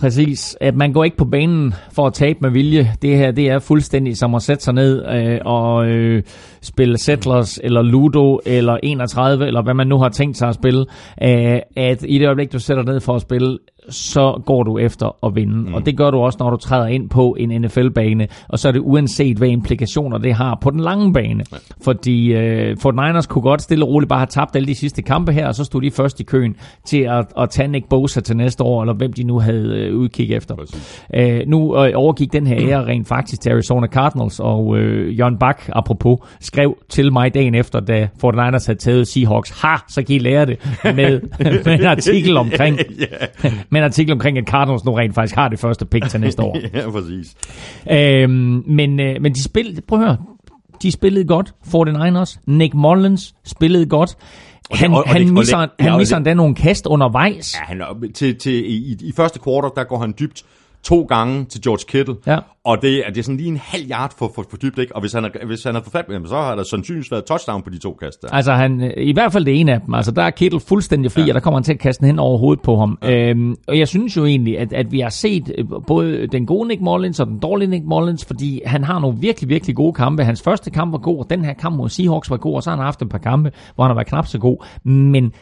Præcis. 0.00 0.56
At 0.60 0.74
man 0.76 0.92
går 0.92 1.04
ikke 1.04 1.16
på 1.16 1.24
banen 1.24 1.74
for 1.92 2.06
at 2.06 2.14
tabe 2.14 2.38
med 2.40 2.50
vilje. 2.50 2.92
Det 3.02 3.16
her, 3.16 3.30
det 3.30 3.48
er 3.48 3.58
fuldstændig 3.58 4.16
som 4.16 4.34
at 4.34 4.42
sætte 4.42 4.64
sig 4.64 4.74
ned 4.74 5.06
øh, 5.06 5.38
og 5.44 5.86
øh, 5.86 6.22
spille 6.62 6.98
Settlers, 6.98 7.60
eller 7.64 7.82
Ludo, 7.82 8.40
eller 8.46 8.78
31, 8.82 9.46
eller 9.46 9.62
hvad 9.62 9.74
man 9.74 9.86
nu 9.86 9.98
har 9.98 10.08
tænkt 10.08 10.36
sig 10.36 10.48
at 10.48 10.54
spille. 10.54 10.86
Øh, 11.22 11.58
at 11.76 12.04
i 12.08 12.18
det 12.18 12.26
øjeblik, 12.26 12.52
du 12.52 12.58
sætter 12.58 12.82
ned 12.82 13.00
for 13.00 13.14
at 13.14 13.22
spille, 13.22 13.58
så 13.90 14.42
går 14.46 14.62
du 14.62 14.78
efter 14.78 15.26
at 15.26 15.34
vinde. 15.34 15.54
Mm. 15.54 15.74
Og 15.74 15.86
det 15.86 15.96
gør 15.96 16.10
du 16.10 16.18
også, 16.18 16.36
når 16.40 16.50
du 16.50 16.56
træder 16.56 16.86
ind 16.86 17.08
på 17.08 17.36
en 17.38 17.62
NFL-bane. 17.62 18.28
Og 18.48 18.58
så 18.58 18.68
er 18.68 18.72
det 18.72 18.80
uanset, 18.80 19.36
hvad 19.36 19.48
implikationer 19.48 20.18
det 20.18 20.34
har 20.34 20.58
på 20.60 20.70
den 20.70 20.80
lange 20.80 21.12
bane. 21.12 21.44
Ja. 21.52 21.56
Fordi 21.84 22.32
øh, 22.32 22.76
Fort 22.78 22.94
Niners 22.94 23.26
kunne 23.26 23.42
godt 23.42 23.62
stille 23.62 23.84
og 23.84 23.88
roligt 23.88 24.08
bare 24.08 24.18
have 24.18 24.26
tabt 24.26 24.56
alle 24.56 24.66
de 24.66 24.74
sidste 24.74 25.02
kampe 25.02 25.32
her, 25.32 25.46
og 25.46 25.54
så 25.54 25.64
stod 25.64 25.82
de 25.82 25.90
først 25.90 26.20
i 26.20 26.24
køen 26.24 26.56
til 26.84 27.00
at, 27.00 27.26
at 27.38 27.50
tage 27.50 27.68
Nick 27.68 27.88
Bosa 27.88 28.20
til 28.20 28.36
næste 28.36 28.64
år, 28.64 28.82
eller 28.82 28.94
hvem 28.94 29.12
de 29.12 29.22
nu 29.22 29.38
havde 29.38 29.78
øh, 29.78 29.96
udkig 29.96 30.32
efter. 30.32 30.54
Øh, 31.14 31.40
nu 31.46 31.84
øh, 31.84 31.92
overgik 31.94 32.32
den 32.32 32.46
her 32.46 32.56
ære 32.58 32.86
rent 32.86 33.08
faktisk 33.08 33.40
til 33.40 33.50
Arizona 33.50 33.86
Cardinals, 33.86 34.40
og 34.40 34.78
øh, 34.78 35.18
Jørgen 35.18 35.38
Bak, 35.38 35.62
apropos, 35.72 36.18
skrev 36.40 36.76
til 36.88 37.12
mig 37.12 37.34
dagen 37.34 37.54
efter, 37.54 37.80
da 37.80 38.08
Fort 38.20 38.34
Niners 38.34 38.66
havde 38.66 38.78
taget 38.78 39.08
Seahawks. 39.08 39.62
Ha, 39.62 39.76
så 39.88 40.02
kan 40.02 40.16
I 40.16 40.18
lære 40.18 40.46
det 40.46 40.58
med, 40.84 41.20
med 41.64 41.80
en 41.80 41.86
artikel 41.86 42.36
omkring, 42.36 42.78
med 43.70 43.79
en 43.80 43.84
artikel 43.84 44.12
omkring, 44.12 44.38
at 44.38 44.44
Cardinals 44.48 44.84
nu 44.84 44.92
rent 44.92 45.14
faktisk 45.14 45.34
har 45.34 45.48
det 45.48 45.58
første 45.58 45.84
pick 45.86 46.08
til 46.08 46.20
næste 46.20 46.42
år. 46.42 46.58
ja, 46.78 46.90
præcis. 46.90 47.34
Øhm, 47.90 48.62
men, 48.66 49.00
øh, 49.00 49.22
men 49.22 49.34
de 49.34 49.42
spillede, 49.44 49.80
prøv 49.80 49.98
at 50.00 50.06
høre, 50.06 50.16
de 50.82 50.90
spillede 50.92 51.24
godt, 51.24 51.54
49ers. 51.66 52.38
Nick 52.46 52.74
Mullins 52.74 53.34
spillede 53.44 53.86
godt. 53.86 54.16
Han, 54.72 54.90
og- 54.92 54.96
og 54.98 55.08
han 55.08 55.28
og 55.28 55.34
misser, 55.34 55.58
det- 55.58 55.70
han 55.80 55.92
og 55.92 55.98
misser 55.98 56.16
endda 56.16 56.34
nogle 56.34 56.54
kast 56.54 56.86
undervejs. 56.86 57.54
Ja, 57.60 57.64
han 57.64 57.82
til, 58.14 58.38
til, 58.38 58.52
i, 58.70 58.96
i 59.00 59.12
første 59.16 59.38
kvartal, 59.38 59.70
der 59.76 59.84
går 59.84 59.98
han 59.98 60.14
dybt 60.20 60.42
to 60.82 61.02
gange 61.02 61.44
til 61.44 61.62
George 61.62 61.84
Kittle. 61.88 62.14
Ja. 62.26 62.38
Og 62.64 62.82
det, 62.82 62.98
er- 63.06 63.08
det 63.10 63.18
er 63.18 63.22
sådan 63.22 63.36
lige 63.36 63.48
en 63.48 63.60
halv 63.62 63.90
yard 63.90 64.14
for, 64.18 64.32
for, 64.34 64.44
for 64.50 64.56
dybt, 64.56 64.78
ikke? 64.78 64.94
Og 64.94 65.00
hvis 65.00 65.12
han, 65.12 65.24
er, 65.24 65.46
hvis 65.46 65.64
han 65.64 65.74
har 65.74 65.82
fået 65.82 65.92
fat 65.92 66.08
med 66.08 66.28
så 66.28 66.34
har 66.34 66.54
der 66.54 66.62
sandsynligvis 66.62 67.10
været 67.10 67.24
touchdown 67.24 67.62
på 67.62 67.70
de 67.70 67.78
to 67.78 67.92
kast 67.92 68.22
der. 68.22 68.28
Altså 68.32 68.52
han, 68.52 68.80
øh, 68.82 68.90
i 68.96 69.12
hvert 69.12 69.32
fald 69.32 69.44
det 69.44 69.60
ene 69.60 69.72
af 69.74 69.80
dem, 69.80 69.94
altså 69.94 70.12
der 70.12 70.22
er 70.22 70.30
Kittle 70.30 70.60
fuldstændig 70.60 71.12
fri, 71.12 71.22
ja. 71.22 71.28
og 71.28 71.34
der 71.34 71.40
kommer 71.40 71.58
han 71.58 71.64
til 71.64 71.72
at 71.72 71.78
kaste 71.78 72.00
den 72.00 72.06
hen 72.06 72.18
over 72.18 72.38
hovedet 72.38 72.62
på 72.62 72.76
ham. 72.76 72.98
Ja. 73.02 73.28
Øhm, 73.30 73.54
og 73.68 73.78
jeg 73.78 73.88
synes 73.88 74.16
jo 74.16 74.24
egentlig, 74.24 74.58
at, 74.58 74.72
at 74.72 74.92
vi 74.92 75.00
har 75.00 75.08
set 75.08 75.52
øh, 75.58 75.64
både 75.86 76.26
den 76.26 76.46
gode 76.46 76.68
Nick 76.68 76.80
Mullins 76.80 77.20
og 77.20 77.26
den 77.26 77.38
dårlige 77.38 77.70
Nick 77.70 77.84
Mullins, 77.84 78.24
fordi 78.24 78.60
han 78.66 78.84
har 78.84 78.98
nogle 78.98 79.18
virkelig, 79.18 79.48
virkelig 79.48 79.76
gode 79.76 79.92
kampe. 79.92 80.24
Hans 80.24 80.42
første 80.42 80.70
kamp 80.70 80.92
var 80.92 80.98
god, 80.98 81.18
og 81.18 81.26
den 81.30 81.44
her 81.44 81.52
kamp 81.54 81.76
mod 81.76 81.88
Seahawks 81.88 82.30
var 82.30 82.36
god, 82.36 82.54
og 82.54 82.62
så 82.62 82.70
har 82.70 82.76
han 82.76 82.84
haft 82.84 83.02
et 83.02 83.08
par 83.08 83.18
kampe, 83.18 83.52
hvor 83.74 83.84
han 83.84 83.88
har 83.90 83.94
været 83.94 84.06
knap 84.06 84.26
så 84.26 84.38
god. 84.38 84.64
Men 84.84 85.32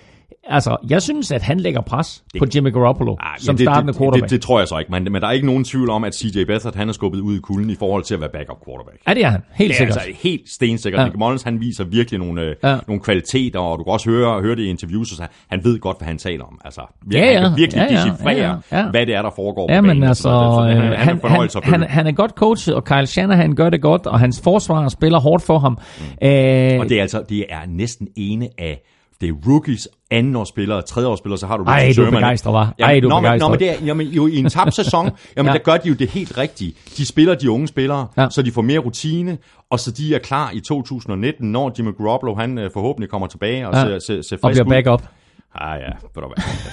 altså, 0.48 0.76
jeg 0.90 1.02
synes, 1.02 1.32
at 1.32 1.42
han 1.42 1.60
lægger 1.60 1.80
pres 1.80 2.22
det, 2.32 2.38
på 2.38 2.46
Jimmy 2.54 2.72
Garoppolo 2.72 3.16
Ah, 3.20 3.38
som 3.38 3.56
det, 3.56 3.64
startende 3.64 3.92
det, 3.92 3.98
quarterback. 4.00 4.22
det, 4.22 4.30
det, 4.30 4.40
tror 4.42 4.58
jeg 4.58 4.68
så 4.68 4.78
ikke, 4.78 4.90
men, 4.92 5.04
men 5.12 5.22
der 5.22 5.28
er 5.28 5.32
ikke 5.32 5.46
nogen 5.46 5.64
tvivl 5.64 5.90
om, 5.90 6.04
at 6.04 6.14
CJ 6.14 6.44
Beathard, 6.44 6.74
han 6.76 6.88
er 6.88 6.92
skubbet 6.92 7.20
ud 7.20 7.36
i 7.36 7.40
kulden 7.40 7.70
i 7.70 7.74
forhold 7.78 8.02
til 8.02 8.14
at 8.14 8.20
være 8.20 8.30
backup 8.32 8.56
quarterback. 8.66 8.96
Ja, 9.08 9.14
det 9.14 9.24
er 9.24 9.28
han. 9.30 9.40
Helt 9.54 9.68
Det 9.68 9.74
er 9.74 9.78
sikkert. 9.78 9.96
altså 10.06 10.20
helt 10.22 10.48
stensikkert. 10.48 10.98
Ja. 10.98 11.02
Ja. 11.02 11.08
Nick 11.08 11.18
Mullins, 11.18 11.42
han 11.42 11.60
viser 11.60 11.84
virkelig 11.84 12.20
nogle, 12.20 12.54
Ja. 12.62 12.70
ja. 12.70 12.78
nogle 12.88 13.02
kvaliteter, 13.02 13.58
og 13.60 13.78
du 13.78 13.84
kan 13.84 13.92
også 13.92 14.10
høre, 14.10 14.40
høre 14.40 14.56
det 14.56 14.62
i 14.62 14.66
interviews, 14.70 15.08
så 15.08 15.26
han 15.50 15.60
ved 15.64 15.78
godt, 15.78 15.98
hvad 15.98 16.06
han 16.08 16.18
taler 16.18 16.44
om. 16.44 16.60
Altså, 16.64 16.80
Ja, 17.12 17.18
han 17.24 17.34
ja. 17.34 17.48
kan 17.48 17.56
virkelig 17.56 17.86
Ja, 17.90 17.94
ja. 17.94 18.04
decifrere, 18.10 18.36
Ja, 18.36 18.54
ja. 18.72 18.78
Ja. 18.78 18.90
hvad 18.90 19.06
det 19.06 19.14
er, 19.14 19.22
der 19.22 19.30
foregår 19.36 19.72
Ja, 19.72 19.80
på 19.80 19.86
men 19.86 20.02
altså. 20.04 20.22
Så 20.22 20.28
øh, 20.70 20.76
han, 20.76 20.82
han, 20.96 21.20
han, 21.24 21.48
han, 21.64 21.80
han, 21.80 21.82
han 21.82 22.06
er 22.06 22.12
godt 22.12 22.30
coachet, 22.30 22.74
og 22.74 22.84
Kyle 22.84 23.06
Shanahan 23.06 23.54
gør 23.54 23.70
det 23.70 23.82
godt, 23.82 24.06
og 24.06 24.20
hans 24.20 24.40
forsvar 24.44 24.88
spiller 24.88 25.20
hårdt 25.20 25.42
for 25.42 25.58
ham. 25.58 25.72
Mm. 26.22 26.26
Øh, 26.28 26.80
Og 26.80 26.88
det 26.88 26.92
er 26.92 27.02
altså 27.02 27.22
det 27.28 27.44
er 27.48 27.58
næsten 27.68 28.08
ene 28.16 28.48
af 28.58 28.80
det 29.20 29.28
er 29.28 29.32
rookies, 29.48 29.88
andenårsspillere, 30.10 30.82
tredjeårsspillere, 30.82 31.38
så 31.38 31.46
har 31.46 31.56
du 31.56 31.64
Ej, 31.64 31.74
Richard 31.76 31.84
du 31.84 32.00
er 32.00 32.04
Sherman. 32.04 32.20
begejstret, 32.20 32.50
hva'? 32.52 32.74
Jamen, 32.78 32.94
Ej, 32.94 33.00
du 33.00 33.06
er 33.06 33.10
nå, 33.10 33.20
men, 33.20 33.38
nå, 33.40 33.48
men 33.48 33.58
det 33.58 33.70
er, 33.70 33.74
jamen, 33.84 34.06
jo, 34.06 34.26
i 34.26 34.36
en 34.36 34.48
tabt 34.50 34.74
sæson, 34.74 35.10
jamen, 35.36 35.48
Ja. 35.52 35.52
der 35.58 35.64
gør 35.64 35.76
de 35.76 35.88
jo 35.88 35.94
det 35.94 36.08
helt 36.08 36.38
rigtige. 36.38 36.74
De 36.96 37.06
spiller 37.06 37.34
de 37.34 37.50
unge 37.50 37.68
spillere, 37.68 38.06
Ja. 38.16 38.26
så 38.30 38.42
de 38.42 38.52
får 38.52 38.62
mere 38.62 38.78
rutine, 38.78 39.38
og 39.70 39.80
så 39.80 39.90
de 39.90 40.14
er 40.14 40.18
klar 40.18 40.50
i 40.54 40.60
2019, 40.60 41.52
når 41.52 41.72
Jimmy 41.78 41.90
Garoppolo, 41.98 42.34
han 42.34 42.58
øh, 42.58 42.70
forhåbentlig 42.72 43.10
kommer 43.10 43.26
tilbage 43.26 43.68
og 43.68 43.74
Ja. 43.74 43.80
ser, 43.82 43.98
ser, 43.98 44.22
ser 44.22 44.36
og 44.36 44.40
frisk 44.40 44.62
bliver 44.64 44.64
ud. 44.64 44.82
backup. 44.84 45.02
Ah 45.60 45.80
ja. 45.80 45.86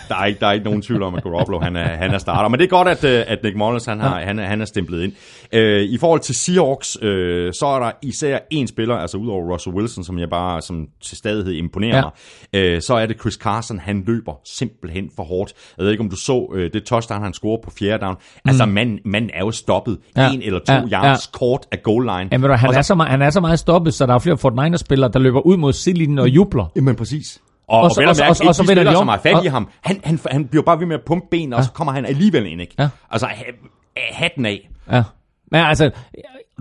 Der 0.09 0.15
er, 0.15 0.25
ikke, 0.25 0.39
der 0.39 0.47
er 0.47 0.51
ikke 0.51 0.65
nogen 0.65 0.81
tvivl 0.81 1.03
om, 1.03 1.15
at 1.15 1.23
Garoppolo 1.23 1.59
han 1.59 1.75
er, 1.75 1.83
han 1.87 2.11
er 2.13 2.17
starter. 2.17 2.49
Men 2.49 2.59
det 2.59 2.65
er 2.65 2.69
godt, 2.69 2.87
at, 2.87 3.03
øh, 3.03 3.23
at 3.27 3.39
Nick 3.43 3.57
Mullins 3.57 3.85
han, 3.85 3.99
har, 3.99 4.19
han, 4.19 4.39
er, 4.39 4.45
han 4.45 4.61
er 4.61 4.65
stemplet 4.65 5.03
ind. 5.03 5.13
Øh, 5.53 5.81
I 5.83 5.97
forhold 5.97 6.19
til 6.19 6.35
Seahawks, 6.35 6.97
øh, 7.01 7.53
så 7.53 7.65
er 7.65 7.79
der 7.79 7.91
især 8.01 8.39
en 8.51 8.67
spiller, 8.67 8.95
altså 8.95 9.17
udover 9.17 9.53
Russell 9.53 9.75
Wilson, 9.75 10.03
som 10.03 10.19
jeg 10.19 10.29
bare 10.29 10.61
som 10.61 10.87
til 11.03 11.17
stadighed 11.17 11.53
imponerer 11.53 11.95
Ja. 11.97 12.03
ja. 12.53 12.61
mig, 12.61 12.75
øh, 12.75 12.81
så 12.81 12.93
er 12.95 13.05
det 13.05 13.19
Chris 13.19 13.33
Carson. 13.33 13.79
Han 13.79 14.03
løber 14.07 14.33
simpelthen 14.45 15.09
for 15.15 15.23
hårdt. 15.23 15.53
Jeg 15.77 15.83
ved 15.85 15.91
ikke, 15.91 16.03
om 16.03 16.09
du 16.09 16.15
så 16.15 16.51
øh, 16.55 16.73
det 16.73 16.83
touchdown, 16.83 17.23
han 17.23 17.33
scorer 17.33 17.61
på 17.63 17.71
fjerde 17.79 18.05
down. 18.05 18.15
Altså, 18.45 18.65
manden 18.65 18.99
manden 19.05 19.31
er 19.33 19.39
jo 19.39 19.51
stoppet 19.51 19.97
Mm. 20.15 20.21
Ja. 20.21 20.31
en 20.31 20.41
eller 20.41 20.59
to 20.59 20.73
Ja, 20.73 20.81
yards 20.91 21.27
kort 21.27 21.65
af 21.71 21.83
goal 21.83 22.03
line. 22.03 22.29
Jamen, 22.31 22.41
ved 22.41 22.49
du, 22.49 22.55
han, 22.55 22.71
så- 22.73 22.77
er 22.77 22.81
så 22.81 22.95
meget, 22.95 23.11
han 23.11 23.21
er 23.21 23.29
så 23.29 23.39
meget 23.39 23.59
stoppet, 23.59 23.93
så 23.93 24.05
der 24.05 24.13
er 24.13 24.19
flere 24.19 24.37
Fortnite-spillere, 24.37 25.11
der 25.13 25.19
løber 25.19 25.41
ud 25.41 25.57
mod 25.57 25.73
sidelinjen 25.73 26.19
og 26.19 26.29
jubler. 26.29 26.65
Jamen 26.75 26.95
præcis. 26.95 27.41
Og, 27.67 27.77
Og 27.77 27.83
og, 27.83 27.91
så- 27.91 28.01
og 28.07 28.15
så- 28.15 28.23
mærke, 28.23 28.31
og 28.31 28.35
ikke 28.41 28.49
og 28.49 28.55
så 28.55 28.61
de 28.63 28.67
spillere, 28.67 28.87
om, 28.87 28.95
som 28.95 29.07
har 29.07 29.17
fat 29.17 29.31
i 29.43 29.47
og- 29.47 29.51
ham. 29.51 29.69
Han, 29.81 29.99
han, 30.03 30.19
han 30.31 30.45
bliver 30.45 30.63
bare 30.63 30.79
ved 30.79 30.85
med 30.85 30.95
at 30.95 31.01
pumpe 31.05 31.27
ben, 31.31 31.53
og 31.53 31.63
så 31.63 31.71
kommer 31.71 31.93
han 31.93 32.05
alligevel 32.05 32.45
ind, 32.45 32.61
ikke? 32.61 32.75
Ja. 32.79 32.89
Altså, 33.11 33.27
ha- 33.27 33.51
hatten 34.11 34.45
af. 34.45 34.69
Ja. 34.91 35.03
Men 35.51 35.61
altså, 35.61 35.91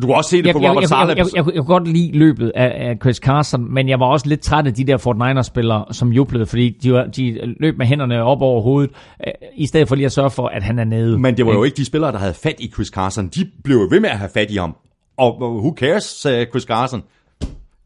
Du 0.03 0.07
kan 0.07 0.17
også 0.17 0.31
se 0.31 0.37
det 0.37 0.47
jeg, 0.47 0.55
på 0.55 0.59
Robert 0.59 0.83
jeg, 0.83 0.89
Saleh. 0.89 1.09
jeg, 1.09 1.17
jeg, 1.19 1.27
jeg, 1.37 1.45
jeg 1.47 1.55
kunne 1.55 1.65
godt 1.79 1.89
lide 1.89 2.19
løbet 2.19 2.53
af, 2.55 2.89
af 2.89 2.97
Chris 3.03 3.17
Carson, 3.17 3.75
men 3.75 3.89
jeg 3.89 4.01
var 4.01 4.07
også 4.07 4.29
lidt 4.29 4.41
træt 4.41 4.67
af 4.67 4.75
de 4.75 4.85
der 4.85 4.97
Fortnite-spillere, 4.97 5.85
som 5.93 6.13
jublede, 6.13 6.47
fordi 6.47 6.71
de, 6.83 7.11
de 7.17 7.55
løb 7.61 7.79
med 7.79 7.87
hænderne 7.87 8.23
op 8.23 8.43
over 8.43 8.63
hovedet, 8.63 8.91
øh, 9.27 9.33
i 9.57 9.67
stedet 9.67 9.89
for 9.89 9.95
lige 9.95 10.07
at 10.07 10.13
sørge 10.13 10.31
for, 10.31 10.47
at 10.49 10.63
han 10.63 10.79
er 10.79 10.85
nede. 10.85 11.19
Men 11.19 11.37
det 11.37 11.47
var 11.47 11.53
jo 11.53 11.63
ikke 11.65 11.77
de 11.77 11.85
spillere, 11.85 12.13
der 12.13 12.19
havde 12.19 12.35
fat 12.35 12.55
i 12.59 12.71
Chris 12.75 12.89
Carson. 12.89 13.29
De 13.29 13.51
blev 13.65 13.79
ved 13.91 14.01
med 14.01 14.11
at 14.11 14.19
have 14.19 14.31
fat 14.35 14.51
i 14.51 14.57
ham. 14.57 14.77
Og 15.17 15.43
og 15.43 15.57
who 15.57 15.75
cares, 15.77 16.05
sagde 16.05 16.47
Chris 16.51 16.63
Carson. 16.63 17.03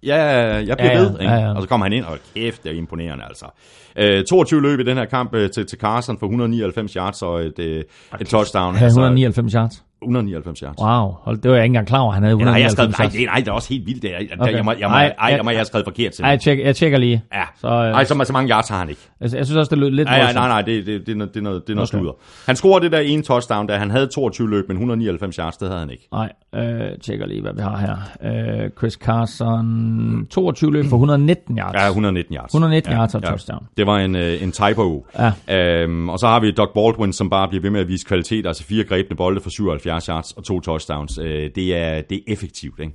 Ja, 0.03 0.17
jeg 0.17 0.77
bliver 0.77 0.93
Ja, 0.93 0.99
ja, 0.99 1.01
ved. 1.01 1.11
Ikke? 1.21 1.33
ja, 1.33 1.41
ja. 1.41 1.55
Og 1.55 1.63
så 1.63 1.69
kom 1.69 1.81
han 1.81 1.93
ind, 1.93 2.05
og 2.05 2.19
kæft, 2.35 2.65
det 2.65 2.73
er 2.73 2.77
imponerende 2.77 3.25
altså. 3.25 3.47
Øh, 3.97 4.25
22 4.25 4.63
løb 4.63 4.81
i 4.81 4.85
den 4.85 4.97
her 4.97 5.05
kamp 5.05 5.35
øh, 5.35 5.51
til, 5.51 5.67
til 5.67 5.79
Carson 5.79 6.19
for 6.19 6.27
199 6.27 6.93
yards 6.93 7.23
og 7.23 7.41
et, 7.41 7.59
øh, 7.59 7.85
et 8.21 8.27
touchdown. 8.27 8.75
Havde 8.75 8.89
199 8.89 9.53
yards. 9.53 9.85
199 10.03 10.59
yards. 10.61 10.79
Wow, 10.83 11.15
hold, 11.23 11.39
det 11.39 11.51
var 11.51 11.57
jeg 11.57 11.65
ikke 11.65 11.71
engang 11.71 11.87
klar 11.87 11.99
over, 11.99 12.13
han 12.13 12.23
havde 12.23 12.37
Nej, 12.37 12.45
jeg 12.55 12.67
199 12.67 12.93
skrevet, 12.93 13.15
nej, 13.15 13.35
nej, 13.35 13.41
det 13.41 13.49
er 13.49 13.53
også 13.53 13.69
helt 13.69 13.87
vildt. 13.87 14.03
Det 14.03 14.11
er, 14.15 14.17
Okay. 14.17 14.37
okay. 14.41 14.55
jeg, 14.57 14.65
må, 14.65 14.73
jeg, 14.73 14.89
må, 14.89 14.95
Ej, 14.95 15.03
ej, 15.05 15.15
ej, 15.19 15.29
jeg- 15.37 15.45
jeg, 15.45 15.53
jeg 15.53 15.59
har 15.59 15.65
skrevet 15.65 15.85
forkert 15.87 16.07
Ej, 16.07 16.11
simpelthen. 16.11 16.31
jeg, 16.33 16.41
tjekker, 16.41 16.65
jeg 16.65 16.77
tjekker 16.77 16.99
lige. 16.99 17.23
Ja. 17.35 17.43
Så, 17.61 17.69
øh, 17.69 17.75
Ej, 17.75 18.05
så, 18.05 18.25
så 18.25 18.33
mange 18.33 18.51
yards 18.51 18.69
har 18.69 18.79
han 18.79 18.89
ikke. 18.89 19.01
jeg, 19.21 19.35
jeg 19.35 19.47
synes 19.47 19.57
også, 19.57 19.71
det 19.71 19.79
lød 19.79 19.91
lidt 19.91 20.09
Nej, 20.09 20.19
nej, 20.23 20.33
nej, 20.33 20.49
nej 20.49 20.63
det, 20.63 20.87
det, 20.87 21.07
det, 21.07 21.13
er 21.13 21.17
noget, 21.17 21.35
det 21.35 21.41
er 21.41 21.45
noget, 21.45 21.63
det 21.67 21.71
er 21.73 21.75
noget 21.77 21.91
Okay. 21.95 21.99
sludder. 21.99 22.13
Han 22.47 22.57
scorede 22.57 22.85
det 22.85 22.93
der 22.93 22.99
ene 22.99 23.23
touchdown, 23.23 23.67
da 23.67 23.77
han 23.77 23.91
havde 23.91 24.07
22 24.07 24.51
løb, 24.51 24.65
men 24.69 24.77
199 24.77 25.37
yards, 25.37 25.57
det 25.57 25.69
havde 25.69 25.81
han 25.81 25.91
ikke. 25.91 26.09
Nej, 26.13 26.33
øh, 26.55 26.99
tjekker 27.03 27.27
lige, 27.27 27.43
hvad 27.43 27.53
vi 27.55 27.61
har 27.61 27.77
her. 27.77 27.97
Øh, 28.65 28.71
Chris 28.79 28.93
Carson, 28.93 30.27
22 30.31 30.73
løb 30.73 30.85
for 30.85 30.97
119 30.97 31.59
yards. 31.59 31.75
Ja, 31.75 31.87
119 31.89 32.35
yards. 32.37 32.51
119 32.51 32.93
yards 32.93 33.15
og 33.15 33.23
touchdown. 33.23 33.67
Det 33.77 33.87
var 33.87 33.99
en, 33.99 34.17
øh, 34.17 34.43
en 34.43 34.53
typo. 34.53 35.07
Ja. 35.49 35.59
Øhm, 35.83 36.09
og 36.09 36.19
så 36.19 36.27
har 36.27 36.41
vi 36.41 36.51
Doug 36.51 36.71
Baldwin, 36.75 37.13
som 37.13 37.31
bare 37.31 37.49
bliver 37.49 37.63
ved 37.63 37.71
med 37.71 37.81
at 37.81 37.89
vise 37.89 38.07
kvalitet, 38.07 38.47
altså 38.47 38.65
fire 38.65 38.85
grebne 38.85 39.17
bolde 39.17 39.41
for 39.41 39.51
77 39.51 39.87
yards 39.89 40.33
og 40.33 40.45
to 40.45 40.61
touchdowns. 40.61 41.19
Øh, 41.19 41.51
det, 41.55 41.77
er, 41.77 42.03
det 42.03 42.17
er 42.19 42.33
effektivt, 42.33 42.81
ikke? 42.81 42.95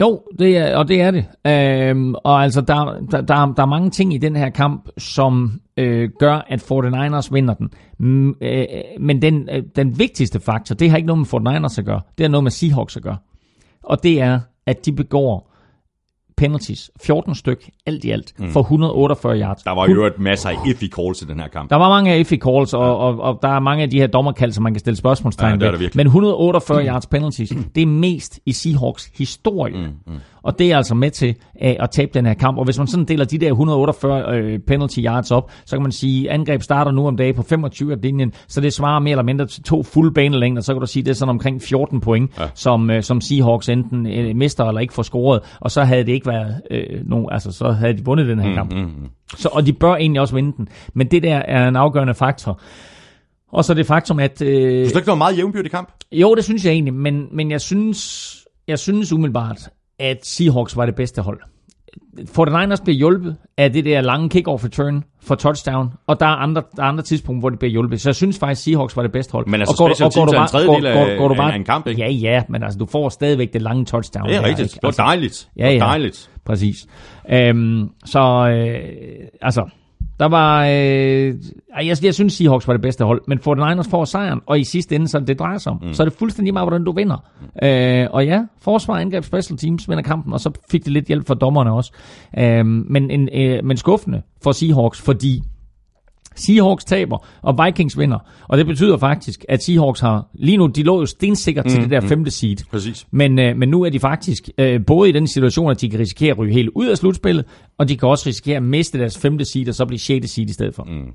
Jo, 0.00 0.22
det 0.38 0.56
er, 0.56 0.76
og 0.76 0.88
det 0.88 1.00
er 1.00 1.10
det. 1.10 1.24
Øhm, 1.46 2.14
og 2.14 2.42
altså, 2.42 2.60
der, 2.60 2.74
der, 3.10 3.20
der, 3.20 3.52
der 3.54 3.62
er 3.62 3.66
mange 3.66 3.90
ting 3.90 4.14
i 4.14 4.18
den 4.18 4.36
her 4.36 4.50
kamp, 4.50 4.88
som 4.98 5.60
øh, 5.76 6.10
gør, 6.18 6.46
at 6.48 6.62
49ers 6.72 7.34
vinder 7.34 7.54
den. 7.54 7.70
Mm, 7.98 8.34
øh, 8.40 8.66
men 9.00 9.22
den, 9.22 9.48
øh, 9.52 9.62
den 9.76 9.98
vigtigste 9.98 10.40
faktor, 10.40 10.74
det 10.74 10.90
har 10.90 10.96
ikke 10.96 11.06
noget 11.06 11.32
med 11.32 11.52
49ers 11.54 11.78
at 11.78 11.84
gøre. 11.84 12.00
Det 12.18 12.24
har 12.24 12.28
noget 12.28 12.44
med 12.44 12.50
Seahawks 12.50 12.96
at 12.96 13.02
gøre. 13.02 13.16
Og 13.82 14.02
det 14.02 14.20
er, 14.20 14.40
at 14.66 14.86
de 14.86 14.92
begår 14.92 15.49
penalties. 16.40 16.90
14 17.02 17.34
styk, 17.34 17.70
alt 17.86 18.04
i 18.04 18.10
alt, 18.10 18.34
for 18.52 18.60
148 18.60 19.38
yards. 19.40 19.62
Der 19.62 19.70
var 19.70 19.86
jo 19.88 19.94
øvrigt 19.94 20.18
masser 20.18 20.48
af 20.48 20.54
iffy 20.66 20.84
calls 20.84 21.22
i 21.22 21.24
den 21.24 21.40
her 21.40 21.48
kamp. 21.48 21.70
Der 21.70 21.76
var 21.76 21.88
mange 21.88 22.12
af 22.12 22.18
iffy 22.18 22.34
calls, 22.34 22.74
og, 22.74 22.98
og, 22.98 23.20
og 23.20 23.38
der 23.42 23.48
er 23.48 23.60
mange 23.60 23.82
af 23.82 23.90
de 23.90 23.98
her 24.00 24.06
dommerkald, 24.06 24.52
som 24.52 24.62
man 24.62 24.74
kan 24.74 24.80
stille 24.80 24.96
spørgsmålstegn 24.96 25.62
Ja, 25.62 25.70
ved. 25.70 25.90
Men 25.94 26.06
148 26.06 26.86
yards 26.86 27.06
penalties, 27.06 27.52
det 27.74 27.82
er 27.82 27.86
mest 27.86 28.40
i 28.46 28.52
Seahawks 28.52 29.10
historie. 29.18 29.76
Mm, 30.06 30.12
Og 30.42 30.58
det 30.58 30.72
er 30.72 30.76
altså 30.76 30.94
med 30.94 31.10
til 31.10 31.34
at, 31.54 31.76
at 31.80 31.90
tabe 31.90 32.10
den 32.14 32.26
her 32.26 32.34
kamp. 32.34 32.58
Og 32.58 32.64
hvis 32.64 32.78
man 32.78 32.86
sådan 32.86 33.04
deler 33.04 33.24
de 33.24 33.38
der 33.38 33.48
148 33.48 34.36
øh, 34.36 34.58
penalty 34.58 34.98
yards 34.98 35.30
op, 35.30 35.50
så 35.64 35.76
kan 35.76 35.82
man 35.82 35.92
sige, 35.92 36.28
at 36.30 36.34
angreb 36.34 36.62
starter 36.62 36.90
nu 36.92 37.06
om 37.06 37.16
dagen 37.16 37.34
på 37.34 37.42
25 37.42 37.96
linjen, 38.02 38.32
så 38.48 38.60
det 38.60 38.72
svarer 38.72 38.98
mere 38.98 39.10
eller 39.10 39.22
mindre 39.22 39.46
til 39.46 39.62
to 39.62 39.82
fuld 39.82 40.14
banelængder. 40.14 40.62
Så 40.62 40.74
kan 40.74 40.80
du 40.80 40.86
sige, 40.86 41.02
det 41.02 41.10
er 41.10 41.14
sådan 41.14 41.30
omkring 41.30 41.62
14 41.62 42.00
point, 42.00 42.30
ja. 42.38 42.48
som, 42.54 42.90
øh, 42.90 43.02
som 43.02 43.20
Seahawks 43.20 43.68
enten 43.68 44.06
øh, 44.06 44.36
mister 44.36 44.64
eller 44.64 44.80
ikke 44.80 44.94
får 44.94 45.02
scoret. 45.02 45.40
Og 45.60 45.70
så 45.70 45.82
havde 45.84 46.04
det 46.04 46.12
ikke 46.12 46.26
været 46.26 46.54
øh, 46.70 47.00
nogen, 47.04 47.26
altså 47.30 47.52
så 47.52 47.70
havde 47.70 47.96
de 47.96 48.04
vundet 48.04 48.26
den 48.26 48.38
her 48.40 48.54
kamp. 48.54 48.74
Så, 49.36 49.48
og 49.52 49.66
de 49.66 49.72
bør 49.72 49.94
egentlig 49.94 50.20
også 50.20 50.34
vinde 50.34 50.52
den. 50.56 50.68
Men 50.94 51.06
det 51.10 51.22
der 51.22 51.36
er 51.36 51.68
en 51.68 51.76
afgørende 51.76 52.14
faktor. 52.14 52.60
Og 53.52 53.64
så 53.64 53.74
det 53.74 53.86
faktum, 53.86 54.18
at... 54.18 54.42
Øh, 54.42 54.48
Du 54.48 54.54
synes 54.54 54.88
ikke, 54.88 55.00
det 55.00 55.06
var 55.06 55.14
meget 55.14 55.38
jævnbyrdig 55.38 55.70
kamp? 55.70 55.88
jo, 56.12 56.34
det 56.34 56.44
synes 56.44 56.64
jeg 56.64 56.72
egentlig, 56.72 56.94
men, 56.94 57.26
men 57.32 57.50
jeg, 57.50 57.60
synes, 57.60 58.36
jeg 58.68 58.78
synes 58.78 59.12
umiddelbart, 59.12 59.68
at 60.00 60.26
Seahawks 60.26 60.76
var 60.76 60.86
det 60.86 60.94
bedste 60.94 61.22
hold. 61.22 61.40
49ers 62.18 62.84
bliver 62.84 62.96
hjulpet 62.98 63.36
af 63.58 63.72
det 63.72 63.84
der 63.84 64.00
lange 64.00 64.28
kick-off 64.38 64.64
return 64.64 65.04
for 65.22 65.34
touchdown, 65.34 65.88
og 66.06 66.20
der 66.20 66.26
er 66.26 66.30
andre, 66.36 66.62
der 66.76 66.82
er 66.82 66.86
andre 66.86 67.02
tidspunkter, 67.02 67.40
hvor 67.40 67.50
det 67.50 67.58
bliver 67.58 67.72
hjulpet. 67.72 68.00
Så 68.00 68.08
jeg 68.08 68.14
synes 68.14 68.38
faktisk, 68.38 68.62
Seahawks 68.64 68.96
var 68.96 69.02
det 69.02 69.12
bedste 69.12 69.32
hold. 69.32 69.46
Men 69.46 69.60
altså, 69.60 69.72
og 69.72 69.78
går, 69.88 69.94
special 69.94 70.06
og 70.06 70.12
går 70.14 70.24
du 70.24 70.30
er 70.30 70.34
en 70.34 70.38
bare- 70.40 70.48
tredjedel 70.48 70.82
går- 70.82 70.92
går- 71.04 71.10
af- 71.10 71.18
går 71.18 71.28
du 71.28 71.34
bare- 71.34 71.52
af 71.52 71.56
en 71.56 71.64
kamp, 71.64 71.86
ikke? 71.86 72.00
Ja, 72.02 72.10
ja, 72.10 72.42
men 72.48 72.62
altså, 72.62 72.78
du 72.78 72.86
får 72.86 73.08
stadigvæk 73.08 73.52
det 73.52 73.62
lange 73.62 73.84
touchdown. 73.84 74.28
Det 74.28 74.36
er 74.36 74.42
rigtigt. 74.42 74.60
ikke? 74.60 74.72
Det 74.74 74.82
var 74.82 74.88
Altså, 74.88 75.02
dejligt. 75.02 75.48
Ja, 75.56 75.66
Det 75.68 75.74
ja. 75.74 75.78
var 75.84 75.86
dejligt. 75.90 76.30
Præcis. 76.44 76.76
Øhm, 77.32 77.88
så 78.04 78.20
øh, 78.20 79.26
altså, 79.42 79.70
der 80.20 80.28
var... 80.28 80.64
Øh, 80.64 81.34
jeg, 81.82 81.96
jeg 82.02 82.14
synes, 82.14 82.32
Seahawks 82.32 82.68
var 82.68 82.74
det 82.74 82.82
bedste 82.82 83.04
hold, 83.04 83.22
men 83.26 83.38
49ers 83.38 83.90
får 83.90 84.04
sejren, 84.04 84.40
og 84.46 84.60
i 84.60 84.64
sidste 84.64 84.94
ende, 84.94 85.08
så 85.08 85.18
det, 85.18 85.28
det 85.28 85.38
drejer 85.38 85.58
sig 85.58 85.72
om. 85.72 85.78
Mm. 85.82 85.94
Så 85.94 86.02
er 86.02 86.04
det 86.04 86.18
fuldstændig 86.18 86.52
meget, 86.52 86.68
hvordan 86.68 86.84
du 86.84 86.92
vinder. 86.92 87.24
Mm. 87.40 87.66
Øh, 87.66 88.08
og 88.10 88.26
ja, 88.26 88.42
forsvar, 88.60 88.94
angreb, 88.94 89.24
special 89.24 89.58
teams 89.58 89.88
vinder 89.88 90.02
kampen, 90.02 90.32
og 90.32 90.40
så 90.40 90.50
fik 90.70 90.84
det 90.84 90.92
lidt 90.92 91.06
hjælp 91.06 91.26
fra 91.26 91.34
dommerne 91.34 91.72
også. 91.72 91.92
Øh, 92.38 92.66
men, 92.66 93.10
en, 93.10 93.28
øh, 93.32 93.64
men 93.64 93.76
skuffende 93.76 94.22
for 94.42 94.52
Seahawks, 94.52 95.00
fordi 95.00 95.42
Seahawks 96.36 96.84
taber, 96.84 97.26
og 97.42 97.58
Vikings 97.66 97.98
vinder. 97.98 98.18
Og 98.48 98.58
det 98.58 98.66
betyder 98.66 98.96
faktisk, 98.96 99.44
at 99.48 99.62
Seahawks 99.62 100.00
har... 100.00 100.26
Lige 100.34 100.56
nu, 100.56 100.66
de 100.66 100.82
lå 100.82 101.00
jo 101.00 101.06
stensikkert 101.06 101.66
til 101.66 101.82
det 101.82 101.90
der 101.90 102.00
femte 102.00 102.30
seed. 102.30 102.56
Præcis. 102.70 103.06
Men, 103.10 103.38
øh, 103.38 103.56
men 103.56 103.68
nu 103.68 103.82
er 103.82 103.90
de 103.90 104.00
faktisk 104.00 104.48
øh, 104.58 104.86
både 104.86 105.08
i 105.08 105.12
den 105.12 105.26
situation, 105.26 105.70
at 105.70 105.80
de 105.80 105.90
kan 105.90 106.00
risikere 106.00 106.30
at 106.30 106.38
ryge 106.38 106.52
helt 106.52 106.70
ud 106.74 106.86
af 106.86 106.98
slutspillet, 106.98 107.44
og 107.78 107.88
de 107.88 107.96
kan 107.96 108.08
også 108.08 108.28
risikere 108.28 108.56
at 108.56 108.62
miste 108.62 108.98
deres 108.98 109.18
femte 109.18 109.44
seed, 109.44 109.68
og 109.68 109.74
så 109.74 109.84
blive 109.86 109.98
sjette 109.98 110.28
seed 110.28 110.48
i 110.48 110.52
stedet 110.52 110.74
for. 110.74 110.84
Mm. 110.84 111.12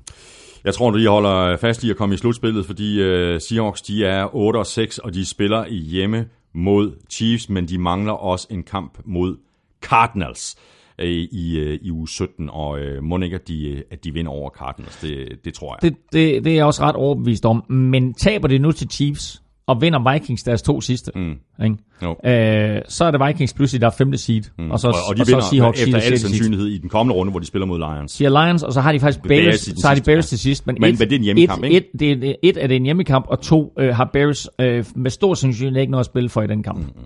Jeg 0.64 0.74
tror, 0.74 0.90
de 0.90 1.06
holder 1.06 1.56
fast 1.56 1.84
i 1.84 1.90
at 1.90 1.96
komme 1.96 2.14
i 2.14 2.18
slutspillet, 2.18 2.66
fordi 2.66 3.00
uh, 3.00 3.40
Seahawks 3.40 3.82
de 3.82 4.04
er 4.04 4.34
8 4.34 4.56
og 4.56 4.66
6, 4.66 4.98
og 4.98 5.14
de 5.14 5.26
spiller 5.26 5.68
hjemme 5.68 6.26
mod 6.54 6.92
Chiefs, 7.10 7.48
men 7.48 7.68
de 7.68 7.78
mangler 7.78 8.12
også 8.12 8.46
en 8.50 8.62
kamp 8.62 8.98
mod 9.04 9.36
Cardinals 9.82 10.56
øh, 10.98 11.08
i, 11.08 11.58
øh, 11.58 11.78
i 11.82 11.90
uge 11.90 12.08
17, 12.08 12.50
og 12.52 12.80
øh, 12.80 13.02
må 13.02 13.18
ikke, 13.18 13.34
at 13.34 13.48
de, 13.48 13.82
at 13.90 14.04
de 14.04 14.12
vinder 14.12 14.32
over 14.32 14.50
Cardinals. 14.50 14.96
Det, 14.96 15.28
det 15.44 15.54
tror 15.54 15.78
jeg. 15.82 15.90
Det, 15.90 15.98
det, 16.12 16.44
det 16.44 16.52
er 16.52 16.56
jeg 16.56 16.64
også 16.64 16.82
ret 16.82 16.96
overbevist 16.96 17.46
om. 17.46 17.72
Men 17.72 18.14
taber 18.14 18.48
det 18.48 18.60
nu 18.60 18.72
til 18.72 18.88
Chiefs, 18.90 19.42
og 19.66 19.80
vinder 19.80 20.12
Vikings 20.12 20.42
deres 20.42 20.62
to 20.62 20.80
sidste, 20.80 21.10
mm. 21.14 21.34
ikke? 21.64 21.76
Jo. 22.02 22.16
Øh, 22.30 22.82
så 22.88 23.04
er 23.04 23.10
det 23.10 23.20
Vikings 23.26 23.54
pludselig, 23.54 23.80
der 23.80 23.86
er 23.86 23.90
femte 23.90 24.18
seed, 24.18 24.42
mm. 24.58 24.70
og 24.70 24.80
så, 24.80 24.88
og, 24.88 24.94
og 25.08 25.16
de 25.16 25.20
og 25.20 25.26
så 25.26 25.32
vinder 25.32 25.44
Seahawks 25.44 25.82
efter 25.82 25.98
al 25.98 26.18
sandsynlighed 26.18 26.66
i 26.66 26.78
den 26.78 26.88
kommende 26.88 27.14
runde, 27.14 27.30
hvor 27.30 27.40
de 27.40 27.46
spiller 27.46 27.66
mod 27.66 27.78
Lions. 27.78 28.18
Har 28.18 28.46
Lions, 28.46 28.62
og 28.62 28.72
så 28.72 28.80
har 28.80 28.92
de 28.92 29.00
faktisk 29.00 29.22
Bears 29.22 29.60
så 29.60 29.88
har 29.88 29.94
de 29.94 30.00
Bears 30.00 30.24
ja. 30.24 30.28
til 30.28 30.38
sidst. 30.38 30.66
Men, 30.66 30.76
Men- 30.80 30.94
et, 30.94 30.98
men 30.98 31.08
det 31.08 31.14
er 31.14 31.18
en 31.18 31.24
hjemmekamp, 31.24 31.64
et, 31.64 31.66
ikke? 31.66 31.76
Et, 31.76 32.00
det 32.00 32.30
er, 32.30 32.34
et 32.42 32.56
er 32.62 32.66
det 32.66 32.76
en 32.76 32.84
hjemmekamp, 32.84 33.26
og 33.28 33.40
to 33.40 33.72
øh, 33.78 33.94
har 33.94 34.10
Bears 34.12 34.48
øh, 34.60 34.84
med 34.96 35.10
stor 35.10 35.34
sandsynlighed 35.34 35.80
ikke 35.80 35.90
noget 35.90 36.02
at 36.02 36.06
spille 36.06 36.28
for 36.28 36.42
i 36.42 36.46
den 36.46 36.62
kamp. 36.62 36.78
Mm. 36.78 37.04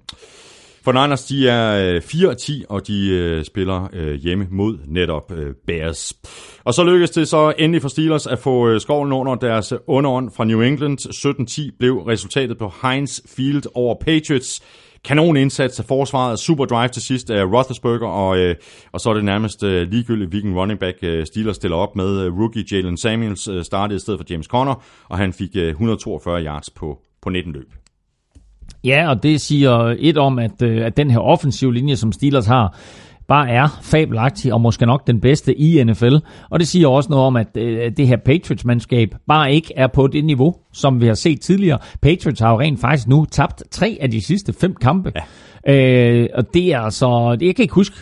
For 0.85 0.93
Niners, 0.93 1.25
de 1.25 1.49
er 1.49 1.95
øh, 1.95 2.03
4 2.03 2.29
og 2.29 2.39
10, 2.39 2.65
og 2.69 2.87
de 2.87 3.09
øh, 3.09 3.45
spiller 3.45 3.89
øh, 3.93 4.15
hjemme 4.15 4.47
mod 4.51 4.79
netop 4.87 5.33
øh, 5.33 5.55
Bears. 5.67 6.13
Og 6.65 6.75
så 6.75 6.85
lykkedes 6.85 7.11
det 7.11 7.29
så 7.29 7.53
endelig 7.59 7.83
for 7.83 7.89
Steelers 7.89 8.27
at 8.27 8.39
få 8.39 8.69
øh, 8.69 8.81
skovlen 8.81 9.13
under 9.13 9.35
deres 9.35 9.73
underånd 9.87 10.31
fra 10.31 10.45
New 10.45 10.61
England. 10.61 10.99
17-10 11.71 11.77
blev 11.79 11.99
resultatet 11.99 12.59
på 12.59 12.73
Heinz 12.83 13.21
Field 13.37 13.63
over 13.75 13.95
Patriots. 14.01 14.63
Kanon 15.05 15.37
indsats 15.37 15.81
af 15.81 15.85
forsvaret, 15.85 16.39
super 16.39 16.65
drive 16.65 16.89
til 16.89 17.03
sidst 17.03 17.31
af 17.31 17.45
Roethlisberger, 17.45 18.09
og, 18.09 18.39
øh, 18.39 18.57
og 18.93 19.01
så 19.01 19.11
er 19.11 19.15
det 19.15 19.25
nærmest 19.25 19.63
øh, 19.63 19.91
ligegyldigt, 19.91 20.31
hvilken 20.31 20.55
running 20.55 20.81
back 20.81 20.99
øh, 21.03 21.27
Steelers 21.27 21.57
stiller 21.57 21.77
op 21.77 21.97
med. 21.97 22.21
Øh, 22.21 22.39
rookie 22.39 22.65
Jalen 22.73 22.97
Samuels 22.97 23.49
øh, 23.49 23.65
startede 23.65 23.97
i 23.97 24.01
stedet 24.01 24.21
for 24.21 24.27
James 24.31 24.47
Conner, 24.47 24.85
og 25.09 25.19
han 25.19 25.33
fik 25.33 25.51
øh, 25.57 25.69
142 25.69 26.45
yards 26.45 26.71
på, 26.71 26.99
på 27.23 27.31
19 27.31 27.53
løb. 27.53 27.80
Ja, 28.85 29.11
og 29.11 29.23
det 29.23 29.41
siger 29.41 29.95
et 29.99 30.19
om, 30.19 30.39
at, 30.39 30.63
øh, 30.63 30.87
at 30.87 30.97
den 30.97 31.11
her 31.11 31.19
offensive 31.19 31.75
linje, 31.75 31.97
som 31.97 32.13
Steelers 32.13 32.47
har, 32.47 32.77
bare 33.29 33.51
er 33.51 33.79
fabelagtig 33.83 34.53
og 34.53 34.61
måske 34.61 34.87
nok 34.87 35.07
den 35.07 35.21
bedste 35.21 35.55
i 35.55 35.85
NFL. 35.85 36.17
Og 36.51 36.61
det 36.61 36.69
siger 36.69 36.89
også 36.89 37.11
noget 37.11 37.27
om, 37.27 37.37
at 37.37 37.47
øh, 37.57 37.93
det 37.97 38.09
her 38.09 38.17
Patriots-mandskab 38.17 39.15
bare 39.29 39.55
ikke 39.55 39.73
er 39.77 39.87
på 39.87 40.07
det 40.07 40.25
niveau, 40.25 40.55
som 40.73 41.01
vi 41.01 41.07
har 41.07 41.15
set 41.15 41.41
tidligere. 41.41 41.79
Patriots 42.03 42.41
har 42.41 42.51
jo 42.51 42.61
rent 42.61 42.81
faktisk 42.81 43.09
nu 43.09 43.27
tabt 43.31 43.63
tre 43.71 43.99
af 44.01 44.11
de 44.11 44.21
sidste 44.21 44.53
fem 44.53 44.75
kampe. 44.75 45.13
Ja. 45.67 46.23
Øh, 46.23 46.29
og 46.35 46.55
det 46.55 46.73
er 46.75 46.81
altså, 46.81 47.37
jeg 47.41 47.57
kan 47.57 47.63
ikke 47.63 47.75
huske, 47.75 47.97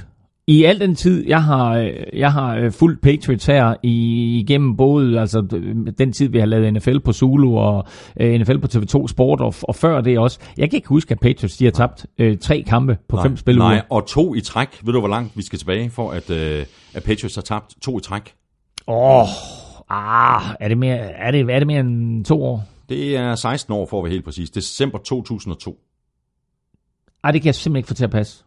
i 0.49 0.65
al 0.65 0.81
den 0.81 0.95
tid, 0.95 1.27
jeg 1.27 1.43
har, 1.43 1.93
jeg 2.13 2.33
har 2.33 2.57
øh, 2.57 2.73
fulgt 2.73 3.03
Patriots 3.03 3.47
her 3.47 3.75
igennem 3.83 4.77
både 4.77 5.21
altså, 5.21 5.41
den 5.99 6.13
tid, 6.13 6.29
vi 6.29 6.39
har 6.39 6.47
lavet 6.47 6.73
NFL 6.73 6.99
på 6.99 7.13
Zulu 7.13 7.57
og 7.57 7.87
øh, 8.21 8.41
NFL 8.41 8.59
på 8.59 8.67
TV2 8.67 9.09
Sport, 9.09 9.41
og, 9.41 9.55
og 9.63 9.75
før 9.75 10.01
det 10.01 10.19
også. 10.19 10.39
Jeg 10.57 10.71
kan 10.71 10.77
ikke 10.77 10.89
huske, 10.89 11.13
at 11.13 11.21
Patriots 11.21 11.57
de 11.57 11.65
har 11.65 11.71
tabt 11.71 12.07
øh, 12.19 12.39
tre 12.39 12.65
kampe 12.67 12.99
på 13.09 13.23
fem 13.23 13.37
spiluger. 13.37 13.69
Nej, 13.69 13.83
og 13.91 14.07
to 14.07 14.35
i 14.35 14.41
træk. 14.41 14.69
Ved 14.85 14.93
du, 14.93 14.99
hvor 14.99 15.09
langt 15.09 15.37
vi 15.37 15.43
skal 15.43 15.59
tilbage 15.59 15.91
for, 15.91 16.11
at, 16.11 16.31
øh, 16.31 16.67
at 16.95 17.03
Patriots 17.03 17.35
har 17.35 17.43
tabt 17.43 17.75
to 17.83 17.99
i 17.99 18.01
træk? 18.03 18.35
Åh, 18.87 19.21
oh, 19.21 19.29
ah, 19.89 20.43
er 20.61 20.69
det, 20.69 20.79
mere, 20.79 20.97
er, 20.97 21.31
det, 21.31 21.41
er 21.41 21.59
det 21.59 21.67
mere 21.67 21.81
end 21.81 22.25
to 22.25 22.45
år? 22.45 22.65
Det 22.89 23.17
er 23.17 23.35
16 23.35 23.75
år, 23.75 23.87
for 23.87 23.99
at 23.99 24.05
være 24.05 24.13
helt 24.13 24.25
præcis. 24.25 24.51
December 24.51 24.99
2002. 24.99 25.79
Ej, 27.25 27.31
det 27.31 27.43
kan 27.43 27.47
jeg 27.47 27.55
simpelthen 27.55 27.79
ikke 27.79 27.89
få 27.89 27.95
til 27.95 28.05
at 28.05 28.11
passe. 28.11 28.45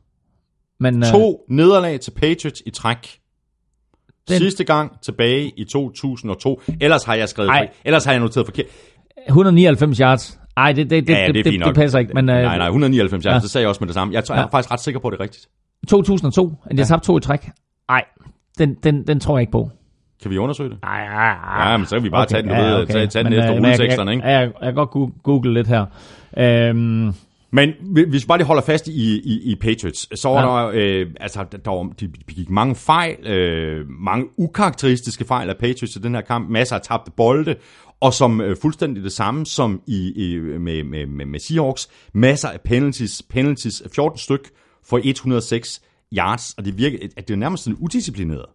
Men, 0.81 0.97
øh, 1.03 1.03
To 1.11 1.45
nederlag 1.49 1.99
til 1.99 2.11
Patriots 2.11 2.63
i 2.65 2.69
træk. 2.69 2.97
Den- 4.29 4.37
Sidste 4.37 4.63
gang 4.63 5.01
tilbage 5.01 5.51
i 5.57 5.63
2002. 5.63 6.61
Ellers 6.81 7.03
har 7.03 7.15
jeg 7.15 7.29
skrevet 7.29 7.49
Ej. 7.49 7.69
Ellers 7.85 8.05
har 8.05 8.11
jeg 8.11 8.21
noteret 8.21 8.45
forkert. 8.47 8.65
199 9.27 9.97
yards. 9.97 10.39
Ej, 10.57 10.71
det, 10.71 10.89
det, 10.89 11.07
det, 11.07 11.13
Ja, 11.13 11.27
det, 11.27 11.35
det 11.35 11.45
det, 11.45 11.53
det, 11.53 11.59
nok. 11.59 11.75
passer 11.75 11.99
ikke. 11.99 12.13
Men, 12.13 12.29
øh, 12.29 12.35
nej, 12.35 12.57
nej, 12.57 12.67
199 12.67 13.23
yards, 13.25 13.35
ja. 13.35 13.39
det 13.39 13.49
sagde 13.49 13.61
jeg 13.63 13.69
også 13.69 13.79
med 13.81 13.87
det 13.87 13.93
samme. 13.93 14.13
Jeg, 14.13 14.23
tror, 14.23 14.35
jeg 14.35 14.41
er 14.41 14.45
Ja. 14.51 14.57
faktisk 14.57 14.71
ret 14.71 14.79
sikker 14.79 14.99
på, 14.99 15.07
at 15.07 15.11
det 15.11 15.19
er 15.19 15.23
rigtigt. 15.23 15.47
2002, 15.89 16.53
at 16.65 16.71
de 16.71 16.77
har 16.77 16.85
tabt 16.87 17.03
to 17.03 17.17
i 17.17 17.21
træk. 17.21 17.49
Nej, 17.89 18.03
den, 18.57 18.73
den, 18.83 19.07
den 19.07 19.19
tror 19.19 19.37
jeg 19.37 19.41
ikke 19.41 19.51
på. 19.51 19.69
Kan 20.21 20.31
vi 20.31 20.37
undersøge 20.37 20.69
det? 20.69 20.77
Ej, 20.83 21.05
ej, 21.05 21.33
ej. 21.33 21.71
Ja, 21.71 21.77
men 21.77 21.85
så 21.85 21.95
kan 21.95 22.03
vi 22.03 22.09
bare 22.09 22.25
tage 22.25 22.41
den, 22.43 22.49
du 22.49 22.55
ved, 22.55 22.87
tage- 22.87 23.07
tage 23.07 23.23
den 23.23 23.31
Men, 23.31 23.39
efter 23.39 23.55
øh, 23.55 23.61
men 23.61 23.65
jeg- 23.65 23.71
rulleteksterne, 23.73 24.11
ikke? 24.11 24.27
Jeg, 24.27 24.41
jeg, 24.41 24.51
jeg 24.61 24.73
kan 24.73 24.85
godt 24.87 25.13
google 25.23 25.53
lidt 25.53 25.67
her. 25.67 25.85
Øhm, 26.37 27.13
Men 27.53 27.69
hvi- 27.81 28.09
hvis 28.09 28.23
vi 28.23 28.27
bare 28.27 28.37
lige 28.37 28.47
holder 28.47 28.63
fast 28.63 28.87
i, 28.87 29.19
i, 29.19 29.51
i 29.51 29.55
Patriots, 29.55 30.19
så 30.19 30.29
var 30.29 30.61
Ja. 30.61 30.65
der, 30.67 30.71
øh, 30.75 31.07
altså, 31.19 31.45
der, 31.51 31.57
der 31.57 31.71
var, 31.71 31.83
de 31.99 32.07
begik 32.27 32.49
mange 32.49 32.75
fejl, 32.75 33.27
øh, 33.27 33.89
mange 33.89 34.25
ukarakteristiske 34.37 35.25
fejl 35.25 35.49
af 35.49 35.57
Patriots 35.57 35.95
i 35.95 35.99
den 35.99 36.15
her 36.15 36.21
kamp, 36.21 36.49
masser 36.49 36.75
af 36.75 36.81
tabte 36.81 37.11
bolde, 37.17 37.55
og 38.01 38.13
som 38.13 38.41
øh, 38.41 38.57
fuldstændig 38.61 39.03
det 39.03 39.11
samme 39.11 39.45
som 39.45 39.81
i, 39.87 40.11
i, 40.15 40.39
med, 40.39 40.83
med, 40.83 41.05
med, 41.05 41.25
med 41.25 41.39
Seahawks, 41.39 41.87
masser 42.13 42.49
af 42.49 42.61
penalties, 42.61 43.21
penalties 43.29 43.83
14 43.95 44.17
styk 44.19 44.49
for 44.85 44.99
106 45.03 45.81
yards, 46.17 46.53
og 46.57 46.65
det 46.65 46.77
virker, 46.77 46.97
at 47.17 47.27
det 47.27 47.33
er 47.33 47.37
nærmest 47.37 47.63
sådan 47.63 47.77
udisciplineret. 47.81 48.45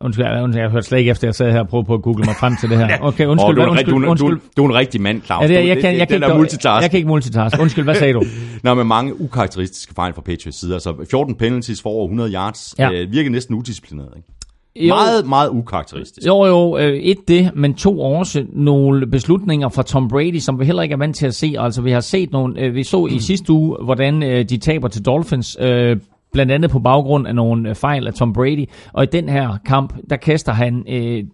Undskyld, 0.00 0.26
undskyld, 0.42 0.62
jeg 0.62 0.70
hørte 0.70 0.86
slet 0.86 0.98
ikke 0.98 1.10
efter, 1.10 1.26
jeg 1.26 1.34
sad 1.34 1.52
her 1.52 1.60
og 1.60 1.68
prøvede 1.68 1.86
på 1.86 1.94
at 1.94 2.02
google 2.02 2.24
mig 2.24 2.34
frem 2.40 2.56
til 2.60 2.70
det 2.70 2.78
her. 2.78 2.98
Okay, 3.08 3.26
undskyld, 3.26 3.54
du, 3.56 3.60
er 3.62 3.66
undskyld, 3.66 3.94
du, 3.94 4.10
undskyld. 4.10 4.30
du, 4.30 4.40
du 4.56 4.64
er 4.64 4.68
en 4.68 4.74
rigtig 4.74 5.00
mand, 5.00 5.22
Claus. 5.22 5.42
Ja, 5.42 5.48
det, 5.48 5.54
jeg, 5.68 5.78
kan, 5.78 5.98
jeg, 5.98 6.08
kan 6.08 6.22
ikke, 6.22 6.34
multitask. 6.34 6.82
jeg 6.82 6.90
kan 6.90 6.96
ikke 6.96 7.08
multitask. 7.08 7.60
Undskyld, 7.60 7.84
hvad 7.84 7.94
sagde 7.94 8.12
du? 8.12 8.22
Nå, 8.64 8.74
med 8.74 8.84
mange 8.84 9.20
ukarakteristiske 9.20 9.94
fejl 9.94 10.14
fra 10.14 10.22
Patriots 10.22 10.60
side. 10.60 10.74
Altså 10.74 10.94
14 11.10 11.34
penalties 11.34 11.82
for 11.82 11.90
over 11.90 12.04
100 12.04 12.32
yards. 12.32 12.74
Ja. 12.78 12.90
Ja. 12.90 13.02
Øh, 13.02 13.12
virker 13.12 13.30
næsten 13.30 13.54
udisciplineret. 13.54 14.12
Ikke? 14.16 14.28
Jo. 14.76 14.94
Meget, 14.94 15.26
meget 15.26 15.48
ukarakteristisk. 15.50 16.26
Jo, 16.26 16.44
jo, 16.46 16.78
øh, 16.78 16.96
et 16.96 17.28
det, 17.28 17.50
men 17.54 17.74
to 17.74 18.00
også 18.00 18.44
nogle 18.52 19.06
beslutninger 19.06 19.68
fra 19.68 19.82
Tom 19.82 20.08
Brady, 20.08 20.38
som 20.38 20.60
vi 20.60 20.64
heller 20.64 20.82
ikke 20.82 20.92
er 20.92 20.98
vant 20.98 21.16
til 21.16 21.26
at 21.26 21.34
se. 21.34 21.54
Altså, 21.58 21.82
vi 21.82 21.90
har 21.90 22.00
set 22.00 22.32
nogle, 22.32 22.60
øh, 22.60 22.74
vi 22.74 22.82
så 22.82 23.06
i 23.06 23.18
sidste 23.18 23.52
uge, 23.52 23.76
hvordan 23.84 24.22
øh, 24.22 24.44
de 24.44 24.58
taber 24.58 24.88
til 24.88 25.04
Dolphins, 25.04 25.56
øh, 25.60 25.96
blandt 26.32 26.52
andet 26.52 26.70
på 26.70 26.78
baggrund 26.78 27.26
af 27.26 27.34
nogle 27.34 27.68
øh, 27.68 27.74
fejl 27.74 28.06
af 28.06 28.14
Tom 28.14 28.32
Brady. 28.32 28.68
Og 28.92 29.04
i 29.04 29.06
den 29.12 29.28
her 29.28 29.58
kamp, 29.64 29.94
der 30.10 30.16
kaster 30.16 30.52
han 30.52 30.84
øh, 30.88 31.24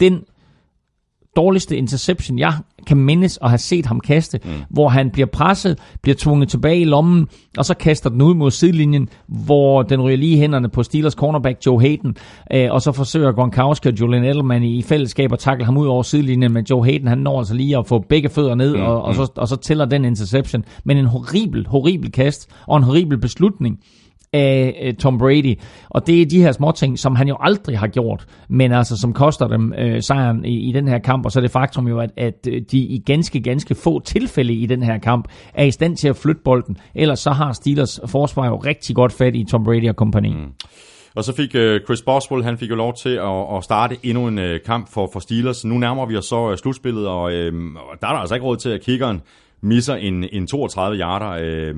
den 0.00 0.24
dårligste 1.36 1.76
interception, 1.76 2.38
jeg 2.38 2.52
kan 2.86 2.96
mindes 2.96 3.38
at 3.42 3.48
have 3.48 3.58
set 3.58 3.86
ham 3.86 4.00
kaste, 4.00 4.40
mm. 4.44 4.50
hvor 4.70 4.88
han 4.88 5.10
bliver 5.10 5.26
presset, 5.26 5.78
bliver 6.02 6.16
tvunget 6.18 6.48
tilbage 6.48 6.80
i 6.80 6.84
lommen, 6.84 7.26
og 7.58 7.64
så 7.64 7.74
kaster 7.74 8.10
den 8.10 8.22
ud 8.22 8.34
mod 8.34 8.50
sidelinjen, 8.50 9.08
hvor 9.26 9.82
den 9.82 10.00
ryger 10.02 10.16
lige 10.16 10.36
hænderne 10.36 10.68
på 10.68 10.82
Steelers 10.82 11.12
cornerback 11.12 11.66
Joe 11.66 11.80
Hayden, 11.80 12.16
øh, 12.52 12.68
og 12.70 12.82
så 12.82 12.92
forsøger 12.92 13.32
Gronkowski 13.32 13.88
og 13.88 14.00
Julian 14.00 14.24
Edelman 14.24 14.62
i, 14.62 14.78
i 14.78 14.82
fællesskab 14.82 15.32
at 15.32 15.38
takle 15.38 15.64
ham 15.64 15.76
ud 15.76 15.86
over 15.86 16.02
sidelinjen, 16.02 16.52
men 16.52 16.66
Joe 16.70 16.84
Hayden 16.84 17.08
han 17.08 17.18
når 17.18 17.38
altså 17.38 17.54
lige 17.54 17.78
at 17.78 17.86
få 17.86 17.98
begge 17.98 18.28
fødder 18.28 18.54
ned, 18.54 18.76
mm. 18.76 18.82
og, 18.82 19.02
og, 19.02 19.14
så, 19.14 19.32
og 19.36 19.48
så 19.48 19.56
tæller 19.56 19.84
den 19.84 20.04
interception. 20.04 20.64
Men 20.84 20.96
en 20.96 21.06
horribel, 21.06 21.66
horribel 21.66 22.12
kast, 22.12 22.50
og 22.66 22.76
en 22.76 22.82
horribel 22.82 23.18
beslutning 23.18 23.78
af 24.36 24.80
øh, 24.82 24.94
Tom 24.94 25.18
Brady. 25.18 25.58
Og 25.90 26.06
det 26.06 26.22
er 26.22 26.26
de 26.26 26.42
her 26.42 26.52
små 26.52 26.72
ting, 26.72 26.98
som 26.98 27.16
han 27.16 27.28
jo 27.28 27.36
aldrig 27.40 27.78
har 27.78 27.86
gjort, 27.86 28.26
men 28.48 28.72
altså 28.72 28.96
som 28.96 29.12
koster 29.12 29.48
dem 29.48 29.72
øh, 29.78 30.02
sejren 30.02 30.44
i, 30.44 30.68
i 30.68 30.72
den 30.72 30.88
her 30.88 30.98
kamp. 30.98 31.24
Og 31.24 31.32
så 31.32 31.38
er 31.38 31.40
det 31.40 31.50
faktum 31.50 31.88
jo, 31.88 32.00
at, 32.00 32.10
at 32.16 32.48
øh, 32.48 32.62
de 32.70 32.78
i 32.78 33.02
ganske, 33.06 33.40
ganske 33.40 33.74
få 33.74 34.00
tilfælde 34.00 34.52
i 34.52 34.66
den 34.66 34.82
her 34.82 34.98
kamp 34.98 35.28
er 35.54 35.64
i 35.64 35.70
stand 35.70 35.96
til 35.96 36.08
at 36.08 36.16
flytte 36.16 36.40
bolden. 36.44 36.76
Ellers 36.94 37.18
så 37.18 37.30
har 37.30 37.52
Steelers 37.52 38.00
forsvar 38.06 38.46
jo 38.46 38.56
rigtig 38.56 38.96
godt 38.96 39.12
fat 39.12 39.34
i 39.34 39.44
Tom 39.44 39.64
Brady 39.64 39.88
og 39.88 39.96
kompagni. 39.96 40.34
Mm. 40.34 40.52
Og 41.16 41.24
så 41.24 41.32
fik 41.36 41.54
øh, 41.54 41.80
Chris 41.84 42.02
Boswell, 42.02 42.44
han 42.44 42.58
fik 42.58 42.70
jo 42.70 42.74
lov 42.74 42.94
til 42.94 43.08
at, 43.08 43.56
at 43.56 43.64
starte 43.64 43.96
endnu 44.02 44.28
en 44.28 44.38
øh, 44.38 44.60
kamp 44.66 44.92
for, 44.92 45.10
for 45.12 45.20
Steelers. 45.20 45.64
Nu 45.64 45.78
nærmer 45.78 46.06
vi 46.06 46.16
os 46.16 46.24
så 46.24 46.50
øh, 46.50 46.56
slutspillet, 46.56 47.08
og 47.08 47.32
øh, 47.32 47.52
der 48.00 48.06
er 48.08 48.12
der 48.12 48.18
altså 48.18 48.34
ikke 48.34 48.46
råd 48.46 48.56
til, 48.56 48.70
at 48.70 48.80
kiggeren 48.80 49.20
misser 49.60 49.94
en, 49.94 50.24
en 50.32 50.46
32 50.46 50.98
yarder. 50.98 51.28
Øh, 51.40 51.74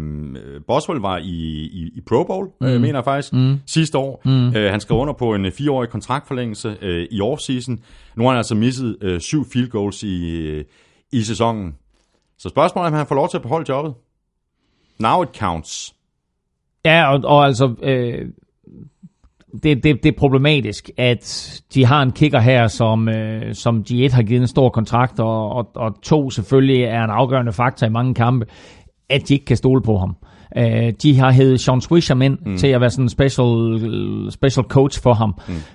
Boswell 0.66 1.00
var 1.00 1.18
i, 1.18 1.24
i, 1.72 1.90
i 1.94 2.00
Pro 2.08 2.24
Bowl, 2.24 2.48
mm. 2.60 2.66
øh, 2.66 2.80
mener 2.80 2.98
jeg 2.98 3.04
faktisk, 3.04 3.32
mm. 3.32 3.60
sidste 3.66 3.98
år. 3.98 4.22
Mm. 4.24 4.56
Øh, 4.56 4.70
han 4.70 4.80
skrev 4.80 4.98
under 4.98 5.14
på 5.14 5.34
en 5.34 5.52
fireårig 5.52 5.88
kontraktforlængelse 5.88 6.76
øh, 6.82 7.06
i 7.10 7.20
offseason. 7.20 7.78
Nu 8.16 8.22
har 8.22 8.30
han 8.30 8.36
altså 8.36 8.54
misset 8.54 8.96
øh, 9.00 9.20
syv 9.20 9.44
field 9.52 9.70
goals 9.70 10.02
i, 10.02 10.40
øh, 10.40 10.64
i 11.12 11.22
sæsonen. 11.22 11.74
Så 12.38 12.48
spørgsmålet 12.48 12.86
er, 12.86 12.90
om 12.90 12.96
han 12.96 13.06
får 13.06 13.14
lov 13.14 13.28
til 13.28 13.36
at 13.36 13.42
beholde 13.42 13.66
jobbet. 13.68 13.94
Now 15.00 15.22
it 15.22 15.28
counts. 15.36 15.94
Ja, 16.84 17.12
og, 17.12 17.20
og 17.24 17.46
altså... 17.46 17.74
Øh 17.82 18.28
det, 19.52 19.84
det, 19.84 20.02
det 20.02 20.06
er 20.06 20.18
problematisk, 20.18 20.90
at 20.96 21.52
de 21.74 21.84
har 21.84 22.02
en 22.02 22.12
kicker 22.12 22.40
her, 22.40 22.66
som, 22.66 23.08
øh, 23.08 23.54
som 23.54 23.84
de 23.84 24.04
et 24.04 24.12
har 24.12 24.22
givet 24.22 24.40
en 24.40 24.46
stor 24.46 24.68
kontrakt, 24.68 25.20
og, 25.20 25.52
og, 25.52 25.70
og 25.74 26.02
to 26.02 26.30
selvfølgelig 26.30 26.82
er 26.82 27.04
en 27.04 27.10
afgørende 27.10 27.52
faktor 27.52 27.86
i 27.86 27.90
mange 27.90 28.14
kampe, 28.14 28.46
at 29.10 29.28
de 29.28 29.34
ikke 29.34 29.46
kan 29.46 29.56
stole 29.56 29.82
på 29.82 29.98
ham. 29.98 30.16
Øh, 30.56 30.92
de 31.02 31.18
har 31.18 31.32
hævet 31.32 31.60
Sean 31.60 31.80
Swisher 31.80 32.20
ind 32.20 32.38
mm. 32.46 32.56
til 32.56 32.68
at 32.68 32.80
være 32.80 32.90
sådan 32.90 33.04
en 33.04 33.08
special, 33.08 34.30
special 34.30 34.64
coach 34.64 35.02
for 35.02 35.12
ham, 35.14 35.34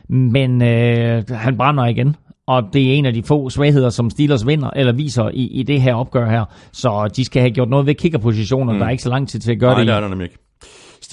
mm. 0.10 0.18
men 0.18 0.62
øh, 0.62 1.24
han 1.30 1.58
brænder 1.58 1.86
igen. 1.86 2.16
Og 2.48 2.64
det 2.74 2.90
er 2.90 2.94
en 2.94 3.06
af 3.06 3.14
de 3.14 3.24
få 3.24 3.50
svagheder, 3.50 3.90
som 3.90 4.10
Steelers 4.10 4.48
vinder, 4.48 4.70
eller 4.76 4.94
viser 4.94 5.30
i, 5.34 5.48
i 5.48 5.64
det 5.64 5.82
her 5.82 5.96
opgør 5.96 6.30
her. 6.30 6.46
Så 6.72 7.12
de 7.16 7.26
skal 7.26 7.42
have 7.42 7.52
gjort 7.52 7.70
noget 7.70 7.86
ved 7.86 7.96
kickerpositionen, 7.96 8.76
mm. 8.76 8.80
der 8.80 8.86
er 8.86 8.90
ikke 8.90 9.04
så 9.04 9.10
lang 9.10 9.30
tid 9.30 9.40
til 9.40 9.52
at 9.52 9.60
gøre 9.60 9.70
Nej, 9.70 9.80
det. 9.80 9.88
Nej, 9.88 9.96
det 9.96 9.98
er 9.98 10.02
der 10.02 10.10
nemlig 10.10 10.26
ikke. 10.26 10.38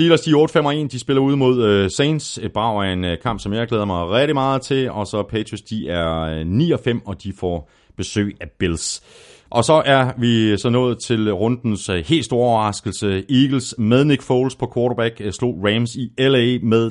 Steelers, 0.00 0.20
de 0.20 0.30
er 0.30 0.84
8-5-1, 0.84 0.88
de 0.88 0.98
spiller 0.98 1.22
ude 1.22 1.36
mod 1.36 1.84
uh, 1.84 1.90
Saints. 1.90 2.38
Et 2.38 2.52
brag 2.52 2.86
af 2.88 2.92
en 2.92 3.04
uh, 3.04 3.10
kamp, 3.22 3.40
som 3.40 3.52
jeg 3.52 3.68
glæder 3.68 3.84
mig 3.84 4.08
rigtig 4.08 4.34
meget 4.34 4.62
til. 4.62 4.90
Og 4.90 5.06
så 5.06 5.22
Patriots, 5.22 5.62
de 5.62 5.88
er 5.88 6.20
øh, 6.20 6.96
9-5, 6.96 7.00
og 7.06 7.22
de 7.22 7.32
får 7.32 7.70
besøg 7.96 8.36
af 8.40 8.50
Bills. 8.58 9.02
Og 9.50 9.64
så 9.64 9.82
er 9.86 10.12
vi 10.18 10.58
så 10.58 10.70
nået 10.70 10.98
til 10.98 11.32
rundens 11.32 11.88
øh, 11.88 12.04
helt 12.06 12.24
store 12.24 12.48
overraskelse. 12.48 13.24
Eagles 13.30 13.74
med 13.78 14.04
Nick 14.04 14.22
Foles 14.22 14.56
på 14.56 14.72
quarterback 14.74 15.20
øh, 15.20 15.32
slog 15.32 15.64
Rams 15.64 15.96
i 15.96 16.12
LA 16.18 16.58
med 16.62 16.90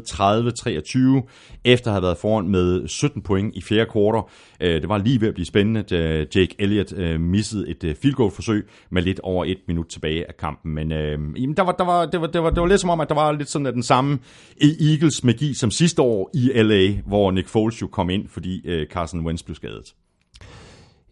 30-23, 1.26 1.60
efter 1.65 1.88
at 1.88 1.94
have 1.94 2.02
været 2.02 2.18
foran 2.18 2.48
med 2.48 2.88
17 2.88 3.22
point 3.22 3.56
i 3.56 3.61
fjerde 3.61 3.90
kvartal. 3.91 4.22
Øh, 4.61 4.81
det 4.81 4.90
var 4.90 4.98
lige 4.98 5.22
ved 5.22 5.27
at 5.27 5.34
blive 5.34 5.45
spændende, 5.45 5.81
da 5.81 6.26
Jake 6.36 6.56
Elliott 6.60 7.19
missede 7.19 7.69
et 7.69 7.98
field 8.02 8.15
goal 8.15 8.31
forsøg 8.31 8.68
med 8.90 9.02
lidt 9.02 9.19
over 9.19 9.45
et 9.45 9.57
minut 9.68 9.88
tilbage 9.88 10.27
af 10.27 10.38
kampen. 10.38 10.73
Men 10.73 10.91
øh, 10.91 11.19
jamen, 11.41 11.57
der 11.57 11.64
var, 11.64 11.72
der 11.72 11.86
var, 11.86 12.06
det, 12.06 12.22
var, 12.22 12.27
det, 12.27 12.44
var, 12.44 12.49
det 12.49 12.61
var 12.61 12.68
lidt 12.68 12.81
som 12.81 12.90
om, 12.90 12.99
at 12.99 13.10
der 13.10 13.15
var 13.15 13.31
lidt 13.31 13.49
sådan 13.49 13.73
den 13.73 13.84
samme 13.84 14.19
Eagles 14.61 15.23
magi 15.23 15.53
som 15.53 15.72
sidste 15.72 16.02
år 16.02 16.30
i 16.34 16.52
LA, 16.56 17.02
hvor 17.06 17.31
Nick 17.31 17.48
Foles 17.48 17.81
jo 17.81 17.88
kom 17.88 18.10
ind, 18.10 18.27
fordi 18.27 18.86
Carson 18.91 19.26
Wentz 19.26 19.44
blev 19.44 19.56
skadet. 19.56 19.94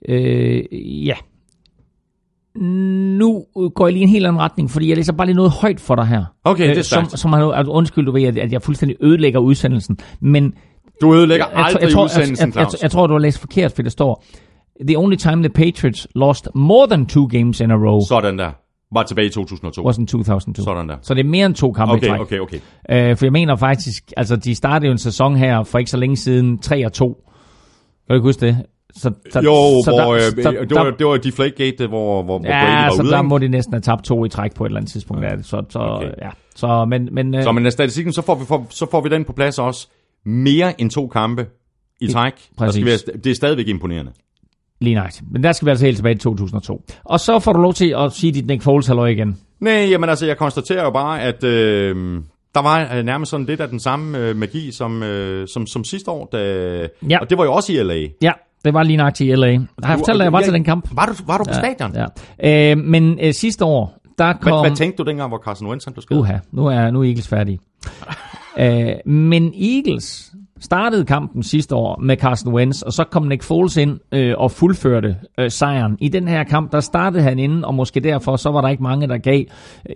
Øh, 0.10 0.66
ja, 1.08 1.16
nu 2.58 3.46
går 3.76 3.88
jeg 3.88 3.94
lige 3.94 4.00
i 4.02 4.04
en 4.04 4.10
helt 4.10 4.26
anden 4.28 4.42
retning, 4.42 4.72
fordi 4.72 4.90
jeg 4.90 4.98
læser 4.98 5.14
bare 5.14 5.28
lige 5.28 5.36
noget 5.36 5.52
højt 5.52 5.80
for 5.80 5.96
dig 5.96 6.06
her. 6.06 6.26
Okay, 6.44 6.70
det 6.70 6.78
er 6.78 6.82
som, 6.82 7.06
stærkt. 7.06 7.20
som 7.20 7.34
har, 7.34 7.52
altså, 7.52 7.72
undskyld, 7.72 8.06
du 8.06 8.12
ved, 8.12 8.24
at, 8.24 8.52
jeg 8.52 8.62
fuldstændig 8.62 8.98
ødelægger 9.02 9.40
udsendelsen, 9.40 9.98
men 10.22 10.54
Du 11.02 11.16
ødelægger 11.16 11.46
jeg, 11.56 11.66
aldrig 11.66 11.82
jeg, 11.82 11.92
tror, 11.92 12.02
jeg, 12.02 12.06
udsendelsen, 12.06 12.48
jeg, 12.48 12.56
jeg, 12.56 12.64
Claus. 12.70 12.82
jeg 12.82 12.92
tror, 12.92 13.08
du 13.08 13.14
har 13.14 13.20
læst 13.20 13.40
forkert, 13.40 13.72
for 13.72 13.82
der 13.82 13.90
står, 13.90 14.24
The 14.88 14.98
only 14.98 15.16
time 15.16 15.36
the 15.36 15.50
Patriots 15.50 16.08
lost 16.16 16.48
more 16.56 16.88
than 16.88 17.06
two 17.06 17.28
games 17.28 17.60
in 17.60 17.72
a 17.72 17.76
row 17.76 18.00
Sådan 18.08 18.38
der. 18.38 18.52
Var 18.94 19.04
tilbage 19.04 19.28
i 19.28 19.30
2002. 19.30 19.86
was 19.86 19.98
in 19.98 20.08
2002. 20.08 20.64
Sådan 20.64 20.90
der. 20.90 20.96
Så 21.02 21.14
det 21.14 21.20
er 21.26 21.30
mere 21.30 21.46
end 21.46 21.56
to 21.56 21.72
kampe 21.72 21.94
i 21.94 21.98
Okay, 21.98 22.08
træk. 22.08 22.20
okay, 22.20 22.40
okay. 22.40 22.60
Øh, 23.12 23.18
for 23.18 23.26
jeg 23.26 23.32
mener 23.32 23.56
faktisk, 23.56 24.04
altså 24.18 24.36
de 24.36 24.56
startede 24.56 24.86
jo 24.88 24.92
en 24.92 24.98
sæson 24.98 25.36
her 25.36 25.64
for 25.64 25.78
ikke 25.80 25.92
så 25.92 25.98
længe 25.98 26.16
siden, 26.18 26.58
3 26.60 26.86
og 26.86 26.94
2. 26.94 27.06
Kan 27.08 27.14
du 28.10 28.14
ikke 28.14 28.28
huske 28.28 28.46
det? 28.46 28.58
Så, 28.96 29.12
så, 29.32 29.40
Jo, 29.40 29.52
så 29.86 29.92
hvor, 29.92 30.00
der- 30.00 30.10
øh, 30.12 30.20
så 30.22 30.52
det, 30.70 30.76
var, 30.76 30.92
det 30.92 31.08
var 31.08 31.18
Deflategate, 31.18 31.88
hvor, 31.88 32.24
hvor, 32.24 32.24
hvor 32.24 32.38
Brady 32.40 32.50
Ja, 32.50 32.84
var 32.84 32.96
så 32.96 33.02
ude. 33.02 33.12
der 33.12 33.22
må 33.22 33.38
de 33.38 33.48
næsten 33.48 33.74
have 33.74 33.82
tabt 33.82 34.04
to 34.04 34.26
i 34.26 34.30
træk 34.30 34.56
på 34.56 34.64
et 34.66 34.68
eller 34.70 34.80
andet 34.80 34.92
tidspunkt. 34.92 35.24
Ja. 35.24 35.42
Så, 35.42 35.64
så, 35.70 35.80
Okay. 35.80 36.08
ja. 36.22 36.30
så, 36.56 36.86
men, 36.90 37.10
men, 37.12 37.36
øh, 37.36 37.44
Så 37.44 37.52
men 37.52 37.72
statistikken, 37.72 38.14
så 38.14 38.22
får, 38.22 38.36
vi, 38.36 38.46
for, 38.46 38.66
så 38.70 38.88
får 38.92 39.02
vi 39.02 39.10
den 39.10 39.26
på 39.26 39.34
plads 39.34 39.60
også. 39.60 39.88
Mere 40.26 40.82
end 40.82 40.90
to 40.90 41.08
kampe 41.08 41.46
i 42.02 42.08
træk. 42.08 42.34
Der 42.60 42.72
skal 42.72 42.86
være, 42.86 42.98
det 43.24 43.30
er 43.32 43.36
stadigvæk 43.36 43.68
imponerende. 43.68 44.12
lige 44.82 44.96
nøjagtigt. 44.96 45.32
Men 45.32 45.44
der 45.44 45.52
skal 45.52 45.66
vi 45.66 45.70
altså 45.70 45.86
helt 45.86 45.98
tilbage 45.98 46.16
til 46.16 46.22
2002. 46.22 46.82
Og 47.04 47.20
så 47.20 47.40
får 47.40 47.54
du 47.54 47.62
lov 47.62 47.74
til 47.74 47.96
at 47.98 48.12
sige 48.12 48.32
dit 48.32 48.48
Nick 48.48 48.62
Foles 48.64 48.88
halløj 48.88 49.08
igen. 49.08 49.38
Nej, 49.60 49.74
jamen 49.92 50.10
altså, 50.10 50.26
jeg 50.26 50.38
konstaterer 50.38 50.84
jo 50.84 50.90
bare, 50.92 51.22
at 51.22 51.44
øh, 51.44 51.96
der 52.56 52.62
var 52.62 52.96
øh, 52.98 53.04
nærmest 53.06 53.32
sådan 53.32 53.46
lidt 53.46 53.62
af 53.62 53.70
den 53.70 53.80
samme 53.80 54.18
øh, 54.18 54.36
magi 54.36 54.72
som, 54.72 55.04
øh, 55.04 55.48
som, 55.54 55.68
som 55.68 55.84
sidste 55.84 56.12
år. 56.12 56.30
Da, 56.32 56.88
Ja. 57.10 57.20
Og 57.20 57.30
det 57.30 57.38
var 57.38 57.44
jo 57.44 57.54
også 57.54 57.74
i 57.74 57.76
LA. 57.76 58.08
Ja, 58.22 58.32
det 58.66 58.74
var 58.74 58.84
lige 58.84 58.98
nøjagtigt 58.98 59.32
i 59.32 59.36
LA. 59.36 59.48
Har 59.48 59.58
jeg 59.90 59.98
fortalt 59.98 60.18
dig, 60.18 60.24
jeg 60.24 60.34
var 60.34 60.42
til 60.42 60.54
den 60.54 60.64
kamp? 60.64 60.90
Var 60.92 61.06
du, 61.06 61.14
var 61.26 61.38
du 61.38 61.44
på 61.44 61.54
stadion? 61.54 61.96
Ja. 62.42 62.72
Øh, 62.72 62.78
men 62.78 63.20
øh, 63.22 63.34
sidste 63.34 63.66
år, 63.66 63.98
der 64.18 64.34
kom... 64.34 64.52
Hvad, 64.52 64.70
hvad 64.70 64.78
tænkte 64.78 65.04
du 65.04 65.10
dengang, 65.10 65.28
hvor 65.30 65.38
Carson 65.38 65.68
Wentz 65.68 65.88
blev 65.94 66.02
skadet? 66.02 66.20
Uha, 66.22 66.38
nu 66.52 66.66
er, 66.66 66.92
nu 66.92 67.02
er 67.02 67.06
Eagles 67.06 67.28
færdige. 67.28 67.60
øh, 68.60 69.12
men 69.12 69.54
Eagles 69.54 70.34
startede 70.60 71.06
kampen 71.06 71.44
sidste 71.44 71.76
år 71.76 72.00
med 72.02 72.18
Carson 72.18 72.54
Wentz, 72.54 72.82
og 72.82 72.94
så 72.94 73.04
kom 73.04 73.24
Nick 73.24 73.44
Foles 73.44 73.78
ind 73.78 74.00
øh, 74.12 74.34
og 74.38 74.52
fuldførte 74.52 75.16
øh, 75.40 75.52
sejren. 75.52 75.98
I 76.02 76.10
den 76.10 76.28
her 76.28 76.44
kamp, 76.44 76.72
der 76.72 76.80
startede 76.80 77.24
han 77.24 77.40
inden, 77.40 77.66
og 77.66 77.74
måske 77.74 78.00
derfor, 78.00 78.36
så 78.36 78.50
var 78.50 78.62
der 78.62 78.70
ikke 78.70 78.84
mange, 78.84 79.08
der 79.08 79.18
gav 79.18 79.44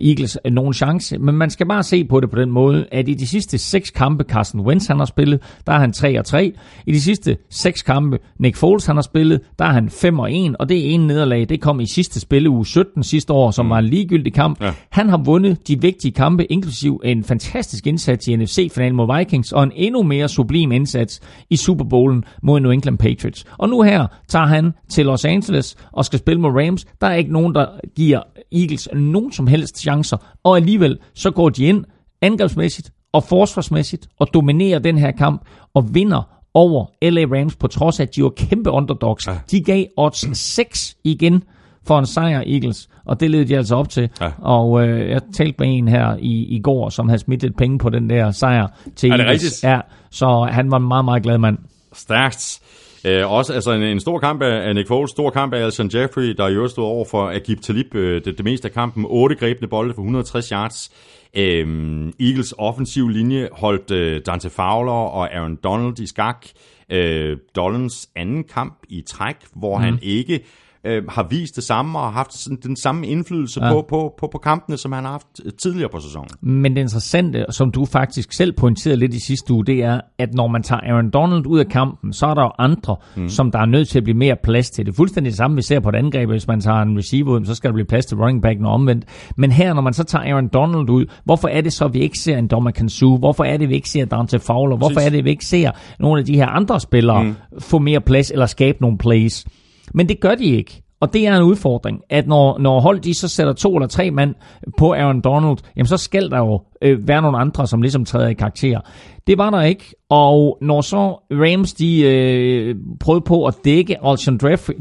Eagles 0.00 0.38
øh, 0.44 0.52
nogen 0.52 0.74
chance. 0.74 1.18
Men 1.18 1.34
man 1.34 1.50
skal 1.50 1.68
bare 1.68 1.82
se 1.82 2.04
på 2.04 2.20
det 2.20 2.30
på 2.30 2.40
den 2.40 2.50
måde, 2.50 2.86
at 2.92 3.08
i 3.08 3.14
de 3.14 3.26
sidste 3.26 3.58
seks 3.58 3.90
kampe, 3.90 4.24
Carson 4.24 4.60
Wentz 4.60 4.86
han 4.86 4.98
har 4.98 5.04
spillet, 5.04 5.42
der 5.66 5.72
er 5.72 5.78
han 5.78 5.92
3 5.92 6.18
og 6.18 6.24
3. 6.24 6.52
I 6.86 6.92
de 6.92 7.00
sidste 7.00 7.36
seks 7.50 7.82
kampe, 7.82 8.18
Nick 8.38 8.56
Foles 8.56 8.86
han 8.86 8.96
har 8.96 9.02
spillet, 9.02 9.40
der 9.58 9.64
er 9.64 9.72
han 9.72 9.90
5 9.90 10.18
og 10.18 10.32
1, 10.32 10.56
og 10.56 10.68
det 10.68 10.76
er 10.76 10.90
en 10.90 11.06
nederlag. 11.06 11.48
Det 11.48 11.60
kom 11.60 11.80
i 11.80 11.86
sidste 11.86 12.20
spilleuge 12.20 12.66
17 12.66 13.02
sidste 13.02 13.32
år, 13.32 13.50
som 13.50 13.70
var 13.70 13.78
en 13.78 13.84
ligegyldig 13.84 14.34
kamp. 14.34 14.62
Ja. 14.62 14.72
Han 14.90 15.08
har 15.08 15.16
vundet 15.24 15.68
de 15.68 15.80
vigtige 15.80 16.12
kampe, 16.12 16.44
inklusiv 16.44 17.00
en 17.04 17.24
fantastisk 17.24 17.86
indsats 17.86 18.28
i 18.28 18.36
NFC-finalen 18.36 18.96
mod 18.96 19.18
Vikings, 19.18 19.52
og 19.52 19.62
en 19.64 19.72
endnu 19.74 20.02
mere 20.02 20.28
sublim 20.52 20.72
indsats 20.72 21.20
i 21.50 21.56
Super 21.56 21.84
Bowlen 21.84 22.24
mod 22.42 22.60
New 22.60 22.70
England 22.70 22.98
Patriots. 22.98 23.44
Og 23.58 23.68
nu 23.68 23.82
her 23.82 24.06
tager 24.28 24.46
han 24.46 24.72
til 24.90 25.06
Los 25.06 25.24
Angeles 25.24 25.76
og 25.92 26.04
skal 26.04 26.18
spille 26.18 26.40
mod 26.40 26.50
Rams. 26.50 26.84
Der 27.00 27.06
er 27.06 27.14
ikke 27.14 27.32
nogen, 27.32 27.54
der 27.54 27.66
giver 27.96 28.22
Eagles 28.52 28.88
nogen 28.94 29.32
som 29.32 29.46
helst 29.46 29.78
chancer, 29.78 30.16
og 30.44 30.56
alligevel 30.56 30.98
så 31.14 31.30
går 31.30 31.48
de 31.48 31.64
ind 31.64 31.84
angrebsmæssigt 32.22 32.90
og 33.12 33.24
forsvarsmæssigt 33.24 34.08
og 34.18 34.34
dominerer 34.34 34.78
den 34.78 34.98
her 34.98 35.10
kamp 35.10 35.42
og 35.74 35.94
vinder 35.94 36.22
over 36.54 36.86
LA 37.02 37.24
Rams, 37.24 37.56
på 37.56 37.66
trods 37.66 38.00
af, 38.00 38.04
at 38.04 38.16
de 38.16 38.22
var 38.22 38.32
kæmpe 38.36 38.70
underdogs. 38.70 39.26
Ja. 39.26 39.38
De 39.50 39.62
gav 39.62 39.84
odds 39.96 40.38
6 40.38 40.96
igen 41.04 41.42
for 41.86 41.98
en 41.98 42.06
sejr 42.06 42.42
Eagles, 42.46 42.88
og 43.04 43.20
det 43.20 43.30
led 43.30 43.44
de 43.44 43.56
altså 43.56 43.76
op 43.76 43.88
til. 43.88 44.10
Ja. 44.20 44.30
Og 44.38 44.88
øh, 44.88 45.10
jeg 45.10 45.20
talte 45.34 45.56
med 45.58 45.78
en 45.78 45.88
her 45.88 46.16
i, 46.20 46.56
i 46.56 46.60
går, 46.60 46.88
som 46.88 47.08
havde 47.08 47.18
smidt 47.18 47.42
lidt 47.42 47.56
penge 47.56 47.78
på 47.78 47.90
den 47.90 48.10
der 48.10 48.30
sejr 48.30 48.66
til 48.96 49.10
Er 49.10 49.16
det 49.16 49.24
Eagles. 49.24 49.42
rigtigt? 49.42 49.64
Ja, 49.64 49.80
så 50.10 50.48
han 50.50 50.70
var 50.70 50.76
en 50.76 50.88
meget, 50.88 51.04
meget 51.04 51.22
glad 51.22 51.38
mand. 51.38 51.58
Stærkt. 51.92 52.60
Øh, 53.04 53.32
også 53.32 53.52
altså 53.52 53.72
en, 53.72 53.82
en 53.82 54.00
stor 54.00 54.18
kamp 54.18 54.42
af 54.42 54.74
Nick 54.74 54.88
Foles, 54.88 55.10
stor 55.10 55.30
kamp 55.30 55.54
af 55.54 55.64
Alshon 55.64 55.90
Jeffrey, 55.94 56.34
der 56.36 56.48
i 56.48 56.52
øvrigt 56.52 56.72
stod 56.72 56.84
over 56.84 57.04
for 57.04 57.30
Agib 57.30 57.60
Talib 57.60 57.94
øh, 57.94 58.24
det, 58.24 58.36
det 58.38 58.44
meste 58.44 58.68
af 58.68 58.74
kampen. 58.74 59.06
Otte 59.08 59.34
grebne 59.34 59.68
bolde 59.68 59.94
for 59.94 60.02
160 60.02 60.48
yards. 60.48 60.90
Øhm, 61.36 62.12
Eagles 62.20 62.54
offensiv 62.58 63.08
linje 63.08 63.48
holdt 63.52 63.90
øh, 63.90 64.20
Dante 64.26 64.50
Fowler 64.50 64.92
og 64.92 65.34
Aaron 65.34 65.58
Donald 65.64 65.98
i 65.98 66.06
skak. 66.06 66.46
Øh, 66.90 67.36
Dollans 67.56 68.08
anden 68.16 68.44
kamp 68.44 68.78
i 68.88 69.02
træk, 69.06 69.36
hvor 69.54 69.78
mm. 69.78 69.84
han 69.84 69.98
ikke 70.02 70.40
øh, 70.86 71.02
har 71.08 71.26
vist 71.30 71.56
det 71.56 71.64
samme 71.64 71.98
og 71.98 72.04
har 72.04 72.10
haft 72.10 72.34
sådan, 72.34 72.58
den 72.62 72.76
samme 72.76 73.06
indflydelse 73.06 73.64
ja. 73.64 73.72
På, 73.72 73.86
på, 73.88 74.14
på, 74.18 74.28
på 74.32 74.38
kampene, 74.38 74.76
som 74.76 74.92
han 74.92 75.04
har 75.04 75.10
haft 75.10 75.26
øh, 75.44 75.52
tidligere 75.52 75.88
på 75.88 76.00
sæsonen. 76.00 76.28
Men 76.40 76.76
det 76.76 76.80
interessante, 76.80 77.44
som 77.50 77.70
du 77.70 77.84
faktisk 77.84 78.32
selv 78.32 78.52
pointerede 78.52 78.96
lidt 78.96 79.14
i 79.14 79.20
sidste 79.20 79.52
uge, 79.52 79.66
det 79.66 79.82
er, 79.82 80.00
at 80.18 80.34
når 80.34 80.48
man 80.48 80.62
tager 80.62 80.80
Aaron 80.80 81.10
Donald 81.10 81.46
ud 81.46 81.58
af 81.58 81.66
kampen, 81.66 82.12
så 82.12 82.26
er 82.26 82.34
der 82.34 82.42
jo 82.42 82.50
andre, 82.58 82.96
mm. 83.16 83.28
som 83.28 83.50
der 83.50 83.58
er 83.58 83.66
nødt 83.66 83.88
til 83.88 83.98
at 83.98 84.04
blive 84.04 84.18
mere 84.18 84.36
plads 84.42 84.70
til. 84.70 84.86
Det 84.86 84.92
er 84.92 84.96
fuldstændig 84.96 85.30
det 85.30 85.36
samme, 85.36 85.56
vi 85.56 85.62
ser 85.62 85.80
på 85.80 85.88
et 85.88 85.94
angreb. 85.94 86.28
Hvis 86.28 86.46
man 86.46 86.60
tager 86.60 86.82
en 86.82 86.98
receiver 86.98 87.40
ud, 87.40 87.44
så 87.44 87.54
skal 87.54 87.68
der 87.68 87.74
blive 87.74 87.86
plads 87.86 88.06
til 88.06 88.16
running 88.16 88.42
backen 88.42 88.66
og 88.66 88.72
omvendt. 88.72 89.04
Men 89.36 89.52
her, 89.52 89.74
når 89.74 89.82
man 89.82 89.92
så 89.92 90.04
tager 90.04 90.24
Aaron 90.24 90.48
Donald 90.48 90.90
ud, 90.90 91.06
hvorfor 91.24 91.48
er 91.48 91.60
det 91.60 91.72
så, 91.72 91.84
at 91.84 91.94
vi 91.94 92.00
ikke 92.00 92.18
ser 92.18 92.38
en 92.38 92.46
Dommer 92.46 92.70
Kansu? 92.70 93.16
Hvorfor 93.16 93.44
er 93.44 93.56
det, 93.56 93.64
at 93.64 93.70
vi 93.70 93.74
ikke 93.74 93.90
ser 93.90 94.04
Dante 94.04 94.38
Fowler? 94.38 94.76
Hvorfor 94.76 94.94
Præcis. 94.94 95.06
er 95.06 95.10
det, 95.10 95.18
at 95.18 95.24
vi 95.24 95.30
ikke 95.30 95.46
ser 95.46 95.70
nogle 95.98 96.20
af 96.20 96.26
de 96.26 96.34
her 96.34 96.46
andre 96.46 96.80
spillere 96.80 97.22
mm. 97.22 97.34
få 97.58 97.78
mere 97.78 98.00
plads 98.00 98.30
eller 98.30 98.46
skabe 98.46 98.78
nogle 98.80 98.98
plays? 98.98 99.46
Men 99.94 100.08
det 100.08 100.20
gør 100.20 100.34
de 100.34 100.44
ikke. 100.44 100.82
Og 101.00 101.12
det 101.12 101.26
er 101.26 101.36
en 101.36 101.42
udfordring, 101.42 102.00
at 102.10 102.26
når, 102.26 102.58
når 102.58 102.80
hold 102.80 103.00
de 103.00 103.14
så 103.14 103.28
sætter 103.28 103.52
to 103.52 103.76
eller 103.76 103.86
tre 103.86 104.10
mand 104.10 104.34
på 104.78 104.92
Aaron 104.92 105.20
Donald, 105.20 105.58
jamen 105.76 105.86
så 105.86 105.96
skal 105.96 106.30
der 106.30 106.38
jo 106.38 106.60
øh, 106.82 107.08
være 107.08 107.22
nogle 107.22 107.38
andre, 107.38 107.66
som 107.66 107.82
ligesom 107.82 108.04
træder 108.04 108.28
i 108.28 108.34
karakter. 108.34 108.80
Det 109.26 109.38
var 109.38 109.50
der 109.50 109.62
ikke, 109.62 109.94
og 110.10 110.58
når 110.60 110.80
så 110.80 110.98
Rams 111.30 111.74
de 111.74 112.00
øh, 112.02 112.76
prøvede 113.00 113.24
på 113.24 113.46
at 113.46 113.54
dække 113.64 114.06
Alshon 114.06 114.40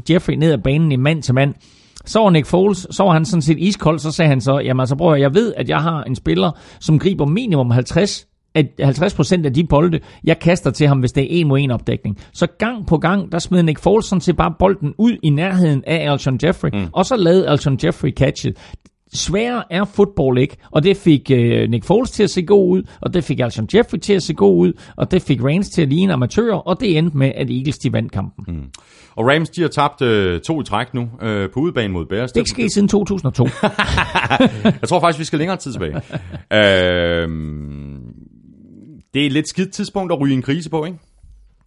Jeffrey, 0.09 0.33
ned 0.33 0.51
ad 0.51 0.57
banen 0.57 0.91
i 0.91 0.95
mand 0.95 1.23
til 1.23 1.33
mand, 1.33 1.53
så 2.05 2.19
var 2.19 2.29
Nick 2.29 2.45
Foles, 2.45 2.87
så 2.91 3.03
var 3.03 3.11
han 3.11 3.25
sådan 3.25 3.41
set 3.41 3.59
iskold, 3.59 3.99
så 3.99 4.11
sagde 4.11 4.29
han 4.29 4.41
så, 4.41 4.59
jamen 4.59 4.79
altså 4.79 4.95
prøv 4.95 5.13
at 5.13 5.21
jeg 5.21 5.33
ved, 5.33 5.53
at 5.57 5.69
jeg 5.69 5.79
har 5.81 6.03
en 6.03 6.15
spiller, 6.15 6.51
som 6.79 6.99
griber 6.99 7.25
minimum 7.25 7.71
50 7.71 8.27
at 8.55 8.65
50% 8.81 9.45
af 9.45 9.53
de 9.53 9.63
bolde, 9.63 9.99
jeg 10.23 10.39
kaster 10.39 10.71
til 10.71 10.87
ham, 10.87 10.99
hvis 10.99 11.11
det 11.11 11.23
er 11.23 11.27
en 11.29 11.47
mod 11.47 11.59
en 11.59 11.71
opdækning. 11.71 12.17
Så 12.33 12.47
gang 12.59 12.87
på 12.87 12.97
gang, 12.97 13.31
der 13.31 13.39
smed 13.39 13.63
Nick 13.63 13.79
Foles 13.79 14.05
sådan 14.05 14.21
set 14.21 14.37
bare 14.37 14.53
bolden 14.59 14.93
ud 14.97 15.17
i 15.23 15.29
nærheden 15.29 15.83
af 15.87 16.11
Alshon 16.11 16.39
Jeffrey, 16.43 16.69
mm. 16.73 16.87
og 16.93 17.05
så 17.05 17.15
lavede 17.15 17.49
Alshon 17.49 17.79
Jeffrey 17.83 18.11
catchet. 18.11 18.57
Sværere 19.13 19.63
er 19.69 19.85
fodbold 19.85 20.37
ikke, 20.37 20.57
og 20.71 20.83
det 20.83 20.97
fik 20.97 21.31
øh, 21.31 21.69
Nick 21.69 21.85
Foles 21.85 22.11
til 22.11 22.23
at 22.23 22.29
se 22.29 22.41
god 22.41 22.69
ud, 22.69 22.83
og 23.01 23.13
det 23.13 23.23
fik 23.23 23.39
Alshon 23.39 23.67
Jeffrey 23.75 23.99
til 23.99 24.13
at 24.13 24.23
se 24.23 24.33
god 24.33 24.57
ud, 24.57 24.73
og 24.95 25.11
det 25.11 25.21
fik 25.21 25.43
Reigns 25.43 25.69
til 25.69 25.81
at 25.81 25.89
ligne 25.89 26.13
amatører, 26.13 26.57
og 26.57 26.79
det 26.79 26.97
endte 26.97 27.17
med, 27.17 27.31
at 27.35 27.49
Eagles 27.49 27.77
de 27.77 27.93
vandt 27.93 28.11
kampen. 28.11 28.45
Mm. 28.55 28.63
Og 29.15 29.27
Rams, 29.27 29.49
de 29.49 29.61
har 29.61 29.67
tabt 29.67 30.01
øh, 30.01 30.39
to 30.41 30.61
i 30.61 30.63
træk 30.63 30.93
nu 30.93 31.09
øh, 31.21 31.49
på 31.49 31.59
udebane 31.59 31.93
mod 31.93 32.05
Bears. 32.05 32.31
Det 32.31 32.37
er 32.37 32.41
ikke 32.41 32.49
sket 32.49 32.71
siden 32.71 32.87
2002. 32.87 33.43
Jeg 34.63 34.89
tror 34.89 34.99
faktisk, 34.99 35.19
vi 35.19 35.23
skal 35.23 35.39
længere 35.39 35.57
tid 35.57 35.71
tilbage. 35.71 35.95
øh, 36.57 37.29
det 39.13 39.21
er 39.21 39.25
et 39.25 39.31
lidt 39.31 39.47
skidt 39.47 39.71
tidspunkt 39.71 40.11
at 40.11 40.19
ryge 40.19 40.33
i 40.33 40.37
en 40.37 40.41
krise 40.41 40.69
på, 40.69 40.85
ikke? 40.85 40.97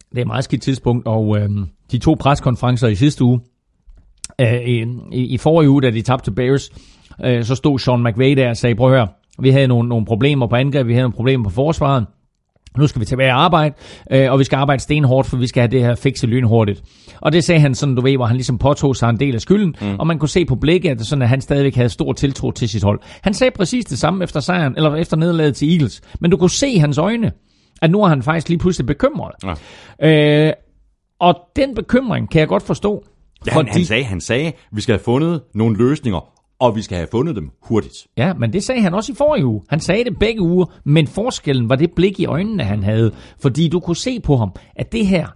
Det 0.09 0.17
er 0.17 0.21
et 0.21 0.27
meget 0.27 0.43
skidt 0.43 0.61
tidspunkt, 0.61 1.07
og 1.07 1.37
øh, 1.37 1.49
de 1.91 1.97
to 1.97 2.15
preskonferencer 2.19 2.87
i 2.87 2.95
sidste 2.95 3.23
uge, 3.23 3.39
øh, 4.41 4.61
i, 4.61 4.85
i, 5.11 5.25
i 5.25 5.37
forrige 5.37 5.69
uge, 5.69 5.81
da 5.81 5.91
de 5.91 6.01
tabte 6.01 6.25
til 6.25 6.31
Bears, 6.31 6.69
øh, 7.25 7.43
så 7.43 7.55
stod 7.55 7.79
Sean 7.79 8.03
McVay 8.03 8.35
der 8.37 8.49
og 8.49 8.57
sagde, 8.57 8.75
prøv 8.75 8.93
at 8.93 8.97
høre, 8.97 9.07
vi 9.39 9.49
havde 9.49 9.67
nogle, 9.67 9.89
nogle 9.89 10.05
problemer 10.05 10.47
på 10.47 10.55
angreb, 10.55 10.87
vi 10.87 10.93
havde 10.93 11.03
nogle 11.03 11.15
problemer 11.15 11.43
på 11.43 11.49
forsvaret, 11.49 12.05
nu 12.77 12.87
skal 12.87 12.99
vi 12.99 13.05
tilbage 13.05 13.31
og 13.31 13.43
arbejde, 13.43 13.75
øh, 14.11 14.31
og 14.31 14.39
vi 14.39 14.43
skal 14.43 14.57
arbejde 14.57 14.81
stenhårdt, 14.81 15.27
for 15.27 15.37
vi 15.37 15.47
skal 15.47 15.61
have 15.61 15.71
det 15.71 15.81
her 15.81 15.95
fikse 15.95 16.27
lynhurtigt. 16.27 16.83
Og 17.21 17.31
det 17.31 17.43
sagde 17.43 17.61
han 17.61 17.75
sådan, 17.75 17.95
du 17.95 18.01
ved, 18.01 18.15
hvor 18.15 18.25
han 18.25 18.35
ligesom 18.35 18.57
påtog 18.57 18.95
sig 18.95 19.09
en 19.09 19.19
del 19.19 19.35
af 19.35 19.41
skylden, 19.41 19.75
mm. 19.81 19.95
og 19.99 20.07
man 20.07 20.19
kunne 20.19 20.29
se 20.29 20.45
på 20.45 20.55
blikket, 20.55 20.89
at, 20.89 21.05
sådan, 21.05 21.21
at 21.21 21.29
han 21.29 21.41
stadigvæk 21.41 21.75
havde 21.75 21.89
stor 21.89 22.13
tiltro 22.13 22.51
til 22.51 22.69
sit 22.69 22.83
hold. 22.83 22.99
Han 23.21 23.33
sagde 23.33 23.51
præcis 23.51 23.85
det 23.85 23.99
samme 23.99 24.23
efter 24.23 24.39
sejren, 24.39 24.73
eller 24.77 24.95
efter 24.95 25.17
nederlaget 25.17 25.55
til 25.55 25.71
Eagles, 25.71 26.01
men 26.19 26.31
du 26.31 26.37
kunne 26.37 26.49
se 26.49 26.69
i 26.69 26.77
hans 26.77 26.97
øjne, 26.97 27.31
at 27.81 27.91
nu 27.91 28.03
er 28.03 28.07
han 28.07 28.23
faktisk 28.23 28.49
lige 28.49 28.59
pludselig 28.59 28.85
bekymret. 28.85 29.31
Ja. 30.01 30.47
Øh, 30.47 30.53
og 31.19 31.35
den 31.55 31.75
bekymring 31.75 32.29
kan 32.29 32.39
jeg 32.39 32.47
godt 32.47 32.63
forstå. 32.63 33.03
Ja, 33.47 33.51
han, 33.51 33.67
han, 33.67 33.85
sagde, 33.85 34.03
han 34.03 34.21
sagde, 34.21 34.53
vi 34.71 34.81
skal 34.81 34.93
have 34.93 35.03
fundet 35.03 35.41
nogle 35.53 35.77
løsninger, 35.77 36.34
og 36.59 36.75
vi 36.75 36.81
skal 36.81 36.97
have 36.97 37.07
fundet 37.11 37.35
dem 37.35 37.51
hurtigt. 37.61 38.07
Ja, 38.17 38.33
men 38.33 38.53
det 38.53 38.63
sagde 38.63 38.81
han 38.81 38.93
også 38.93 39.11
i 39.11 39.15
forrige 39.15 39.45
uge. 39.45 39.61
Han 39.69 39.79
sagde 39.79 40.03
det 40.03 40.19
begge 40.19 40.41
uger, 40.41 40.65
men 40.83 41.07
forskellen 41.07 41.69
var 41.69 41.75
det 41.75 41.91
blik 41.95 42.19
i 42.19 42.25
øjnene, 42.25 42.63
han 42.63 42.83
havde. 42.83 43.11
Fordi 43.41 43.67
du 43.69 43.79
kunne 43.79 43.95
se 43.95 44.19
på 44.19 44.37
ham, 44.37 44.51
at 44.75 44.91
det 44.91 45.07
her, 45.07 45.27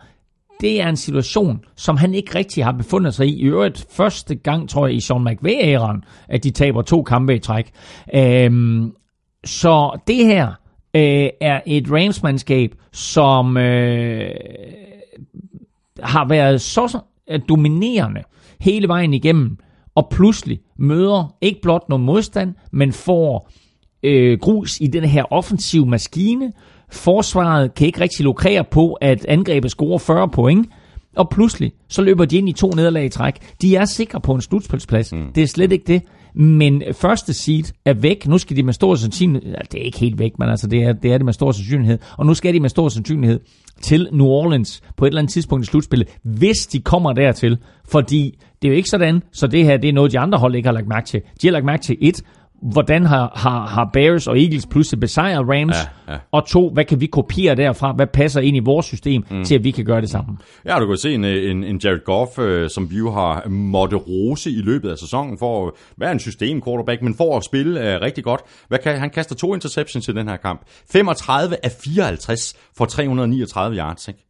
det 0.62 0.82
er 0.82 0.90
en 0.90 0.96
situation, 0.96 1.60
som 1.76 1.98
han 1.98 2.14
ikke 2.14 2.36
rigtig 2.36 2.64
har 2.64 2.72
befundet 2.72 3.14
sig 3.14 3.28
i. 3.28 3.40
I 3.40 3.44
øvrigt 3.44 3.86
første 3.92 4.36
gang, 4.36 4.70
tror 4.70 4.88
jeg, 4.88 4.96
i 4.96 5.00
Sean 5.00 5.28
McVay-æraen, 5.28 6.04
at 6.28 6.44
de 6.44 6.52
taber 6.52 6.82
to 6.82 7.04
kampe 7.04 7.36
i 7.36 7.40
træk. 7.40 7.72
Øhm, 8.16 8.92
så 9.46 10.00
det 10.08 10.26
her 10.26 10.48
øh, 10.94 11.30
er 11.42 11.62
et 11.66 11.92
Rams-mandskab, 11.92 12.76
som 12.92 13.58
øh, 13.58 14.32
har 16.04 16.28
været 16.28 16.62
så 16.62 16.88
så 16.88 17.00
dominerende 17.50 18.24
hele 18.60 18.88
vejen 18.88 19.14
igennem, 19.14 19.58
og 19.96 20.08
pludselig 20.12 20.60
møder 20.78 21.36
ikke 21.42 21.62
blot 21.62 21.90
noget 21.90 22.04
modstand, 22.06 22.54
men 22.72 22.94
får 22.94 23.52
øh, 24.04 24.40
grus 24.40 24.78
i 24.82 24.88
den 24.88 25.04
her 25.04 25.34
offensive 25.34 25.86
maskine. 25.86 26.52
Forsvaret 26.92 27.74
kan 27.74 27.88
ikke 27.88 28.02
rigtig 28.02 28.24
lukrere 28.24 28.64
på, 28.64 28.94
at 28.94 29.26
angrebet 29.26 29.72
scorer 29.72 29.98
40 29.98 30.30
point, 30.30 30.70
og 31.16 31.30
pludselig 31.30 31.72
så 31.90 32.02
løber 32.02 32.26
de 32.26 32.38
ind 32.38 32.50
i 32.50 32.54
to 32.54 32.70
nederlag 32.70 33.06
i 33.06 33.10
træk. 33.10 33.36
De 33.62 33.76
er 33.76 33.86
sikre 33.86 34.22
på 34.22 34.34
en 34.34 34.42
slutspilsplads. 34.42 35.14
Mm. 35.14 35.34
Det 35.36 35.44
er 35.44 35.48
slet 35.48 35.72
ikke 35.72 35.86
det. 35.88 36.02
Men 36.34 36.84
første 36.94 37.34
seed 37.34 37.64
er 37.86 37.94
væk. 37.94 38.28
Nu 38.28 38.38
skal 38.38 38.58
de 38.58 38.64
med 38.64 38.74
stor 38.74 38.96
sandsynlighed, 38.96 39.52
ja, 39.52 39.60
det 39.72 39.82
er 39.82 39.86
ikke 39.86 40.00
helt 40.00 40.20
væk, 40.20 40.40
men 40.40 40.50
altså 40.50 40.68
det 40.68 40.84
er, 40.84 40.94
det 40.94 41.14
er 41.14 41.18
det 41.18 41.26
med 41.26 41.34
stor 41.34 41.52
sandsynlighed. 41.52 41.98
Og 42.18 42.26
nu 42.26 42.34
skal 42.34 42.54
de 42.54 42.60
med 42.60 42.70
stor 42.70 42.90
sandsynlighed 42.90 43.40
til 43.82 44.10
New 44.12 44.26
Orleans 44.26 44.82
på 44.98 45.06
et 45.06 45.10
eller 45.10 45.22
andet 45.22 45.34
tidspunkt 45.34 45.66
i 45.66 45.68
slutspillet, 45.68 46.08
hvis 46.24 46.68
de 46.68 46.80
kommer 46.80 47.14
dertil. 47.14 47.58
Fordi 47.86 48.40
det 48.62 48.68
er 48.68 48.72
jo 48.72 48.76
ikke 48.76 48.90
sådan, 48.90 49.24
så 49.32 49.48
det 49.48 49.66
her 49.66 49.78
det 49.78 49.88
er 49.90 49.94
noget, 49.94 50.12
de 50.12 50.20
andre 50.20 50.38
hold 50.38 50.56
ikke 50.56 50.68
har 50.68 50.74
lagt 50.74 50.88
mærke 50.88 51.08
til. 51.08 51.22
De 51.42 51.48
har 51.48 51.52
lagt 51.52 51.66
mærke 51.66 51.84
til 51.84 51.98
et, 52.02 52.22
hvordan 52.62 53.06
har, 53.06 53.32
har, 53.36 53.68
har 53.68 53.90
Bears 53.94 54.28
og 54.28 54.40
Eagles 54.40 54.66
pludselig 54.66 55.00
besejret 55.00 55.50
Rams, 55.50 55.76
Ja, 56.08 56.14
ja. 56.14 56.20
og 56.32 56.48
to, 56.48 56.70
hvad 56.70 56.86
kan 56.86 57.02
vi 57.02 57.06
kopiere 57.06 57.56
derfra, 57.56 57.92
hvad 57.92 58.08
passer 58.08 58.42
ind 58.42 58.58
i 58.58 58.60
vores 58.60 58.86
system, 58.86 59.24
mm. 59.32 59.44
til 59.44 59.56
at 59.56 59.64
vi 59.64 59.72
kan 59.72 59.86
gøre 59.86 60.02
det 60.02 60.10
samme. 60.10 60.38
Ja, 60.66 60.80
du 60.80 60.88
kan 60.88 60.98
se 60.98 61.14
en, 61.14 61.26
en, 61.26 61.64
en 61.64 61.82
Jared 61.84 62.04
Goff, 62.06 62.40
øh, 62.40 62.70
som 62.70 62.92
vi 62.92 62.98
jo 62.98 63.12
har 63.12 63.48
måtte 63.50 63.96
rose 63.96 64.52
i 64.52 64.62
løbet 64.62 64.90
af 64.90 64.98
sæsonen 64.98 65.38
for 65.38 65.68
at 65.68 65.74
være 65.98 66.12
en 66.12 66.20
system 66.20 66.62
quarterback, 66.62 67.02
men 67.02 67.16
for 67.16 67.38
at 67.38 67.44
spille 67.44 67.94
øh, 67.94 68.02
rigtig 68.02 68.24
godt. 68.24 68.42
Hvad 68.68 68.80
kan, 68.80 69.00
han 69.00 69.10
kaster 69.10 69.36
to 69.36 69.54
interceptions 69.54 70.08
i 70.08 70.12
den 70.12 70.28
her 70.28 70.38
kamp. 70.38 70.62
35 70.92 71.56
af 71.64 71.72
54 71.84 72.54
for 72.78 72.86
339 72.86 73.78
yards, 73.78 74.08
ikke? 74.08 74.29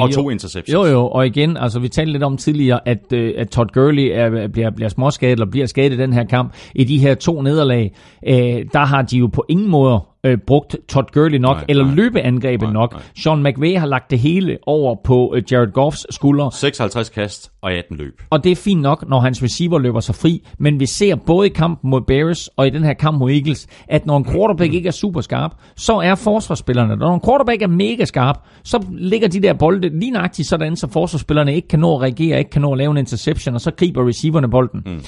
Og 0.00 0.10
to 0.10 0.30
interceptions. 0.30 0.74
Jo, 0.74 0.84
jo, 0.84 1.06
og 1.06 1.26
igen, 1.26 1.56
altså 1.56 1.80
vi 1.80 1.88
talte 1.88 2.12
lidt 2.12 2.22
om 2.22 2.36
tidligere, 2.36 2.88
at, 2.88 3.12
øh, 3.12 3.34
at 3.36 3.48
Todd 3.48 3.68
Gurley 3.72 4.10
er, 4.12 4.48
bliver, 4.48 4.70
bliver 4.70 4.88
småskadet, 4.88 5.32
eller 5.32 5.46
bliver 5.50 5.66
skadet 5.66 5.92
i 5.92 5.96
den 5.96 6.12
her 6.12 6.24
kamp. 6.24 6.54
I 6.74 6.84
de 6.84 6.98
her 6.98 7.14
to 7.14 7.42
nederlag, 7.42 7.94
øh, 8.26 8.34
der 8.72 8.84
har 8.84 9.02
de 9.02 9.18
jo 9.18 9.26
på 9.26 9.44
ingen 9.48 9.68
måde 9.68 10.00
øh, 10.24 10.38
brugt 10.46 10.76
Todd 10.88 11.06
Gurley 11.12 11.38
nok, 11.38 11.56
Nej, 11.56 11.64
eller 11.68 11.84
nej. 11.84 11.94
løbeangrebet 11.94 12.62
Nej, 12.62 12.72
nok. 12.72 12.92
nej. 12.92 13.02
Sean 13.22 13.42
McVay 13.42 13.78
har 13.78 13.86
lagt 13.86 14.10
det 14.10 14.18
hele 14.18 14.58
over 14.66 14.96
på 15.04 15.32
øh, 15.36 15.42
Jared 15.52 15.72
Goffs 15.72 16.06
skuldre, 16.10 16.52
56 16.52 17.08
kast 17.08 17.52
og 17.62 17.72
18 17.72 17.96
løb. 17.96 18.22
og 18.30 18.44
det 18.44 18.52
er 18.52 18.56
fint 18.56 18.80
nok, 18.82 19.08
når 19.08 19.20
hans 19.20 19.42
receiver 19.42 19.78
løber 19.78 20.00
sig 20.00 20.14
fri, 20.14 20.42
men 20.58 20.80
vi 20.80 20.86
ser 20.86 21.14
både 21.14 21.46
i 21.46 21.50
kampen 21.50 21.90
mod 21.90 22.00
Bears 22.00 22.48
og 22.48 22.66
i 22.66 22.70
den 22.70 22.84
her 22.84 22.92
kamp 22.94 23.18
mod 23.18 23.30
Eagles, 23.30 23.66
at 23.88 24.06
når 24.06 24.16
en 24.16 24.24
quarterback 24.24 24.74
ikke 24.74 24.86
er 24.86 24.92
super 24.92 25.20
skarp, 25.20 25.54
så 25.76 25.92
er 25.98 26.14
forsvarsspillerne, 26.14 26.96
når 26.96 27.14
en 27.14 27.20
quarterback 27.26 27.62
er 27.62 27.66
mega 27.66 28.04
skarp, 28.04 28.36
så 28.64 28.84
ligger 28.90 29.28
de 29.28 29.40
der 29.42 29.52
bolde 29.52 29.98
lige 29.98 30.10
nøjagtigt 30.10 30.48
sådan, 30.48 30.76
så 30.76 30.88
forsvarsspillerne 30.90 31.54
ikke 31.54 31.68
kan 31.68 31.78
nå 31.78 31.94
at 31.94 32.00
reagere, 32.02 32.38
ikke 32.38 32.50
kan 32.50 32.62
nå 32.62 32.72
at 32.72 32.78
lave 32.78 32.90
en 32.90 32.96
interception, 32.96 33.54
og 33.54 33.60
så 33.60 33.70
griber 33.70 34.08
receiverne 34.08 34.50
bolden. 34.50 34.82
Mm. 34.86 35.00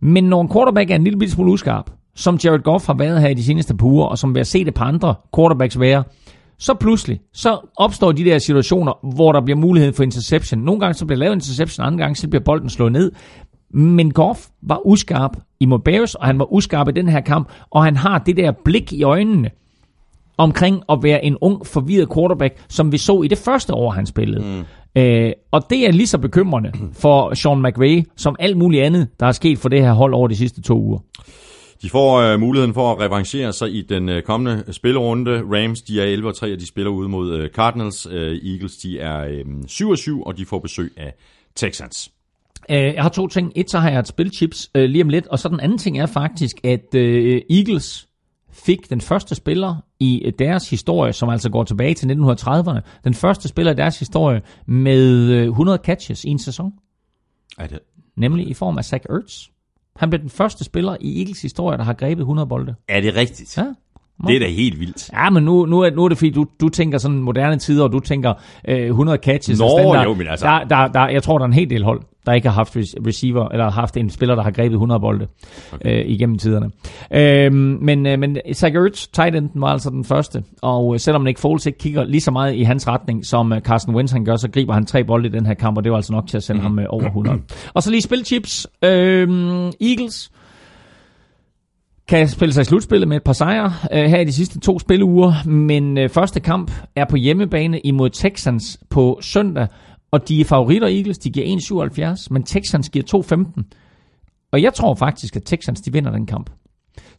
Men 0.00 0.24
når 0.24 0.40
en 0.42 0.48
quarterback 0.52 0.90
er 0.90 0.94
en 0.96 1.04
lille 1.04 1.30
smule 1.30 1.52
uskarp, 1.52 1.90
som 2.14 2.38
Jared 2.44 2.62
Goff 2.62 2.86
har 2.86 2.94
været 2.94 3.20
her 3.20 3.28
i 3.28 3.34
de 3.34 3.44
seneste 3.44 3.76
par 3.76 3.86
uger, 3.86 4.06
og 4.06 4.18
som 4.18 4.34
vi 4.34 4.38
har 4.38 4.44
set 4.44 4.66
det 4.66 4.74
på 4.74 4.84
andre 4.84 5.14
quarterbacks 5.36 5.80
være, 5.80 6.04
så 6.58 6.74
pludselig, 6.74 7.20
så 7.32 7.58
opstår 7.76 8.12
de 8.12 8.24
der 8.24 8.38
situationer, 8.38 9.14
hvor 9.14 9.32
der 9.32 9.40
bliver 9.40 9.58
mulighed 9.58 9.92
for 9.92 10.02
interception. 10.02 10.60
Nogle 10.60 10.80
gange 10.80 10.94
så 10.94 11.06
bliver 11.06 11.18
lavet 11.18 11.34
interception, 11.34 11.86
andre 11.86 11.98
gange 11.98 12.16
så 12.16 12.28
bliver 12.28 12.42
bolden 12.44 12.68
slået 12.68 12.92
ned. 12.92 13.12
Men 13.70 14.12
Goff 14.12 14.40
var 14.62 14.86
uskarp 14.86 15.36
imod 15.60 15.78
Bears, 15.78 16.14
og 16.14 16.26
han 16.26 16.38
var 16.38 16.52
uskarp 16.52 16.88
i 16.88 16.92
den 16.92 17.08
her 17.08 17.20
kamp, 17.20 17.48
og 17.70 17.84
han 17.84 17.96
har 17.96 18.18
det 18.18 18.36
der 18.36 18.52
blik 18.64 18.92
i 18.92 19.02
øjnene 19.02 19.50
omkring 20.38 20.82
at 20.88 20.98
være 21.02 21.24
en 21.24 21.36
ung, 21.40 21.66
forvirret 21.66 22.08
quarterback, 22.14 22.64
som 22.68 22.92
vi 22.92 22.98
så 22.98 23.22
i 23.22 23.28
det 23.28 23.38
første 23.38 23.74
år, 23.74 23.90
han 23.90 24.06
spillede. 24.06 24.44
Mm. 24.44 25.00
Øh, 25.02 25.32
og 25.50 25.70
det 25.70 25.86
er 25.86 25.92
lige 25.92 26.06
så 26.06 26.18
bekymrende 26.18 26.72
for 26.92 27.34
Sean 27.34 27.62
McVay, 27.62 28.02
som 28.16 28.36
alt 28.38 28.56
muligt 28.56 28.84
andet, 28.84 29.08
der 29.20 29.26
er 29.26 29.32
sket 29.32 29.58
for 29.58 29.68
det 29.68 29.82
her 29.82 29.92
hold 29.92 30.14
over 30.14 30.28
de 30.28 30.36
sidste 30.36 30.62
to 30.62 30.80
uger. 30.80 30.98
De 31.82 31.90
får 31.90 32.18
øh, 32.18 32.40
muligheden 32.40 32.74
for 32.74 32.92
at 32.92 33.00
revancere 33.00 33.52
sig 33.52 33.74
i 33.74 33.82
den 33.82 34.08
øh, 34.08 34.22
kommende 34.22 34.72
spillerunde. 34.72 35.42
Rams, 35.42 35.82
de 35.82 36.00
er 36.00 36.16
11-3, 36.16 36.52
og 36.52 36.60
de 36.60 36.66
spiller 36.66 36.90
ude 36.90 37.08
mod 37.08 37.34
øh, 37.34 37.50
Cardinals. 37.50 38.06
Øh, 38.10 38.38
Eagles, 38.52 38.76
de 38.76 39.00
er 39.00 39.18
øh, 39.20 39.44
7-7, 39.68 40.22
og 40.22 40.36
de 40.36 40.46
får 40.46 40.58
besøg 40.58 40.92
af 40.96 41.14
Texans. 41.54 42.12
Øh, 42.70 42.76
jeg 42.76 43.02
har 43.02 43.08
to 43.08 43.28
ting. 43.28 43.52
Et, 43.56 43.70
så 43.70 43.78
har 43.78 43.90
jeg 43.90 43.98
et 43.98 44.08
spilchips 44.08 44.70
øh, 44.74 44.84
lige 44.84 45.04
om 45.04 45.08
lidt, 45.08 45.26
og 45.26 45.38
så 45.38 45.48
den 45.48 45.60
anden 45.60 45.78
ting 45.78 45.98
er 45.98 46.06
faktisk, 46.06 46.56
at 46.64 46.94
øh, 46.94 47.42
Eagles 47.50 48.08
fik 48.52 48.90
den 48.90 49.00
første 49.00 49.34
spiller 49.34 49.76
i 50.00 50.22
øh, 50.24 50.32
deres 50.38 50.70
historie, 50.70 51.12
som 51.12 51.28
altså 51.28 51.50
går 51.50 51.64
tilbage 51.64 51.94
til 51.94 52.06
1930'erne, 52.06 52.80
den 53.04 53.14
første 53.14 53.48
spiller 53.48 53.72
i 53.72 53.76
deres 53.76 53.98
historie 53.98 54.42
med 54.66 55.30
øh, 55.30 55.46
100 55.46 55.78
catches 55.84 56.24
i 56.24 56.28
en 56.28 56.38
sæson. 56.38 56.72
Er 57.58 57.66
det? 57.66 57.78
nemlig 58.20 58.48
i 58.48 58.54
form 58.54 58.78
af 58.78 58.84
Zach 58.84 59.04
Ertz. 59.10 59.48
Han 60.00 60.10
blev 60.10 60.20
den 60.20 60.30
første 60.30 60.64
spiller 60.64 60.96
i 61.00 61.18
Eagles 61.20 61.42
historie, 61.42 61.78
der 61.78 61.84
har 61.84 61.92
grebet 61.92 62.20
100 62.20 62.46
bolde. 62.46 62.74
Er 62.88 63.00
det 63.00 63.14
rigtigt? 63.14 63.56
Ja. 63.56 63.64
Det 64.26 64.36
er 64.36 64.40
da 64.40 64.46
helt 64.46 64.80
vildt. 64.80 65.10
Ja, 65.12 65.30
men 65.30 65.42
nu, 65.42 65.66
nu, 65.66 65.80
er, 65.80 65.90
nu 65.90 66.04
er 66.04 66.08
det 66.08 66.18
fordi, 66.18 66.30
du, 66.30 66.46
du 66.60 66.68
tænker 66.68 66.98
sådan 66.98 67.18
moderne 67.18 67.58
tider, 67.58 67.84
og 67.84 67.92
du 67.92 68.00
tænker 68.00 68.34
øh, 68.68 68.86
100 68.86 69.18
catches. 69.24 69.58
Nå, 69.58 69.64
og 69.64 69.70
standard. 69.80 70.04
jo, 70.04 70.14
men 70.14 70.26
altså- 70.26 70.46
Der, 70.46 70.64
der, 70.64 70.88
der, 70.88 71.08
jeg 71.08 71.22
tror, 71.22 71.38
der 71.38 71.42
er 71.44 71.48
en 71.48 71.52
hel 71.52 71.70
del 71.70 71.84
hold, 71.84 72.00
der 72.26 72.32
ikke 72.32 72.48
har 72.48 72.54
haft 72.54 72.76
rec- 72.76 73.06
receiver, 73.06 73.48
eller 73.48 73.70
haft 73.70 73.96
en 73.96 74.10
spiller, 74.10 74.34
der 74.34 74.42
har 74.42 74.50
grebet 74.50 74.72
100 74.74 75.00
bolde 75.00 75.26
okay. 75.72 76.04
øh, 76.04 76.10
igennem 76.10 76.38
tiderne. 76.38 76.70
Øh, 77.12 77.52
men, 77.82 78.06
øh, 78.06 78.18
men 78.18 78.36
Zach 78.54 78.76
Ertz, 78.76 79.06
tight 79.06 79.36
enden, 79.36 79.60
var 79.60 79.66
altså 79.68 79.90
den 79.90 80.04
første. 80.04 80.42
Og 80.62 80.94
øh, 80.94 81.00
selvom 81.00 81.22
Nick 81.24 81.38
Foles 81.38 81.66
ikke 81.66 81.78
kigger 81.78 82.04
lige 82.04 82.20
så 82.20 82.30
meget 82.30 82.54
i 82.54 82.62
hans 82.62 82.88
retning, 82.88 83.26
som 83.26 83.52
øh, 83.52 83.60
Carson 83.60 83.94
Wentz 83.94 84.12
han 84.12 84.24
gør, 84.24 84.36
så 84.36 84.50
griber 84.50 84.72
han 84.74 84.86
tre 84.86 85.04
bolde 85.04 85.28
i 85.28 85.30
den 85.30 85.46
her 85.46 85.54
kamp, 85.54 85.76
og 85.76 85.84
det 85.84 85.92
var 85.92 85.96
altså 85.96 86.12
nok 86.12 86.26
til 86.26 86.36
at 86.36 86.42
sende 86.42 86.58
mm. 86.60 86.66
ham 86.66 86.78
øh, 86.78 86.84
over 86.88 87.06
100. 87.06 87.38
og 87.74 87.82
så 87.82 87.90
lige 87.90 88.02
spilchips. 88.02 88.66
Øh, 88.84 89.28
Eagles 89.80 90.30
kan 92.10 92.28
spille 92.28 92.52
sig 92.52 92.62
i 92.62 92.64
slutspillet 92.64 93.08
med 93.08 93.16
et 93.16 93.22
par 93.22 93.32
sejre 93.32 93.72
øh, 93.92 94.04
her 94.04 94.20
i 94.20 94.24
de 94.24 94.32
sidste 94.32 94.60
to 94.60 94.78
spilleuger, 94.78 95.48
men 95.48 95.98
øh, 95.98 96.08
første 96.08 96.40
kamp 96.40 96.72
er 96.96 97.04
på 97.04 97.16
hjemmebane 97.16 97.80
imod 97.80 98.10
Texans 98.10 98.78
på 98.88 99.18
søndag, 99.22 99.68
og 100.10 100.28
de 100.28 100.40
er 100.40 100.44
favoritter 100.44 100.88
Eagles, 100.88 101.18
de 101.18 101.30
giver 101.30 102.16
1,77, 102.16 102.26
men 102.30 102.42
Texans 102.42 102.90
giver 102.90 103.44
2,15. 103.56 103.62
Og 104.52 104.62
jeg 104.62 104.74
tror 104.74 104.94
faktisk, 104.94 105.36
at 105.36 105.42
Texans 105.44 105.80
de 105.80 105.92
vinder 105.92 106.12
den 106.12 106.26
kamp. 106.26 106.50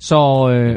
Så 0.04 0.50
øh, 0.50 0.72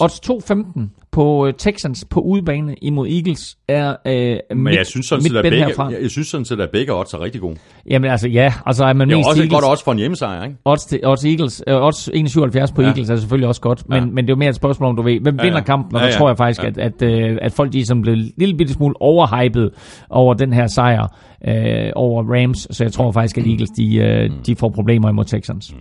odds 0.00 0.20
2,15 0.30 1.08
på 1.12 1.46
øh, 1.46 1.52
Texans 1.58 2.04
på 2.10 2.20
udebane 2.20 2.74
imod 2.82 3.08
Eagles 3.08 3.56
er 3.68 3.96
øh, 4.06 4.36
Men 4.50 4.64
mit, 4.64 4.74
jeg 4.74 4.86
synes 4.86 5.06
sådan 5.06 5.22
set, 5.22 5.36
at 5.36 5.42
begge, 5.42 5.58
herfra. 5.58 5.88
jeg, 5.88 5.98
jeg 6.02 6.10
synes 6.10 6.28
sådan 6.28 6.44
set, 6.44 6.60
at 6.60 6.70
begge 6.72 6.94
odds 6.94 7.14
er 7.14 7.20
rigtig 7.20 7.40
gode. 7.40 7.56
Jamen 7.90 8.10
altså 8.10 8.28
ja, 8.28 8.52
altså 8.66 8.84
er 8.84 8.92
man 8.92 9.08
Det 9.08 9.14
er 9.14 9.16
mest 9.18 9.28
også 9.28 9.42
et 9.42 9.44
Eagles, 9.46 9.60
godt 9.62 9.70
odds 9.72 9.82
for 9.82 9.92
en 9.92 9.98
hjemmesejr, 9.98 10.44
ikke? 10.44 10.56
Odds, 10.64 10.84
til, 10.84 11.00
odds, 11.04 11.24
Eagles, 11.24 11.62
øh, 11.66 11.82
odds 11.82 12.08
1,77 12.08 12.74
på 12.74 12.82
Ja. 12.82 12.88
Eagles 12.88 13.10
er 13.10 13.16
selvfølgelig 13.16 13.48
også 13.48 13.60
godt, 13.60 13.88
men, 13.88 13.98
Ja. 13.98 14.04
men 14.04 14.16
det 14.24 14.30
er 14.30 14.34
jo 14.34 14.38
mere 14.38 14.48
et 14.48 14.54
spørgsmål, 14.56 14.88
om 14.90 14.96
du 14.96 15.02
ved, 15.02 15.20
hvem 15.20 15.36
Ja, 15.36 15.42
ja, 15.44 15.48
vinder 15.50 15.60
kampen, 15.64 15.94
og 15.94 16.00
Ja, 16.00 16.06
der 16.06 16.12
ja. 16.12 16.18
tror 16.18 16.28
jeg 16.28 16.36
faktisk, 16.36 16.62
Ja. 16.62 16.68
at, 16.68 16.78
at, 16.78 17.02
øh, 17.02 17.38
at 17.42 17.52
folk 17.52 17.72
de 17.72 17.80
er 17.80 17.84
sådan 17.84 18.02
blevet 18.02 18.18
en 18.18 18.32
lille 18.36 18.56
bitte 18.56 18.72
smule 18.72 18.94
overhypet 19.00 19.70
over 20.10 20.34
den 20.34 20.52
her 20.52 20.66
sejr 20.66 21.06
øh, 21.48 21.90
over 21.94 22.22
Rams, 22.42 22.66
så 22.70 22.84
jeg 22.84 22.92
tror 22.92 23.12
faktisk, 23.12 23.38
at 23.38 23.46
Eagles 23.46 23.70
de, 23.70 23.96
øh, 23.96 24.30
Mm. 24.30 24.42
de 24.46 24.56
får 24.56 24.68
problemer 24.68 25.08
imod 25.08 25.24
Texans. 25.24 25.74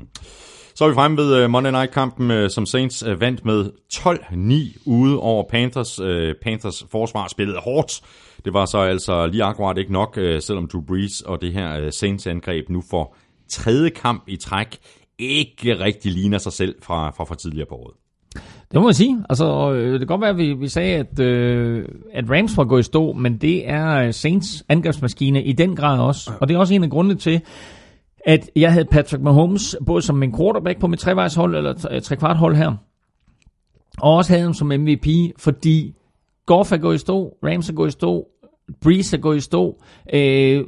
Så 0.76 0.86
er 0.86 0.90
vi 0.90 0.94
fremme 0.94 1.18
ved 1.18 1.36
øh, 1.36 1.50
Monday 1.50 1.72
Night-kampen, 1.72 2.32
øh, 2.32 2.50
som 2.50 2.66
Saints 2.66 3.04
øh, 3.04 3.22
vandt 3.22 3.46
med 3.46 3.66
12-9 3.94 4.84
ude 4.86 5.20
over 5.20 5.44
Panthers. 5.50 6.00
Panthers 6.44 6.86
forsvar 6.92 7.28
spillede 7.28 7.60
hårdt. 7.60 8.02
Det 8.46 8.54
var 8.54 8.66
så 8.66 8.78
altså 8.78 9.28
lige 9.28 9.44
akkurat 9.44 9.78
ikke 9.78 9.94
nok, 9.94 10.20
selvom 10.40 10.68
Drew 10.68 10.82
Brees 10.82 11.22
og 11.22 11.42
det 11.42 11.54
her 11.54 11.90
Saints-angreb 11.90 12.70
nu 12.70 12.84
får 12.90 13.18
tredje 13.50 13.90
kamp 13.90 14.24
i 14.28 14.36
træk 14.36 14.78
ikke 15.20 15.80
rigtig 15.80 16.12
ligner 16.12 16.38
sig 16.38 16.54
selv 16.54 16.76
fra, 16.82 17.10
fra, 17.10 17.24
fra 17.24 17.36
tidligere 17.36 17.68
på 17.70 17.76
året. 17.76 17.94
Det 18.72 18.82
må 18.82 18.84
man 18.84 18.94
sige. 18.94 19.24
Altså, 19.30 19.74
det 19.74 20.00
kan 20.00 20.08
godt 20.08 20.22
være, 20.22 20.30
at 20.30 20.38
vi, 20.38 20.54
vi 20.54 20.68
sagde, 20.68 20.96
at, 20.96 21.20
øh, 21.20 21.86
at 22.14 22.26
Rams 22.30 22.58
var 22.58 22.64
gået 22.64 22.80
i 22.80 22.84
stå, 22.84 23.14
men 23.14 23.38
det 23.38 23.70
er 23.70 24.12
Saints 24.12 24.66
angrebsmaskine 24.70 25.44
i 25.44 25.54
den 25.54 25.76
grad 25.76 26.00
også. 26.00 26.32
Og 26.42 26.48
det 26.48 26.56
er 26.56 26.60
også 26.60 26.74
en 26.74 26.84
af 26.84 26.90
grundene 26.90 27.16
til, 27.16 27.42
at 28.26 28.50
jeg 28.56 28.74
havde 28.74 28.86
Patrick 28.86 29.24
Mahomes 29.24 29.76
både 29.86 30.02
som 30.02 30.16
min 30.16 30.38
quarterback 30.38 30.80
på 30.80 30.88
mit 30.88 31.00
trevejshold, 31.00 31.56
eller 31.56 31.74
tre- 31.74 32.00
trekvarthold 32.00 32.56
her, 32.56 32.74
og 33.98 34.14
også 34.14 34.32
havde 34.32 34.44
ham 34.44 34.54
som 34.54 34.68
MVP, 34.68 35.08
fordi 35.38 35.94
Goff 36.46 36.72
er 36.72 36.78
gået 36.78 36.96
i 36.96 36.98
stå, 36.98 37.38
Rams 37.44 37.70
er 37.70 37.74
gået 37.74 37.88
i 37.88 37.92
stå, 37.92 38.28
Breeze 38.82 39.18
er 39.18 39.22
gået 39.22 39.38
i 39.38 39.42
stå, 39.42 39.82
øh, 40.14 40.66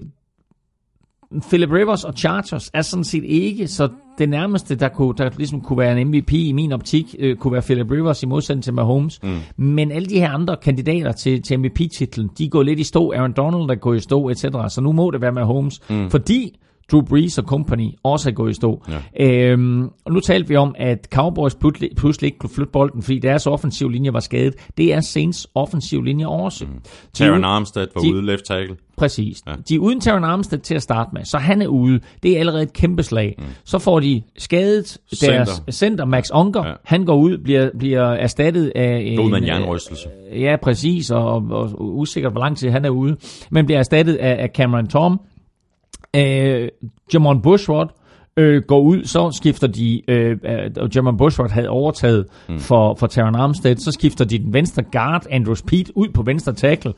Philip 1.50 1.72
Rivers 1.72 2.03
og 2.03 2.14
Chargers 2.14 2.69
er 2.74 2.82
sådan 2.82 3.03
set 3.03 3.24
ikke, 3.24 3.68
så 3.68 3.90
det 4.18 4.30
nærmeste, 4.30 4.76
der, 4.76 4.90
kunne, 4.90 5.14
der 5.18 5.30
ligesom 5.38 5.61
kunne 5.61 5.80
være 5.80 6.02
en 6.02 6.08
MVP 6.08 6.34
i 6.34 6.52
min 6.52 6.72
optik, 6.72 7.16
øh, 7.19 7.36
kunne 7.36 7.53
være 7.53 7.61
Philip 7.61 7.92
Rivers 7.92 8.24
i 8.24 8.26
modsætning 8.26 8.64
til 8.64 8.74
Mahomes. 8.74 9.24
Mm. 9.24 9.40
Men 9.58 9.92
alle 9.92 10.08
de 10.08 10.19
her 10.19 10.30
andre 10.30 10.58
kandidater 10.58 11.11
til, 11.11 11.42
til 11.42 11.60
MVP-titlen, 11.60 12.30
de 12.38 12.50
går 12.50 12.64
lidt 12.64 12.80
i 12.80 12.84
stå. 12.84 13.11
Aaron 13.11 13.34
Donald 13.34 13.69
er 13.69 13.76
gået 13.76 13.98
i 13.98 14.00
stå, 14.00 14.30
etc. 14.30 14.42
Så 14.69 14.82
nu 14.84 14.92
må 14.92 15.11
det 15.11 15.22
være 15.22 15.32
Mahomes, 15.32 15.82
mm. 15.90 16.10
fordi 16.10 16.60
Drew 16.91 17.01
Brees 17.01 17.38
og 17.38 17.43
company 17.43 17.90
også 18.03 18.30
er 18.30 18.33
gået 18.33 18.51
i 18.51 18.53
stå. 18.53 18.83
Ja. 19.19 19.25
Øhm, 19.51 19.83
og 20.06 20.11
nu 20.14 20.19
talte 20.19 20.48
vi 20.48 20.56
om, 20.56 20.75
at 20.77 21.07
Cowboys 21.14 21.56
pludselig, 21.56 21.90
pludselig 21.98 22.27
ikke 22.27 22.38
kunne 22.38 22.49
flytte 22.49 22.72
bolden, 22.72 23.01
fordi 23.01 23.19
deres 23.19 23.48
offensiv 23.48 23.90
linje 23.90 24.14
var 24.14 24.19
skadet. 24.19 24.53
Det 24.77 24.93
er 24.93 25.01
Saints 25.01 25.48
offensiv 25.56 26.01
linje 26.03 26.27
også. 26.27 26.66
Mm. 26.66 26.72
Taron 27.14 27.43
Armstead 27.43 27.88
var 27.95 28.01
de- 28.01 28.14
ude 28.14 28.25
left 28.25 28.43
tackle. 28.45 28.75
Præcis. 28.98 29.38
Ja. 29.48 29.51
De 29.69 29.75
er 29.75 29.80
uden 29.80 29.99
Taron 30.01 30.24
Armstead 30.24 30.59
til 30.59 30.75
at 30.75 30.82
starte 30.82 31.09
med, 31.14 31.25
så 31.25 31.38
han 31.38 31.61
er 31.61 31.67
ude. 31.67 31.99
Det 32.24 32.32
er 32.35 32.40
allerede 32.40 32.64
et 32.64 32.74
kæmpe 32.74 33.03
slag. 33.03 33.35
Mm. 33.38 33.43
Så 33.66 33.80
får 33.80 33.99
de 33.99 34.22
skadet 34.38 34.98
deres 35.09 35.49
Center. 35.49 35.72
center, 35.72 36.06
Max. 36.06 36.30
Ja. 36.33 36.67
Ja. 36.67 36.74
Han 36.83 37.06
går 37.06 37.16
ud, 37.16 37.38
bliver, 37.38 37.69
bliver 37.80 38.03
erstattet 38.03 38.72
af 38.75 39.16
Ud 39.19 39.30
med 39.30 39.38
en 39.38 39.43
øh, 39.43 39.48
jernrystelse. 39.48 40.07
Ja, 40.35 40.56
præcis, 40.61 41.11
og, 41.11 41.25
og, 41.35 41.43
og 41.51 41.98
usikkert, 41.98 42.32
hvor 42.32 42.41
lang 42.41 42.57
tid 42.57 42.69
han 42.69 42.85
er 42.85 42.90
ude. 42.90 43.17
Men 43.51 43.66
bliver 43.66 43.80
erstattet 43.80 44.16
af, 44.16 44.43
af 44.43 44.49
Cameron 44.56 44.88
Tom. 44.88 45.19
Øh, 46.17 46.69
Jamon 47.13 47.41
Bushrod 47.41 47.87
øh, 48.37 48.63
går 48.67 48.79
ud, 48.79 49.03
så 49.03 49.31
skifter 49.31 49.67
de, 49.67 50.11
øh, 50.11 50.37
og 50.77 50.89
Jamon 50.95 51.17
Bushrod 51.17 51.49
havde 51.49 51.69
overtaget 51.69 52.25
mm. 52.49 52.59
for, 52.59 52.95
for 52.95 53.07
Taron 53.07 53.35
Armstead, 53.35 53.75
så 53.75 53.91
skifter 53.91 54.25
de 54.25 54.39
den 54.39 54.53
venstre 54.53 54.83
guard, 54.91 55.25
Andrew 55.29 55.55
Speed, 55.55 55.85
ud 55.95 56.07
på 56.13 56.21
venstre 56.21 56.53
tackle, 56.53 56.93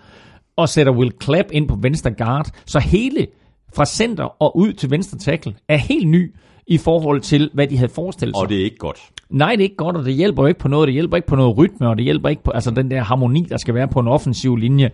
og 0.56 0.69
sætter 0.69 0.93
Will 0.93 1.11
Clapp 1.23 1.48
ind 1.51 1.67
på 1.67 1.77
venstre 1.81 2.11
guard. 2.11 2.49
Så 2.65 2.80
hele 2.80 3.27
fra 3.75 3.85
center 3.85 4.41
og 4.41 4.57
ud 4.57 4.73
til 4.73 4.91
venstre 4.91 5.17
tackle 5.17 5.56
er 5.67 5.77
helt 5.77 6.07
ny 6.07 6.35
i 6.67 6.77
forhold 6.77 7.22
til, 7.22 7.49
hvad 7.53 7.67
de 7.67 7.77
havde 7.77 7.91
forestillet 7.91 8.35
sig. 8.35 8.41
Og 8.41 8.49
det 8.49 8.59
er 8.59 8.64
ikke 8.64 8.77
godt. 8.77 8.99
Nej, 9.32 9.51
det 9.51 9.59
er 9.59 9.64
ikke 9.64 9.75
godt, 9.75 9.95
og 9.98 10.06
det 10.06 10.14
hjælper 10.14 10.43
jo 10.43 10.48
ikke 10.48 10.59
på 10.59 10.67
noget. 10.67 10.88
Det 10.88 10.93
hjælper 10.93 11.17
ikke 11.17 11.27
på 11.27 11.35
noget 11.35 11.58
rytme, 11.58 11.88
og 11.90 11.95
det 11.98 12.03
hjælper 12.06 12.30
ikke 12.30 12.43
på 12.43 12.51
altså, 12.51 12.72
den 12.72 12.91
der 12.91 13.03
harmoni, 13.03 13.45
der 13.49 13.58
skal 13.58 13.74
være 13.74 13.88
på 13.88 13.99
en 13.99 14.08
offensiv 14.08 14.56
linje. 14.56 14.85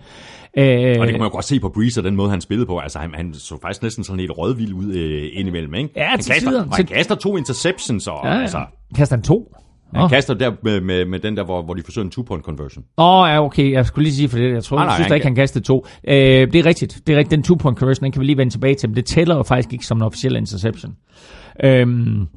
Øh, 0.57 0.65
Og 0.67 0.67
det 0.77 0.97
kan 0.97 1.19
man 1.19 1.21
jo 1.21 1.29
godt 1.29 1.45
se 1.45 1.59
på 1.59 1.69
Breeze 1.69 1.99
og 1.99 2.03
den 2.03 2.15
måde, 2.15 2.29
han 2.29 2.41
spillede 2.41 2.65
på. 2.67 2.77
Altså, 2.79 2.99
han, 2.99 3.09
han 3.13 3.33
så 3.33 3.57
faktisk 3.61 3.83
næsten 3.83 4.03
sådan 4.03 4.19
lidt 4.19 4.31
rødvild 4.37 4.73
ud 4.73 4.93
øh, 4.93 5.29
indimellem, 5.33 5.73
ikke? 5.73 5.89
Ja, 5.95 6.05
han 6.05 6.19
til 6.19 6.33
kaster, 6.33 6.49
tider. 6.49 6.61
han 6.63 6.71
Til- 6.85 6.85
kaster 6.95 7.15
to 7.15 7.37
interceptions, 7.37 8.07
og 8.07 8.19
ja, 8.23 8.33
ja. 8.33 8.41
altså, 8.41 8.59
Kaster 8.95 9.15
han 9.15 9.23
to? 9.23 9.51
han 9.93 10.01
Nå. 10.01 10.07
kaster 10.07 10.33
der 10.33 10.51
med, 10.63 10.81
med, 10.81 11.05
med 11.05 11.19
den 11.19 11.37
der, 11.37 11.43
hvor, 11.43 11.61
hvor 11.61 11.73
de 11.73 11.81
forsøger 11.85 12.05
en 12.05 12.11
two-point 12.17 12.41
conversion. 12.41 12.83
Åh, 12.97 13.05
oh, 13.21 13.29
ja, 13.29 13.43
okay. 13.45 13.71
Jeg 13.71 13.85
skulle 13.85 14.03
lige 14.03 14.15
sige 14.15 14.29
for 14.29 14.37
det. 14.37 14.53
Jeg 14.53 14.63
tror, 14.63 14.77
Nej, 14.77 14.85
nej, 14.85 14.89
jeg 14.89 14.95
synes 14.95 15.07
han 15.07 15.15
ikke, 15.15 15.25
han 15.27 15.35
kastede 15.35 15.63
to. 15.65 15.85
Øh, 16.07 16.15
det 16.15 16.55
er 16.55 16.65
rigtigt. 16.65 17.01
Det 17.07 17.15
er 17.15 17.19
rigtigt. 17.19 17.31
Den 17.31 17.55
two-point 17.55 17.75
conversion, 17.75 18.03
den 18.03 18.11
kan 18.11 18.19
vi 18.19 18.25
lige 18.25 18.37
vende 18.37 18.53
tilbage 18.53 18.75
til, 18.75 18.89
men 18.89 18.95
det 18.95 19.05
tæller 19.05 19.35
jo 19.35 19.43
faktisk 19.43 19.73
ikke 19.73 19.85
som 19.85 19.97
en 19.97 20.01
officiel 20.03 20.35
interception. 20.35 20.95
Øhm, 21.63 22.27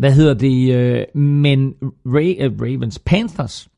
hvad 0.00 0.12
hedder 0.12 0.34
det? 0.34 0.74
Øh, 0.74 1.20
men 1.22 1.74
Ray, 2.06 2.46
uh, 2.46 2.60
Ravens 2.60 2.98
Panthers 2.98 3.68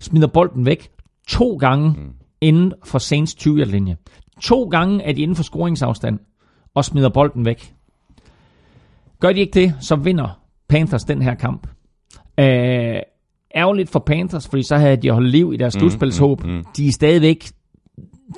smider 0.00 0.26
bolden 0.26 0.66
væk 0.66 0.90
to 1.28 1.56
gange 1.56 1.90
mm. 1.90 2.12
inden 2.40 2.72
for 2.84 2.98
Saints 2.98 3.34
20 3.34 3.64
linje 3.64 3.96
To 4.40 4.64
gange 4.64 5.02
er 5.02 5.12
de 5.12 5.22
inden 5.22 5.36
for 5.36 5.42
scoringsafstand 5.42 6.18
og 6.74 6.84
smider 6.84 7.08
bolden 7.08 7.44
væk. 7.44 7.74
Gør 9.20 9.32
de 9.32 9.40
ikke 9.40 9.60
det, 9.60 9.74
så 9.80 9.96
vinder 9.96 10.40
Panthers 10.68 11.04
den 11.04 11.22
her 11.22 11.34
kamp. 11.34 11.66
Øh, 12.40 13.00
ærgerligt 13.56 13.90
for 13.90 13.98
Panthers, 13.98 14.48
fordi 14.48 14.62
så 14.62 14.76
havde 14.76 14.96
de 14.96 15.10
holdt 15.10 15.30
liv 15.30 15.52
i 15.52 15.56
deres 15.56 15.74
slutspilshåb. 15.74 16.44
Mm, 16.44 16.50
mm, 16.50 16.56
mm. 16.56 16.64
De 16.76 16.88
er 16.88 16.92
stadigvæk 16.92 17.48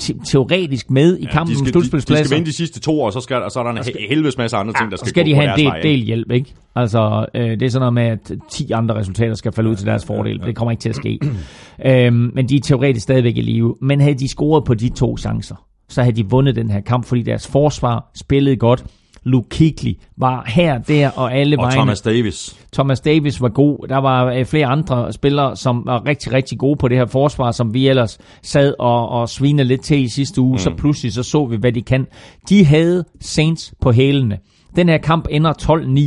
te- 0.00 0.14
teoretisk 0.30 0.90
med 0.90 1.18
i 1.18 1.22
Ja, 1.24 1.30
kampen 1.30 1.56
om 1.56 1.58
skal, 1.58 1.66
de, 1.66 1.66
de 1.66 1.72
slutspilspladser. 1.72 2.24
skal 2.24 2.36
vinde 2.36 2.46
de 2.50 2.56
sidste 2.56 2.80
to, 2.80 3.00
og 3.00 3.12
så, 3.12 3.20
skal, 3.20 3.36
og 3.36 3.50
så 3.50 3.58
er 3.60 3.64
der 3.64 3.70
en 3.70 3.78
he- 3.78 4.08
helvedes 4.08 4.38
masse 4.38 4.56
andre 4.56 4.72
ting, 4.80 4.90
der 4.90 4.96
så 4.96 5.00
skal, 5.00 5.08
skal 5.10 5.26
de 5.26 5.34
have 5.34 5.58
en 5.60 5.64
del, 5.72 5.82
del 5.82 6.00
hjælp, 6.00 6.30
ikke? 6.30 6.54
Altså, 6.76 7.26
øh, 7.34 7.50
det 7.50 7.62
er 7.62 7.68
sådan 7.68 7.80
noget 7.80 7.94
med, 7.94 8.02
at 8.02 8.32
10 8.50 8.70
andre 8.70 8.94
resultater 8.94 9.34
skal 9.34 9.52
falde 9.52 9.70
ud 9.70 9.76
til 9.76 9.86
deres 9.86 10.04
fordel. 10.06 10.40
Det 10.46 10.56
kommer 10.56 10.70
ikke 10.70 10.80
til 10.80 10.88
at 10.88 10.96
ske. 10.96 11.18
øhm, 11.86 12.30
men 12.34 12.48
de 12.48 12.56
er 12.56 12.60
teoretisk 12.60 13.02
stadigvæk 13.02 13.36
i 13.36 13.40
live. 13.40 13.74
Men 13.82 14.00
havde 14.00 14.14
de 14.18 14.28
scoret 14.28 14.64
på 14.64 14.74
de 14.74 14.88
to 14.88 15.16
chancer, 15.16 15.64
så 15.88 16.02
havde 16.02 16.16
de 16.16 16.26
vundet 16.30 16.56
den 16.56 16.70
her 16.70 16.80
kamp, 16.80 17.04
fordi 17.04 17.22
deres 17.22 17.46
forsvar 17.46 18.10
spillede 18.16 18.56
godt. 18.56 18.84
Luke 19.28 19.48
Kuechly 19.58 19.92
var 20.16 20.44
her, 20.46 20.78
der 20.78 21.10
og 21.10 21.34
alle 21.34 21.58
Og 21.58 21.62
vegne. 21.62 21.76
Thomas 21.76 22.00
Davis. 22.00 22.56
Thomas 22.72 23.00
Davis 23.00 23.40
var 23.42 23.48
god. 23.48 23.88
Der 23.88 23.98
var 23.98 24.24
øh, 24.26 24.44
flere 24.44 24.66
andre 24.66 25.12
spillere, 25.12 25.56
som 25.56 25.82
var 25.86 26.06
rigtig, 26.06 26.32
rigtig 26.32 26.58
gode 26.58 26.76
på 26.76 26.88
det 26.88 26.96
her 26.96 27.06
forsvar, 27.06 27.50
som 27.50 27.74
vi 27.74 27.88
ellers 27.88 28.18
sad 28.42 28.74
og, 28.78 29.08
og 29.08 29.28
svinede 29.28 29.68
lidt 29.68 29.80
til 29.80 29.98
i 30.02 30.08
sidste 30.08 30.40
uge. 30.40 30.52
Mm. 30.52 30.58
Så 30.58 30.70
pludselig 30.78 31.12
så 31.12 31.22
så 31.22 31.46
vi, 31.46 31.56
hvad 31.56 31.72
de 31.72 31.82
kan. 31.82 32.06
De 32.48 32.64
havde 32.64 33.04
Saints 33.20 33.74
på 33.80 33.92
hælene. 33.92 34.38
Den 34.76 34.88
her 34.88 34.98
kamp 34.98 35.26
ender 35.30 35.52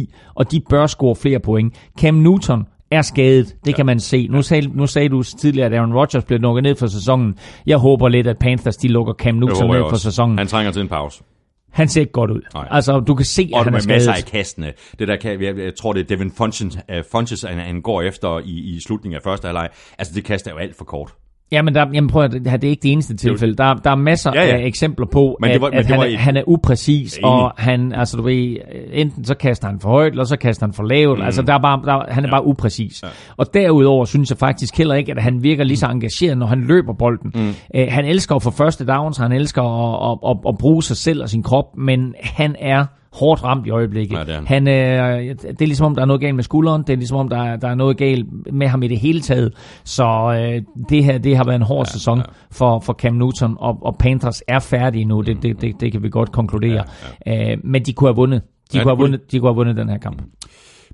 12-9, 0.10 0.34
og 0.36 0.52
de 0.52 0.62
bør 0.70 0.88
score 0.88 1.16
flere 1.16 1.40
point. 1.40 1.74
Cam 2.00 2.14
Newton 2.14 2.64
er 2.92 3.02
skadet. 3.02 3.56
Det 3.66 3.76
kan 3.76 3.86
man 3.86 4.00
se. 4.00 4.28
Nu 4.28 4.42
sagde, 4.42 4.68
nu 4.68 4.88
sagde 4.88 5.10
du 5.10 5.24
tidligere, 5.24 5.66
at 5.66 5.74
Aaron 5.74 5.94
Rodgers 5.94 6.24
blev 6.26 6.40
lukket 6.40 6.64
ned 6.64 6.76
for 6.76 6.88
sæsonen. 6.88 7.36
Jeg 7.66 7.78
håber 7.78 8.10
lidt, 8.10 8.28
at 8.28 8.38
Panthers 8.38 8.78
de 8.78 8.88
lukker 8.88 9.14
Cam 9.14 9.36
Newton 9.36 9.68
ned 9.70 9.80
for 9.80 9.84
også. 9.86 10.04
sæsonen. 10.04 10.38
Han 10.38 10.48
trænger 10.48 10.72
til 10.72 10.82
en 10.82 10.88
pause. 10.88 11.24
Han 11.72 11.88
ser 11.88 12.02
ikke 12.02 12.12
godt 12.14 12.32
ud. 12.32 12.42
Nej. 12.54 12.68
Altså, 12.72 13.00
du 13.00 13.16
kan 13.16 13.26
se, 13.26 13.42
at 13.42 13.50
Og 13.54 13.64
han 13.64 13.68
er 13.68 13.72
med 13.72 13.88
masser 13.88 14.12
skadet. 14.12 14.26
af 14.26 14.32
kastene. 14.32 14.74
Det 15.00 15.08
der 15.08 15.16
kan, 15.16 15.42
jeg, 15.42 15.58
jeg 15.58 15.76
tror, 15.76 15.94
det 15.94 16.00
er 16.00 16.06
Devin 16.06 16.32
Funches, 16.32 16.76
uh, 16.76 16.96
Funches 17.12 17.42
han, 17.42 17.58
han 17.58 17.82
går 17.82 18.02
efter 18.02 18.40
i, 18.40 18.76
i 18.76 18.80
slutningen 18.80 19.16
af 19.16 19.22
første 19.24 19.46
halvleg. 19.46 19.70
Altså, 19.98 20.14
det 20.14 20.24
kaster 20.24 20.52
er 20.52 20.56
jo 20.56 20.60
alt 20.60 20.76
for 20.76 20.86
kort. 20.86 21.14
Jamen, 21.52 21.76
der, 21.76 21.86
jamen 21.94 22.10
prøv 22.10 22.24
at 22.24 22.32
det 22.32 22.48
er 22.64 22.68
ikke 22.68 22.84
det 22.84 22.92
eneste 22.92 23.16
tilfælde. 23.16 23.56
Der, 23.56 23.74
der 23.74 23.92
er 23.92 23.96
masser 23.96 24.32
Ja, 24.36 24.42
ja, 24.42 24.48
ja. 24.48 24.56
ja. 24.56 24.62
af 24.62 24.66
eksempler 24.66 25.06
på, 25.12 25.38
Men 25.42 25.50
at, 25.50 25.54
det 25.54 25.62
var- 25.62 25.70
men 25.70 25.78
at 25.78 25.84
det 25.84 25.90
han, 25.92 25.98
var 26.00 26.06
er, 26.06 26.10
et- 26.10 26.18
han 26.18 26.38
er 26.38 26.44
upræcis, 26.48 27.18
Enig. 27.18 27.26
og 27.32 27.52
han, 27.58 27.94
altså 27.94 28.18
du 28.18 28.24
ved, 28.24 28.58
enten 28.94 29.24
så 29.26 29.36
kaster 29.36 29.68
han 29.68 29.80
for 29.80 29.90
højt, 29.90 30.12
eller 30.12 30.24
så 30.24 30.38
kaster 30.38 30.66
han 30.66 30.74
for 30.74 30.84
lavt. 30.84 31.20
Mm. 31.20 31.26
Altså, 31.26 31.42
der 31.42 31.54
er 31.54 31.60
bare, 31.62 31.82
der, 31.86 32.14
han 32.14 32.24
er 32.24 32.28
ja. 32.28 32.34
bare 32.34 32.46
upræcis. 32.46 33.04
Ja. 33.04 33.08
Og 33.38 33.54
derudover 33.54 34.06
synes 34.06 34.30
jeg 34.30 34.38
faktisk 34.38 34.78
heller 34.78 34.96
ikke, 34.96 35.12
at 35.12 35.22
han 35.24 35.44
virker 35.44 35.64
lige 35.64 35.78
så 35.78 35.88
engageret, 35.88 36.38
når 36.38 36.46
han 36.46 36.62
løber 36.62 36.94
bolden. 36.94 37.32
Mm. 37.36 37.50
Uh, 37.50 37.82
han 37.90 38.06
elsker 38.06 38.36
at 38.36 38.44
få 38.44 38.52
første 38.52 38.86
downs, 38.86 39.18
han 39.18 39.32
elsker 39.32 39.62
at, 39.64 40.20
at, 40.24 40.30
at, 40.32 40.38
at 40.50 40.58
bruge 40.58 40.84
sig 40.84 40.98
selv 40.98 41.22
og 41.24 41.30
sin 41.30 41.44
krop, 41.44 41.78
men 41.78 42.14
han 42.22 42.56
er 42.60 42.86
hårdt 43.14 43.44
ramt 43.44 43.68
i 43.68 43.70
øjeblikket. 43.70 44.18
Ja, 44.18 44.24
det 44.24 44.36
er 44.36 44.42
han. 44.46 44.68
Øh, 44.68 45.36
det 45.42 45.62
er 45.62 45.66
ligesom 45.66 45.86
om, 45.86 45.96
der 45.96 46.02
er 46.02 46.06
noget 46.06 46.22
galt 46.22 46.36
med 46.36 46.44
skulderen. 46.44 46.82
Det 46.82 46.90
er 46.94 46.98
ligesom 46.98 47.18
om, 47.18 47.30
der, 47.30 47.38
er- 47.38 47.56
der 47.58 47.68
er 47.68 47.76
noget 47.76 47.98
galt 47.98 48.26
med 48.54 48.68
ham 48.68 48.84
i 48.84 48.88
det 48.88 49.00
hele 49.00 49.22
taget. 49.22 49.54
Så 49.84 50.04
øh, 50.06 50.62
det 50.90 51.04
her, 51.04 51.18
det 51.18 51.38
har 51.38 51.44
været 51.44 51.56
en 51.56 51.62
hård 51.62 51.88
ja, 51.88 51.92
sæson 51.92 52.22
for, 52.52 52.80
for 52.80 52.94
Cam 52.94 53.14
Newton, 53.14 53.56
og, 53.60 53.78
og 53.82 53.96
Panthers 53.98 54.44
er 54.48 54.60
færdige 54.60 55.06
nu. 55.06 55.22
Det, 55.22 55.44
det, 55.44 55.62
det, 55.62 55.82
det 55.82 55.92
kan 55.92 56.04
vi 56.04 56.10
godt 56.10 56.32
konkludere. 56.32 56.84
Ja, 57.26 57.32
ja. 57.34 57.52
Øh, 57.52 57.58
men 57.64 57.86
de 57.86 57.94
kunne 57.94 58.08
have 58.08 58.16
vundet. 58.16 58.42
De, 58.42 58.48
Ja, 58.74 58.80
ja, 58.80 58.84
kunne 58.84 58.92
have 58.92 58.98
vundet, 59.00 59.32
de 59.32 59.40
kunne 59.40 59.50
have 59.50 59.56
vundet 59.56 59.78
den 59.78 59.90
her 59.90 59.98
kamp. 59.98 60.22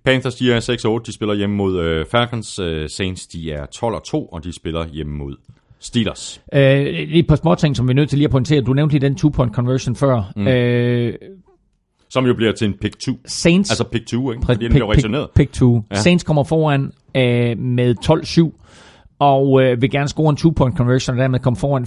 Panthers, 0.06 0.36
de 0.36 0.54
er 0.54 1.00
6-8, 1.00 1.04
de 1.06 1.14
spiller 1.14 1.36
hjemme 1.36 1.56
mod 1.56 1.80
øh, 1.80 2.06
Falcons. 2.12 2.60
Øh, 2.60 2.90
Saints, 2.90 3.28
de 3.28 3.52
er 3.52 3.66
12-2, 3.76 4.12
og 4.14 4.44
de 4.44 4.54
spiller 4.54 4.86
hjemme 4.94 5.18
mod 5.18 5.36
Steelers. 5.80 6.42
Øh, 6.54 6.86
lige 6.86 7.14
et 7.20 7.28
par 7.28 7.36
små 7.36 7.56
ting, 7.56 7.76
som 7.76 7.88
vi 7.88 7.92
er 7.92 7.96
nødt 7.96 8.10
til 8.10 8.18
lige 8.18 8.26
at 8.26 8.32
pointere. 8.32 8.62
Du 8.62 8.74
nævnte 8.74 8.94
lige 9.00 9.10
den 9.10 9.16
two-point 9.18 9.52
conversion 9.54 9.96
før. 9.96 10.32
Mm. 10.36 10.48
Øh, 10.48 11.14
Som 12.10 12.26
jo 12.26 12.34
bliver 12.34 12.52
til 12.52 12.68
en 12.68 12.74
pick 12.82 13.00
2. 13.00 13.12
Saints... 13.26 13.72
Altså 13.72 13.84
pick 13.84 14.08
2, 14.08 14.32
ikke? 14.32 14.46
Fordi 14.46 14.64
den 14.64 14.72
bliver 14.72 14.92
returneret. 14.92 15.28
Pick 15.36 15.54
2. 15.54 15.76
Ja. 15.76 15.82
Ja. 15.96 16.02
Saints 16.02 16.24
kommer 16.24 16.44
foran 16.44 16.92
øh, 17.16 17.58
med 17.60 17.96
12-7 18.06 18.64
og 19.20 19.62
øh, 19.64 19.82
vil 19.82 19.92
gerne 19.92 20.08
score 20.08 20.30
en 20.30 20.38
two-point 20.38 20.78
conversion, 20.78 21.16
og 21.16 21.22
dermed 21.22 21.40
komme 21.40 21.58
foran 21.58 21.84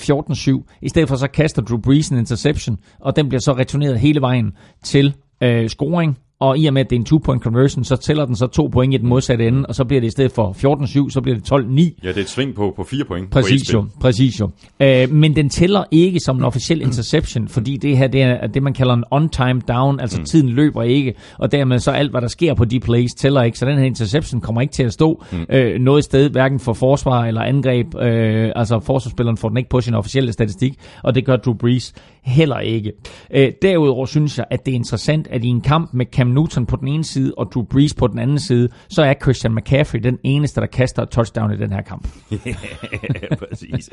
14-7. 0.66 0.78
I 0.82 0.88
stedet 0.88 1.08
for 1.08 1.16
så 1.16 1.28
kaster 1.28 1.62
Drew 1.62 1.78
Brees 1.78 2.08
en 2.08 2.18
interception, 2.18 2.78
og 3.00 3.16
den 3.16 3.28
bliver 3.28 3.40
så 3.40 3.52
returneret 3.52 4.00
hele 4.00 4.20
vejen 4.20 4.52
til 4.84 5.14
øh, 5.40 5.68
scoring. 5.68 6.18
Og 6.40 6.58
i 6.58 6.66
og 6.66 6.74
med, 6.74 6.80
at 6.80 6.90
det 6.90 6.96
er 6.96 7.00
en 7.00 7.06
two-point 7.06 7.42
conversion, 7.42 7.84
så 7.84 7.96
tæller 7.96 8.26
den 8.26 8.36
så 8.36 8.46
to 8.46 8.66
point 8.66 8.94
i 8.94 8.96
den 8.96 9.08
modsatte 9.08 9.48
ende, 9.48 9.66
og 9.66 9.74
så 9.74 9.84
bliver 9.84 10.00
det 10.00 10.08
i 10.08 10.10
stedet 10.10 10.32
for 10.32 10.76
14-7, 11.06 11.10
så 11.10 11.20
bliver 11.20 11.38
det 11.38 11.52
12-9. 11.52 12.00
Ja, 12.04 12.08
det 12.08 12.16
er 12.16 12.20
et 12.20 12.28
sving 12.28 12.54
på, 12.54 12.72
på 12.76 12.84
4 12.84 13.04
point. 13.04 13.30
Præcis 13.30 13.72
jo, 13.72 13.84
præcis 14.00 14.40
jo. 14.40 14.50
Øh, 14.80 15.10
men 15.10 15.36
den 15.36 15.48
tæller 15.48 15.84
ikke 15.90 16.20
som 16.20 16.36
en 16.36 16.44
officiel 16.44 16.82
interception, 16.82 17.48
fordi 17.48 17.76
det 17.76 17.98
her 17.98 18.06
det 18.06 18.22
er 18.22 18.46
det, 18.46 18.62
man 18.62 18.72
kalder 18.72 18.94
en 18.94 19.04
on-time 19.10 19.60
down, 19.68 20.00
altså 20.00 20.18
mm. 20.18 20.24
tiden 20.24 20.48
løber 20.48 20.82
ikke, 20.82 21.14
og 21.38 21.52
dermed 21.52 21.78
så 21.78 21.90
alt, 21.90 22.10
hvad 22.10 22.20
der 22.20 22.28
sker 22.28 22.54
på 22.54 22.64
de 22.64 22.80
plays, 22.80 23.14
tæller 23.14 23.42
ikke, 23.42 23.58
så 23.58 23.66
den 23.66 23.78
her 23.78 23.84
interception 23.84 24.40
kommer 24.40 24.60
ikke 24.60 24.72
til 24.72 24.82
at 24.82 24.92
stå 24.92 25.24
mm. 25.32 25.46
øh, 25.48 25.80
noget 25.80 26.04
sted, 26.04 26.30
hverken 26.30 26.60
for 26.60 26.72
forsvar 26.72 27.24
eller 27.24 27.40
angreb, 27.40 27.94
øh, 27.94 28.52
altså 28.56 28.80
forsvarsspilleren 28.80 29.36
får 29.36 29.48
den 29.48 29.58
ikke 29.58 29.70
på 29.70 29.80
sin 29.80 29.94
officielle 29.94 30.32
statistik, 30.32 30.74
og 31.02 31.14
det 31.14 31.24
gør 31.24 31.36
Drew 31.36 31.54
Brees 31.54 31.94
heller 32.22 32.58
ikke. 32.58 32.92
Øh, 33.34 33.52
derudover 33.62 34.06
synes 34.06 34.38
jeg, 34.38 34.46
at 34.50 34.66
det 34.66 34.72
er 34.72 34.76
interessant, 34.76 35.28
at 35.30 35.44
i 35.44 35.48
en 35.48 35.60
kamp 35.60 35.90
med 35.92 36.06
Cam 36.06 36.29
Newton 36.34 36.66
på 36.66 36.76
den 36.76 36.88
ene 36.88 37.04
side, 37.04 37.34
og 37.36 37.50
Drew 37.54 37.64
Brees 37.64 37.94
på 37.94 38.06
den 38.06 38.18
anden 38.18 38.38
side, 38.38 38.68
så 38.88 39.02
er 39.02 39.14
Christian 39.22 39.54
McCaffrey 39.54 40.00
den 40.00 40.18
eneste, 40.24 40.60
der 40.60 40.66
kaster 40.66 41.02
et 41.02 41.10
touchdown 41.10 41.52
i 41.52 41.56
den 41.56 41.72
her 41.72 41.82
kamp. 41.82 42.08
Ja, 42.46 43.34
præcis. 43.34 43.90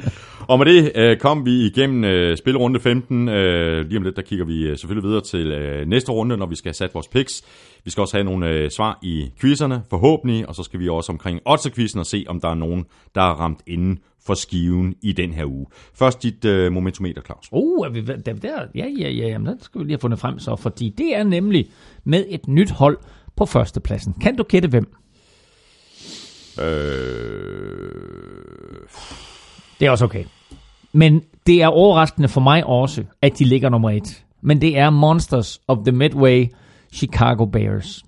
Og 0.48 0.60
med 0.60 0.66
det 0.66 0.92
øh, 0.96 1.18
kom 1.18 1.46
vi 1.46 1.66
igennem 1.66 2.04
øh, 2.04 2.38
spilrunde 2.38 2.80
15. 2.80 3.30
Øh, 3.30 3.86
lige 3.86 3.98
om 3.98 4.04
lidt, 4.04 4.16
der 4.16 4.22
kigger 4.22 4.46
vi 4.46 4.64
øh, 4.64 4.78
selvfølgelig 4.78 5.10
videre 5.10 5.22
til 5.22 5.52
øh, 5.52 5.88
næste 5.88 6.12
runde, 6.12 6.38
når 6.38 6.46
vi 6.46 6.56
skal 6.56 6.70
have 6.70 6.74
sat 6.74 6.94
vores 6.94 7.08
picks. 7.08 7.44
Vi 7.86 7.92
skal 7.92 8.02
også 8.02 8.18
have 8.18 8.24
nogle 8.24 8.50
øh, 8.50 8.70
svar 8.70 9.00
i 9.02 9.32
quizzerne, 9.42 9.82
forhåbentlig, 9.90 10.50
og 10.50 10.56
så 10.56 10.64
skal 10.64 10.80
vi 10.80 10.90
også 10.90 11.12
omkring 11.12 11.40
odds 11.46 11.96
og 11.96 12.06
se, 12.06 12.26
om 12.28 12.42
der 12.42 12.50
er 12.50 12.56
nogen, 12.56 12.86
der 13.16 13.22
er 13.22 13.34
ramt 13.42 13.60
inden 13.68 14.00
for 14.28 14.34
skiven 14.34 14.96
i 15.02 15.12
den 15.12 15.34
her 15.34 15.46
uge. 15.46 15.66
Først 15.94 16.24
dit 16.24 16.46
øh, 16.46 16.72
momentometer, 16.72 17.22
Claus. 17.22 17.50
Uh, 17.52 17.86
er 17.86 17.90
vi 17.90 18.02
der, 18.02 18.34
der? 18.34 18.66
Ja, 18.76 18.86
ja, 19.00 19.10
ja, 19.10 19.28
jamen, 19.28 19.48
den 19.48 19.62
skal 19.62 19.80
vi 19.80 19.86
lige 19.86 19.94
have 19.94 20.00
fundet 20.00 20.20
frem 20.20 20.40
så, 20.40 20.56
fordi 20.56 20.94
det 20.98 21.16
er 21.16 21.24
nemlig 21.24 21.70
med 22.04 22.26
et 22.30 22.48
nyt 22.48 22.72
hold 22.72 22.98
på 23.36 23.46
førstepladsen. 23.46 24.14
Kan 24.22 24.36
du 24.36 24.44
gætte 24.44 24.68
hvem? 24.68 24.94
Øh, 26.62 26.66
Det 29.80 29.86
er 29.88 29.92
også 29.92 30.06
okay. 30.06 30.24
Men 30.94 31.22
det 31.48 31.62
er 31.62 31.68
overraskende 31.68 32.28
for 32.28 32.42
mig 32.42 32.66
også, 32.66 33.04
at 33.22 33.40
de 33.40 33.44
ligger 33.44 33.70
nummer 33.70 33.90
et. 33.90 34.24
Men 34.42 34.62
det 34.62 34.78
er 34.78 34.90
Monsters 34.90 35.62
of 35.68 35.78
the 35.86 35.92
Midway, 35.92 36.46
Chicago 36.94 37.46
Bears. 37.46 38.04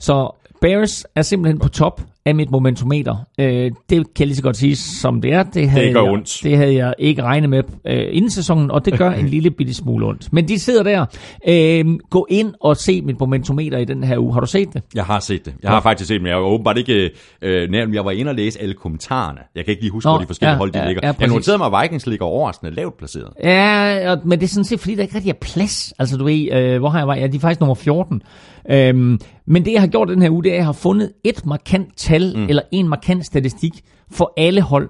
Så 0.00 0.30
Bears 0.60 1.04
er 1.14 1.22
simpelthen 1.22 1.58
på 1.58 1.68
top 1.68 2.02
af 2.24 2.34
mit 2.34 2.50
momentometer. 2.50 3.16
Øh, 3.40 3.46
det 3.90 3.90
kan 3.90 4.06
jeg 4.18 4.26
lige 4.26 4.36
så 4.36 4.42
godt 4.42 4.56
sige, 4.56 4.76
som 4.76 5.20
det 5.20 5.32
er. 5.32 5.42
Det 5.42 5.70
havde, 5.70 5.92
gør 5.92 6.02
jeg, 6.02 6.12
ondt. 6.12 6.40
det 6.42 6.56
havde 6.56 6.74
jeg 6.74 6.94
ikke 6.98 7.22
regnet 7.22 7.50
med 7.50 7.62
øh, 7.86 8.06
inden 8.10 8.30
sæsonen, 8.30 8.70
og 8.70 8.84
det 8.84 8.98
gør 8.98 9.10
en 9.10 9.28
lille 9.34 9.50
bitte 9.50 9.74
smule 9.74 10.06
ondt. 10.06 10.32
Men 10.32 10.48
de 10.48 10.58
sidder 10.58 10.82
der. 10.82 11.06
Øh, 11.48 11.98
gå 12.10 12.26
ind 12.30 12.54
og 12.60 12.76
se 12.76 13.02
mit 13.02 13.20
momentometer 13.20 13.78
i 13.78 13.84
den 13.84 14.04
her 14.04 14.18
uge. 14.18 14.32
Har 14.34 14.40
du 14.40 14.46
set 14.46 14.74
det? 14.74 14.82
jeg 14.94 15.04
har 15.04 15.20
set 15.20 15.44
det. 15.44 15.54
Jeg 15.62 15.70
har 15.70 15.80
faktisk 15.80 16.08
set 16.08 16.14
det, 16.14 16.22
men 16.22 16.28
jeg 16.28 16.36
har 16.36 16.42
åbenbart 16.42 16.78
ikke 16.78 17.10
øh, 17.42 17.70
nævnt, 17.70 17.94
jeg 17.94 18.04
var 18.04 18.10
inde 18.10 18.28
og 18.28 18.34
læse 18.34 18.60
alle 18.62 18.74
kommentarerne. 18.74 19.40
Jeg 19.54 19.64
kan 19.64 19.72
ikke 19.72 19.82
lige 19.82 19.92
huske, 19.92 20.06
Nå, 20.06 20.12
hvor 20.12 20.18
de 20.20 20.26
forskellige 20.26 20.52
ja, 20.52 20.58
hold 20.58 20.72
de 20.72 20.78
ja, 20.78 20.86
ligger. 20.86 21.00
ja, 21.02 21.06
jeg 21.06 21.16
præcis. 21.16 21.32
noterede 21.34 21.58
mig, 21.58 21.66
at 21.74 21.82
Vikings 21.82 22.06
ligger 22.06 22.26
overraskende 22.26 22.74
lavt 22.74 22.98
placeret. 22.98 23.28
Ja, 23.44 24.12
og, 24.12 24.18
men 24.24 24.38
det 24.40 24.44
er 24.46 24.48
sådan 24.48 24.64
set, 24.64 24.80
fordi 24.80 24.94
der 24.94 25.02
ikke 25.02 25.14
rigtig 25.14 25.30
er 25.30 25.38
plads. 25.40 25.94
Altså, 25.98 26.16
du 26.16 26.24
ved, 26.24 26.52
øh, 26.52 26.78
hvor 26.78 26.88
har 26.88 26.98
jeg 26.98 27.08
været? 27.08 27.20
Ja, 27.20 27.26
de 27.26 27.36
er 27.36 27.40
faktisk 27.40 27.60
nummer 27.60 27.74
14. 27.74 28.22
Øhm, 28.70 29.18
men 29.46 29.64
det, 29.64 29.72
jeg 29.72 29.80
har 29.80 29.88
gjort 29.88 30.08
den 30.08 30.22
her 30.22 30.30
uge, 30.30 30.44
det 30.44 30.50
er, 30.50 30.54
at 30.54 30.58
jeg 30.58 30.66
har 30.66 30.72
fundet 30.72 31.12
et 31.24 31.46
markant 31.46 31.96
tal, 31.96 32.32
mm. 32.36 32.46
eller 32.48 32.62
en 32.72 32.88
markant 32.88 33.26
statistik 33.26 33.72
for 34.10 34.32
alle 34.36 34.60
hold, 34.60 34.88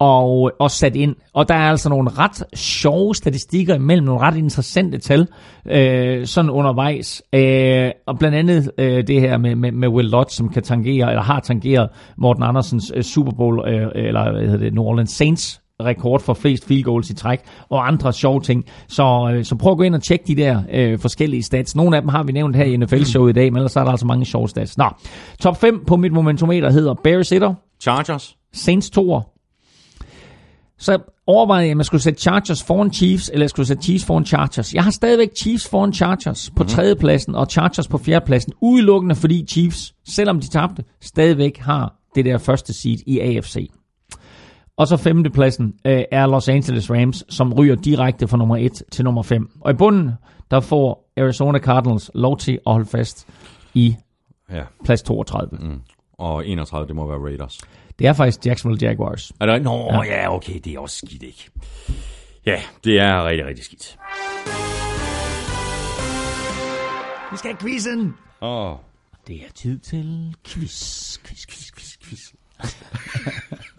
og, 0.00 0.52
og 0.60 0.70
sat 0.70 0.96
ind. 0.96 1.16
Og 1.34 1.48
der 1.48 1.54
er 1.54 1.70
altså 1.70 1.88
nogle 1.88 2.10
ret 2.10 2.58
sjove 2.58 3.14
statistikker 3.14 3.74
imellem, 3.74 4.06
nogle 4.06 4.20
ret 4.20 4.36
interessante 4.36 4.98
tal, 4.98 5.26
øh, 5.70 6.26
sådan 6.26 6.50
undervejs. 6.50 7.22
Øh, 7.32 7.90
og 8.06 8.18
blandt 8.18 8.36
andet 8.36 8.70
øh, 8.78 9.06
det 9.06 9.20
her 9.20 9.38
med, 9.38 9.54
med, 9.54 9.72
med 9.72 9.88
Will 9.88 10.08
Lodge, 10.08 10.30
som 10.30 10.48
kan 10.48 10.62
tangere, 10.62 11.10
eller 11.10 11.22
har 11.22 11.40
tangeret 11.40 11.88
Morten 12.16 12.42
Andersens 12.42 12.92
øh, 12.96 13.02
Super 13.02 13.32
Bowl, 13.32 13.68
øh, 13.68 13.88
eller 13.94 14.32
hvad 14.32 14.42
hedder 14.42 14.58
det, 14.58 14.74
New 14.74 14.84
Orleans 14.84 15.10
Saints 15.10 15.60
rekord 15.84 16.20
for 16.20 16.34
flest 16.34 16.66
field 16.66 16.82
goals 16.82 17.10
i 17.10 17.14
træk, 17.14 17.40
og 17.68 17.88
andre 17.88 18.12
sjove 18.12 18.40
ting. 18.40 18.64
Så, 18.88 19.32
øh, 19.34 19.44
så 19.44 19.56
prøv 19.56 19.72
at 19.72 19.78
gå 19.78 19.82
ind 19.82 19.94
og 19.94 20.02
tjekke 20.02 20.24
de 20.26 20.36
der 20.36 20.62
øh, 20.72 20.98
forskellige 20.98 21.42
stats. 21.42 21.76
Nogle 21.76 21.96
af 21.96 22.02
dem 22.02 22.08
har 22.08 22.22
vi 22.22 22.32
nævnt 22.32 22.56
her 22.56 22.64
i 22.64 22.76
NFL-showet 22.76 23.30
i 23.30 23.32
dag, 23.32 23.52
men 23.52 23.56
ellers 23.56 23.76
er 23.76 23.84
der 23.84 23.90
altså 23.90 24.06
mange 24.06 24.24
sjove 24.24 24.48
stats. 24.48 24.78
Nå, 24.78 24.84
top 25.40 25.60
5 25.60 25.84
på 25.86 25.96
mit 25.96 26.12
momentometer 26.12 26.70
hedder 26.70 26.94
Bears 26.94 27.32
1'er, 27.32 27.54
Chargers? 27.80 28.36
Saints 28.52 28.90
2'er. 28.98 29.36
Så 30.78 30.98
overvejede 31.26 31.66
jeg, 31.66 31.74
om 31.74 31.78
jeg 31.78 31.86
skulle 31.86 32.02
sætte 32.02 32.20
Chargers 32.20 32.62
foran 32.62 32.92
Chiefs, 32.92 33.28
eller 33.28 33.44
jeg 33.44 33.50
skulle 33.50 33.66
sætte 33.66 33.82
Chiefs 33.82 34.04
foran 34.04 34.26
Chargers. 34.26 34.74
Jeg 34.74 34.84
har 34.84 34.90
stadigvæk 34.90 35.28
Chiefs 35.36 35.68
foran 35.68 35.92
Chargers 35.92 36.50
på 36.56 36.64
tredjepladsen, 36.64 37.34
og 37.34 37.46
Chargers 37.46 37.88
på 37.88 37.98
fjerdepladsen, 37.98 38.52
udelukkende 38.62 39.14
fordi 39.14 39.46
Chiefs, 39.48 39.94
selvom 40.08 40.40
de 40.40 40.48
tabte, 40.48 40.84
stadigvæk 41.00 41.58
har 41.58 41.94
det 42.14 42.24
der 42.24 42.38
første 42.38 42.72
seed 42.72 42.98
i 43.06 43.18
AFC. 43.20 43.70
Og 44.80 44.88
så 44.88 44.96
femtepladsen 44.96 45.74
øh, 45.84 46.02
er 46.10 46.26
Los 46.26 46.48
Angeles 46.48 46.90
Rams, 46.90 47.24
som 47.28 47.52
ryger 47.52 47.74
direkte 47.74 48.28
fra 48.28 48.36
nummer 48.36 48.56
1 48.56 48.82
til 48.92 49.04
nummer 49.04 49.22
5. 49.22 49.50
Og 49.60 49.70
i 49.70 49.74
bunden, 49.74 50.10
der 50.50 50.60
får 50.60 51.10
Arizona 51.16 51.58
Cardinals 51.58 52.10
lov 52.14 52.38
til 52.38 52.52
at 52.66 52.72
holde 52.72 52.86
fast 52.86 53.26
i 53.74 53.96
Ja. 54.52 54.62
plads 54.84 55.02
32. 55.02 55.58
Mm. 55.60 55.80
Og 56.18 56.46
31, 56.46 56.86
det 56.88 56.96
må 56.96 57.06
være 57.08 57.18
Raiders. 57.18 57.58
Det 57.98 58.06
er 58.06 58.12
faktisk 58.12 58.46
Jacksonville 58.46 58.88
Jaguars. 58.88 59.32
Er 59.40 59.46
det 59.46 59.62
Nå, 59.62 59.90
ja. 59.92 60.02
ja, 60.02 60.34
okay, 60.34 60.58
det 60.64 60.74
er 60.74 60.78
også 60.80 60.96
skidt, 61.06 61.22
ikke? 61.22 61.50
Ja, 62.46 62.60
det 62.84 63.00
er 63.00 63.24
rigtig, 63.26 63.46
rigtig 63.46 63.64
skidt. 63.64 63.98
Vi 67.32 67.36
skal 67.36 67.50
have 67.50 67.58
quizzen! 67.60 68.14
Åh, 68.42 68.74
Det 69.26 69.36
er 69.36 69.52
tid 69.54 69.78
til 69.78 70.34
quiz, 70.46 71.18
quiz, 71.18 71.46
quiz, 71.46 71.70
quiz, 71.72 71.96
quiz. 72.04 72.32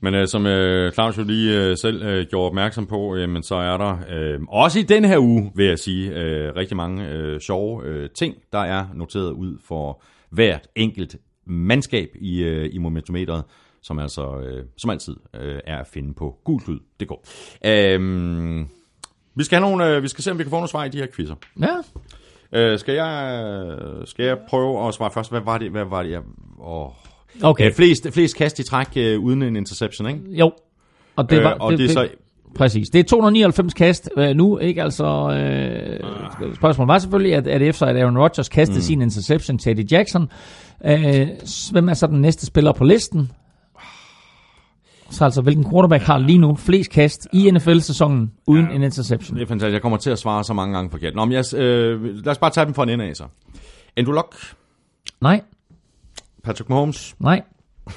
Men 0.00 0.14
øh, 0.14 0.28
som 0.28 0.46
øh, 0.46 0.92
Claus 0.92 1.18
jo 1.18 1.24
lige 1.24 1.60
øh, 1.60 1.76
selv 1.76 2.02
øh, 2.02 2.26
gjorde 2.30 2.46
opmærksom 2.46 2.86
på, 2.86 3.16
øh, 3.16 3.28
men 3.28 3.42
så 3.42 3.54
er 3.54 3.76
der 3.76 3.98
øh, 4.10 4.40
også 4.48 4.78
i 4.78 4.82
den 4.82 5.04
her 5.04 5.18
uge, 5.18 5.52
vil 5.54 5.66
jeg 5.66 5.78
sige, 5.78 6.14
øh, 6.14 6.56
rigtig 6.56 6.76
mange 6.76 7.08
øh, 7.08 7.40
sjove 7.40 7.84
øh, 7.84 8.10
ting, 8.10 8.34
der 8.52 8.58
er 8.58 8.86
noteret 8.94 9.30
ud 9.30 9.58
for 9.64 10.02
hvert 10.30 10.68
enkelt 10.76 11.16
mandskab 11.46 12.08
i, 12.20 12.42
øh, 12.42 12.74
i 12.74 12.78
momentometeret, 12.78 13.44
som 13.82 13.98
altså 13.98 14.40
øh, 14.40 14.64
som 14.76 14.90
altid 14.90 15.16
øh, 15.40 15.60
er 15.66 15.78
at 15.78 15.86
finde 15.86 16.14
på 16.14 16.36
gulklyd.dk. 16.44 17.12
Øh, 17.64 18.66
vi 19.34 19.44
skal 19.44 19.58
have 19.58 19.70
nogle, 19.70 19.96
øh, 19.96 20.02
vi 20.02 20.08
skal 20.08 20.24
se, 20.24 20.30
om 20.30 20.38
vi 20.38 20.42
kan 20.42 20.50
få 20.50 20.56
nogle 20.56 20.68
svar 20.68 20.84
i 20.84 20.88
de 20.88 20.98
her 20.98 21.06
quizzer. 21.16 21.34
Ja, 21.60 21.76
Øh, 22.52 22.78
skal 22.78 22.94
jeg 22.94 23.42
skal 24.04 24.24
jeg 24.24 24.38
prøve 24.48 24.88
at 24.88 24.94
svare 24.94 25.10
først? 25.10 25.30
Hvad 25.30 25.40
var 25.40 25.58
det? 25.58 25.70
Hvad 25.70 25.84
var 25.84 26.02
det? 26.02 26.10
Jeg, 26.10 26.22
åh. 26.60 26.90
Okay. 27.42 27.66
Øh, 27.66 27.74
flest, 27.74 28.06
flest 28.12 28.36
kast 28.36 28.58
i 28.58 28.62
træk 28.62 28.88
øh, 28.96 29.20
uden 29.20 29.42
en 29.42 29.56
interception, 29.56 30.08
ikke? 30.08 30.20
Jo. 30.30 30.52
Og 31.16 31.30
det 31.30 31.44
var, 31.44 31.50
øh, 31.50 31.56
og 31.60 31.70
det, 31.70 31.78
det 31.78 31.86
er 31.86 31.92
så 31.92 32.08
Præcis. 32.54 32.90
Det 32.90 32.98
er 32.98 33.04
299 33.04 33.74
kast 33.74 34.10
øh, 34.16 34.36
nu, 34.36 34.58
ikke? 34.58 34.82
Altså, 34.82 35.04
øh, 35.04 36.54
spørgsmålet 36.54 36.88
var 36.88 36.98
selvfølgelig, 36.98 37.34
at, 37.34 37.46
at 37.46 37.62
efter 37.62 37.86
at 37.86 37.96
Aaron 37.96 38.18
Rodgers 38.18 38.48
kastede 38.48 38.78
mm. 38.78 38.82
sin 38.82 39.02
interception 39.02 39.58
til 39.58 39.70
Eddie 39.70 39.86
Jackson, 39.90 40.30
øh, 40.84 41.28
hvem 41.72 41.88
er 41.88 41.94
så 41.94 42.06
den 42.06 42.20
næste 42.20 42.46
spiller 42.46 42.72
på 42.72 42.84
listen? 42.84 43.30
Så 45.10 45.24
altså, 45.24 45.42
hvilken 45.42 45.70
quarterback 45.70 46.02
har 46.02 46.18
lige 46.18 46.38
nu 46.38 46.56
flest 46.56 46.90
kast 46.90 47.28
i 47.32 47.50
NFL-sæsonen 47.50 48.32
uden 48.46 48.66
ja. 48.70 48.74
en 48.74 48.82
interception? 48.82 49.36
Det 49.36 49.42
er 49.42 49.46
fantastisk. 49.46 49.72
Jeg 49.72 49.82
kommer 49.82 49.98
til 49.98 50.10
at 50.10 50.18
svare 50.18 50.44
så 50.44 50.54
mange 50.54 50.74
gange 50.74 50.90
forkert. 50.90 51.14
Nå, 51.14 51.24
men 51.24 51.32
jeg, 51.32 51.54
øh, 51.54 52.04
lad 52.04 52.28
os 52.28 52.38
bare 52.38 52.50
tage 52.50 52.66
dem 52.66 52.74
fra 52.74 52.82
en 52.82 52.88
ende 52.88 53.04
af, 53.04 53.16
så. 53.16 53.24
Andrew 53.96 54.14
Luck, 54.14 54.54
Nej, 55.20 55.40
Patrick 56.48 56.68
Mahomes. 56.68 57.14
nej. 57.18 57.42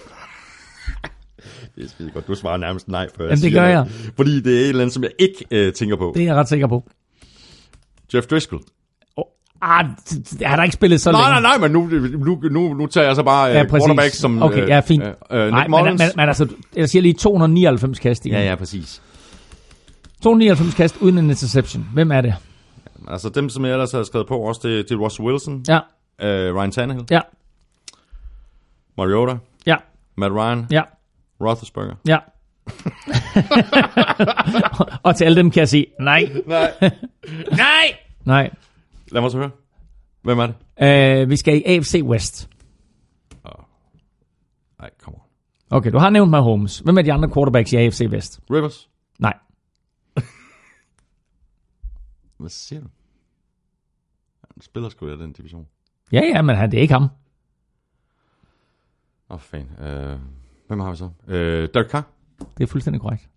Det 1.75 1.83
er 1.85 1.89
skide 1.89 2.11
godt. 2.11 2.27
Du 2.27 2.35
svarer 2.35 2.57
nærmest 2.57 2.87
nej, 2.87 3.07
før 3.17 3.23
jeg 3.23 3.29
Jamen, 3.29 3.31
det 3.31 3.39
siger 3.39 3.61
gør 3.61 3.67
jeg. 3.67 3.75
noget. 3.75 4.11
Fordi 4.15 4.41
det 4.41 4.55
er 4.55 4.59
et 4.61 4.67
eller 4.69 4.81
andet, 4.81 4.93
som 4.93 5.03
jeg 5.03 5.11
ikke 5.19 5.45
øh, 5.51 5.73
tænker 5.73 5.95
på. 5.95 6.11
Det 6.15 6.21
er 6.21 6.25
jeg 6.25 6.35
ret 6.35 6.49
sikker 6.49 6.67
på. 6.67 6.89
Jeff 8.13 8.27
Driscoll. 8.27 8.61
Ah, 9.61 9.85
han 10.41 10.57
har 10.57 10.63
ikke 10.63 10.73
spillet 10.73 11.01
så 11.01 11.11
Nej, 11.11 11.21
længe. 11.21 11.41
nej, 11.41 11.57
nej, 11.57 11.67
men 11.67 11.71
nu, 11.71 11.87
nu, 12.25 12.39
nu, 12.51 12.73
nu 12.73 12.87
tager 12.87 13.07
jeg 13.07 13.15
så 13.15 13.23
bare 13.23 13.47
Ja, 13.49 13.63
øh, 13.63 13.69
quarterback 13.69 14.13
som... 14.13 14.41
okay, 14.43 14.67
ja, 14.67 14.79
fint. 14.79 15.03
Øh, 15.03 15.09
øh, 15.31 15.49
Nej, 15.51 15.67
men, 15.67 15.83
men, 15.85 15.99
men 16.15 16.27
altså, 16.27 16.47
jeg 16.75 16.89
siger 16.89 17.01
lige 17.01 17.13
299 17.13 17.99
kast 17.99 18.25
i. 18.25 18.29
Ja, 18.29 18.41
ja, 18.49 18.55
præcis. 18.55 19.01
299 20.23 20.73
kast 20.75 20.97
uden 21.01 21.17
en 21.17 21.29
interception. 21.29 21.87
Hvem 21.93 22.11
er 22.11 22.21
det? 22.21 22.35
Altså 23.07 23.29
dem, 23.29 23.49
som 23.49 23.65
jeg 23.65 23.71
ellers 23.71 23.91
har 23.91 24.03
skrevet 24.03 24.27
på 24.27 24.37
også, 24.37 24.61
det, 24.63 24.89
det 24.89 24.95
er 24.95 24.99
Russell 24.99 25.27
Wilson, 25.27 25.65
Ja, 25.67 25.79
øh, 26.21 26.55
Ryan 26.55 26.71
Tannehill, 26.71 27.05
ja, 27.11 27.19
Mariota, 29.01 29.37
ja, 29.65 29.77
Matt 30.17 30.33
Ryan, 30.33 30.67
ja, 30.71 30.81
Roethlisberger. 31.41 31.95
ja. 32.07 32.17
og 35.03 35.15
til 35.15 35.25
alle 35.25 35.35
dem 35.35 35.51
kan 35.51 35.59
jeg 35.59 35.69
sige, 35.69 35.85
nej, 35.99 36.23
Nej. 36.45 36.73
nej, 37.65 37.95
nej. 38.25 38.49
Lad 39.11 39.21
mig 39.21 39.31
så 39.31 39.37
høre. 39.37 39.49
Hvem 40.21 40.39
er 40.39 40.47
det? 40.47 41.23
Uh, 41.23 41.29
vi 41.29 41.35
skal 41.35 41.57
i 41.57 41.63
AFC 41.65 42.01
West. 42.03 42.49
Nej, 44.79 44.89
kom 45.03 45.13
on. 45.13 45.21
Okay, 45.69 45.91
du 45.91 45.97
har 45.97 46.09
nævnt 46.09 46.31
Mahomes. 46.31 46.79
Hvem 46.79 46.97
er 46.97 47.01
de 47.01 47.13
andre 47.13 47.29
quarterbacks 47.29 47.73
i 47.73 47.75
AFC 47.75 48.01
West? 48.09 48.39
Rivers. 48.51 48.89
Nej. 49.19 49.33
Hvad 52.39 52.49
siger 52.49 52.81
du? 52.81 52.87
Han 54.53 54.61
spiller 54.61 54.89
sgu 54.89 55.07
i 55.07 55.11
den 55.11 55.33
division. 55.33 55.67
Ja, 56.11 56.21
ja, 56.33 56.41
men 56.41 56.55
han, 56.55 56.71
det 56.71 56.77
er 56.77 56.81
ikke 56.81 56.93
ham. 56.93 57.07
Åh, 59.31 59.35
oh, 59.35 59.41
fan. 59.41 59.87
Øh, 59.87 60.17
hvem 60.67 60.79
har 60.79 60.91
vi 60.91 60.97
så? 60.97 61.09
Øh, 61.27 61.69
Derek 61.73 61.89
Carr. 61.89 62.07
Det 62.57 62.63
er 62.63 62.67
fuldstændig 62.67 63.01
korrekt. 63.01 63.29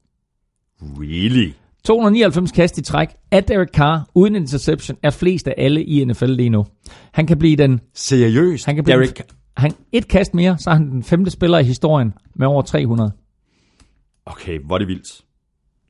Really? 0.82 1.52
299 1.84 2.52
kast 2.52 2.78
i 2.78 2.82
træk 2.82 3.08
af 3.30 3.44
Derek 3.44 3.68
Carr 3.68 4.08
uden 4.14 4.36
interception 4.36 4.98
er 5.02 5.10
flest 5.10 5.48
af 5.48 5.54
alle 5.56 5.84
i 5.84 6.04
NFL 6.04 6.26
lige 6.26 6.50
nu. 6.50 6.66
Han 7.12 7.26
kan 7.26 7.38
blive 7.38 7.56
den... 7.56 7.80
Seriøst? 7.94 8.66
Han 8.66 8.74
kan 8.74 8.84
blive 8.84 8.96
Derek... 8.96 9.16
den, 9.16 9.24
han, 9.56 9.72
et 9.92 10.08
kast 10.08 10.34
mere, 10.34 10.58
så 10.58 10.70
er 10.70 10.74
han 10.74 10.90
den 10.90 11.02
femte 11.02 11.30
spiller 11.30 11.58
i 11.58 11.64
historien 11.64 12.14
med 12.34 12.46
over 12.46 12.62
300. 12.62 13.12
Okay, 14.26 14.58
hvor 14.58 14.74
er 14.74 14.78
det 14.78 14.88
vildt. 14.88 15.24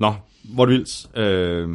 Nå, 0.01 0.15
hvor 0.55 0.63
er 0.63 0.67
det 0.67 0.79
vildt. 0.79 1.17
Øh, 1.17 1.69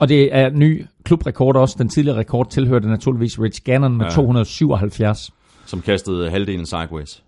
Og 0.00 0.08
det 0.08 0.34
er 0.36 0.50
ny 0.50 0.86
klubrekord 1.04 1.56
også. 1.56 1.76
Den 1.78 1.88
tidligere 1.88 2.18
rekord 2.18 2.50
tilhørte 2.50 2.88
naturligvis 2.88 3.40
Rich 3.40 3.62
Gannon 3.64 3.96
med 3.96 4.06
ja. 4.06 4.10
277. 4.10 5.32
som 5.66 5.82
kastede 5.82 6.30
halvdelen 6.30 6.66
sideways. 6.66 7.22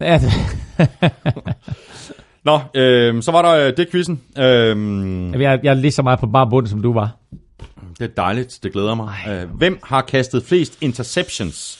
Ja, 0.00 0.18
det, 0.18 0.30
Nå, 2.44 2.60
øh, 2.74 3.22
så 3.22 3.32
var 3.32 3.42
der 3.42 3.66
øh, 3.66 3.76
det 3.76 3.90
quizzen. 3.90 4.20
Øh, 4.38 5.42
jeg, 5.42 5.60
jeg 5.62 5.70
er 5.70 5.74
lige 5.74 5.92
så 5.92 6.02
meget 6.02 6.18
på 6.18 6.26
bare 6.26 6.50
bund, 6.50 6.66
som 6.66 6.82
du 6.82 6.92
var. 6.92 7.16
det 7.98 8.04
er 8.04 8.14
dejligt, 8.16 8.58
det 8.62 8.72
glæder 8.72 8.94
mig. 8.94 9.14
Øh, 9.28 9.50
hvem 9.56 9.78
har 9.82 10.02
kastet 10.02 10.42
flest 10.42 10.78
interceptions? 10.82 11.78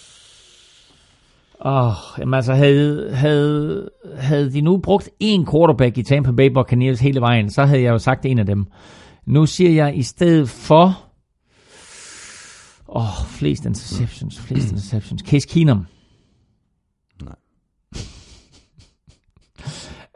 Åh, 1.64 1.86
oh, 1.86 1.92
jamen 2.18 2.34
altså, 2.34 2.54
havde, 2.54 3.14
havde, 3.14 3.90
havde 4.18 4.52
de 4.52 4.60
nu 4.60 4.78
brugt 4.78 5.08
én 5.24 5.50
quarterback 5.50 5.98
i 5.98 6.02
Tampa 6.02 6.30
Bay 6.30 6.50
Buccaneers 6.54 7.00
hele 7.00 7.20
vejen, 7.20 7.50
så 7.50 7.64
havde 7.64 7.82
jeg 7.82 7.90
jo 7.90 7.98
sagt 7.98 8.26
en 8.26 8.38
af 8.38 8.46
dem. 8.46 8.66
Nu 9.26 9.46
siger 9.46 9.70
jeg 9.70 9.98
i 9.98 10.02
stedet 10.02 10.48
for... 10.48 11.04
Åh, 12.88 13.20
oh, 13.20 13.26
flest 13.26 13.64
interceptions, 13.64 14.40
flest 14.40 14.70
interceptions. 14.70 15.22
Case 15.22 15.48
Keenum. 15.48 15.86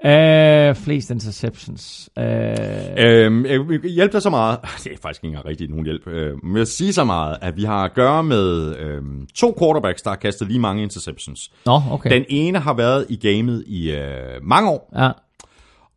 Uh, 0.07 0.76
flest 0.76 1.10
interceptions. 1.10 2.10
Uh, 2.17 2.23
Øh, 2.23 3.51
jeg 3.51 3.68
vil 3.68 3.91
hjælpe 3.91 4.12
dig 4.12 4.23
så 4.23 4.31
meget. 4.31 4.59
Det 4.85 4.93
er 4.93 4.97
faktisk 5.02 5.25
ikke 5.25 5.26
engang 5.26 5.47
rigtig 5.47 5.68
nogen 5.68 5.85
hjælp. 5.85 6.07
Øh, 6.09 6.44
men 6.44 6.57
jeg 6.57 6.67
sige 6.67 6.93
så 6.93 7.05
meget, 7.05 7.36
at 7.43 7.57
vi 7.57 7.65
har 7.65 7.85
at 7.85 7.94
gøre 7.94 8.23
med 8.23 8.76
øh, 8.76 9.02
to 9.35 9.57
quarterbacks, 9.59 10.02
der 10.02 10.10
har 10.10 10.17
kastet 10.17 10.49
lige 10.49 10.60
mange 10.60 10.83
interceptions. 10.83 11.52
Nå, 11.67 11.81
okay. 11.91 12.10
Den 12.10 12.25
ene 12.28 12.59
har 12.59 12.75
været 12.75 13.07
i 13.09 13.17
gamet 13.17 13.65
i 13.67 13.91
øh, 13.94 14.43
mange 14.43 14.70
år, 14.70 14.93
Ja, 14.97 15.10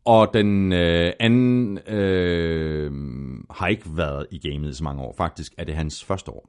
og 0.04 0.30
den 0.34 0.72
øh, 0.72 1.12
anden 1.20 1.78
øh, 1.88 2.90
har 3.50 3.66
ikke 3.66 3.84
været 3.96 4.26
i 4.30 4.38
gamet 4.50 4.70
i 4.70 4.74
så 4.74 4.84
mange 4.84 5.02
år. 5.02 5.14
Faktisk 5.16 5.52
er 5.58 5.64
det 5.64 5.74
hans 5.74 6.04
første 6.04 6.30
år. 6.30 6.48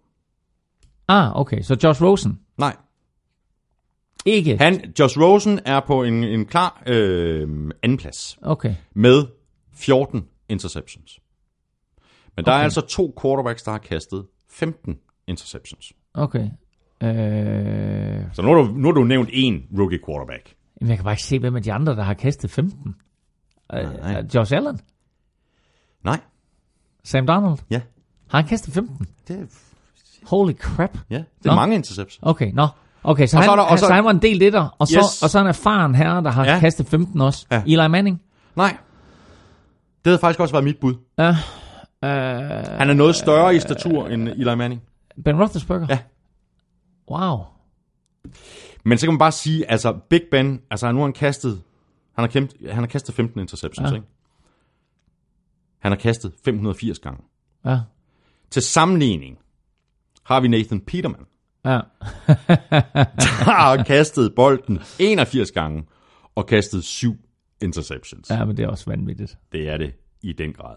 ah, 1.07 1.39
okay. 1.39 1.61
Så 1.61 1.77
Josh 1.83 2.03
Rosen. 2.03 2.39
Nej, 2.57 2.75
Ikke. 4.25 4.57
han, 4.57 4.93
Josh 4.99 5.19
Rosen 5.19 5.59
er 5.65 5.79
på 5.79 6.03
en, 6.03 6.23
en 6.23 6.45
klar 6.45 6.83
øh, 6.87 7.71
anden 7.83 7.97
plads 7.97 8.37
Okay. 8.41 8.75
med 8.93 9.25
14 9.73 10.27
interceptions. 10.49 11.19
Men 12.35 12.45
der 12.45 12.51
okay. 12.51 12.59
er 12.59 12.63
altså 12.63 12.81
to 12.81 13.13
quarterbacks, 13.21 13.63
der 13.63 13.71
har 13.71 13.77
kastet 13.77 14.25
15 14.49 14.97
interceptions. 15.27 15.93
Okay. 16.13 16.49
Øh, 17.03 18.23
Så 18.33 18.41
nu 18.41 18.47
har 18.47 18.55
du, 18.55 18.63
nu 18.63 18.87
har 18.87 18.93
du 18.93 19.03
nævnt 19.03 19.29
en 19.33 19.63
rookie 19.77 19.99
quarterback. 20.05 20.53
Jamen, 20.81 20.89
jeg 20.89 20.97
kan 20.97 21.03
bare 21.03 21.13
ikke 21.13 21.23
se, 21.23 21.39
hvem 21.39 21.55
af 21.55 21.63
de 21.63 21.73
andre, 21.73 21.95
der 21.95 22.03
har 22.03 22.13
kastet 22.13 22.51
15. 22.51 22.95
Nej. 23.73 24.19
Uh, 24.21 24.35
Josh 24.35 24.53
Allen? 24.55 24.79
Nej. 26.03 26.19
Sam 27.03 27.27
Donald? 27.27 27.57
Ja. 27.69 27.81
Har 28.29 28.39
han 28.39 28.47
kastet 28.47 28.73
15? 28.73 29.05
Det 29.27 29.39
er, 29.39 29.45
Holy 30.25 30.53
crap. 30.53 30.97
ja, 31.09 31.17
det 31.17 31.45
er 31.45 31.49
Nå. 31.49 31.55
mange 31.55 31.75
interceptions. 31.75 32.19
Okay, 32.21 32.51
nå. 32.53 32.67
Okay, 33.03 33.27
så, 33.27 33.37
Og 33.37 33.41
han, 33.43 33.47
så 33.47 33.51
er 33.51 33.55
der- 33.55 33.63
og 33.63 33.79
så- 33.79 33.85
så 33.85 33.93
han 33.93 34.03
var 34.05 34.11
en 34.11 34.21
del 34.21 34.39
det 34.39 34.53
der, 34.53 34.75
og 34.79 34.87
så, 34.87 34.97
Yes. 34.97 35.23
og 35.23 35.29
så 35.29 35.37
er 35.37 35.41
en 35.41 35.47
erfaren 35.47 35.95
herre, 35.95 36.23
der 36.23 36.29
har 36.31 36.45
Ja. 36.45 36.59
kastet 36.59 36.87
15 36.87 37.21
også. 37.21 37.45
Ja. 37.51 37.63
Eli 37.67 37.87
Manning? 37.87 38.21
Nej. 38.55 38.77
Det 40.05 40.11
havde 40.11 40.19
faktisk 40.19 40.39
også 40.39 40.53
været 40.53 40.63
mit 40.63 40.77
bud. 40.81 40.93
Ja. 41.17 41.29
Uh, 41.29 42.07
Han 42.79 42.89
er 42.89 42.93
noget 42.93 43.15
større 43.15 43.55
i 43.55 43.59
statur 43.59 44.07
end 44.07 44.29
Eli 44.29 44.55
Manning. 44.55 44.81
ben 45.25 45.39
Roethlisberger? 45.39 45.85
Ja. 45.89 45.99
Wow. 47.11 47.39
Men 48.85 48.97
så 48.97 49.05
kan 49.05 49.13
man 49.13 49.19
bare 49.19 49.31
sige, 49.31 49.71
altså 49.71 49.93
Big 50.09 50.21
Ben, 50.31 50.61
altså 50.71 50.91
nu 50.91 50.97
har 50.97 51.03
han 51.05 51.13
kastet, 51.13 51.61
han 52.15 52.23
har, 52.23 52.27
kæmt, 52.27 52.51
han 52.69 52.79
har 52.79 52.85
kastet 52.87 53.15
15 53.15 53.39
interceptions. 53.39 53.89
Ja. 53.91 53.95
ikke? 53.95 54.07
Han 55.79 55.91
har 55.91 55.99
kastet 55.99 56.33
580 56.45 56.99
gange. 56.99 57.23
Ja. 57.65 57.79
Til 58.51 58.61
sammenligning 58.61 59.37
har 60.23 60.39
vi 60.39 60.47
Nathan 60.47 60.79
Peterman, 60.79 61.25
Ja. 61.65 61.79
har 63.51 63.83
kastet 63.83 64.35
bolden 64.35 64.79
81 64.99 65.51
gange 65.51 65.83
og 66.35 66.47
kastet 66.47 66.83
7 66.83 67.15
interceptions. 67.61 68.29
Ja. 68.29 68.45
men 68.45 68.57
det 68.57 68.63
er 68.63 68.67
også 68.67 68.85
vanvittigt. 68.87 69.37
Det 69.51 69.69
er 69.69 69.77
det 69.77 69.93
i 70.23 70.33
den 70.33 70.53
grad. 70.53 70.75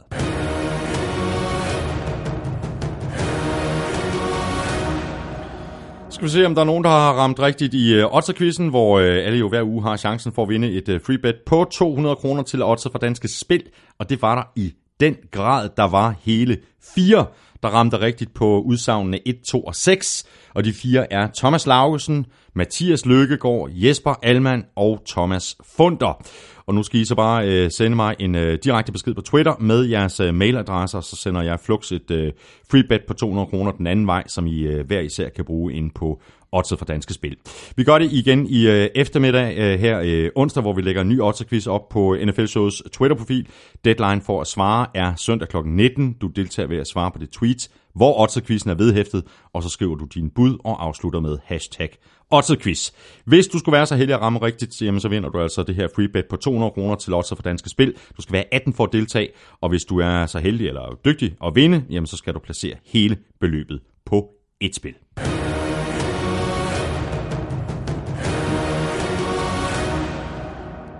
Skal 6.10 6.24
vi 6.24 6.30
se, 6.30 6.46
om 6.46 6.54
der 6.54 6.62
er 6.62 6.66
nogen, 6.66 6.84
der 6.84 6.90
har 6.90 7.12
ramt 7.12 7.40
rigtigt 7.40 7.74
i 7.74 8.02
uh, 8.02 8.16
Otterquizzen, 8.16 8.68
hvor 8.68 8.98
uh, 8.98 9.04
alle 9.04 9.38
jo 9.38 9.48
hver 9.48 9.62
uge 9.62 9.82
har 9.82 9.96
chancen 9.96 10.32
for 10.32 10.42
at 10.42 10.48
vinde 10.48 10.72
et 10.72 10.88
uh, 10.88 11.00
free 11.00 11.18
bet 11.18 11.36
på 11.46 11.64
200 11.72 12.16
kroner 12.16 12.42
til 12.42 12.62
Otter 12.62 12.90
for 12.90 12.98
Danske 12.98 13.28
Spil. 13.28 13.62
Og 13.98 14.10
det 14.10 14.22
var 14.22 14.34
der 14.34 14.42
i 14.56 14.72
den 15.00 15.16
grad, 15.30 15.70
der 15.76 15.84
var 15.84 16.14
hele 16.22 16.58
fire, 16.94 17.26
der 17.64 17.70
ramte 17.70 18.00
rigtigt 18.00 18.34
på 18.34 18.60
udsagnene 18.60 19.28
1, 19.28 19.36
2 19.48 19.60
og 19.60 19.74
6. 19.74 20.24
Og 20.54 20.64
de 20.64 20.72
fire 20.72 21.12
er 21.12 21.28
Thomas 21.36 21.66
Laugesen, 21.66 22.26
Mathias 22.54 23.06
Løkkegaard, 23.06 23.70
Jesper 23.72 24.14
Alman 24.22 24.64
og 24.76 25.02
Thomas 25.08 25.56
Funder. 25.76 26.22
Og 26.66 26.74
nu 26.74 26.82
skal 26.82 27.00
I 27.00 27.04
så 27.04 27.14
bare 27.14 27.48
øh, 27.48 27.70
sende 27.70 27.96
mig 27.96 28.16
en 28.18 28.34
øh, 28.34 28.58
direkte 28.64 28.92
besked 28.92 29.14
på 29.14 29.20
Twitter 29.20 29.54
med 29.60 29.82
jeres 29.84 30.20
øh, 30.20 30.34
mailadresser, 30.34 31.00
så 31.00 31.16
sender 31.16 31.42
jeg 31.42 31.60
flux 31.60 31.92
et 31.92 32.10
øh, 32.10 32.32
free 32.70 32.84
bet 32.88 33.00
på 33.06 33.14
200 33.14 33.46
kroner 33.46 33.72
den 33.72 33.86
anden 33.86 34.06
vej, 34.06 34.24
som 34.26 34.46
I 34.46 34.60
øh, 34.62 34.86
hver 34.86 35.00
især 35.00 35.28
kan 35.28 35.44
bruge 35.44 35.72
ind 35.72 35.90
på 35.90 36.20
Oddset 36.52 36.78
for 36.78 36.84
Danske 36.84 37.14
Spil. 37.14 37.36
Vi 37.76 37.84
gør 37.84 37.98
det 37.98 38.12
igen 38.12 38.46
i 38.46 38.66
øh, 38.66 38.88
eftermiddag 38.94 39.58
øh, 39.58 39.80
her 39.80 40.00
øh, 40.04 40.30
onsdag, 40.34 40.60
hvor 40.60 40.72
vi 40.72 40.82
lægger 40.82 41.02
en 41.02 41.08
ny 41.08 41.20
Oddset-quiz 41.20 41.66
op 41.66 41.88
på 41.88 42.16
NFL 42.24 42.46
Shows 42.46 42.82
Twitter-profil. 42.92 43.48
Deadline 43.84 44.20
for 44.20 44.40
at 44.40 44.46
svare 44.46 44.86
er 44.94 45.14
søndag 45.16 45.48
kl. 45.48 45.56
19. 45.64 46.12
Du 46.12 46.26
deltager 46.26 46.66
ved 46.66 46.78
at 46.78 46.86
svare 46.86 47.10
på 47.10 47.18
det 47.18 47.30
tweet, 47.30 47.68
hvor 47.94 48.20
Otterquizen 48.22 48.70
er 48.70 48.74
vedhæftet, 48.74 49.24
og 49.52 49.62
så 49.62 49.68
skriver 49.68 49.94
du 49.94 50.04
din 50.04 50.30
bud 50.30 50.58
og 50.64 50.84
afslutter 50.84 51.20
med 51.20 51.38
hashtag 51.44 51.90
Otterquiz. 52.30 52.90
Hvis 53.24 53.46
du 53.46 53.58
skulle 53.58 53.72
være 53.72 53.86
så 53.86 53.96
heldig 53.96 54.14
at 54.14 54.20
ramme 54.20 54.38
rigtigt, 54.38 54.82
jamen, 54.82 55.00
så 55.00 55.08
vinder 55.08 55.28
du 55.28 55.40
altså 55.40 55.62
det 55.62 55.74
her 55.74 55.88
free 55.94 56.08
bet 56.08 56.24
på 56.30 56.36
200 56.36 56.70
kroner 56.70 56.94
til 56.94 57.14
Otter 57.14 57.36
for 57.36 57.42
Danske 57.42 57.68
Spil. 57.68 57.94
Du 58.16 58.22
skal 58.22 58.32
være 58.32 58.44
18 58.52 58.72
for 58.74 58.84
at 58.84 58.92
deltage, 58.92 59.28
og 59.60 59.68
hvis 59.68 59.84
du 59.84 59.98
er 59.98 60.26
så 60.26 60.38
heldig 60.38 60.68
eller 60.68 60.98
dygtig 61.04 61.34
at 61.44 61.54
vinde, 61.54 61.84
jamen, 61.90 62.06
så 62.06 62.16
skal 62.16 62.34
du 62.34 62.38
placere 62.38 62.74
hele 62.84 63.16
beløbet 63.40 63.80
på 64.06 64.28
et 64.60 64.74
spil. 64.74 64.94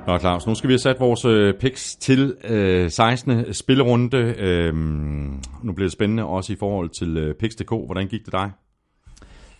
Nå 0.07 0.19
Claus, 0.19 0.47
nu 0.47 0.55
skal 0.55 0.69
vi 0.69 0.73
have 0.73 0.79
sat 0.79 1.01
vores 1.01 1.25
øh, 1.25 1.55
picks 1.55 1.97
til 1.97 2.35
øh, 2.45 2.91
16. 2.91 3.55
spillerunde. 3.55 4.17
Øhm, 4.39 5.43
nu 5.63 5.73
bliver 5.73 5.87
det 5.87 5.93
spændende 5.93 6.25
også 6.25 6.53
i 6.53 6.57
forhold 6.59 6.89
til 6.89 7.17
øh, 7.17 7.35
picks.dk. 7.35 7.71
Hvordan 7.71 8.07
gik 8.07 8.25
det 8.25 8.33
dig? 8.33 8.51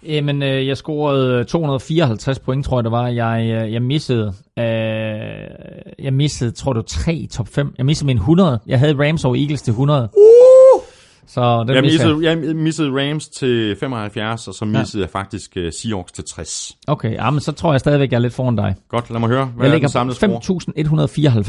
Jamen, 0.07 0.43
øh, 0.43 0.67
jeg 0.67 0.77
scorede 0.77 1.45
254 1.45 2.39
point, 2.39 2.65
tror 2.65 2.79
jeg 2.79 2.85
det 2.85 2.93
var. 2.93 3.09
Jeg, 3.09 3.65
øh, 3.65 3.73
jeg 3.73 3.83
missede, 3.83 4.33
øh, 4.59 4.65
jeg 5.99 6.13
missede, 6.13 6.51
tror 6.51 6.73
du, 6.73 6.83
3 6.83 7.15
i 7.15 7.27
top 7.27 7.49
5. 7.49 7.75
Jeg 7.79 7.87
missede 7.87 8.07
min 8.07 8.17
100. 8.17 8.61
Jeg 8.67 8.79
havde 8.79 9.09
Rams 9.09 9.25
over 9.25 9.37
Eagles 9.37 9.63
til 9.63 9.71
100. 9.71 10.09
Så 11.27 11.65
den 11.69 11.75
Jeg 11.75 11.83
missede 11.83 12.19
jeg 12.23 12.57
missede 12.57 12.91
Rams 12.91 13.29
til 13.29 13.77
75, 13.77 14.49
og 14.49 14.55
så 14.55 14.65
missede 14.65 15.01
ja. 15.01 15.07
jeg 15.07 15.11
faktisk 15.11 15.57
øh, 15.57 15.73
Seahawks 15.73 16.13
til 16.13 16.25
60. 16.25 16.77
Okay, 16.87 17.13
ja, 17.13 17.31
men 17.31 17.41
så 17.41 17.53
tror 17.53 17.73
jeg 17.73 17.81
stadigvæk, 17.81 18.11
jeg 18.11 18.17
er 18.17 18.21
lidt 18.21 18.35
foran 18.35 18.57
dig. 18.57 18.75
Godt, 18.89 19.11
lad 19.11 19.21
mig 19.21 19.29
høre. 19.29 19.45
Hvad 19.45 19.67
Jeg 19.67 19.75
er 19.75 19.79
ligger 19.79 19.89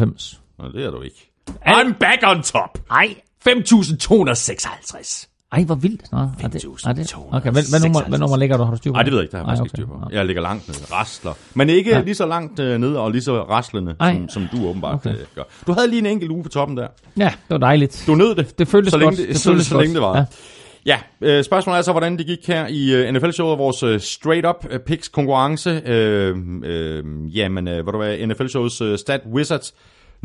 5.194. 0.10 0.38
Nå, 0.60 0.72
det 0.72 0.86
er 0.86 0.92
du 0.92 1.02
ikke. 1.02 1.32
I'm 1.66 1.94
back 2.00 2.24
on 2.24 2.44
top. 2.44 2.80
Ej, 2.92 3.16
5.256. 3.50 5.35
ej, 5.56 5.64
hvor 5.64 5.76
vildt. 5.76 6.12
Nå, 6.12 6.18
er 6.18 6.48
det, 6.48 6.66
5.256. 6.66 6.90
er 6.90 6.94
det, 6.94 7.16
okay, 7.32 7.52
hvad, 7.52 7.70
hvad, 7.70 7.80
nummer, 7.80 8.02
hvad 8.10 8.20
nummer 8.20 8.38
ligger 8.38 8.58
du? 8.58 8.64
Har 8.64 8.72
du 8.72 8.78
styr 8.78 8.92
på 8.92 8.94
Nej, 8.94 9.04
det 9.04 9.12
ved 9.12 9.20
jeg 9.20 9.24
ikke, 9.24 9.32
det 9.32 9.40
har 9.40 9.52
jeg 9.52 9.58
Ej, 9.60 9.64
ikke 9.64 9.70
styr 9.70 9.86
på. 9.88 10.00
Jeg 10.12 10.26
ligger 10.26 10.42
langt 10.42 10.68
nede, 10.68 10.80
rasler. 10.94 11.34
Men 11.54 11.70
ikke 11.70 11.92
Ja. 11.92 12.02
lige 12.02 12.16
så 12.16 12.26
langt 12.26 12.60
øh, 12.60 12.78
nede 12.80 13.00
og 13.00 13.12
lige 13.12 13.22
så 13.22 13.42
raslende, 13.44 13.96
Ej. 14.00 14.14
som, 14.14 14.30
som 14.30 14.48
du 14.60 14.68
åbenbart 14.68 14.94
Okay. 14.96 15.10
okay. 15.10 15.20
gør. 15.36 15.44
Du 15.68 15.72
havde 15.74 15.88
lige 15.90 16.00
en 16.00 16.06
enkelt 16.06 16.32
uge 16.32 16.44
på 16.44 16.50
toppen 16.50 16.78
der. 16.78 16.88
Ja, 17.18 17.26
det 17.26 17.34
var 17.50 17.58
dejligt. 17.58 18.04
Du 18.08 18.16
nød 18.16 18.36
det. 18.36 18.60
Det 18.60 18.68
føltes 18.68 18.92
så 18.92 18.98
længe 18.98 19.10
godt. 19.12 19.20
Det, 19.20 19.28
Det 19.30 19.38
så, 19.40 19.50
føltes 19.50 19.68
så 19.68 19.78
længe 19.82 20.00
godt. 20.00 20.16
det 20.16 20.18
var. 20.18 20.18
Ja. 20.18 20.26
Ja, 21.22 21.38
øh, 21.38 21.44
spørgsmålet 21.44 21.78
er 21.78 21.82
så, 21.82 21.92
hvordan 21.92 22.18
det 22.18 22.26
gik 22.26 22.48
her 22.48 22.68
i 22.68 23.12
NFL-showet, 23.12 23.58
vores 23.58 24.04
straight-up 24.04 24.66
picks 24.86 25.08
konkurrence. 25.08 25.82
Øh, 25.86 26.36
øh, 26.64 27.04
jamen, 27.38 27.68
øh, 27.68 27.84
hvad 27.84 27.92
du 27.94 27.98
hvad, 27.98 28.18
NFL-showets 28.18 28.98
stat 28.98 29.22
wizards. 29.34 29.74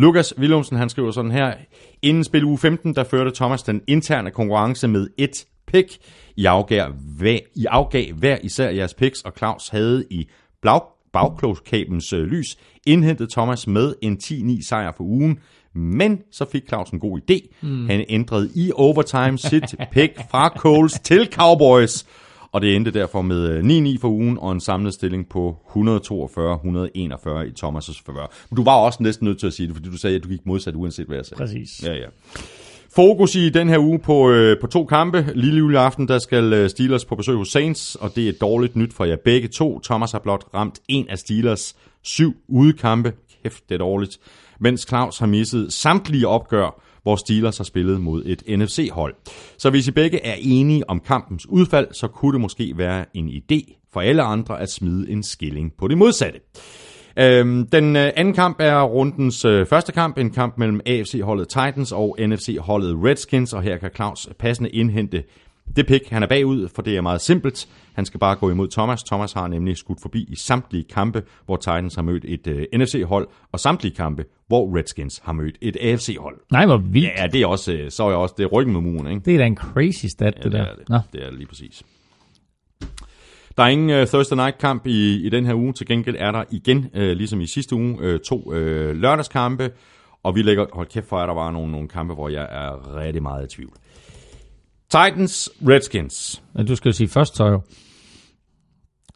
Lukas 0.01 0.39
Willumsen, 0.39 0.77
han 0.77 0.89
skriver 0.89 1.11
sådan 1.11 1.31
her. 1.31 1.55
Inden 2.03 2.25
spil 2.25 2.45
uge 2.45 2.59
15, 2.59 2.95
der 2.95 3.05
førte 3.05 3.31
Thomas 3.35 3.62
den 3.62 3.81
interne 3.87 4.31
konkurrence 4.31 4.89
med 4.89 5.09
et 5.19 5.47
pick. 5.67 5.99
I 6.37 6.45
afgav, 6.45 6.93
hver, 7.19 7.39
I 7.55 7.67
afgav 7.67 8.12
hver 8.15 8.39
især 8.43 8.70
jeres 8.70 8.95
picks, 8.95 9.23
og 9.23 9.33
Claus 9.39 9.69
havde 9.69 10.05
i 10.11 10.29
blag, 10.62 10.81
bagklogskabens 11.12 12.12
øh, 12.12 12.25
lys 12.25 12.59
indhentet 12.87 13.31
Thomas 13.31 13.67
med 13.67 13.95
en 14.03 14.19
10-9 14.23 14.69
sejr 14.69 14.93
for 14.97 15.05
ugen. 15.05 15.39
Men 15.75 16.19
så 16.33 16.45
fik 16.53 16.69
Claus 16.69 16.91
en 16.91 17.01
god 17.01 17.20
idé. 17.20 17.57
Mm. 17.62 17.89
Han 17.89 18.05
ændrede 18.09 18.51
i 18.55 18.73
overtime 18.75 19.39
sit 19.39 19.75
pick 19.93 20.20
fra 20.31 20.49
Coles 20.49 20.93
til 20.93 21.29
Cowboys. 21.33 22.07
Og 22.53 22.61
det 22.61 22.77
endte 22.77 22.91
derfor 22.91 23.23
med 23.23 23.49
øh, 23.49 23.95
9-9 23.95 24.01
for 24.01 24.09
ugen 24.09 24.39
og 24.39 24.53
en 24.53 24.61
samlet 24.61 24.95
stilling 24.95 25.29
på 25.29 25.57
142-141 25.69 25.73
i 25.75 27.53
Thomas' 27.65 28.03
favør. 28.07 28.47
Men 28.51 28.57
du 28.57 28.65
var 28.65 28.77
også 28.77 29.03
næsten 29.03 29.25
nødt 29.25 29.39
til 29.39 29.47
at 29.47 29.53
sige 29.53 29.67
det, 29.67 29.77
fordi 29.77 29.91
du 29.91 29.97
sagde, 29.97 30.17
at 30.17 30.25
du 30.25 30.29
gik 30.29 30.47
modsat 30.47 30.75
uanset 30.75 31.07
hvad 31.07 31.17
jeg 31.17 31.27
sagde. 31.27 31.41
Præcis. 31.41 31.83
Ja, 31.83 31.93
ja. 31.93 32.07
Fokus 32.95 33.35
i 33.35 33.49
den 33.49 33.69
her 33.69 33.79
uge 33.79 33.99
på, 33.99 34.31
øh, 34.31 34.61
på 34.61 34.67
to 34.67 34.85
kampe. 34.85 35.27
Lille 35.35 35.59
juleaften, 35.59 36.09
der 36.09 36.19
skal 36.19 36.53
øh, 36.53 36.70
Steelers 36.70 37.05
på 37.05 37.17
besøg 37.17 37.37
hos 37.37 37.49
Saints, 37.49 37.95
og 37.95 38.17
det 38.17 38.29
er 38.29 38.33
dårligt 38.41 38.77
nyt 38.77 38.93
for 38.93 39.05
jer 39.05 39.17
begge 39.25 39.49
to. 39.49 39.81
Thomas 39.81 40.12
har 40.12 40.19
blot 40.19 40.45
ramt 40.55 40.81
en 40.89 41.09
af 41.09 41.19
Steelers 41.19 41.77
syv 42.03 42.37
udekampe. 42.49 43.12
Kæft, 43.43 43.69
det 43.69 43.75
er 43.75 43.79
dårligt. 43.79 44.19
Mens 44.61 44.87
Claus 44.89 45.19
har 45.19 45.27
misset 45.27 45.73
samtlige 45.73 46.29
opgør, 46.29 46.83
hvor 47.03 47.17
Steelers 47.17 47.57
har 47.57 47.65
spillet 47.65 48.01
mod 48.01 48.23
et 48.27 48.43
NFC-hold. 48.59 49.15
Så 49.59 49.70
hvis 49.70 49.89
I 49.89 49.91
begge 49.91 50.25
er 50.27 50.35
enige 50.39 50.91
om 50.91 51.01
kampens 51.01 51.47
udfald, 51.49 51.89
så 51.93 52.09
kunne 52.09 52.33
det 52.33 52.41
måske 52.41 52.73
være 52.77 53.05
en 53.15 53.29
idé 53.29 53.87
for 53.93 54.01
alle 54.01 54.23
andre 54.23 54.61
at 54.61 54.73
smide 54.73 55.11
en 55.11 55.23
skilling 55.23 55.73
på 55.79 55.89
det 55.89 55.99
modsatte. 55.99 56.41
Øhm, 57.17 57.67
den 57.67 57.97
øh, 57.97 58.11
anden 58.17 58.35
kamp 58.35 58.57
er 58.61 58.83
rundens 58.83 59.45
øh, 59.45 59.67
første 59.67 59.93
kamp, 59.93 60.19
en 60.19 60.31
kamp 60.31 60.59
mellem 60.59 60.81
AFC-holdet 60.87 61.49
Titans 61.49 61.93
og 61.93 62.17
NFC-holdet 62.20 63.05
Redskins, 63.05 63.53
og 63.53 63.62
her 63.62 63.77
kan 63.77 63.91
Claus 63.95 64.29
passende 64.39 64.70
indhente 64.70 65.23
det 65.76 65.86
pick. 65.86 66.08
Han 66.08 66.23
er 66.23 66.26
bagud, 66.26 66.68
for 66.74 66.82
det 66.82 66.97
er 66.97 67.00
meget 67.00 67.20
simpelt. 67.20 67.68
Han 67.94 68.05
skal 68.07 68.20
bare 68.20 68.36
gå 68.36 68.50
imod 68.50 68.68
Thomas. 68.68 69.02
Thomas 69.02 69.32
har 69.32 69.49
nemlig 69.49 69.76
skudt 69.76 69.99
forbi 70.02 70.26
i 70.28 70.36
samtlige 70.36 70.84
kampe, 70.84 71.23
hvor 71.47 71.57
Titans 71.57 71.94
har 71.94 72.02
mødt 72.02 72.24
et 72.28 72.47
øh, 72.47 72.66
NFC-hold, 72.74 73.28
og 73.52 73.60
samtlige 73.60 73.94
kampe, 73.94 74.24
hvor 74.47 74.78
Redskins 74.78 75.20
har 75.24 75.32
mødt 75.32 75.58
et 75.60 75.76
AFC-hold. 75.81 76.36
Nej, 76.52 76.66
hvor 76.66 76.76
vildt. 76.76 77.08
Ja, 77.18 77.26
det 77.26 77.42
er 77.42 77.47
også, 77.47 77.73
øh, 77.73 77.90
så 77.90 78.05
er 78.05 78.08
jeg 78.08 78.18
også, 78.18 78.34
det 78.39 78.44
er 78.44 78.49
ryggen 78.49 78.73
med 78.73 78.81
muren, 78.81 79.07
ikke? 79.07 79.24
Det 79.24 79.34
er 79.34 79.39
da 79.39 79.47
en 79.47 79.57
crazy 79.57 80.07
stat, 80.07 80.34
det 80.36 80.44
det 80.44 80.52
der. 80.52 80.62
er 80.62 80.74
det. 80.74 80.89
Nå. 80.89 80.99
Det 81.12 81.26
er 81.26 81.31
lige 81.31 81.47
præcis. 81.47 81.82
Der 83.57 83.62
er 83.62 83.68
ingen 83.68 84.00
uh, 84.00 84.07
Thursday 84.07 84.36
Night 84.36 84.58
kamp 84.58 84.86
i, 84.86 85.26
i 85.26 85.28
den 85.28 85.47
her 85.47 85.55
uge. 85.55 85.73
Til 85.73 85.86
gengæld 85.86 86.16
er 86.18 86.32
der 86.32 86.44
igen, 86.50 86.78
uh, 86.78 87.00
ligesom 87.00 87.40
i 87.40 87.47
sidste 87.47 87.76
uge, 87.76 88.15
uh, 88.15 88.20
to 88.20 88.42
uh, 88.47 88.57
lørdagskampe. 88.90 89.70
Og 90.23 90.34
vi 90.34 90.42
lægger, 90.42 90.66
hold 90.73 90.86
kæft 90.86 91.08
for, 91.08 91.16
at 91.16 91.28
der 91.28 91.34
var 91.34 91.50
nogle, 91.50 91.73
nogle 91.73 91.89
kampe, 91.89 92.15
hvor 92.15 92.28
jeg 92.28 92.49
er 92.50 92.97
rigtig 92.97 93.23
meget 93.23 93.52
i 93.52 93.57
tvivl. 93.57 93.73
Titans, 94.91 95.51
Redskins. 95.69 96.43
Du 96.69 96.77
skal 96.77 96.89
jo 96.89 96.93
sige 96.93 97.09
først, 97.09 97.36
så 97.36 97.44
jo. 97.47 97.60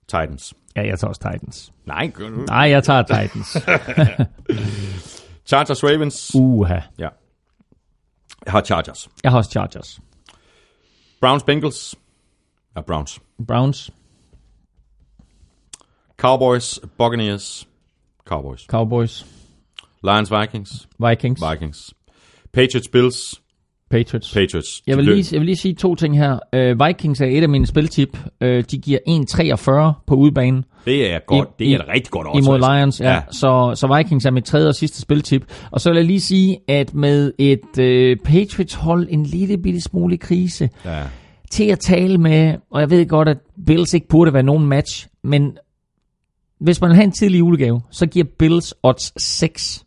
Titans. 0.08 0.54
Ja, 0.76 0.86
jeg 0.86 0.98
tager 0.98 1.08
også 1.08 1.30
Titans. 1.32 1.72
Nej, 1.86 2.10
gør 2.14 2.30
du. 2.30 2.44
Nej, 2.48 2.70
jeg 2.70 2.84
tager 2.84 3.02
Titans. 3.02 3.48
Chargers, 5.50 5.84
Ravens. 5.84 6.30
Uha. 6.34 6.80
Ja. 6.98 7.08
Jeg 8.44 8.52
har 8.52 8.60
Chargers. 8.60 9.08
Jeg 9.22 9.30
har 9.32 9.38
også 9.38 9.50
Chargers. 9.50 10.00
Browns, 11.20 11.42
Bengals. 11.42 11.94
Ja, 12.76 12.80
Browns. 12.80 13.20
Browns, 13.46 13.90
Cowboys, 16.16 16.80
Buccaneers. 16.98 17.68
Cowboys. 18.24 18.60
Cowboys, 18.60 19.26
Lions, 20.02 20.30
Vikings. 20.30 20.88
Vikings, 20.98 21.42
Vikings. 21.50 21.94
Patriots, 22.52 22.88
Bills. 22.88 23.42
Patriots. 23.98 24.32
Patriots. 24.34 24.82
Jeg 24.86 24.96
vil, 24.96 25.04
lige, 25.04 25.24
jeg 25.32 25.40
vil 25.40 25.46
lige 25.46 25.56
sige 25.56 25.74
to 25.74 25.94
ting 25.94 26.18
her. 26.18 26.32
Uh, 26.52 26.86
Vikings 26.86 27.20
er 27.20 27.26
et 27.26 27.42
af 27.42 27.48
mine 27.48 27.66
spiltip. 27.66 28.18
Uh, 28.40 28.48
de 28.48 28.78
giver 28.82 28.98
1,43 29.96 30.02
på 30.06 30.14
udebane. 30.14 30.62
Det 30.84 31.12
er 31.12 31.18
godt. 31.26 31.48
I- 31.58 31.64
det 31.64 31.72
er 31.72 31.78
et 31.78 31.88
rigtig 31.88 32.10
godt 32.10 32.26
odds. 32.30 32.46
Imod 32.46 32.54
altså. 32.56 32.72
Lions, 32.74 33.00
ja. 33.00 33.12
Ja. 33.12 33.20
Så, 33.30 33.72
så 33.74 33.96
Vikings 33.96 34.24
er 34.26 34.30
mit 34.30 34.44
tredje 34.44 34.68
og 34.68 34.74
sidste 34.74 35.00
spiltip. 35.00 35.44
Og 35.70 35.80
så 35.80 35.90
vil 35.90 35.96
jeg 35.96 36.04
lige 36.04 36.20
sige, 36.20 36.58
at 36.68 36.94
med 36.94 37.32
et 37.38 37.78
øh, 37.78 38.16
Patriots-hold 38.24 39.06
en 39.10 39.26
lille 39.26 39.58
bitte 39.58 39.80
smule 39.80 40.16
krise, 40.16 40.70
Ja. 40.84 41.02
til 41.50 41.64
at 41.64 41.78
tale 41.78 42.18
med, 42.18 42.54
og 42.70 42.80
jeg 42.80 42.90
ved 42.90 43.06
godt, 43.06 43.28
at 43.28 43.38
Bills 43.66 43.94
ikke 43.94 44.08
burde 44.08 44.32
være 44.32 44.42
nogen 44.42 44.66
match, 44.66 45.06
men 45.24 45.56
hvis 46.60 46.80
man 46.80 46.88
vil 46.90 46.94
have 46.96 47.04
en 47.04 47.12
tidlig 47.12 47.38
julegave, 47.38 47.80
så 47.90 48.06
giver 48.06 48.26
Bills 48.38 48.74
odds 48.82 49.22
6. 49.22 49.84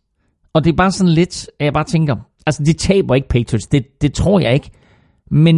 Og 0.54 0.64
det 0.64 0.72
er 0.72 0.76
bare 0.76 0.92
sådan 0.92 1.14
lidt, 1.14 1.50
at 1.60 1.66
jeg 1.66 1.74
bare 1.74 1.84
tænker, 1.84 2.16
altså 2.48 2.64
de 2.64 2.74
taber 2.74 3.16
ikke 3.16 3.28
Patriots, 3.28 3.68
det, 3.68 4.02
det 4.02 4.14
tror 4.14 4.40
jeg 4.40 4.54
ikke. 4.54 4.70
Men 5.32 5.58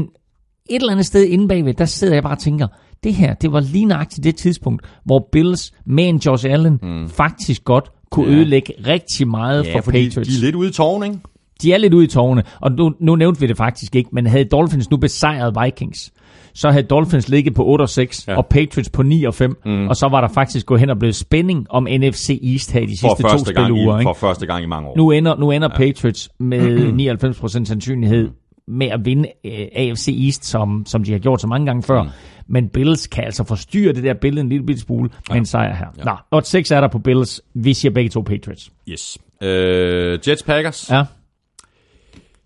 et 0.69 0.75
eller 0.75 0.91
andet 0.91 1.05
sted 1.05 1.25
inde 1.25 1.47
bagved, 1.47 1.73
der 1.73 1.85
sidder 1.85 2.13
jeg 2.13 2.23
bare 2.23 2.33
og 2.33 2.39
tænker, 2.39 2.67
det 3.03 3.13
her, 3.13 3.33
det 3.33 3.51
var 3.51 3.59
lige 3.59 3.85
nøjagtigt 3.85 4.23
det 4.23 4.35
tidspunkt, 4.35 4.85
hvor 5.05 5.27
Bills 5.31 5.71
med 5.85 6.09
en 6.09 6.17
Josh 6.17 6.45
Allen 6.49 6.79
mm. 6.83 7.09
faktisk 7.09 7.63
godt 7.63 7.91
kunne 8.11 8.31
Ja. 8.31 8.37
ødelægge 8.37 8.73
rigtig 8.87 9.27
meget 9.27 9.65
Ja, 9.65 9.75
for 9.75 9.81
Patriots. 9.81 10.29
de 10.29 10.35
er 10.35 10.41
lidt 10.41 10.55
ude 10.55 10.69
i 10.69 10.71
tårn, 10.71 11.03
ikke? 11.03 11.17
De 11.61 11.73
er 11.73 11.77
lidt 11.77 11.93
ude 11.93 12.05
i 12.05 12.07
tårne, 12.07 12.43
og 12.61 12.71
nu, 12.71 12.93
nu 12.99 13.15
nævnte 13.15 13.41
vi 13.41 13.47
det 13.47 13.57
faktisk 13.57 13.95
ikke, 13.95 14.09
men 14.13 14.27
havde 14.27 14.45
Dolphins 14.45 14.89
nu 14.89 14.97
besejret 14.97 15.55
Vikings, 15.63 16.11
så 16.59 16.69
havde 16.71 16.83
Dolphins 16.83 17.29
ligget 17.29 17.53
på 17.55 17.65
8 17.65 17.81
og 17.83 17.89
6, 17.89 18.27
Ja. 18.27 18.31
ja. 18.31 18.37
og 18.37 18.45
Patriots 18.47 18.89
på 18.89 19.03
9 19.03 19.23
og 19.23 19.33
5, 19.33 19.57
mm. 19.65 19.87
og 19.87 19.95
så 19.95 20.07
var 20.07 20.21
der 20.21 20.27
faktisk 20.27 20.65
gået 20.65 20.79
hen 20.79 20.89
og 20.89 20.99
blevet 20.99 21.15
spænding 21.15 21.65
om 21.69 21.83
NFC 21.83 22.39
East 22.53 22.71
her 22.71 22.81
i 22.81 22.85
de 22.85 22.97
For 23.01 23.15
sidste 23.15 23.53
to 23.53 23.97
Ikke? 23.97 24.03
for 24.03 24.13
første 24.13 24.45
gang 24.45 24.63
i 24.63 24.67
mange 24.67 24.87
år. 24.89 24.97
Nu 24.97 25.11
ender, 25.11 25.35
nu 25.35 25.51
ender 25.51 25.69
ja. 25.71 25.77
Patriots 25.77 26.29
med 26.39 27.19
99% 27.61 27.65
sandsynlighed 27.65 28.29
med 28.67 28.87
at 28.87 29.05
vinde 29.05 29.29
øh, 29.45 29.67
AFC 29.75 30.07
East, 30.25 30.45
som, 30.45 30.83
som 30.85 31.03
de 31.03 31.11
har 31.11 31.19
gjort 31.19 31.41
så 31.41 31.47
mange 31.47 31.65
gange 31.65 31.83
før. 31.83 32.03
Mm. 32.03 32.09
Men 32.47 32.69
Bills 32.69 33.07
kan 33.07 33.23
altså 33.23 33.43
forstyrre 33.43 33.93
det 33.93 34.03
der 34.03 34.13
billede 34.13 34.41
en 34.41 34.49
lille 34.49 34.65
bitte 34.65 34.81
smule 34.81 35.09
med 35.29 35.37
en 35.37 35.45
sejr 35.45 35.75
her. 35.75 35.87
Ja. 35.97 36.03
Nå, 36.03 36.15
odds 36.31 36.47
6 36.47 36.71
er 36.71 36.81
der 36.81 36.87
på 36.87 36.99
Bills. 36.99 37.41
Vi 37.53 37.73
siger 37.73 37.91
begge 37.91 38.09
to 38.09 38.21
Patriots. 38.21 38.71
Yes. 38.89 39.17
Øh, 39.43 40.19
Jets 40.27 40.43
Packers. 40.43 40.89
Ja. 40.91 41.03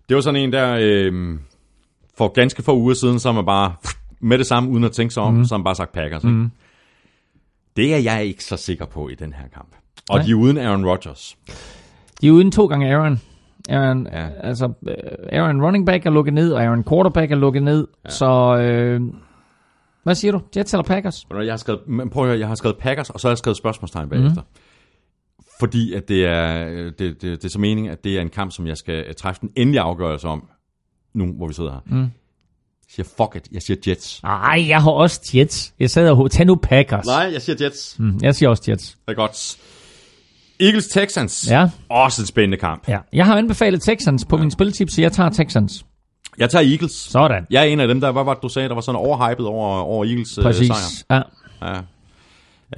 Det 0.08 0.14
var 0.14 0.20
sådan 0.20 0.40
en, 0.40 0.52
der 0.52 0.76
øh, 0.80 1.12
for 2.18 2.28
ganske 2.28 2.62
få 2.62 2.76
uger 2.76 2.94
siden, 2.94 3.18
så 3.18 3.28
har 3.28 3.34
man 3.34 3.46
bare 3.46 3.72
med 4.24 4.38
det 4.38 4.46
samme, 4.46 4.70
uden 4.70 4.84
at 4.84 4.92
tænke 4.92 5.14
sig 5.14 5.22
om, 5.22 5.34
mm. 5.34 5.44
så 5.44 5.54
har 5.54 5.58
man 5.58 5.64
bare 5.64 5.74
sagt 5.74 5.92
Packers. 5.92 6.24
Ikke? 6.24 6.48
Det 7.76 7.94
er 7.94 7.98
jeg 7.98 8.24
ikke 8.24 8.44
så 8.44 8.56
sikker 8.56 8.86
på 8.86 9.08
i 9.08 9.14
den 9.14 9.32
her 9.32 9.48
kamp. 9.48 9.76
Og 10.10 10.16
Nej. 10.16 10.24
de 10.26 10.30
er 10.30 10.34
uden 10.34 10.58
Aaron 10.58 10.86
Rodgers. 10.86 11.36
De 12.20 12.28
er 12.28 12.32
uden 12.32 12.50
to 12.50 12.66
gange 12.66 12.94
Aaron. 12.94 13.20
Aaron, 13.68 14.06
Ja. 14.12 14.28
altså, 14.40 14.72
øh, 14.88 14.94
Aaron 15.40 15.62
running 15.62 15.86
back 15.86 16.06
er 16.06 16.10
lukket 16.10 16.34
ned, 16.34 16.52
og 16.52 16.62
Aaron 16.62 16.84
quarterback 16.84 17.30
er 17.32 17.36
lukket 17.36 17.62
ned. 17.62 17.86
Ja. 18.04 18.10
Så, 18.10 18.56
øh, 18.60 19.00
hvad 20.02 20.14
siger 20.14 20.32
du? 20.32 20.40
Jets 20.56 20.74
eller 20.74 20.84
Packers? 20.84 21.26
Jeg 21.30 21.52
har 21.52 21.56
skrevet, 21.56 21.80
prøv 22.12 22.22
at 22.24 22.28
høre, 22.28 22.38
jeg 22.38 22.48
har 22.48 22.54
skrevet 22.54 22.76
Packers, 22.78 23.10
og 23.10 23.20
så 23.20 23.28
har 23.28 23.30
jeg 23.30 23.38
skrevet 23.38 23.56
spørgsmålstegn 23.56 24.08
bagefter. 24.08 24.42
Mm. 24.42 24.60
Fordi 25.60 25.94
at 25.94 26.08
det 26.08 26.24
er, 26.26 26.64
det, 26.90 26.98
det, 26.98 27.22
det 27.22 27.44
er 27.44 27.48
så 27.48 27.60
meningen, 27.60 27.92
at 27.92 28.04
det 28.04 28.16
er 28.16 28.20
en 28.20 28.28
kamp, 28.28 28.52
som 28.52 28.66
jeg 28.66 28.76
skal 28.76 29.04
øh, 29.08 29.14
træffe 29.14 29.40
den 29.40 29.50
endelige 29.56 29.80
afgørelse 29.80 30.28
om, 30.28 30.48
nu 31.14 31.32
hvor 31.32 31.46
vi 31.46 31.54
sidder 31.54 31.70
her. 31.72 31.80
Mm. 31.96 32.06
Jeg 32.88 33.04
siger 33.04 33.06
fuck 33.16 33.36
it, 33.36 33.52
jeg 33.52 33.62
siger 33.62 33.76
Jets. 33.86 34.22
Nej, 34.22 34.64
jeg 34.68 34.82
har 34.82 34.90
også 34.90 35.20
Jets. 35.34 35.72
Jeg 35.80 35.90
sad 35.90 36.10
og 36.10 36.30
tag 36.30 36.46
nu 36.46 36.54
Packers. 36.54 37.06
Nej, 37.06 37.30
jeg 37.32 37.42
siger 37.42 37.56
Jets. 37.60 37.96
Mm, 37.98 38.18
jeg 38.22 38.34
siger 38.34 38.48
også 38.48 38.62
Jets. 38.68 38.90
Det 38.90 39.12
er 39.12 39.14
godt. 39.14 39.56
Eagles 40.60 40.86
Texans. 40.86 41.46
Ja. 41.50 41.70
Også 41.90 42.22
en 42.22 42.26
spændende 42.26 42.56
kamp. 42.56 42.88
Ja. 42.88 42.98
Jeg 43.12 43.26
har 43.26 43.38
anbefalet 43.38 43.82
Texans 43.82 44.24
på 44.24 44.36
min 44.36 44.50
spiltip, 44.50 44.90
så 44.90 45.00
jeg 45.00 45.12
tager 45.12 45.30
Texans. 45.30 45.84
Jeg 46.38 46.50
tager 46.50 46.70
Eagles. 46.70 46.92
Sådan. 46.92 47.46
Jeg 47.50 47.60
er 47.60 47.64
en 47.64 47.80
af 47.80 47.88
dem, 47.88 48.00
der, 48.00 48.12
hvad 48.12 48.24
var 48.24 48.34
det, 48.34 48.42
du 48.42 48.48
sagde, 48.48 48.68
der 48.68 48.74
var 48.74 48.80
sådan 48.80 48.98
overhypet 48.98 49.46
over, 49.46 49.78
over 49.78 50.04
Eagles 50.04 50.38
øh, 50.38 50.44
Præcis. 50.44 50.66
sejr. 50.66 51.22
Ja. 51.62 51.66
Ja. 51.74 51.80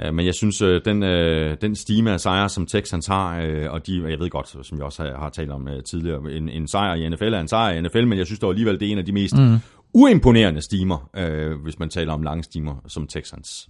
Ja, 0.00 0.10
men 0.10 0.26
jeg 0.26 0.34
synes, 0.34 0.62
øh, 0.62 0.80
den, 0.84 1.02
øh, 1.02 1.56
den 1.60 1.76
stime 1.76 2.12
af 2.12 2.20
sejre, 2.20 2.48
som 2.48 2.66
Texans 2.66 3.06
har, 3.06 3.40
øh, 3.40 3.72
og 3.72 3.86
de, 3.86 4.04
jeg 4.08 4.18
ved 4.18 4.30
godt, 4.30 4.66
som 4.66 4.78
jeg 4.78 4.84
også 4.84 5.02
har, 5.02 5.18
har 5.18 5.30
talt 5.30 5.50
om 5.50 5.68
øh, 5.68 5.82
tidligere, 5.82 6.32
en, 6.32 6.48
en 6.48 6.68
sejr 6.68 6.94
i 6.94 7.08
NFL 7.08 7.34
er 7.34 7.40
en 7.40 7.48
sejr 7.48 7.72
i 7.72 7.80
NFL, 7.80 8.04
men 8.04 8.18
jeg 8.18 8.26
synes 8.26 8.38
dog 8.38 8.50
alligevel, 8.50 8.80
det 8.80 8.88
er 8.88 8.92
en 8.92 8.98
af 8.98 9.04
de 9.04 9.12
mest 9.12 9.36
mm. 9.36 9.58
Uimponerende 9.96 10.62
stimer, 10.62 11.10
øh, 11.16 11.60
hvis 11.62 11.78
man 11.78 11.88
taler 11.88 12.12
om 12.12 12.22
lange 12.22 12.42
stimer, 12.44 12.74
som 12.88 13.06
Texans 13.06 13.68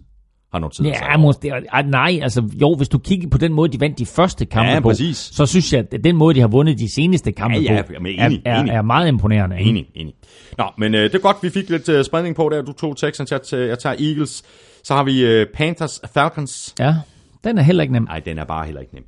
har 0.52 0.58
noteret 0.58 0.96
sig. 0.96 1.06
Ja, 1.10 1.16
måske, 1.16 1.52
ah, 1.72 1.86
nej, 1.86 2.18
altså 2.22 2.50
jo, 2.60 2.74
hvis 2.74 2.88
du 2.88 2.98
kigger 2.98 3.28
på 3.28 3.38
den 3.38 3.52
måde, 3.52 3.72
de 3.72 3.80
vandt 3.80 3.98
de 3.98 4.06
første 4.06 4.46
kampe 4.46 4.70
Ja, 4.70 4.80
på, 4.80 4.88
præcis. 4.88 5.16
så 5.16 5.46
synes 5.46 5.72
jeg, 5.72 5.86
at 5.92 6.05
den 6.05 6.16
måde, 6.16 6.34
de 6.34 6.40
har 6.40 6.48
vundet 6.48 6.78
de 6.78 6.88
seneste 6.88 7.32
kampe 7.32 7.56
Ja, 7.58 7.74
ja, 7.74 7.82
på, 7.82 7.92
jamen, 7.92 8.12
enig, 8.20 8.42
er, 8.44 8.52
er, 8.56 8.60
enig. 8.60 8.72
er 8.72 8.82
meget 8.82 9.08
imponerende. 9.08 9.58
Enig, 9.58 9.86
enig. 9.94 10.14
Nå, 10.58 10.64
men 10.78 10.94
øh, 10.94 11.02
det 11.02 11.14
er 11.14 11.18
godt, 11.18 11.36
vi 11.42 11.50
fik 11.50 11.70
lidt 11.70 11.88
øh, 11.88 12.05
spredning 12.05 12.36
på 12.36 12.48
der. 12.52 12.62
Du 12.62 12.72
tog 12.72 12.96
Texans, 12.96 13.32
jeg, 13.32 13.40
t- 13.40 13.56
jeg 13.56 13.78
tager 13.78 13.96
Eagles. 13.98 14.42
Så 14.84 14.94
har 14.94 15.05
vi 15.05 15.24
øh, 15.26 15.46
Panthers, 15.55 16.00
Falcons. 16.14 16.74
Ja, 16.78 16.94
den 17.44 17.58
er 17.58 17.62
heller 17.62 17.82
ikke 17.82 17.92
nem. 17.92 18.02
Nej, 18.02 18.20
den 18.20 18.38
er 18.38 18.44
bare 18.44 18.64
heller 18.64 18.80
ikke 18.80 18.94
nem. 18.94 19.05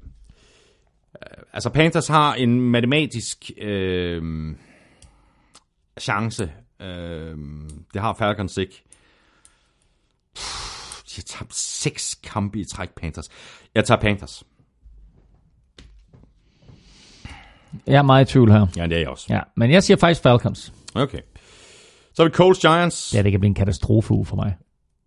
Uh, 1.14 1.42
altså, 1.52 1.70
Panthers 1.70 2.08
har 2.08 2.34
en 2.34 2.60
matematisk 2.60 3.50
øh, 3.62 4.22
chance. 6.00 6.50
Øh, 6.80 7.36
det 7.94 8.00
har 8.00 8.14
Falcons 8.14 8.56
ikke. 8.56 8.82
Puh, 10.34 11.02
De 11.10 11.14
har 11.16 11.22
tabt 11.26 11.54
seks 11.54 12.14
kampe 12.22 12.58
i 12.60 12.64
træk, 12.64 12.90
Panthers. 12.90 13.28
Jeg 13.74 13.84
tager 13.84 14.00
Panthers. 14.00 14.44
Jeg 17.86 17.94
er 17.98 18.02
meget 18.02 18.28
i 18.30 18.32
tvivl 18.32 18.50
her. 18.50 18.66
Ja, 18.76 18.82
det 18.84 18.92
er 18.92 18.98
jeg 18.98 19.08
også. 19.08 19.26
Ja, 19.30 19.40
men 19.56 19.70
jeg 19.70 19.82
siger 19.82 19.96
faktisk 19.96 20.22
Falcons. 20.22 20.72
Okay. 20.94 21.20
Så 22.14 22.22
har 22.22 22.28
vi 22.28 22.34
Colts 22.34 22.60
Giants. 22.60 23.14
Ja, 23.14 23.22
det 23.22 23.30
kan 23.30 23.40
blive 23.40 23.48
en 23.48 23.54
katastrofe 23.54 24.24
for 24.24 24.36
mig. 24.36 24.56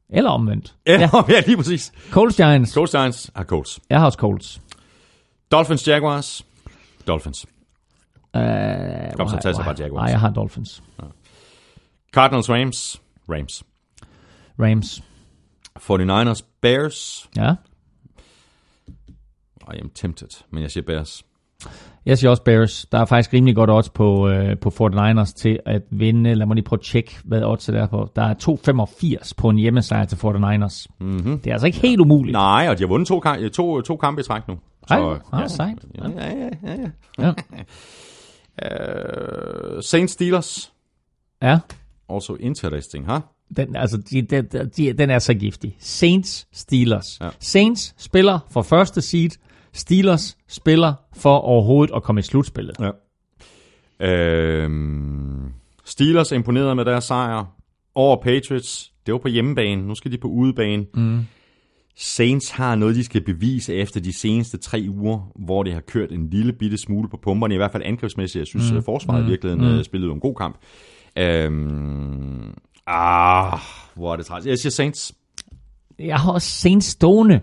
Eller 0.09 0.30
omvendt. 0.30 0.75
Ja, 0.88 1.00
ja. 1.00 1.09
ja 1.35 1.41
lige 1.45 1.58
præcis. 1.58 1.91
Colts 2.09 2.35
Giants. 2.35 2.74
Colts 2.74 2.91
Giants 2.91 3.32
er 3.35 3.43
Colts. 3.43 3.80
Jeg 3.90 4.00
har 4.00 4.06
også 4.06 4.17
Colts. 4.17 4.61
Dolphins 5.51 5.88
Jaguars. 5.88 6.45
Dolphins. 7.08 7.45
Uh, 8.33 8.41
Kom, 9.16 9.30
så 9.30 9.40
tag 9.43 9.56
så 9.56 9.64
bare 9.64 9.75
Jaguars. 9.80 10.01
Nej, 10.01 10.11
jeg 10.11 10.19
har 10.19 10.30
Dolphins. 10.30 10.83
Cardinals 12.14 12.49
Rams. 12.49 13.01
Rams. 13.30 13.64
Rams. 14.59 15.03
49ers 15.80 16.41
Bears. 16.61 17.30
Ja. 17.38 17.56
I 19.73 19.77
am 19.81 19.90
tempted, 19.95 20.27
men 20.51 20.61
jeg 20.64 20.72
siger 20.72 20.83
Bears. 20.83 21.23
Jeg 22.06 22.17
siger 22.17 22.30
også 22.31 22.43
Bears. 22.43 22.85
Der 22.91 22.99
er 22.99 23.06
faktisk 23.06 23.33
rimelig 23.33 23.56
godt 23.56 23.69
odds 23.69 23.90
på, 23.90 24.30
øh, 24.30 24.57
på 24.59 24.69
49ers 24.69 25.33
til 25.33 25.59
at 25.65 25.81
vinde. 25.90 26.35
Lad 26.35 26.45
mig 26.45 26.56
lige 26.56 26.65
prøve 26.65 26.77
at 26.80 26.83
tjekke, 26.85 27.17
hvad 27.23 27.43
odds 27.43 27.69
er 27.69 27.73
der 27.73 27.88
på. 27.88 28.09
Der 28.15 28.22
er 28.22 28.33
2,85 29.27 29.33
på 29.38 29.49
en 29.49 29.57
hjemmesejr 29.57 30.06
til 30.06 30.15
49ers. 30.15 30.85
Mm-hmm. 30.99 31.40
Det 31.40 31.48
er 31.48 31.53
altså 31.53 31.67
ikke 31.67 31.80
helt 31.80 31.99
umuligt. 32.01 32.33
Nej, 32.33 32.67
og 32.69 32.77
de 32.77 32.83
har 32.83 32.88
vundet 32.88 33.07
to, 33.07 33.19
kam- 33.19 33.49
to, 33.49 33.81
to 33.81 33.98
kampe 33.98 34.22
i 34.22 34.23
træk 34.23 34.48
nu. 34.48 34.59
Ej, 34.90 34.99
ah, 35.33 35.49
sejt. 35.49 35.77
ja, 35.98 36.09
ja, 36.09 36.33
ja, 36.35 36.49
ja, 36.64 36.77
Ja. 37.19 37.25
ja. 37.27 37.33
Uh, 38.65 39.81
Saints 39.81 40.14
Steelers. 40.14 40.73
ja. 41.41 41.59
Also 42.14 42.35
interesting, 42.35 43.11
huh? 43.11 43.22
Den, 43.57 43.75
altså, 43.75 43.98
de, 43.98 44.22
de, 44.22 44.41
de, 44.77 44.93
den 44.93 45.09
er 45.09 45.19
så 45.19 45.33
giftig. 45.33 45.75
Saints, 45.80 46.48
Steelers. 46.51 47.19
Ja. 47.22 47.30
Saints 47.40 47.95
spiller 47.98 48.40
for 48.51 48.61
første 48.61 49.01
seed. 49.01 49.30
Steelers 49.73 50.38
spiller 50.48 50.93
for 51.14 51.38
overhovedet 51.38 51.95
at 51.95 52.03
komme 52.03 52.19
i 52.19 52.22
slutspillet. 52.22 52.75
Ja. 52.80 52.91
Øhm, 54.07 55.53
Steelers 55.85 56.31
imponerede 56.31 56.75
med 56.75 56.85
deres 56.85 57.03
sejr 57.03 57.45
over 57.95 58.22
Patriots. 58.23 58.91
Det 59.06 59.11
var 59.11 59.17
på 59.17 59.27
hjemmebane. 59.27 59.88
Nu 59.88 59.95
skal 59.95 60.11
de 60.11 60.17
på 60.17 60.27
udebane. 60.27 60.85
Mm. 60.93 61.19
Saints 61.95 62.49
har 62.49 62.75
noget, 62.75 62.95
de 62.95 63.03
skal 63.03 63.22
bevise 63.22 63.75
efter 63.75 63.99
de 63.99 64.14
seneste 64.14 64.57
tre 64.57 64.85
uger, 64.90 65.31
hvor 65.45 65.64
det 65.64 65.73
har 65.73 65.81
kørt 65.81 66.11
en 66.11 66.30
lille 66.30 66.53
bitte 66.53 66.77
smule 66.77 67.09
på 67.09 67.17
pumperne, 67.23 67.53
i 67.53 67.57
hvert 67.57 67.72
fald 67.72 67.83
angrebsmæssigt. 67.85 68.40
Jeg 68.40 68.48
synes, 68.48 68.72
mm. 68.72 68.83
forsvaret 68.83 69.23
i 69.23 69.25
virkeligheden 69.30 69.77
mm. 69.77 69.83
spillede 69.83 70.11
en 70.11 70.19
god 70.19 70.35
kamp. 70.35 70.57
Øhm, 71.17 72.53
ah, 72.88 73.59
hvor 73.95 74.14
er 74.14 74.17
det 74.17 74.25
træls. 74.25 74.45
Jeg 74.45 74.57
siger 74.59 74.72
Saints. 74.72 75.14
Jeg 75.99 76.17
har 76.19 76.31
også 76.31 76.48
Saints 76.49 76.88
stående. 76.88 77.41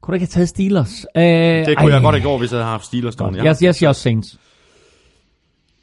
Kunne 0.00 0.12
du 0.12 0.14
ikke 0.14 0.22
have 0.26 0.30
taget 0.30 0.48
Steelers? 0.48 1.06
Øh, 1.16 1.22
Det 1.22 1.78
kunne 1.78 1.92
jeg 1.94 2.02
godt 2.02 2.14
have 2.14 2.20
gjort, 2.22 2.40
hvis 2.40 2.52
jeg 2.52 2.58
havde 2.58 2.70
haft 2.70 2.84
Steelers 2.84 3.14
stående. 3.14 3.42
Jeg, 3.44 3.56
jeg 3.60 3.74
siger 3.74 3.88
også 3.88 4.02
Saints. 4.02 4.38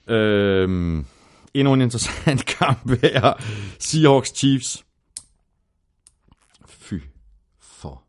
Øhm, 0.08 1.06
endnu 1.53 1.74
en 1.74 1.82
interessant 1.82 2.45
kamp 2.60 2.90
her. 3.02 3.34
Seahawks 3.80 4.30
Chiefs. 4.38 4.85
Fy 6.68 6.94
for. 7.61 8.03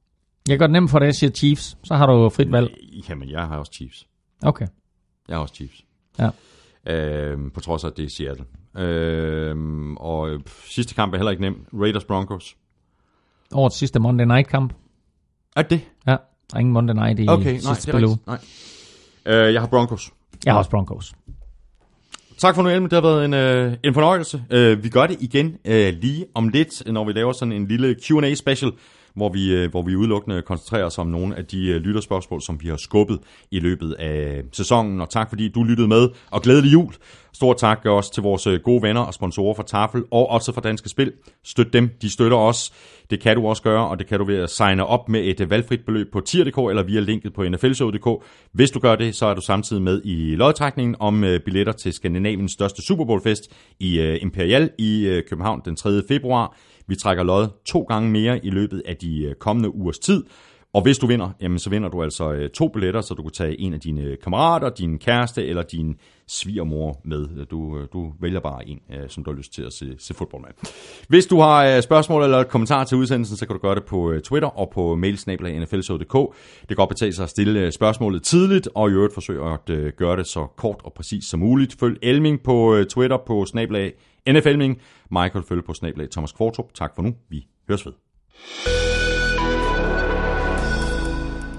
Jeg 0.49 0.59
gør 0.59 0.67
det 0.67 0.73
nemt 0.73 0.91
for 0.91 0.99
dig, 0.99 1.07
jeg 1.07 1.15
siger 1.15 1.31
Chiefs. 1.31 1.76
Så 1.85 1.94
har 1.94 2.07
du 2.07 2.28
frit 2.28 2.52
valg. 2.52 2.75
Jamen, 3.09 3.31
jeg 3.31 3.43
har 3.47 3.59
også 3.59 3.73
Chiefs. 3.73 4.07
Okay. 4.43 4.67
Jeg 5.28 5.36
har 5.36 5.43
også 5.43 5.55
Chiefs. 5.55 5.85
Ja. 6.18 6.31
Øhm, 6.93 7.51
på 7.51 7.60
trods 7.60 7.85
af, 7.85 7.89
at 7.89 7.97
det 7.97 8.05
er 8.05 8.09
Seattle. 8.10 8.44
Øhm, 8.79 9.97
og 9.97 10.31
øh, 10.31 10.41
sidste 10.65 10.95
kamp 10.95 11.13
er 11.13 11.19
heller 11.19 11.31
ikke 11.31 11.43
nem. 11.43 11.67
Raiders 11.73 12.05
Broncos. 12.05 12.57
Årets 13.55 13.77
sidste 13.77 13.99
Monday 13.99 14.25
Night 14.25 14.49
kamp. 14.49 14.73
Er 15.57 15.63
det? 15.63 15.81
Ja, 16.07 16.11
der 16.11 16.55
er 16.55 16.59
ingen 16.59 16.73
Monday 16.73 16.95
Night 16.95 17.21
i 17.21 17.29
Okay, 17.29 17.45
nej, 17.45 17.75
det 17.75 17.89
er 17.89 17.95
rigtigt. 17.95 18.27
Nej. 18.27 18.39
Øh, 19.27 19.55
jeg 19.55 19.61
har 19.61 19.69
Broncos. 19.69 20.13
Jeg 20.45 20.53
har 20.53 20.59
også 20.59 20.71
Broncos. 20.71 21.15
Tak 22.39 22.55
for 22.55 22.63
nu, 22.63 22.69
Elmer. 22.69 22.89
Det 22.89 22.97
har 22.97 23.11
været 23.11 23.25
en, 23.25 23.35
øh, 23.35 23.73
en 23.85 23.95
fornøjelse. 23.95 24.45
Øh, 24.51 24.85
vi 24.85 24.89
gør 24.89 25.07
det 25.07 25.17
igen 25.21 25.57
øh, 25.65 25.95
lige 26.01 26.27
om 26.35 26.49
lidt, 26.49 26.93
når 26.93 27.05
vi 27.05 27.13
laver 27.13 27.33
sådan 27.33 27.53
en 27.53 27.67
lille 27.67 27.97
Q&A 28.05 28.35
special, 28.35 28.73
hvor 29.15 29.29
vi, 29.29 29.55
øh, 29.55 29.71
hvor 29.71 29.83
vi 29.83 29.97
udelukkende 29.97 30.43
koncentrerer 30.43 30.85
os 30.85 30.99
om 30.99 31.07
nogle 31.07 31.37
af 31.37 31.45
de 31.45 31.69
øh, 31.69 31.77
lytterspørgsmål, 31.81 32.43
som 32.43 32.63
vi 32.63 32.69
har 32.69 32.77
skubbet 32.77 33.19
i 33.51 33.61
løbet 33.61 33.93
af 33.93 34.43
sæsonen. 34.53 35.01
Og 35.01 35.11
tak 35.11 35.29
fordi 35.29 35.49
du 35.49 35.63
lyttede 35.63 35.89
med, 35.89 36.09
og 36.31 36.43
glædelig 36.43 36.73
jul. 36.73 36.93
Stort 37.36 37.56
tak 37.56 37.84
også 37.84 38.12
til 38.12 38.23
vores 38.23 38.47
øh, 38.47 38.60
gode 38.60 38.82
venner 38.82 39.00
og 39.00 39.15
sponsorer 39.15 39.55
fra 39.55 39.62
Tafel, 39.62 40.05
og 40.10 40.31
også 40.31 40.52
fra 40.52 40.60
Danske 40.60 40.89
Spil. 40.89 41.12
Støt 41.44 41.73
dem, 41.73 41.90
de 42.02 42.10
støtter 42.10 42.36
os. 42.36 42.73
Det 43.10 43.20
kan 43.20 43.36
du 43.36 43.47
også 43.47 43.62
gøre, 43.62 43.89
og 43.89 43.98
det 43.98 44.06
kan 44.06 44.18
du 44.18 44.24
ved 44.24 44.36
at 44.36 44.50
signe 44.50 44.86
op 44.86 45.08
med 45.08 45.24
et 45.24 45.40
øh, 45.40 45.50
valgfrit 45.50 45.81
beløb 45.86 46.12
på 46.12 46.20
tier.dk 46.20 46.58
eller 46.58 46.82
via 46.82 47.00
linket 47.00 47.34
på 47.34 47.48
nflshow.dk. 47.48 48.24
Hvis 48.52 48.70
du 48.70 48.81
gør 48.81 48.97
det, 48.97 49.15
så 49.15 49.26
er 49.26 49.34
du 49.34 49.40
samtidig 49.40 49.82
med 49.82 50.02
i 50.05 50.36
lodtrækningen 50.36 50.97
om 50.98 51.24
øh, 51.24 51.40
billetter 51.40 51.73
til 51.73 51.92
Skandinaviens 51.92 52.52
største 52.52 52.82
Super 52.82 53.05
Bowl 53.05 53.23
fest 53.23 53.42
i 53.81 54.18
Imperial 54.23 54.70
i 54.78 55.20
København 55.28 55.62
den 55.65 55.76
3. 55.76 56.02
februar. 56.08 56.56
Vi 56.86 56.97
trækker 56.97 57.24
lod 57.24 57.48
to 57.66 57.81
gange 57.82 58.10
mere 58.10 58.44
i 58.44 58.50
løbet 58.50 58.82
af 58.86 58.97
de 58.97 59.34
kommende 59.40 59.74
ugers 59.74 59.98
tid. 59.98 60.24
Og 60.77 60.83
hvis 60.83 60.99
du 60.99 61.07
vinder, 61.07 61.31
jamen 61.41 61.59
så 61.59 61.71
vinder 61.71 61.89
du 61.89 62.03
altså 62.03 62.33
øh, 62.33 62.51
to 62.51 62.69
billetter, 62.69 63.01
så 63.01 63.15
du 63.15 63.23
kan 63.23 63.33
tage 63.33 63.61
en 63.61 63.75
af 63.75 63.81
dine 63.81 64.03
øh, 64.03 64.17
kammerater, 64.23 64.69
din 64.69 64.99
kæreste 64.99 65.47
eller 65.47 65.63
din 65.63 65.97
svigermor 66.29 67.01
med. 67.05 67.47
Du, 67.47 67.79
øh, 67.79 67.89
du 67.93 68.13
vælger 68.21 68.41
bare 68.41 68.69
en, 68.69 68.81
øh, 68.93 69.09
som 69.09 69.25
du 69.25 69.31
har 69.31 69.37
lyst 69.37 69.53
til 69.55 69.63
at 69.63 69.73
se, 69.73 69.95
se 69.99 70.15
fodbold 70.15 70.43
med. 70.43 70.51
Hvis 71.09 71.27
du 71.27 71.41
har 71.41 71.67
øh, 71.67 71.83
spørgsmål 71.83 72.23
eller 72.23 72.43
kommentarer 72.43 72.85
til 72.85 72.97
udsendelsen, 72.97 73.37
så 73.37 73.47
kan 73.47 73.57
du 73.57 73.63
gøre 73.63 73.75
det 73.75 73.85
på 73.85 74.11
øh, 74.11 74.23
Twitter 74.23 74.49
og 74.49 74.71
på 74.71 74.95
mailsnabla.nflshow.dk. 74.95 76.35
Det 76.61 76.69
kan 76.69 76.77
godt 76.77 76.89
betale 76.89 77.13
sig 77.13 77.23
at 77.23 77.31
stille 77.31 77.61
øh, 77.61 77.73
spørgsmålet 77.73 78.23
tidligt, 78.23 78.69
og 78.75 78.91
i 78.91 78.93
øvrigt 78.93 79.15
forsøge 79.15 79.53
at 79.53 79.71
øh, 79.71 79.93
gøre 79.97 80.17
det 80.17 80.27
så 80.27 80.47
kort 80.57 80.81
og 80.85 80.93
præcist 80.93 81.31
som 81.31 81.41
muligt. 81.41 81.77
Følg 81.81 81.99
Elming 82.03 82.43
på 82.43 82.75
øh, 82.75 82.87
Twitter 82.87 83.17
på 83.27 83.45
snablag 83.45 83.93
NFLming. 84.29 84.81
Michael 85.11 85.45
følge 85.49 85.63
på 85.63 85.75
snablag 85.75 86.11
Thomas 86.11 86.33
Kvartrup. 86.33 86.75
Tak 86.75 86.95
for 86.95 87.03
nu. 87.03 87.15
Vi 87.29 87.47
høres 87.69 87.87
ved. 87.87 87.93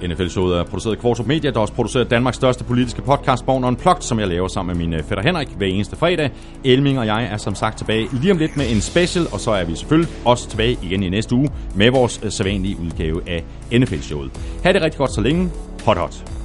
NFL-showet 0.03 0.58
er 0.58 0.64
produceret 0.64 0.95
af 0.95 1.01
Kvartrup 1.01 1.27
Media, 1.27 1.51
der 1.51 1.59
også 1.59 1.74
producerer 1.74 2.03
Danmarks 2.03 2.38
største 2.38 2.64
politiske 2.64 3.01
podcast, 3.01 3.45
Born 3.45 3.64
Unplugged, 3.64 4.01
som 4.01 4.19
jeg 4.19 4.27
laver 4.27 4.48
sammen 4.48 4.77
med 4.77 4.85
min 4.85 4.93
øh, 4.93 5.03
fætter 5.03 5.24
Henrik 5.24 5.48
hver 5.48 5.67
eneste 5.67 5.95
fredag. 5.95 6.32
Elming 6.64 7.00
og 7.00 7.06
jeg 7.06 7.24
er 7.32 7.38
som 7.38 7.56
sagt 7.56 7.77
tilbage 7.77 8.08
lige 8.14 8.32
om 8.32 8.38
lidt 8.38 8.58
med 8.58 8.72
en 8.72 8.82
special, 8.82 9.26
og 9.32 9.40
så 9.40 9.51
er 9.51 9.64
vi 9.64 9.76
selvfølgelig 9.76 10.11
også 10.26 10.50
tilbage 10.50 10.77
igen 10.84 11.03
i 11.03 11.09
næste 11.09 11.35
uge 11.35 11.50
med 11.76 11.92
vores 11.92 12.19
øh, 12.24 12.32
sædvanlige 12.32 12.77
udgave 12.80 13.22
af 13.30 13.43
NFL-showet. 13.74 14.32
Ha' 14.64 14.72
det 14.72 14.82
rigtig 14.82 14.98
godt 14.98 15.11
så 15.11 15.22
længe. 15.22 15.50
Hot 15.85 15.98
hot. 15.98 16.36